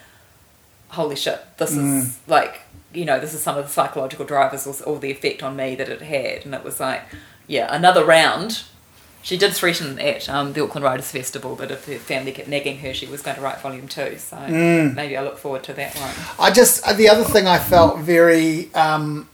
holy 0.90 1.16
shit 1.16 1.44
this 1.58 1.72
is 1.72 1.76
mm. 1.76 2.14
like 2.26 2.62
you 2.94 3.04
know 3.04 3.20
this 3.20 3.34
is 3.34 3.42
some 3.42 3.58
of 3.58 3.66
the 3.66 3.70
psychological 3.70 4.24
drivers 4.24 4.66
or, 4.66 4.74
or 4.84 4.98
the 4.98 5.10
effect 5.10 5.42
on 5.42 5.56
me 5.56 5.74
that 5.74 5.88
it 5.88 6.02
had. 6.02 6.44
And 6.44 6.54
it 6.54 6.64
was 6.64 6.80
like 6.80 7.02
yeah 7.46 7.68
another 7.74 8.04
round 8.04 8.62
she 9.22 9.36
did 9.36 9.52
threaten 9.52 9.98
at 9.98 10.28
um, 10.28 10.52
the 10.54 10.62
Auckland 10.62 10.84
Writers 10.84 11.10
Festival 11.10 11.54
that 11.56 11.70
if 11.70 11.84
her 11.86 11.96
family 11.96 12.32
kept 12.32 12.48
nagging 12.48 12.78
her, 12.78 12.94
she 12.94 13.06
was 13.06 13.20
going 13.22 13.36
to 13.36 13.42
write 13.42 13.60
volume 13.60 13.88
two. 13.88 14.16
So 14.18 14.36
maybe 14.94 15.16
I 15.16 15.22
look 15.22 15.38
forward 15.38 15.64
to 15.64 15.72
that 15.74 15.94
one. 15.96 16.14
I 16.38 16.50
just 16.50 16.86
uh, 16.86 16.92
the 16.92 17.08
other 17.08 17.24
thing 17.24 17.46
I 17.46 17.58
felt 17.58 17.98
very 18.00 18.72
um, 18.74 19.28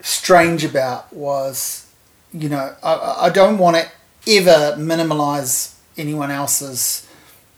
strange 0.00 0.64
about 0.64 1.12
was, 1.12 1.86
you 2.32 2.48
know, 2.48 2.74
I- 2.82 3.16
I, 3.26 3.30
don't 3.30 3.58
want 3.58 3.76
to 3.76 3.88
ever 4.28 4.76
minimalise 4.80 5.74
anyone 5.96 6.30
else's 6.30 7.08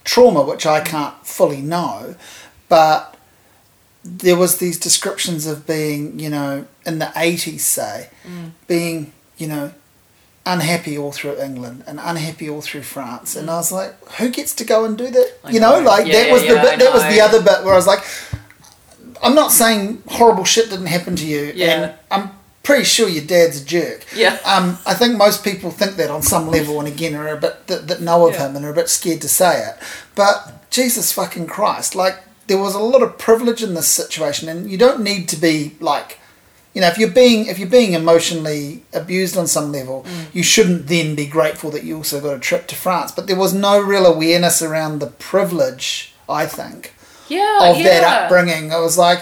trauma, 0.05 0.43
which 0.43 0.65
I 0.67 0.81
can't 0.81 1.15
fully 1.27 1.61
know, 1.61 2.15
but 2.69 3.15
there 4.05 4.37
was 4.37 4.59
these 4.59 4.79
descriptions 4.79 5.47
of 5.47 5.67
being, 5.67 6.19
you 6.19 6.31
know, 6.31 6.67
in 6.87 6.99
the 7.01 7.13
eighties, 7.17 7.67
say, 7.67 8.09
being, 8.67 9.13
you 9.37 9.47
know, 9.49 9.73
unhappy 10.49 10.97
all 10.99 11.13
through 11.13 11.39
England 11.41 11.85
and 11.87 12.01
unhappy 12.03 12.49
all 12.49 12.63
through 12.63 12.83
France, 12.83 13.37
and 13.37 13.51
I 13.51 13.57
was 13.57 13.71
like, 13.71 13.93
who 14.19 14.31
gets 14.31 14.55
to 14.57 14.65
go 14.65 14.85
and 14.85 14.97
do 14.97 15.09
that? 15.11 15.39
I 15.45 15.51
you 15.51 15.61
know, 15.61 15.79
know. 15.79 15.87
like 15.87 16.07
Yeah, 16.07 16.25
that 16.25 16.33
was 16.33 16.43
the 16.43 16.55
yeah, 16.55 16.61
I 16.61 16.65
bit. 16.65 16.79
That 16.81 16.95
was 16.95 17.03
the 17.05 17.21
other 17.21 17.43
bit 17.43 17.65
where 17.65 17.75
I 17.75 17.77
was 17.77 17.87
like, 17.87 18.03
I'm 19.23 19.35
not 19.35 19.53
saying 19.53 20.03
horrible 20.07 20.45
shit 20.45 20.71
didn't 20.71 20.87
happen 20.87 21.15
to 21.17 21.27
you, 21.27 21.53
Yeah. 21.55 21.67
and 21.67 21.95
I'm 22.11 22.31
pretty 22.63 22.85
sure 22.85 23.09
your 23.09 23.25
dad's 23.25 23.63
a 23.63 23.65
jerk. 23.65 24.07
Yeah. 24.15 24.39
Um, 24.45 24.79
I 24.87 24.95
think 24.95 25.17
most 25.17 25.45
people 25.45 25.71
think 25.71 25.97
that 25.97 26.11
on 26.11 26.23
some 26.23 26.49
level, 26.49 26.79
and 26.79 26.89
again, 26.89 27.15
are 27.15 27.29
a 27.29 27.41
bit 27.41 27.67
that, 27.69 27.89
that 27.89 28.01
know 28.01 28.29
of 28.29 28.37
him 28.37 28.57
and 28.57 28.65
are 28.65 28.71
a 28.71 28.75
bit 28.75 28.89
scared 28.89 29.21
to 29.23 29.29
say 29.29 29.63
it. 29.69 29.77
But 30.15 30.71
Jesus 30.71 31.13
fucking 31.13 31.47
Christ, 31.47 31.95
like 31.95 32.17
there 32.47 32.59
was 32.59 32.75
a 32.75 32.79
lot 32.81 33.03
of 33.03 33.19
privilege 33.19 33.63
in 33.63 33.75
this 33.75 33.89
situation, 33.89 34.49
and 34.49 34.71
you 34.71 34.79
don't 34.79 35.03
need 35.03 35.29
to 35.29 35.37
be 35.37 35.77
like, 35.81 36.19
you 36.75 36.81
know, 36.81 36.89
if 36.89 36.99
you're 36.99 37.11
being 37.11 37.47
if 37.47 37.59
you're 37.59 37.69
being 37.69 37.93
emotionally 37.95 38.83
abused 38.93 39.37
on 39.37 39.47
some 39.47 39.73
level, 39.73 40.05
Mm. 40.05 40.27
you 40.35 40.43
shouldn't 40.43 40.87
then 40.87 41.15
be 41.15 41.27
grateful 41.27 41.71
that 41.73 41.83
you 41.85 41.97
also 41.97 42.21
got 42.21 42.35
a 42.37 42.39
trip 42.39 42.67
to 42.69 42.75
France. 42.77 43.11
But 43.13 43.27
there 43.27 43.37
was 43.37 43.53
no 43.55 43.81
real 43.81 44.07
awareness 44.07 44.63
around 44.63 44.99
the 45.01 45.07
privilege. 45.09 46.13
I 46.29 46.47
think 46.47 46.93
Yeah, 47.29 47.71
of 47.71 47.79
yeah. 47.79 47.85
that 48.01 48.23
upbringing. 48.25 48.71
i 48.73 48.79
was 48.79 48.99
like 48.99 49.21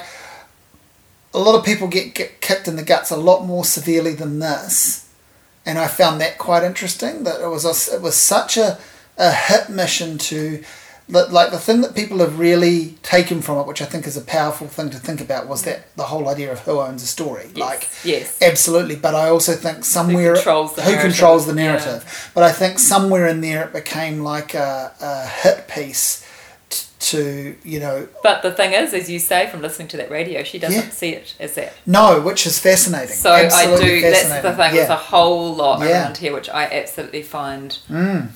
a 1.35 1.39
lot 1.39 1.55
of 1.55 1.65
people 1.65 1.87
get, 1.89 2.15
get 2.15 2.41
kicked 2.41 2.67
in 2.67 2.77
the 2.77 2.83
guts 2.83 3.11
a 3.11 3.17
lot 3.17 3.45
more 3.45 3.65
severely 3.65 4.15
than 4.15 4.39
this, 4.39 5.07
and 5.67 5.79
I 5.79 5.87
found 5.87 6.21
that 6.21 6.39
quite 6.39 6.65
interesting. 6.65 7.25
That 7.25 7.41
it 7.41 7.49
was 7.49 7.65
a, 7.65 7.95
it 7.97 8.01
was 8.03 8.17
such 8.17 8.57
a, 8.57 8.79
a 9.19 9.33
hit 9.33 9.69
mission 9.69 10.19
to. 10.19 10.63
That- 11.09 11.33
Like 11.33 11.51
the 11.51 11.59
thing 11.59 11.81
that 11.83 11.95
people 11.95 12.19
have 12.19 12.39
really 12.39 12.97
taken 13.03 13.41
from 13.43 13.59
it, 13.59 13.67
which 13.67 13.81
I 13.81 13.85
think 13.85 14.07
is 14.07 14.17
a 14.17 14.21
powerful 14.21 14.67
thing 14.67 14.91
to 14.91 14.99
think 14.99 15.21
about, 15.21 15.47
was 15.47 15.63
that 15.63 15.95
the 15.97 16.05
whole 16.05 16.29
idea 16.29 16.51
of 16.53 16.61
who 16.61 16.81
owns 16.81 17.03
a 17.03 17.07
story. 17.07 17.47
Yes, 17.55 17.59
Like, 17.69 17.89
yes. 18.05 18.39
absolutely. 18.43 18.97
But 18.97 19.15
I 19.15 19.29
also 19.29 19.55
think 19.55 19.85
somewhere 19.85 20.35
controls 20.35 20.75
the 20.75 20.83
who 20.83 20.91
narrative, 20.93 21.11
controls 21.11 21.47
the 21.47 21.55
yeah. 21.55 21.67
narrative. 21.67 22.31
But 22.35 22.43
I 22.45 22.53
think 22.53 22.79
somewhere 22.79 23.27
in 23.27 23.41
there 23.41 23.65
it 23.65 23.73
became 23.73 24.23
like 24.23 24.55
a, 24.55 24.93
a 25.01 25.27
hit 25.27 25.69
piece 25.69 26.25
t- 26.71 26.87
to 26.99 27.55
you 27.63 27.79
know 27.79 28.09
But 28.25 28.43
the 28.43 28.51
thing 28.51 28.73
is, 28.73 28.93
as 28.93 29.09
you 29.09 29.21
say 29.21 29.47
from 29.47 29.63
listening 29.63 29.87
to 29.89 29.97
that 29.99 30.11
radio, 30.11 30.43
she 30.43 30.59
doesn't 30.59 30.87
Yeah. 30.87 30.91
see 30.91 31.11
it 31.11 31.35
as 31.39 31.55
that. 31.55 31.73
No, 31.87 32.21
which 32.21 32.47
is 32.47 32.59
fascinating. 32.59 33.15
So 33.15 33.31
I 33.33 33.43
do. 33.77 34.01
That's 34.01 34.43
the 34.43 34.53
thing. 34.57 34.75
There's 34.75 34.89
a 34.89 34.97
whole 34.97 35.55
lot 35.55 35.81
Yeah. 35.81 35.87
around 36.05 36.17
here 36.17 36.33
which 36.33 36.49
I 36.51 36.65
absolutely 36.65 37.23
find 37.23 37.79
mm. 37.89 38.29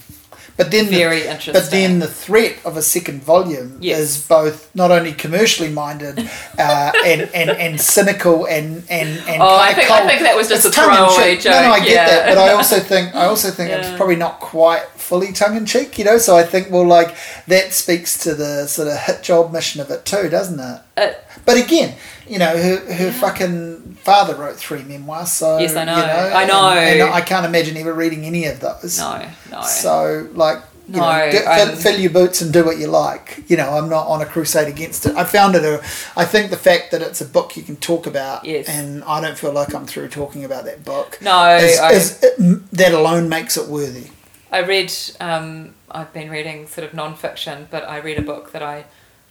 But 0.61 0.71
then 0.71 0.87
very 0.89 1.21
the, 1.21 1.31
interesting. 1.31 1.53
But 1.55 1.71
then 1.71 1.99
the 2.01 2.07
threat 2.07 2.59
of 2.67 2.77
a 2.77 2.83
second 2.83 3.23
volume 3.23 3.79
Yes. 3.81 3.99
is 4.01 4.29
both 4.29 4.69
not 4.75 4.91
only 4.91 5.13
commercially 5.13 5.71
minded 5.71 6.19
uh, 6.59 6.93
and, 7.07 7.23
and, 7.33 7.49
and 7.49 7.81
cynical 7.81 8.45
and 8.45 8.85
and, 8.91 9.09
and 9.27 9.43
Oh, 9.43 9.57
I 9.59 9.73
think- 9.73 9.91
I 9.91 10.07
think 10.07 10.21
that 10.21 10.37
was 10.37 10.49
just 10.51 10.67
It's 10.67 10.77
a 10.77 10.81
tongue-in-cheek. 10.81 11.47
No, 11.47 11.51
no, 11.63 11.73
I 11.73 11.79
joke, 11.79 11.87
get 11.89 11.95
yeah. 11.95 12.07
that, 12.09 12.29
but 12.35 12.39
I 12.39 12.53
also 12.53 12.79
think 12.79 13.15
I 13.15 13.25
also 13.25 13.51
think 13.51 13.71
it's 13.71 13.89
probably 13.97 14.17
not 14.17 14.39
quite 14.41 14.85
fully 14.97 15.33
tongue 15.33 15.57
in 15.57 15.65
cheek, 15.65 15.99
you 15.99 16.05
know. 16.05 16.19
So 16.19 16.37
I 16.37 16.43
think 16.43 16.71
well, 16.71 16.87
like 16.87 17.17
that 17.47 17.73
speaks 17.73 18.19
to 18.25 18.35
the 18.35 18.67
sort 18.67 18.89
of 18.89 18.99
hit 18.99 19.23
job 19.23 19.53
mission 19.53 19.81
of 19.81 19.91
it 19.91 20.05
too, 20.05 20.29
doesn't 20.29 20.61
it? 20.61 20.81
Uh, 20.99 21.13
But 21.45 21.57
again, 21.57 21.95
you 22.29 22.39
know, 22.39 22.57
her, 22.57 22.93
her 22.93 23.13
fucking 23.13 23.95
father 24.03 24.35
wrote 24.35 24.57
three 24.57 24.83
memoirs, 24.83 25.33
so 25.33 25.59
Yes, 25.59 25.75
I 25.77 25.85
know. 25.85 25.97
You 25.97 26.03
know 26.07 26.31
I 26.35 26.45
know. 26.47 26.71
and, 26.71 27.01
and 27.03 27.11
I 27.15 27.21
can't 27.21 27.45
imagine 27.47 27.77
ever 27.77 27.93
reading 27.93 28.25
any 28.25 28.45
of 28.47 28.61
those. 28.61 28.99
no, 28.99 29.27
no. 29.51 29.63
So, 29.63 30.29
like, 30.33 30.59
you 30.89 30.97
No, 30.97 31.03
know, 31.03 31.31
fill, 31.31 31.77
fill 31.77 32.01
your 32.01 32.11
boots 32.11 32.41
and 32.41 32.53
do 32.53 32.65
what 32.65 32.79
you 32.79 32.89
like. 32.89 33.45
You 33.49 33.57
know, 33.57 33.71
I'm 33.71 33.89
not 33.89 34.07
on 34.09 34.23
a 34.23 34.27
crusade 34.27 34.67
against 34.69 35.07
it. 35.07 35.15
I 35.15 35.23
found 35.25 35.55
it 35.55 35.63
a. 35.65 35.79
I 36.17 36.25
think 36.25 36.51
the 36.51 36.57
fact 36.57 36.91
that 36.91 37.01
it's 37.01 37.21
a 37.21 37.25
book 37.25 37.57
you 37.57 37.63
can 37.63 37.77
talk 37.77 38.07
about, 38.09 38.45
Yes. 38.45 38.69
and 38.69 39.05
I 39.05 39.21
don't 39.21 39.39
feel 39.39 39.53
like 39.53 39.73
I'm 39.73 39.87
through 39.87 40.09
talking 40.09 40.45
about 40.45 40.65
that 40.65 40.85
book. 40.85 41.19
No, 41.23 41.57
is, 41.57 41.79
I- 41.79 41.93
is- 41.93 42.23
it- 42.23 42.71
that 42.73 42.93
alone 42.93 43.29
makes 43.29 43.57
it 43.57 43.69
worthy. 43.69 44.09
I 44.53 44.61
read. 44.63 44.93
Um, 45.21 45.75
I've 45.93 46.13
been 46.13 46.29
reading 46.29 46.67
sort 46.67 46.85
of 46.89 46.93
non-fiction, 46.95 47.69
but 47.71 47.89
I 47.89 47.99
read 47.99 48.19
a 48.19 48.23
book 48.23 48.51
that 48.53 48.63
I, 48.63 48.85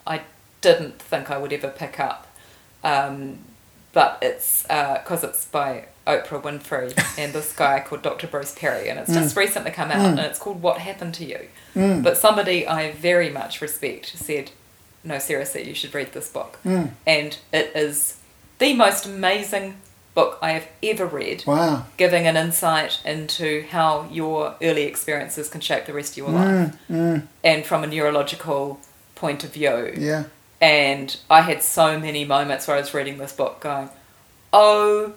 I 0.08 0.22
didn't 0.62 1.00
think 1.02 1.32
I 1.32 1.38
would 1.38 1.54
ever 1.54 1.70
pick 1.70 2.00
up, 2.00 2.28
um, 2.84 3.40
but 3.94 4.20
it's 4.22 4.66
uh, 4.70 4.96
because 4.96 5.24
it's 5.24 5.46
by 5.46 5.86
Oprah 6.06 6.42
Winfrey 6.42 7.18
and 7.18 7.34
this 7.34 7.54
guy 7.54 7.80
called 7.86 8.02
Dr. 8.02 8.28
Bruce 8.28 8.56
Perry, 8.58 8.90
and 8.90 9.00
it's 9.00 9.14
just 9.14 9.36
mm. 9.36 9.40
recently 9.40 9.72
come 9.72 9.92
out, 9.92 9.98
mm. 9.98 10.10
and 10.10 10.20
it's 10.20 10.40
called 10.40 10.62
What 10.62 10.80
Happened 10.80 11.14
to 11.16 11.26
You. 11.26 11.48
Mm. 11.76 12.04
But 12.04 12.18
somebody 12.18 12.68
I 12.68 12.92
very 12.92 13.30
much 13.30 13.62
respect 13.62 14.08
said, 14.08 14.52
"No, 15.04 15.20
seriously, 15.20 15.68
you 15.68 15.74
should 15.74 15.94
read 15.94 16.14
this 16.14 16.30
book," 16.30 16.60
and 17.06 17.38
it 17.54 17.72
is 17.76 18.18
the 18.60 18.74
most 18.74 19.06
amazing 19.06 19.76
book 20.14 20.38
I 20.42 20.52
have 20.52 20.68
ever 20.84 21.06
read 21.06 21.44
Wow. 21.46 21.86
giving 21.96 22.28
an 22.28 22.36
insight 22.36 23.00
into 23.06 23.66
how 23.70 24.08
your 24.12 24.56
early 24.62 24.84
experiences 24.84 25.48
can 25.50 25.62
shape 25.62 25.86
the 25.86 25.94
rest 25.94 26.14
of 26.14 26.18
your 26.18 26.30
life 26.30 26.76
and 27.44 27.66
from 27.66 27.84
a 27.84 27.88
neurological 27.88 28.80
point 29.16 29.44
of 29.44 29.54
view. 29.54 29.94
Yeah. 29.98 30.26
And 30.62 31.16
I 31.30 31.42
had 31.42 31.64
so 31.64 31.98
many 31.98 32.26
moments 32.26 32.68
where 32.68 32.78
I 32.78 32.80
was 32.80 32.94
reading 32.94 33.18
this 33.18 33.34
book 33.34 33.62
going, 33.62 33.90
oh, 34.52 35.14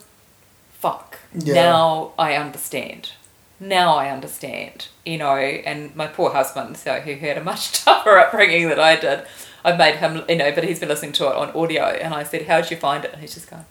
fuck. 0.70 1.18
Yeah. 1.34 1.54
Now 1.54 2.12
I 2.18 2.34
understand. 2.34 3.12
Now 3.58 3.94
I 3.94 4.10
understand. 4.10 4.88
You 5.04 5.18
know, 5.18 5.36
and 5.36 5.94
my 5.96 6.06
poor 6.06 6.32
husband, 6.32 6.76
so 6.76 7.00
who 7.00 7.14
had 7.14 7.38
a 7.38 7.44
much 7.44 7.72
tougher 7.84 8.18
upbringing 8.18 8.68
than 8.68 8.78
I 8.78 8.96
did, 8.96 9.24
I've 9.64 9.78
made 9.78 9.96
him, 9.96 10.22
you 10.28 10.36
know, 10.36 10.52
but 10.52 10.64
he's 10.64 10.80
been 10.80 10.88
listening 10.88 11.12
to 11.12 11.26
it 11.28 11.36
on 11.36 11.50
audio, 11.50 11.84
and 11.84 12.14
I 12.14 12.24
said, 12.24 12.46
how'd 12.46 12.70
you 12.70 12.76
find 12.76 13.04
it? 13.04 13.12
And 13.12 13.20
he's 13.20 13.34
just 13.34 13.48
going, 13.48 13.64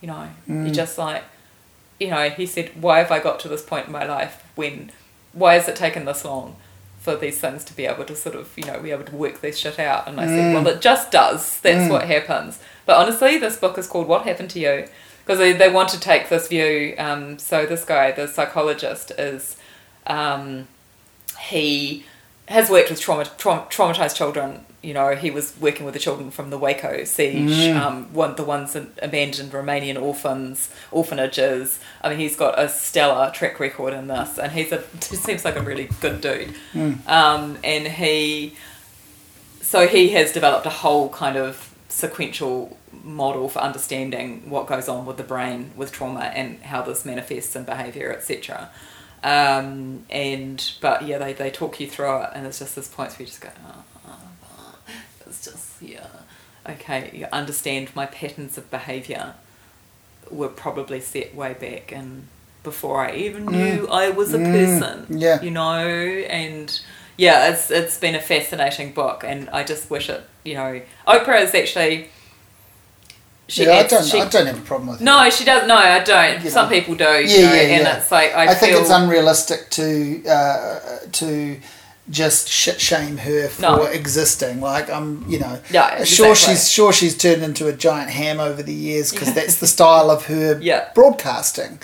you 0.00 0.08
know, 0.08 0.28
he 0.46 0.52
mm. 0.52 0.74
just 0.74 0.98
like, 0.98 1.22
you 2.00 2.10
know, 2.10 2.28
he 2.30 2.46
said, 2.46 2.70
why 2.80 2.98
have 2.98 3.12
I 3.12 3.20
got 3.20 3.38
to 3.40 3.48
this 3.48 3.62
point 3.62 3.86
in 3.86 3.92
my 3.92 4.04
life 4.04 4.42
when, 4.56 4.90
why 5.32 5.54
has 5.54 5.68
it 5.68 5.76
taken 5.76 6.04
this 6.04 6.24
long 6.24 6.56
for 7.02 7.16
these 7.16 7.40
things 7.40 7.64
to 7.64 7.74
be 7.74 7.84
able 7.84 8.04
to 8.04 8.14
sort 8.14 8.36
of, 8.36 8.50
you 8.56 8.64
know, 8.64 8.78
be 8.80 8.92
able 8.92 9.04
to 9.04 9.16
work 9.16 9.40
this 9.40 9.58
shit 9.58 9.78
out? 9.78 10.06
And 10.06 10.20
I 10.20 10.26
said, 10.26 10.54
well, 10.54 10.66
it 10.68 10.80
just 10.80 11.10
does. 11.10 11.60
That's 11.60 11.90
what 11.90 12.06
happens. 12.06 12.60
But 12.86 12.96
honestly, 12.96 13.38
this 13.38 13.56
book 13.56 13.76
is 13.76 13.86
called 13.86 14.06
What 14.06 14.24
Happened 14.24 14.50
to 14.50 14.60
You? 14.60 14.86
Because 15.24 15.38
they, 15.38 15.52
they 15.52 15.70
want 15.70 15.88
to 15.90 16.00
take 16.00 16.28
this 16.28 16.48
view. 16.48 16.94
Um, 16.98 17.38
so 17.38 17.66
this 17.66 17.84
guy, 17.84 18.12
the 18.12 18.26
psychologist, 18.28 19.10
is, 19.18 19.56
um, 20.06 20.68
he 21.40 22.04
has 22.52 22.70
worked 22.70 22.90
with 22.90 23.00
trauma, 23.00 23.24
traum 23.38 23.60
traumatized 23.68 24.16
children. 24.16 24.64
You 24.82 24.94
know, 24.94 25.14
he 25.14 25.30
was 25.30 25.54
working 25.60 25.84
with 25.84 25.94
the 25.94 26.00
children 26.00 26.30
from 26.32 26.50
the 26.50 26.58
Waco 26.58 27.04
siege, 27.04 27.50
um, 27.76 28.12
one 28.12 28.34
the 28.34 28.42
ones 28.44 28.74
in 28.74 28.92
abandoned 29.00 29.52
Romanian 29.52 30.00
orphans, 30.00 30.68
orphanages. 30.90 31.78
I 32.02 32.08
mean, 32.08 32.18
he's 32.18 32.36
got 32.36 32.58
a 32.58 32.68
stellar 32.68 33.30
track 33.30 33.60
record 33.60 33.92
in 33.94 34.08
this, 34.08 34.38
and 34.38 34.52
he's 34.52 34.72
a 34.72 34.78
he 35.10 35.16
seems 35.16 35.44
like 35.44 35.56
a 35.56 35.62
really 35.62 35.88
good 36.00 36.20
dude. 36.20 36.54
Um, 37.06 37.58
and 37.62 37.86
he, 37.88 38.56
so 39.60 39.86
he 39.86 40.08
has 40.10 40.32
developed 40.32 40.66
a 40.66 40.70
whole 40.70 41.08
kind 41.10 41.36
of 41.36 41.68
sequential 41.88 42.76
model 43.04 43.48
for 43.48 43.58
understanding 43.60 44.48
what 44.50 44.66
goes 44.66 44.88
on 44.88 45.06
with 45.06 45.16
the 45.16 45.22
brain 45.22 45.70
with 45.76 45.92
trauma 45.92 46.20
and 46.34 46.60
how 46.62 46.82
this 46.82 47.04
manifests 47.04 47.54
in 47.56 47.64
behavior, 47.64 48.12
etc. 48.12 48.70
Um, 49.24 50.04
and 50.10 50.72
but 50.80 51.06
yeah, 51.06 51.18
they, 51.18 51.32
they 51.32 51.50
talk 51.50 51.78
you 51.80 51.86
through 51.88 52.22
it, 52.22 52.30
and 52.34 52.46
it's 52.46 52.58
just 52.58 52.74
this 52.74 52.88
point 52.88 53.12
where 53.12 53.20
you 53.20 53.26
just 53.26 53.40
go, 53.40 53.50
oh, 53.66 53.84
oh, 54.06 54.18
oh. 54.48 54.74
it's 55.26 55.44
just 55.44 55.80
yeah, 55.80 56.06
okay, 56.68 57.10
you 57.12 57.26
understand 57.32 57.94
my 57.94 58.06
patterns 58.06 58.58
of 58.58 58.70
behavior 58.70 59.34
were 60.30 60.48
probably 60.48 61.00
set 61.00 61.34
way 61.34 61.52
back 61.52 61.92
and 61.92 62.26
before 62.62 63.00
I 63.00 63.14
even 63.16 63.46
knew 63.46 63.88
I 63.88 64.10
was 64.10 64.32
a 64.32 64.38
person, 64.38 65.06
yeah. 65.08 65.42
you 65.42 65.50
know, 65.50 65.86
and 65.86 66.80
yeah, 67.16 67.50
it's 67.50 67.70
it's 67.70 67.98
been 67.98 68.14
a 68.14 68.20
fascinating 68.20 68.92
book, 68.92 69.24
and 69.24 69.50
I 69.50 69.64
just 69.64 69.90
wish 69.90 70.08
it, 70.08 70.24
you 70.44 70.54
know, 70.54 70.80
Oprah 71.06 71.42
is 71.42 71.54
actually. 71.54 72.08
She 73.52 73.64
yeah, 73.66 73.72
I 73.74 73.82
don't. 73.86 74.02
she- 74.06 74.18
I 74.18 74.28
don't 74.28 74.46
have 74.46 74.56
a 74.58 74.62
problem 74.62 74.88
with 74.88 75.02
it. 75.02 75.04
no, 75.04 75.28
she 75.28 75.44
doesn't. 75.44 75.68
No, 75.68 75.76
I 75.76 75.98
don't. 76.02 76.42
You 76.42 76.48
Some 76.48 76.70
know. 76.70 76.74
people 76.74 76.94
do. 76.94 77.04
you 77.04 77.28
Yeah, 77.28 77.46
know, 77.46 77.54
yeah, 77.54 77.60
and 77.62 77.82
yeah. 77.82 77.96
it's 77.98 78.10
like 78.10 78.34
I, 78.34 78.46
I, 78.52 78.54
think 78.54 78.80
it's 78.80 78.88
unrealistic 78.88 79.68
to 79.70 80.24
uh, 80.26 80.80
to 81.20 81.60
just 82.08 82.48
shit 82.48 82.80
shame 82.80 83.18
her 83.18 83.48
for 83.48 83.60
No. 83.62 83.82
existing. 83.84 84.62
Like 84.62 84.88
I'm, 84.88 85.28
you 85.28 85.38
know, 85.38 85.60
Yeah, 85.70 86.02
sure 86.04 86.30
exactly. 86.30 86.54
she's 86.54 86.70
sure 86.70 86.92
she's 86.94 87.16
turned 87.16 87.42
into 87.42 87.68
a 87.68 87.74
giant 87.74 88.08
ham 88.10 88.40
over 88.40 88.62
the 88.62 88.72
years 88.72 89.12
because 89.12 89.34
that's 89.34 89.56
the 89.56 89.66
style 89.66 90.10
of 90.10 90.26
her 90.26 90.58
Yeah. 90.62 90.88
broadcasting. 90.94 91.78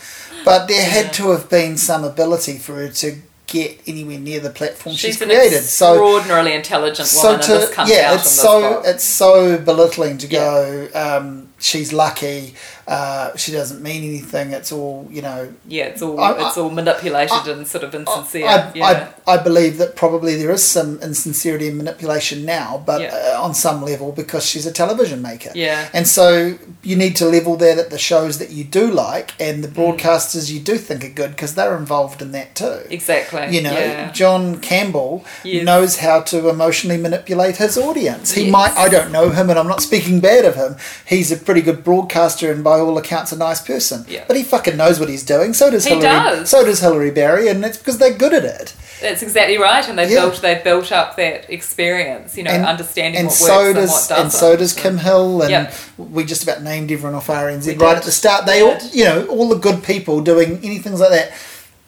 But 0.46 0.68
there 0.68 0.82
had 0.88 1.12
to 1.14 1.30
have 1.32 1.50
been 1.50 1.76
some 1.76 2.02
ability 2.02 2.56
for 2.56 2.76
her 2.76 2.88
to 2.88 3.16
get 3.46 3.80
anywhere 3.86 4.18
near 4.18 4.40
the 4.40 4.50
platform 4.50 4.94
she's, 4.94 5.14
she's 5.14 5.22
an 5.22 5.28
created. 5.28 5.62
So 5.62 5.92
extraordinarily 5.92 6.54
intelligent 6.54 7.08
so 7.08 7.32
woman, 7.32 7.46
this 7.46 7.70
to 7.76 7.84
yeah, 7.86 8.10
out 8.10 8.14
it's 8.20 8.30
so 8.30 8.82
it's 8.84 9.04
so 9.04 9.58
belittling 9.58 10.16
to 10.18 10.26
go. 10.26 10.88
Um, 10.94 11.47
she's 11.58 11.92
lucky. 11.92 12.54
Uh, 12.88 13.36
she 13.36 13.52
doesn't 13.52 13.82
mean 13.82 14.02
anything. 14.02 14.52
It's 14.52 14.72
all 14.72 15.06
you 15.10 15.20
know. 15.20 15.52
yeah, 15.66 15.84
it's 15.84 16.00
all 16.00 16.18
I- 16.18 16.46
it's 16.48 16.56
all 16.56 16.70
manipulated 16.70 17.46
and 17.48 17.66
sort 17.66 17.84
of 17.84 17.94
insincere. 17.94 18.46
I, 18.46 18.72
yeah. 18.74 19.10
I, 19.26 19.34
I 19.34 19.36
believe 19.36 19.76
that 19.78 19.94
probably 19.94 20.36
there 20.36 20.50
is 20.50 20.64
some 20.66 20.98
insincerity 21.02 21.68
and 21.68 21.76
manipulation 21.76 22.44
now, 22.46 22.82
but 22.86 23.00
Yeah. 23.02 23.34
uh, 23.36 23.42
on 23.42 23.52
some 23.54 23.82
level 23.84 24.12
because 24.12 24.44
she's 24.46 24.64
a 24.66 24.72
television 24.72 25.20
maker. 25.20 25.50
Yeah. 25.54 25.88
And 25.92 26.08
so 26.08 26.56
you 26.82 26.96
need 26.96 27.14
to 27.16 27.26
level 27.26 27.56
there 27.56 27.74
that 27.74 27.88
at 27.88 27.90
the 27.90 27.98
shows 27.98 28.38
that 28.38 28.50
you 28.50 28.64
do 28.64 28.90
like 28.90 29.32
and 29.40 29.58
Mm. 29.58 29.62
the 29.62 29.68
broadcasters 29.68 30.50
you 30.50 30.60
do 30.60 30.76
think 30.78 31.04
are 31.04 31.08
good 31.08 31.30
because 31.30 31.54
they're 31.54 31.76
involved 31.76 32.22
in 32.22 32.32
that 32.32 32.54
too. 32.54 32.80
exactly. 32.90 33.48
You 33.54 33.62
know, 33.62 33.72
yeah. 33.72 34.10
John 34.12 34.58
Campbell 34.60 35.24
Yes. 35.44 35.64
knows 35.64 35.96
how 35.98 36.20
to 36.22 36.48
emotionally 36.48 36.96
manipulate 36.98 37.56
his 37.56 37.76
audience. 37.78 38.32
He 38.32 38.42
Yes. 38.44 38.52
might, 38.52 38.76
I 38.76 38.88
don't 38.88 39.10
know 39.12 39.30
him 39.30 39.50
and 39.50 39.58
I'm 39.58 39.66
not 39.68 39.82
speaking 39.82 40.20
bad 40.20 40.44
of 40.44 40.54
him. 40.56 40.76
He's 41.06 41.30
a 41.32 41.36
pretty 41.36 41.60
good 41.62 41.82
broadcaster 41.84 42.50
and 42.52 42.62
by 42.64 42.77
all 42.86 42.98
accounts 42.98 43.32
a 43.32 43.36
nice 43.36 43.60
person. 43.60 44.04
Yeah. 44.08 44.24
But 44.26 44.36
he 44.36 44.42
fucking 44.42 44.76
knows 44.76 44.98
what 45.00 45.08
he's 45.08 45.22
doing. 45.24 45.52
So 45.54 45.70
does 45.70 45.84
He 45.86 45.94
Hilary. 45.96 46.36
does. 46.40 46.50
So 46.50 46.64
does 46.64 46.80
Hilary 46.80 47.10
Barry 47.10 47.48
and 47.48 47.64
it's 47.64 47.78
because 47.78 47.98
they're 47.98 48.12
good 48.14 48.32
at 48.34 48.44
it. 48.44 48.74
That's 49.00 49.22
exactly 49.22 49.58
right, 49.58 49.88
and 49.88 49.96
they've 49.96 50.10
Yeah. 50.10 50.22
built 50.22 50.42
they've 50.42 50.64
built 50.64 50.90
up 50.90 51.16
that 51.16 51.48
experience. 51.48 52.36
You 52.36 52.42
know, 52.42 52.50
And- 52.50 52.66
understanding 52.66 53.18
and 53.20 53.28
what 53.28 53.36
so 53.36 53.58
works 53.58 53.74
does 53.74 53.76
and 53.76 53.90
what 53.90 54.08
doesn't. 54.08 54.18
and 54.24 54.32
so 54.32 54.56
does 54.56 54.72
Kim 54.72 54.98
Hill 54.98 55.42
and 55.42 55.50
Yeah. 55.50 55.70
we 55.96 56.24
just 56.24 56.42
about 56.42 56.62
named 56.62 56.90
everyone 56.90 57.14
off 57.14 57.28
RNZ 57.30 57.66
We 57.72 57.76
right 57.76 57.90
did. 57.90 57.98
at 57.98 58.04
the 58.04 58.12
start. 58.12 58.46
They 58.46 58.62
We 58.62 58.68
all 58.70 58.78
did. 58.78 58.94
you 58.94 59.04
know 59.04 59.26
all 59.26 59.48
the 59.48 59.56
good 59.56 59.82
people 59.84 60.20
doing 60.20 60.60
anything 60.64 60.96
like 60.98 61.10
that. 61.10 61.30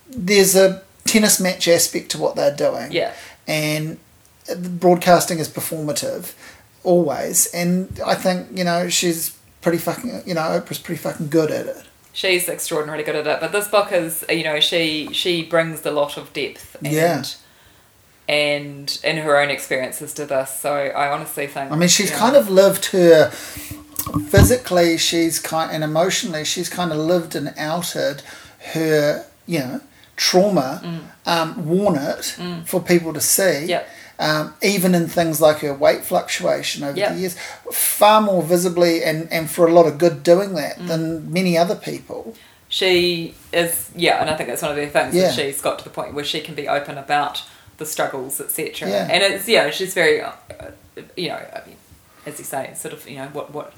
There's 0.09 0.55
a 0.55 0.83
tennis 1.07 1.41
match 1.41 1.67
aspect 1.67 2.11
to 2.13 2.19
what 2.19 2.37
they're 2.37 2.55
doing. 2.55 2.93
Yeah. 2.93 3.11
and 3.49 3.99
broadcasting 4.57 5.39
is 5.39 5.49
performative 5.49 6.33
always 6.83 7.47
and 7.53 8.01
i 8.07 8.15
think 8.15 8.47
you 8.55 8.65
know 8.65 8.89
she's 8.89 9.33
pretty 9.63 9.79
fucking 9.79 10.23
you 10.27 10.35
know 10.35 10.41
oprah's 10.43 10.79
pretty 10.79 11.01
fucking 11.03 11.29
good 11.29 11.51
at 11.51 11.67
it 11.67 11.85
She's 12.13 12.49
extraordinarily 12.49 13.05
good 13.05 13.15
at 13.15 13.27
it, 13.29 13.39
but 13.41 13.53
this 13.53 13.69
book 13.69 13.93
is, 13.93 14.25
you 14.29 14.43
know, 14.43 14.59
she 14.59 15.09
she 15.13 15.45
brings 15.45 15.87
a 15.87 15.93
lot 15.93 16.17
of 16.17 16.33
depth 16.33 16.75
and 16.83 16.93
Yeah. 16.93 17.23
and 18.29 18.99
in 19.05 19.19
her 19.19 19.39
own 19.41 19.49
experiences 19.49 20.13
to 20.15 20.27
this. 20.27 20.51
So 20.59 20.75
I 20.75 21.13
honestly 21.13 21.47
think. 21.47 21.71
i 21.71 21.77
mean 21.77 21.89
she's 21.89 22.11
kind 22.11 22.33
know, 22.35 22.41
of 22.41 22.51
lived 22.51 22.87
her 22.87 23.31
physically 24.29 24.97
she's 24.99 25.39
kind 25.39 25.71
and 25.71 25.85
emotionally 25.85 26.45
she's 26.45 26.69
kind 26.69 26.91
of 26.93 26.99
lived 26.99 27.35
and 27.37 27.55
outed 27.57 28.23
her 28.75 29.27
you 29.47 29.59
know 29.61 29.81
trauma 30.17 31.01
um, 31.27 31.67
worn 31.67 31.97
it 31.97 32.37
for 32.67 32.81
people 32.81 33.13
to 33.15 33.21
see 33.21 33.43
Mm. 33.43 33.69
Yep. 33.69 33.89
Um, 34.21 34.55
even 34.63 34.95
in 34.95 35.09
things 35.09 35.41
like 35.41 35.59
her 35.61 35.75
weight 35.75 36.05
fluctuation 36.05 36.85
over 36.85 36.97
Yep. 36.97 37.13
the 37.15 37.19
years, 37.21 37.37
far 37.73 38.21
more 38.21 38.43
visibly 38.43 39.03
and, 39.03 39.27
and 39.33 39.51
for 39.51 39.67
a 39.67 39.73
lot 39.73 39.87
of 39.87 39.99
good 39.99 40.23
doing 40.23 40.55
that 40.55 40.77
Mm. 40.79 40.87
than 40.89 41.33
many 41.33 41.57
other 41.59 41.75
people. 41.75 42.35
she 42.69 43.35
is 43.53 43.91
yeah, 43.97 44.21
and 44.21 44.31
I 44.31 44.37
think 44.37 44.49
that's 44.49 44.63
one 44.63 44.71
of 44.71 44.77
the 44.77 44.87
things 44.87 45.15
Yeah. 45.15 45.23
that 45.29 45.35
she's 45.35 45.61
got 45.61 45.79
to 45.81 45.85
the 45.85 45.91
point 45.91 46.15
where 46.15 46.25
she 46.25 46.41
can 46.41 46.55
be 46.55 46.69
open 46.69 46.97
about 46.99 47.43
the 47.79 47.87
struggles, 47.87 48.41
etc. 48.41 48.89
Yeah. 48.89 49.09
And 49.11 49.23
it's 49.25 49.49
yeah, 49.49 49.71
she's 49.71 49.95
very, 49.95 50.21
uh, 50.21 50.33
you 51.17 51.29
know, 51.31 51.35
I 51.57 51.61
mean, 51.67 51.77
as 52.27 52.39
you 52.39 52.45
say, 52.45 52.73
sort 52.75 52.95
of 52.95 53.09
you 53.09 53.17
know 53.17 53.29
what 53.33 53.53
what. 53.53 53.73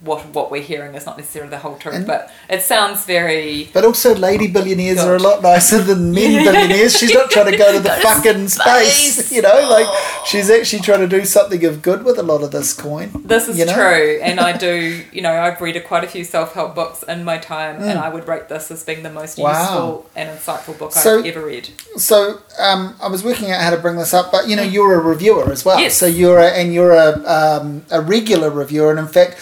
What 0.00 0.24
what 0.32 0.50
we're 0.50 0.62
hearing 0.62 0.94
is 0.94 1.04
not 1.04 1.18
necessarily 1.18 1.50
the 1.50 1.58
whole 1.58 1.76
truth, 1.76 1.96
And- 1.96 2.06
but 2.06 2.30
it 2.48 2.62
sounds 2.62 3.04
very 3.04 3.68
But 3.74 3.84
also, 3.84 4.14
lady 4.14 4.46
billionaires 4.46 5.00
are 5.00 5.16
a 5.16 5.18
lot 5.18 5.42
nicer 5.42 5.78
than 5.82 6.12
men 6.14 6.44
billionaires. 6.44 6.96
She's 6.96 7.12
not 7.12 7.30
trying 7.30 7.50
to 7.50 7.58
go 7.58 7.72
to 7.72 7.80
the 7.80 7.88
Go 7.88 7.94
to 7.96 8.00
fucking 8.00 8.48
space, 8.48 9.14
space. 9.16 9.32
you 9.32 9.42
know. 9.42 9.68
Like 9.68 9.86
she's 10.24 10.48
actually 10.50 10.82
trying 10.82 11.00
to 11.00 11.08
do 11.08 11.24
something 11.26 11.62
of 11.64 11.82
good 11.82 12.04
with 12.04 12.16
a 12.16 12.22
lot 12.22 12.42
of 12.42 12.52
this 12.52 12.72
coin. 12.72 13.10
This 13.24 13.48
is 13.48 13.58
you 13.58 13.66
know? 13.66 13.74
true, 13.74 14.20
and 14.22 14.40
I 14.40 14.56
do. 14.56 15.02
You 15.12 15.20
know, 15.20 15.32
I've 15.34 15.60
read 15.60 15.76
a, 15.76 15.80
quite 15.80 16.04
a 16.04 16.08
few 16.08 16.24
self-help 16.24 16.74
books 16.74 17.02
in 17.02 17.24
my 17.24 17.36
time, 17.36 17.76
and 17.82 17.98
Mm. 17.98 18.02
I 18.02 18.08
would 18.08 18.26
rate 18.28 18.48
this 18.48 18.70
as 18.70 18.82
being 18.84 19.02
the 19.02 19.10
most 19.10 19.36
Wow. 19.36 19.50
useful 19.60 20.06
and 20.14 20.30
insightful 20.38 20.78
book 20.78 20.92
So- 20.92 21.18
I've 21.18 21.26
ever 21.26 21.44
read. 21.44 21.68
So 21.96 22.38
um, 22.58 22.94
I 23.02 23.08
was 23.08 23.24
working 23.24 23.50
out 23.50 23.60
how 23.60 23.70
to 23.70 23.78
bring 23.78 23.96
this 23.96 24.14
up, 24.14 24.30
but 24.32 24.48
you 24.48 24.54
know, 24.56 24.62
you're 24.62 24.94
a 24.94 25.00
reviewer 25.00 25.50
as 25.50 25.64
well. 25.64 25.78
Yes. 25.80 25.96
So 25.96 26.06
you're 26.06 26.38
a, 26.38 26.50
and 26.52 26.72
you're 26.72 26.92
a 26.92 27.08
um, 27.28 27.75
a 27.90 28.00
regular 28.00 28.50
reviewer, 28.50 28.90
and 28.90 28.98
in 28.98 29.08
fact. 29.08 29.36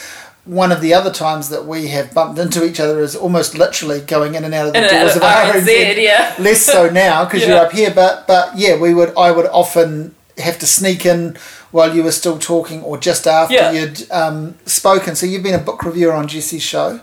One 0.47 0.73
of 0.73 0.83
the 0.83 0.93
other 0.93 1.11
times 1.11 1.49
that 1.49 1.65
we 1.65 1.87
have 1.89 2.13
bumped 2.13 2.39
into 2.39 2.67
each 2.67 2.79
other 2.79 3.01
is 3.01 3.17
almost 3.17 3.55
literally 3.57 4.03
going 4.03 4.35
in 4.35 4.45
and 4.45 4.53
out 4.53 4.67
of 4.67 4.73
the 4.75 4.81
And, 4.81 4.87
uh, 4.89 5.01
doors 5.01 5.17
of 5.17 5.23
RNZ, 5.23 5.65
RNZ. 5.67 6.03
yeah. 6.03 6.35
Less 6.39 6.61
so 6.61 6.91
now 7.05 7.25
because 7.25 7.41
Yeah. 7.41 7.49
you're 7.49 7.59
up 7.65 7.73
here, 7.73 7.91
but 7.91 8.27
but 8.27 8.51
yeah, 8.55 8.77
we 8.77 8.93
would 8.93 9.15
I 9.17 9.31
would 9.31 9.47
often 9.47 10.15
have 10.37 10.59
to 10.59 10.67
sneak 10.67 11.07
in 11.07 11.39
while 11.71 11.97
you 11.97 12.03
were 12.03 12.13
still 12.13 12.39
talking 12.39 12.83
or 12.83 12.99
just 12.99 13.27
after 13.27 13.55
Yeah. 13.55 13.71
you'd 13.71 14.07
um, 14.11 14.57
spoken. 14.67 15.17
So 15.17 15.25
you've 15.25 15.43
been 15.43 15.55
a 15.55 15.65
book 15.71 15.83
reviewer 15.83 16.13
on 16.13 16.29
Jesse's 16.29 16.63
show. 16.63 17.01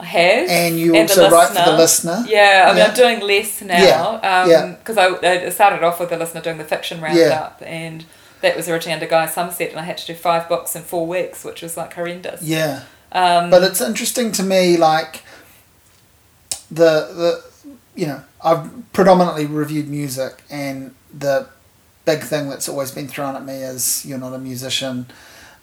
I 0.00 0.04
have, 0.06 0.48
And 0.48 0.80
you 0.80 0.92
the 0.92 1.00
also 1.00 1.28
write 1.28 1.48
for 1.48 1.70
the 1.70 1.76
listener. 1.76 2.24
Yeah, 2.26 2.64
I 2.64 2.68
mean, 2.68 2.78
Yeah. 2.78 2.86
I'm 2.86 2.94
doing 2.94 3.20
less 3.20 3.60
now. 3.60 3.84
Yeah, 4.22 4.42
Um, 4.42 4.50
yeah. 4.50 4.66
Because 4.78 4.96
I, 4.96 5.08
I 5.46 5.50
started 5.50 5.82
off 5.82 6.00
with 6.00 6.08
the 6.08 6.16
listener 6.16 6.40
doing 6.40 6.56
the 6.56 6.64
fiction 6.64 7.00
Yeah. 7.00 7.06
roundup, 7.08 7.60
and 7.66 8.06
that 8.42 8.56
was 8.56 8.68
originally 8.68 8.94
under 8.94 9.06
Guy 9.06 9.26
Somerset, 9.26 9.70
and 9.70 9.80
I 9.80 9.82
had 9.84 9.98
to 9.98 10.06
do 10.06 10.14
five 10.14 10.48
books 10.48 10.74
in 10.76 10.82
four 10.82 11.06
weeks, 11.06 11.44
which 11.44 11.62
was 11.62 11.76
like 11.76 11.94
horrendous. 11.94 12.42
Yeah. 12.42 12.84
Um, 13.12 13.50
But 13.50 13.62
it's 13.62 13.80
interesting 13.80 14.32
to 14.32 14.42
me, 14.42 14.76
like 14.76 15.22
the 16.70 17.08
the 17.14 17.44
you 17.94 18.06
know 18.06 18.22
I've 18.42 18.92
predominantly 18.92 19.46
reviewed 19.46 19.88
music, 19.88 20.42
and 20.50 20.94
the 21.16 21.48
big 22.04 22.20
thing 22.20 22.48
that's 22.48 22.68
always 22.68 22.90
been 22.90 23.08
thrown 23.08 23.36
at 23.36 23.44
me 23.44 23.54
is 23.54 24.04
you're 24.06 24.18
not 24.18 24.34
a 24.34 24.38
musician. 24.38 25.06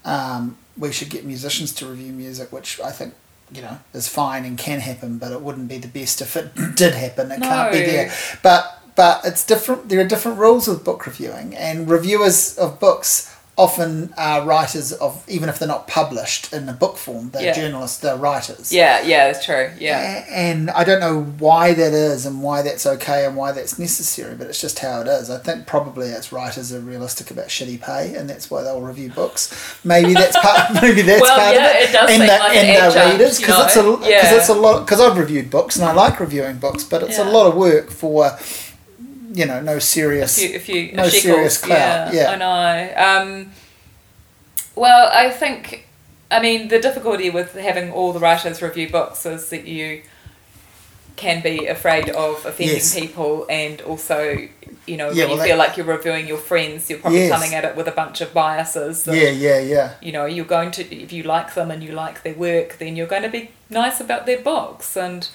Um, 0.03 0.57
we 0.77 0.91
should 0.91 1.10
get 1.10 1.26
musicians 1.26 1.73
to 1.76 1.85
review 1.88 2.11
music, 2.11 2.52
which 2.52 2.80
I 2.81 2.91
think 2.91 3.14
you 3.52 3.61
know 3.61 3.80
is 3.93 4.07
fine 4.07 4.43
and 4.45 4.57
can 4.57 4.80
happen, 4.80 5.18
but 5.18 5.31
it 5.31 5.41
wouldn't 5.41 5.68
be 5.68 5.77
the 5.77 5.88
best 5.88 6.22
if 6.22 6.35
it 6.35 6.53
did 6.76 6.93
happen. 6.93 7.31
It 7.31 7.41
can't 7.41 7.72
be 7.72 7.80
there. 7.85 8.11
But 8.41 8.81
but 8.95 9.22
it's 9.26 9.45
different. 9.45 9.89
There 9.89 9.99
are 9.99 10.07
different 10.07 10.38
rules 10.39 10.67
with 10.67 10.84
book 10.84 11.05
reviewing, 11.05 11.55
and 11.55 11.89
reviewers 11.89 12.57
of 12.57 12.80
books 12.80 13.31
often 13.57 14.13
are 14.17 14.43
writers 14.45 14.91
of 14.91 15.23
even 15.30 15.47
if 15.47 15.57
they're 15.59 15.67
not 15.67 15.88
published 15.88 16.51
in 16.51 16.67
a 16.67 16.73
book 16.73 16.97
form. 16.97 17.30
They're 17.30 17.41
Yeah. 17.41 17.53
journalists. 17.53 17.99
They're 17.99 18.17
writers. 18.17 18.69
yeah, 18.69 18.99
yeah, 19.01 19.31
that's 19.31 19.45
true. 19.45 19.69
Yeah. 19.80 20.26
And 20.30 20.69
I 20.72 20.84
don't 20.84 20.99
know 20.99 21.22
why 21.39 21.73
that 21.73 21.93
is 21.93 22.26
and 22.26 22.41
why 22.43 22.63
that's 22.63 22.85
okay 22.85 23.23
and 23.26 23.38
why 23.38 23.53
that's 23.53 23.80
necessary, 23.80 24.35
but 24.35 24.47
it's 24.47 24.59
just 24.59 24.80
how 24.80 24.99
it 24.99 25.07
is. 25.07 25.30
I 25.30 25.38
think 25.38 25.67
probably 25.67 26.09
it's 26.09 26.34
writers 26.34 26.73
are 26.73 26.81
realistic 26.81 27.31
about 27.31 27.47
shitty 27.47 27.80
pay 27.81 28.13
and 28.15 28.30
that's 28.30 28.51
why 28.51 28.61
they'll 28.61 28.81
review 28.81 29.09
books. 29.09 29.49
Maybe 29.85 30.13
that's 30.13 30.35
part 30.38 30.73
maybe 30.81 31.01
that's 31.01 31.22
Well, 31.22 31.39
part 31.39 31.55
yeah, 31.55 31.65
of 31.69 31.76
it. 31.77 31.89
it 31.89 31.91
does 31.93 32.09
and 32.09 32.22
the, 32.23 32.27
like 32.27 32.55
and 32.57 32.67
an 32.67 32.73
the 32.73 32.81
adjunct, 32.81 33.11
readers 33.19 33.39
you 33.39 33.45
because 33.47 33.65
it's 33.67 33.76
a 33.77 33.84
because 33.84 34.09
Yeah. 34.09 34.35
it's 34.35 34.49
a 34.49 34.53
lot 34.53 34.80
because 34.85 34.99
I've 34.99 35.17
reviewed 35.17 35.49
books 35.49 35.77
and 35.77 35.85
I 35.85 35.93
like 35.93 36.19
reviewing 36.19 36.57
books, 36.57 36.84
but 36.84 37.03
it's 37.03 37.19
a 37.19 37.23
lot 37.23 37.47
of 37.47 37.55
work 37.55 37.89
for 37.89 38.38
you 39.35 39.45
know, 39.45 39.59
no 39.61 39.75
a 39.77 39.81
serious. 39.81 40.37
few, 40.39 40.55
a 40.55 40.59
few 40.59 40.91
no 40.93 41.03
a 41.03 41.09
shekels, 41.09 41.21
serious 41.23 41.57
clout, 41.59 42.13
yeah. 42.13 42.31
I 42.31 42.35
know. 42.37 42.71
Um, 43.07 43.51
well, 44.75 45.09
I 45.13 45.29
think, 45.29 45.87
I 46.31 46.39
mean, 46.41 46.67
the 46.69 46.79
difficulty 46.79 47.29
with 47.29 47.53
having 47.53 47.91
all 47.91 48.13
the 48.13 48.19
writers 48.19 48.61
review 48.61 48.89
books 48.89 49.25
is 49.25 49.49
that 49.49 49.65
you 49.67 50.01
can 51.15 51.41
be 51.41 51.67
afraid 51.67 52.09
of 52.09 52.45
offending 52.45 52.75
Yes. 52.77 52.93
people, 52.99 53.45
and 53.49 53.79
also, 53.81 54.17
you 54.85 54.97
know, 54.97 55.09
Yeah, 55.11 55.25
when 55.25 55.29
well, 55.29 55.29
you 55.29 55.37
that- 55.37 55.47
feel 55.47 55.57
like 55.57 55.77
you're 55.77 55.85
reviewing 55.85 56.27
your 56.27 56.37
friends, 56.37 56.89
you're 56.89 56.99
probably 56.99 57.19
Yes. 57.27 57.31
coming 57.31 57.55
at 57.55 57.63
it 57.63 57.75
with 57.77 57.87
a 57.87 57.91
bunch 57.91 58.19
of 58.19 58.33
biases. 58.33 59.03
that, 59.03 59.15
Yeah, 59.15 59.29
yeah, 59.29 59.59
yeah. 59.59 59.89
You 60.01 60.11
know, 60.11 60.25
you're 60.25 60.43
going 60.57 60.71
to 60.71 60.81
if 61.03 61.13
you 61.13 61.23
like 61.23 61.53
them 61.53 61.71
and 61.71 61.81
you 61.81 61.93
like 61.93 62.23
their 62.23 62.33
work, 62.33 62.79
then 62.79 62.97
you're 62.97 63.07
going 63.15 63.23
to 63.23 63.29
be 63.29 63.51
nice 63.69 63.99
about 64.01 64.25
their 64.25 64.39
books, 64.39 64.97
and 64.97 65.27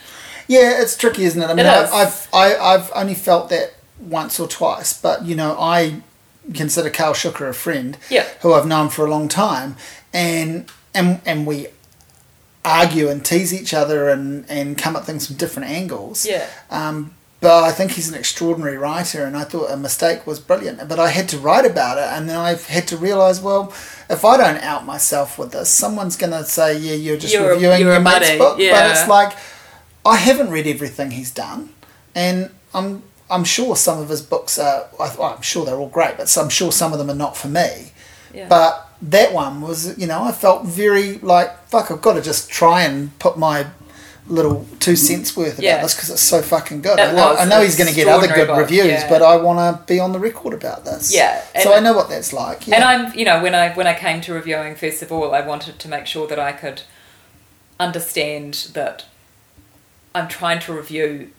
Yeah, 0.49 0.83
it's 0.83 0.97
tricky, 0.97 1.25
isn't 1.25 1.41
it? 1.41 1.49
I 1.49 1.55
mean, 1.55 1.65
It 1.65 1.69
I. 1.71 2.03
I've 2.03 2.29
I, 2.33 2.57
I've 2.57 2.91
only 2.95 3.15
felt 3.15 3.49
that 3.51 3.73
once 4.01 4.41
or 4.41 4.49
twice, 4.49 4.93
but 4.93 5.25
you 5.25 5.35
know, 5.35 5.57
I 5.59 6.03
consider 6.55 6.91
Carl 6.91 7.15
Shuker 7.15 7.49
a 7.49 7.53
friend 7.53 7.97
Yeah. 8.09 8.25
who 8.41 8.53
I've 8.55 8.67
known 8.67 8.89
for 8.89 9.05
a 9.07 9.11
long 9.11 9.29
time, 9.29 9.77
and 10.13 10.67
and 10.95 11.21
and 11.27 11.47
we 11.47 11.69
argue 12.65 13.09
and 13.09 13.25
tease 13.25 13.55
each 13.55 13.73
other 13.73 14.09
and 14.09 14.45
and 14.49 14.77
come 14.77 14.97
at 14.97 15.05
things 15.07 15.27
from 15.27 15.37
different 15.37 15.69
angles. 15.71 16.27
yeah, 16.27 16.47
Um, 16.71 17.15
but 17.41 17.65
I 17.65 17.73
think 17.73 17.93
he's 17.93 18.09
an 18.09 18.15
extraordinary 18.15 18.77
writer, 18.77 19.25
and 19.25 19.35
I 19.35 19.45
thought 19.45 19.71
a 19.71 19.77
mistake 19.77 20.27
was 20.27 20.39
brilliant. 20.41 20.87
But 20.89 20.99
I 20.99 21.09
had 21.09 21.27
to 21.31 21.39
write 21.39 21.65
about 21.65 21.97
it, 21.97 22.05
and 22.05 22.29
then 22.29 22.37
I 22.39 22.55
had 22.55 22.87
to 22.89 22.99
realise, 22.99 23.41
well, 23.41 23.73
if 24.11 24.25
I 24.27 24.37
don't 24.37 24.63
out 24.63 24.85
myself 24.85 25.39
with 25.39 25.53
this, 25.53 25.71
someone's 25.71 26.17
going 26.17 26.33
to 26.33 26.45
say, 26.45 26.77
"Yeah, 26.77 26.95
you're 26.95 27.17
just 27.17 27.33
You're 27.33 27.51
a- 27.53 27.55
reviewing 27.55 27.81
you're 27.81 27.93
your 27.93 28.01
mate's 28.01 28.19
buddy, 28.29 28.39
book." 28.39 28.57
But 28.59 28.91
it's 28.91 29.09
like 29.09 29.33
I 30.05 30.17
haven't 30.17 30.51
read 30.51 30.67
everything 30.67 31.13
he's 31.13 31.31
done, 31.31 31.71
and 32.15 32.51
I'm 32.75 33.03
I'm 33.31 33.45
sure 33.45 33.77
some 33.77 34.01
of 34.01 34.09
his 34.09 34.23
books 34.23 34.59
are. 34.59 34.87
I- 34.99 35.15
well, 35.19 35.35
I'm 35.37 35.43
sure 35.43 35.65
they're 35.65 35.77
all 35.79 35.89
great, 35.89 36.17
but 36.17 36.37
I'm 36.37 36.49
sure 36.49 36.73
some 36.73 36.93
of 36.93 36.99
them 36.99 37.11
are 37.11 37.15
not 37.15 37.37
for 37.37 37.49
me. 37.49 37.93
yeah. 38.35 38.47
But 38.49 38.89
that 39.03 39.33
one 39.33 39.61
was, 39.61 39.97
you 39.99 40.07
know, 40.07 40.23
I 40.25 40.33
felt 40.33 40.65
very 40.65 41.19
like, 41.19 41.67
fuck, 41.69 41.91
I've 41.91 42.03
got 42.03 42.15
to 42.15 42.23
just 42.23 42.51
try 42.51 42.83
and 42.83 43.19
put 43.19 43.39
my 43.39 43.67
little 44.29 44.65
two 44.79 44.95
cents 44.95 45.37
worth 45.37 45.55
about 45.55 45.63
Yeah. 45.65 45.83
this 45.83 45.95
because 45.95 46.11
it's 46.11 46.21
so 46.23 46.41
fucking 46.43 46.83
good. 46.83 46.99
It 47.01 47.09
I 47.09 47.13
know, 47.13 47.35
I 47.37 47.45
know 47.47 47.63
he's 47.63 47.77
going 47.77 47.89
to 47.89 47.95
get 47.97 48.07
other 48.07 48.29
good 48.29 48.47
book, 48.47 48.59
reviews, 48.59 48.87
yeah. 48.87 49.09
but 49.09 49.23
I 49.23 49.37
want 49.37 49.59
to 49.59 49.85
be 49.93 49.99
on 49.99 50.13
the 50.13 50.21
record 50.21 50.53
about 50.55 50.85
this. 50.85 51.13
Yeah, 51.13 51.43
So 51.63 51.73
I 51.75 51.81
know 51.81 51.95
what 51.95 52.09
that's 52.09 52.33
like. 52.33 52.69
Yeah. 52.69 52.77
And 52.77 52.85
I'm, 52.85 53.15
you 53.19 53.25
know, 53.25 53.43
when 53.43 53.55
I 53.57 53.71
when 53.75 53.87
I 53.89 53.95
came 53.95 54.21
to 54.21 54.35
reviewing, 54.35 54.77
first 54.77 55.03
of 55.03 55.11
all, 55.11 55.35
I 55.35 55.41
wanted 55.41 55.79
to 55.81 55.89
make 55.89 56.07
sure 56.07 56.29
that 56.29 56.39
I 56.39 56.53
could 56.53 56.83
understand 57.79 58.69
that 58.75 59.07
I'm 60.15 60.29
trying 60.29 60.61
to 60.61 60.73
review 60.73 61.31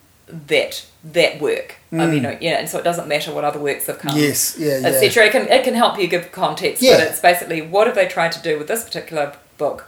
that 0.47 0.85
that 1.03 1.41
work. 1.41 1.75
I 1.91 1.95
mean, 1.95 2.13
you 2.13 2.21
know, 2.21 2.37
yeah, 2.39 2.59
and 2.59 2.69
so 2.69 2.77
it 2.79 2.83
doesn't 2.83 3.07
matter 3.07 3.33
what 3.33 3.43
other 3.43 3.59
works 3.59 3.87
have 3.87 3.99
come. 3.99 4.15
Mm. 4.15 4.21
Yes, 4.21 4.55
yeah, 4.57 4.77
yeah. 4.79 4.87
Etc. 4.87 5.25
It 5.25 5.31
can 5.31 5.47
it 5.47 5.63
can 5.63 5.73
help 5.73 5.99
you 5.99 6.07
give 6.07 6.31
context, 6.31 6.81
Yeah. 6.81 6.97
but 6.97 7.07
it's 7.07 7.19
basically 7.19 7.61
what 7.61 7.87
have 7.87 7.95
they 7.95 8.07
tried 8.07 8.31
to 8.33 8.41
do 8.41 8.57
with 8.57 8.67
this 8.67 8.83
particular 8.83 9.35
book? 9.57 9.87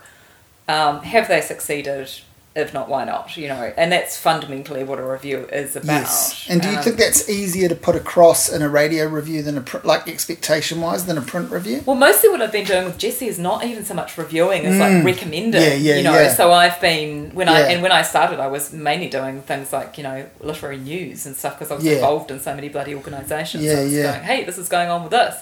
Um, 0.68 1.02
have 1.02 1.28
they 1.28 1.40
succeeded? 1.40 2.10
If 2.56 2.72
not, 2.72 2.88
why 2.88 3.04
not? 3.04 3.36
You 3.36 3.48
know, 3.48 3.72
and 3.76 3.90
that's 3.90 4.16
fundamentally 4.16 4.84
what 4.84 5.00
a 5.00 5.02
review 5.04 5.48
is 5.52 5.74
about. 5.74 5.86
Yes. 6.02 6.46
And 6.48 6.62
do 6.62 6.70
you 6.70 6.76
Um, 6.76 6.84
think 6.84 6.98
that's 6.98 7.28
easier 7.28 7.68
to 7.68 7.74
put 7.74 7.96
across 7.96 8.48
in 8.48 8.62
a 8.62 8.68
radio 8.68 9.06
review 9.06 9.42
than 9.42 9.58
a 9.58 9.60
pr- 9.60 9.78
like 9.82 10.06
expectation 10.08 10.80
wise 10.80 11.06
than 11.06 11.18
a 11.18 11.20
print 11.20 11.50
review? 11.50 11.82
Well, 11.84 11.96
mostly 11.96 12.28
what 12.30 12.40
I've 12.40 12.52
been 12.52 12.64
doing 12.64 12.84
with 12.84 12.96
Jesse 12.96 13.26
is 13.26 13.40
not 13.40 13.64
even 13.64 13.84
so 13.84 13.94
much 13.94 14.16
reviewing 14.16 14.64
as 14.66 14.78
like 14.78 15.04
recommending. 15.04 15.60
Mm. 15.60 15.64
Yeah, 15.68 15.74
yeah, 15.74 15.96
you 15.96 16.02
know. 16.04 16.14
yeah. 16.14 16.32
So 16.32 16.52
I've 16.52 16.80
been 16.80 17.30
when 17.34 17.48
I 17.48 17.58
Yeah. 17.58 17.66
and 17.70 17.82
when 17.82 17.90
I 17.90 18.02
started, 18.02 18.38
I 18.38 18.46
was 18.46 18.72
mainly 18.72 19.08
doing 19.08 19.42
things 19.42 19.72
like 19.72 19.98
you 19.98 20.04
know 20.04 20.24
literary 20.40 20.78
news 20.78 21.26
and 21.26 21.34
stuff 21.34 21.58
because 21.58 21.72
I 21.72 21.74
was 21.74 21.84
Yeah. 21.84 21.94
involved 21.94 22.30
in 22.30 22.38
so 22.38 22.54
many 22.54 22.68
bloody 22.68 22.94
organisations. 22.94 23.64
Yeah, 23.64 23.80
I 23.80 23.82
was 23.82 23.92
yeah. 23.92 24.12
Going, 24.12 24.22
hey, 24.22 24.44
this 24.44 24.58
is 24.58 24.68
going 24.68 24.88
on 24.90 25.02
with 25.02 25.10
this. 25.10 25.34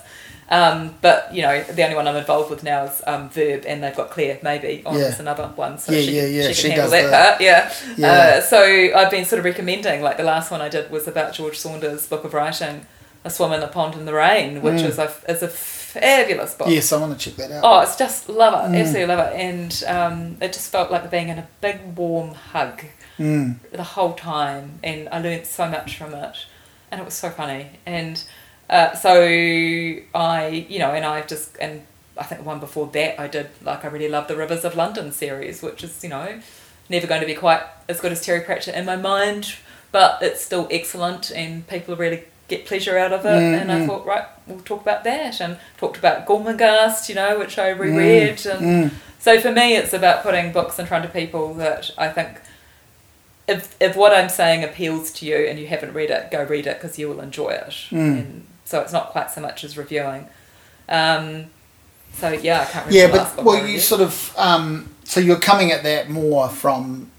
Um, 0.53 0.95
but 1.01 1.35
you 1.35 1.41
know, 1.43 1.63
the 1.63 1.83
only 1.83 1.97
one 1.97 2.07
I'm 2.07 2.17
involved 2.17 2.51
with 2.51 2.63
now 2.63 2.85
is 2.85 3.01
um, 3.07 3.31
Verb, 3.31 3.65
and 3.67 3.83
they've 3.83 3.97
got 3.97 4.11
Claire 4.11 4.39
Mabey 4.43 4.83
on 4.85 4.99
Yeah. 4.99 5.07
as 5.07 5.19
another 5.19 5.47
one, 5.57 5.79
so 5.79 5.93
Yeah, 5.93 6.01
she, 6.03 6.11
yeah, 6.17 6.23
yeah, 6.27 6.49
she 6.49 6.55
she 6.55 6.63
can 6.69 6.71
handle 6.73 6.91
does 6.91 6.93
that 6.93 7.11
the- 7.11 7.17
part. 7.17 7.41
Yeah. 7.41 7.73
Yeah. 7.97 8.13
Uh, 8.13 8.41
so 8.43 8.59
I've 8.95 9.11
been 9.11 9.25
sort 9.25 9.39
of 9.39 9.47
recommending. 9.47 10.03
Like 10.03 10.19
the 10.19 10.25
last 10.25 10.51
one 10.51 10.61
I 10.61 10.69
did 10.69 10.91
was 10.91 11.09
about 11.09 11.33
George 11.33 11.59
Saunders' 11.59 12.07
book 12.07 12.25
of 12.25 12.35
writing, 12.35 12.85
A 13.25 13.31
Swim 13.31 13.53
in 13.53 13.63
a 13.63 13.67
Pond 13.69 13.95
in 13.95 14.05
the 14.05 14.13
Rain, 14.13 14.61
which 14.61 14.83
Mm. 14.83 14.89
is 14.91 14.99
a 14.99 15.11
is 15.27 15.43
a 15.43 15.49
fabulous 15.49 16.55
book. 16.55 16.69
Yes, 16.69 16.93
I 16.93 16.99
want 16.99 17.19
to 17.19 17.25
check 17.31 17.37
that 17.39 17.51
out. 17.51 17.65
Oh, 17.65 17.81
it's 17.81 17.97
just 17.97 18.29
love 18.29 18.53
it, 18.53 18.73
Mm. 18.73 18.79
absolutely 18.81 19.07
love 19.15 19.27
it, 19.33 19.33
and 19.41 19.85
um, 19.89 20.37
it 20.41 20.53
just 20.53 20.71
felt 20.71 20.91
like 20.91 21.11
being 21.11 21.29
in 21.31 21.39
a 21.39 21.47
big 21.63 21.97
warm 21.97 22.35
hug 22.35 22.83
Mm. 23.19 23.57
the 23.73 23.83
whole 23.83 24.13
time, 24.15 24.81
and 24.83 25.09
I 25.11 25.19
learned 25.21 25.47
so 25.47 25.67
much 25.67 25.97
from 25.97 26.13
it, 26.15 26.37
and 26.91 27.01
it 27.01 27.05
was 27.05 27.15
so 27.15 27.31
funny, 27.31 27.67
and 27.87 28.23
uh, 28.73 28.95
so 28.95 29.15
I, 30.15 30.67
you 30.69 30.79
know, 30.79 30.91
and 30.93 31.05
I've 31.05 31.29
just 31.29 31.57
and 31.61 31.83
I 32.19 32.25
think 32.25 32.41
the 32.43 32.47
one 32.47 32.59
before 32.61 32.87
that 32.89 33.21
I 33.21 33.27
did 33.29 33.49
like 33.63 33.85
I 33.85 33.89
really 33.89 34.09
love 34.09 34.27
the 34.29 34.37
Rivers 34.37 34.65
of 34.65 34.75
London 34.77 35.13
series, 35.13 35.63
which 35.63 35.85
is 35.85 36.03
you 36.03 36.11
know 36.11 36.41
never 36.89 37.07
going 37.07 37.21
to 37.21 37.27
be 37.27 37.35
quite 37.35 37.63
as 37.89 38.01
good 38.01 38.13
as 38.13 38.21
Terry 38.25 38.41
Pratchett 38.41 38.75
in 38.75 38.85
my 38.85 38.97
mind, 38.97 39.55
but 39.93 40.19
it's 40.23 40.43
still 40.45 40.67
excellent, 40.71 41.31
and 41.31 41.67
people 41.69 41.95
really 41.97 42.25
get 42.49 42.67
pleasure 42.67 42.99
out 42.99 43.13
of 43.13 43.25
it. 43.25 43.43
And 43.59 43.71
I 43.73 43.77
Mm, 43.77 43.83
mm. 43.85 43.87
thought, 43.87 44.05
right, 44.05 44.25
we'll 44.47 44.61
talk 44.61 44.81
about 44.83 45.05
that, 45.05 45.41
and 45.41 45.57
talked 45.79 45.97
about 45.97 46.27
Gormenghast, 46.27 47.09
you 47.09 47.15
know, 47.15 47.39
which 47.39 47.57
I 47.59 47.69
reread, 47.71 48.45
and 48.47 48.61
Mm. 48.61 48.91
so 49.19 49.41
for 49.41 49.53
me, 49.53 49.77
it's 49.77 49.93
about 49.95 50.23
putting 50.23 50.53
books 50.53 50.79
in 50.79 50.87
front 50.87 51.05
of 51.05 51.13
people 51.13 51.55
that 51.55 51.91
I 51.97 52.09
think. 52.09 52.41
If, 53.49 53.75
if 53.81 53.97
what 53.97 54.13
I'm 54.15 54.29
saying 54.29 54.63
appeals 54.65 55.11
to 55.15 55.27
you 55.27 55.37
and 55.37 55.59
you 55.59 55.67
haven't 55.67 55.93
read 55.95 56.11
it, 56.11 56.31
go 56.31 56.43
read 56.45 56.67
it 56.67 56.77
because 56.81 56.97
you 56.99 57.09
will 57.09 57.21
enjoy 57.21 57.51
it. 57.51 57.75
Mm. 57.91 58.19
And 58.19 58.47
so 58.73 58.81
it's 58.81 58.93
not 58.93 59.11
quite 59.11 59.31
so 59.31 59.43
much 59.43 59.65
as 59.65 59.77
reviewing. 59.77 60.27
Um, 60.89 61.51
so 62.15 62.31
yeah, 62.31 62.63
I 62.63 62.65
can't 62.65 62.87
remember. 62.87 63.17
Yeah, 63.19 63.29
but 63.35 63.45
well, 63.45 63.67
you 63.67 63.79
sort 63.79 64.01
of 64.01 64.35
um, 64.39 64.89
so 65.05 65.21
you're 65.21 65.39
coming 65.39 65.71
at 65.71 65.83
that 65.83 66.09
more 66.09 66.49
from 66.49 67.11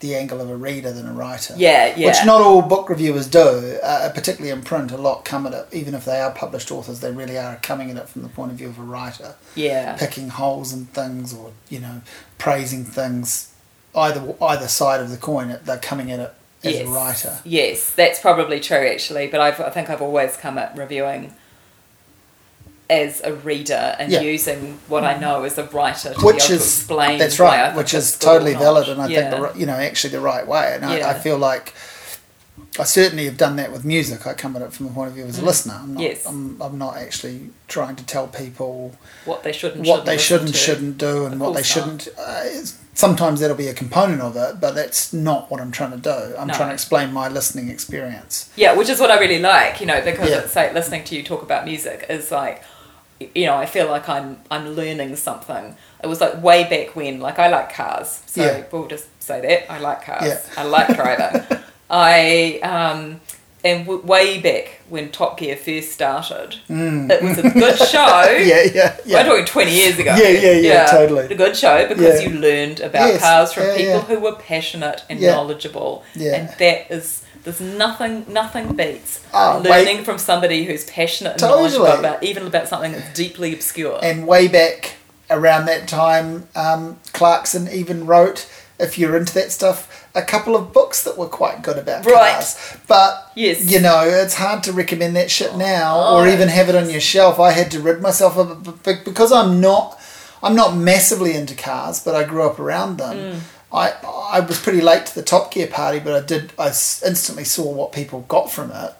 the 0.00 0.14
angle 0.14 0.42
of 0.42 0.50
a 0.50 0.56
reader 0.56 0.92
than 0.92 1.08
a 1.08 1.12
writer. 1.14 1.54
yeah, 1.56 1.96
yeah, 1.96 2.08
Which 2.08 2.26
not 2.26 2.42
all 2.42 2.60
book 2.60 2.90
reviewers 2.90 3.26
do, 3.26 3.78
uh, 3.82 4.10
particularly 4.14 4.50
in 4.50 4.60
print. 4.62 4.92
A 4.92 4.98
lot 4.98 5.24
come 5.24 5.46
at 5.46 5.54
it, 5.54 5.68
even 5.72 5.94
if 5.94 6.04
they 6.04 6.20
are 6.20 6.30
published 6.30 6.70
authors, 6.70 7.00
they 7.00 7.10
really 7.10 7.38
are 7.38 7.56
coming 7.62 7.90
at 7.90 7.96
it 7.96 8.06
from 8.10 8.20
the 8.20 8.28
point 8.28 8.52
of 8.52 8.58
view 8.58 8.68
of 8.68 8.78
a 8.78 8.82
writer, 8.82 9.36
yeah, 9.54 9.96
picking 9.96 10.28
holes 10.28 10.70
in 10.74 10.84
things 10.84 11.32
or 11.32 11.52
you 11.70 11.80
know 11.80 12.02
praising 12.36 12.84
things. 12.84 13.54
Either 13.94 14.34
either 14.42 14.68
side 14.68 15.00
of 15.00 15.08
the 15.08 15.16
coin, 15.16 15.58
they're 15.64 15.78
coming 15.78 16.12
at 16.12 16.20
it 16.20 16.34
as 16.64 16.74
yes. 16.74 16.86
a 16.86 16.90
writer. 16.90 17.38
Yes, 17.44 17.90
that's 17.90 18.20
probably 18.20 18.60
true 18.60 18.86
actually. 18.88 19.26
But 19.28 19.40
I've, 19.40 19.60
I 19.60 19.70
think 19.70 19.90
I've 19.90 20.02
always 20.02 20.36
come 20.36 20.58
at 20.58 20.76
reviewing 20.76 21.34
as 22.90 23.22
a 23.24 23.32
reader 23.32 23.96
and 23.98 24.12
Yeah. 24.12 24.20
using 24.20 24.78
what 24.88 25.04
I 25.04 25.16
know 25.18 25.44
as 25.44 25.56
a 25.56 25.64
writer 25.64 26.12
to 26.12 26.26
which 26.26 26.50
is 26.50 26.60
explain. 26.60 27.18
that's 27.18 27.40
right 27.40 27.74
which 27.74 27.94
is 27.94 28.18
totally 28.18 28.52
valid 28.52 28.90
and 28.90 29.00
i 29.00 29.06
yeah. 29.06 29.30
think 29.30 29.54
the, 29.54 29.58
you 29.58 29.64
know 29.64 29.72
actually 29.72 30.10
the 30.10 30.20
right 30.20 30.46
way 30.46 30.74
and 30.74 30.84
I, 30.84 31.12
I 31.12 31.14
feel 31.14 31.38
like 31.38 31.72
i 32.78 32.84
certainly 32.84 33.24
have 33.26 33.36
done 33.36 33.56
that 33.56 33.70
with 33.72 33.84
music 33.84 34.26
i 34.26 34.32
come 34.34 34.56
at 34.56 34.62
it 34.62 34.72
from 34.72 34.86
the 34.86 34.92
point 34.92 35.08
of 35.08 35.14
view 35.14 35.24
as 35.24 35.38
a 35.38 35.44
listener 35.44 35.74
i'm 35.80 35.94
not, 35.94 36.00
Mm. 36.02 36.08
Yes. 36.08 36.26
I'm, 36.26 36.60
I'm 36.62 36.78
not 36.78 36.96
actually 36.96 37.50
trying 37.68 37.96
to 37.96 38.04
tell 38.06 38.26
people 38.28 38.94
what 39.24 39.42
they 39.44 39.52
should 39.52 39.74
and 39.76 39.86
what 39.86 39.98
shouldn't 40.00 40.06
they 40.06 40.18
should 40.18 40.40
and 40.42 40.54
shouldn't 40.56 40.98
do 40.98 41.24
and 41.26 41.34
Of 41.34 41.40
what 41.40 41.54
they 41.54 41.62
shouldn't 41.62 42.08
uh, 42.18 42.44
sometimes 42.94 43.40
that'll 43.40 43.56
be 43.56 43.68
a 43.68 43.74
component 43.74 44.20
of 44.22 44.36
it 44.36 44.60
but 44.60 44.74
that's 44.74 45.12
not 45.12 45.50
what 45.50 45.60
i'm 45.60 45.70
trying 45.72 45.92
to 45.92 45.96
do 45.98 46.36
i'm 46.36 46.48
No. 46.48 46.54
trying 46.54 46.68
to 46.70 46.74
explain 46.74 47.12
my 47.12 47.28
listening 47.28 47.68
experience 47.68 48.50
Yeah, 48.56 48.74
which 48.74 48.88
is 48.88 48.98
what 49.00 49.10
I 49.10 49.18
really 49.18 49.40
like, 49.40 49.80
you 49.80 49.86
know, 49.86 50.00
because 50.00 50.28
Yeah. 50.30 50.40
it's 50.40 50.54
like 50.56 50.74
listening 50.74 51.04
to 51.04 51.16
you 51.16 51.22
talk 51.22 51.42
about 51.42 51.64
music 51.64 52.06
is 52.08 52.30
like, 52.30 52.62
you 53.34 53.46
know, 53.46 53.56
I 53.56 53.66
feel 53.66 53.88
like 53.88 54.08
I'm 54.08 54.38
I'm 54.50 54.68
learning 54.74 55.16
something. 55.16 55.76
It 56.02 56.06
was 56.06 56.20
like 56.20 56.42
way 56.42 56.64
back 56.68 56.94
when, 56.96 57.20
like 57.20 57.38
I 57.38 57.48
like 57.48 57.72
cars, 57.72 58.22
so 58.26 58.42
Yeah. 58.42 58.64
we'll 58.70 58.86
just 58.86 59.06
say 59.22 59.40
that 59.40 59.72
I 59.72 59.78
like 59.78 60.04
cars. 60.04 60.22
Yeah. 60.26 60.40
I 60.56 60.64
like 60.64 60.88
driving. 60.94 61.58
I 61.90 62.58
um, 62.62 63.20
and 63.64 63.86
w- 63.86 64.04
way 64.04 64.40
back 64.40 64.80
when 64.88 65.10
Top 65.10 65.38
Gear 65.38 65.56
first 65.56 65.92
started, 65.92 66.56
it 66.68 67.22
was 67.22 67.38
a 67.38 67.42
good 67.50 67.76
show. 67.92 68.06
Mm. 68.06 68.46
yeah 68.46 68.62
yeah 68.74 68.96
yeah 69.06 69.18
I'm 69.18 69.26
talking 69.26 69.44
20 69.46 69.70
years 69.70 69.98
ago. 69.98 70.14
Yeah, 70.16 70.28
yeah, 70.28 70.52
yeah, 70.52 70.86
totally. 70.86 71.26
A 71.26 71.34
good 71.34 71.56
show 71.56 71.86
because 71.88 72.22
Yeah. 72.22 72.28
you 72.28 72.38
learned 72.38 72.80
about 72.80 73.08
Yes, 73.08 73.20
cars 73.22 73.52
from 73.52 73.64
yeah, 73.64 73.76
people 73.76 73.92
yeah. 73.94 74.00
who 74.02 74.20
were 74.20 74.34
passionate 74.34 75.02
and 75.08 75.18
Yeah. 75.20 75.32
knowledgeable. 75.34 76.04
Yeah. 76.14 76.34
And 76.36 76.48
that 76.58 76.90
is, 76.90 77.22
there's 77.44 77.60
nothing, 77.60 78.26
nothing 78.28 78.74
beats 78.74 79.20
Oh, 79.32 79.60
learning 79.64 80.04
from 80.04 80.18
somebody 80.18 80.64
who's 80.64 80.84
passionate 80.84 81.32
and 81.32 81.40
Totally. 81.40 81.68
knowledgeable 81.70 81.86
about, 81.98 82.22
even 82.22 82.46
about 82.46 82.68
something 82.68 82.92
that's 82.92 83.12
deeply 83.14 83.52
obscure. 83.54 83.98
And 84.02 84.26
way 84.26 84.48
back 84.48 84.94
around 85.30 85.66
that 85.66 85.88
time, 85.88 86.48
um, 86.54 86.98
Clarkson 87.12 87.68
even 87.70 88.04
wrote, 88.06 88.46
if 88.78 88.98
you're 88.98 89.16
into 89.16 89.32
that 89.34 89.52
stuff, 89.52 90.03
a 90.14 90.22
couple 90.22 90.54
of 90.54 90.72
books 90.72 91.02
that 91.04 91.18
were 91.18 91.26
quite 91.26 91.62
good 91.62 91.76
about 91.76 92.06
Right. 92.06 92.34
cars. 92.34 92.56
But 92.86 93.30
Yes. 93.34 93.64
you 93.64 93.80
know, 93.80 94.02
it's 94.04 94.34
hard 94.34 94.62
to 94.64 94.72
recommend 94.72 95.16
that 95.16 95.30
shit 95.30 95.56
now, 95.56 95.96
or 95.98 96.22
Oh. 96.26 96.32
even 96.32 96.48
have 96.48 96.68
it 96.68 96.76
on 96.76 96.88
your 96.88 97.00
shelf. 97.00 97.40
I 97.40 97.50
had 97.50 97.70
to 97.72 97.80
rid 97.80 98.00
myself 98.00 98.36
of 98.38 98.78
it 98.86 99.04
because 99.04 99.32
I'm 99.32 99.60
not, 99.60 99.98
I'm 100.42 100.54
not 100.54 100.76
massively 100.76 101.34
into 101.34 101.54
cars, 101.54 102.00
but 102.00 102.14
I 102.14 102.22
grew 102.24 102.44
up 102.46 102.58
around 102.60 102.98
them. 102.98 103.16
Mm. 103.16 103.38
I 103.72 103.92
I 104.36 104.40
was 104.40 104.58
pretty 104.58 104.80
late 104.80 105.06
to 105.06 105.14
the 105.14 105.22
Top 105.22 105.52
Gear 105.52 105.66
party, 105.66 105.98
but 105.98 106.14
I 106.14 106.20
did 106.20 106.52
I 106.58 106.68
instantly 106.68 107.44
saw 107.44 107.64
what 107.64 107.90
people 107.92 108.20
got 108.28 108.50
from 108.52 108.70
it. 108.70 108.92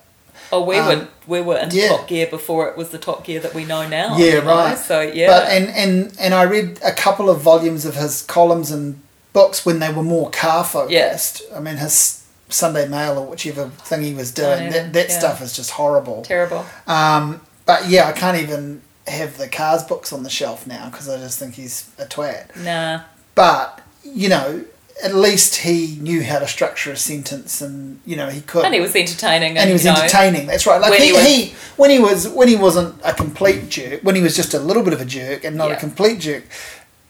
Oh, 0.53 0.63
we 0.63 0.77
Um, 0.77 0.87
were 0.89 1.07
we 1.27 1.41
were 1.41 1.57
in 1.59 1.71
yeah. 1.71 1.89
Top 1.89 2.07
Gear 2.09 2.27
before 2.27 2.69
it 2.69 2.77
was 2.77 2.89
the 2.89 2.99
Top 2.99 3.25
Gear 3.25 3.39
that 3.41 3.55
we 3.55 3.65
know 3.65 3.87
now. 3.87 4.17
Yeah, 4.17 4.27
you 4.35 4.43
know? 4.43 4.55
right. 4.57 4.79
So 4.79 5.01
yeah, 5.01 5.29
But 5.29 5.49
and 5.49 5.69
and 5.71 6.13
and 6.19 6.35
I 6.35 6.43
read 6.43 6.79
a 6.85 6.93
couple 6.93 7.31
of 7.31 7.41
volumes 7.41 7.85
of 7.85 7.95
his 7.95 8.23
columns 8.23 8.71
and 8.73 9.01
books 9.35 9.67
when 9.67 9.81
they 9.81 9.93
were 9.93 10.03
more 10.03 10.31
car 10.31 10.65
focused. 10.65 11.43
I 11.55 11.61
mean, 11.61 11.77
his 11.77 12.25
Sunday 12.49 12.89
Mail 12.89 13.19
or 13.19 13.27
whichever 13.27 13.69
thing 13.69 14.03
he 14.03 14.15
was 14.15 14.33
doing, 14.33 14.65
yeah, 14.65 14.71
that 14.71 14.93
that 14.95 15.09
yeah. 15.11 15.19
stuff 15.19 15.43
is 15.43 15.55
just 15.55 15.73
horrible. 15.73 16.23
terrible. 16.23 16.65
Um, 16.87 17.43
but 17.67 17.89
yeah, 17.91 18.07
I 18.09 18.13
can't 18.13 18.39
even 18.39 18.81
have 19.07 19.37
the 19.37 19.49
cars 19.49 19.83
books 19.83 20.13
on 20.15 20.23
the 20.23 20.31
shelf 20.31 20.67
now 20.67 20.89
because 20.89 21.09
I 21.11 21.19
just 21.19 21.39
think 21.39 21.55
he's 21.55 21.91
a 21.99 22.07
twat. 22.07 22.57
Nah. 22.65 23.03
But 23.35 23.83
you 24.05 24.29
know, 24.29 24.65
at 25.03 25.15
least 25.15 25.57
he 25.57 25.99
knew 26.01 26.23
how 26.23 26.39
to 26.39 26.47
structure 26.47 26.93
a 26.93 26.97
sentence, 26.97 27.61
and 27.61 28.01
you 28.07 28.17
know 28.17 28.29
he 28.29 28.41
could. 28.41 28.65
And 28.65 28.75
he 28.75 28.81
was 28.81 28.95
entertaining, 28.95 29.51
and, 29.51 29.59
and 29.59 29.69
he 29.69 29.73
was 29.73 29.85
you 29.85 29.91
know, 29.91 29.97
entertaining. 29.97 30.47
That's 30.47 30.67
right. 30.67 30.81
Like 30.81 30.91
when 30.91 31.01
he, 31.01 31.07
he 31.09 31.13
was- 31.13 31.27
he, 31.27 31.55
when 31.77 31.91
he 31.91 31.99
was 31.99 32.29
when 32.29 32.49
he 32.49 32.57
wasn't 32.57 32.95
a 33.05 33.13
complete 33.13 33.69
jerk, 33.69 34.03
when 34.03 34.15
he 34.15 34.23
was 34.23 34.37
just 34.37 34.55
a 34.55 34.61
little 34.61 34.85
bit 34.85 34.93
of 34.93 35.01
a 35.01 35.05
jerk 35.05 35.45
and 35.45 35.57
not 35.57 35.73
a 35.73 35.77
complete 35.77 36.21
jerk, 36.21 36.45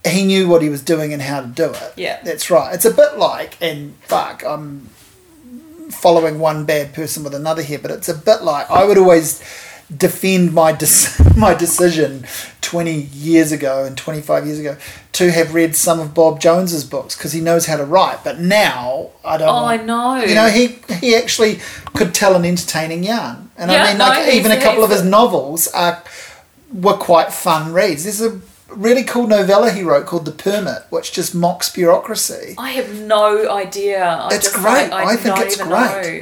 he 0.06 0.24
knew 0.24 0.48
what 0.48 0.60
he 0.62 0.68
was 0.68 0.82
doing 0.82 1.12
and 1.12 1.22
how 1.22 1.40
to 1.40 1.46
do 1.46 1.70
it. 1.70 1.92
Yeah. 1.96 2.20
that's 2.22 2.50
right. 2.50 2.74
It's 2.74 2.84
a 2.84 2.92
bit 2.92 3.16
like 3.18 3.56
and 3.62 3.94
fuck, 4.02 4.44
I'm 4.46 4.90
following 5.90 6.38
one 6.38 6.64
bad 6.64 6.94
person 6.94 7.24
with 7.24 7.34
another 7.34 7.62
here, 7.62 7.78
but 7.78 7.90
it's 7.90 8.08
a 8.08 8.14
bit 8.14 8.42
like 8.42 8.70
I 8.70 8.84
would 8.84 8.98
always 8.98 9.40
defend 9.94 10.52
my 10.54 10.72
dec- 10.72 11.36
my 11.36 11.52
decision 11.54 12.24
20 12.62 12.92
years 12.92 13.52
ago 13.52 13.84
and 13.84 13.96
25 13.98 14.46
years 14.46 14.58
ago 14.58 14.76
to 15.12 15.30
have 15.30 15.52
read 15.54 15.76
some 15.76 16.00
of 16.00 16.14
Bob 16.14 16.40
Jones's 16.40 16.84
books 16.84 17.14
because 17.16 17.32
he 17.32 17.40
knows 17.42 17.66
how 17.66 17.76
to 17.76 17.84
write 17.84 18.24
but 18.24 18.40
now 18.40 19.10
I 19.24 19.36
don't 19.36 19.48
Oh, 19.48 19.62
want- 19.64 19.82
I 19.82 19.84
know. 19.84 20.24
you 20.24 20.34
know 20.34 20.48
he 20.48 20.78
he 21.00 21.14
actually 21.14 21.60
could 21.94 22.14
tell 22.14 22.34
an 22.34 22.46
entertaining 22.46 23.04
yarn 23.04 23.50
and 23.58 23.70
Yeah, 23.70 23.84
I 23.84 23.88
mean 23.90 23.98
like 23.98 24.34
even 24.34 24.52
a 24.52 24.60
couple 24.60 24.82
of 24.84 24.90
his 24.90 25.04
novels 25.04 25.68
are 25.68 26.02
were 26.72 26.96
quite 26.96 27.30
fun 27.32 27.72
reads 27.74 28.04
there's 28.04 28.22
a 28.22 28.40
really 28.76 29.04
cool 29.04 29.26
novella 29.26 29.70
he 29.70 29.82
wrote 29.82 30.06
called 30.06 30.24
The 30.24 30.32
Permit 30.32 30.84
which 30.90 31.12
just 31.12 31.34
mocks 31.34 31.70
bureaucracy 31.70 32.54
I 32.58 32.70
have 32.70 33.00
no 33.00 33.50
idea. 33.50 34.04
I 34.04 34.34
it's 34.34 34.44
just, 34.44 34.54
great. 34.54 34.90
I, 34.90 35.12
I, 35.12 35.16
think 35.16 35.38
it's 35.38 35.56
great. 35.56 35.68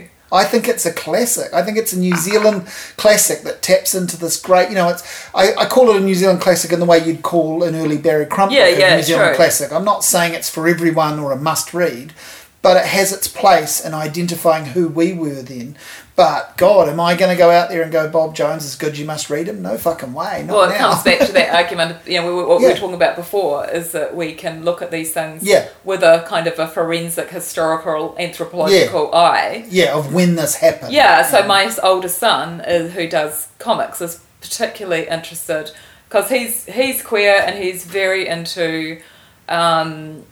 know. 0.02 0.08
I 0.32 0.44
think 0.44 0.66
it's 0.66 0.86
a 0.86 0.92
classic. 0.92 1.52
I 1.52 1.62
think 1.62 1.76
it's 1.76 1.92
a 1.92 1.98
New 1.98 2.16
Zealand 2.16 2.66
classic 2.96 3.42
that 3.42 3.60
taps 3.60 3.94
into 3.94 4.16
this 4.16 4.40
great. 4.40 4.70
You 4.70 4.76
know, 4.76 4.88
it's 4.88 5.02
I, 5.34 5.54
I 5.54 5.66
call 5.66 5.90
it 5.90 5.96
a 5.96 6.00
New 6.00 6.14
Zealand 6.14 6.40
classic 6.40 6.72
in 6.72 6.80
the 6.80 6.86
way 6.86 7.04
you'd 7.04 7.22
call 7.22 7.62
an 7.62 7.74
early 7.74 7.98
Barry 7.98 8.24
Crump 8.26 8.50
Yeah, 8.50 8.70
book 8.70 8.76
a 8.76 8.80
yeah, 8.80 8.96
New 8.96 9.02
Zealand 9.02 9.28
true. 9.30 9.36
classic. 9.36 9.72
I'm 9.72 9.84
not 9.84 10.04
saying 10.04 10.32
it's 10.34 10.48
for 10.48 10.66
everyone 10.66 11.18
or 11.18 11.32
a 11.32 11.36
must 11.36 11.74
read, 11.74 12.14
but 12.62 12.78
it 12.78 12.86
has 12.86 13.12
its 13.12 13.28
place 13.28 13.84
in 13.84 13.92
identifying 13.92 14.66
who 14.66 14.88
we 14.88 15.12
were 15.12 15.42
then. 15.42 15.76
But 16.22 16.56
God, 16.56 16.88
am 16.88 17.00
I 17.00 17.16
going 17.16 17.32
to 17.32 17.36
go 17.36 17.50
out 17.50 17.68
there 17.68 17.82
and 17.82 17.90
go 17.90 18.08
Bob 18.08 18.36
Jones 18.36 18.64
is 18.64 18.76
good? 18.76 18.96
You 18.96 19.04
must 19.04 19.28
read 19.28 19.48
him? 19.48 19.60
No 19.60 19.76
fucking 19.76 20.12
way. 20.12 20.44
Not 20.46 20.54
Well, 20.56 20.70
it 20.70 20.74
now. 20.74 20.90
comes 20.92 21.02
back 21.02 21.18
to 21.26 21.32
that 21.32 21.52
argument. 21.64 21.96
You 22.06 22.20
know, 22.22 22.26
we 22.36 22.44
what 22.44 22.58
we 22.60 22.64
Yeah. 22.66 22.72
were 22.74 22.78
talking 22.78 22.94
about 22.94 23.16
before 23.16 23.68
is 23.68 23.90
that 23.90 24.14
we 24.14 24.32
can 24.34 24.64
look 24.64 24.82
at 24.82 24.92
these 24.92 25.12
things 25.12 25.42
Yeah. 25.42 25.66
with 25.82 26.04
a 26.04 26.24
kind 26.28 26.46
of 26.46 26.56
a 26.60 26.68
forensic, 26.68 27.30
historical, 27.30 28.14
anthropological 28.20 29.12
eye. 29.12 29.64
yeah, 29.68 29.94
of 29.94 30.14
when 30.14 30.36
this 30.36 30.54
happened. 30.56 30.92
Yeah, 30.92 31.22
so 31.22 31.42
my 31.44 31.68
oldest 31.82 32.18
son, 32.18 32.60
is, 32.68 32.92
who 32.92 33.08
does 33.08 33.48
comics, 33.58 34.00
is 34.00 34.20
particularly 34.40 35.08
interested 35.08 35.72
because 36.08 36.28
he's 36.30 36.66
he's 36.66 37.02
queer 37.02 37.42
and 37.44 37.58
he's 37.58 37.84
very 37.84 38.28
into 38.28 39.00
um, 39.48 40.22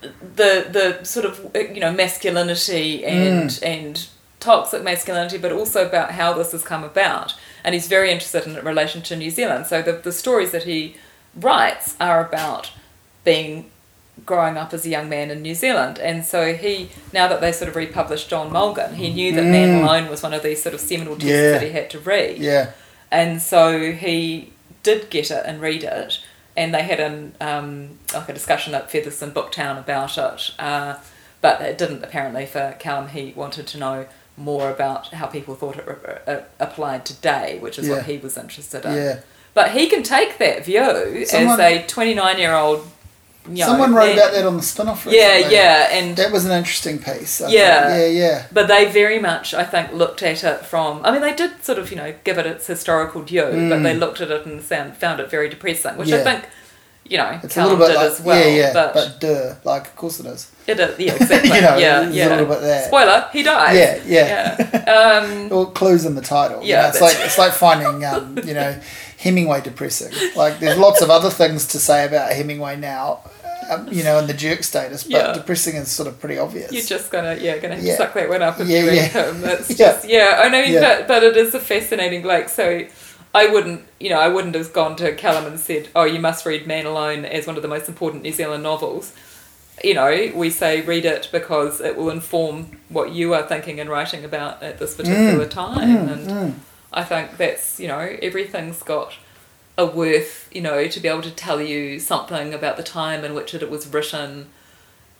the 0.00 0.66
the 0.70 1.04
sort 1.04 1.26
of 1.26 1.50
you 1.54 1.80
know 1.80 1.92
masculinity 1.92 3.04
and 3.04 3.58
and 3.62 4.06
toxic 4.40 4.82
masculinity, 4.82 5.38
but 5.38 5.52
also 5.52 5.86
about 5.86 6.12
how 6.12 6.32
this 6.32 6.52
has 6.52 6.62
come 6.62 6.82
about. 6.84 7.34
And 7.62 7.74
he's 7.74 7.88
very 7.88 8.10
interested 8.10 8.46
in 8.46 8.62
relation 8.64 9.02
to 9.02 9.16
New 9.16 9.30
Zealand. 9.30 9.66
So 9.66 9.82
the 9.82 9.92
the 9.92 10.12
stories 10.12 10.50
that 10.52 10.64
he 10.64 10.96
writes 11.36 11.94
are 12.00 12.24
about 12.24 12.72
being 13.24 13.70
growing 14.26 14.56
up 14.56 14.74
as 14.74 14.84
a 14.84 14.88
young 14.88 15.08
man 15.08 15.30
in 15.30 15.40
New 15.42 15.54
Zealand. 15.54 15.98
And 15.98 16.24
so 16.26 16.52
he, 16.54 16.90
now 17.12 17.26
that 17.28 17.40
they 17.40 17.52
sort 17.52 17.68
of 17.70 17.76
republished 17.76 18.28
John 18.28 18.52
Mulgan, 18.52 18.94
he 18.96 19.10
knew 19.12 19.34
that 19.34 19.42
Man 19.44 19.82
Alone 19.82 20.10
was 20.10 20.22
one 20.22 20.34
of 20.34 20.42
these 20.42 20.62
sort 20.62 20.74
of 20.74 20.80
seminal 20.80 21.14
texts 21.14 21.30
Yeah. 21.30 21.52
that 21.52 21.62
he 21.62 21.70
had 21.70 21.88
to 21.90 21.98
read. 22.00 22.38
Yeah. 22.38 22.72
And 23.10 23.40
so 23.40 23.92
he 23.92 24.52
did 24.82 25.08
get 25.10 25.30
it 25.30 25.42
and 25.46 25.60
read 25.60 25.84
it. 25.84 26.20
And 26.56 26.74
they 26.74 26.82
had 26.82 27.00
an, 27.00 27.34
um, 27.40 27.98
like 28.12 28.28
a 28.28 28.34
discussion 28.34 28.74
at 28.74 28.90
Featherston 28.90 29.30
Booktown 29.32 29.78
about 29.78 30.18
it. 30.18 30.50
Uh, 30.58 30.96
but 31.40 31.60
it 31.62 31.78
didn't 31.78 32.04
apparently 32.04 32.44
for 32.44 32.76
Callum. 32.78 33.08
He 33.08 33.32
wanted 33.34 33.66
to 33.68 33.78
know 33.78 34.06
more 34.40 34.70
about 34.70 35.08
how 35.08 35.26
people 35.26 35.54
thought 35.54 35.76
it 35.76 35.86
re- 35.86 36.34
uh, 36.34 36.40
applied 36.58 37.04
today, 37.06 37.58
which 37.60 37.78
is 37.78 37.86
Yeah. 37.88 37.96
what 37.96 38.04
he 38.06 38.16
was 38.18 38.36
interested 38.36 38.84
in. 38.84 38.94
Yeah. 38.94 39.16
But 39.54 39.72
he 39.72 39.86
can 39.88 40.02
take 40.02 40.38
that 40.38 40.64
view 40.64 41.24
Someone- 41.26 41.60
as 41.60 41.82
a 41.82 41.86
29 41.86 42.38
year 42.38 42.54
old. 42.54 42.86
You 43.48 43.60
know, 43.60 43.66
Someone 43.66 43.94
wrote 43.94 44.10
man. 44.14 44.18
about 44.18 44.32
that 44.34 44.44
on 44.46 44.58
the 44.58 44.62
spin-off. 44.62 45.06
Yeah, 45.08 45.32
recently. 45.36 45.56
yeah, 45.56 45.88
and 45.92 46.14
That 46.16 46.30
was 46.30 46.44
an 46.44 46.52
interesting 46.52 46.98
piece. 46.98 47.40
I 47.40 47.48
Yeah. 47.48 47.88
think. 47.88 48.16
Yeah, 48.18 48.24
yeah. 48.26 48.42
but 48.52 48.68
they 48.68 48.84
very 48.84 49.18
much, 49.18 49.54
I 49.54 49.64
think, 49.64 49.92
looked 49.94 50.22
at 50.22 50.44
it 50.44 50.66
from. 50.66 51.00
I 51.04 51.10
mean, 51.10 51.22
they 51.22 51.32
did 51.32 51.64
sort 51.64 51.78
of, 51.78 51.90
you 51.90 51.96
know, 51.96 52.12
give 52.22 52.36
it 52.38 52.44
its 52.46 52.66
historical 52.66 53.22
due, 53.22 53.68
but 53.70 53.82
they 53.82 53.94
looked 53.94 54.20
at 54.20 54.30
it 54.30 54.44
and 54.44 54.62
found 54.62 54.96
found 54.98 55.20
it 55.20 55.30
very 55.30 55.48
depressing, 55.48 55.96
which 55.96 56.12
I 56.12 56.18
Mm. 56.18 56.24
Think, 56.24 56.44
you 57.10 57.18
know, 57.18 57.38
It's 57.42 57.54
Callum 57.54 57.72
a 57.72 57.76
little 57.76 57.88
bit 57.88 57.96
like 57.96 58.12
as 58.12 58.20
well. 58.22 58.38
yeah, 58.38 58.54
yeah, 58.54 58.72
but, 58.72 58.94
but, 58.94 59.20
duh, 59.20 59.54
like 59.64 59.86
of 59.88 59.96
course 59.96 60.20
it 60.20 60.26
is. 60.26 60.50
it 60.66 60.78
is, 60.80 60.98
yeah, 60.98 61.14
exactly. 61.20 61.50
You 61.56 61.60
know, 61.60 61.76
yeah, 61.76 62.02
it's 62.02 62.12
a 62.14 62.16
yeah. 62.16 62.28
little 62.28 62.46
bit 62.46 62.60
that. 62.62 62.84
Spoiler: 62.86 63.28
he 63.32 63.42
dies. 63.42 63.76
Yeah, 63.76 64.02
yeah. 64.06 64.56
yeah. 64.58 64.84
Um, 65.20 65.48
Well, 65.50 65.66
clues 65.66 66.04
in 66.06 66.14
the 66.14 66.22
title. 66.22 66.60
Yeah, 66.62 66.82
Yeah, 66.82 66.88
it's 66.88 67.00
like 67.00 67.16
it's 67.20 67.36
like 67.36 67.52
finding 67.52 68.04
um, 68.04 68.38
you 68.44 68.54
know 68.54 68.78
Hemingway 69.18 69.60
depressing. 69.60 70.12
Like 70.36 70.60
there's 70.60 70.78
lots 70.78 71.02
of 71.02 71.10
other 71.10 71.30
things 71.30 71.66
to 71.68 71.78
say 71.78 72.06
about 72.06 72.32
Hemingway 72.32 72.76
now, 72.76 73.20
um, 73.70 73.88
you 73.90 74.02
know, 74.04 74.18
in 74.20 74.26
the 74.26 74.34
jerk 74.34 74.62
status, 74.62 75.02
but 75.04 75.10
Yeah. 75.12 75.32
depressing 75.32 75.76
is 75.76 75.90
sort 75.90 76.08
of 76.08 76.18
pretty 76.20 76.38
obvious. 76.38 76.72
You're 76.72 76.82
just 76.96 77.10
gonna, 77.10 77.34
yeah, 77.40 77.58
gonna 77.58 77.76
Yeah. 77.76 77.92
to 77.92 77.96
suck 77.98 78.14
that 78.14 78.28
one 78.28 78.42
up 78.42 78.58
and 78.60 78.68
Yeah, 78.70 78.84
yeah. 78.84 79.02
him. 79.06 79.42
It's 79.44 79.70
Yeah. 79.78 79.92
just, 79.92 80.08
yeah, 80.08 80.40
I 80.44 80.48
know, 80.48 80.60
Yeah. 80.60 80.80
but 80.80 81.08
but 81.08 81.22
it 81.24 81.36
is 81.36 81.54
a 81.54 81.60
fascinating, 81.60 82.22
like, 82.24 82.48
so. 82.48 82.84
I 83.34 83.46
wouldn't, 83.46 83.84
you 84.00 84.10
know, 84.10 84.18
I 84.18 84.28
wouldn't 84.28 84.54
have 84.56 84.72
gone 84.72 84.96
to 84.96 85.14
Callum 85.14 85.46
and 85.46 85.58
said, 85.60 85.88
"Oh, 85.94 86.04
you 86.04 86.18
must 86.20 86.44
read 86.44 86.66
Man 86.66 86.86
Alone 86.86 87.24
as 87.24 87.46
one 87.46 87.56
of 87.56 87.62
the 87.62 87.68
most 87.68 87.88
important 87.88 88.22
New 88.22 88.32
Zealand 88.32 88.62
novels." 88.62 89.12
You 89.84 89.94
know, 89.94 90.32
we 90.34 90.50
say 90.50 90.80
read 90.82 91.04
it 91.04 91.28
because 91.32 91.80
it 91.80 91.96
will 91.96 92.10
inform 92.10 92.80
what 92.88 93.12
you 93.12 93.32
are 93.32 93.42
thinking 93.42 93.80
and 93.80 93.88
writing 93.88 94.24
about 94.24 94.62
at 94.62 94.78
this 94.78 94.94
particular 94.94 95.46
Mm. 95.46 95.50
time, 95.50 96.08
and 96.08 96.60
I 96.92 97.04
think 97.04 97.38
that's, 97.38 97.78
you 97.80 97.88
know, 97.88 98.16
everything's 98.20 98.82
got 98.82 99.14
a 99.78 99.86
worth, 99.86 100.48
you 100.52 100.60
know, 100.60 100.86
to 100.88 101.00
be 101.00 101.08
able 101.08 101.22
to 101.22 101.30
tell 101.30 101.62
you 101.62 101.98
something 101.98 102.52
about 102.52 102.76
the 102.76 102.82
time 102.82 103.24
in 103.24 103.32
which 103.32 103.54
it 103.54 103.70
was 103.70 103.86
written 103.86 104.48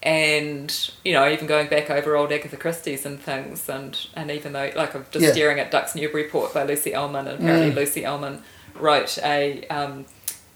and 0.02 0.90
you 1.04 1.12
know 1.12 1.28
even 1.28 1.46
going 1.46 1.68
back 1.68 1.90
over 1.90 2.16
old 2.16 2.32
Agatha 2.32 2.56
Christie's 2.56 3.04
and 3.04 3.20
things 3.20 3.68
and 3.68 4.06
and 4.14 4.30
even 4.30 4.52
though 4.54 4.70
like 4.74 4.94
I'm 4.94 5.04
just 5.10 5.24
Yeah. 5.26 5.32
staring 5.32 5.60
at 5.60 5.70
Ducks, 5.70 5.94
Newburyport 5.94 6.54
by 6.54 6.62
Lucy 6.64 6.92
Ellmann 6.92 7.26
and 7.28 7.38
apparently 7.40 7.70
Mm. 7.72 7.76
Lucy 7.76 8.02
Ellmann 8.02 8.40
wrote 8.74 9.18
a 9.22 9.66
um, 9.68 10.06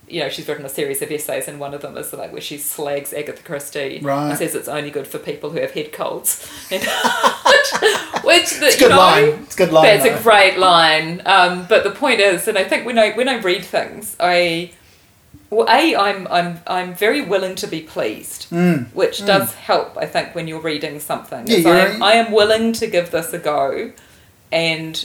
you 0.08 0.20
know 0.20 0.28
she's 0.30 0.48
written 0.48 0.64
a 0.64 0.68
series 0.70 1.02
of 1.02 1.10
essays 1.10 1.46
and 1.48 1.60
one 1.60 1.74
of 1.74 1.82
them 1.82 1.96
is 1.98 2.12
like 2.14 2.32
where 2.32 2.40
she 2.40 2.56
slags 2.56 3.12
Agatha 3.12 3.42
Christie 3.42 4.00
Right. 4.02 4.30
and 4.30 4.38
says 4.38 4.54
it's 4.54 4.68
only 4.68 4.90
good 4.90 5.06
for 5.06 5.18
people 5.18 5.50
who 5.50 5.60
have 5.60 5.72
head 5.72 5.92
colds 5.92 6.46
and 6.70 6.82
which 8.24 8.50
the, 8.60 8.66
it's 8.66 8.76
a 8.76 8.78
you 8.78 8.78
good 8.78 8.90
know 8.90 8.96
line. 8.96 9.24
It's 9.44 9.54
a 9.54 9.58
good 9.58 9.72
line. 9.72 9.84
that's 9.84 10.04
though. 10.04 10.16
a 10.18 10.22
great 10.22 10.58
line. 10.58 11.22
Um, 11.26 11.66
but 11.68 11.84
the 11.84 11.90
point 11.90 12.20
is, 12.20 12.48
and 12.48 12.56
I 12.56 12.64
think 12.64 12.86
when 12.86 12.98
I 12.98 13.10
when 13.12 13.28
I 13.28 13.36
read 13.38 13.64
things, 13.64 14.16
I 14.20 14.70
well, 15.54 15.66
a 15.68 15.94
I'm 15.96 16.26
I'm 16.30 16.60
I'm 16.66 16.94
very 16.94 17.22
willing 17.22 17.54
to 17.56 17.66
be 17.66 17.80
pleased, 17.80 18.46
Mm. 18.50 18.86
which 18.92 19.24
does 19.26 19.54
help. 19.54 19.96
I 19.96 20.06
think 20.06 20.34
when 20.34 20.46
you're 20.48 20.60
reading 20.72 21.00
something, 21.00 21.46
Yeah, 21.46 21.56
you're- 21.58 21.80
I'm, 21.94 22.02
I 22.02 22.14
am 22.14 22.32
willing 22.32 22.72
to 22.74 22.86
give 22.86 23.10
this 23.10 23.32
a 23.32 23.38
go, 23.38 23.92
and 24.52 25.04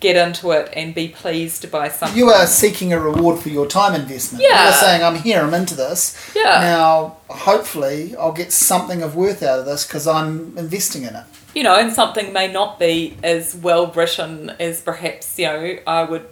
get 0.00 0.16
into 0.16 0.52
it 0.52 0.70
and 0.74 0.94
be 0.94 1.08
pleased 1.08 1.70
by 1.70 1.88
something. 1.88 2.16
You 2.16 2.30
are 2.30 2.46
seeking 2.46 2.92
a 2.94 2.98
reward 3.00 3.40
for 3.40 3.50
your 3.50 3.66
time 3.66 3.94
investment. 3.94 4.42
Yeah. 4.42 4.64
You're 4.64 4.72
saying, 4.72 5.02
I'm 5.02 5.16
here, 5.16 5.42
I'm 5.42 5.52
into 5.52 5.74
this. 5.74 6.16
Yeah. 6.34 6.60
Now, 6.62 7.16
hopefully, 7.28 8.14
I'll 8.18 8.32
get 8.32 8.52
something 8.52 9.02
of 9.02 9.14
worth 9.16 9.42
out 9.42 9.58
of 9.58 9.66
this 9.66 9.86
because 9.86 10.06
I'm 10.06 10.56
investing 10.56 11.02
in 11.02 11.14
it. 11.14 11.24
You 11.56 11.62
know, 11.62 11.74
and 11.82 11.90
something 11.92 12.32
may 12.34 12.48
not 12.52 12.78
be 12.78 13.16
as 13.24 13.54
well 13.56 13.84
written 13.98 14.50
as 14.60 14.80
perhaps 14.82 15.38
you 15.38 15.46
know 15.46 15.78
I 15.86 16.02
would 16.10 16.26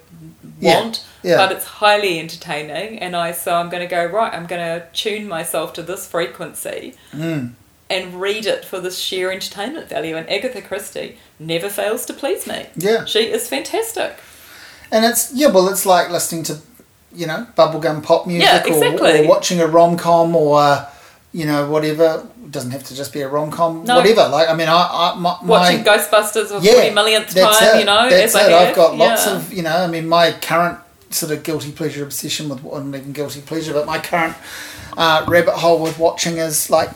Yeah, 0.60 0.80
want, 0.80 1.04
yeah. 1.22 1.36
but 1.38 1.50
it's 1.52 1.64
highly 1.64 2.20
entertaining, 2.20 2.98
and 3.04 3.16
I 3.16 3.32
so 3.32 3.54
I'm 3.54 3.70
going 3.70 3.82
to 3.88 3.94
go 3.98 4.04
right. 4.18 4.32
I'm 4.36 4.46
going 4.46 4.60
to 4.80 4.86
tune 4.92 5.26
myself 5.26 5.72
to 5.74 5.82
this 5.82 6.06
frequency 6.06 6.94
Mm. 7.12 7.52
and 7.90 8.20
read 8.20 8.44
it 8.54 8.64
for 8.64 8.78
this 8.80 8.98
sheer 8.98 9.32
entertainment 9.32 9.88
value. 9.88 10.14
And 10.16 10.28
Agatha 10.28 10.60
Christie 10.62 11.16
never 11.38 11.68
fails 11.68 12.04
to 12.06 12.12
please 12.12 12.46
me. 12.46 12.66
Yeah. 12.76 13.04
She 13.06 13.20
is 13.36 13.48
fantastic. 13.48 14.12
And 14.92 15.04
it's, 15.04 15.32
yeah, 15.32 15.48
well, 15.54 15.68
it's 15.68 15.86
like 15.86 16.10
listening 16.10 16.44
to, 16.44 16.58
you 17.12 17.26
know, 17.26 17.46
bubblegum 17.56 18.02
pop 18.02 18.26
music 18.26 18.48
Yeah, 18.48 18.62
exactly. 18.66 19.20
or, 19.20 19.24
or 19.24 19.28
watching 19.28 19.60
a 19.60 19.66
rom 19.66 19.96
com 19.96 20.36
or, 20.36 20.86
you 21.32 21.46
know, 21.46 21.68
whatever. 21.70 22.26
Doesn't 22.54 22.70
have 22.70 22.84
to 22.84 22.94
just 22.94 23.12
be 23.12 23.20
a 23.20 23.28
rom 23.28 23.50
com. 23.50 23.84
No. 23.84 23.96
Whatever. 23.96 24.28
Like, 24.28 24.48
I 24.48 24.54
mean, 24.54 24.68
I, 24.68 24.72
I 24.74 25.14
my, 25.18 25.36
Watching 25.42 25.78
my 25.78 25.84
Ghostbusters 25.84 26.48
for 26.48 26.64
yeah, 26.64 26.72
forty 26.74 26.90
millionth 26.90 27.34
time, 27.34 27.76
it. 27.76 27.80
you 27.80 27.84
know, 27.84 28.08
That's 28.08 28.34
as 28.34 28.46
it. 28.46 28.50
Have. 28.52 28.68
I've 28.68 28.74
got 28.76 28.96
lots 28.96 29.26
yeah. 29.26 29.36
of, 29.36 29.52
you 29.52 29.62
know, 29.62 29.76
I 29.76 29.88
mean, 29.88 30.08
my 30.08 30.32
current 30.40 30.78
sort 31.10 31.32
of 31.32 31.42
guilty 31.42 31.72
pleasure 31.72 32.02
obsession 32.04 32.48
with, 32.48 32.62
well, 32.62 32.80
not 32.82 32.96
even 33.00 33.12
guilty 33.12 33.40
pleasure, 33.40 33.72
but 33.72 33.86
my 33.86 33.98
current 33.98 34.36
uh, 34.96 35.24
rabbit 35.28 35.54
hole 35.54 35.82
with 35.82 35.98
watching 35.98 36.38
is 36.38 36.70
like 36.70 36.90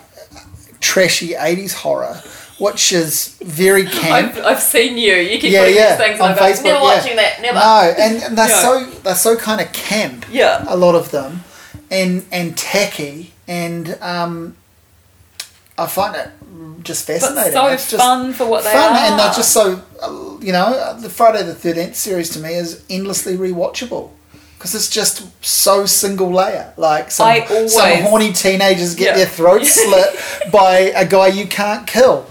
trashy 0.81 1.31
80s 1.35 1.75
horror, 1.75 2.23
which 2.61 2.93
is 2.93 3.37
very 3.43 3.85
camp. 4.01 4.37
I've, 4.37 4.45
I've 4.45 4.61
seen 4.63 4.97
you. 4.97 5.15
You 5.15 5.39
keep 5.41 5.51
Yeah, 5.53 5.61
putting 5.63 5.75
yeah, 5.77 5.97
these 5.97 6.07
things 6.07 6.21
on 6.21 6.31
and 6.31 6.39
Facebook, 6.39 6.65
never 6.65 6.79
yeah. 6.79 6.83
watching 6.83 7.17
that, 7.17 7.43
never. 7.43 7.59
No, 7.59 7.95
and, 7.99 8.23
and 8.23 8.39
they're 8.39 8.49
Yeah. 8.49 8.63
so 8.63 8.85
they're 9.03 9.15
so 9.15 9.37
kind 9.37 9.61
of 9.61 9.73
camp. 9.73 10.25
Yeah. 10.31 10.65
a 10.69 10.77
lot 10.77 10.95
of 10.95 11.11
them, 11.11 11.43
and 11.91 12.25
and 12.31 12.57
tacky, 12.57 13.33
and 13.49 13.99
um, 14.01 14.57
I 15.79 15.87
find 15.87 16.15
it 16.17 16.31
just 16.83 17.07
fascinating. 17.07 17.53
But 17.53 17.69
so 17.69 17.73
It's 17.73 17.91
just 17.91 18.03
fun 18.03 18.33
for 18.33 18.47
what 18.47 18.65
they 18.65 18.73
fun, 18.73 18.93
are. 18.95 18.99
and 18.99 19.19
they're 19.19 19.33
just 19.33 19.53
so 19.53 19.83
uh, 20.03 20.39
you 20.41 20.53
know 20.53 20.97
the 21.01 21.11
Friday 21.11 21.43
the 21.43 21.55
Thirteenth 21.55 21.97
series 21.97 22.31
to 22.31 22.41
me 22.41 22.55
is 22.55 22.85
endlessly 22.91 23.37
rewatchable. 23.37 24.11
Because 24.57 24.75
it's 24.75 24.91
just 24.91 25.23
so 25.45 25.87
single 25.87 26.33
layer. 26.33 26.73
Like 26.77 27.13
some, 27.13 27.29
always- 27.49 27.73
some 27.75 28.03
horny 28.03 28.33
teenagers 28.33 28.97
get 28.97 29.07
Yeah. 29.11 29.17
their 29.19 29.27
throats 29.27 29.71
slit 29.85 30.51
by 30.51 30.93
a 30.97 31.07
guy 31.07 31.29
you 31.29 31.47
can't 31.47 31.87
kill. 31.87 32.27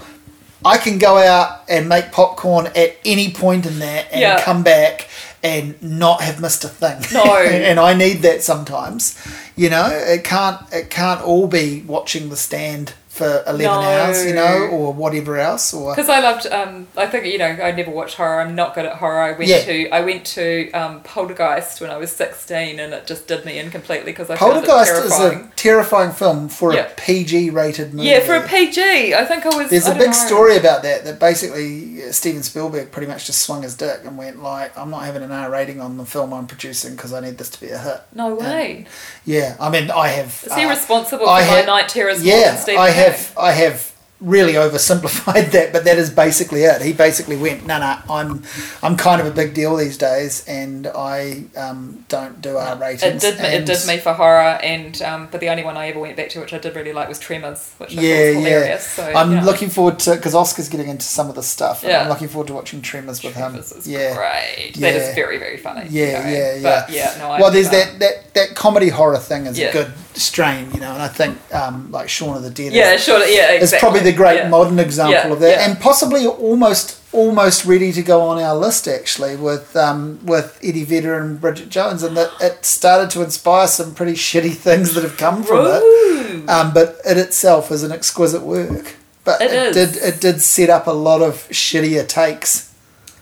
I 0.62 0.76
can 0.76 0.98
go 0.98 1.16
out 1.16 1.62
and 1.70 1.88
make 1.88 2.12
popcorn 2.12 2.66
at 2.76 2.96
any 3.06 3.32
point 3.32 3.64
in 3.64 3.78
that 3.78 4.12
and 4.12 4.20
Yeah. 4.20 4.42
come 4.42 4.62
back 4.62 5.08
and 5.42 5.80
not 5.80 6.20
have 6.20 6.38
missed 6.40 6.64
a 6.64 6.68
thing. 6.68 7.00
No. 7.14 7.36
and 7.38 7.80
I 7.80 7.94
need 7.94 8.20
that 8.22 8.42
sometimes. 8.42 9.16
You 9.56 9.70
know, 9.70 9.86
it 9.88 10.22
can't 10.24 10.60
it 10.70 10.90
can't 10.90 11.22
all 11.22 11.46
be 11.46 11.82
watching 11.86 12.28
The 12.28 12.36
Stand 12.36 12.92
for 13.18 13.42
eleven 13.46 13.66
No. 13.66 13.80
hours, 13.80 14.24
you 14.24 14.34
know, 14.34 14.68
or 14.72 14.92
whatever 14.92 15.36
else. 15.38 15.74
Or 15.74 15.92
Because 15.94 16.08
I 16.08 16.20
loved, 16.20 16.46
um, 16.46 16.86
I 16.96 17.06
think 17.06 17.26
you 17.26 17.38
know, 17.38 17.46
I 17.68 17.70
never 17.72 17.90
watched 17.90 18.14
horror. 18.16 18.40
I'm 18.40 18.54
not 18.54 18.74
good 18.74 18.86
at 18.86 18.94
horror. 18.96 19.20
I 19.20 19.32
went 19.32 19.46
Yeah. 19.50 19.60
to, 19.64 19.88
I 19.90 20.00
went 20.00 20.24
to 20.38 20.70
um, 20.72 21.00
Poltergeist 21.02 21.80
when 21.80 21.90
I 21.90 21.96
was 21.98 22.10
16, 22.12 22.78
and 22.80 22.94
it 22.94 23.06
just 23.06 23.26
did 23.26 23.44
me 23.44 23.58
in 23.58 23.70
completely 23.70 24.12
because 24.12 24.30
I 24.30 24.36
found 24.36 24.58
it 24.58 24.66
Poltergeist 24.66 25.04
is 25.04 25.16
terrifying. 25.16 25.50
a 25.52 25.56
terrifying 25.56 26.12
film 26.12 26.48
for 26.48 26.72
Yeah. 26.72 26.86
a 26.86 26.90
PG 26.94 27.50
rated 27.50 27.92
movie. 27.94 28.08
yeah, 28.08 28.20
for 28.20 28.34
a 28.36 28.46
PG, 28.46 29.14
I 29.14 29.24
think 29.24 29.44
I 29.44 29.56
was. 29.56 29.68
There's 29.70 29.86
I 29.86 29.94
a 29.94 29.98
big 29.98 30.06
know. 30.08 30.12
story 30.12 30.56
about 30.56 30.82
that. 30.84 31.04
That 31.04 31.18
basically 31.20 32.02
uh, 32.08 32.12
Steven 32.12 32.42
Spielberg 32.42 32.90
pretty 32.92 33.06
much 33.12 33.26
just 33.26 33.40
swung 33.42 33.62
his 33.62 33.74
dick 33.74 34.00
and 34.04 34.16
went 34.16 34.42
like, 34.42 34.76
"I'm 34.78 34.90
not 34.90 35.04
having 35.04 35.22
an 35.22 35.32
R 35.32 35.50
rating 35.50 35.80
on 35.80 35.96
the 35.96 36.04
film 36.06 36.32
I'm 36.32 36.46
producing 36.46 36.94
because 36.96 37.12
I 37.12 37.20
need 37.20 37.38
this 37.38 37.50
to 37.50 37.60
be 37.60 37.70
a 37.70 37.78
hit." 37.78 38.00
No 38.14 38.34
way. 38.34 38.86
Yeah, 39.24 39.56
I 39.60 39.68
mean, 39.70 39.90
I 39.90 40.08
have. 40.08 40.42
Is 40.46 40.54
he 40.54 40.64
uh, 40.64 40.70
responsible 40.70 41.26
for 41.26 41.30
I 41.32 41.46
my 41.46 41.62
night 41.64 41.88
terrors 41.88 42.22
more 42.24 42.32
Yeah, 42.34 42.50
than 42.52 42.56
Stephen 42.58 42.80
I 42.82 42.92
King? 42.92 43.02
Have. 43.10 43.32
I 43.38 43.52
have 43.52 43.92
really 44.20 44.54
oversimplified 44.54 45.50
that, 45.52 45.72
but 45.72 45.84
that 45.84 45.96
is 45.96 46.10
basically 46.10 46.64
it. 46.64 46.82
He 46.82 46.92
basically 46.92 47.36
went, 47.36 47.64
"No, 47.66 47.78
no, 47.78 47.98
I'm, 48.10 48.42
I'm 48.82 48.96
kind 48.96 49.20
of 49.20 49.28
a 49.28 49.30
big 49.30 49.54
deal 49.54 49.76
these 49.76 49.96
days, 49.96 50.44
and 50.48 50.88
I 50.88 51.44
um, 51.56 52.04
don't 52.08 52.40
do 52.42 52.56
R 52.56 52.76
ratings." 52.76 53.22
It 53.22 53.36
did, 53.36 53.40
me, 53.40 53.48
it 53.48 53.64
did 53.66 53.86
me 53.86 53.98
for 53.98 54.12
horror, 54.14 54.58
and 54.60 55.00
um, 55.02 55.28
but 55.30 55.40
the 55.40 55.48
only 55.48 55.62
one 55.62 55.76
I 55.76 55.88
ever 55.88 56.00
went 56.00 56.16
back 56.16 56.30
to, 56.30 56.40
which 56.40 56.52
I 56.52 56.58
did 56.58 56.74
really 56.74 56.92
like, 56.92 57.08
was 57.08 57.20
Tremors, 57.20 57.72
which 57.78 57.96
I 57.96 58.00
Yeah, 58.00 58.08
thought 58.08 58.16
was 58.16 58.44
yeah. 58.44 58.50
hilarious. 58.50 58.86
So, 58.88 59.02
I'm 59.04 59.32
yeah. 59.32 59.44
looking 59.44 59.68
forward 59.70 59.98
to 60.00 60.16
because 60.16 60.34
Oscar's 60.34 60.68
getting 60.68 60.88
into 60.88 61.06
some 61.06 61.28
of 61.28 61.36
the 61.36 61.42
stuff. 61.44 61.84
and 61.84 61.92
Yeah. 61.92 62.02
I'm 62.02 62.08
looking 62.08 62.26
forward 62.28 62.48
to 62.48 62.54
watching 62.54 62.82
Tremors 62.82 63.22
with 63.22 63.34
him. 63.36 63.50
Tremors 63.52 63.70
is 63.70 63.86
yeah. 63.86 64.16
great. 64.16 64.76
Yeah. 64.76 64.90
That 64.90 65.00
is 65.00 65.14
very, 65.14 65.38
very 65.38 65.58
funny. 65.58 65.86
Yeah, 65.90 66.06
you 66.06 66.12
know. 66.12 66.30
yeah, 66.30 66.62
But 66.62 66.90
yeah. 66.92 67.12
yeah, 67.12 67.18
no. 67.20 67.30
I 67.30 67.40
well, 67.40 67.52
there's 67.52 67.70
that, 67.70 68.00
that 68.00 68.34
that 68.34 68.54
comedy 68.56 68.88
horror 68.88 69.18
thing 69.18 69.46
is 69.46 69.56
Yeah. 69.56 69.72
good 69.72 69.92
strain, 70.18 70.70
you 70.72 70.80
know, 70.80 70.92
and 70.92 71.02
I 71.02 71.08
think 71.08 71.38
um, 71.54 71.90
like 71.90 72.08
Shaun 72.08 72.36
of 72.36 72.42
the 72.42 72.50
Dead 72.50 72.72
Yeah, 72.72 72.92
is, 72.94 73.04
sure. 73.04 73.18
Yeah, 73.20 73.52
exactly. 73.52 73.76
is 73.76 73.80
probably 73.80 74.00
the 74.00 74.12
great 74.12 74.36
yeah. 74.36 74.48
modern 74.48 74.78
example 74.78 75.14
Yeah, 75.14 75.32
of 75.32 75.40
that, 75.40 75.58
and 75.68 75.80
possibly 75.80 76.26
almost 76.26 76.96
almost 77.10 77.64
ready 77.64 77.90
to 77.92 78.02
go 78.02 78.20
on 78.20 78.38
our 78.42 78.54
list 78.54 78.86
actually 78.86 79.34
with 79.36 79.74
um, 79.76 80.18
with 80.24 80.58
Eddie 80.62 80.84
Vedder 80.84 81.18
and 81.18 81.40
Bridget 81.40 81.68
Jones, 81.70 82.02
and 82.02 82.16
that 82.16 82.30
it 82.40 82.64
started 82.64 83.10
to 83.10 83.22
inspire 83.22 83.66
some 83.68 83.94
pretty 83.94 84.12
shitty 84.14 84.54
things 84.54 84.94
that 84.94 85.02
have 85.04 85.16
come 85.16 85.42
from 85.42 85.66
it. 85.66 86.48
Um, 86.48 86.72
but 86.74 86.98
it 87.04 87.16
itself 87.18 87.70
is 87.70 87.82
an 87.82 87.92
exquisite 87.92 88.42
work. 88.42 88.96
But 89.24 89.40
It 89.40 89.50
it, 89.52 89.74
did 89.74 89.96
it 89.96 90.20
did 90.20 90.40
set 90.40 90.70
up 90.70 90.86
a 90.86 90.92
lot 90.92 91.20
of 91.22 91.48
shittier 91.50 92.06
takes. 92.08 92.67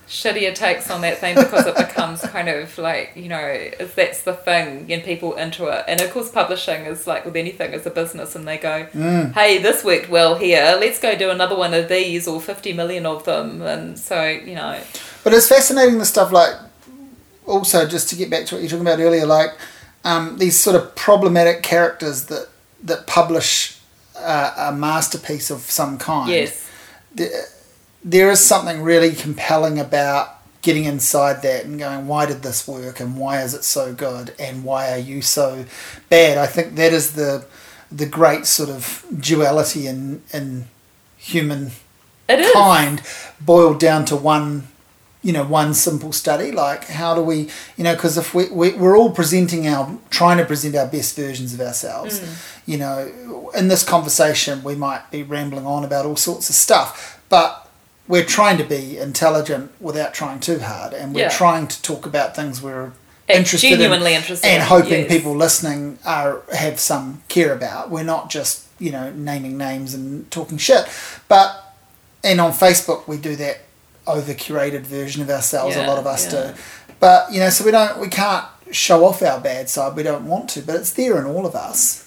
Shittier 0.09 0.55
takes 0.55 0.89
on 0.91 1.01
that 1.01 1.19
thing 1.19 1.35
because 1.35 1.67
it 1.67 1.77
becomes 1.77 2.21
kind 2.21 2.49
of 2.49 2.79
like 2.79 3.11
you 3.17 3.29
know 3.29 3.41
if 3.41 3.95
that's 3.97 4.23
the 4.23 4.33
thing 4.33 4.91
and 4.93 5.03
people 5.03 5.35
into 5.35 5.67
it. 5.67 5.85
And 5.89 6.01
of 6.01 6.11
course 6.13 6.31
publishing 6.31 6.83
is 6.87 7.07
like 7.07 7.25
with 7.25 7.35
anything 7.37 7.73
is 7.73 7.85
a 7.87 7.91
business 7.91 8.37
and 8.37 8.47
they 8.47 8.57
go 8.57 8.87
Mm. 8.95 9.33
hey 9.35 9.59
this 9.59 9.83
worked 9.85 10.09
well 10.09 10.37
here. 10.37 10.77
Let's 10.79 11.01
go 11.01 11.17
do 11.17 11.31
another 11.31 11.57
one 11.57 11.75
of 11.75 11.89
these 11.89 12.29
or 12.29 12.41
50 12.41 12.73
million 12.73 13.05
of 13.07 13.25
them. 13.25 13.63
And 13.63 13.99
so 13.99 14.25
you 14.27 14.55
know. 14.55 14.81
But 15.25 15.35
it's 15.35 15.49
fascinating 15.49 15.99
the 15.99 16.05
stuff 16.05 16.31
like 16.31 16.55
also 17.47 17.87
just 17.87 18.09
to 18.11 18.17
get 18.17 18.31
back 18.31 18.47
to 18.47 18.55
what 18.55 18.59
you 18.61 18.67
were 18.67 18.71
talking 18.71 18.87
about 18.87 19.01
earlier, 19.01 19.27
like 19.27 19.51
um, 20.05 20.39
these 20.39 20.57
sort 20.59 20.77
of 20.77 20.95
problematic 20.95 21.63
characters 21.65 22.27
that 22.27 22.49
that 22.85 23.07
publish 23.09 23.79
uh, 24.19 24.55
a 24.71 24.73
masterpiece 24.73 25.51
of 25.51 25.61
some 25.63 25.99
kind. 25.99 26.31
yes 26.31 26.63
there 28.07 28.31
is 28.31 28.39
something 28.39 28.83
really 28.83 29.13
compelling 29.13 29.81
about 29.81 30.33
getting 30.63 30.85
inside 30.85 31.43
that 31.43 31.65
and 31.65 31.79
going, 31.79 32.07
why 32.07 32.25
did 32.25 32.43
this 32.43 32.67
work 32.67 33.01
and 33.01 33.17
why 33.17 33.43
is 33.43 33.53
it 33.53 33.65
so 33.65 33.93
good 33.93 34.33
and 34.39 34.65
why 34.65 34.93
are 34.93 34.99
you 34.99 35.21
so 35.21 35.65
bad? 36.09 36.39
I 36.39 36.47
think 36.47 36.77
that 36.77 36.93
is 36.93 37.13
the 37.13 37.45
the 37.91 38.07
great 38.07 38.47
sort 38.47 38.71
of 38.71 39.05
duality 39.17 39.87
in 39.87 40.23
in 40.33 40.67
human 41.17 41.73
it 42.29 42.41
is. 42.41 42.53
kind 42.53 43.03
boiled 43.41 43.79
down 43.81 44.05
to 44.07 44.17
one 44.17 44.69
you 45.23 45.33
know 45.33 45.45
one 45.45 45.75
simple 45.75 46.13
study. 46.13 46.53
Like 46.53 46.85
how 46.85 47.15
do 47.15 47.23
we 47.23 47.49
you 47.77 47.83
know 47.85 47.95
because 47.95 48.17
if 48.17 48.35
we, 48.35 48.49
we 48.51 48.73
we're 48.73 48.97
all 48.97 49.11
presenting 49.11 49.67
our 49.67 49.99
trying 50.11 50.39
to 50.39 50.45
present 50.45 50.77
our 50.77 50.87
best 50.87 51.17
versions 51.17 51.55
of 51.55 51.61
ourselves. 51.61 52.21
Mm. 52.21 52.63
You 52.67 52.79
know 52.79 53.51
in 53.57 53.67
this 53.69 53.83
conversation 53.83 54.63
we 54.63 54.77
might 54.77 55.11
be 55.11 55.25
rambling 55.25 55.67
on 55.67 55.85
about 55.85 56.07
all 56.07 56.17
sorts 56.17 56.49
of 56.51 56.55
stuff 56.55 57.21
but 57.29 57.66
we're 58.09 58.25
trying 58.25 58.57
to 58.59 58.65
be 58.65 58.99
intelligent 58.99 59.71
without 59.81 60.15
trying 60.15 60.41
too 60.41 60.59
hard 60.61 60.93
and 60.93 61.15
we're 61.15 61.23
Yeah. 61.23 61.29
trying 61.29 61.67
to 61.69 61.83
talk 61.83 62.07
about 62.07 62.37
things 62.37 62.63
we're 62.63 62.93
And 63.29 63.39
interested 63.39 63.71
genuinely 63.71 64.13
in 64.13 64.19
interested 64.21 64.47
and 64.47 64.63
in, 64.63 64.69
hoping 64.69 65.01
yes. 65.01 65.09
people 65.09 65.35
listening 65.35 65.99
are 66.05 66.43
have 66.55 66.79
some 66.79 67.23
care 67.29 67.53
about 67.53 67.91
we're 67.91 68.05
not 68.05 68.31
just 68.31 68.63
you 68.79 68.93
know 68.93 69.11
naming 69.13 69.57
names 69.59 69.95
and 69.95 70.31
talking 70.31 70.59
shit 70.59 70.87
but 71.29 71.75
and 72.23 72.41
on 72.41 72.53
Facebook 72.53 73.09
we 73.09 73.17
do 73.17 73.35
that 73.37 73.59
over 74.07 74.33
curated 74.35 74.83
version 74.83 75.21
of 75.23 75.29
ourselves. 75.31 75.75
a 75.77 75.87
lot 75.87 75.99
of 75.99 76.07
us 76.07 76.33
yeah. 76.33 76.53
do, 76.53 76.55
but 77.01 77.33
you 77.33 77.41
know, 77.41 77.51
so 77.51 77.65
we 77.65 77.71
don't 77.73 77.99
we 77.99 78.09
can't 78.09 78.45
show 78.71 79.05
off 79.05 79.21
our 79.23 79.41
bad 79.41 79.69
side. 79.69 79.97
We 79.97 80.03
don't 80.03 80.27
want 80.27 80.49
to, 80.51 80.63
but 80.63 80.77
it's 80.77 80.93
there 80.93 81.19
in 81.19 81.25
all 81.27 81.45
of 81.47 81.55
us. 81.55 82.06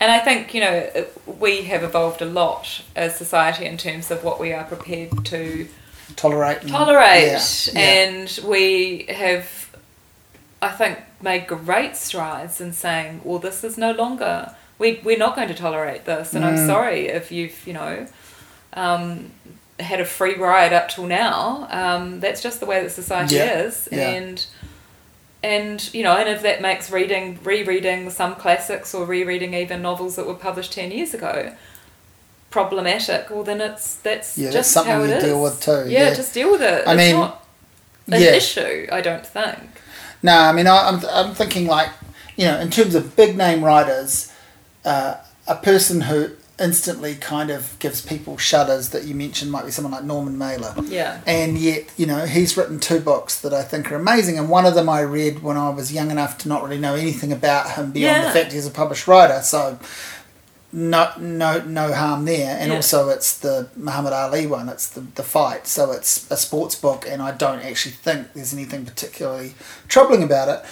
And 0.00 0.12
I 0.12 0.20
think, 0.20 0.54
you 0.54 0.60
know, 0.60 1.06
we 1.26 1.62
have 1.64 1.82
evolved 1.82 2.22
a 2.22 2.24
lot 2.24 2.82
as 2.94 3.16
society 3.16 3.64
in 3.64 3.76
terms 3.76 4.10
of 4.10 4.22
what 4.22 4.38
we 4.38 4.52
are 4.52 4.64
prepared 4.64 5.24
to 5.26 5.68
Tolerate. 6.16 6.62
and- 6.62 6.70
tolerate. 6.70 7.70
yeah, 7.74 7.80
yeah. 7.80 7.80
And 7.80 8.40
we 8.44 9.06
have, 9.08 9.76
I 10.62 10.68
think, 10.70 10.98
made 11.20 11.46
great 11.48 11.96
strides 11.96 12.60
in 12.60 12.72
saying, 12.72 13.22
well, 13.24 13.38
this 13.40 13.64
is 13.64 13.76
no 13.76 13.90
longer, 13.90 14.54
we, 14.78 15.00
we're 15.02 15.18
not 15.18 15.34
going 15.34 15.48
to 15.48 15.54
tolerate 15.54 16.04
this. 16.04 16.32
And 16.32 16.44
Mm. 16.44 16.48
I'm 16.48 16.66
sorry 16.66 17.08
if 17.08 17.32
you've, 17.32 17.66
you 17.66 17.72
know, 17.72 18.06
um, 18.74 19.32
had 19.80 20.00
a 20.00 20.04
free 20.04 20.34
ride 20.34 20.72
up 20.72 20.88
till 20.88 21.06
now. 21.06 21.66
Um, 21.70 22.20
that's 22.20 22.40
just 22.42 22.60
the 22.60 22.66
way 22.66 22.82
that 22.82 22.90
society 22.90 23.34
Yeah, 23.36 23.62
is. 23.62 23.88
yeah. 23.90 24.10
And 24.10 24.46
and 25.42 25.92
you 25.94 26.02
know, 26.02 26.16
and 26.16 26.28
if 26.28 26.42
that 26.42 26.60
makes 26.62 26.90
reading, 26.90 27.38
rereading 27.44 28.10
some 28.10 28.34
classics 28.34 28.94
or 28.94 29.06
rereading 29.06 29.54
even 29.54 29.82
novels 29.82 30.16
that 30.16 30.26
were 30.26 30.34
published 30.34 30.72
ten 30.72 30.90
years 30.90 31.14
ago 31.14 31.54
problematic, 32.50 33.28
well 33.30 33.44
then 33.44 33.60
it's 33.60 33.96
that's 33.96 34.38
Yeah, 34.38 34.50
just 34.50 34.72
something 34.72 34.92
how 34.92 35.02
it 35.02 35.08
you 35.08 35.14
is. 35.14 35.24
deal 35.24 35.42
with 35.42 35.60
too, 35.60 35.84
Yeah, 35.86 36.08
yeah. 36.08 36.14
just 36.14 36.32
deal 36.34 36.50
with 36.50 36.62
it. 36.62 36.86
I 36.86 36.94
it's 36.94 36.96
mean, 36.96 37.16
not 37.16 37.44
an 38.10 38.20
yeah. 38.22 38.30
issue, 38.30 38.86
I 38.90 39.00
don't 39.00 39.26
think. 39.26 39.58
No, 40.22 40.32
I 40.36 40.52
mean, 40.52 40.66
I, 40.66 40.88
I'm, 40.88 41.00
I'm 41.10 41.34
thinking 41.34 41.66
like, 41.66 41.90
you 42.36 42.46
know, 42.46 42.58
in 42.58 42.70
terms 42.70 42.94
of 42.94 43.14
big 43.16 43.36
name 43.36 43.62
writers, 43.64 44.32
uh, 44.84 45.16
a 45.46 45.56
person 45.56 46.00
who 46.02 46.30
instantly 46.60 47.14
kind 47.14 47.50
of 47.50 47.78
gives 47.78 48.00
people 48.00 48.36
shudders 48.36 48.90
that 48.90 49.04
you 49.04 49.14
mentioned 49.14 49.50
might 49.52 49.64
be 49.64 49.70
someone 49.70 49.92
like 49.92 50.04
Norman 50.04 50.36
Mailer. 50.36 50.74
Yeah. 50.84 51.20
And 51.26 51.56
yet, 51.56 51.84
you 51.96 52.04
know, 52.06 52.26
he's 52.26 52.56
written 52.56 52.80
two 52.80 53.00
books 53.00 53.40
that 53.40 53.54
I 53.54 53.62
think 53.62 53.92
are 53.92 53.96
amazing. 53.96 54.38
And 54.38 54.48
one 54.48 54.66
of 54.66 54.74
them 54.74 54.88
I 54.88 55.00
read 55.00 55.42
when 55.42 55.56
I 55.56 55.70
was 55.70 55.92
young 55.92 56.10
enough 56.10 56.38
to 56.38 56.48
not 56.48 56.62
really 56.64 56.78
know 56.78 56.94
anything 56.94 57.32
about 57.32 57.70
him 57.72 57.92
beyond 57.92 58.16
Yeah. 58.22 58.24
the 58.32 58.38
fact 58.40 58.52
he's 58.52 58.66
a 58.66 58.70
published 58.70 59.06
writer. 59.06 59.40
So, 59.42 59.78
no, 60.72 61.10
no, 61.18 61.60
no 61.62 61.92
harm 61.94 62.24
there. 62.24 62.56
And 62.58 62.70
Yeah. 62.70 62.76
also, 62.76 63.08
it's 63.08 63.32
the 63.38 63.68
Muhammad 63.76 64.12
Ali 64.12 64.46
one. 64.46 64.68
It's 64.68 64.86
the 64.88 65.00
the 65.14 65.22
fight. 65.22 65.66
So 65.66 65.92
it's 65.92 66.30
a 66.30 66.36
sports 66.36 66.74
book, 66.74 67.06
and 67.08 67.22
I 67.22 67.30
don't 67.30 67.60
actually 67.64 67.92
think 67.92 68.34
there's 68.34 68.52
anything 68.52 68.84
particularly 68.84 69.54
troubling 69.86 70.22
about 70.22 70.48
it. 70.48 70.62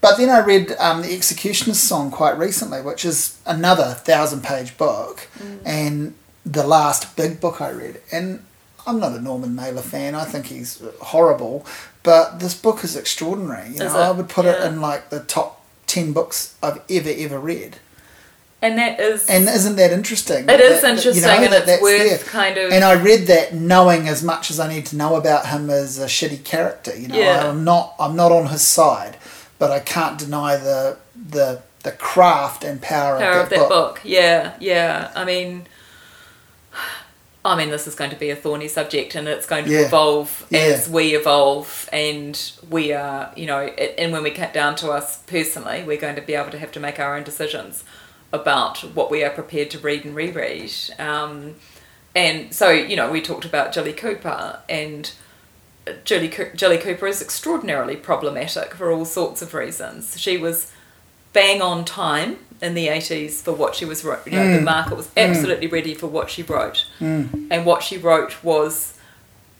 But 0.00 0.16
then 0.16 0.30
I 0.30 0.38
read 0.40 0.72
um, 0.78 1.02
the 1.02 1.12
Executioner's 1.14 1.80
Song 1.80 2.10
quite 2.10 2.38
recently, 2.38 2.80
which 2.80 3.04
is 3.04 3.38
another 3.46 3.94
thousand 3.94 4.42
page 4.44 4.76
book, 4.78 5.26
Mm. 5.38 5.58
and 5.64 6.14
the 6.46 6.66
last 6.66 7.16
big 7.16 7.40
book 7.40 7.60
I 7.60 7.70
read. 7.70 8.00
And 8.12 8.44
I'm 8.86 9.00
not 9.00 9.12
a 9.12 9.20
Norman 9.20 9.54
Mailer 9.54 9.82
fan. 9.82 10.14
I 10.14 10.24
think 10.24 10.46
he's 10.46 10.80
horrible, 11.02 11.66
but 12.02 12.38
this 12.40 12.54
book 12.54 12.84
is 12.84 12.96
extraordinary. 12.96 13.68
You 13.68 13.74
Is 13.74 13.92
know, 13.92 13.98
I 13.98 14.10
would 14.12 14.28
put 14.28 14.46
it 14.46 14.62
in 14.62 14.80
like 14.80 15.10
the 15.10 15.20
top 15.20 15.64
ten 15.86 16.12
books 16.12 16.54
I've 16.62 16.80
ever 16.88 17.10
ever 17.16 17.38
read. 17.38 17.76
And 18.60 18.76
that 18.78 18.98
is 18.98 19.24
And 19.26 19.48
isn't 19.48 19.76
that 19.76 19.92
interesting? 19.92 20.48
It 20.48 20.60
is 20.60 20.80
That- 20.80 20.82
that, 20.82 20.90
interesting, 20.96 21.22
you 21.22 21.28
know, 21.28 21.44
and 21.44 21.52
that 21.52 21.68
it's 21.68 21.82
worth 21.82 22.08
there. 22.08 22.18
kind 22.18 22.58
of. 22.58 22.72
And 22.72 22.82
I 22.84 22.94
read 22.94 23.26
that 23.28 23.54
knowing 23.54 24.08
as 24.08 24.22
much 24.22 24.50
as 24.50 24.58
I 24.58 24.68
need 24.68 24.86
to 24.86 24.96
know 24.96 25.14
about 25.16 25.46
him 25.46 25.70
as 25.70 25.98
a 25.98 26.06
shitty 26.06 26.42
character. 26.44 26.96
You 26.96 27.06
know, 27.08 27.16
Yeah. 27.18 27.48
I'm 27.50 27.62
not 27.62 27.94
I'm 28.00 28.16
not 28.16 28.32
on 28.32 28.46
his 28.48 28.62
side, 28.62 29.16
but 29.58 29.70
I 29.70 29.80
can't 29.80 30.18
deny 30.18 30.56
the 30.56 30.98
the 31.14 31.62
the 31.82 31.92
craft 31.92 32.64
and 32.64 32.82
power, 32.82 33.18
power 33.18 33.40
of 33.42 33.50
that, 33.50 33.58
book. 33.58 33.68
book. 33.68 34.00
Yeah, 34.04 34.54
yeah. 34.60 35.10
I 35.14 35.24
mean, 35.24 35.66
I 37.44 37.56
mean, 37.56 37.70
this 37.70 37.86
is 37.86 37.94
going 37.94 38.10
to 38.10 38.16
be 38.16 38.30
a 38.30 38.36
thorny 38.36 38.68
subject, 38.68 39.14
and 39.14 39.28
it's 39.28 39.46
going 39.46 39.64
to 39.64 39.70
Yeah. 39.70 39.86
evolve 39.86 40.46
Yeah. 40.50 40.60
as 40.60 40.88
we 40.88 41.14
evolve, 41.14 41.88
and 41.92 42.38
we 42.68 42.92
are, 42.92 43.30
you 43.36 43.46
know, 43.46 43.60
it, 43.60 43.94
and 43.96 44.12
when 44.12 44.22
we 44.22 44.30
get 44.30 44.52
down 44.52 44.74
to 44.76 44.90
us 44.90 45.18
personally, 45.26 45.84
we're 45.84 45.96
going 46.00 46.16
to 46.16 46.22
be 46.22 46.34
able 46.34 46.50
to 46.50 46.58
have 46.58 46.72
to 46.72 46.80
make 46.80 46.98
our 46.98 47.16
own 47.16 47.22
decisions 47.22 47.84
about 48.32 48.78
what 48.94 49.10
we 49.10 49.24
are 49.24 49.30
prepared 49.30 49.70
to 49.70 49.78
read 49.78 50.04
and 50.04 50.14
reread. 50.14 50.72
Um, 50.98 51.54
and 52.14 52.52
so, 52.52 52.70
you 52.70 52.96
know, 52.96 53.10
we 53.10 53.20
talked 53.22 53.44
about 53.44 53.72
Jilly 53.72 53.92
Cooper, 53.94 54.58
and 54.68 55.10
Jilly, 56.04 56.28
Co- 56.28 56.50
Jilly 56.54 56.78
Cooper 56.78 57.06
is 57.06 57.22
extraordinarily 57.22 57.96
problematic 57.96 58.74
for 58.74 58.90
all 58.90 59.04
sorts 59.04 59.42
of 59.42 59.54
reasons. 59.54 60.18
She 60.20 60.36
was 60.36 60.72
bang 61.32 61.60
on 61.60 61.84
time 61.84 62.38
in 62.60 62.74
the 62.74 62.88
80s 62.88 63.42
for 63.42 63.52
what 63.52 63.74
she 63.74 63.84
was 63.84 64.04
wrote. 64.04 64.26
You 64.26 64.32
know, 64.32 64.52
the 64.52 64.58
mm. 64.58 64.64
market 64.64 64.96
was 64.96 65.08
mm. 65.08 65.28
absolutely 65.28 65.66
ready 65.66 65.94
for 65.94 66.06
what 66.06 66.30
she 66.30 66.42
wrote. 66.42 66.86
Mm. 66.98 67.48
And 67.50 67.64
what 67.64 67.82
she 67.82 67.98
wrote 67.98 68.42
was 68.42 68.98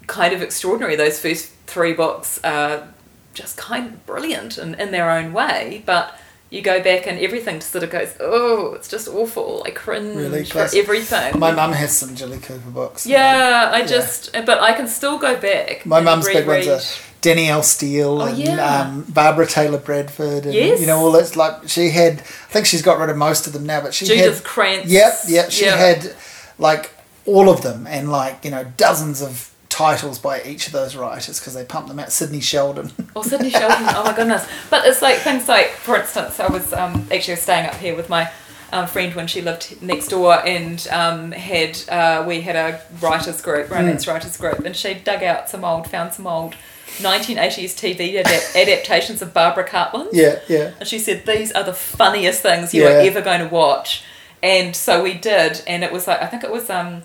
kind 0.06 0.34
of 0.34 0.42
extraordinary. 0.42 0.96
Those 0.96 1.20
first 1.20 1.52
three 1.66 1.92
books 1.92 2.40
are 2.42 2.88
just 3.34 3.56
kind 3.56 3.86
of 3.86 4.06
brilliant 4.06 4.58
in, 4.58 4.74
in 4.74 4.90
their 4.90 5.10
own 5.10 5.32
way, 5.32 5.82
but 5.86 6.18
you 6.50 6.62
go 6.62 6.82
back 6.82 7.06
and 7.06 7.18
everything 7.18 7.56
just 7.56 7.70
sort 7.72 7.84
of 7.84 7.90
goes, 7.90 8.14
oh, 8.20 8.72
it's 8.74 8.88
just 8.88 9.06
awful. 9.08 9.62
I 9.66 9.70
cringe 9.70 10.16
Really 10.16 10.44
for 10.44 10.66
everything. 10.74 11.38
My 11.38 11.52
mum 11.52 11.72
has 11.72 11.96
some 11.96 12.14
Jilly 12.14 12.38
Cooper 12.38 12.70
books. 12.70 13.06
yeah, 13.06 13.70
I 13.72 13.80
Yeah. 13.80 13.86
just, 13.86 14.32
but 14.32 14.58
I 14.60 14.72
can 14.72 14.88
still 14.88 15.18
go 15.18 15.36
back. 15.36 15.84
My 15.84 16.00
mum's 16.00 16.26
big 16.26 16.46
ones 16.46 16.66
are 16.66 16.80
Danielle 17.20 17.62
Steel 17.62 18.22
Oh, 18.22 18.26
and 18.26 18.38
yeah. 18.38 18.80
um, 18.80 19.04
Barbara 19.08 19.46
Taylor 19.46 19.78
Bradford 19.78 20.44
and 20.46 20.54
Yes. 20.54 20.80
you 20.80 20.86
know 20.86 20.98
all 20.98 21.12
that's 21.12 21.34
like 21.36 21.68
she 21.68 21.90
had 21.90 22.20
I 22.20 22.52
think 22.52 22.64
she's 22.66 22.80
got 22.80 22.98
rid 23.00 23.10
of 23.10 23.16
most 23.16 23.46
of 23.48 23.52
them 23.52 23.66
now 23.66 23.80
but 23.80 23.92
she 23.92 24.06
Judith 24.06 24.36
had 24.36 24.44
Krantz. 24.44 24.86
Yep, 24.88 25.14
yep. 25.26 25.50
She 25.50 25.64
Yeah. 25.64 25.76
had 25.76 26.14
like 26.58 26.92
all 27.26 27.50
of 27.50 27.62
them 27.62 27.86
and 27.88 28.10
like, 28.10 28.44
you 28.44 28.50
know, 28.52 28.64
dozens 28.76 29.20
of 29.20 29.50
titles 29.78 30.18
by 30.18 30.42
each 30.42 30.66
of 30.66 30.72
those 30.72 30.96
writers 30.96 31.38
because 31.38 31.54
they 31.54 31.64
pumped 31.64 31.88
them 31.88 31.98
out. 32.00 32.10
Sidney 32.10 32.40
Sheldon. 32.40 32.90
Or 33.14 33.22
Sidney 33.24 33.50
Sheldon. 33.50 33.86
oh 33.96 34.02
my 34.04 34.14
goodness. 34.14 34.46
But 34.70 34.86
it's 34.86 35.00
like 35.02 35.18
things 35.18 35.48
like, 35.48 35.68
for 35.70 35.96
instance, 35.96 36.40
I 36.40 36.48
was 36.48 36.72
um, 36.72 37.06
actually 37.12 37.36
staying 37.36 37.66
up 37.66 37.74
here 37.76 37.94
with 37.96 38.08
my 38.08 38.30
um, 38.72 38.86
friend 38.86 39.14
when 39.14 39.26
she 39.26 39.40
lived 39.40 39.80
next 39.80 40.08
door 40.08 40.44
and 40.46 40.86
um, 40.90 41.32
had 41.32 41.78
uh, 41.88 42.24
we 42.26 42.40
had 42.40 42.56
a 42.56 42.80
writers 43.00 43.40
group, 43.40 43.70
romance 43.70 44.06
writers 44.06 44.36
group, 44.36 44.58
and 44.60 44.74
she 44.76 44.94
dug 44.94 45.22
out 45.22 45.48
some 45.48 45.64
old, 45.64 45.88
found 45.88 46.12
some 46.12 46.26
old 46.26 46.54
1980s 46.98 47.74
TV 47.76 48.20
adap- 48.22 48.56
adaptations 48.60 49.22
of 49.22 49.32
Barbara 49.32 49.66
Cartland. 49.68 50.08
yeah, 50.12 50.40
yeah. 50.48 50.72
And 50.80 50.88
she 50.88 50.98
said, 50.98 51.24
These 51.26 51.52
are 51.52 51.62
the 51.64 51.72
funniest 51.74 52.42
things 52.42 52.74
you 52.74 52.82
Yeah. 52.82 52.96
are 52.96 53.00
ever 53.00 53.20
going 53.20 53.40
to 53.40 53.48
watch. 53.48 54.02
And 54.42 54.74
so 54.76 55.02
we 55.02 55.14
did. 55.14 55.62
And 55.66 55.82
it 55.84 55.92
was 55.92 56.06
like, 56.06 56.20
I 56.22 56.26
think 56.26 56.44
it 56.44 56.50
was 56.50 56.68
um, 56.70 57.02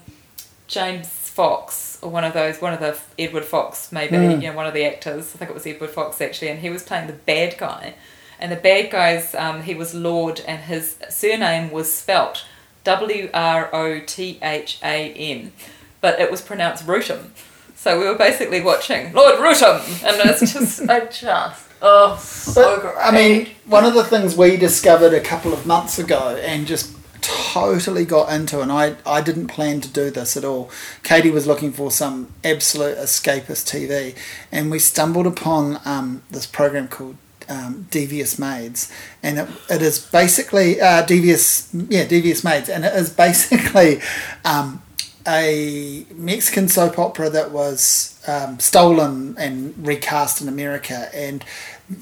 James 0.67 1.07
Fox, 1.07 1.92
or 2.03 2.09
one 2.09 2.23
of 2.23 2.33
those, 2.33 2.61
one 2.61 2.73
of 2.73 2.79
the 2.79 2.97
Edward 3.17 3.45
Fox, 3.45 3.91
maybe, 3.91 4.15
Mm. 4.17 4.41
you 4.41 4.49
know, 4.49 4.55
one 4.55 4.67
of 4.67 4.73
the 4.73 4.85
actors. 4.85 5.31
I 5.33 5.37
think 5.37 5.49
it 5.49 5.53
was 5.53 5.65
Edward 5.65 5.89
Fox 5.89 6.19
actually. 6.21 6.49
And 6.49 6.59
he 6.59 6.69
was 6.69 6.83
playing 6.83 7.07
the 7.07 7.13
bad 7.13 7.57
guy. 7.57 7.95
And 8.39 8.51
the 8.51 8.55
bad 8.57 8.91
guy's, 8.91 9.33
um, 9.35 9.63
he 9.63 9.73
was 9.73 9.93
Lord, 9.93 10.41
and 10.47 10.61
his 10.63 10.95
surname 11.09 11.71
was 11.71 11.93
spelt 11.93 12.43
W 12.83 13.29
R 13.33 13.69
O 13.73 14.01
T 14.01 14.37
H 14.43 14.79
A 14.83 15.13
M, 15.13 15.53
but 16.01 16.19
it 16.19 16.29
was 16.29 16.41
pronounced 16.41 16.85
Rootham. 16.85 17.33
So 17.75 17.97
we 17.99 18.05
were 18.05 18.15
basically 18.17 18.59
watching 18.61 19.13
Lord 19.13 19.39
Rootham, 19.39 19.81
and 20.05 20.29
it's 20.29 20.51
just, 20.53 20.89
I 20.89 21.05
just, 21.05 21.63
oh, 21.81 22.17
so 22.17 22.61
But, 22.61 22.81
great. 22.81 22.95
I 22.99 23.11
mean, 23.11 23.49
one 23.65 23.85
of 23.85 23.93
the 23.93 24.03
things 24.03 24.35
we 24.35 24.57
discovered 24.57 25.13
a 25.13 25.21
couple 25.21 25.53
of 25.53 25.65
months 25.65 25.97
ago 25.99 26.35
and 26.43 26.67
just 26.67 26.91
totally 27.23 28.05
got 28.05 28.31
into, 28.31 28.61
and 28.61 28.71
I, 28.71 28.95
I 29.05 29.21
didn't 29.21 29.47
plan 29.47 29.81
to 29.81 29.87
do 29.87 30.11
this 30.11 30.37
at 30.37 30.45
all. 30.45 30.69
Katie 31.01 31.31
was 31.31 31.47
looking 31.47 31.71
for 31.71 31.89
some 31.89 32.31
absolute 32.43 32.97
escapist 32.97 33.65
TV, 33.65 34.15
and 34.51 34.69
we 34.69 34.77
stumbled 34.79 35.25
upon 35.25 35.79
um, 35.85 36.21
this 36.29 36.45
program 36.45 36.87
called 36.87 37.15
um, 37.49 37.87
Devious 37.89 38.37
Maids, 38.37 38.91
and 39.23 39.39
it, 39.39 39.49
it 39.69 39.81
is 39.81 39.99
basically 39.99 40.79
uh, 40.79 41.03
Devious, 41.05 41.73
yeah, 41.73 42.05
Devious 42.05 42.43
Maids, 42.43 42.69
and 42.69 42.85
it 42.85 42.93
is 42.93 43.09
basically 43.09 44.01
um, 44.45 44.81
a 45.27 46.05
Mexican 46.13 46.67
soap 46.67 46.99
opera 46.99 47.29
that 47.29 47.51
was 47.51 48.19
um, 48.27 48.59
stolen 48.59 49.35
and 49.37 49.73
recast 49.85 50.41
in 50.41 50.47
America. 50.47 51.09
And 51.13 51.43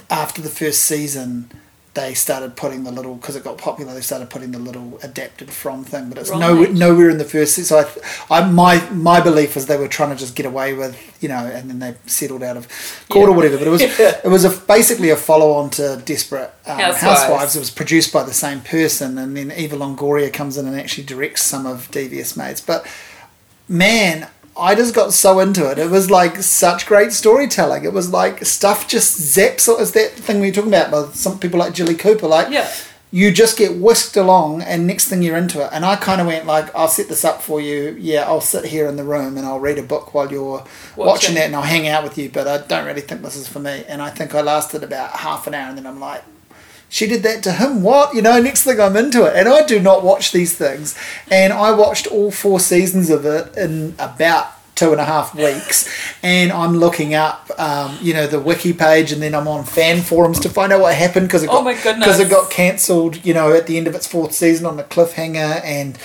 after 0.10 0.42
the 0.42 0.50
first 0.50 0.82
season, 0.82 1.52
they 1.94 2.14
started 2.14 2.56
putting 2.56 2.86
the 2.86 2.92
little 2.92 3.16
because 3.16 3.36
it 3.36 3.44
got 3.44 3.58
popular. 3.58 3.94
They 3.94 4.00
started 4.02 4.30
putting 4.30 4.52
the 4.52 4.60
little 4.60 4.98
adapted 5.04 5.52
from 5.52 5.84
thing, 5.84 6.08
but 6.08 6.18
it's 6.18 6.30
Right. 6.30 6.40
nowhere 6.40 6.70
nowhere 6.70 7.10
in 7.10 7.18
the 7.18 7.26
first. 7.26 7.56
So 7.66 7.80
I, 7.80 8.40
I 8.40 8.50
my 8.50 8.80
my 8.92 9.20
belief 9.20 9.56
was 9.56 9.66
they 9.66 9.78
were 9.78 9.90
trying 9.90 10.12
to 10.12 10.16
just 10.16 10.36
get 10.36 10.46
away 10.46 10.74
with 10.74 10.96
you 11.22 11.28
know, 11.28 11.46
and 11.46 11.70
then 11.70 11.80
they 11.80 11.96
settled 12.06 12.44
out 12.44 12.56
of 12.58 12.68
court 13.10 13.30
or 13.30 13.34
whatever. 13.34 13.58
But 13.58 13.68
it 13.68 13.72
was 13.72 13.82
it 14.00 14.24
was 14.26 14.46
a, 14.46 14.50
basically 14.50 15.10
a 15.10 15.18
follow 15.18 15.52
on 15.52 15.70
to 15.72 16.02
Desperate 16.06 16.52
um, 16.66 16.80
Housewives. 16.80 17.02
Housewives. 17.02 17.56
It 17.58 17.60
was 17.60 17.72
produced 17.72 18.14
by 18.14 18.24
the 18.24 18.34
same 18.34 18.62
person, 18.62 19.18
and 19.18 19.36
then 19.36 19.52
Eva 19.52 19.76
Longoria 19.76 20.32
comes 20.32 20.58
in 20.58 20.66
and 20.68 20.80
actually 20.80 21.04
directs 21.04 21.42
some 21.42 21.66
of 21.66 21.92
Devious 21.92 22.38
Maids. 22.38 22.62
But 22.62 22.88
man, 23.68 24.30
I 24.58 24.76
just 24.76 24.94
got 24.94 25.14
so 25.14 25.40
into 25.40 25.70
it. 25.72 25.78
It 25.80 25.90
was 25.90 26.12
like 26.12 26.38
such 26.44 26.86
great 26.86 27.14
storytelling. 27.14 27.86
It 27.86 27.94
was 27.94 28.12
like 28.12 28.44
stuff 28.46 28.88
just 28.88 29.18
zaps. 29.20 29.68
Is 29.80 29.94
that 29.94 30.12
thing 30.12 30.40
we 30.42 30.48
were 30.50 30.54
talking 30.54 30.74
about 30.74 30.92
with 30.92 31.16
some 31.16 31.40
people 31.40 31.60
like 31.60 31.74
Jilly 31.74 31.96
Cooper? 31.96 32.28
Like, 32.28 32.50
Yeah. 32.50 32.70
you 33.12 33.32
just 33.32 33.58
get 33.58 33.76
whisked 33.78 34.16
along, 34.18 34.62
and 34.62 34.86
next 34.88 35.08
thing 35.08 35.22
you're 35.22 35.38
into 35.38 35.62
it. 35.64 35.70
And 35.72 35.86
I 35.86 35.96
kind 35.96 36.20
of 36.22 36.28
went 36.28 36.46
like, 36.46 36.74
I'll 36.76 36.88
set 36.90 37.08
this 37.10 37.24
up 37.26 37.42
for 37.42 37.60
you. 37.62 37.96
Yeah, 38.00 38.24
I'll 38.24 38.42
sit 38.42 38.66
here 38.66 38.88
in 38.88 38.96
the 38.98 39.04
room 39.04 39.38
and 39.38 39.46
I'll 39.46 39.60
read 39.60 39.78
a 39.78 39.84
book 39.84 40.14
while 40.14 40.32
you're 40.32 40.44
watching, 40.60 40.68
Watching. 40.98 41.36
that, 41.36 41.46
and 41.48 41.56
I'll 41.56 41.62
hang 41.62 41.88
out 41.88 42.04
with 42.04 42.18
you. 42.18 42.30
But 42.30 42.48
I 42.48 42.58
don't 42.60 42.86
really 42.86 43.02
think 43.02 43.22
this 43.22 43.36
is 43.38 43.48
for 43.48 43.60
me. 43.60 43.84
And 43.88 44.02
I 44.02 44.10
think 44.10 44.34
I 44.36 44.42
lasted 44.42 44.84
about 44.84 45.12
half 45.12 45.48
an 45.48 45.54
hour, 45.54 45.70
and 45.70 45.78
then 45.78 45.88
I'm 45.88 46.00
like, 46.00 46.24
she 46.92 47.08
did 47.08 47.24
that 47.24 47.42
to 47.44 47.54
him. 47.54 47.84
What? 47.84 48.14
You 48.14 48.22
know, 48.22 48.40
next 48.42 48.64
thing 48.64 48.80
I'm 48.80 48.98
into 48.98 49.24
it. 49.24 49.34
And 49.34 49.48
I 49.48 49.66
do 49.66 49.80
not 49.80 50.04
watch 50.04 50.34
these 50.34 50.54
things. 50.54 50.94
And 51.32 51.54
I 51.54 51.72
watched 51.72 52.06
all 52.06 52.32
four 52.32 52.60
seasons 52.60 53.10
of 53.10 53.26
it 53.26 53.56
in 53.56 53.96
about 53.98 54.52
two 54.76 54.92
and 54.92 55.00
a 55.00 55.06
half 55.06 55.34
weeks. 55.34 55.90
And 56.22 56.52
I'm 56.52 56.76
looking 56.76 57.14
up, 57.14 57.50
um, 57.58 57.98
you 58.02 58.14
know, 58.14 58.28
the 58.28 58.42
wiki 58.42 58.74
page 58.74 59.14
and 59.14 59.22
then 59.22 59.34
I'm 59.34 59.48
on 59.48 59.64
fan 59.64 60.02
forums 60.02 60.42
to 60.42 60.50
find 60.50 60.74
out 60.74 60.82
what 60.82 60.94
happened 60.94 61.30
because 61.30 61.44
it 61.44 61.50
Oh 61.50 61.64
got. 61.64 61.98
Because 61.98 62.20
it 62.20 62.30
got 62.30 62.52
cancelled, 62.52 63.26
you 63.26 63.34
know, 63.34 63.54
at 63.54 63.68
the 63.68 63.78
end 63.78 63.88
of 63.88 63.96
its 63.96 64.06
fourth 64.06 64.34
season 64.34 64.66
on 64.66 64.76
the 64.76 64.84
cliffhanger. 64.84 65.64
And 65.64 65.96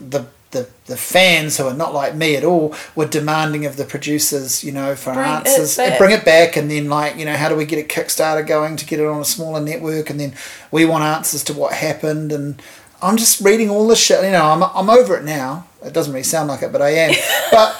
the 0.00 0.26
the, 0.52 0.68
the 0.86 0.96
fans 0.96 1.56
who 1.58 1.66
are 1.66 1.74
not 1.74 1.92
like 1.92 2.14
me 2.14 2.36
at 2.36 2.44
all 2.44 2.74
were 2.94 3.06
demanding 3.06 3.66
of 3.66 3.76
the 3.76 3.84
producers, 3.84 4.62
you 4.62 4.70
know, 4.72 4.94
for 4.94 5.12
Bring 5.14 5.26
it 5.26 5.48
answers. 5.48 5.76
back. 5.76 5.98
Bring 5.98 6.10
it 6.12 6.24
back 6.24 6.56
and 6.56 6.70
then 6.70 6.88
like, 6.88 7.16
you 7.16 7.24
know, 7.24 7.36
how 7.36 7.48
do 7.48 7.56
we 7.56 7.64
get 7.64 7.78
a 7.84 7.86
Kickstarter 7.88 8.46
going 8.46 8.76
to 8.76 8.86
get 8.86 9.00
it 9.00 9.06
on 9.06 9.20
a 9.20 9.24
smaller 9.24 9.60
network 9.60 10.10
and 10.10 10.20
then 10.20 10.34
we 10.70 10.84
want 10.84 11.04
answers 11.04 11.42
to 11.44 11.52
what 11.52 11.72
happened 11.74 12.32
and 12.32 12.62
I'm 13.02 13.16
just 13.16 13.40
reading 13.40 13.68
all 13.68 13.88
this 13.88 13.98
shit. 14.00 14.22
You 14.24 14.30
know, 14.30 14.44
I'm, 14.44 14.62
I'm 14.62 14.88
over 14.88 15.16
it 15.16 15.24
now. 15.24 15.66
It 15.84 15.92
doesn't 15.92 16.12
really 16.12 16.22
sound 16.22 16.48
like 16.48 16.62
it, 16.62 16.70
but 16.70 16.80
I 16.82 16.90
am. 16.90 17.14
but 17.50 17.76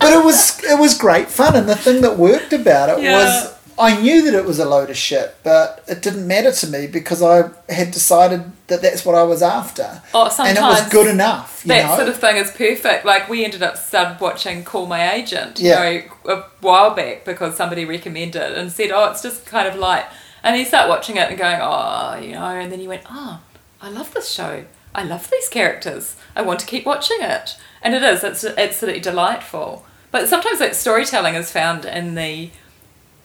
but 0.00 0.12
it 0.12 0.24
was 0.24 0.62
it 0.64 0.78
was 0.78 0.96
great 0.98 1.28
fun 1.28 1.54
and 1.56 1.68
the 1.68 1.76
thing 1.76 2.02
that 2.02 2.18
worked 2.18 2.52
about 2.52 2.88
it 2.98 3.02
Yeah. 3.02 3.12
was 3.24 3.55
I 3.78 4.00
knew 4.00 4.22
that 4.22 4.34
it 4.34 4.44
was 4.44 4.58
a 4.58 4.64
load 4.64 4.88
of 4.90 4.96
shit, 4.96 5.36
but 5.42 5.84
it 5.86 6.00
didn't 6.02 6.26
matter 6.26 6.50
to 6.50 6.66
me 6.66 6.86
because 6.86 7.22
I 7.22 7.50
had 7.70 7.90
decided 7.90 8.52
that 8.68 8.80
that's 8.80 9.04
what 9.04 9.14
I 9.14 9.22
was 9.22 9.42
after. 9.42 10.02
Oh, 10.14 10.34
and 10.38 10.56
it 10.56 10.60
was 10.60 10.88
good 10.88 11.06
enough. 11.06 11.62
You 11.64 11.68
that 11.68 11.90
know? 11.90 11.96
sort 11.96 12.08
of 12.08 12.16
thing 12.18 12.36
is 12.36 12.50
perfect. 12.50 13.04
Like 13.04 13.28
we 13.28 13.44
ended 13.44 13.62
up 13.62 13.76
started 13.76 14.20
watching 14.20 14.64
Call 14.64 14.86
My 14.86 15.12
Agent, 15.12 15.58
Yeah. 15.58 15.88
you 15.90 16.02
know, 16.24 16.32
a 16.36 16.44
while 16.60 16.94
back 16.94 17.24
because 17.24 17.56
somebody 17.56 17.84
recommended 17.84 18.56
and 18.56 18.72
said, 18.72 18.90
"Oh, 18.92 19.10
it's 19.10 19.22
just 19.22 19.44
kind 19.46 19.68
of 19.68 19.76
light." 19.76 20.06
And 20.42 20.56
you 20.58 20.64
start 20.64 20.88
watching 20.88 21.16
it 21.16 21.28
and 21.28 21.36
going, 21.36 21.58
"Oh, 21.60 22.18
you 22.20 22.32
know," 22.32 22.46
and 22.46 22.72
then 22.72 22.80
you 22.80 22.88
went, 22.88 23.02
"Oh, 23.10 23.40
I 23.82 23.90
love 23.90 24.14
this 24.14 24.30
show. 24.30 24.64
I 24.94 25.02
love 25.02 25.30
these 25.30 25.48
characters. 25.48 26.16
I 26.34 26.42
want 26.42 26.60
to 26.60 26.66
keep 26.66 26.86
watching 26.86 27.18
it." 27.20 27.56
And 27.82 27.94
it 27.94 28.02
is. 28.02 28.24
It's 28.24 28.44
absolutely 28.44 29.00
delightful. 29.00 29.84
But 30.10 30.28
sometimes 30.28 30.60
that 30.60 30.74
storytelling 30.74 31.34
is 31.34 31.50
found 31.52 31.84
in 31.84 32.14
the 32.14 32.50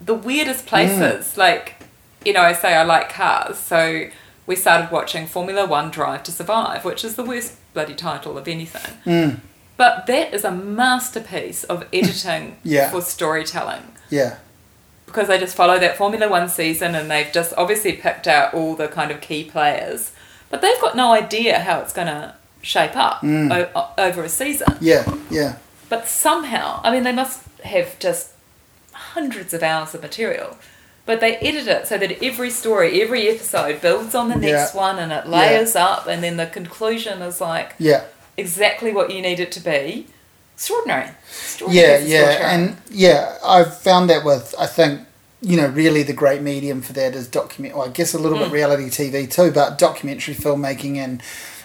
the 0.03 0.13
weirdest 0.15 0.65
places. 0.65 1.37
Like 1.37 1.75
you 2.25 2.33
know, 2.33 2.41
I 2.41 2.53
say 2.53 2.75
I 2.75 2.83
like 2.83 3.09
cars, 3.09 3.57
so 3.57 4.07
we 4.45 4.55
started 4.55 4.91
watching 4.91 5.25
Formula 5.27 5.65
One 5.65 5.89
Drive 5.91 6.23
to 6.23 6.31
Survive, 6.31 6.83
which 6.85 7.03
is 7.03 7.15
the 7.15 7.23
worst 7.23 7.53
bloody 7.73 7.95
title 7.95 8.37
of 8.37 8.47
anything. 8.47 8.97
Mm. 9.05 9.39
But 9.77 10.05
that 10.07 10.33
is 10.33 10.43
a 10.43 10.51
masterpiece 10.51 11.63
of 11.63 11.85
editing 11.93 12.57
Yeah. 12.63 12.89
for 12.91 13.01
storytelling 13.01 13.83
Yeah. 14.09 14.35
because 15.05 15.27
they 15.27 15.39
just 15.39 15.55
follow 15.55 15.79
that 15.79 15.97
Formula 15.97 16.29
One 16.29 16.49
season 16.49 16.93
and 16.95 17.09
they've 17.09 17.31
just 17.33 17.53
obviously 17.57 17.93
picked 17.93 18.27
out 18.27 18.53
all 18.53 18.75
the 18.75 18.87
kind 18.87 19.09
of 19.09 19.21
key 19.21 19.43
players, 19.45 20.11
but 20.51 20.61
they've 20.61 20.79
got 20.81 20.95
no 20.95 21.13
idea 21.13 21.59
how 21.59 21.79
it's 21.79 21.93
going 21.93 22.07
to 22.07 22.35
shape 22.61 22.95
up 22.95 23.21
Mm. 23.21 23.69
o- 23.73 23.89
over 23.97 24.23
a 24.23 24.29
season. 24.29 24.77
Yeah. 24.79 25.11
Yeah. 25.31 25.55
But 25.89 26.07
somehow, 26.07 26.81
I 26.83 26.91
mean, 26.91 27.03
they 27.03 27.11
must 27.13 27.41
have 27.63 27.97
just 27.99 28.29
hundreds 29.13 29.53
of 29.53 29.63
hours 29.63 29.93
of 29.95 30.01
material. 30.01 30.57
But 31.05 31.19
they 31.19 31.35
edit 31.37 31.67
it 31.67 31.87
so 31.87 31.97
that 31.97 32.23
every 32.23 32.49
story, 32.51 33.01
every 33.01 33.27
episode 33.27 33.81
builds 33.81 34.13
on 34.15 34.29
the 34.29 34.35
next 34.35 34.73
Yeah. 34.75 34.79
one 34.79 34.99
and 34.99 35.11
it 35.11 35.27
layers 35.27 35.75
up, 35.75 36.07
and 36.07 36.23
then 36.23 36.37
the 36.37 36.45
conclusion 36.45 37.21
is 37.21 37.41
like 37.41 37.73
Yeah. 37.79 38.03
exactly 38.37 38.91
what 38.91 39.11
you 39.11 39.21
need 39.21 39.39
it 39.39 39.51
to 39.53 39.59
be. 39.59 40.07
Extraordinary. 40.55 41.05
Yeah, 41.05 41.11
Extraordinary 41.41 42.03
yeah, 42.05 42.23
storytelling. 42.31 42.67
and 42.67 42.77
yeah, 42.91 43.37
I've 43.43 43.77
found 43.77 44.09
that 44.11 44.23
with 44.23 44.53
I 44.59 44.67
think 44.67 45.01
you 45.41 45.57
know 45.57 45.65
really 45.67 46.03
the 46.03 46.13
great 46.13 46.41
medium 46.43 46.83
for 46.83 46.93
that 46.93 47.15
is 47.15 47.27
document. 47.27 47.75
Well, 47.75 47.87
I 47.87 47.89
guess 47.89 48.13
a 48.13 48.19
little 48.19 48.37
Mm. 48.37 48.43
bit 48.43 48.51
reality 48.51 48.89
TV 48.91 49.25
too, 49.25 49.49
but 49.51 49.79
documentary 49.79 50.35
filmmaking 50.35 50.97
and 50.97 51.21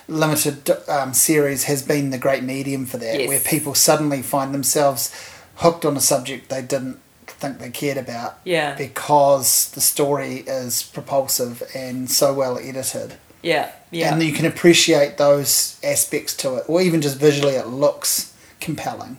limited 0.08 0.70
um, 0.88 1.12
series 1.12 1.64
has 1.64 1.82
been 1.82 2.08
the 2.10 2.16
great 2.18 2.42
medium 2.42 2.86
for 2.86 2.96
that, 2.96 3.20
Yes. 3.20 3.28
where 3.28 3.40
people 3.40 3.74
suddenly 3.74 4.22
find 4.22 4.54
themselves 4.54 5.10
hooked 5.56 5.84
on 5.84 5.94
a 5.96 6.00
subject 6.00 6.48
they 6.48 6.62
didn't 6.62 6.98
think 7.38 7.58
they 7.58 7.70
cared 7.70 7.96
about 7.98 8.38
yeah, 8.44 8.74
because 8.74 9.70
the 9.70 9.80
story 9.80 10.36
is 10.46 10.82
propulsive 10.82 11.62
and 11.74 12.10
so 12.10 12.32
well 12.34 12.58
edited. 12.58 13.14
yeah, 13.42 13.72
yeah. 13.90 14.12
and 14.12 14.22
you 14.22 14.32
can 14.32 14.46
appreciate 14.46 15.18
those 15.18 15.78
aspects 15.84 16.34
to 16.38 16.56
it, 16.56 16.64
or 16.68 16.80
even 16.80 17.00
just 17.02 17.18
visually, 17.18 17.54
it 17.54 17.66
looks 17.66 18.34
compelling, 18.60 19.18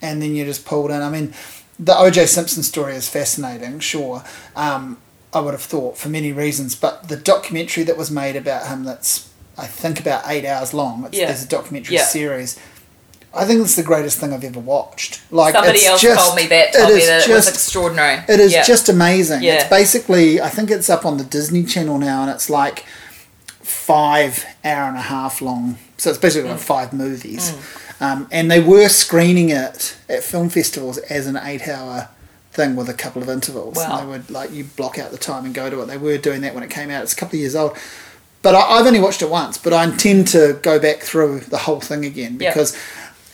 and 0.00 0.20
then 0.22 0.34
you're 0.34 0.46
just 0.46 0.64
pulled 0.64 0.90
in. 0.90 1.00
I 1.02 1.08
mean, 1.10 1.32
the 1.78 1.96
O.J. 1.96 2.26
Simpson 2.26 2.62
story 2.62 2.94
is 2.94 3.08
fascinating, 3.08 3.80
sure. 3.80 4.22
Um, 4.54 4.98
I 5.34 5.40
would 5.40 5.54
have 5.54 5.62
thought 5.62 5.96
for 5.96 6.08
many 6.10 6.30
reasons, 6.32 6.74
but 6.74 7.08
the 7.08 7.16
documentary 7.16 7.84
that 7.84 7.96
was 7.96 8.10
made 8.10 8.36
about 8.36 8.68
him, 8.68 8.84
that's 8.84 9.30
I 9.56 9.66
think 9.66 9.98
about 10.00 10.22
eight 10.26 10.44
hours 10.46 10.72
long. 10.74 11.04
It's, 11.06 11.16
Yeah. 11.16 11.26
There's 11.26 11.42
a 11.44 11.48
documentary 11.48 11.96
Yeah. 11.96 12.04
series. 12.06 12.58
I 13.34 13.44
think 13.46 13.60
it's 13.62 13.76
the 13.76 13.82
greatest 13.82 14.18
thing 14.18 14.32
I've 14.32 14.44
ever 14.44 14.60
watched. 14.60 15.22
Like 15.30 15.54
Somebody 15.54 15.78
it's 15.78 15.86
else 15.88 16.02
just, 16.02 16.24
told 16.24 16.36
me 16.36 16.46
that, 16.48 16.68
it 16.74 16.78
told 16.78 16.88
me 16.90 17.00
is 17.00 17.06
that 17.06 17.28
it 17.28 17.32
was 17.32 17.44
just 17.46 17.48
extraordinary. 17.48 18.22
it 18.28 18.40
is 18.40 18.52
yeah. 18.52 18.62
just 18.62 18.88
amazing. 18.88 19.42
Yeah. 19.42 19.54
It's 19.54 19.68
basically, 19.70 20.40
I 20.40 20.48
think 20.50 20.70
it's 20.70 20.90
up 20.90 21.06
on 21.06 21.16
the 21.16 21.24
Disney 21.24 21.64
Channel 21.64 21.98
now, 21.98 22.22
and 22.22 22.30
it's 22.30 22.50
like 22.50 22.84
five 23.60 24.44
hour 24.64 24.88
and 24.88 24.96
a 24.96 25.02
half 25.02 25.40
long. 25.40 25.78
So 25.96 26.10
it's 26.10 26.18
basically 26.18 26.48
Mm. 26.48 26.52
like 26.52 26.60
five 26.60 26.92
movies. 26.92 27.54
Um, 28.00 28.26
and 28.32 28.50
they 28.50 28.60
were 28.60 28.88
screening 28.88 29.50
it 29.50 29.96
at 30.08 30.24
film 30.24 30.48
festivals 30.48 30.98
as 30.98 31.26
an 31.26 31.36
eight 31.42 31.68
hour 31.68 32.08
thing 32.50 32.74
with 32.76 32.88
a 32.88 32.94
couple 32.94 33.22
of 33.22 33.28
intervals. 33.28 33.76
Wow. 33.76 33.98
And 33.98 34.00
they 34.00 34.10
would 34.10 34.30
like 34.30 34.50
you 34.52 34.64
block 34.64 34.98
out 34.98 35.10
the 35.12 35.18
time 35.18 35.44
and 35.44 35.54
go 35.54 35.70
to 35.70 35.80
it. 35.80 35.86
They 35.86 35.96
were 35.96 36.18
doing 36.18 36.40
that 36.42 36.54
when 36.54 36.64
it 36.64 36.70
came 36.70 36.90
out. 36.90 37.02
It's 37.04 37.12
a 37.12 37.16
couple 37.16 37.36
of 37.36 37.40
years 37.40 37.54
old. 37.54 37.76
But 38.42 38.56
I, 38.56 38.60
I've 38.60 38.86
only 38.86 38.98
watched 38.98 39.22
it 39.22 39.30
once, 39.30 39.56
but 39.56 39.72
I 39.72 39.84
intend 39.84 40.26
to 40.28 40.58
go 40.62 40.80
back 40.80 40.98
through 41.00 41.40
the 41.40 41.58
whole 41.58 41.80
thing 41.80 42.04
again 42.04 42.38
because 42.38 42.76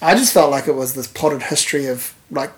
I 0.01 0.15
just 0.15 0.33
felt 0.33 0.51
like 0.51 0.69
it 0.69 0.75
was 0.75 0.95
this 0.95 1.07
plotted 1.09 1.43
history 1.45 1.87
of 1.87 2.15
like 2.31 2.53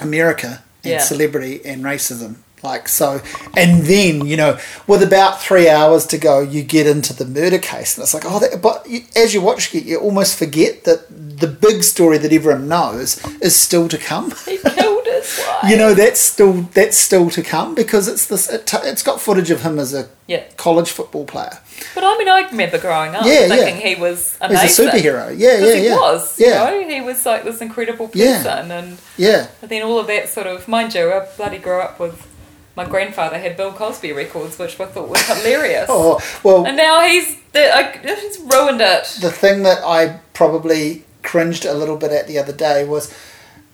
America 0.00 0.62
and 0.84 0.92
Yeah. 0.92 0.98
celebrity 1.00 1.60
and 1.64 1.82
racism. 1.84 2.36
Like 2.60 2.88
so, 2.88 3.20
and 3.56 3.84
then 3.84 4.26
you 4.26 4.36
know, 4.36 4.58
with 4.88 5.00
about 5.00 5.40
three 5.40 5.68
hours 5.68 6.04
to 6.06 6.18
go, 6.18 6.40
you 6.40 6.64
get 6.64 6.88
into 6.88 7.12
the 7.14 7.24
murder 7.24 7.58
case, 7.58 7.96
and 7.96 8.02
it's 8.02 8.12
like, 8.14 8.24
oh, 8.26 8.40
that, 8.40 8.60
but 8.60 8.84
as 9.14 9.32
you 9.32 9.40
watch 9.40 9.72
it, 9.76 9.84
you 9.84 9.96
almost 9.96 10.36
forget 10.36 10.82
that 10.82 11.06
the 11.38 11.46
big 11.46 11.84
story 11.84 12.18
that 12.18 12.32
everyone 12.32 12.66
knows 12.66 13.24
is 13.40 13.54
still 13.54 13.86
to 13.88 13.96
come. 13.96 14.32
he 14.44 14.58
killed 14.58 15.04
his 15.06 15.38
wife. 15.38 15.70
you 15.70 15.76
know, 15.76 15.94
that's 15.94 16.18
still 16.18 16.62
that's 16.74 16.96
still 16.96 17.30
to 17.30 17.42
come 17.44 17.76
because 17.76 18.08
it's 18.08 18.26
this. 18.26 18.48
It, 18.52 18.66
t- 18.66 18.78
it's 18.82 19.04
got 19.04 19.20
footage 19.20 19.52
of 19.52 19.62
him 19.62 19.78
as 19.78 19.94
a 19.94 20.08
Yeah. 20.26 20.42
college 20.56 20.90
football 20.90 21.26
player. 21.26 21.60
But 21.94 22.04
I 22.04 22.16
mean, 22.18 22.28
I 22.28 22.48
remember 22.50 22.78
growing 22.78 23.14
up 23.14 23.24
Yeah, 23.24 23.48
thinking 23.48 23.80
yeah. 23.80 23.94
he 23.94 24.00
was 24.00 24.36
He's 24.48 24.78
a 24.78 24.82
superhero. 24.82 25.36
Yeah, 25.36 25.52
yeah, 25.52 25.56
Because 25.58 25.74
he 25.74 25.84
yeah. 25.86 25.96
was. 25.96 26.40
Yeah, 26.40 26.70
You 26.70 26.80
know, 26.82 26.88
he 26.94 27.00
was 27.00 27.24
like 27.26 27.44
this 27.44 27.60
incredible 27.60 28.10
Yeah. 28.14 28.42
person, 28.42 28.70
and 28.70 28.98
yeah. 29.16 29.46
but 29.60 29.68
then 29.70 29.82
all 29.82 29.98
of 29.98 30.06
that 30.08 30.28
sort 30.28 30.46
of, 30.46 30.66
mind 30.68 30.94
you, 30.94 31.12
I 31.12 31.26
bloody 31.36 31.58
grew 31.58 31.80
up 31.80 31.98
with. 32.00 32.26
My 32.76 32.84
grandfather 32.84 33.38
had 33.38 33.56
Bill 33.56 33.72
Cosby 33.72 34.12
records, 34.12 34.56
which 34.56 34.78
I 34.78 34.86
thought 34.86 35.08
was 35.08 35.20
hilarious. 35.22 35.86
Oh 35.88 36.20
well, 36.44 36.64
And 36.64 36.76
now 36.76 37.00
he's 37.00 37.36
the, 37.50 37.74
I, 37.74 37.82
he's 37.98 38.38
ruined 38.38 38.80
it. 38.80 39.18
the 39.20 39.32
thing 39.32 39.64
that 39.64 39.78
I 39.84 40.20
probably 40.32 41.02
cringed 41.24 41.64
a 41.64 41.74
little 41.74 41.96
bit 41.96 42.12
at 42.12 42.28
the 42.28 42.38
other 42.38 42.52
day 42.52 42.84
was 42.84 43.12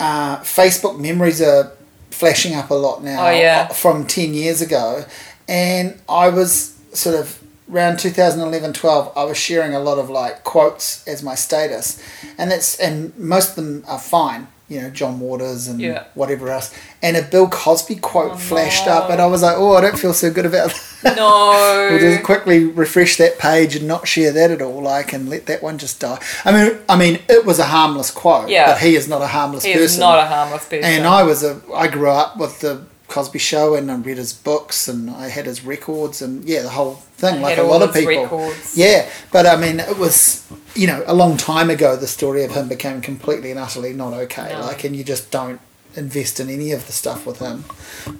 uh, 0.00 0.38
Facebook 0.38 0.98
memories 0.98 1.42
are 1.42 1.72
flashing 2.10 2.54
up 2.54 2.70
a 2.70 2.74
lot 2.74 3.04
now 3.04 3.26
Oh, 3.26 3.30
yeah. 3.30 3.68
from 3.68 4.06
10 4.06 4.32
years 4.32 4.62
ago. 4.62 5.04
And 5.48 6.00
I 6.08 6.30
was 6.30 6.74
sort 6.94 7.16
of 7.16 7.38
around 7.70 7.98
2011 7.98 8.72
12 8.74 9.12
I 9.16 9.24
was 9.24 9.36
sharing 9.38 9.74
a 9.74 9.80
lot 9.80 9.98
of 9.98 10.10
like 10.10 10.44
quotes 10.44 11.06
as 11.08 11.22
my 11.22 11.34
status 11.34 12.02
and 12.38 12.50
that's 12.50 12.78
and 12.78 13.16
most 13.18 13.50
of 13.50 13.56
them 13.56 13.84
are 13.88 13.98
fine 13.98 14.48
you 14.68 14.80
know 14.80 14.90
John 14.90 15.20
Waters 15.20 15.66
and 15.68 15.80
Yeah. 15.80 16.04
whatever 16.14 16.50
else 16.50 16.74
and 17.02 17.16
a 17.16 17.22
Bill 17.22 17.48
Cosby 17.48 17.96
quote 17.96 18.32
Oh, 18.32 18.36
flashed 18.36 18.86
no. 18.86 18.92
up 18.92 19.10
and 19.10 19.20
I 19.20 19.26
was 19.26 19.42
like 19.42 19.56
oh 19.56 19.74
I 19.76 19.80
don't 19.80 19.98
feel 19.98 20.12
so 20.14 20.30
good 20.30 20.46
about 20.46 20.70
that 21.02 21.16
No. 21.16 21.88
We'll 21.90 22.00
just 22.00 22.22
quickly 22.24 22.64
refresh 22.64 23.16
that 23.16 23.38
page 23.38 23.76
and 23.76 23.86
not 23.86 24.08
share 24.08 24.32
that 24.32 24.50
at 24.50 24.62
all, 24.62 24.80
like, 24.82 25.12
and 25.12 25.28
let 25.28 25.44
that 25.46 25.62
one 25.62 25.76
just 25.76 26.00
die. 26.00 26.18
I 26.46 26.50
mean, 26.50 26.78
I 26.88 26.96
mean, 26.96 27.20
it 27.28 27.44
was 27.44 27.58
a 27.58 27.64
harmless 27.64 28.10
quote, 28.10 28.48
Yeah. 28.48 28.72
but 28.72 28.78
he 28.80 28.96
is 28.96 29.06
not 29.06 29.20
a 29.20 29.26
harmless 29.26 29.64
he 29.64 29.72
person. 29.74 29.84
is 29.84 29.98
not 29.98 30.18
a 30.18 30.24
harmless 30.26 30.64
person. 30.64 30.82
and 30.84 31.06
I 31.06 31.22
was 31.22 31.44
a, 31.44 31.60
I 31.74 31.88
grew 31.88 32.08
up 32.08 32.38
with 32.38 32.60
the 32.60 32.86
Cosby 33.14 33.38
Show, 33.38 33.76
and 33.76 33.92
I 33.92 33.94
read 33.94 34.16
his 34.18 34.32
books, 34.32 34.88
and 34.88 35.08
I 35.08 35.28
had 35.28 35.46
his 35.46 35.64
records, 35.64 36.20
and 36.20 36.42
yeah, 36.44 36.62
the 36.62 36.68
whole 36.68 36.94
thing, 36.94 37.36
I 37.36 37.42
like 37.42 37.58
a 37.58 37.62
lot 37.62 37.80
of 37.80 37.94
people. 37.94 38.24
records. 38.24 38.76
Yeah, 38.76 39.08
but 39.30 39.46
I 39.46 39.54
mean, 39.54 39.78
it 39.78 39.96
was, 39.98 40.44
you 40.74 40.88
know, 40.88 41.04
a 41.06 41.14
long 41.14 41.36
time 41.36 41.70
ago. 41.70 41.94
The 41.94 42.08
story 42.08 42.42
of 42.42 42.50
him 42.50 42.68
became 42.68 43.00
completely 43.00 43.52
and 43.52 43.60
utterly 43.60 43.92
not 43.92 44.14
okay. 44.14 44.48
No. 44.52 44.62
Like, 44.62 44.82
and 44.82 44.96
you 44.96 45.04
just 45.04 45.30
don't 45.30 45.60
invest 45.94 46.40
in 46.40 46.50
any 46.50 46.72
of 46.72 46.86
the 46.88 46.92
stuff 46.92 47.24
with 47.24 47.38
him. 47.38 47.64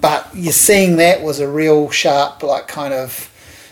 But 0.01 0.29
you're 0.33 0.53
seeing 0.53 0.97
that 0.99 1.23
was 1.23 1.41
a 1.41 1.49
real 1.49 1.91
sharp, 1.91 2.45
like, 2.45 2.69
kind 2.69 2.95
of. 2.95 3.31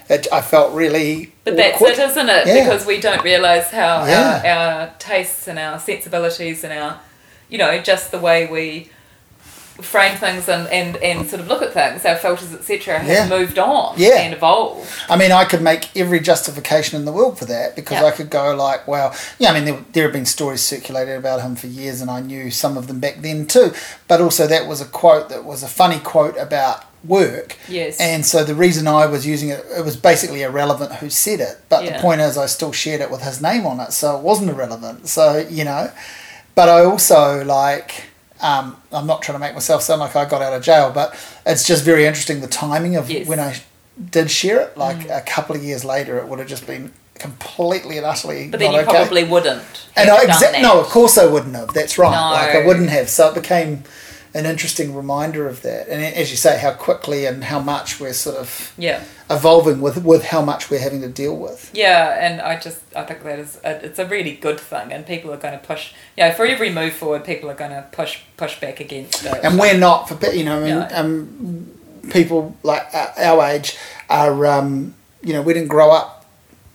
It, 0.09 0.27
I 0.33 0.41
felt 0.41 0.75
really. 0.75 1.33
But 1.45 1.57
that's 1.57 1.81
it, 1.81 1.99
isn't 2.01 2.29
it? 2.29 2.47
Yeah. 2.49 2.65
Because 2.65 2.85
we 2.85 3.01
don't 3.01 3.23
realise 3.23 3.69
how 3.71 4.05
Yeah. 4.07 4.43
our, 4.45 4.81
our 4.89 4.95
tastes 4.99 5.47
and 5.47 5.57
our 5.59 5.79
sensibilities 5.79 6.65
and 6.65 6.73
our, 6.73 6.99
you 7.49 7.59
know, 7.59 7.81
just 7.81 8.11
the 8.11 8.19
way 8.19 8.47
we 8.47 8.91
frame 9.83 10.17
things 10.17 10.49
and, 10.49 10.67
and, 10.69 10.97
and 10.99 11.29
sort 11.29 11.41
of 11.41 11.49
look 11.49 11.63
at 11.63 11.73
things, 11.73 12.05
our 12.05 12.17
filters, 12.17 12.53
etc., 12.55 12.99
have 13.01 13.09
Yeah. 13.09 13.29
moved 13.29 13.59
on 13.59 13.95
Yeah. 13.99 14.19
and 14.19 14.33
evolved. 14.35 14.89
I 15.09 15.17
mean, 15.17 15.33
I 15.33 15.45
could 15.45 15.63
make 15.63 15.95
every 15.97 16.21
justification 16.21 16.99
in 16.99 17.05
the 17.05 17.13
world 17.13 17.39
for 17.39 17.45
that 17.47 17.77
because 17.77 18.01
Yeah. 18.01 18.07
I 18.07 18.11
could 18.13 18.31
go 18.31 18.55
like, 18.55 18.87
well, 18.89 19.15
yeah. 19.39 19.51
I 19.51 19.55
mean, 19.55 19.65
there, 19.65 19.79
there 19.93 20.03
have 20.05 20.13
been 20.13 20.27
stories 20.27 20.63
circulated 20.63 21.17
about 21.17 21.43
him 21.43 21.57
for 21.57 21.67
years, 21.67 22.01
and 22.01 22.11
I 22.11 22.21
knew 22.21 22.51
some 22.51 22.77
of 22.77 22.87
them 22.87 23.01
back 23.01 23.17
then 23.21 23.47
too. 23.47 23.73
But 24.09 24.21
also, 24.21 24.47
that 24.47 24.67
was 24.67 24.81
a 24.81 24.85
quote 24.87 25.29
that 25.29 25.45
was 25.45 25.63
a 25.63 25.69
funny 25.69 25.99
quote 25.99 26.37
about 26.39 26.85
work. 27.05 27.57
Yes. 27.69 27.99
And 27.99 28.25
so 28.25 28.45
the 28.45 28.55
reason 28.55 28.87
I 28.87 29.07
was 29.07 29.27
using 29.27 29.49
it, 29.49 29.65
it 29.77 29.85
was 29.85 29.97
basically 29.97 30.43
irrelevant 30.43 30.93
who 30.95 31.11
said 31.11 31.41
it. 31.41 31.59
But 31.69 31.85
Yeah. 31.85 31.97
the 31.97 31.99
point 32.03 32.21
is, 32.21 32.39
I 32.39 32.47
still 32.47 32.71
shared 32.71 33.01
it 33.01 33.11
with 33.11 33.23
his 33.23 33.41
name 33.43 33.67
on 33.67 33.81
it, 33.81 33.93
so 33.93 34.17
it 34.17 34.23
wasn't 34.23 34.51
irrelevant. 34.51 35.09
So 35.09 35.45
you 35.51 35.65
know, 35.65 35.91
but 36.55 36.69
I 36.69 36.85
also 36.85 37.45
like. 37.45 38.05
Um, 38.43 38.77
I'm 38.91 39.07
not 39.07 39.23
trying 39.23 39.37
to 39.37 39.39
make 39.39 39.55
myself 39.55 39.83
sound 39.83 40.01
like 40.01 40.17
I 40.17 40.25
got 40.25 40.43
out 40.43 40.53
of 40.53 40.63
jail, 40.63 40.91
but 40.93 41.15
it's 41.47 41.65
just 41.67 41.85
very 41.85 42.05
interesting 42.07 42.41
the 42.41 42.49
timing 42.49 42.97
of 42.97 43.09
Yes. 43.09 43.27
when 43.29 43.39
I 43.41 43.57
did 44.11 44.31
share 44.31 44.61
it. 44.61 44.77
Like 44.77 45.09
a 45.09 45.21
couple 45.21 45.55
of 45.57 45.63
years 45.63 45.85
later, 45.85 46.19
it 46.19 46.27
would 46.27 46.41
have 46.41 46.49
just 46.49 46.67
been 46.67 46.93
completely 47.15 47.99
and 47.99 48.07
utterly 48.07 48.49
But 48.49 48.59
then 48.59 48.73
you 48.73 48.81
okay. 48.81 48.91
probably 48.91 49.23
wouldn't. 49.23 49.63
and 49.95 50.11
I 50.11 50.25
exa- 50.27 50.61
no, 50.61 50.81
of 50.81 50.87
course 50.89 51.17
I 51.19 51.27
wouldn't 51.27 51.55
have. 51.55 51.73
That's 51.73 51.97
right. 51.99 52.11
No. 52.11 52.33
Like 52.33 52.57
I 52.57 52.67
wouldn't 52.67 52.91
have. 52.91 53.09
So 53.09 53.29
it 53.29 53.35
became 53.35 53.85
an 54.35 54.47
interesting 54.47 54.95
reminder 54.95 55.47
of 55.47 55.61
that. 55.63 55.89
And 55.89 56.03
as 56.03 56.31
you 56.31 56.37
say, 56.39 56.59
how 56.59 56.73
quickly 56.73 57.27
and 57.27 57.45
how 57.45 57.61
much 57.61 58.01
we're 58.01 58.15
sort 58.15 58.37
of 58.37 58.73
Yeah. 58.79 59.01
evolving 59.29 59.81
with 59.83 60.03
with 60.05 60.25
how 60.25 60.41
much 60.43 60.71
we're 60.71 60.81
having 60.81 61.03
to 61.03 61.09
deal 61.09 61.37
with. 61.37 61.71
Yeah, 61.75 62.17
and 62.19 62.41
I 62.41 62.59
just 62.59 62.79
I 62.97 63.03
think 63.05 63.23
that 63.25 63.39
is 63.39 63.59
a, 63.65 63.85
it's 63.85 63.99
a 63.99 64.07
really 64.07 64.35
good 64.35 64.59
thing, 64.59 64.93
and 64.93 65.07
people 65.07 65.33
are 65.33 65.37
going 65.37 65.59
to 65.59 65.65
push. 65.65 65.93
You 66.17 66.25
know, 66.25 66.33
for 66.33 66.47
every 66.47 66.71
move 66.71 66.95
forward, 66.95 67.25
people 67.25 67.51
are 67.51 67.55
going 67.55 67.73
to 67.73 67.85
push 67.93 68.21
push 68.37 68.59
back 68.61 68.81
against 68.81 69.25
it. 69.25 69.41
And 69.45 69.59
we're 69.59 69.79
not 69.79 70.09
for 70.09 70.17
you 70.31 70.45
know. 70.45 70.57
I 70.59 70.61
mean, 70.61 70.69
Yeah. 70.79 70.99
um, 71.01 71.71
people 72.11 72.57
like 72.63 72.87
uh, 72.95 73.09
our 73.19 73.45
age 73.47 73.77
are 74.09 74.47
um, 74.47 74.95
you 75.23 75.33
know 75.35 75.43
we 75.43 75.53
didn't 75.55 75.69
grow 75.69 75.91
up 75.91 76.22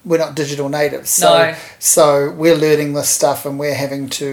we're 0.08 0.18
not 0.26 0.36
digital 0.36 0.70
natives. 0.70 1.10
So 1.10 1.30
No. 1.52 1.56
so 1.80 2.30
we're 2.32 2.56
learning 2.56 2.94
this 2.94 3.10
stuff 3.10 3.46
and 3.46 3.60
we're 3.60 3.76
having 3.86 4.08
to 4.22 4.28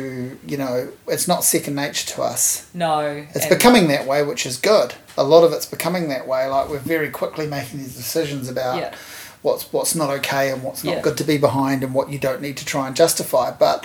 you 0.46 0.56
know 0.56 0.88
it's 1.08 1.26
not 1.28 1.44
second 1.44 1.74
nature 1.74 2.06
to 2.14 2.22
us. 2.22 2.66
No. 2.72 3.26
It's 3.34 3.46
becoming 3.46 3.88
that 3.88 4.06
way, 4.06 4.22
which 4.22 4.46
is 4.46 4.56
good. 4.56 4.94
A 5.18 5.24
lot 5.24 5.42
of 5.44 5.52
it's 5.52 5.66
becoming 5.66 6.08
that 6.08 6.26
way. 6.28 6.46
Like 6.46 6.68
we're 6.70 6.78
very 6.96 7.10
quickly 7.10 7.46
making 7.46 7.80
these 7.80 7.96
decisions 7.96 8.48
about 8.48 8.76
Yeah. 8.78 8.94
what's 9.42 9.64
what's 9.72 9.94
not 9.94 10.10
okay 10.18 10.50
and 10.52 10.62
what's 10.62 10.82
not 10.84 10.94
Yeah. 10.96 11.00
good 11.06 11.16
to 11.18 11.24
be 11.24 11.38
behind 11.38 11.82
and 11.84 11.92
what 11.92 12.08
you 12.12 12.18
don't 12.18 12.40
need 12.40 12.56
to 12.58 12.64
try 12.64 12.86
and 12.86 12.94
justify. 12.96 13.50
But 13.50 13.84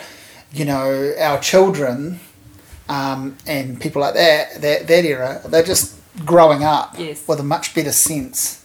you 0.51 0.65
know, 0.65 1.13
our 1.19 1.39
children 1.39 2.19
um, 2.87 3.37
and 3.45 3.79
people 3.79 4.01
like 4.01 4.15
that, 4.15 4.61
that 4.61 4.87
that 4.87 5.05
era, 5.05 5.41
they're 5.45 5.63
just 5.63 5.93
growing 6.25 6.63
up 6.63 6.95
Yes. 6.97 7.19
with 7.27 7.39
a 7.39 7.43
much 7.55 7.73
better 7.75 7.91
sense 7.91 8.59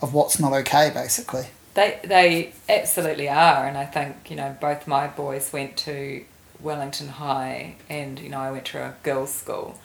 of 0.00 0.12
what's 0.14 0.38
not 0.40 0.52
okay, 0.52 0.90
basically. 0.92 1.46
They 1.74 2.00
they 2.04 2.52
absolutely 2.68 3.28
are, 3.28 3.66
and 3.66 3.78
I 3.78 3.86
think 3.86 4.30
you 4.30 4.36
know 4.36 4.56
both 4.60 4.86
my 4.86 5.06
boys 5.06 5.52
went 5.52 5.76
to 5.78 6.24
Wellington 6.60 7.08
High, 7.08 7.76
and 7.88 8.18
you 8.18 8.28
know 8.28 8.40
I 8.40 8.50
went 8.50 8.66
to 8.66 8.78
a 8.78 8.94
girls' 9.02 9.32
school, 9.32 9.78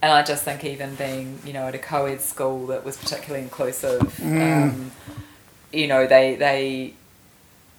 and 0.00 0.12
I 0.12 0.22
just 0.22 0.44
think 0.44 0.64
even 0.64 0.94
being 0.94 1.40
you 1.44 1.52
know 1.52 1.68
at 1.68 1.74
a 1.74 1.78
co-ed 1.78 2.20
school 2.20 2.66
that 2.68 2.84
was 2.84 2.96
particularly 2.96 3.42
inclusive, 3.42 4.18
um, 4.20 4.92
you 5.72 5.86
know 5.86 6.06
they 6.06 6.36
they 6.36 6.94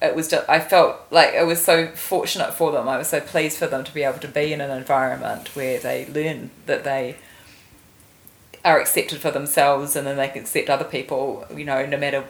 it 0.00 0.14
was 0.14 0.28
just, 0.28 0.48
I 0.48 0.60
felt 0.60 0.96
like 1.10 1.34
I 1.34 1.42
was 1.42 1.62
so 1.62 1.88
fortunate 1.88 2.54
for 2.54 2.70
them. 2.70 2.88
I 2.88 2.98
was 2.98 3.08
so 3.08 3.20
pleased 3.20 3.58
for 3.58 3.66
them 3.66 3.82
to 3.84 3.92
be 3.92 4.04
able 4.04 4.20
to 4.20 4.28
be 4.28 4.52
in 4.52 4.60
an 4.60 4.70
environment 4.70 5.56
where 5.56 5.80
they 5.80 6.06
learn 6.06 6.50
that 6.66 6.84
they 6.84 7.16
are 8.64 8.80
accepted 8.80 9.18
for 9.18 9.30
themselves 9.30 9.96
and 9.96 10.06
then 10.06 10.16
they 10.16 10.28
can 10.28 10.42
accept 10.42 10.70
other 10.70 10.84
people, 10.84 11.44
you 11.54 11.64
know, 11.64 11.84
no 11.84 11.96
matter 11.96 12.24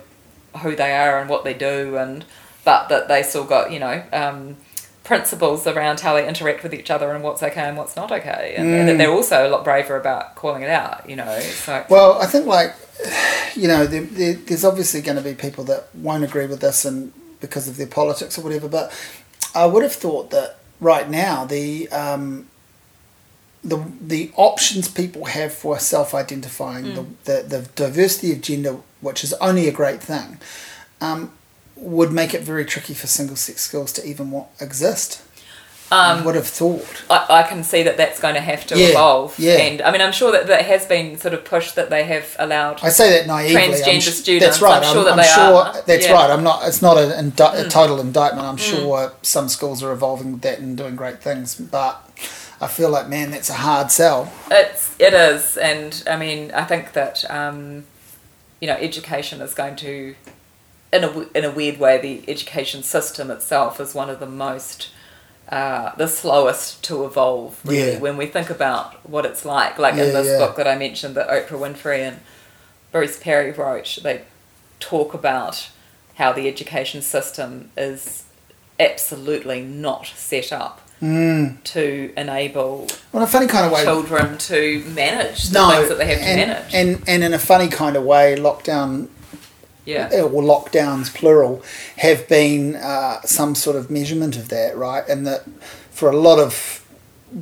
who 0.63 0.75
they 0.75 0.97
are 0.97 1.19
and 1.19 1.29
what 1.29 1.45
they 1.45 1.55
do 1.55 1.97
and 1.97 2.25
but 2.65 2.89
that 2.91 3.09
they 3.09 3.23
still 3.23 3.45
got, 3.45 3.73
you 3.73 3.79
know, 3.79 4.03
um, 4.13 4.57
principles 5.03 5.67
around 5.67 6.01
how 6.01 6.13
they 6.13 6.29
interact 6.29 6.63
with 6.63 6.75
each 6.75 6.91
other 6.91 7.13
and 7.13 7.25
what's 7.25 7.43
okay 7.43 7.63
and 7.63 7.79
what's 7.79 7.97
not 7.97 8.13
okay. 8.13 8.55
And, 8.59 8.69
and 8.69 8.89
that 8.89 8.99
they're 8.99 9.11
also 9.11 9.49
a 9.49 9.51
lot 9.51 9.65
braver 9.65 9.97
about 9.97 10.35
calling 10.35 10.63
it 10.63 10.69
out, 10.69 11.09
you 11.09 11.17
know. 11.17 11.41
So 11.41 11.87
Well, 11.89 12.21
I 12.21 12.27
think 12.27 12.45
like 12.45 12.75
you 13.55 13.69
know, 13.69 13.87
there, 13.87 14.03
there, 14.03 14.35
there's 14.35 14.65
obviously 14.65 15.01
going 15.01 15.17
to 15.17 15.25
be 15.25 15.35
people 15.35 15.65
that 15.65 15.89
won't 15.95 16.25
agree 16.25 16.47
with 16.47 16.61
this 16.61 16.85
and 16.85 17.13
because 17.41 17.69
of 17.69 17.79
their 17.79 17.87
politics 17.87 18.39
or 18.39 18.43
whatever. 18.43 18.69
But 18.69 18.93
I 19.55 19.65
would 19.65 19.83
have 19.83 19.95
thought 19.95 20.31
that 20.31 20.59
right 20.81 21.09
now 21.09 21.47
the 21.47 21.89
um, 21.89 22.49
the 23.65 23.85
the 24.01 24.31
options 24.37 24.89
people 24.89 25.25
have 25.27 25.53
for 25.53 25.79
self-identifying, 25.79 26.95
the, 26.95 27.05
the 27.25 27.43
the 27.49 27.69
diversity 27.75 28.33
of 28.33 28.41
gender, 28.41 28.77
which 29.01 29.25
is 29.25 29.33
only 29.35 29.69
a 29.69 29.73
great 29.73 30.01
thing, 30.03 30.39
um, 31.01 31.33
would 31.77 32.13
make 32.13 32.35
it 32.35 32.43
very 32.43 32.65
tricky 32.65 32.95
for 32.95 33.07
single-sex 33.07 33.61
schools 33.63 33.93
to 33.95 34.07
even 34.07 34.31
wa- 34.31 34.47
exist. 34.61 35.23
I 35.91 36.21
would 36.23 36.35
have 36.35 36.47
thought. 36.47 37.03
I, 37.09 37.27
I 37.31 37.43
can 37.45 37.65
see 37.65 37.83
that 37.85 37.97
that's 37.97 38.21
going 38.21 38.35
to 38.35 38.43
have 38.43 38.67
to 38.67 38.79
Yeah, 38.79 38.89
evolve. 38.89 39.39
yeah. 39.39 39.57
And 39.57 39.81
I 39.81 39.91
mean, 39.91 40.03
I'm 40.03 40.13
sure 40.13 40.31
that 40.33 40.47
that 40.49 40.67
has 40.67 40.85
been 40.85 41.17
sort 41.17 41.33
of 41.33 41.47
pushed 41.47 41.77
that 41.77 41.89
they 41.89 42.05
have 42.05 42.37
allowed. 42.39 42.81
I 42.85 42.91
say 42.91 43.09
that 43.17 43.27
naively. 43.27 43.57
I'm 43.57 43.71
Transgender 43.71 44.11
students, 44.11 44.45
That's 44.59 44.61
right. 44.61 44.83
I'm 44.85 44.93
sure 44.93 45.05
that 45.05 45.13
I'm 45.13 45.17
they 45.17 45.23
sure 45.25 45.55
are. 45.65 45.83
That's 45.87 46.05
Yeah. 46.05 46.13
Mm. 46.13 46.15
right. 46.15 46.31
I'm 46.31 46.45
not. 46.45 46.69
It's 46.69 46.83
not 46.83 46.99
a, 46.99 47.19
indi- 47.19 47.43
a 47.43 47.69
total 47.71 48.01
indictment. 48.01 48.47
I'm 48.47 48.59
sure 48.59 49.13
some 49.23 49.49
schools 49.49 49.83
are 49.83 49.91
evolving 49.93 50.37
that 50.41 50.59
and 50.59 50.77
doing 50.77 50.95
great 50.95 51.23
things. 51.23 51.55
But 51.55 51.95
I 52.61 52.67
feel 52.67 52.91
like, 52.91 53.09
man, 53.09 53.31
that's 53.31 53.51
a 53.51 53.55
hard 53.55 53.91
sell. 53.91 54.33
It's 54.51 54.95
it 54.99 55.15
is, 55.15 55.57
and 55.57 56.03
I 56.11 56.17
mean, 56.17 56.51
I 56.53 56.65
think 56.65 56.93
that 56.93 57.25
um, 57.31 57.85
you 58.61 58.67
know, 58.67 58.75
education 58.75 59.41
is 59.41 59.55
going 59.55 59.77
to, 59.77 60.15
in 60.93 61.05
a 61.05 61.27
in 61.37 61.45
a 61.45 61.51
weird 61.51 61.79
way, 61.79 62.01
the 62.01 62.29
education 62.31 62.83
system 62.83 63.31
itself 63.31 63.81
is 63.81 63.95
one 63.95 64.11
of 64.11 64.21
the 64.21 64.27
most. 64.27 64.91
Uh, 65.51 65.95
the 65.97 66.07
slowest 66.07 66.85
to 66.85 67.07
evolve 67.07 67.59
really 67.65 67.93
Yeah. 67.93 67.99
when 68.01 68.19
we 68.19 68.27
think 68.27 68.51
about 68.51 69.09
what 69.09 69.25
it's 69.25 69.47
like 69.47 69.79
like 69.79 69.95
Yeah, 69.95 70.03
in 70.05 70.13
this 70.13 70.27
yeah. 70.27 70.37
book 70.37 70.57
that 70.57 70.69
i 70.69 70.77
mentioned 70.77 71.15
that 71.15 71.27
oprah 71.31 71.59
winfrey 71.59 72.01
and 72.01 72.21
bruce 72.93 73.19
perry 73.19 73.51
wrote 73.53 73.99
they 74.03 74.25
talk 74.79 75.15
about 75.15 75.71
how 76.17 76.35
the 76.35 76.49
education 76.49 77.01
system 77.01 77.71
is 77.79 78.25
absolutely 78.79 79.63
not 79.63 80.07
set 80.09 80.53
up 80.53 80.83
Mm. 81.03 81.63
to 81.65 82.13
enable 82.17 82.89
Well, 83.13 83.23
in 83.23 83.29
a 83.29 83.31
funny 83.31 83.47
kind 83.47 83.67
of 83.67 83.73
way. 83.73 83.85
children 83.85 84.37
to 84.39 84.83
manage 84.89 85.49
the 85.51 85.59
no, 85.61 85.71
things 85.71 85.89
that 85.91 85.99
they 85.99 86.07
have 86.07 86.19
to 86.19 86.25
and, 86.25 86.51
manage. 86.51 86.75
and 86.75 87.03
and 87.07 87.23
in 87.25 87.33
a 87.35 87.39
funny 87.39 87.69
kind 87.69 87.95
of 87.97 88.03
way, 88.03 88.35
lockdown 88.37 89.07
yeah. 89.85 90.09
or 90.23 90.43
lockdowns 90.43 91.15
plural 91.15 91.63
have 91.99 92.27
been 92.29 92.75
uh, 92.77 93.21
some 93.23 93.55
sort 93.55 93.77
of 93.77 93.91
measurement 93.91 94.37
of 94.37 94.49
that, 94.49 94.77
right? 94.77 95.09
And 95.09 95.25
that 95.27 95.45
for 95.93 96.11
a 96.11 96.17
lot 96.17 96.39
of 96.41 96.85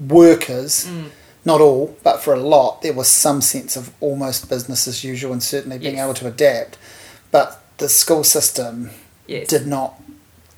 workers, 0.09 0.87
Mm. 0.87 1.11
not 1.45 1.61
all, 1.61 1.97
but 2.03 2.23
for 2.23 2.35
a 2.35 2.41
lot, 2.41 2.83
there 2.83 2.93
was 2.93 3.09
some 3.09 3.41
sense 3.41 3.77
of 3.77 3.91
almost 4.01 4.49
business 4.49 4.87
as 4.87 5.03
usual 5.05 5.33
and 5.33 5.43
certainly 5.43 5.79
being 5.79 5.97
Yes. 5.97 6.05
able 6.05 6.15
to 6.15 6.27
adapt. 6.27 6.77
But 7.31 7.61
the 7.79 7.89
school 7.89 8.25
system 8.25 8.91
Yes. 9.27 9.49
did 9.49 9.67
not. 9.67 9.95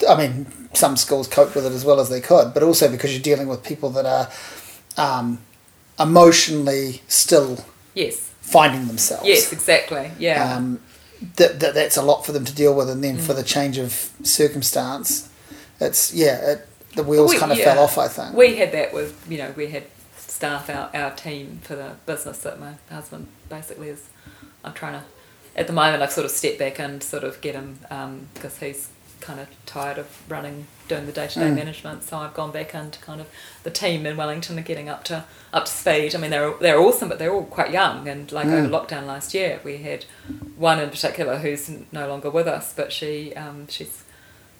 I 0.08 0.14
mean, 0.16 0.46
some 0.78 0.96
schools 0.96 1.26
coped 1.28 1.54
with 1.54 1.66
it 1.66 1.72
as 1.72 1.84
well 1.84 1.98
as 2.00 2.08
they 2.08 2.20
could, 2.20 2.54
but 2.54 2.62
also 2.62 2.88
because 2.90 3.12
you're 3.12 3.22
dealing 3.22 3.48
with 3.48 3.62
people 3.64 3.90
that 3.90 4.06
are 4.06 4.28
um, 4.96 5.38
emotionally 5.98 7.02
still 7.08 7.64
Yes. 7.94 8.30
finding 8.40 8.86
themselves 8.86 9.26
Yes, 9.26 9.52
exactly. 9.52 10.10
Yeah. 10.18 10.54
um, 10.54 10.80
that, 11.36 11.58
that 11.60 11.74
that's 11.74 11.96
a 11.96 12.02
lot 12.02 12.24
for 12.24 12.30
them 12.32 12.44
to 12.44 12.54
deal 12.54 12.74
with, 12.74 12.88
and 12.88 13.02
then 13.02 13.16
Mm. 13.18 13.22
for 13.22 13.34
the 13.34 13.42
change 13.42 13.76
of 13.78 14.10
circumstance, 14.22 15.28
it's 15.80 16.14
yeah, 16.14 16.36
it, 16.52 16.68
the 16.94 17.02
wheels 17.02 17.32
We- 17.32 17.38
kind 17.38 17.50
of 17.52 17.58
yeah. 17.58 17.64
fell 17.74 17.82
off. 17.84 17.98
I 17.98 18.06
think. 18.08 18.34
we 18.36 18.54
had 18.56 18.70
that 18.72 18.92
with, 18.94 19.12
you 19.28 19.38
know, 19.38 19.52
we 19.56 19.66
had 19.68 19.84
staff, 20.16 20.70
our, 20.70 20.90
our 20.94 21.10
team 21.10 21.58
for 21.64 21.74
the 21.74 21.90
business 22.06 22.38
that 22.38 22.60
my 22.60 22.74
husband 22.90 23.26
basically 23.48 23.88
is. 23.88 24.06
I'm 24.64 24.72
trying 24.74 25.00
to, 25.00 25.04
at 25.56 25.66
the 25.66 25.72
moment, 25.72 26.02
I've 26.02 26.12
sort 26.12 26.24
of 26.24 26.30
stepped 26.30 26.58
back 26.60 26.78
and 26.78 27.02
sort 27.02 27.24
of 27.24 27.40
get 27.40 27.54
him, 27.56 27.80
because 28.34 28.58
he's 28.58 28.88
kind 29.20 29.40
of 29.40 29.48
tired 29.66 29.98
of 29.98 30.06
running, 30.28 30.66
doing 30.88 31.06
the 31.06 31.12
day 31.12 31.26
to 31.28 31.38
day 31.40 31.50
management. 31.50 32.02
So 32.04 32.18
I've 32.18 32.34
gone 32.34 32.50
back 32.50 32.74
into 32.74 32.98
kind 33.00 33.20
of 33.20 33.28
the 33.62 33.70
team 33.70 34.06
in 34.06 34.16
Wellington 34.16 34.56
and 34.56 34.66
getting 34.66 34.88
up 34.88 35.04
to 35.04 35.24
up 35.52 35.66
to 35.66 35.70
speed. 35.70 36.14
I 36.14 36.18
mean, 36.18 36.30
they're 36.30 36.54
they're 36.60 36.78
awesome, 36.78 37.08
but 37.08 37.18
they're 37.18 37.32
all 37.32 37.44
quite 37.44 37.70
young. 37.70 38.08
And 38.08 38.30
like 38.32 38.46
over 38.46 38.68
lockdown 38.68 39.06
last 39.06 39.34
year, 39.34 39.60
we 39.64 39.78
had 39.78 40.04
one 40.56 40.80
in 40.80 40.90
particular 40.90 41.38
who's 41.38 41.70
no 41.92 42.08
longer 42.08 42.30
with 42.30 42.46
us, 42.46 42.72
but 42.74 42.92
she 42.92 43.34
um, 43.34 43.66
she's 43.68 44.04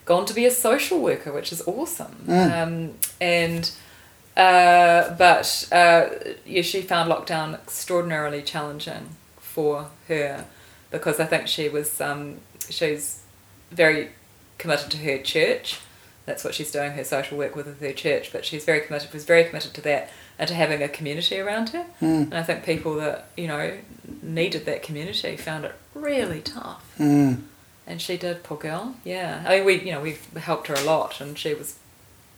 gone 0.04 0.24
to 0.26 0.34
be 0.34 0.46
a 0.46 0.50
social 0.50 1.00
worker, 1.00 1.32
which 1.32 1.52
is 1.52 1.62
awesome. 1.66 2.24
Um, 2.28 2.94
and 3.20 3.70
uh, 4.36 5.14
but 5.16 5.68
uh, 5.72 6.08
yeah, 6.46 6.62
she 6.62 6.82
found 6.82 7.10
lockdown 7.10 7.54
extraordinarily 7.54 8.42
challenging 8.42 9.16
for 9.38 9.90
her 10.06 10.44
because 10.90 11.20
I 11.20 11.26
think 11.26 11.48
she 11.48 11.68
was 11.68 12.00
um, 12.00 12.36
she's 12.70 13.22
very 13.70 14.10
committed 14.58 14.90
to 14.90 14.98
her 14.98 15.18
church. 15.18 15.80
That's 16.26 16.44
what 16.44 16.54
she's 16.54 16.70
doing 16.70 16.92
her 16.92 17.04
social 17.04 17.38
work 17.38 17.56
with 17.56 17.80
her 17.80 17.92
church, 17.92 18.32
but 18.32 18.44
she's 18.44 18.64
very 18.64 18.80
committed. 18.80 19.12
Was 19.14 19.24
very 19.24 19.44
committed 19.44 19.72
to 19.74 19.80
that 19.82 20.10
and 20.38 20.46
to 20.48 20.54
having 20.54 20.82
a 20.82 20.88
community 20.88 21.38
around 21.38 21.70
her. 21.70 21.86
And 22.00 22.34
I 22.34 22.42
think 22.42 22.64
people 22.64 22.96
that 22.96 23.28
you 23.36 23.46
know 23.48 23.78
needed 24.22 24.66
that 24.66 24.82
community 24.82 25.36
found 25.36 25.64
it 25.64 25.74
really 25.94 26.40
tough. 26.42 26.84
Mm. 26.98 27.42
And 27.86 28.02
she 28.02 28.18
did, 28.18 28.42
poor 28.42 28.58
girl. 28.58 28.94
Yeah, 29.04 29.42
I 29.46 29.56
mean, 29.56 29.64
we 29.64 29.80
you 29.80 29.92
know 29.92 30.02
we 30.02 30.18
helped 30.38 30.66
her 30.66 30.74
a 30.74 30.82
lot, 30.82 31.20
and 31.20 31.38
she 31.38 31.54
was. 31.54 31.76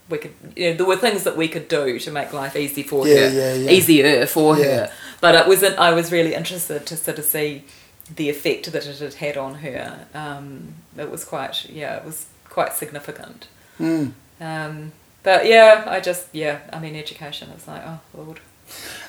We 0.08 0.18
could, 0.18 0.34
you 0.57 0.70
know, 0.70 0.76
there 0.76 0.86
were 0.86 0.97
things 0.97 1.23
that 1.23 1.36
we 1.36 1.47
could 1.47 1.68
do 1.68 1.97
to 2.00 2.10
make 2.10 2.32
life 2.32 2.57
easy 2.57 2.82
for 2.82 3.07
Yeah, 3.07 3.28
her, 3.28 3.34
yeah, 3.34 3.55
yeah. 3.55 3.70
easier 3.70 4.26
for 4.26 4.57
her. 4.57 4.90
But 5.20 5.36
it 5.36 5.47
wasn't. 5.47 5.78
I 5.78 5.92
was 5.92 6.10
really 6.10 6.34
interested 6.34 6.84
to 6.86 6.97
sort 6.97 7.18
of 7.20 7.24
see 7.24 7.62
the 8.16 8.28
effect 8.28 8.70
that 8.72 8.86
it 8.86 8.98
had 8.98 9.14
had 9.14 9.36
on 9.36 9.56
her. 9.56 10.06
Um, 10.14 10.74
it 10.97 11.10
was 11.10 11.24
quite, 11.24 11.68
yeah, 11.70 11.97
it 11.97 12.05
was 12.05 12.26
quite 12.48 12.72
significant. 12.74 13.48
Mm. 13.78 14.12
Um, 14.40 14.92
but 15.22 15.47
yeah, 15.47 15.84
I 15.86 16.00
just, 16.00 16.28
yeah, 16.32 16.60
I 16.72 16.80
mean, 16.80 16.97
education 16.97 17.50
it's 17.55 17.68
like, 17.68 17.82
oh 17.84 18.00
lord. 18.14 18.40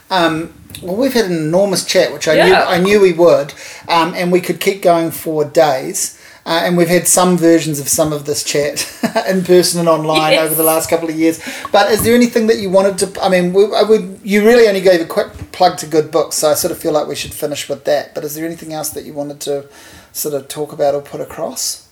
Um, 0.09 0.53
well, 0.81 0.95
we've 0.95 1.13
had 1.13 1.25
an 1.25 1.37
enormous 1.37 1.85
chat, 1.85 2.11
which 2.11 2.27
I 2.27 2.33
knew 2.43 2.53
I 2.53 2.79
knew 2.79 2.99
we 2.99 3.13
would, 3.13 3.53
um, 3.87 4.13
and 4.13 4.31
we 4.31 4.41
could 4.41 4.59
keep 4.59 4.81
going 4.81 5.11
for 5.11 5.45
days. 5.45 6.20
Uh, 6.51 6.63
and 6.65 6.75
we've 6.75 6.89
had 6.89 7.07
some 7.07 7.37
versions 7.37 7.79
of 7.79 7.87
some 7.87 8.11
of 8.11 8.25
this 8.25 8.43
chat 8.43 8.85
in 9.29 9.41
person 9.41 9.79
and 9.79 9.87
online 9.87 10.33
Yes. 10.33 10.41
over 10.47 10.55
the 10.55 10.63
last 10.63 10.89
couple 10.89 11.07
of 11.07 11.15
years. 11.15 11.39
But 11.71 11.89
is 11.91 12.03
there 12.03 12.13
anything 12.13 12.47
that 12.47 12.57
you 12.57 12.69
wanted 12.69 12.97
to? 12.97 13.23
I 13.23 13.29
mean, 13.29 13.53
we, 13.53 13.73
I 13.73 13.83
would, 13.83 14.19
you 14.21 14.45
really 14.45 14.67
only 14.67 14.81
gave 14.81 14.99
a 14.99 15.05
quick 15.05 15.31
plug 15.53 15.77
to 15.77 15.87
good 15.87 16.11
books, 16.11 16.35
so 16.35 16.49
I 16.51 16.55
sort 16.55 16.73
of 16.73 16.77
feel 16.77 16.91
like 16.91 17.07
we 17.07 17.15
should 17.15 17.33
finish 17.33 17.69
with 17.69 17.85
that. 17.85 18.13
But 18.13 18.25
is 18.25 18.35
there 18.35 18.45
anything 18.45 18.73
else 18.73 18.89
that 18.89 19.05
you 19.05 19.13
wanted 19.13 19.39
to 19.41 19.69
sort 20.11 20.33
of 20.35 20.49
talk 20.49 20.73
about 20.73 20.93
or 20.93 21.01
put 21.01 21.21
across? 21.21 21.87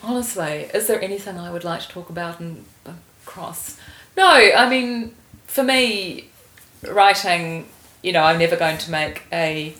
Honestly, 0.00 0.70
is 0.72 0.86
there 0.86 1.02
anything 1.02 1.36
I 1.36 1.50
would 1.50 1.64
like 1.64 1.80
to 1.80 1.88
talk 1.88 2.08
about 2.08 2.38
and 2.38 2.64
across? 3.26 3.76
No, 4.16 4.28
I 4.28 4.70
mean, 4.70 5.16
for 5.48 5.64
me, 5.64 6.28
writing, 6.86 7.66
you 8.00 8.12
know, 8.12 8.22
I'm 8.22 8.38
never 8.38 8.54
going 8.54 8.78
to 8.78 8.90
make 8.92 9.24
a 9.32 9.74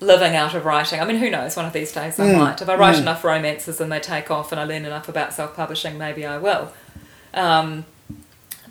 living 0.00 0.34
out 0.36 0.54
of 0.54 0.64
writing. 0.64 1.00
I 1.00 1.04
mean, 1.04 1.16
who 1.18 1.30
knows? 1.30 1.56
One 1.56 1.64
of 1.66 1.72
these 1.72 1.92
days 1.92 2.18
I 2.18 2.26
Mm, 2.26 2.38
might. 2.38 2.62
If 2.62 2.68
I 2.68 2.74
write 2.74 2.96
mm. 2.96 3.02
enough 3.02 3.24
romances 3.24 3.80
and 3.80 3.90
they 3.90 4.00
take 4.00 4.30
off 4.30 4.52
and 4.52 4.60
I 4.60 4.64
learn 4.64 4.84
enough 4.84 5.08
about 5.08 5.32
self 5.32 5.54
publishing, 5.56 5.96
maybe 5.98 6.24
I 6.26 6.38
will. 6.38 6.72
Um, 7.32 7.84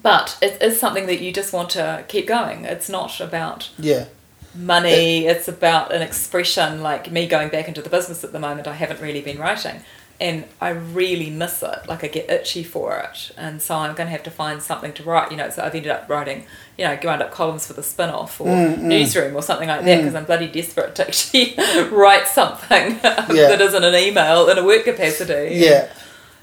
but 0.01 0.37
it 0.41 0.61
is 0.61 0.79
something 0.79 1.05
that 1.07 1.21
you 1.21 1.31
just 1.31 1.53
want 1.53 1.69
to 1.71 2.03
keep 2.07 2.27
going. 2.27 2.65
It's 2.65 2.89
not 2.89 3.19
about 3.19 3.69
Yeah. 3.79 4.05
money, 4.53 5.25
it's 5.25 5.47
about 5.47 5.93
an 5.93 6.01
expression 6.01 6.81
like 6.83 7.11
me 7.11 7.27
going 7.27 7.49
back 7.49 7.67
into 7.67 7.81
the 7.81 7.89
business 7.89 8.23
at 8.23 8.31
the 8.33 8.39
moment. 8.39 8.67
I 8.67 8.73
haven't 8.73 9.01
really 9.01 9.21
been 9.21 9.39
writing. 9.39 9.81
And 10.21 10.45
I 10.61 10.69
really 10.69 11.29
miss 11.29 11.63
it. 11.63 11.79
Like 11.87 12.03
I 12.03 12.07
get 12.07 12.29
itchy 12.29 12.63
for 12.63 12.97
it, 12.97 13.31
and 13.37 13.61
so 13.61 13.75
I'm 13.75 13.93
going 13.95 14.07
to 14.07 14.11
have 14.11 14.23
to 14.23 14.31
find 14.31 14.61
something 14.61 14.93
to 14.93 15.03
write. 15.03 15.31
You 15.31 15.37
know, 15.37 15.49
so 15.49 15.63
I've 15.63 15.75
ended 15.75 15.91
up 15.91 16.07
writing, 16.07 16.45
you 16.77 16.85
know, 16.85 16.97
wound 17.03 17.21
up 17.21 17.31
columns 17.31 17.67
for 17.67 17.73
the 17.73 17.83
spin-off 17.83 18.39
or 18.39 18.45
Mm, 18.47 18.75
mm. 18.75 18.81
newsroom 18.83 19.35
or 19.35 19.41
something 19.41 19.67
like 19.67 19.83
that 19.83 19.97
because 19.97 20.15
I'm 20.15 20.25
bloody 20.25 20.47
desperate 20.47 20.95
to 20.95 21.07
actually 21.07 21.55
write 21.91 22.27
something 22.27 22.91
Yeah. 23.03 23.49
that 23.49 23.59
isn't 23.59 23.83
an 23.83 23.95
email 23.95 24.47
in 24.49 24.57
a 24.57 24.63
work 24.63 24.85
capacity. 24.85 25.55
Yeah. 25.55 25.91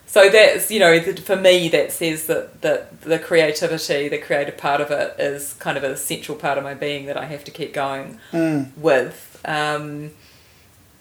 So 0.06 0.28
that's 0.28 0.70
you 0.72 0.80
know 0.80 1.00
for 1.00 1.36
me 1.36 1.68
that 1.68 1.92
says 1.92 2.26
that 2.26 2.60
that 2.62 3.00
the 3.02 3.18
creativity, 3.20 4.08
the 4.08 4.18
creative 4.18 4.58
part 4.58 4.80
of 4.80 4.90
it 4.90 5.14
is 5.18 5.54
kind 5.54 5.78
of 5.78 5.84
a 5.84 5.96
central 5.96 6.36
part 6.36 6.58
of 6.58 6.64
my 6.64 6.74
being 6.74 7.06
that 7.06 7.16
I 7.16 7.26
have 7.26 7.44
to 7.44 7.50
keep 7.52 7.72
going 7.72 8.18
Mm. 8.32 8.76
with. 8.76 9.40
Um, 9.44 10.10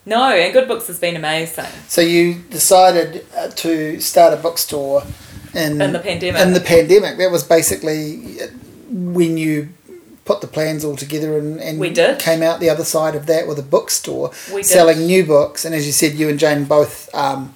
no, 0.06 0.30
and 0.30 0.52
Good 0.52 0.68
Books 0.68 0.86
has 0.88 0.98
been 0.98 1.16
amazing. 1.16 1.66
So 1.88 2.00
you 2.00 2.34
decided 2.50 3.26
uh, 3.36 3.48
to 3.48 4.00
start 4.00 4.32
a 4.34 4.36
bookstore 4.36 5.02
in 5.54 5.80
In 5.80 5.92
the 5.92 5.98
pandemic. 5.98 6.40
In 6.40 6.52
the 6.52 6.60
pandemic, 6.60 7.18
that 7.18 7.30
was 7.30 7.42
basically 7.44 8.40
uh, 8.40 8.46
when 8.88 9.36
you 9.36 9.68
put 10.24 10.40
the 10.40 10.46
plans 10.46 10.84
all 10.84 10.96
together 10.96 11.38
and, 11.38 11.60
and 11.60 11.80
We 11.80 11.90
did. 11.90 12.18
came 12.20 12.42
out 12.42 12.60
the 12.60 12.70
other 12.70 12.84
side 12.84 13.14
of 13.16 13.26
that 13.26 13.48
with 13.48 13.58
a 13.58 13.62
bookstore 13.62 14.32
selling 14.62 15.06
new 15.06 15.24
books. 15.26 15.64
And 15.64 15.74
as 15.74 15.86
you 15.86 15.92
said, 15.92 16.12
you 16.14 16.28
and 16.28 16.38
Jane 16.38 16.64
both 16.64 17.12
um, 17.14 17.54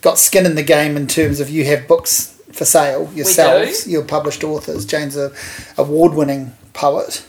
got 0.00 0.18
skin 0.18 0.46
in 0.46 0.54
the 0.54 0.62
game 0.62 0.96
in 0.96 1.06
terms 1.06 1.38
of 1.40 1.50
you 1.50 1.64
have 1.66 1.86
books 1.86 2.40
for 2.52 2.64
sale 2.64 3.10
yourselves. 3.14 3.86
You're 3.86 4.04
published 4.04 4.42
authors. 4.44 4.86
Jane's 4.86 5.16
a 5.16 5.32
award-winning 5.76 6.54
poet. 6.72 7.26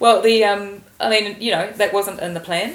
Well, 0.00 0.20
the 0.20 0.44
um, 0.44 0.82
I 1.00 1.08
mean, 1.08 1.40
you 1.40 1.52
know, 1.52 1.70
that 1.72 1.92
wasn't 1.92 2.20
in 2.20 2.34
the 2.34 2.40
plan, 2.40 2.74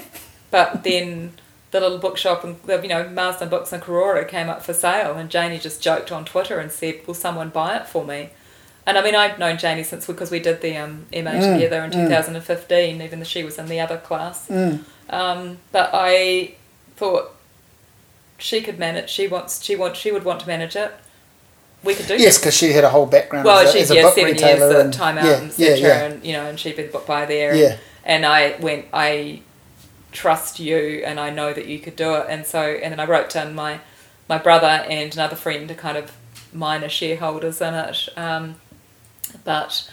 but 0.50 0.82
then 0.84 1.32
the 1.70 1.80
little 1.80 1.98
bookshop 1.98 2.42
and 2.44 2.60
the, 2.62 2.80
you 2.82 2.88
know 2.88 3.08
Marsden 3.08 3.48
Books 3.48 3.72
in 3.72 3.80
Karori 3.80 4.26
came 4.26 4.48
up 4.48 4.62
for 4.62 4.72
sale, 4.72 5.14
and 5.14 5.30
Janie 5.30 5.58
just 5.58 5.82
joked 5.82 6.10
on 6.10 6.24
Twitter 6.24 6.58
and 6.58 6.70
said, 6.72 7.06
"Will 7.06 7.14
someone 7.14 7.50
buy 7.50 7.76
it 7.76 7.86
for 7.86 8.04
me?" 8.04 8.30
And 8.86 8.98
I 8.98 9.02
mean, 9.04 9.14
I've 9.14 9.38
known 9.38 9.58
Janie 9.58 9.84
since 9.84 10.06
because 10.06 10.30
we 10.30 10.40
did 10.40 10.62
the 10.62 10.76
um, 10.76 11.06
MA 11.12 11.30
Mm, 11.32 11.54
together 11.54 11.84
in 11.84 11.90
mm. 11.90 12.08
2015, 12.08 13.02
even 13.02 13.18
though 13.20 13.24
she 13.24 13.44
was 13.44 13.58
in 13.58 13.66
the 13.66 13.78
other 13.78 13.98
class. 13.98 14.48
Mm. 14.48 14.80
Um, 15.10 15.58
but 15.70 15.90
I 15.92 16.54
thought 16.96 17.30
she 18.38 18.62
could 18.62 18.78
manage. 18.78 19.10
She 19.10 19.28
wants. 19.28 19.62
She 19.62 19.76
wants. 19.76 19.98
She 19.98 20.10
would 20.10 20.24
want 20.24 20.40
to 20.40 20.46
manage 20.46 20.74
it. 20.76 20.92
We 21.84 21.94
could 21.94 22.06
do. 22.06 22.16
Yes, 22.16 22.38
because 22.38 22.54
she 22.56 22.72
had 22.72 22.84
a 22.84 22.90
whole 22.90 23.06
background 23.06 23.44
Well, 23.46 23.58
as 23.60 23.70
a, 23.70 23.72
she's 23.72 23.82
as 23.82 23.90
a 23.92 23.94
yeah, 23.94 24.02
book 24.02 24.14
seven 24.14 24.36
years 24.36 24.74
and- 24.84 24.92
Time 24.92 25.18
Out 25.18 25.24
yeah, 25.24 25.38
and 25.38 25.58
yeah, 25.58 25.74
yeah. 25.74 26.02
And 26.04 26.24
you 26.24 26.32
know, 26.32 26.46
and 26.46 26.58
she'd 26.58 26.76
be 26.76 26.82
the 26.84 26.92
book 26.92 27.06
buyer 27.06 27.26
there. 27.26 27.50
And, 27.52 27.58
Yeah. 27.60 27.76
and 28.04 28.26
I 28.26 28.56
went, 28.60 28.86
I 28.92 29.40
trust 30.12 30.58
you, 30.60 31.02
and 31.04 31.18
I 31.20 31.30
know 31.30 31.52
that 31.52 31.66
you 31.66 31.78
could 31.78 31.96
do 31.96 32.14
it. 32.14 32.26
And 32.28 32.46
so, 32.46 32.60
and 32.62 32.92
then 32.92 33.00
I 33.00 33.06
wrote 33.06 33.30
down 33.30 33.54
my 33.54 33.80
my 34.28 34.38
brother 34.38 34.66
and 34.66 35.12
another 35.12 35.34
friend 35.34 35.68
are 35.70 35.74
kind 35.74 35.96
of 35.98 36.12
minor 36.52 36.88
shareholders 36.88 37.60
in 37.60 37.74
it. 37.74 38.08
Um, 38.16 38.54
but 39.44 39.90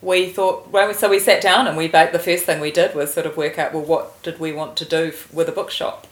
we 0.00 0.28
thought, 0.28 0.70
well, 0.70 0.94
so 0.94 1.10
we 1.10 1.18
sat 1.18 1.42
down 1.42 1.66
and 1.66 1.76
we 1.76 1.88
the 1.88 2.20
first 2.22 2.44
thing 2.44 2.60
we 2.60 2.70
did 2.70 2.94
was 2.94 3.12
sort 3.12 3.26
of 3.26 3.36
work 3.36 3.58
out, 3.58 3.74
well, 3.74 3.82
what 3.82 4.22
did 4.22 4.38
we 4.38 4.52
want 4.52 4.76
to 4.76 4.84
do 4.84 5.12
with 5.32 5.48
a 5.48 5.52
bookshop? 5.52 6.06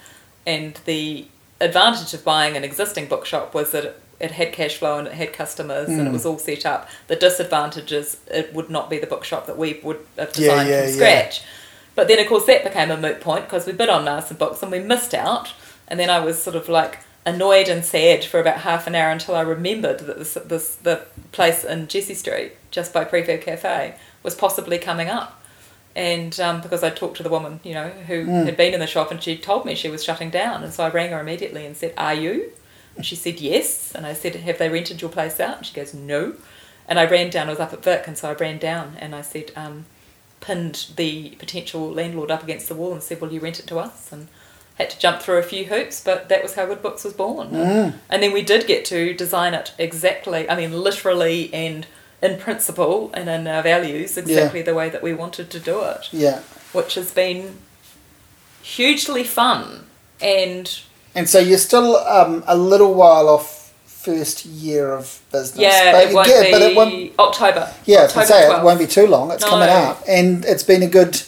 And 0.47 0.75
the 0.85 1.27
advantage 1.61 2.13
of 2.15 2.25
buying 2.25 2.57
an 2.57 2.65
existing 2.65 3.07
bookshop 3.07 3.55
was 3.55 3.71
that 3.71 3.85
it, 3.85 4.03
it 4.19 4.31
had 4.33 4.53
cash 4.53 4.77
flow 4.77 4.99
and 4.99 5.07
it 5.07 5.15
had 5.15 5.33
customers 5.33 5.89
and 5.89 6.01
it 6.01 6.11
Mm. 6.11 6.13
was 6.13 6.27
all 6.27 6.39
set 6.39 6.67
up. 6.67 6.89
The 7.07 7.17
disadvantage 7.17 7.93
is 7.93 8.19
it 8.27 8.53
would 8.53 8.71
not 8.71 8.91
be 8.91 8.99
the 8.99 9.07
bookshop 9.07 9.47
that 9.47 9.57
we 9.57 9.81
would 9.85 10.01
have 10.19 10.33
designed 10.33 10.69
yeah, 10.69 10.87
from 10.87 11.01
yeah. 11.01 11.31
But 11.95 12.09
then, 12.09 12.19
of 12.19 12.27
course, 12.27 12.47
that 12.47 12.65
became 12.65 12.91
a 12.91 12.97
moot 12.97 13.21
point 13.21 13.45
because 13.45 13.67
we 13.67 13.73
bid 13.73 13.89
on 13.89 14.05
Marsden 14.05 14.37
Books 14.37 14.63
and 14.63 14.73
we 14.73 14.81
missed 14.81 15.15
out. 15.15 15.53
And 15.89 16.01
then 16.01 16.11
I 16.11 16.19
was 16.21 16.43
sort 16.43 16.57
of 16.57 16.69
like 16.69 16.99
annoyed 17.27 17.69
and 17.69 17.85
sad 17.85 18.25
for 18.25 18.41
about 18.41 18.59
half 18.59 18.87
an 18.87 18.95
hour 18.95 19.11
until 19.11 19.35
I 19.35 19.43
remembered 19.43 20.01
that 20.01 20.19
this, 20.19 20.35
this 20.35 20.75
the 20.77 21.03
place 21.33 21.65
in 21.65 21.87
Jessie 21.89 22.15
Street, 22.15 22.53
just 22.71 22.93
by 22.93 23.05
Prefab 23.05 23.43
Cafe, 23.43 23.95
was 24.23 24.35
possibly 24.35 24.79
coming 24.79 25.09
up. 25.09 25.41
And 25.97 26.39
um, 26.41 26.61
because 26.61 26.83
I 26.83 26.91
talked 26.91 27.19
to 27.19 27.23
the 27.23 27.29
woman, 27.29 27.61
you 27.63 27.73
know, 27.75 27.89
who 27.89 28.27
Mm. 28.27 28.47
had 28.47 28.57
been 28.57 28.75
in 28.75 28.81
the 28.81 28.87
shop, 28.87 29.11
and 29.13 29.23
she 29.23 29.37
told 29.39 29.65
me 29.65 29.75
she 29.77 29.89
was 29.89 30.03
shutting 30.03 30.31
down, 30.31 30.65
and 30.65 30.73
so 30.73 30.83
I 30.85 30.91
rang 30.91 31.11
her 31.13 31.21
immediately 31.21 31.65
and 31.67 31.77
said, 31.77 31.95
"Are 31.97 32.15
you?" 32.15 32.51
And 32.97 33.07
she 33.07 33.15
said 33.15 33.41
yes, 33.41 33.93
and 33.95 34.05
I 34.05 34.13
said, 34.13 34.35
"Have 34.35 34.59
they 34.59 34.69
rented 34.69 35.01
your 35.01 35.11
place 35.11 35.39
out?" 35.39 35.59
And 35.59 35.67
she 35.67 35.75
goes, 35.75 35.95
"No." 35.95 36.33
And 36.89 36.99
I 36.99 37.05
ran 37.07 37.31
down. 37.31 37.47
I 37.47 37.51
was 37.51 37.61
up 37.61 37.73
at 37.73 37.85
Vic, 37.85 38.05
and 38.09 38.19
so 38.19 38.29
I 38.29 38.33
ran 38.35 38.59
down 38.59 38.97
and 39.01 39.15
I 39.15 39.23
said, 39.23 39.53
um, 39.57 39.87
pinned 40.45 40.87
the 40.97 41.31
potential 41.39 41.91
landlord 41.91 42.31
up 42.31 42.43
against 42.43 42.69
the 42.69 42.75
wall 42.75 42.93
and 42.93 43.03
said, 43.03 43.21
"Will 43.21 43.33
you 43.33 43.41
rent 43.41 43.59
it 43.59 43.67
to 43.69 43.79
us?" 43.79 44.13
And 44.13 44.29
had 44.77 44.91
to 44.91 44.99
jump 44.99 45.23
through 45.23 45.39
a 45.39 45.43
few 45.43 45.67
hoops, 45.67 46.03
but 46.05 46.29
that 46.29 46.43
was 46.43 46.55
how 46.55 46.67
Good 46.67 46.83
Books 46.83 47.05
was 47.05 47.13
born. 47.13 47.51
Mm. 47.51 47.95
And 48.11 48.23
then 48.23 48.33
we 48.33 48.43
did 48.43 48.67
get 48.67 48.85
to 48.87 49.15
design 49.15 49.55
it 49.55 49.73
exactly, 49.79 50.51
I 50.51 50.57
mean, 50.57 50.73
literally 50.73 51.53
and 51.55 51.87
in 52.21 52.39
principle 52.39 53.11
and 53.15 53.29
in 53.29 53.47
our 53.47 53.63
values, 53.63 54.17
exactly 54.17 54.63
the 54.63 54.75
way 54.75 54.89
that 54.89 55.03
we 55.03 55.15
wanted 55.15 55.49
to 55.51 55.61
do 55.61 55.83
it, 55.85 56.09
Yeah. 56.11 56.41
which 56.73 56.95
has 56.97 57.13
been 57.13 57.59
hugely 58.63 59.23
fun. 59.25 59.87
And 60.21 60.69
And 61.15 61.29
so 61.29 61.39
you're 61.39 61.59
still 61.59 61.97
um, 61.99 62.43
a 62.49 62.57
little 62.57 62.95
while 62.95 63.29
off 63.29 63.64
first 64.05 64.44
year 64.44 64.92
of 64.92 65.20
business. 65.33 65.58
yeah, 65.60 65.92
but, 65.92 66.08
it 66.10 66.15
won't 66.15 66.28
yeah, 66.28 66.42
be 66.42 66.50
but 66.52 66.62
it 66.62 66.76
won't. 66.76 67.18
October. 67.18 67.73
Yeah, 67.86 68.00
October 68.05 68.26
say 68.26 68.42
12th. 68.49 68.58
it 68.60 68.65
won't 68.65 68.78
be 68.78 68.86
too 68.86 69.07
long. 69.07 69.31
It's 69.33 69.42
No. 69.42 69.50
coming 69.50 69.68
out, 69.68 70.02
and 70.08 70.44
it's 70.44 70.62
been 70.62 70.83
a 70.83 70.89
good 70.89 71.20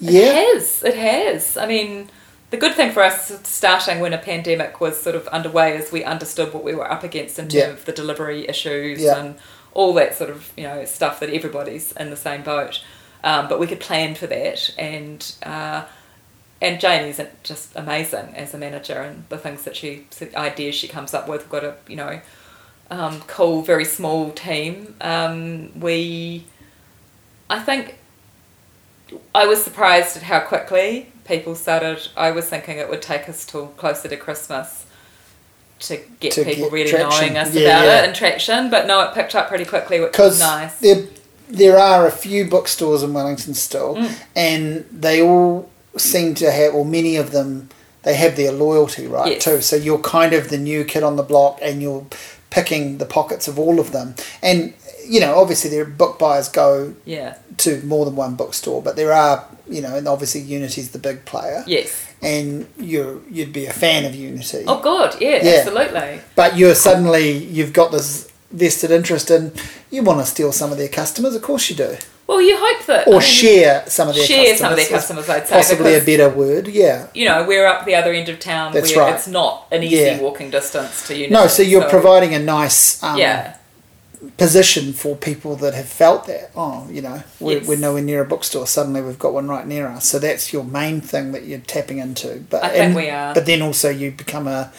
year. 0.00 0.32
It 0.32 0.54
has. 0.54 0.82
It 0.82 0.96
has. 0.96 1.56
I 1.56 1.66
mean, 1.66 2.10
the 2.50 2.56
good 2.56 2.74
thing 2.74 2.92
for 2.92 3.02
us 3.02 3.32
starting 3.44 4.00
when 4.00 4.12
a 4.12 4.18
pandemic 4.18 4.80
was 4.80 5.00
sort 5.00 5.16
of 5.16 5.26
underway 5.28 5.76
is 5.76 5.92
we 5.92 6.04
understood 6.04 6.52
what 6.54 6.64
we 6.64 6.74
were 6.74 6.90
up 6.90 7.02
against 7.04 7.38
in 7.38 7.44
terms 7.46 7.54
Yeah. 7.54 7.68
of 7.70 7.84
the 7.84 7.92
delivery 7.92 8.48
issues 8.48 9.00
Yeah. 9.00 9.18
and 9.18 9.34
all 9.74 9.92
that 9.94 10.16
sort 10.16 10.30
of 10.30 10.50
you 10.56 10.62
know 10.62 10.84
stuff 10.86 11.20
that 11.20 11.28
everybody's 11.30 11.92
in 11.92 12.10
the 12.10 12.16
same 12.16 12.42
boat. 12.42 12.80
Um, 13.24 13.48
but 13.48 13.58
we 13.58 13.66
could 13.66 13.80
plan 13.80 14.14
for 14.14 14.26
that, 14.28 14.70
and 14.78 15.20
uh, 15.42 15.82
and 16.62 16.80
Janie's 16.80 17.20
just 17.42 17.74
amazing 17.76 18.34
as 18.34 18.54
a 18.54 18.58
manager, 18.58 19.00
and 19.00 19.24
the 19.28 19.38
things 19.38 19.62
that 19.64 19.76
she 19.76 20.06
ideas 20.36 20.74
she 20.74 20.88
comes 20.88 21.12
up 21.14 21.28
with. 21.28 21.42
We've 21.42 21.50
got 21.50 21.64
a 21.64 21.74
you 21.88 21.96
know 21.96 22.20
um, 22.90 23.20
cool, 23.26 23.62
very 23.62 23.84
small 23.84 24.30
team. 24.30 24.94
Um, 25.00 25.78
we, 25.80 26.44
I 27.50 27.58
think, 27.58 27.96
I 29.34 29.46
was 29.46 29.62
surprised 29.62 30.16
at 30.16 30.22
how 30.24 30.40
quickly 30.40 31.12
people 31.24 31.54
started. 31.54 32.08
I 32.16 32.30
was 32.30 32.48
thinking 32.48 32.78
it 32.78 32.88
would 32.88 33.02
take 33.02 33.28
us 33.28 33.44
till 33.44 33.66
closer 33.68 34.08
to 34.08 34.16
Christmas 34.16 34.86
to 35.80 35.98
get 36.20 36.32
To 36.32 36.44
people 36.44 36.64
get 36.64 36.72
really 36.72 36.90
traction. 36.90 37.34
knowing 37.34 37.36
us 37.36 37.54
Yeah, 37.54 37.62
about 37.68 37.84
yeah. 37.84 38.02
it 38.02 38.06
and 38.06 38.14
traction. 38.14 38.70
But 38.70 38.86
no, 38.86 39.00
it 39.02 39.14
picked 39.14 39.34
up 39.34 39.48
pretty 39.48 39.64
quickly, 39.64 40.00
which 40.00 40.16
was 40.18 40.38
nice. 40.40 40.78
there 40.78 41.04
there 41.48 41.78
are 41.78 42.06
a 42.06 42.10
few 42.10 42.44
bookstores 42.48 43.02
in 43.04 43.12
Wellington 43.12 43.54
still, 43.54 43.94
Mm. 43.96 44.18
and 44.34 44.84
they 44.90 45.22
all 45.22 45.70
seem 45.98 46.34
to 46.36 46.50
have, 46.50 46.74
or 46.74 46.84
many 46.84 47.16
of 47.16 47.30
them, 47.32 47.68
they 48.02 48.14
have 48.14 48.36
their 48.36 48.52
loyalty 48.52 49.06
right 49.06 49.32
Yes. 49.32 49.44
too. 49.44 49.60
So 49.60 49.76
you're 49.76 49.98
kind 49.98 50.32
of 50.32 50.48
the 50.48 50.58
new 50.58 50.84
kid 50.84 51.02
on 51.02 51.16
the 51.16 51.22
block, 51.22 51.58
and 51.62 51.82
you're 51.82 52.06
picking 52.50 52.98
the 52.98 53.04
pockets 53.06 53.48
of 53.48 53.58
all 53.58 53.78
of 53.80 53.92
them. 53.92 54.14
And 54.42 54.72
you 55.08 55.20
know, 55.20 55.38
obviously, 55.38 55.70
their 55.70 55.84
book 55.84 56.18
buyers 56.18 56.48
go 56.48 56.92
Yeah. 57.04 57.34
to 57.58 57.80
more 57.84 58.04
than 58.04 58.16
one 58.16 58.34
bookstore, 58.34 58.82
but 58.82 58.96
there 58.96 59.12
are, 59.12 59.44
you 59.70 59.80
know, 59.80 59.94
and 59.94 60.08
obviously 60.08 60.40
Unity's 60.40 60.90
the 60.90 60.98
big 60.98 61.24
player, 61.24 61.62
Yes. 61.64 61.90
and 62.20 62.66
you 62.76 63.22
you'd 63.30 63.52
be 63.52 63.66
a 63.66 63.72
fan 63.72 64.04
of 64.04 64.16
Unity. 64.16 64.64
Oh, 64.66 64.80
God, 64.80 65.14
Yeah, 65.20 65.38
Yeah. 65.44 65.50
absolutely. 65.58 66.20
But 66.34 66.56
you're 66.56 66.74
suddenly 66.74 67.30
you've 67.30 67.72
got 67.72 67.92
this 67.92 68.26
vested 68.50 68.90
interest 68.90 69.30
in 69.30 69.52
you 69.90 70.02
want 70.02 70.20
to 70.20 70.26
steal 70.26 70.52
some 70.52 70.72
of 70.72 70.78
their 70.78 70.88
customers, 70.88 71.34
of 71.34 71.42
course 71.42 71.68
you 71.70 71.76
do, 71.76 71.96
Well, 72.26 72.40
you 72.40 72.56
hope 72.58 72.86
that. 72.86 73.06
or 73.08 73.14
I 73.16 73.18
mean, 73.18 73.20
share 73.28 73.84
some 73.88 74.08
of 74.08 74.14
their 74.14 74.24
share 74.24 74.52
customers. 74.52 74.58
some 74.60 74.70
of 74.72 74.76
their 74.78 74.88
customers, 74.88 75.28
I'd 75.28 75.48
say. 75.48 75.54
Possibly 75.54 75.94
a 75.94 76.00
better 76.04 76.28
word, 76.28 76.68
yeah. 76.68 77.08
You 77.14 77.26
know, 77.26 77.44
we're 77.44 77.66
up 77.66 77.84
the 77.84 77.94
other 77.94 78.12
end 78.12 78.28
of 78.28 78.38
town 78.38 78.72
That's 78.72 78.94
where 78.94 79.04
right. 79.06 79.14
it's 79.14 79.26
not 79.28 79.66
an 79.72 79.82
easy 79.82 79.96
Yeah. 79.96 80.20
walking 80.20 80.50
distance 80.50 81.06
to 81.08 81.16
you. 81.16 81.28
No, 81.30 81.46
so 81.48 81.62
you're 81.62 81.88
providing 81.88 82.34
a 82.34 82.38
nice 82.38 83.02
um, 83.02 83.18
Yeah. 83.18 83.56
position 84.38 84.92
for 84.92 85.14
people 85.16 85.56
that 85.56 85.74
have 85.74 85.88
felt 85.88 86.26
that. 86.26 86.50
Oh, 86.56 86.86
you 86.90 87.02
know, 87.02 87.22
we're, 87.38 87.58
Yes. 87.58 87.66
we're 87.68 87.76
nowhere 87.78 88.02
near 88.02 88.22
a 88.22 88.24
bookstore. 88.24 88.66
Suddenly 88.66 89.02
we've 89.02 89.18
got 89.18 89.32
one 89.32 89.48
right 89.48 89.66
near 89.66 89.86
us. 89.88 90.06
So 90.08 90.18
that's 90.18 90.52
your 90.52 90.64
main 90.64 91.00
thing 91.00 91.32
that 91.32 91.44
you're 91.44 91.58
tapping 91.60 91.98
into. 91.98 92.44
But 92.50 92.64
I 92.64 92.68
think 92.70 92.84
and- 92.84 92.96
we 92.96 93.10
are. 93.10 93.34
But 93.34 93.46
then 93.46 93.62
also 93.62 93.88
you 93.90 94.10
become 94.10 94.46
a, 94.48 94.72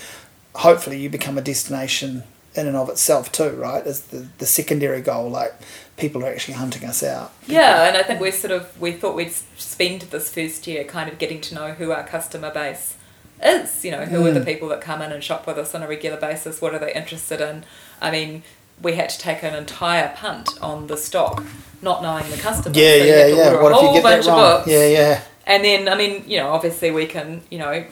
hopefully 0.55 0.97
you 0.97 1.09
become 1.09 1.37
a 1.37 1.41
destination 1.41 2.23
in 2.57 2.67
and 2.67 2.75
of 2.75 2.89
itself 2.89 3.31
too, 3.31 3.51
right? 3.51 3.85
Is 3.85 4.01
the, 4.01 4.27
the 4.37 4.45
secondary 4.45 5.01
goal. 5.01 5.29
Like 5.29 5.53
people 5.97 6.23
are 6.25 6.29
actually 6.31 6.55
hunting 6.55 6.83
us 6.85 7.03
out. 7.03 7.31
Yeah, 7.47 7.87
and 7.87 7.97
I 7.97 8.03
think 8.03 8.19
we 8.19 8.31
sort 8.31 8.51
of 8.51 8.79
we 8.79 8.91
thought 8.91 9.15
we'd 9.15 9.31
spend 9.57 10.01
this 10.03 10.33
first 10.33 10.67
year 10.67 10.83
kind 10.83 11.09
of 11.09 11.17
getting 11.19 11.41
to 11.41 11.55
know 11.55 11.71
who 11.73 11.91
our 11.91 12.03
customer 12.05 12.51
base 12.51 12.95
is. 13.43 13.83
You 13.85 13.91
know, 13.91 14.05
who 14.05 14.25
are 14.25 14.31
the 14.31 14.39
Mm. 14.41 14.45
people 14.45 14.67
that 14.69 14.81
come 14.81 15.01
in 15.01 15.11
and 15.11 15.23
shop 15.23 15.45
with 15.47 15.57
us 15.57 15.73
on 15.75 15.83
a 15.83 15.87
regular 15.87 16.17
basis? 16.17 16.61
What 16.61 16.73
are 16.73 16.79
they 16.79 16.93
interested 16.93 17.41
in? 17.41 17.63
I 18.01 18.11
mean, 18.11 18.43
we 18.81 18.93
had 18.93 19.09
to 19.09 19.17
take 19.17 19.43
an 19.43 19.55
entire 19.55 20.13
punt 20.15 20.49
on 20.61 20.87
the 20.87 20.97
stock, 20.97 21.43
not 21.81 22.01
knowing 22.03 22.29
the 22.29 22.37
customer. 22.37 22.75
Yeah, 22.75 22.97
so 22.99 23.03
yeah, 23.05 23.25
yeah. 23.27 23.61
What 23.61 23.71
if 23.73 23.81
you 23.81 24.01
get 24.01 24.03
that 24.23 24.25
wrong? 24.27 24.63
Yeah, 24.67 24.85
yeah. 24.87 25.21
And 25.47 25.63
then, 25.63 25.87
I 25.87 25.95
mean, 25.95 26.23
you 26.27 26.37
know, 26.39 26.49
obviously 26.49 26.91
we 26.91 27.05
can, 27.05 27.41
you 27.49 27.57
know, 27.57 27.85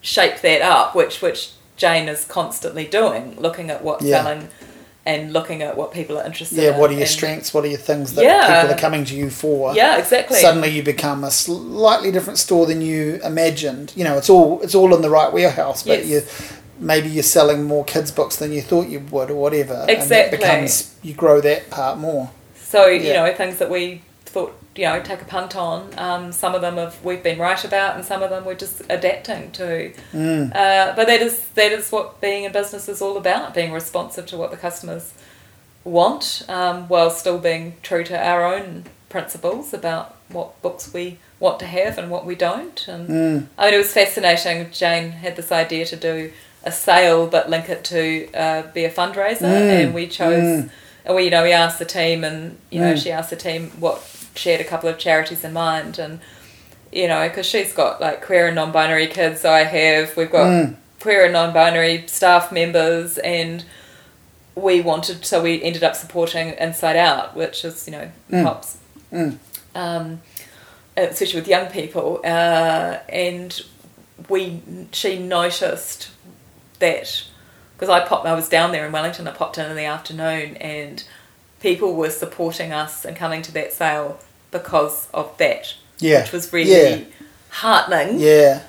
shape 0.00 0.40
that 0.42 0.62
up, 0.62 0.94
which 0.94 1.20
which 1.20 1.50
Jane 1.76 2.08
is 2.08 2.24
constantly 2.24 2.84
doing, 2.86 3.36
looking 3.38 3.70
at 3.70 3.82
what's 3.82 4.04
Yeah. 4.04 4.22
selling 4.22 4.48
and 5.04 5.32
looking 5.32 5.62
at 5.62 5.76
what 5.76 5.92
people 5.92 6.18
are 6.18 6.24
interested 6.24 6.58
in. 6.58 6.64
Yeah, 6.64 6.78
what 6.78 6.90
are 6.90 6.94
your 6.94 7.02
and- 7.02 7.10
strengths? 7.10 7.54
What 7.54 7.64
are 7.64 7.68
your 7.68 7.78
things 7.78 8.14
that 8.14 8.24
Yeah. 8.24 8.62
people 8.62 8.74
are 8.74 8.78
coming 8.78 9.04
to 9.04 9.14
you 9.14 9.30
for? 9.30 9.72
Yeah, 9.74 9.96
exactly. 9.98 10.40
Suddenly 10.40 10.70
you 10.70 10.82
become 10.82 11.22
a 11.22 11.30
slightly 11.30 12.10
different 12.10 12.38
store 12.38 12.66
than 12.66 12.80
you 12.82 13.20
imagined. 13.22 13.92
You 13.94 14.04
know, 14.04 14.18
it's 14.18 14.28
all 14.30 14.60
it's 14.62 14.74
all 14.74 14.94
in 14.94 15.02
the 15.02 15.10
right 15.10 15.32
warehouse, 15.32 15.82
but 15.82 16.04
Yes. 16.04 16.08
you 16.08 16.22
maybe 16.80 17.08
you're 17.08 17.22
selling 17.22 17.62
more 17.64 17.84
kids 17.84 18.10
books 18.10 18.36
than 18.36 18.52
you 18.52 18.60
thought 18.60 18.88
you 18.88 19.00
would, 19.10 19.30
or 19.30 19.36
whatever. 19.36 19.74
And 19.74 19.90
Exactly. 19.90 20.16
that 20.16 20.30
becomes 20.42 20.88
you 21.02 21.14
grow 21.14 21.40
that 21.40 21.70
part 21.70 21.98
more. 21.98 22.30
So 22.68 22.86
you 22.86 23.12
know 23.14 23.32
things 23.32 23.56
that 23.58 23.70
we 23.70 24.02
thought 24.26 24.52
you 24.78 24.84
know 24.84 25.00
take 25.02 25.22
a 25.22 25.24
punt 25.24 25.56
on. 25.56 25.90
Um, 25.98 26.32
some 26.32 26.54
of 26.54 26.60
them 26.60 26.76
have 26.76 27.02
we've 27.04 27.22
been 27.22 27.38
right 27.38 27.62
about, 27.64 27.96
and 27.96 28.04
some 28.04 28.22
of 28.22 28.30
them 28.30 28.44
we're 28.44 28.54
just 28.54 28.82
adapting 28.90 29.50
to. 29.52 29.92
Mm. 30.12 30.54
Uh, 30.54 30.94
but 30.96 31.06
that 31.06 31.20
is 31.22 31.48
that 31.54 31.72
is 31.72 31.90
what 31.90 32.20
being 32.20 32.44
in 32.44 32.52
business 32.52 32.88
is 32.88 33.00
all 33.02 33.16
about: 33.16 33.54
being 33.54 33.72
responsive 33.72 34.26
to 34.26 34.36
what 34.36 34.50
the 34.50 34.56
customers 34.56 35.12
want, 35.84 36.42
um, 36.48 36.88
while 36.88 37.10
still 37.10 37.38
being 37.38 37.74
true 37.82 38.04
to 38.04 38.18
our 38.18 38.44
own 38.44 38.84
principles 39.08 39.72
about 39.72 40.16
what 40.28 40.60
books 40.62 40.92
we 40.92 41.18
want 41.38 41.60
to 41.60 41.66
have 41.66 41.96
and 41.98 42.10
what 42.10 42.26
we 42.26 42.34
don't. 42.34 42.88
And 42.88 43.08
Mm. 43.08 43.46
I 43.56 43.66
mean, 43.66 43.74
it 43.74 43.78
was 43.78 43.92
fascinating. 43.92 44.70
Jane 44.72 45.12
had 45.12 45.36
this 45.36 45.52
idea 45.52 45.84
to 45.86 45.96
do 45.96 46.32
a 46.64 46.72
sale, 46.72 47.26
but 47.28 47.48
link 47.48 47.68
it 47.68 47.84
to 47.84 48.28
uh, 48.34 48.62
be 48.74 48.84
a 48.84 48.90
fundraiser, 48.90 49.42
Mm. 49.42 49.84
and 49.84 49.94
we 49.94 50.06
chose. 50.08 50.42
Mm. 50.42 50.70
And 51.04 51.14
we, 51.14 51.22
you 51.24 51.30
know, 51.30 51.44
we 51.44 51.52
asked 51.52 51.78
the 51.78 51.84
team, 51.84 52.24
and 52.24 52.58
you 52.70 52.80
know, 52.80 52.94
Mm. 52.94 53.02
she 53.02 53.12
asked 53.12 53.30
the 53.30 53.36
team 53.36 53.70
what 53.78 54.00
she 54.36 54.50
had 54.50 54.60
a 54.60 54.64
couple 54.64 54.88
of 54.88 54.98
charities 54.98 55.44
in 55.44 55.52
mind, 55.52 55.98
and 55.98 56.20
you 56.92 57.08
know, 57.08 57.28
because 57.28 57.46
she's 57.46 57.72
got 57.72 58.00
like 58.00 58.24
queer 58.24 58.46
and 58.46 58.56
non-binary 58.56 59.08
kids, 59.08 59.40
so 59.40 59.50
I 59.52 59.64
have. 59.64 60.16
We've 60.16 60.30
got 60.30 60.46
Mm. 60.46 60.76
queer 61.00 61.24
and 61.24 61.32
non-binary 61.32 62.06
staff 62.06 62.50
members, 62.52 63.18
and 63.18 63.64
we 64.54 64.80
wanted, 64.80 65.24
so 65.26 65.42
we 65.42 65.62
ended 65.62 65.84
up 65.84 65.94
supporting 65.96 66.54
Inside 66.58 66.96
Out, 66.96 67.36
which 67.36 67.64
is 67.64 67.86
you 67.86 67.92
know 67.92 68.08
Mm. 68.30 68.42
helps, 68.42 68.76
Mm. 69.12 69.38
um, 69.74 70.22
especially 70.96 71.40
with 71.40 71.48
young 71.48 71.66
people, 71.66 72.20
uh, 72.24 72.98
and 73.08 73.60
we 74.28 74.62
she 74.92 75.18
noticed 75.18 76.08
that 76.78 77.22
because 77.74 77.90
I 77.90 78.00
popped, 78.06 78.26
I 78.26 78.32
was 78.32 78.48
down 78.48 78.72
there 78.72 78.86
in 78.86 78.92
Wellington. 78.92 79.28
I 79.28 79.32
popped 79.32 79.58
in 79.58 79.66
in 79.70 79.76
the 79.76 79.84
afternoon, 79.84 80.56
and 80.56 81.02
people 81.60 81.94
were 81.94 82.08
supporting 82.10 82.72
us 82.72 83.04
and 83.04 83.14
coming 83.16 83.42
to 83.42 83.52
that 83.52 83.72
sale 83.72 84.18
because 84.50 85.08
of 85.12 85.36
that, 85.38 85.74
Yeah. 85.98 86.22
which 86.22 86.32
was 86.32 86.52
really 86.52 86.70
Yeah. 87.00 87.04
heartening 87.50 88.18
Yeah. 88.20 88.60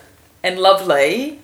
and 0.43 0.59
lovely 0.59 1.39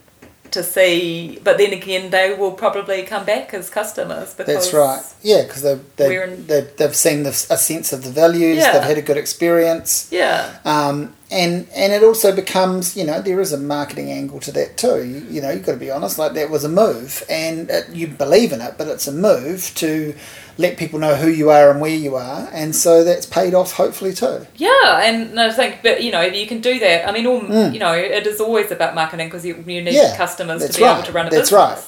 to 0.52 0.64
see. 0.64 1.40
But 1.44 1.58
then 1.58 1.74
again, 1.74 2.12
they 2.12 2.34
will 2.34 2.52
probably 2.52 3.02
come 3.04 3.26
back 3.26 3.54
as 3.54 3.70
customers 3.70 4.34
because 4.36 4.54
That's 4.54 4.74
right. 4.74 5.02
Yeah, 5.24 5.42
because 5.44 5.64
they, 5.64 5.80
they, 5.96 6.08
We're 6.10 6.24
in- 6.26 6.46
they, 6.48 6.62
they've 6.78 6.96
seen 6.96 7.24
the, 7.24 7.30
a 7.50 7.58
sense 7.58 7.92
of 7.92 8.04
the 8.04 8.12
values, 8.12 8.58
Yeah. 8.60 8.74
they've 8.74 8.84
had 8.84 8.98
a 8.98 9.02
good 9.02 9.18
experience. 9.18 10.08
Yeah, 10.12 10.52
Um, 10.64 11.16
and 11.42 11.68
and 11.76 11.92
it 11.92 12.04
also 12.04 12.30
becomes 12.36 12.96
you 12.96 13.04
know 13.04 13.22
there 13.22 13.42
is 13.42 13.52
a 13.52 13.58
marketing 13.58 14.10
angle 14.12 14.40
to 14.40 14.52
that 14.52 14.78
too 14.78 15.04
you, 15.04 15.20
you 15.34 15.42
know 15.42 15.50
you've 15.52 15.66
got 15.66 15.74
to 15.74 15.78
be 15.88 15.92
honest 15.92 16.18
like 16.20 16.34
that 16.34 16.50
was 16.50 16.64
a 16.64 16.70
move 16.70 17.24
and 17.30 17.70
it, 17.70 17.90
you 17.90 18.08
believe 18.08 18.52
in 18.54 18.62
it 18.62 18.76
but 18.78 18.88
it's 18.88 19.08
a 19.08 19.12
move 19.12 19.72
to 19.76 20.16
let 20.58 20.78
people 20.78 21.00
know 21.00 21.16
who 21.16 21.28
you 21.30 21.50
are 21.50 21.72
and 21.72 21.82
where 21.82 21.96
you 22.08 22.16
are 22.16 22.48
and 22.54 22.76
so 22.76 23.04
that's 23.04 23.26
paid 23.26 23.54
off 23.56 23.74
hopefully 23.74 24.14
too 24.14 24.46
yeah, 24.56 25.02
and 25.08 25.40
I 25.40 25.52
think, 25.52 25.80
but 25.82 26.04
you 26.04 26.12
know, 26.12 26.22
you 26.22 26.46
can 26.46 26.62
do 26.62 26.78
that. 26.80 27.08
I 27.10 27.12
mean, 27.12 27.26
all 27.26 27.42
Mm. 27.42 27.74
you 27.74 27.80
know, 27.80 27.94
it 27.94 28.26
is 28.28 28.40
always 28.40 28.70
about 28.72 28.94
marketing 28.96 29.28
because 29.28 29.44
you, 29.46 29.56
you 29.68 29.82
need 29.82 29.96
Yeah, 29.96 30.16
customers 30.16 30.62
to 30.70 30.78
be 30.78 30.84
right, 30.84 30.94
able 30.94 31.04
to 31.08 31.12
run 31.12 31.28
a 31.28 31.30
that's 31.32 31.50
business. 31.50 31.54
right. 31.54 31.80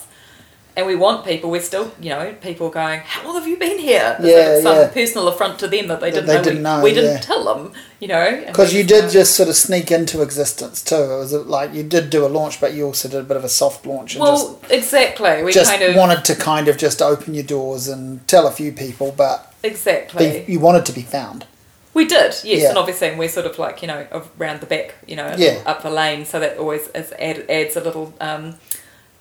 And 0.78 0.86
we 0.86 0.96
want 0.96 1.26
people. 1.26 1.50
We're 1.50 1.62
still, 1.62 1.94
you 2.02 2.10
know, 2.10 2.36
people 2.42 2.70
going, 2.70 3.00
"How 3.00 3.26
long 3.26 3.36
have 3.36 3.48
you 3.48 3.56
been 3.56 3.80
here?" 3.80 4.18
As 4.20 4.26
Yeah, 4.26 4.36
it's 4.56 4.64
some 4.64 4.76
yeah. 4.76 4.88
personal 4.90 5.28
affront 5.30 5.58
to 5.60 5.68
them 5.70 5.88
that 5.88 6.02
they 6.02 6.12
didn't 6.12 6.26
they 6.28 6.36
know. 6.36 6.44
didn't 6.44 6.58
we, 6.58 6.64
know, 6.64 6.82
we 6.84 6.94
didn't 6.94 7.14
yeah. 7.14 7.20
tell 7.20 7.44
them, 7.46 7.72
you 8.02 8.10
know. 8.10 8.44
because 8.48 8.74
you 8.74 8.84
did 8.84 9.10
just 9.10 9.36
sort 9.36 9.48
of 9.48 9.56
sneak 9.56 9.90
into 9.90 10.22
existence 10.22 10.82
too 10.84 10.96
it 10.96 11.18
was 11.18 11.32
like 11.34 11.74
you 11.74 11.82
did 11.84 12.10
do 12.10 12.26
a 12.26 12.28
launch 12.28 12.60
but 12.60 12.74
you 12.74 12.86
also 12.86 13.08
did 13.08 13.20
a 13.22 13.24
bit 13.24 13.38
of 13.38 13.44
a 13.46 13.50
soft 13.50 13.86
launch 13.86 14.16
and 14.16 14.22
Well, 14.24 14.60
exactly. 14.70 15.44
We 15.44 15.52
just, 15.54 15.72
kind 15.72 15.82
of 15.84 15.96
wanted 15.96 16.26
to 16.26 16.36
kind 16.36 16.68
of 16.68 16.78
just 16.78 17.02
open 17.02 17.34
your 17.34 17.44
doors 17.46 17.88
and 17.88 18.28
tell 18.28 18.46
a 18.46 18.52
few 18.52 18.72
people 18.74 19.14
but 19.16 19.54
exactly. 19.64 20.44
be, 20.46 20.52
you 20.52 20.60
wanted 20.60 20.86
to 20.88 20.92
be 20.94 21.02
found 21.04 21.46
We 21.94 22.04
did, 22.06 22.34
yes, 22.44 22.44
Yeah. 22.44 22.70
and 22.70 22.78
obviously 22.78 23.16
we're 23.16 23.30
sort 23.30 23.46
of 23.46 23.58
like 23.58 23.82
you 23.82 23.88
know 23.88 24.06
around 24.40 24.60
the 24.60 24.66
back, 24.68 24.96
you 25.08 25.16
know, 25.16 25.34
Yeah. 25.38 25.60
up 25.66 25.82
the 25.84 25.90
lane, 25.90 26.26
so 26.26 26.40
that 26.42 26.58
always 26.58 26.90
is 26.94 27.14
add, 27.18 27.46
adds 27.50 27.78
a 27.78 27.82
little, 27.82 28.14
um, 28.20 28.56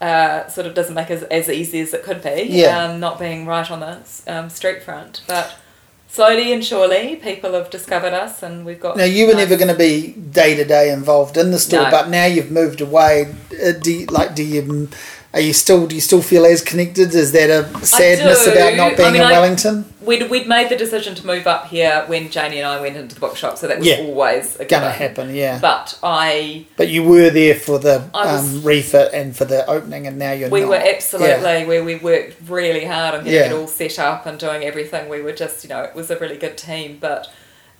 uh, 0.08 0.49
sort 0.49 0.66
of 0.66 0.74
doesn't 0.74 0.94
make 0.94 1.10
it 1.10 1.23
as, 1.23 1.23
as 1.24 1.49
easy 1.49 1.81
as 1.81 1.94
it 1.94 2.02
could 2.02 2.23
be, 2.23 2.47
Yeah. 2.50 2.84
um, 2.84 3.00
not 3.00 3.18
being 3.18 3.47
right 3.47 3.70
on 3.70 3.81
the 3.81 3.99
um, 4.26 4.50
street 4.50 4.83
front, 4.83 5.23
but 5.26 5.47
slowly 6.08 6.52
and 6.52 6.62
surely 6.65 7.16
people 7.16 7.52
have 7.55 7.70
discovered 7.70 8.12
us, 8.12 8.42
and 8.42 8.65
we've 8.66 8.81
got. 8.81 8.97
Now 8.97 9.05
you 9.05 9.26
were 9.26 9.33
nice- 9.34 9.49
never 9.49 9.57
going 9.57 9.73
to 9.73 9.78
be 9.78 10.12
day 10.42 10.55
to 10.57 10.65
day 10.65 10.92
involved 10.92 11.36
in 11.36 11.50
the 11.50 11.58
store, 11.58 11.84
No. 11.84 11.91
but 11.91 12.08
now 12.08 12.26
you've 12.26 12.50
moved 12.50 12.81
away. 12.81 13.34
Uh, 13.52 13.73
do 13.86 13.92
you, 13.92 14.07
like 14.07 14.34
do 14.34 14.42
you 14.44 14.89
are 15.35 15.41
you 15.41 15.53
still 15.53 15.87
do 15.87 15.95
you 15.95 16.01
still 16.01 16.23
feel 16.23 16.47
as 16.47 16.63
connected? 16.63 17.13
Is 17.15 17.33
that 17.33 17.51
a 17.51 17.65
sadness 17.85 18.47
about 18.47 18.77
not 18.77 18.97
being 18.97 19.09
I 19.09 19.13
mean, 19.13 19.21
in 19.21 19.27
I- 19.27 19.33
Wellington? 19.33 19.85
We'd, 20.01 20.29
we'd 20.29 20.47
made 20.47 20.69
the 20.69 20.77
decision 20.77 21.15
to 21.15 21.27
move 21.27 21.47
up 21.47 21.69
here 21.69 22.05
when 22.09 22.29
Janie 22.31 22.59
and 22.59 22.67
I 22.67 22.79
went 22.79 22.95
into 22.95 23.15
the 23.15 23.21
bookshop, 23.23 23.57
so 23.57 23.67
that 23.69 23.79
was 23.79 23.87
Yeah. 23.89 24.01
always 24.01 24.55
a 24.61 24.67
Gonna 24.67 24.91
happen, 24.91 25.35
yeah. 25.35 25.59
But 25.63 25.99
I 26.03 26.67
But 26.77 26.89
you 26.89 27.03
were 27.05 27.31
there 27.31 27.55
for 27.55 27.79
the 27.79 28.05
was- 28.13 28.55
um, 28.55 28.63
refit 28.63 29.15
and 29.15 29.35
for 29.35 29.47
the 29.47 29.67
opening, 29.67 30.07
and 30.07 30.19
now 30.19 30.33
you're 30.33 30.51
not. 30.51 30.53
we 30.55 30.61
not. 30.61 30.69
were 30.69 30.77
Yeah. 30.77 30.93
absolutely 30.95 31.65
where 31.65 31.83
we 31.83 31.95
worked 31.97 32.37
really 32.49 32.85
hard 32.85 33.15
on 33.15 33.25
getting 33.25 33.41
Yeah. 33.51 33.57
it 33.57 33.59
all 33.59 33.67
set 33.67 33.99
up 33.99 34.27
and 34.27 34.39
doing 34.39 34.63
everything. 34.63 35.09
We 35.09 35.23
were 35.23 35.33
just, 35.33 35.65
you 35.65 35.71
know, 35.71 35.83
it 35.83 35.95
was 35.95 36.11
a 36.11 36.17
really 36.19 36.37
good 36.37 36.59
team. 36.59 36.99
But 37.01 37.29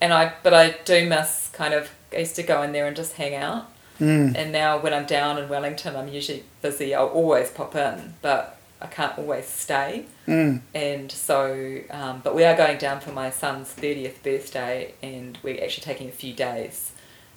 and 0.01 0.13
I, 0.15 0.33
but 0.43 0.55
I 0.55 0.77
do 0.87 1.07
miss 1.07 1.51
kind 1.53 1.75
of. 1.75 1.91
I 2.13 2.21
used 2.21 2.37
to 2.37 2.43
go 2.43 2.63
in 2.63 2.73
there 2.73 2.87
and 2.87 2.97
just 2.97 3.13
hang 3.15 3.35
out. 3.35 3.67
Mm. 4.01 4.35
And 4.37 4.53
now 4.53 4.79
when 4.79 4.93
I'm 4.93 5.07
down 5.07 5.39
in 5.39 5.49
Wellington, 5.49 5.95
I'm 5.97 6.09
usually 6.09 6.45
busy. 6.63 6.95
I'll 6.95 7.09
always 7.09 7.51
pop 7.51 7.75
in, 7.77 8.15
but 8.23 8.59
I 8.81 8.87
can't 8.87 9.17
always 9.19 9.47
stay. 9.47 10.07
Mm. 10.27 10.61
And 10.75 11.11
so, 11.13 11.79
um, 11.91 12.21
but 12.25 12.35
we 12.35 12.45
are 12.45 12.57
going 12.57 12.79
down 12.79 13.01
for 13.01 13.13
my 13.13 13.31
son's 13.31 13.69
30th 13.73 14.23
birthday, 14.23 14.95
and 15.03 15.39
we're 15.43 15.63
actually 15.63 15.85
taking 15.85 16.09
a 16.09 16.13
few 16.13 16.33
days. 16.33 16.93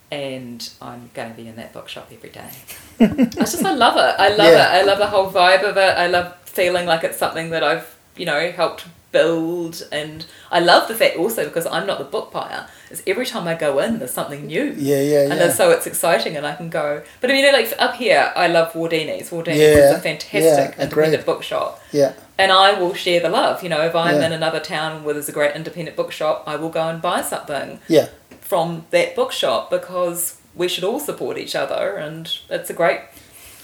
And 0.10 0.68
I'm 0.82 1.10
going 1.14 1.30
to 1.32 1.36
be 1.36 1.48
in 1.48 1.58
that 1.58 1.74
bookshop 1.74 2.10
every 2.14 2.30
day. 2.30 2.50
I 3.00 3.26
just, 3.44 3.64
I 3.64 3.74
love 3.74 3.98
it. 3.98 4.16
I 4.20 4.30
love 4.30 4.52
Yeah. 4.54 4.78
it. 4.78 4.82
I 4.82 4.84
love 4.84 5.00
the 5.00 5.08
whole 5.08 5.30
vibe 5.30 5.64
of 5.64 5.76
it. 5.78 5.98
I 5.98 6.08
love 6.08 6.34
feeling 6.46 6.86
like 6.88 7.04
it's 7.04 7.18
something 7.18 7.50
that 7.50 7.62
I've, 7.64 7.96
you 8.16 8.26
know, 8.26 8.50
helped 8.52 8.86
build. 9.12 9.86
And 9.92 10.26
I 10.50 10.60
love 10.62 10.88
the 10.88 10.96
fact 10.96 11.18
also 11.18 11.44
because 11.46 11.66
I'm 11.68 11.86
not 11.86 11.98
the 12.00 12.06
book 12.06 12.32
buyer, 12.32 12.68
is 12.92 13.04
every 13.06 13.26
time 13.26 13.48
I 13.48 13.56
go 13.56 13.80
in, 13.80 14.00
there's 14.00 14.12
something 14.12 14.48
new. 14.48 14.74
Yeah, 14.78 15.02
yeah, 15.02 15.20
And 15.22 15.30
yeah. 15.30 15.36
then 15.36 15.52
so 15.52 15.72
it's 15.72 15.86
exciting, 15.88 16.36
and 16.38 16.46
I 16.46 16.56
can 16.56 16.70
go. 16.70 17.02
But 17.22 17.30
I 17.30 17.34
mean, 17.34 17.52
like 17.54 17.74
up 17.80 17.96
here, 17.96 18.32
I 18.36 18.48
love 18.48 18.74
Wardini's. 18.74 19.30
Wardini's 19.32 19.60
Yeah, 19.60 19.92
is 19.92 19.96
a 19.98 20.00
fantastic 20.00 20.76
yeah, 20.78 20.84
independent 20.84 21.26
bookshop 21.26 21.82
yeah, 21.92 22.14
and 22.38 22.52
I 22.52 22.80
will 22.80 22.94
share 22.94 23.20
the 23.20 23.30
love. 23.30 23.64
You 23.64 23.70
know, 23.70 23.82
if 23.82 23.96
I'm 23.96 24.16
Yeah. 24.20 24.26
in 24.28 24.32
another 24.34 24.60
town 24.60 25.04
where 25.04 25.14
there's 25.14 25.30
a 25.30 25.34
great 25.34 25.56
independent 25.56 25.96
bookshop, 25.98 26.44
I 26.46 26.56
will 26.56 26.70
go 26.70 26.88
and 26.88 27.02
buy 27.02 27.22
something 27.22 27.80
yeah, 27.88 28.08
from 28.42 28.86
that 28.92 29.16
bookshop 29.16 29.70
because 29.70 30.38
we 30.56 30.68
should 30.68 30.84
all 30.84 31.00
support 31.00 31.38
each 31.38 31.56
other, 31.56 31.96
and 31.98 32.32
it's 32.50 32.70
a 32.70 32.74
great 32.74 33.02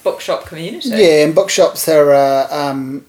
bookshop 0.04 0.46
community. 0.46 0.90
yeah. 0.90 1.24
And 1.24 1.34
bookshops 1.36 1.88
are. 1.88 2.12
Uh, 2.14 2.48
um, 2.52 3.06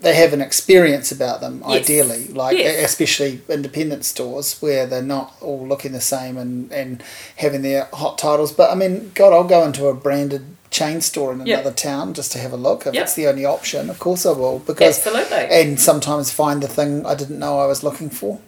they 0.00 0.14
have 0.14 0.32
an 0.32 0.40
experience 0.40 1.10
about 1.10 1.40
them, 1.40 1.62
Yes. 1.66 1.80
ideally, 1.82 2.28
like 2.28 2.58
Yes. 2.58 2.84
especially 2.84 3.40
independent 3.48 4.04
stores 4.04 4.56
where 4.60 4.86
they're 4.86 5.02
not 5.02 5.34
all 5.40 5.66
looking 5.66 5.92
the 5.92 6.00
same 6.00 6.36
and, 6.36 6.70
and 6.72 7.02
having 7.36 7.62
their 7.62 7.88
hot 7.92 8.18
titles. 8.18 8.52
But 8.52 8.70
I 8.70 8.74
mean, 8.74 9.10
God, 9.14 9.32
I'll 9.32 9.44
go 9.44 9.64
into 9.64 9.86
a 9.88 9.94
branded 9.94 10.44
chain 10.70 11.00
store 11.00 11.32
in 11.32 11.44
Yep. 11.46 11.60
another 11.60 11.74
town 11.74 12.12
just 12.12 12.32
to 12.32 12.38
have 12.38 12.52
a 12.52 12.56
look. 12.56 12.86
If 12.86 12.94
Yep. 12.94 13.02
it's 13.04 13.14
the 13.14 13.26
only 13.28 13.44
option, 13.44 13.88
of 13.88 13.98
course 13.98 14.26
I 14.26 14.32
will 14.32 14.58
because 14.58 14.98
Absolutely. 14.98 15.46
and 15.50 15.80
sometimes 15.80 16.30
find 16.30 16.62
the 16.62 16.68
thing 16.68 17.06
I 17.06 17.14
didn't 17.14 17.38
know 17.38 17.58
I 17.58 17.66
was 17.66 17.82
looking 17.82 18.10
for. 18.10 18.38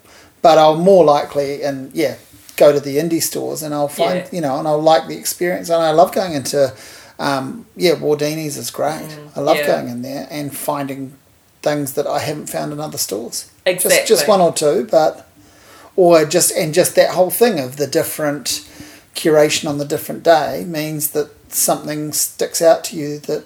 But 0.43 0.59
I'll 0.59 0.77
more 0.77 1.05
likely 1.05 1.63
and 1.63 1.91
yeah, 1.95 2.17
go 2.57 2.73
to 2.73 2.81
the 2.81 2.97
indie 2.99 3.23
stores 3.23 3.63
and 3.63 3.73
I'll 3.75 3.89
find 3.89 4.19
Yeah. 4.19 4.27
you 4.33 4.41
know, 4.41 4.59
and 4.59 4.69
I'll 4.69 4.83
like 4.83 5.07
the 5.09 5.17
experience 5.17 5.69
and 5.71 5.83
I 5.83 5.93
love 5.93 6.13
going 6.13 6.35
into 6.35 6.73
um, 7.21 7.67
yeah, 7.77 7.95
Wardini's 7.97 8.57
is 8.57 8.71
great. 8.71 9.09
I 9.35 9.41
love 9.41 9.57
Mm, 9.57 9.61
yeah. 9.61 9.67
going 9.67 9.89
in 9.89 10.03
there 10.03 10.29
and 10.31 10.55
finding 10.57 11.15
things 11.63 11.95
that 11.95 12.07
I 12.07 12.21
haven't 12.21 12.49
found 12.49 12.73
in 12.73 12.81
other 12.81 12.99
stores. 12.99 13.51
Exactly. 13.67 13.99
Just 13.99 14.09
just 14.09 14.29
one 14.29 14.41
or 14.41 14.53
two, 14.53 14.87
but 14.91 15.29
or 15.97 16.25
just 16.25 16.53
and 16.53 16.73
just 16.73 16.95
that 16.95 17.11
whole 17.11 17.31
thing 17.31 17.59
of 17.59 17.77
the 17.77 17.87
different 17.87 18.69
curation 19.15 19.69
on 19.69 19.79
the 19.79 19.85
different 19.85 20.23
day 20.23 20.65
means 20.67 21.11
that 21.11 21.31
something 21.53 22.13
sticks 22.13 22.63
out 22.63 22.85
to 22.85 22.97
you 22.97 23.19
that 23.19 23.45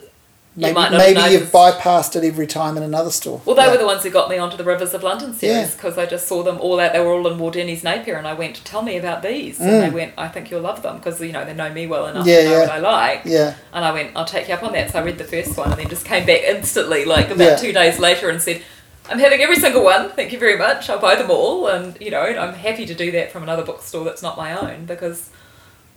maybe, 0.56 0.74
might 0.74 0.90
not 0.92 0.98
maybe 0.98 1.20
have 1.20 1.32
you've 1.32 1.50
bypassed 1.52 2.14
it 2.16 2.24
every 2.24 2.47
time 2.47 2.76
in 2.76 2.82
another 2.82 3.10
store. 3.10 3.40
Well, 3.44 3.56
they 3.56 3.62
Yeah. 3.62 3.70
were 3.72 3.78
the 3.78 3.86
ones 3.86 4.02
who 4.02 4.10
got 4.10 4.28
me 4.28 4.39
onto 4.39 4.56
the 4.56 4.64
Rivers 4.64 4.92
of 4.94 5.02
London 5.02 5.34
series 5.34 5.56
Yeah. 5.56 5.66
because 5.74 5.97
I 5.98 6.06
just 6.06 6.26
saw 6.28 6.42
them 6.42 6.58
all 6.60 6.78
out. 6.81 6.92
They 6.92 7.00
were 7.00 7.12
all 7.12 7.26
in 7.26 7.39
Wardini's 7.39 7.82
Napier, 7.82 8.16
and 8.16 8.26
I 8.28 8.34
went, 8.34 8.56
to 8.56 8.64
"Tell 8.64 8.82
me 8.82 8.97
about 8.98 9.22
these." 9.22 9.58
And 9.60 9.82
they 9.82 9.90
went, 9.90 10.12
"I 10.18 10.28
think 10.28 10.50
you'll 10.50 10.60
love 10.60 10.82
them 10.82 10.97
because 10.98 11.20
you 11.20 11.32
know 11.32 11.44
they 11.44 11.55
know 11.55 11.70
me 11.70 11.86
well 11.86 12.06
enough 12.06 12.24
Mm. 12.26 12.28
Yeah, 12.31 12.39
to 12.39 12.44
know 12.44 12.50
yeah. 12.52 12.60
what 12.60 12.70
I 12.70 12.78
like." 12.78 13.20
Yeah. 13.24 13.55
And 13.72 13.84
I 13.84 13.92
went, 13.92 14.10
"I'll 14.14 14.24
take 14.24 14.48
you 14.48 14.55
up 14.55 14.62
on 14.62 14.72
that." 14.72 14.90
So 14.92 14.98
I 14.98 15.02
read 15.02 15.18
the 15.18 15.24
first 15.24 15.56
one, 15.56 15.70
and 15.70 15.81
then 15.81 15.89
just 15.89 16.05
came 16.05 16.26
back 16.26 16.42
instantly, 16.44 17.05
like 17.05 17.31
about 17.31 17.44
Yeah. 17.44 17.56
two 17.56 17.72
days 17.72 17.98
later, 17.98 18.28
and 18.28 18.40
said. 18.42 18.62
I'm 19.10 19.18
having 19.18 19.42
every 19.42 19.56
single 19.56 19.82
one. 19.82 20.10
Thank 20.10 20.31
you 20.32 20.39
very 20.39 20.56
much. 20.56 20.89
I'll 20.89 21.00
buy 21.00 21.16
them 21.16 21.28
all, 21.28 21.66
and 21.66 21.97
you 22.00 22.08
know, 22.12 22.20
I'm 22.22 22.55
happy 22.55 22.86
to 22.86 22.94
do 22.94 23.10
that 23.10 23.32
from 23.32 23.42
another 23.42 23.64
bookstore 23.64 24.05
that's 24.05 24.22
not 24.22 24.36
my 24.36 24.56
own 24.56 24.84
because, 24.86 25.24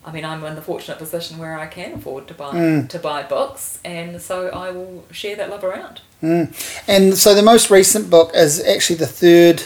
I 0.08 0.12
mean, 0.12 0.24
I'm 0.24 0.44
in 0.46 0.56
the 0.56 0.62
fortunate 0.62 1.00
position 1.00 1.40
where 1.40 1.58
I 1.58 1.66
can 1.66 1.94
afford 1.96 2.28
to 2.28 2.34
buy 2.36 2.52
Mm. 2.54 2.88
to 2.90 3.00
buy 3.00 3.24
books, 3.24 3.80
and 3.84 4.22
so 4.22 4.50
I 4.50 4.70
will 4.70 5.04
share 5.12 5.36
that 5.36 5.50
love 5.50 5.64
around. 5.64 6.02
And 6.22 7.18
so 7.18 7.34
the 7.34 7.42
most 7.44 7.70
recent 7.72 8.10
book 8.10 8.32
is 8.34 8.64
actually 8.64 8.98
the 8.98 9.08
third 9.08 9.64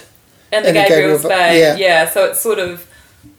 And 0.51 0.65
the 0.65 0.69
the 0.71 0.79
Gabriel's 0.79 1.21
Gabriel- 1.21 1.39
Bay, 1.39 1.59
yeah. 1.59 1.75
yeah. 1.75 2.09
So 2.09 2.25
it's 2.25 2.41
sort 2.41 2.59
of 2.59 2.85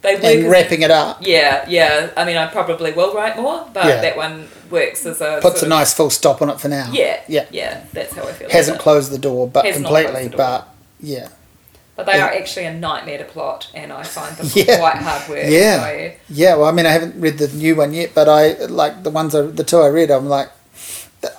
they 0.03 0.15
work 0.17 0.25
and 0.25 0.51
wrapping 0.51 0.83
it 0.83 0.91
up. 0.91 1.27
Yeah, 1.27 1.65
yeah. 1.69 2.11
I 2.17 2.25
mean, 2.25 2.37
I 2.37 2.47
probably 2.47 2.93
will 2.93 3.15
write 3.15 3.37
more, 3.37 3.67
but 3.73 3.87
Yeah. 3.87 4.01
that 4.03 4.17
one 4.17 4.49
works 4.71 5.07
as 5.07 5.21
a 5.23 5.39
Puts 5.41 5.63
a 5.63 5.65
of- 5.65 5.71
nice 5.71 5.93
full 5.95 6.11
stop 6.11 6.41
on 6.43 6.51
it 6.51 6.61
for 6.61 6.69
now. 6.69 6.89
Yeah, 6.93 7.19
Yeah. 7.29 7.45
yeah. 7.51 7.81
That's 7.95 8.15
how 8.15 8.23
I 8.29 8.33
feel. 8.33 8.51
Hasn't 8.51 8.77
about 8.77 8.81
it. 8.81 8.85
closed 8.85 9.11
the 9.11 9.19
door, 9.19 9.49
but 9.49 9.65
Has 9.65 9.75
completely. 9.77 10.29
door. 10.29 10.37
But 10.37 10.69
yeah. 11.01 11.29
But 12.01 12.07
they 12.13 12.17
yeah. 12.19 12.29
are 12.29 12.33
actually 12.33 12.65
a 12.65 12.73
nightmare 12.73 13.19
to 13.19 13.25
plot, 13.25 13.71
and 13.75 13.93
I 13.93 14.03
find 14.05 14.35
them 14.37 14.47
Yeah. 14.55 14.79
quite 14.79 14.97
hard 14.97 15.29
work. 15.29 15.45
Yeah. 15.47 15.85
So, 15.85 16.13
Yeah, 16.31 16.57
well, 16.57 16.65
I 16.65 16.73
mean, 16.73 16.87
I 16.87 16.93
haven't 16.93 17.21
read 17.21 17.37
the 17.37 17.49
new 17.49 17.77
one 17.77 17.93
yet, 17.93 18.13
but 18.15 18.27
I 18.27 18.55
like 18.65 19.03
the 19.03 19.11
ones, 19.11 19.35
I, 19.35 19.43
the 19.43 19.65
two 19.65 19.77
I 19.81 19.89
read. 19.89 20.11
I'm 20.11 20.27
like, 20.31 20.49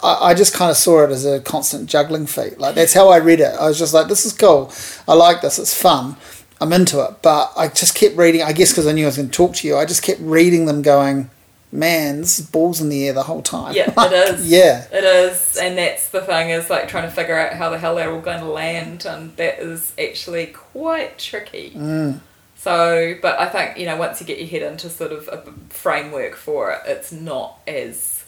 I, 0.04 0.18
I 0.22 0.34
just 0.36 0.54
kind 0.54 0.70
of 0.70 0.78
saw 0.78 1.04
it 1.04 1.10
as 1.10 1.26
a 1.26 1.40
constant 1.40 1.90
juggling 1.90 2.28
feat. 2.28 2.60
Like 2.60 2.76
that's 2.76 2.94
how 2.94 3.10
I 3.10 3.18
read 3.18 3.40
it. 3.40 3.56
I 3.60 3.68
was 3.68 3.80
just 3.80 3.92
like, 3.96 4.08
this 4.08 4.24
is 4.24 4.34
cool. 4.34 4.72
I 5.08 5.16
like 5.16 5.42
this. 5.42 5.58
It's 5.58 5.74
fun. 5.74 6.16
I'm 6.60 6.72
into 6.74 7.04
it. 7.04 7.24
But 7.24 7.52
I 7.58 7.68
just 7.70 7.96
kept 7.96 8.16
reading. 8.16 8.44
I 8.44 8.54
guess 8.54 8.72
because 8.72 8.86
I 8.86 8.92
knew 8.92 9.06
I 9.06 9.08
was 9.08 9.18
going 9.18 9.30
to 9.30 9.34
talk 9.36 9.56
to 9.56 9.68
you, 9.68 9.78
I 9.78 9.86
just 9.86 10.04
kept 10.04 10.20
reading 10.22 10.68
them, 10.68 10.84
going, 10.84 11.32
man, 11.72 12.22
this 12.22 12.40
is 12.40 12.46
balls 12.46 12.82
in 12.82 12.90
the 12.90 13.08
air 13.08 13.14
the 13.14 13.24
whole 13.24 13.42
time. 13.42 13.74
yeah, 13.74 13.94
it 13.98 14.14
is. 14.40 14.50
yeah. 14.50 14.86
It 14.92 15.04
is, 15.04 15.58
and 15.58 15.78
that's 15.78 16.10
the 16.10 16.22
thing 16.22 16.50
is 16.50 16.70
like 16.70 16.88
trying 16.88 17.10
to 17.10 17.12
figure 17.16 17.38
out 17.38 17.54
how 17.54 17.70
the 17.70 17.78
hell 17.78 17.96
they're 17.96 18.12
all 18.12 18.22
going 18.22 18.40
to 18.40 18.46
land, 18.46 19.06
and 19.06 19.36
that 19.38 19.60
is 19.60 19.94
actually 20.00 20.48
quite 20.48 21.18
tricky. 21.18 21.72
Mm. 21.76 22.20
So, 22.56 23.16
but 23.22 23.40
I 23.40 23.48
think 23.48 23.78
you 23.78 23.86
know 23.86 23.98
once 23.98 24.22
you 24.22 24.28
get 24.28 24.38
your 24.38 24.48
head 24.48 24.62
into 24.62 24.90
sort 24.90 25.12
of 25.12 25.28
a 25.28 25.42
framework 25.70 26.36
for 26.36 26.72
it, 26.72 26.82
it's 26.86 27.12
not 27.12 27.58
as 27.68 28.24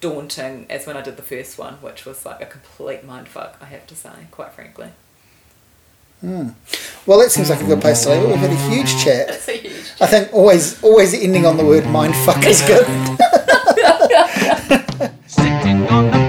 daunting 0.00 0.66
as 0.68 0.86
when 0.86 0.96
I 0.96 1.00
did 1.00 1.16
the 1.16 1.22
first 1.22 1.58
one, 1.58 1.74
which 1.74 2.04
was 2.04 2.24
like 2.26 2.40
a 2.40 2.46
complete 2.46 3.06
mindfuck. 3.06 3.54
I 3.60 3.66
have 3.66 3.86
to 3.88 3.96
say, 3.96 4.10
quite 4.30 4.52
frankly. 4.52 4.90
Mm. 6.24 6.54
Well, 7.04 7.18
that 7.18 7.30
seems 7.30 7.50
like 7.50 7.60
a 7.60 7.64
good 7.64 7.82
place 7.82 8.04
to 8.04 8.10
leave 8.10 8.22
it. 8.22 8.28
We've 8.28 8.36
had 8.38 8.50
a 8.50 8.70
huge 8.70 8.96
chat. 9.04 9.28
That's 9.28 9.48
a 9.48 9.56
huge 9.58 9.88
chat. 9.88 10.00
I 10.00 10.06
think 10.06 10.32
always, 10.32 10.82
always 10.82 11.12
ending 11.12 11.44
on 11.44 11.58
the 11.58 11.64
word 11.64 11.84
mindfuck 11.84 12.42
is 12.46 12.62
good. 12.62 12.86
Sitting 15.26 15.86
on 15.88 16.10
the 16.10 16.23